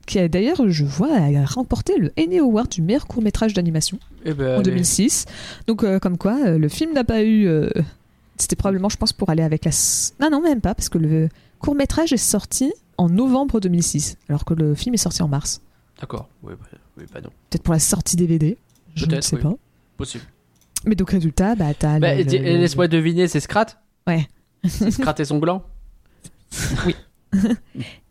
Qui 0.06 0.20
a 0.20 0.28
d'ailleurs, 0.28 0.70
je 0.70 0.86
vois, 0.86 1.16
a 1.16 1.46
remporté 1.46 1.98
le 1.98 2.12
Annie 2.18 2.40
Award 2.40 2.70
du 2.70 2.82
meilleur 2.84 3.08
court-métrage 3.08 3.54
d'animation 3.54 3.98
Eh 4.26 4.34
ben, 4.34 4.58
en 4.58 4.60
allez. 4.60 4.72
2006. 4.72 5.26
Donc, 5.66 5.84
comme 6.00 6.18
quoi, 6.18 6.52
le 6.52 6.70
film 6.70 6.94
n'a 6.94 7.04
pas 7.04 7.24
eu. 7.24 7.50
C'était 8.38 8.56
probablement, 8.56 8.90
je 8.90 8.98
pense, 8.98 9.14
pour 9.14 9.30
aller 9.32 9.44
avec 9.44 9.66
la. 9.66 9.72
Non, 10.20 10.30
non, 10.30 10.42
même 10.42 10.62
pas, 10.62 10.76
parce 10.76 10.90
que 10.90 11.00
le 11.00 11.30
court-métrage 11.62 12.12
est 12.14 12.18
sorti 12.18 12.74
en 12.98 13.10
novembre 13.10 13.60
2006, 13.60 14.18
alors 14.30 14.46
que 14.46 14.54
le 14.54 14.76
film 14.76 14.94
est 14.96 14.98
sorti 14.98 15.22
en 15.24 15.28
mars. 15.28 15.62
D'accord. 16.00 16.28
Oui, 16.44 16.54
bah, 16.60 16.68
oui, 16.98 17.06
bah 17.14 17.22
non. 17.22 17.30
Peut-être 17.50 17.64
pour 17.64 17.74
la 17.74 17.80
sortie 17.80 18.16
DVD. 18.16 18.58
Je 18.96 19.06
ne 19.06 19.22
sais 19.22 19.36
oui. 19.38 19.42
pas. 19.42 19.54
Possible. 19.98 20.24
Mais 20.86 20.96
donc, 20.96 21.12
résultat, 21.12 21.56
bah, 21.56 21.74
t'as. 21.78 22.00
Bah, 22.00 22.16
le- 22.16 22.24
Laisse-moi 22.24 22.88
deviner, 22.88 23.28
c'est 23.28 23.40
Scrat? 23.40 23.68
Ouais. 24.08 24.28
Scrat 24.68 25.16
et 25.20 25.26
son 25.26 25.40
gland? 25.40 25.64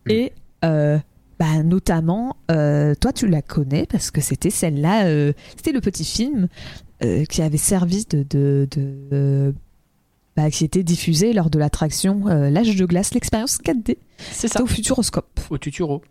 Et 0.09 0.33
euh, 0.65 0.99
bah, 1.39 1.63
notamment, 1.63 2.37
euh, 2.51 2.95
toi 2.95 3.13
tu 3.13 3.29
la 3.29 3.43
connais 3.43 3.87
parce 3.87 4.11
que 4.11 4.21
c'était 4.21 4.51
celle-là, 4.51 5.05
euh, 5.07 5.33
c'était 5.57 5.73
le 5.73 5.81
petit 5.81 6.05
film 6.05 6.49
qui 7.29 7.41
avait 7.43 7.57
servi 7.57 8.05
de. 8.11 8.25
de, 8.29 8.69
de, 8.71 9.55
bah, 10.43 10.51
qui 10.51 10.65
était 10.65 10.83
diffusé 10.83 11.33
lors 11.33 11.51
de 11.51 11.59
l'attraction 11.59 12.29
euh, 12.29 12.51
L'âge 12.51 12.75
de 12.77 12.85
glace, 12.87 13.13
l'expérience 13.15 13.59
4D. 13.59 13.97
C'est 14.19 14.49
ça. 14.49 14.63
Au 14.63 14.67
Futuroscope. 14.67 15.41
Au 15.51 15.59
Tuturo. 15.59 16.03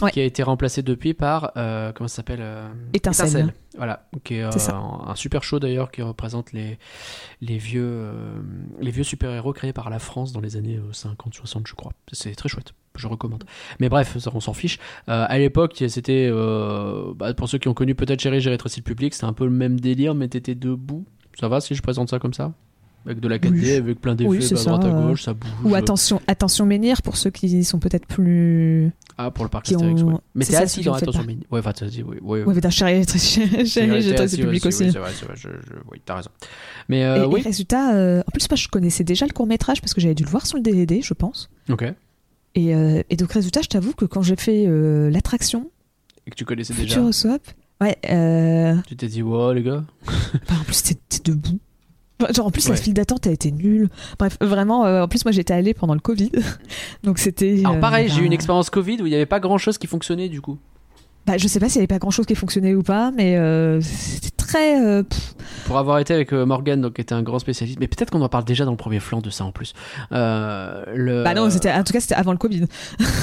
Ouais. 0.00 0.12
Qui 0.12 0.20
a 0.20 0.24
été 0.24 0.44
remplacé 0.44 0.82
depuis 0.82 1.12
par. 1.12 1.50
euh, 1.56 1.90
comment 1.92 2.06
ça 2.06 2.16
s'appelle 2.16 2.38
euh, 2.40 2.68
Étincelle. 2.94 3.52
Voilà. 3.76 4.06
Qui 4.22 4.34
est, 4.34 4.52
C'est 4.52 4.60
ça. 4.60 4.76
euh, 4.76 5.10
un 5.10 5.16
super 5.16 5.42
show 5.42 5.58
d'ailleurs 5.58 5.90
qui 5.90 6.02
représente 6.02 6.52
les, 6.52 6.78
les 7.40 7.58
vieux, 7.58 7.82
euh, 7.84 8.38
les 8.80 8.92
vieux 8.92 9.02
super-héros 9.02 9.52
créés 9.52 9.72
par 9.72 9.90
la 9.90 9.98
France 9.98 10.32
dans 10.32 10.40
les 10.40 10.56
années 10.56 10.76
euh, 10.76 10.92
50, 10.92 11.34
60, 11.34 11.66
je 11.66 11.74
crois. 11.74 11.92
C'est 12.12 12.32
très 12.36 12.48
chouette. 12.48 12.74
Je 12.96 13.08
recommande. 13.08 13.42
Mais 13.80 13.88
bref, 13.88 14.18
ça, 14.18 14.30
on 14.34 14.40
s'en 14.40 14.52
fiche. 14.52 14.78
Euh, 15.08 15.26
à 15.28 15.36
l'époque, 15.38 15.82
c'était. 15.88 16.28
euh, 16.30 17.12
bah, 17.16 17.34
pour 17.34 17.48
ceux 17.48 17.58
qui 17.58 17.66
ont 17.66 17.74
connu 17.74 17.96
peut-être 17.96 18.20
Chéri, 18.20 18.40
j'ai 18.40 18.50
rétréci 18.50 18.78
le 18.80 18.84
public, 18.84 19.14
c'était 19.14 19.26
un 19.26 19.32
peu 19.32 19.44
le 19.44 19.50
même 19.50 19.80
délire, 19.80 20.14
mais 20.14 20.28
t'étais 20.28 20.54
debout. 20.54 21.06
Ça 21.40 21.48
va 21.48 21.60
si 21.60 21.74
je 21.74 21.82
présente 21.82 22.08
ça 22.08 22.18
comme 22.20 22.34
ça? 22.34 22.52
Avec 23.08 23.20
de 23.20 23.28
la 23.28 23.38
4D, 23.38 23.50
Oui. 23.52 23.72
avec 23.72 24.00
plein 24.00 24.14
d'effets 24.14 24.28
Oui, 24.28 24.42
c'est 24.42 24.58
à 24.58 24.62
droite 24.64 24.84
à 24.84 24.88
euh, 24.88 25.08
gauche, 25.08 25.22
ça 25.22 25.32
bouge. 25.32 25.48
Ou 25.64 25.74
attention, 25.74 26.20
attention 26.26 26.66
Menhir 26.66 27.00
pour 27.00 27.16
ceux 27.16 27.30
qui 27.30 27.64
sont 27.64 27.78
peut-être 27.78 28.06
plus. 28.06 28.92
Ah, 29.16 29.30
pour 29.30 29.44
le 29.44 29.48
parc 29.50 29.66
Astérix, 29.72 30.02
ont- 30.02 30.12
ouais. 30.12 30.18
Mais 30.34 30.44
c'est 30.44 30.52
t'es 30.52 30.58
assis 30.58 30.82
dans 30.82 30.92
Attention. 30.92 31.24
Mini. 31.24 31.46
Ouais, 31.50 31.60
enfin, 31.60 31.72
t'as 31.72 31.86
dit, 31.86 32.02
oui. 32.06 32.18
oui, 32.22 32.42
Ouais, 32.42 32.54
mais 32.54 32.60
t'as 32.60 32.68
chéri, 32.70 33.02
j'ai 33.64 33.90
ouais, 33.90 34.28
public 34.36 34.66
aussi. 34.66 34.84
oui, 34.84 34.92
C'est 34.92 34.98
vrai, 34.98 35.10
c'est 35.18 35.24
vrai, 35.24 35.34
je, 35.36 35.48
je- 35.48 35.74
oui, 35.90 36.00
t'as 36.04 36.16
raison. 36.16 36.28
Mais 36.90 37.00
Et, 37.00 37.04
euh, 37.04 37.24
et 37.24 37.26
oui. 37.26 37.40
résultat, 37.40 37.94
euh, 37.96 38.20
en 38.20 38.30
plus, 38.30 38.48
moi 38.50 38.56
je 38.56 38.68
connaissais 38.68 39.04
déjà 39.04 39.26
le 39.26 39.32
court 39.32 39.46
métrage 39.46 39.80
parce 39.80 39.94
que 39.94 40.00
j'avais 40.02 40.14
dû 40.14 40.22
le 40.24 40.28
voir 40.30 40.46
sur 40.46 40.56
le 40.58 40.62
DVD, 40.62 41.00
je 41.02 41.14
pense. 41.14 41.48
Ok. 41.70 41.84
Et, 42.54 42.74
euh, 42.74 43.02
et 43.08 43.16
donc, 43.16 43.32
résultat, 43.32 43.62
je 43.62 43.68
t'avoue 43.68 43.92
que 43.94 44.04
quand 44.04 44.20
j'ai 44.22 44.36
fait 44.36 44.66
euh, 44.68 45.10
l'attraction 45.10 45.70
Et 46.26 46.30
que 46.30 46.36
tu 46.36 46.44
connaissais 46.44 46.74
déjà. 46.74 46.94
Futuroscope, 46.96 47.46
ouais, 47.80 47.96
euh, 48.10 48.76
Tu 48.86 48.96
t'es 48.96 49.06
dit, 49.08 49.22
wow, 49.22 49.52
les 49.54 49.62
gars. 49.62 49.82
bah, 50.06 50.54
en 50.60 50.64
plus, 50.64 50.82
t'es 50.82 50.96
debout. 51.24 51.58
Enfin, 52.20 52.32
Genre, 52.32 52.46
en 52.46 52.50
plus, 52.50 52.68
la 52.68 52.76
file 52.76 52.94
d'attente 52.94 53.26
a 53.26 53.30
été 53.30 53.52
nulle. 53.52 53.88
Bref, 54.18 54.36
vraiment, 54.40 54.84
euh, 54.86 55.02
en 55.04 55.08
plus, 55.08 55.24
moi 55.24 55.32
j'étais 55.32 55.54
allée 55.54 55.74
pendant 55.74 55.94
le 55.94 56.00
Covid. 56.00 56.32
donc, 57.04 57.18
c'était. 57.18 57.60
Alors, 57.64 57.76
euh, 57.76 57.80
pareil, 57.80 58.08
j'ai 58.08 58.20
eu 58.20 58.24
une 58.24 58.30
bah, 58.30 58.34
expérience 58.34 58.70
Covid 58.70 59.00
où 59.02 59.06
il 59.06 59.10
n'y 59.10 59.14
avait 59.14 59.26
pas 59.26 59.40
grand 59.40 59.58
chose 59.58 59.78
qui 59.78 59.86
fonctionnait 59.86 60.28
du 60.28 60.40
coup. 60.40 60.58
bah, 61.26 61.36
je 61.36 61.46
sais 61.46 61.60
pas 61.60 61.68
s'il 61.68 61.76
y 61.76 61.80
avait 61.80 61.86
pas 61.86 61.98
grand 61.98 62.10
chose 62.10 62.26
qui 62.26 62.34
fonctionnait 62.34 62.74
ou 62.74 62.82
pas, 62.82 63.12
mais 63.12 63.36
euh, 63.36 63.80
c'était 63.80 64.30
très. 64.36 64.82
euh, 64.84 65.02
Pour 65.66 65.78
avoir 65.78 65.98
été 66.00 66.12
avec 66.14 66.32
euh, 66.32 66.44
Morgan, 66.46 66.80
donc 66.80 66.94
qui 66.94 67.00
était 67.02 67.14
un 67.14 67.22
grand 67.22 67.38
spécialiste, 67.38 67.78
mais 67.78 67.86
peut-être 67.86 68.10
qu'on 68.10 68.22
en 68.22 68.28
parle 68.28 68.44
déjà 68.44 68.64
dans 68.64 68.70
le 68.72 68.76
premier 68.78 68.98
flanc 68.98 69.20
de 69.20 69.30
ça 69.30 69.44
en 69.44 69.52
plus. 69.52 69.74
Euh, 70.12 70.84
le... 70.94 71.22
Bah, 71.22 71.34
non, 71.34 71.48
c'était, 71.50 71.70
en 71.72 71.84
tout 71.84 71.92
cas, 71.92 72.00
c'était 72.00 72.14
avant 72.16 72.32
le 72.32 72.38
Covid. 72.38 72.64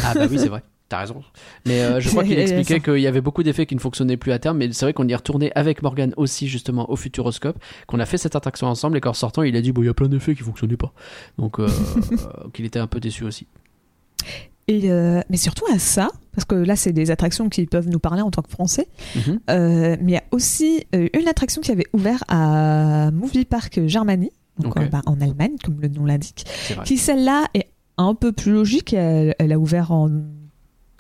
Ah 0.06 0.14
bah 0.16 0.28
oui, 0.30 0.38
c'est 0.40 0.48
vrai. 0.50 0.64
T'as 0.88 1.00
raison. 1.00 1.24
Mais 1.66 1.82
euh, 1.82 2.00
je 2.00 2.10
crois 2.10 2.24
qu'il 2.26 2.38
expliquait 2.38 2.80
qu'il 2.80 3.00
y 3.00 3.08
avait 3.08 3.22
beaucoup 3.22 3.42
d'effets 3.42 3.66
qui 3.66 3.74
ne 3.76 3.80
fonctionnaient 3.80 4.18
plus 4.18 4.32
à 4.32 4.40
terme, 4.40 4.58
mais 4.58 4.72
c'est 4.72 4.86
vrai 4.86 4.94
qu'on 4.94 5.08
y 5.08 5.12
est 5.12 5.16
retourné 5.16 5.52
avec 5.56 5.82
Morgan 5.82 6.14
aussi 6.16 6.48
justement 6.48 6.90
au 6.92 6.96
Futuroscope, 6.96 7.58
qu'on 7.88 8.00
a 8.00 8.06
fait 8.06 8.18
cette 8.18 8.36
attraction 8.36 8.68
ensemble 8.68 8.98
et 8.98 9.02
qu'en 9.02 9.14
sortant 9.14 9.42
il 9.42 9.56
a 9.56 9.62
dit 9.62 9.72
bon 9.72 9.82
il 9.82 9.88
y 9.88 9.90
a 9.90 9.94
plein 9.96 10.08
d'effets 10.08 10.36
qui 10.36 10.44
fonctionnaient 10.44 10.78
pas, 10.78 10.94
donc 11.40 11.60
euh, 11.60 11.68
qu'il 12.54 12.66
était 12.66 12.80
un 12.80 12.88
peu 12.88 13.00
déçu 13.00 13.24
aussi. 13.24 13.48
Et, 14.68 14.92
euh, 14.92 15.22
mais 15.30 15.38
surtout 15.38 15.66
à 15.72 15.78
ça, 15.78 16.10
parce 16.34 16.46
que 16.46 16.56
là, 16.56 16.76
c'est 16.76 16.92
des 16.92 17.12
attractions 17.12 17.50
qui 17.50 17.68
peuvent 17.68 17.88
nous 17.88 18.00
parler 18.00 18.24
en 18.24 18.32
tant 18.32 18.42
que 18.42 18.50
Français. 18.50 18.88
Mhm. 19.16 19.40
Euh, 19.52 19.96
mais 20.02 20.12
il 20.12 20.16
y 20.16 20.18
a 20.18 20.24
aussi 20.32 20.88
une 20.92 21.28
attraction 21.28 21.62
qui 21.62 21.72
avait 21.72 21.86
ouvert 21.94 22.24
à 22.28 23.12
Movie 23.12 23.46
Park 23.46 23.80
Germany, 23.86 24.32
donc 24.58 24.76
bah, 24.90 25.02
en 25.06 25.22
Allemagne, 25.22 25.56
comme 25.64 25.80
le 25.82 25.88
nom 25.88 26.06
l'indique. 26.06 26.46
Qui 26.84 26.98
celle-là 26.98 27.46
est 27.54 27.68
un 27.98 28.16
peu 28.16 28.32
plus 28.32 28.54
logique. 28.54 28.94
Elle, 28.94 29.36
elle 29.38 29.52
a 29.52 29.60
ouvert 29.60 29.92
en. 29.92 30.10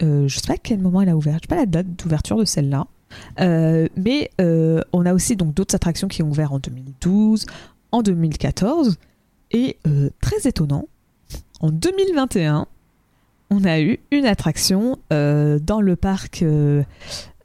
Euh, 0.02 0.28
je 0.28 0.40
sais 0.40 0.48
pas 0.48 0.54
à 0.54 0.58
quel 0.58 0.80
moment 0.80 1.02
elle 1.02 1.10
a 1.10 1.18
ouvert. 1.18 1.36
Je 1.36 1.42
sais 1.42 1.48
pas 1.48 1.56
la 1.56 1.66
date 1.66 1.88
d'ouverture 1.88 2.38
de 2.38 2.46
celle-là. 2.46 2.88
Euh, 3.40 3.88
mais 3.96 4.30
euh, 4.42 4.82
on 4.94 5.06
a 5.06 5.14
aussi 5.14 5.36
donc 5.36 5.54
d'autres 5.54 5.76
attractions 5.76 6.08
qui 6.08 6.24
ont 6.24 6.30
ouvert 6.30 6.54
en 6.54 6.60
2012, 6.60 7.46
en 7.92 8.02
2014 8.02 8.98
et 9.52 9.78
très 10.20 10.50
étonnant, 10.50 10.88
en 11.62 11.72
2021, 11.72 12.68
on 13.52 13.64
a 13.64 13.80
eu 13.80 14.00
une 14.12 14.26
attraction 14.26 14.98
dans 15.10 15.82
le 15.82 15.96
parc 15.96 16.44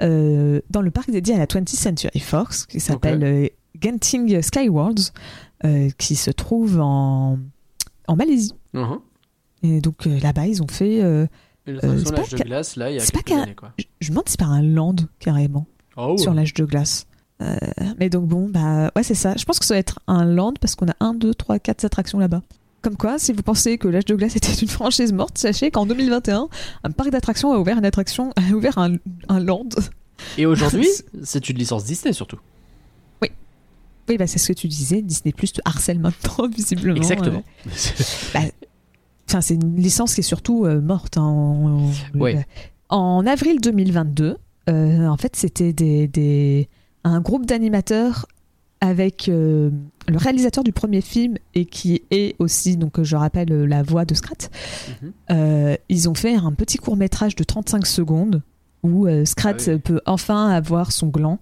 dans 0.00 0.82
le 0.82 0.90
parc 0.90 1.10
dédié 1.10 1.34
à 1.34 1.38
la 1.38 1.46
20th 1.46 1.68
Century 1.68 2.20
Fox 2.20 2.66
qui 2.66 2.80
s'appelle 2.80 3.22
euh, 3.22 3.46
Genting 3.80 4.42
Skywards 4.42 5.12
qui 5.98 6.16
se 6.16 6.30
trouve 6.30 6.80
en 6.80 7.38
en 8.08 8.16
Malaisie. 8.16 8.54
Mhm. 8.72 8.98
Et 9.62 9.80
donc 9.80 10.06
là-bas, 10.06 10.46
ils 10.46 10.62
ont 10.62 10.68
fait. 10.68 11.02
Euh, 11.76 11.80
Et 11.82 11.86
l'attraction 11.86 12.04
c'est 12.04 12.16
l'âge 12.16 12.30
pas 12.30 12.36
de 12.38 12.42
glace 12.44 12.76
là 12.76 12.90
il 12.90 12.94
y 12.96 12.98
a 12.98 13.00
c'est 13.00 13.12
pas 13.12 13.18
quelques 13.22 13.38
qu'à- 13.38 13.42
années 13.42 13.54
quoi. 13.54 13.72
je, 13.78 13.84
je 14.00 14.08
me 14.08 14.14
demande 14.14 14.28
si 14.28 14.32
c'est 14.32 14.38
par 14.40 14.50
un 14.52 14.62
land 14.62 14.96
carrément 15.18 15.66
Oh, 15.96 16.16
sur 16.16 16.32
l'âge 16.32 16.54
de 16.54 16.64
glace. 16.64 17.06
Euh, 17.42 17.56
mais 17.98 18.08
donc 18.10 18.26
bon, 18.26 18.48
bah 18.48 18.90
ouais, 18.96 19.02
c'est 19.02 19.14
ça. 19.14 19.34
Je 19.36 19.44
pense 19.44 19.58
que 19.58 19.64
ça 19.66 19.74
va 19.74 19.78
être 19.80 19.98
un 20.06 20.24
land 20.24 20.54
parce 20.60 20.76
qu'on 20.76 20.86
a 20.88 20.94
un, 21.00 21.14
deux, 21.14 21.34
trois, 21.34 21.58
quatre 21.58 21.84
attractions 21.84 22.18
là-bas. 22.18 22.42
Comme 22.80 22.96
quoi, 22.96 23.18
si 23.18 23.32
vous 23.32 23.42
pensez 23.42 23.76
que 23.76 23.88
l'âge 23.88 24.04
de 24.06 24.14
glace 24.14 24.36
était 24.36 24.52
une 24.52 24.68
franchise 24.68 25.12
morte, 25.12 25.36
sachez 25.36 25.70
qu'en 25.70 25.84
2021, 25.86 26.48
un 26.84 26.90
parc 26.90 27.10
d'attractions 27.10 27.52
a 27.52 27.58
ouvert 27.58 27.76
une 27.76 27.84
attraction, 27.84 28.30
a 28.36 28.54
ouvert 28.54 28.78
un, 28.78 28.94
un 29.28 29.40
land. 29.40 29.68
Et 30.38 30.46
aujourd'hui 30.46 30.86
c'est 31.22 31.48
une 31.50 31.58
licence 31.58 31.84
Disney 31.84 32.12
surtout. 32.12 32.38
Oui, 34.08 34.16
bah 34.16 34.26
c'est 34.26 34.38
ce 34.38 34.48
que 34.48 34.52
tu 34.58 34.66
disais. 34.66 35.02
Disney 35.02 35.32
Plus 35.32 35.52
te 35.52 35.60
harcèle 35.64 35.98
maintenant, 36.00 36.48
visiblement. 36.48 36.96
Exactement. 36.96 37.44
Euh, 38.36 38.38
enfin, 39.30 39.40
c'est 39.40 39.54
une 39.54 39.76
licence 39.76 40.14
qui 40.14 40.20
est 40.20 40.24
surtout 40.24 40.64
euh, 40.66 40.80
morte. 40.80 41.16
hein, 41.16 41.22
en, 41.22 41.90
Ouais. 42.18 42.44
en 42.88 43.24
avril 43.26 43.60
2022, 43.60 44.36
euh, 44.68 45.06
en 45.06 45.16
fait, 45.16 45.36
c'était 45.36 45.72
des, 45.72 46.08
des- 46.08 46.68
un 47.04 47.20
groupe 47.20 47.46
d'animateurs 47.46 48.26
avec 48.82 49.28
euh, 49.28 49.70
le 50.08 50.16
réalisateur 50.16 50.64
du 50.64 50.72
premier 50.72 51.00
film 51.02 51.36
et 51.54 51.66
qui 51.66 52.02
est 52.10 52.34
aussi, 52.38 52.76
donc 52.76 53.02
je 53.02 53.14
rappelle, 53.16 53.48
la 53.64 53.82
voix 53.82 54.04
de 54.04 54.14
Scrat. 54.14 54.48
Mhm. 55.30 55.76
Ils 55.88 56.08
ont 56.08 56.14
fait 56.14 56.34
un 56.34 56.52
petit 56.52 56.78
court 56.78 56.96
métrage 56.96 57.36
de 57.36 57.44
35 57.44 57.86
secondes 57.86 58.42
où 58.82 59.06
Scrat 59.26 59.52
Ah 59.58 59.70
oui. 59.72 59.78
peut 59.78 60.00
enfin 60.06 60.48
avoir 60.50 60.92
son 60.92 61.08
gland. 61.08 61.38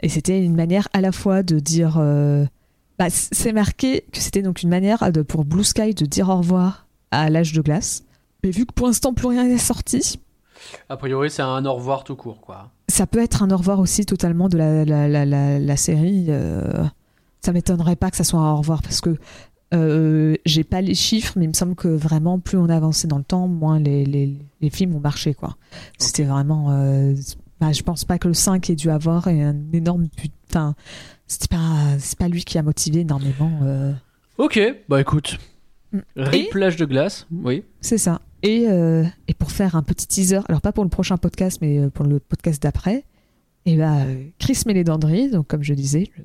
Et 0.00 0.08
c'était 0.08 0.42
une 0.42 0.54
manière 0.56 0.88
à 0.94 1.00
la 1.00 1.12
fois 1.12 1.42
de 1.42 1.58
dire. 1.58 1.96
bah, 2.98 3.06
c'est 3.10 3.52
marqué 3.52 4.04
que 4.12 4.18
c'était 4.20 4.42
donc 4.42 4.62
une 4.62 4.70
manière 4.70 5.12
de, 5.12 5.22
pour 5.22 5.44
Blue 5.44 5.64
Sky 5.64 5.92
de 5.94 6.06
dire 6.06 6.28
au 6.30 6.36
revoir 6.38 6.86
à 7.10 7.30
l'âge 7.30 7.52
de 7.52 7.60
glace. 7.60 8.04
Mais 8.44 8.50
vu 8.50 8.66
que 8.66 8.72
pour 8.72 8.86
l'instant 8.86 9.12
plus 9.14 9.26
rien 9.28 9.44
n'est 9.44 9.58
sorti, 9.58 10.20
A 10.88 10.96
priori, 10.96 11.30
c'est 11.30 11.42
un 11.42 11.64
au 11.66 11.74
revoir 11.74 12.04
tout 12.04 12.16
court, 12.16 12.40
quoi. 12.40 12.70
ça 12.88 13.06
peut 13.06 13.20
être 13.22 13.42
un 13.42 13.50
au 13.50 13.56
revoir 13.56 13.80
aussi 13.80 14.04
totalement 14.06 14.48
de 14.48 14.56
la, 14.58 14.84
la, 14.84 15.08
la, 15.08 15.24
la, 15.24 15.58
la 15.58 15.76
série. 15.76 16.26
euh, 16.28 16.84
ça 17.40 17.52
m'étonnerait 17.52 17.96
pas 17.96 18.10
que 18.10 18.16
ça 18.16 18.24
soit 18.24 18.40
un 18.40 18.52
au 18.52 18.56
revoir 18.56 18.82
parce 18.82 19.00
que 19.00 19.16
euh, 19.74 20.34
j'ai 20.46 20.64
pas 20.64 20.80
les 20.80 20.94
chiffres, 20.94 21.34
mais 21.36 21.44
il 21.44 21.48
me 21.48 21.52
semble 21.52 21.74
que 21.74 21.88
vraiment 21.88 22.38
plus 22.38 22.56
on 22.58 22.68
avançait 22.68 23.06
dans 23.06 23.18
le 23.18 23.24
temps, 23.24 23.46
moins 23.48 23.78
les, 23.78 24.04
les, 24.06 24.38
les 24.60 24.70
films 24.70 24.94
ont 24.96 25.00
marché. 25.00 25.34
quoi. 25.34 25.56
C'était 25.98 26.24
vraiment. 26.24 26.70
euh, 26.72 27.14
bah, 27.60 27.72
je 27.72 27.82
pense 27.82 28.04
pas 28.04 28.18
que 28.18 28.28
le 28.28 28.34
5 28.34 28.70
ait 28.70 28.74
dû 28.76 28.88
avoir 28.90 29.28
un 29.28 29.54
énorme. 29.72 30.08
Enfin, 30.48 30.74
c'était 31.26 31.54
pas, 31.54 31.98
c'est 31.98 32.16
pas 32.18 32.28
lui 32.28 32.44
qui 32.44 32.56
a 32.56 32.62
motivé 32.62 33.00
énormément. 33.00 33.50
euh, 33.62 33.92
Ok, 34.38 34.58
bah 34.88 35.00
écoute. 35.00 35.38
Mm. 35.92 35.98
Rip 36.16 36.54
l'âge 36.54 36.76
de 36.76 36.84
glace, 36.84 37.26
oui. 37.30 37.64
C'est 37.80 37.98
ça. 37.98 38.20
Et, 38.42 38.66
euh, 38.68 39.04
et 39.26 39.34
pour 39.34 39.50
faire 39.50 39.74
un 39.74 39.82
petit 39.82 40.06
teaser, 40.06 40.40
alors 40.48 40.60
pas 40.60 40.72
pour 40.72 40.84
le 40.84 40.90
prochain 40.90 41.16
podcast, 41.16 41.58
mais 41.60 41.78
euh, 41.78 41.90
pour 41.90 42.04
le 42.04 42.20
podcast 42.20 42.62
d'après, 42.62 43.04
et 43.66 43.76
bah, 43.76 43.98
euh, 43.98 44.24
Chris 44.38 44.62
Mélédandri, 44.66 45.30
donc 45.30 45.46
comme 45.48 45.62
je 45.62 45.74
disais, 45.74 46.10
le 46.16 46.24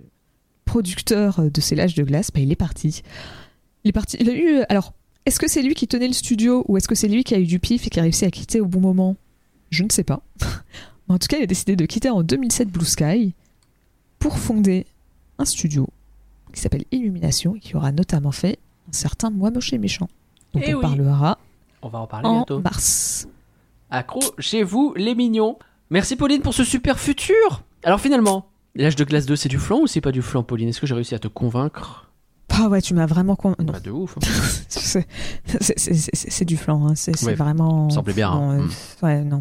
producteur 0.65 1.49
de 1.49 1.61
ces 1.61 1.76
lâches 1.76 1.95
de 1.95 2.03
glace, 2.03 2.31
bah, 2.31 2.40
il 2.40 2.52
est 2.52 2.56
parti. 2.57 3.02
Il 3.84 3.90
est 3.90 3.94
parti. 3.94 4.18
Il 4.19 4.30
a 4.30 4.34
eu. 4.34 4.64
Alors, 4.69 4.94
est-ce 5.26 5.40
que 5.40 5.48
c'est 5.48 5.61
lui 5.61 5.73
qui 5.73 5.88
tenait 5.88 6.07
le 6.07 6.14
studio 6.14 6.64
ou 6.68 6.77
est-ce 6.77 6.88
que 6.88 6.95
c'est 6.95 7.07
lui 7.07 7.23
qui 7.23 7.34
a 7.34 7.40
eu 7.40 7.45
du 7.45 7.60
pif 7.60 7.88
et 7.88 7.90
qui 7.90 7.99
a 7.99 8.03
réussi 8.03 8.26
à 8.26 8.31
quitter 8.31 8.61
au 8.61 8.65
bon 8.65 8.80
moment? 8.80 9.15
Je 9.72 9.84
ne 9.84 9.90
sais 9.90 10.03
pas. 10.03 10.22
Mais 11.07 11.15
en 11.15 11.19
tout 11.19 11.27
cas, 11.27 11.38
il 11.38 11.44
a 11.44 11.48
décidé 11.48 11.76
de 11.76 11.85
quitter 11.85 12.10
en 12.10 12.23
2007 12.23 12.69
Blue 12.69 12.85
Sky 12.85 13.34
pour 14.19 14.38
fonder 14.38 14.85
un 15.38 15.45
studio 15.45 15.88
qui 16.53 16.61
s'appelle 16.61 16.85
Illumination 16.91 17.56
et 17.56 17.60
qui 17.60 17.76
aura 17.76 17.91
notamment 17.91 18.31
fait 18.31 18.60
certain 18.94 19.30
Moi 19.30 19.52
moche 19.52 19.74
et 19.74 19.78
méchant 19.78 20.07
dont 20.53 20.61
Eh 20.64 20.74
on 20.74 20.78
oui. 20.78 20.82
parlera 20.82 21.38
On 21.82 21.90
va 21.90 21.99
en 21.99 22.07
parler 22.07 22.28
en 22.28 22.36
bientôt. 22.38 22.60
mars. 22.61 23.28
Accrochez-vous, 23.90 24.94
les 24.95 25.15
mignons. 25.15 25.57
Merci 25.90 26.15
Pauline 26.15 26.41
pour 26.41 26.53
ce 26.53 26.64
super 26.64 26.99
futur. 26.99 27.64
Alors 27.84 27.99
finalement, 27.99 28.48
l'âge 28.76 28.95
de 28.95 29.03
glace 29.03 29.26
2, 29.26 29.36
c'est 29.36 29.49
du 29.49 29.60
flan 29.60 29.80
ou 29.82 29.88
c'est 29.88 30.02
pas 30.02 30.11
du 30.11 30.22
flan, 30.22 30.41
Pauline? 30.44 30.70
Est-ce 30.70 30.82
que 30.82 30.88
j'ai 30.88 30.95
réussi 30.95 31.14
à 31.15 31.20
te 31.20 31.28
convaincre? 31.28 32.10
Ah 32.56 32.70
ouais, 32.70 32.82
tu 32.82 32.94
m'as 32.94 33.06
vraiment 33.07 33.36
con... 33.36 33.56
Non, 33.60 33.74
Bah, 33.74 33.80
de 33.80 33.90
ouf. 33.91 34.15
hein. 34.22 34.99
c'est 35.60 36.45
du 36.45 36.56
flan, 36.57 36.88
hein. 36.88 36.94
c'est 36.95 37.22
Ouais, 37.24 37.34
vraiment... 37.36 37.86
me 37.86 37.90
semblait 37.91 38.14
bien, 38.14 38.32
hein. 38.32 38.60
euh, 38.60 38.68
Ouais, 39.06 39.24
non. 39.24 39.40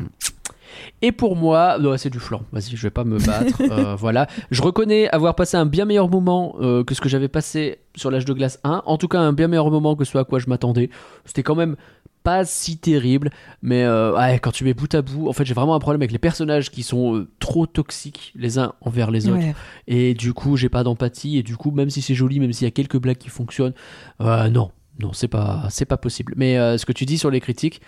Et 1.01 1.13
pour 1.13 1.37
moi, 1.37 1.79
non, 1.79 1.97
c'est 1.97 2.11
du 2.11 2.19
flan. 2.19 2.43
Vas-y, 2.53 2.77
je 2.77 2.83
vais 2.83 2.91
pas 2.91 3.05
me 3.05 3.19
battre. 3.19 3.61
Euh, 3.73 3.95
voilà. 3.95 4.27
Je 4.51 4.61
reconnais 4.61 5.09
avoir 5.11 5.35
passé 5.35 5.57
un 5.57 5.65
bien 5.65 5.85
meilleur 5.85 6.09
moment 6.09 6.57
euh, 6.61 6.85
que 6.85 6.95
ce 6.95 7.01
que 7.01 7.09
j'avais 7.09 7.29
passé 7.29 7.79
sur 7.95 8.11
l'âge 8.11 8.25
de 8.25 8.33
glace 8.33 8.59
1. 8.65 8.83
En 8.85 8.99
tout 8.99 9.09
cas, 9.09 9.19
un 9.19 9.33
bien 9.33 9.49
meilleur 9.49 9.71
moment 9.71 9.97
que 9.97 10.05
ce 10.05 10.19
à 10.19 10.25
quoi 10.25 10.39
je 10.41 10.49
m'attendais. 10.49 10.91
C'était 11.25 11.43
quand 11.43 11.55
même 11.55 11.77
pas 12.23 12.45
si 12.45 12.79
terrible. 12.79 13.31
Mais 13.63 13.83
euh, 13.85 14.15
ouais, 14.17 14.39
quand 14.39 14.53
tu 14.53 14.65
mets 14.65 14.75
bout 14.75 14.93
à 14.95 15.03
bout, 15.03 15.29
en 15.29 15.33
fait, 15.33 15.45
j'ai 15.45 15.55
vraiment 15.55 15.75
un 15.75 15.81
problème 15.81 16.01
avec 16.01 16.13
les 16.13 16.19
personnages 16.19 16.71
qui 16.71 16.83
sont 16.83 17.17
euh, 17.17 17.29
trop 17.39 17.67
toxiques 17.67 18.33
les 18.37 18.59
uns 18.59 18.75
envers 18.81 19.11
les 19.11 19.29
autres. 19.29 19.39
Ouais. 19.39 19.55
Et 19.87 20.15
du 20.15 20.33
coup, 20.33 20.57
j'ai 20.57 20.69
pas 20.69 20.85
d'empathie. 20.85 21.39
Et 21.39 21.43
du 21.43 21.57
coup, 21.57 21.71
même 21.71 21.91
si 21.91 22.03
c'est 22.03 22.15
joli, 22.15 22.41
même 22.41 22.53
s'il 22.53 22.67
y 22.67 22.69
a 22.69 22.73
quelques 22.73 22.99
blagues 22.99 23.19
qui 23.19 23.29
fonctionnent, 23.29 23.75
euh, 24.21 24.49
non, 24.49 24.71
non, 25.01 25.13
c'est 25.13 25.29
pas, 25.29 25.67
c'est 25.71 25.85
pas 25.85 25.97
possible. 25.97 26.35
Mais 26.37 26.57
ce 26.79 26.87
que 26.87 26.93
tu 26.93 27.07
dis 27.07 27.19
sur 27.19 27.31
les 27.31 27.41
critiques, 27.41 27.81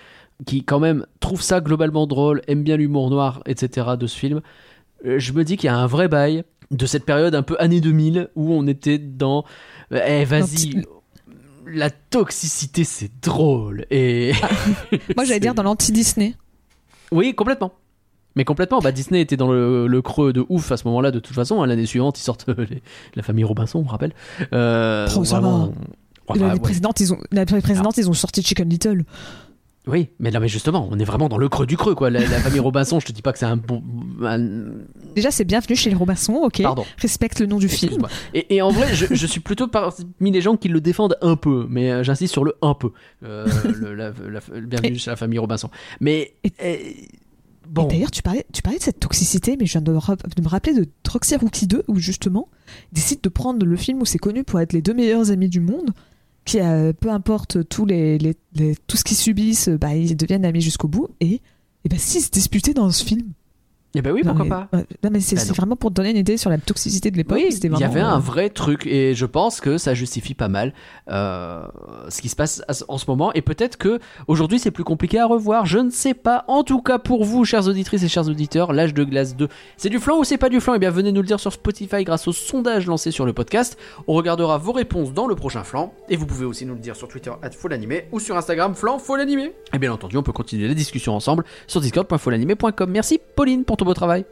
qui 0.47 0.65
quand 0.65 0.81
même 0.81 1.07
trouvent 1.21 1.43
ça 1.43 1.61
globalement 1.61 2.07
drôle, 2.07 2.43
aiment 2.49 2.65
bien 2.65 2.77
l'humour 2.77 3.11
noir, 3.11 3.43
etc. 3.47 3.89
de 3.99 4.07
ce 4.07 4.19
film, 4.19 4.41
euh, 5.07 5.19
je 5.19 5.33
me 5.33 5.45
dis 5.45 5.57
qu'il 5.57 5.67
y 5.67 5.71
a 5.71 5.77
un 5.77 5.87
vrai 5.87 6.09
bail 6.09 6.45
de 6.71 6.87
cette 6.87 7.05
période 7.05 7.35
un 7.35 7.43
peu 7.43 7.57
années 7.61 7.81
2000 7.81 8.31
où 8.35 8.53
on 8.53 8.67
était 8.67 8.99
dans, 8.99 9.45
euh, 9.93 10.01
eh 10.07 10.25
vas-y. 10.25 10.83
La 11.67 11.89
toxicité, 11.91 12.85
c'est 12.85 13.11
drôle. 13.23 13.87
Et. 13.91 14.33
Moi, 15.17 15.25
j'allais 15.25 15.41
dire 15.41 15.55
dans 15.55 15.63
l'anti-Disney. 15.63 16.35
Oui, 17.11 17.35
complètement. 17.35 17.73
Mais 18.37 18.45
complètement, 18.45 18.81
bah 18.81 18.91
Disney 18.93 19.21
était 19.21 19.37
dans 19.37 19.51
le, 19.53 19.87
le 19.87 20.03
creux 20.03 20.33
de 20.33 20.45
ouf 20.49 20.73
à 20.73 20.77
ce 20.77 20.87
moment-là, 20.89 21.11
de 21.13 21.21
toute 21.21 21.35
façon. 21.35 21.63
hein, 21.63 21.67
L'année 21.67 21.87
suivante, 21.87 22.19
ils 22.19 22.23
sortent 22.23 22.49
les- 22.59 22.83
la 23.15 23.23
famille 23.23 23.45
Robinson, 23.45 23.79
on 23.79 23.85
me 23.85 23.89
rappelle. 23.89 24.13
Euh, 24.53 25.07
ça 25.07 25.21
vraiment, 25.21 25.67
va. 26.29 26.35
L'année 26.35 26.61
ouais. 26.61 26.73
ils 27.01 27.13
ont, 27.13 27.19
l'année 27.31 27.61
précédente, 27.63 27.97
ils 27.97 28.11
ont 28.11 28.15
sorti 28.15 28.43
Chicken 28.43 28.69
Little. 28.69 29.05
Oui, 29.87 30.09
mais 30.19 30.31
non, 30.31 30.41
mais 30.41 30.49
justement, 30.49 30.89
on 30.91 30.99
est 30.99 31.05
vraiment 31.05 31.29
dans 31.29 31.37
le 31.37 31.47
creux 31.51 31.67
du 31.67 31.77
creux, 31.77 31.95
quoi. 31.95 32.09
La, 32.09 32.21
la 32.21 32.41
famille 32.41 32.59
Robinson, 32.61 33.01
je 33.01 33.05
te 33.07 33.13
dis 33.13 33.21
pas 33.21 33.33
que 33.35 33.39
c'est 33.39 33.45
un 33.45 33.59
bon. 33.59 33.83
un- 34.23 34.71
Déjà, 35.15 35.31
c'est 35.31 35.45
bienvenu 35.45 35.77
chez 35.77 35.91
les 35.91 35.97
Robinson, 35.97 36.33
ok. 36.43 36.63
Pardon. 36.63 36.85
Respecte 36.99 37.39
le 37.41 37.47
nom 37.47 37.59
du 37.59 37.69
film. 37.69 38.07
Et, 38.33 38.55
et 38.57 38.63
en 38.63 38.71
vrai, 38.71 38.95
je, 38.95 39.07
je 39.15 39.27
suis 39.27 39.41
plutôt 39.41 39.69
parmi 39.69 39.93
les 40.31 40.41
gens 40.41 40.57
qui 40.57 40.69
le 40.69 40.81
défendent 40.81 41.19
un 41.21 41.37
peu, 41.37 41.67
mais 41.69 41.91
euh, 41.93 42.03
j'insiste 42.03 42.33
sur 42.33 42.45
le 42.45 42.55
un 42.63 42.73
peu. 42.73 42.93
Euh, 43.25 43.47
le, 43.79 43.95
la, 43.95 44.11
la- 44.31 44.41
le 44.55 44.67
bienvenue 44.67 44.99
chez 44.99 45.11
la 45.11 45.17
famille 45.17 45.39
Robinson. 45.39 45.69
Mais. 46.01 46.33
Et- 46.45 46.53
euh, 46.63 46.77
bon. 47.69 47.85
d'ailleurs, 47.87 48.11
tu 48.11 48.23
parlais, 48.23 48.47
tu 48.55 48.63
parlais 48.63 48.79
de 48.79 48.83
cette 48.85 49.01
toxicité, 49.01 49.57
mais 49.61 49.67
je 49.67 49.73
viens 49.73 49.83
de, 49.83 49.93
de 49.93 50.43
me 50.43 50.49
rappeler 50.49 50.73
de 50.75 50.89
Roxy 51.11 51.37
Rookie 51.37 51.67
2, 51.67 51.85
où 51.89 51.97
justement, 51.99 52.49
ils 52.91 52.95
décident 52.95 53.21
de 53.23 53.29
prendre 53.29 53.67
le 53.67 53.77
film 53.77 54.01
où 54.01 54.07
c'est 54.07 54.17
connu 54.19 54.45
pour 54.45 54.61
être 54.61 54.73
les 54.73 54.81
deux 54.81 54.95
meilleurs 54.95 55.31
amis 55.31 55.51
du 55.51 55.61
monde, 55.61 55.91
qui, 56.45 56.61
euh, 56.61 56.93
peu 56.93 57.11
importe 57.11 57.69
tous 57.69 57.87
les, 57.87 58.19
les- 58.19 58.37
les- 58.55 58.77
tout 58.87 58.97
ce 58.97 59.05
qu'ils 59.05 59.17
subissent, 59.17 59.69
bah, 59.69 59.95
ils 59.95 60.17
deviennent 60.17 60.45
amis 60.45 60.61
jusqu'au 60.61 60.89
bout, 60.89 61.09
et, 61.21 61.41
et 61.85 61.89
bah, 61.89 61.97
si, 61.99 62.21
se 62.21 62.31
disputaient 62.31 62.75
dans 62.75 62.91
ce 62.91 63.05
film. 63.05 63.33
Eh 63.97 64.03
ben 64.03 64.13
oui, 64.13 64.23
Non, 64.25 64.35
pourquoi 64.35 64.45
mais- 64.73 64.83
pas 64.83 64.87
Non, 65.05 65.11
mais 65.13 65.21
c'est 65.21 65.37
Bah 65.37 65.43
vraiment 65.57 65.77
pour 65.77 65.91
te 65.91 65.95
donner 65.95 66.11
une 66.11 66.17
idée 66.17 66.37
sur 66.37 66.51
la 66.51 66.59
toxicité 66.59 67.11
de 67.11 67.17
l'époque. 67.17 67.39
Oui, 67.39 67.49
il 67.63 67.79
y 67.79 67.85
avait 67.85 68.01
un 68.01 68.17
euh, 68.17 68.19
vrai 68.19 68.51
truc 68.51 68.87
et 68.87 69.15
je 69.15 69.27
pense 69.27 69.61
que 69.61 69.79
ça 69.79 69.95
justifie 69.95 70.35
pas 70.35 70.49
mal 70.49 70.73
euh, 71.11 71.63
ce 72.09 72.21
qui 72.21 72.29
se 72.29 72.37
passe 72.37 72.63
en 72.89 72.99
ce 72.99 73.05
moment 73.09 73.33
et 73.35 73.43
peut-être 73.43 73.77
que 73.77 74.01
aujourd'hui 74.27 74.59
c'est 74.59 74.71
plus 74.71 74.85
compliqué 74.85 75.19
à 75.19 75.27
revoir, 75.27 75.67
je 75.67 75.79
ne 75.79 75.91
sais 75.91 76.15
pas. 76.15 76.45
En 76.49 76.65
tout 76.65 76.81
cas 76.83 76.99
pour 76.99 77.25
vous, 77.25 77.45
chères 77.45 77.67
auditrices 77.69 78.03
et 78.03 78.09
chers 78.09 78.29
auditeurs, 78.29 78.73
l'âge 78.73 78.95
de 78.95 79.05
glace 79.05 79.37
2, 79.37 79.49
c'est 79.77 79.91
du 79.91 79.99
flan 79.99 80.19
ou 80.19 80.25
c'est 80.25 80.39
pas 80.39 80.49
du 80.49 80.61
flan? 80.61 80.75
Eh 80.75 80.79
bien 80.79 80.91
venez 80.91 81.13
nous 81.13 81.21
le 81.23 81.27
dire 81.27 81.41
sur 81.41 81.53
Spotify 81.53 82.05
grâce 82.05 82.27
au 82.27 82.33
sondage 82.33 82.87
lancé 82.87 83.11
sur 83.11 83.27
le 83.27 83.33
podcast. 83.33 83.77
On 84.09 84.15
regardera 84.15 84.59
vos 84.59 84.73
réponses 84.73 85.13
dans 85.13 85.27
le 85.27 85.35
prochain 85.35 85.63
flan 85.65 85.93
et 86.09 86.17
vous 86.17 86.27
pouvez 86.27 86.45
aussi 86.45 86.67
nous 86.67 86.75
le 86.75 86.81
dire 86.81 86.97
sur 86.97 87.09
Twitter 87.09 87.31
@folanimé 87.53 88.07
ou 88.13 88.19
sur 88.21 88.37
Instagram 88.37 88.75
flan 88.75 88.99
folanimé. 88.99 89.53
Et 89.73 89.79
bien 89.79 89.93
entendu, 89.93 90.17
on 90.17 90.23
peut 90.23 90.33
continuer 90.33 90.67
la 90.69 90.75
discussion 90.75 91.15
ensemble 91.15 91.45
sur 91.67 91.81
discord.folanimé.com. 91.81 92.91
Merci 92.91 93.21
Pauline 93.37 93.65
pour 93.65 93.77
ton 93.77 93.84
beau 93.85 93.95
travail. 93.95 94.25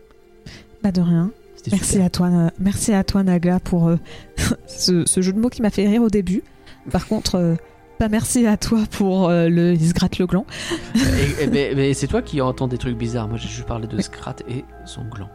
Pas 0.82 0.92
de 0.92 1.00
rien. 1.00 1.30
Merci 1.70 1.92
super. 1.92 2.06
à 2.06 2.10
toi, 2.10 2.28
Na- 2.30 2.50
merci 2.58 2.92
à 2.92 3.04
toi 3.04 3.22
Nagla 3.22 3.60
pour 3.60 3.88
euh, 3.88 3.96
ce, 4.66 5.04
ce 5.06 5.20
jeu 5.20 5.32
de 5.32 5.38
mots 5.38 5.48
qui 5.48 5.62
m'a 5.62 5.70
fait 5.70 5.86
rire 5.86 6.02
au 6.02 6.08
début. 6.10 6.42
Par 6.90 7.06
contre, 7.06 7.36
euh, 7.36 7.54
pas 7.98 8.08
merci 8.08 8.46
à 8.48 8.56
toi 8.56 8.80
pour 8.90 9.28
euh, 9.28 9.48
le 9.48 9.74
il 9.74 9.88
se 9.88 9.94
gratte 9.94 10.18
le 10.18 10.26
gland. 10.26 10.44
Et- 10.96 11.44
et- 11.44 11.46
mais, 11.52 11.72
mais 11.76 11.94
c'est 11.94 12.08
toi 12.08 12.20
qui 12.20 12.40
entends 12.40 12.66
des 12.66 12.78
trucs 12.78 12.96
bizarres. 12.98 13.28
Moi, 13.28 13.38
j'ai 13.38 13.48
juste 13.48 13.66
parlé 13.68 13.86
de 13.86 14.00
Scrat 14.02 14.36
et 14.48 14.64
son 14.86 15.02
gland. 15.04 15.28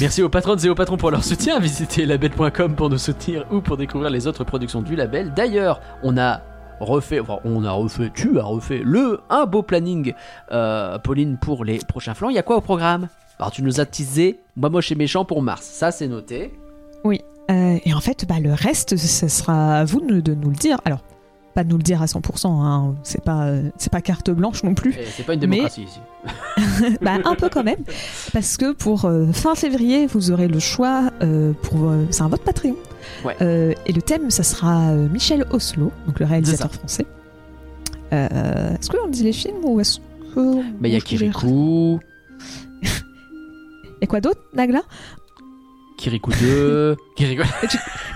Merci 0.00 0.22
aux 0.22 0.28
patrons 0.28 0.56
et 0.56 0.68
aux 0.68 0.74
patrons 0.76 0.96
pour 0.96 1.10
leur 1.10 1.24
soutien. 1.24 1.58
Visitez 1.60 2.06
label.com 2.06 2.74
pour 2.76 2.90
nous 2.90 2.98
soutenir 2.98 3.44
ou 3.52 3.60
pour 3.60 3.76
découvrir 3.76 4.08
les 4.10 4.26
autres 4.28 4.44
productions 4.44 4.82
du 4.82 4.94
label. 4.96 5.32
D'ailleurs, 5.34 5.80
on 6.04 6.16
a 6.16 6.42
refait, 6.80 7.20
on 7.44 7.64
a 7.64 7.70
refait, 7.70 8.10
tu 8.14 8.38
as 8.38 8.44
refait 8.44 8.80
le 8.84 9.20
un 9.30 9.46
beau 9.46 9.62
planning, 9.62 10.14
euh, 10.52 10.98
Pauline, 10.98 11.38
pour 11.38 11.64
les 11.64 11.78
prochains 11.78 12.14
flancs. 12.14 12.30
Il 12.30 12.36
y 12.36 12.38
a 12.38 12.42
quoi 12.42 12.56
au 12.56 12.60
programme? 12.60 13.08
Alors, 13.38 13.50
tu 13.50 13.62
nous 13.62 13.80
as 13.80 13.86
teasé 13.86 14.40
Moi 14.56 14.70
moche 14.70 14.92
et 14.92 14.94
méchant 14.94 15.24
pour 15.24 15.42
mars. 15.42 15.64
Ça, 15.64 15.90
c'est 15.90 16.08
noté. 16.08 16.52
Euh, 17.50 17.78
et 17.84 17.92
en 17.92 18.00
fait, 18.00 18.26
bah, 18.26 18.40
le 18.40 18.52
reste, 18.52 18.96
ce 18.96 19.28
sera 19.28 19.78
à 19.78 19.84
vous 19.84 20.00
de 20.00 20.34
nous 20.34 20.48
le 20.48 20.56
dire. 20.56 20.78
Alors, 20.84 21.00
pas 21.54 21.64
de 21.64 21.68
nous 21.70 21.76
le 21.76 21.82
dire 21.82 22.02
à 22.02 22.06
100%, 22.06 22.46
hein, 22.48 22.94
c'est 23.02 23.22
pas, 23.22 23.50
c'est 23.78 23.90
pas 23.92 24.00
carte 24.00 24.30
blanche 24.30 24.62
non 24.64 24.74
plus. 24.74 24.92
Et 24.94 25.04
C'est 25.16 25.22
pas 25.22 25.34
une 25.34 25.40
Mais- 25.40 25.46
démocratie 25.56 25.84
ici. 25.84 26.00
bah, 27.02 27.18
un 27.24 27.34
peu 27.34 27.48
quand 27.50 27.62
même, 27.64 27.82
parce 28.32 28.56
que 28.56 28.72
pour 28.72 29.04
euh, 29.04 29.30
fin 29.32 29.54
février, 29.54 30.06
vous 30.06 30.30
aurez 30.30 30.48
le 30.48 30.58
choix 30.58 31.10
euh, 31.22 31.52
pour. 31.62 31.88
euh, 31.90 32.06
c'est 32.10 32.22
un 32.22 32.28
vote 32.28 32.42
Patreon. 32.42 32.76
Ouais. 33.24 33.36
Euh, 33.42 33.74
et 33.86 33.92
le 33.92 34.00
thème, 34.02 34.30
ça 34.30 34.42
sera 34.42 34.92
Michel 34.94 35.44
Oslo, 35.50 35.92
donc 36.06 36.18
le 36.20 36.26
réalisateur 36.26 36.72
français. 36.72 37.06
Est-ce 38.10 38.88
qu'on 38.90 39.08
dit 39.08 39.22
les 39.24 39.32
films 39.32 39.64
ou 39.64 39.80
est-ce 39.80 39.98
que. 40.34 40.62
Mais 40.80 40.88
il 40.88 40.92
y 40.92 40.96
a 40.96 41.00
Kirikou. 41.00 41.98
Et 44.00 44.06
quoi 44.06 44.20
d'autre, 44.20 44.40
Nagla? 44.54 44.82
Kirikou 45.96 46.30
2. 46.40 46.96
Kirikou. 47.16 47.44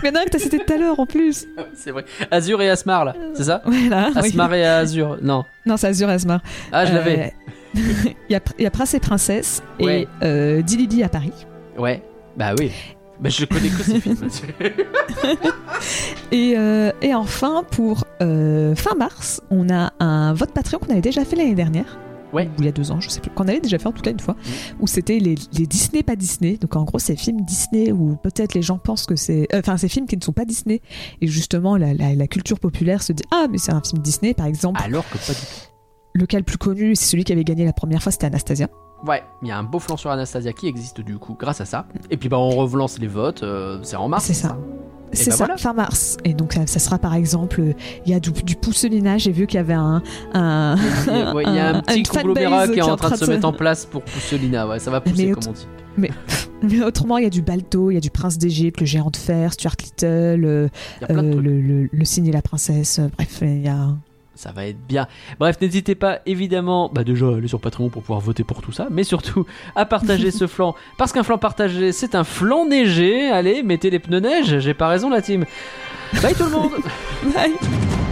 Mais 0.03 0.11
non, 0.11 0.21
que 0.25 0.31
t'as 0.31 0.39
cité 0.39 0.59
tout 0.59 0.73
à 0.73 0.77
l'heure 0.77 0.99
en 1.01 1.07
plus. 1.07 1.47
c'est 1.75 1.91
vrai. 1.91 2.05
Azur 2.31 2.61
et 2.63 2.69
Asmar, 2.71 3.05
là. 3.05 3.15
C'est 3.35 3.45
ça? 3.45 3.63
Voilà. 3.65 4.11
oui. 4.17 4.29
Asmar 4.29 4.55
et 4.55 4.67
Azur. 4.67 5.19
Non. 5.23 5.45
Non, 5.67 5.77
c'est 5.77 5.89
Azur 5.89 6.09
Asmar. 6.09 6.41
Ah, 6.73 6.85
je 6.87 6.93
l'avais. 6.93 7.35
Euh, 7.77 7.81
Il 8.29 8.33
y, 8.33 8.35
a, 8.35 8.41
il 8.59 8.65
y 8.65 8.67
a 8.67 8.71
Prince 8.71 8.95
et 8.95 9.01
Princesse 9.01 9.63
Ouais. 9.79 10.03
et 10.03 10.09
euh, 10.25 10.63
Dilili 10.63 11.03
à 11.03 11.09
Paris. 11.09 11.33
Ouais. 11.77 12.03
Bah 12.37 12.55
oui. 12.59 12.73
Bah, 13.21 13.29
je 13.31 13.45
connais 13.45 13.69
que 13.69 13.83
ces 13.83 14.01
films. 14.01 14.17
Et, 16.33 16.55
euh, 16.57 16.93
et 17.03 17.15
enfin, 17.15 17.65
pour 17.71 18.05
euh, 18.23 18.75
fin 18.75 18.95
mars, 18.95 19.41
on 19.51 19.69
a 19.71 19.93
un 19.99 20.35
vote 20.35 20.53
Patreon 20.53 20.79
qu'on 20.79 20.93
avait 20.93 21.01
déjà 21.01 21.25
fait 21.25 21.37
l'année 21.37 21.55
dernière. 21.55 21.99
Ouais. 22.33 22.47
Ou 22.59 22.61
il 22.61 22.65
y 22.65 22.69
a 22.69 22.73
deux 22.73 22.91
ans, 22.91 23.01
je 23.01 23.09
sais 23.09 23.21
plus. 23.21 23.31
Qu'on 23.31 23.49
avait 23.49 23.61
déjà 23.61 23.79
fait 23.79 23.87
en 23.89 23.93
tout 23.93 24.03
cas 24.03 24.11
une 24.11 24.21
fois. 24.21 24.37
Où 24.81 24.87
c'était 24.87 25.19
les, 25.19 25.35
les 25.53 25.67
Disney, 25.67 26.03
pas 26.03 26.17
Disney. 26.17 26.57
Donc 26.61 26.77
en 26.77 26.85
gros, 26.85 26.99
c'est 26.99 27.17
films 27.17 27.41
Disney 27.43 27.91
où 27.93 28.17
peut-être 28.23 28.55
les 28.55 28.63
gens 28.63 28.79
pensent 28.79 29.07
que 29.07 29.17
c'est. 29.17 29.49
euh, 29.55 29.61
Enfin, 29.61 29.77
c'est 29.77 29.89
films 29.89 30.07
qui 30.07 30.17
ne 30.17 30.23
sont 30.23 30.33
pas 30.33 30.45
Disney. 30.45 30.81
Et 31.21 31.27
justement, 31.27 31.77
la, 31.77 31.95
la- 31.95 32.15
la 32.15 32.27
culture 32.27 32.61
populaire 32.61 33.03
se 33.03 33.13
dit 33.13 33.23
Ah, 33.31 33.47
mais 33.51 33.59
c'est 33.59 33.73
un 33.73 33.81
film 33.83 34.03
Disney, 34.03 34.35
par 34.35 34.47
exemple. 34.47 34.81
Alors 34.85 35.09
que 35.09 35.17
pas 35.19 35.33
du 35.33 35.41
tout. 35.41 35.69
Le 36.15 36.27
cas 36.27 36.39
le 36.39 36.45
plus 36.45 36.59
connu, 36.59 36.97
c'est 36.97 37.05
celui 37.07 37.25
qui 37.25 37.33
avait 37.33 37.45
gagné 37.45 37.65
la 37.65 37.73
première 37.73 38.03
fois, 38.03 38.11
c'était 38.13 38.27
Anastasia. 38.27 38.69
Ouais, 39.07 39.23
il 39.43 39.49
y 39.49 39.51
a 39.53 39.59
un 39.59 39.63
beau 39.63 39.79
flanc 39.79 39.97
sur 39.97 40.11
Anastasia 40.11 40.53
qui 40.53 40.67
existe 40.67 41.01
du 41.01 41.19
coup 41.19 41.37
grâce 41.39 41.61
à 41.61 41.65
ça. 41.65 41.87
Et 42.11 42.17
puis 42.17 42.29
bah 42.29 42.39
on 42.39 42.51
relance 42.51 42.99
les 42.99 43.07
votes, 43.07 43.45
euh, 43.45 43.79
c'est 43.85 43.95
en 43.95 44.09
mars. 44.09 44.25
C'est 44.25 44.35
ça. 44.35 44.59
C'est 45.13 45.31
bah 45.31 45.37
ça, 45.37 45.45
voilà. 45.45 45.57
fin 45.57 45.73
mars. 45.73 46.17
Et 46.25 46.35
donc 46.35 46.53
ça, 46.53 46.67
ça 46.67 46.79
sera 46.79 46.99
par 46.99 47.15
exemple, 47.15 47.63
il 48.05 48.13
y 48.13 48.15
a 48.15 48.21
du, 48.21 48.31
du 48.31 48.57
pousselinage. 48.57 49.23
J'ai 49.23 49.33
vu 49.33 49.47
qu'il 49.47 49.57
y 49.57 49.61
avait 49.61 49.73
un, 49.75 50.03
un, 50.35 50.77
Il 51.07 51.13
y 51.17 51.21
a, 51.21 51.35
ouais, 51.35 51.45
il 51.47 51.55
y 51.55 51.59
a 51.59 51.77
un 51.77 51.81
petit 51.83 52.05
fanbase 52.05 52.23
conglomérat 52.23 52.69
qui 52.69 52.79
est 52.79 52.83
en 52.83 52.97
train 52.97 53.11
de 53.11 53.17
se 53.17 53.25
mettre 53.25 53.47
en 53.49 53.53
place 53.53 53.87
pour 53.87 54.03
Pousselina. 54.03 54.67
Ouais, 54.69 54.79
ça 54.79 54.91
va 54.91 55.01
pousser 55.01 55.27
Mais 55.27 55.33
comme 55.33 55.45
on 55.49 55.53
dit. 55.53 55.67
Mais 56.63 56.83
autrement, 56.83 57.19
il 57.19 57.25
y 57.25 57.27
a 57.27 57.31
du 57.31 57.43
Balto, 57.43 57.91
il 57.91 57.95
y 57.95 57.97
a 57.97 58.01
du 58.01 58.11
Prince 58.11 58.37
d'Égypte, 58.39 58.81
le 58.81 58.87
géant 58.87 59.11
de 59.11 59.17
fer, 59.17 59.53
Stuart 59.53 59.75
Little, 59.81 60.07
euh, 60.07 60.69
euh, 61.11 61.23
le, 61.41 61.61
le, 61.61 61.89
le 61.93 62.05
cygne 62.05 62.27
et 62.27 62.33
la 62.33 62.43
princesse. 62.43 62.99
euh, 62.99 63.09
Bref, 63.17 63.39
il 63.43 63.63
y 63.63 63.69
a. 63.69 63.89
Ça 64.39 64.53
va 64.53 64.67
être 64.67 64.79
bien. 64.87 65.09
Bref, 65.41 65.57
n'hésitez 65.61 65.97
pas 65.97 66.21
évidemment, 66.25 66.89
bah 66.95 67.03
déjà 67.03 67.27
aller 67.27 67.49
sur 67.49 67.61
Patreon 67.61 67.89
pour 67.89 68.03
pouvoir 68.03 68.21
voter 68.21 68.45
pour 68.45 68.63
tout 68.63 68.71
ça, 68.71 68.87
mais 68.89 69.03
surtout 69.03 69.47
à 69.75 69.85
partager 69.85 70.31
ce 70.31 70.47
flanc. 70.55 70.77
Parce 70.97 71.13
qu'un 71.13 71.25
flanc 71.25 71.39
partagé, 71.39 71.91
c'est 71.91 72.15
un 72.15 72.23
flanc 72.23 72.65
neigé. 72.65 73.29
Allez, 73.33 73.65
mettez 73.65 73.91
les 73.91 73.99
pneus 73.99 74.21
neige, 74.21 74.61
j'ai 74.61 74.75
pas 74.75 74.87
raison 74.87 75.11
la 75.11 75.23
team. 75.23 75.45
Bye 76.23 76.35
tout 76.37 76.45
le 76.45 76.51
monde 76.51 76.71
Bye. 77.35 77.53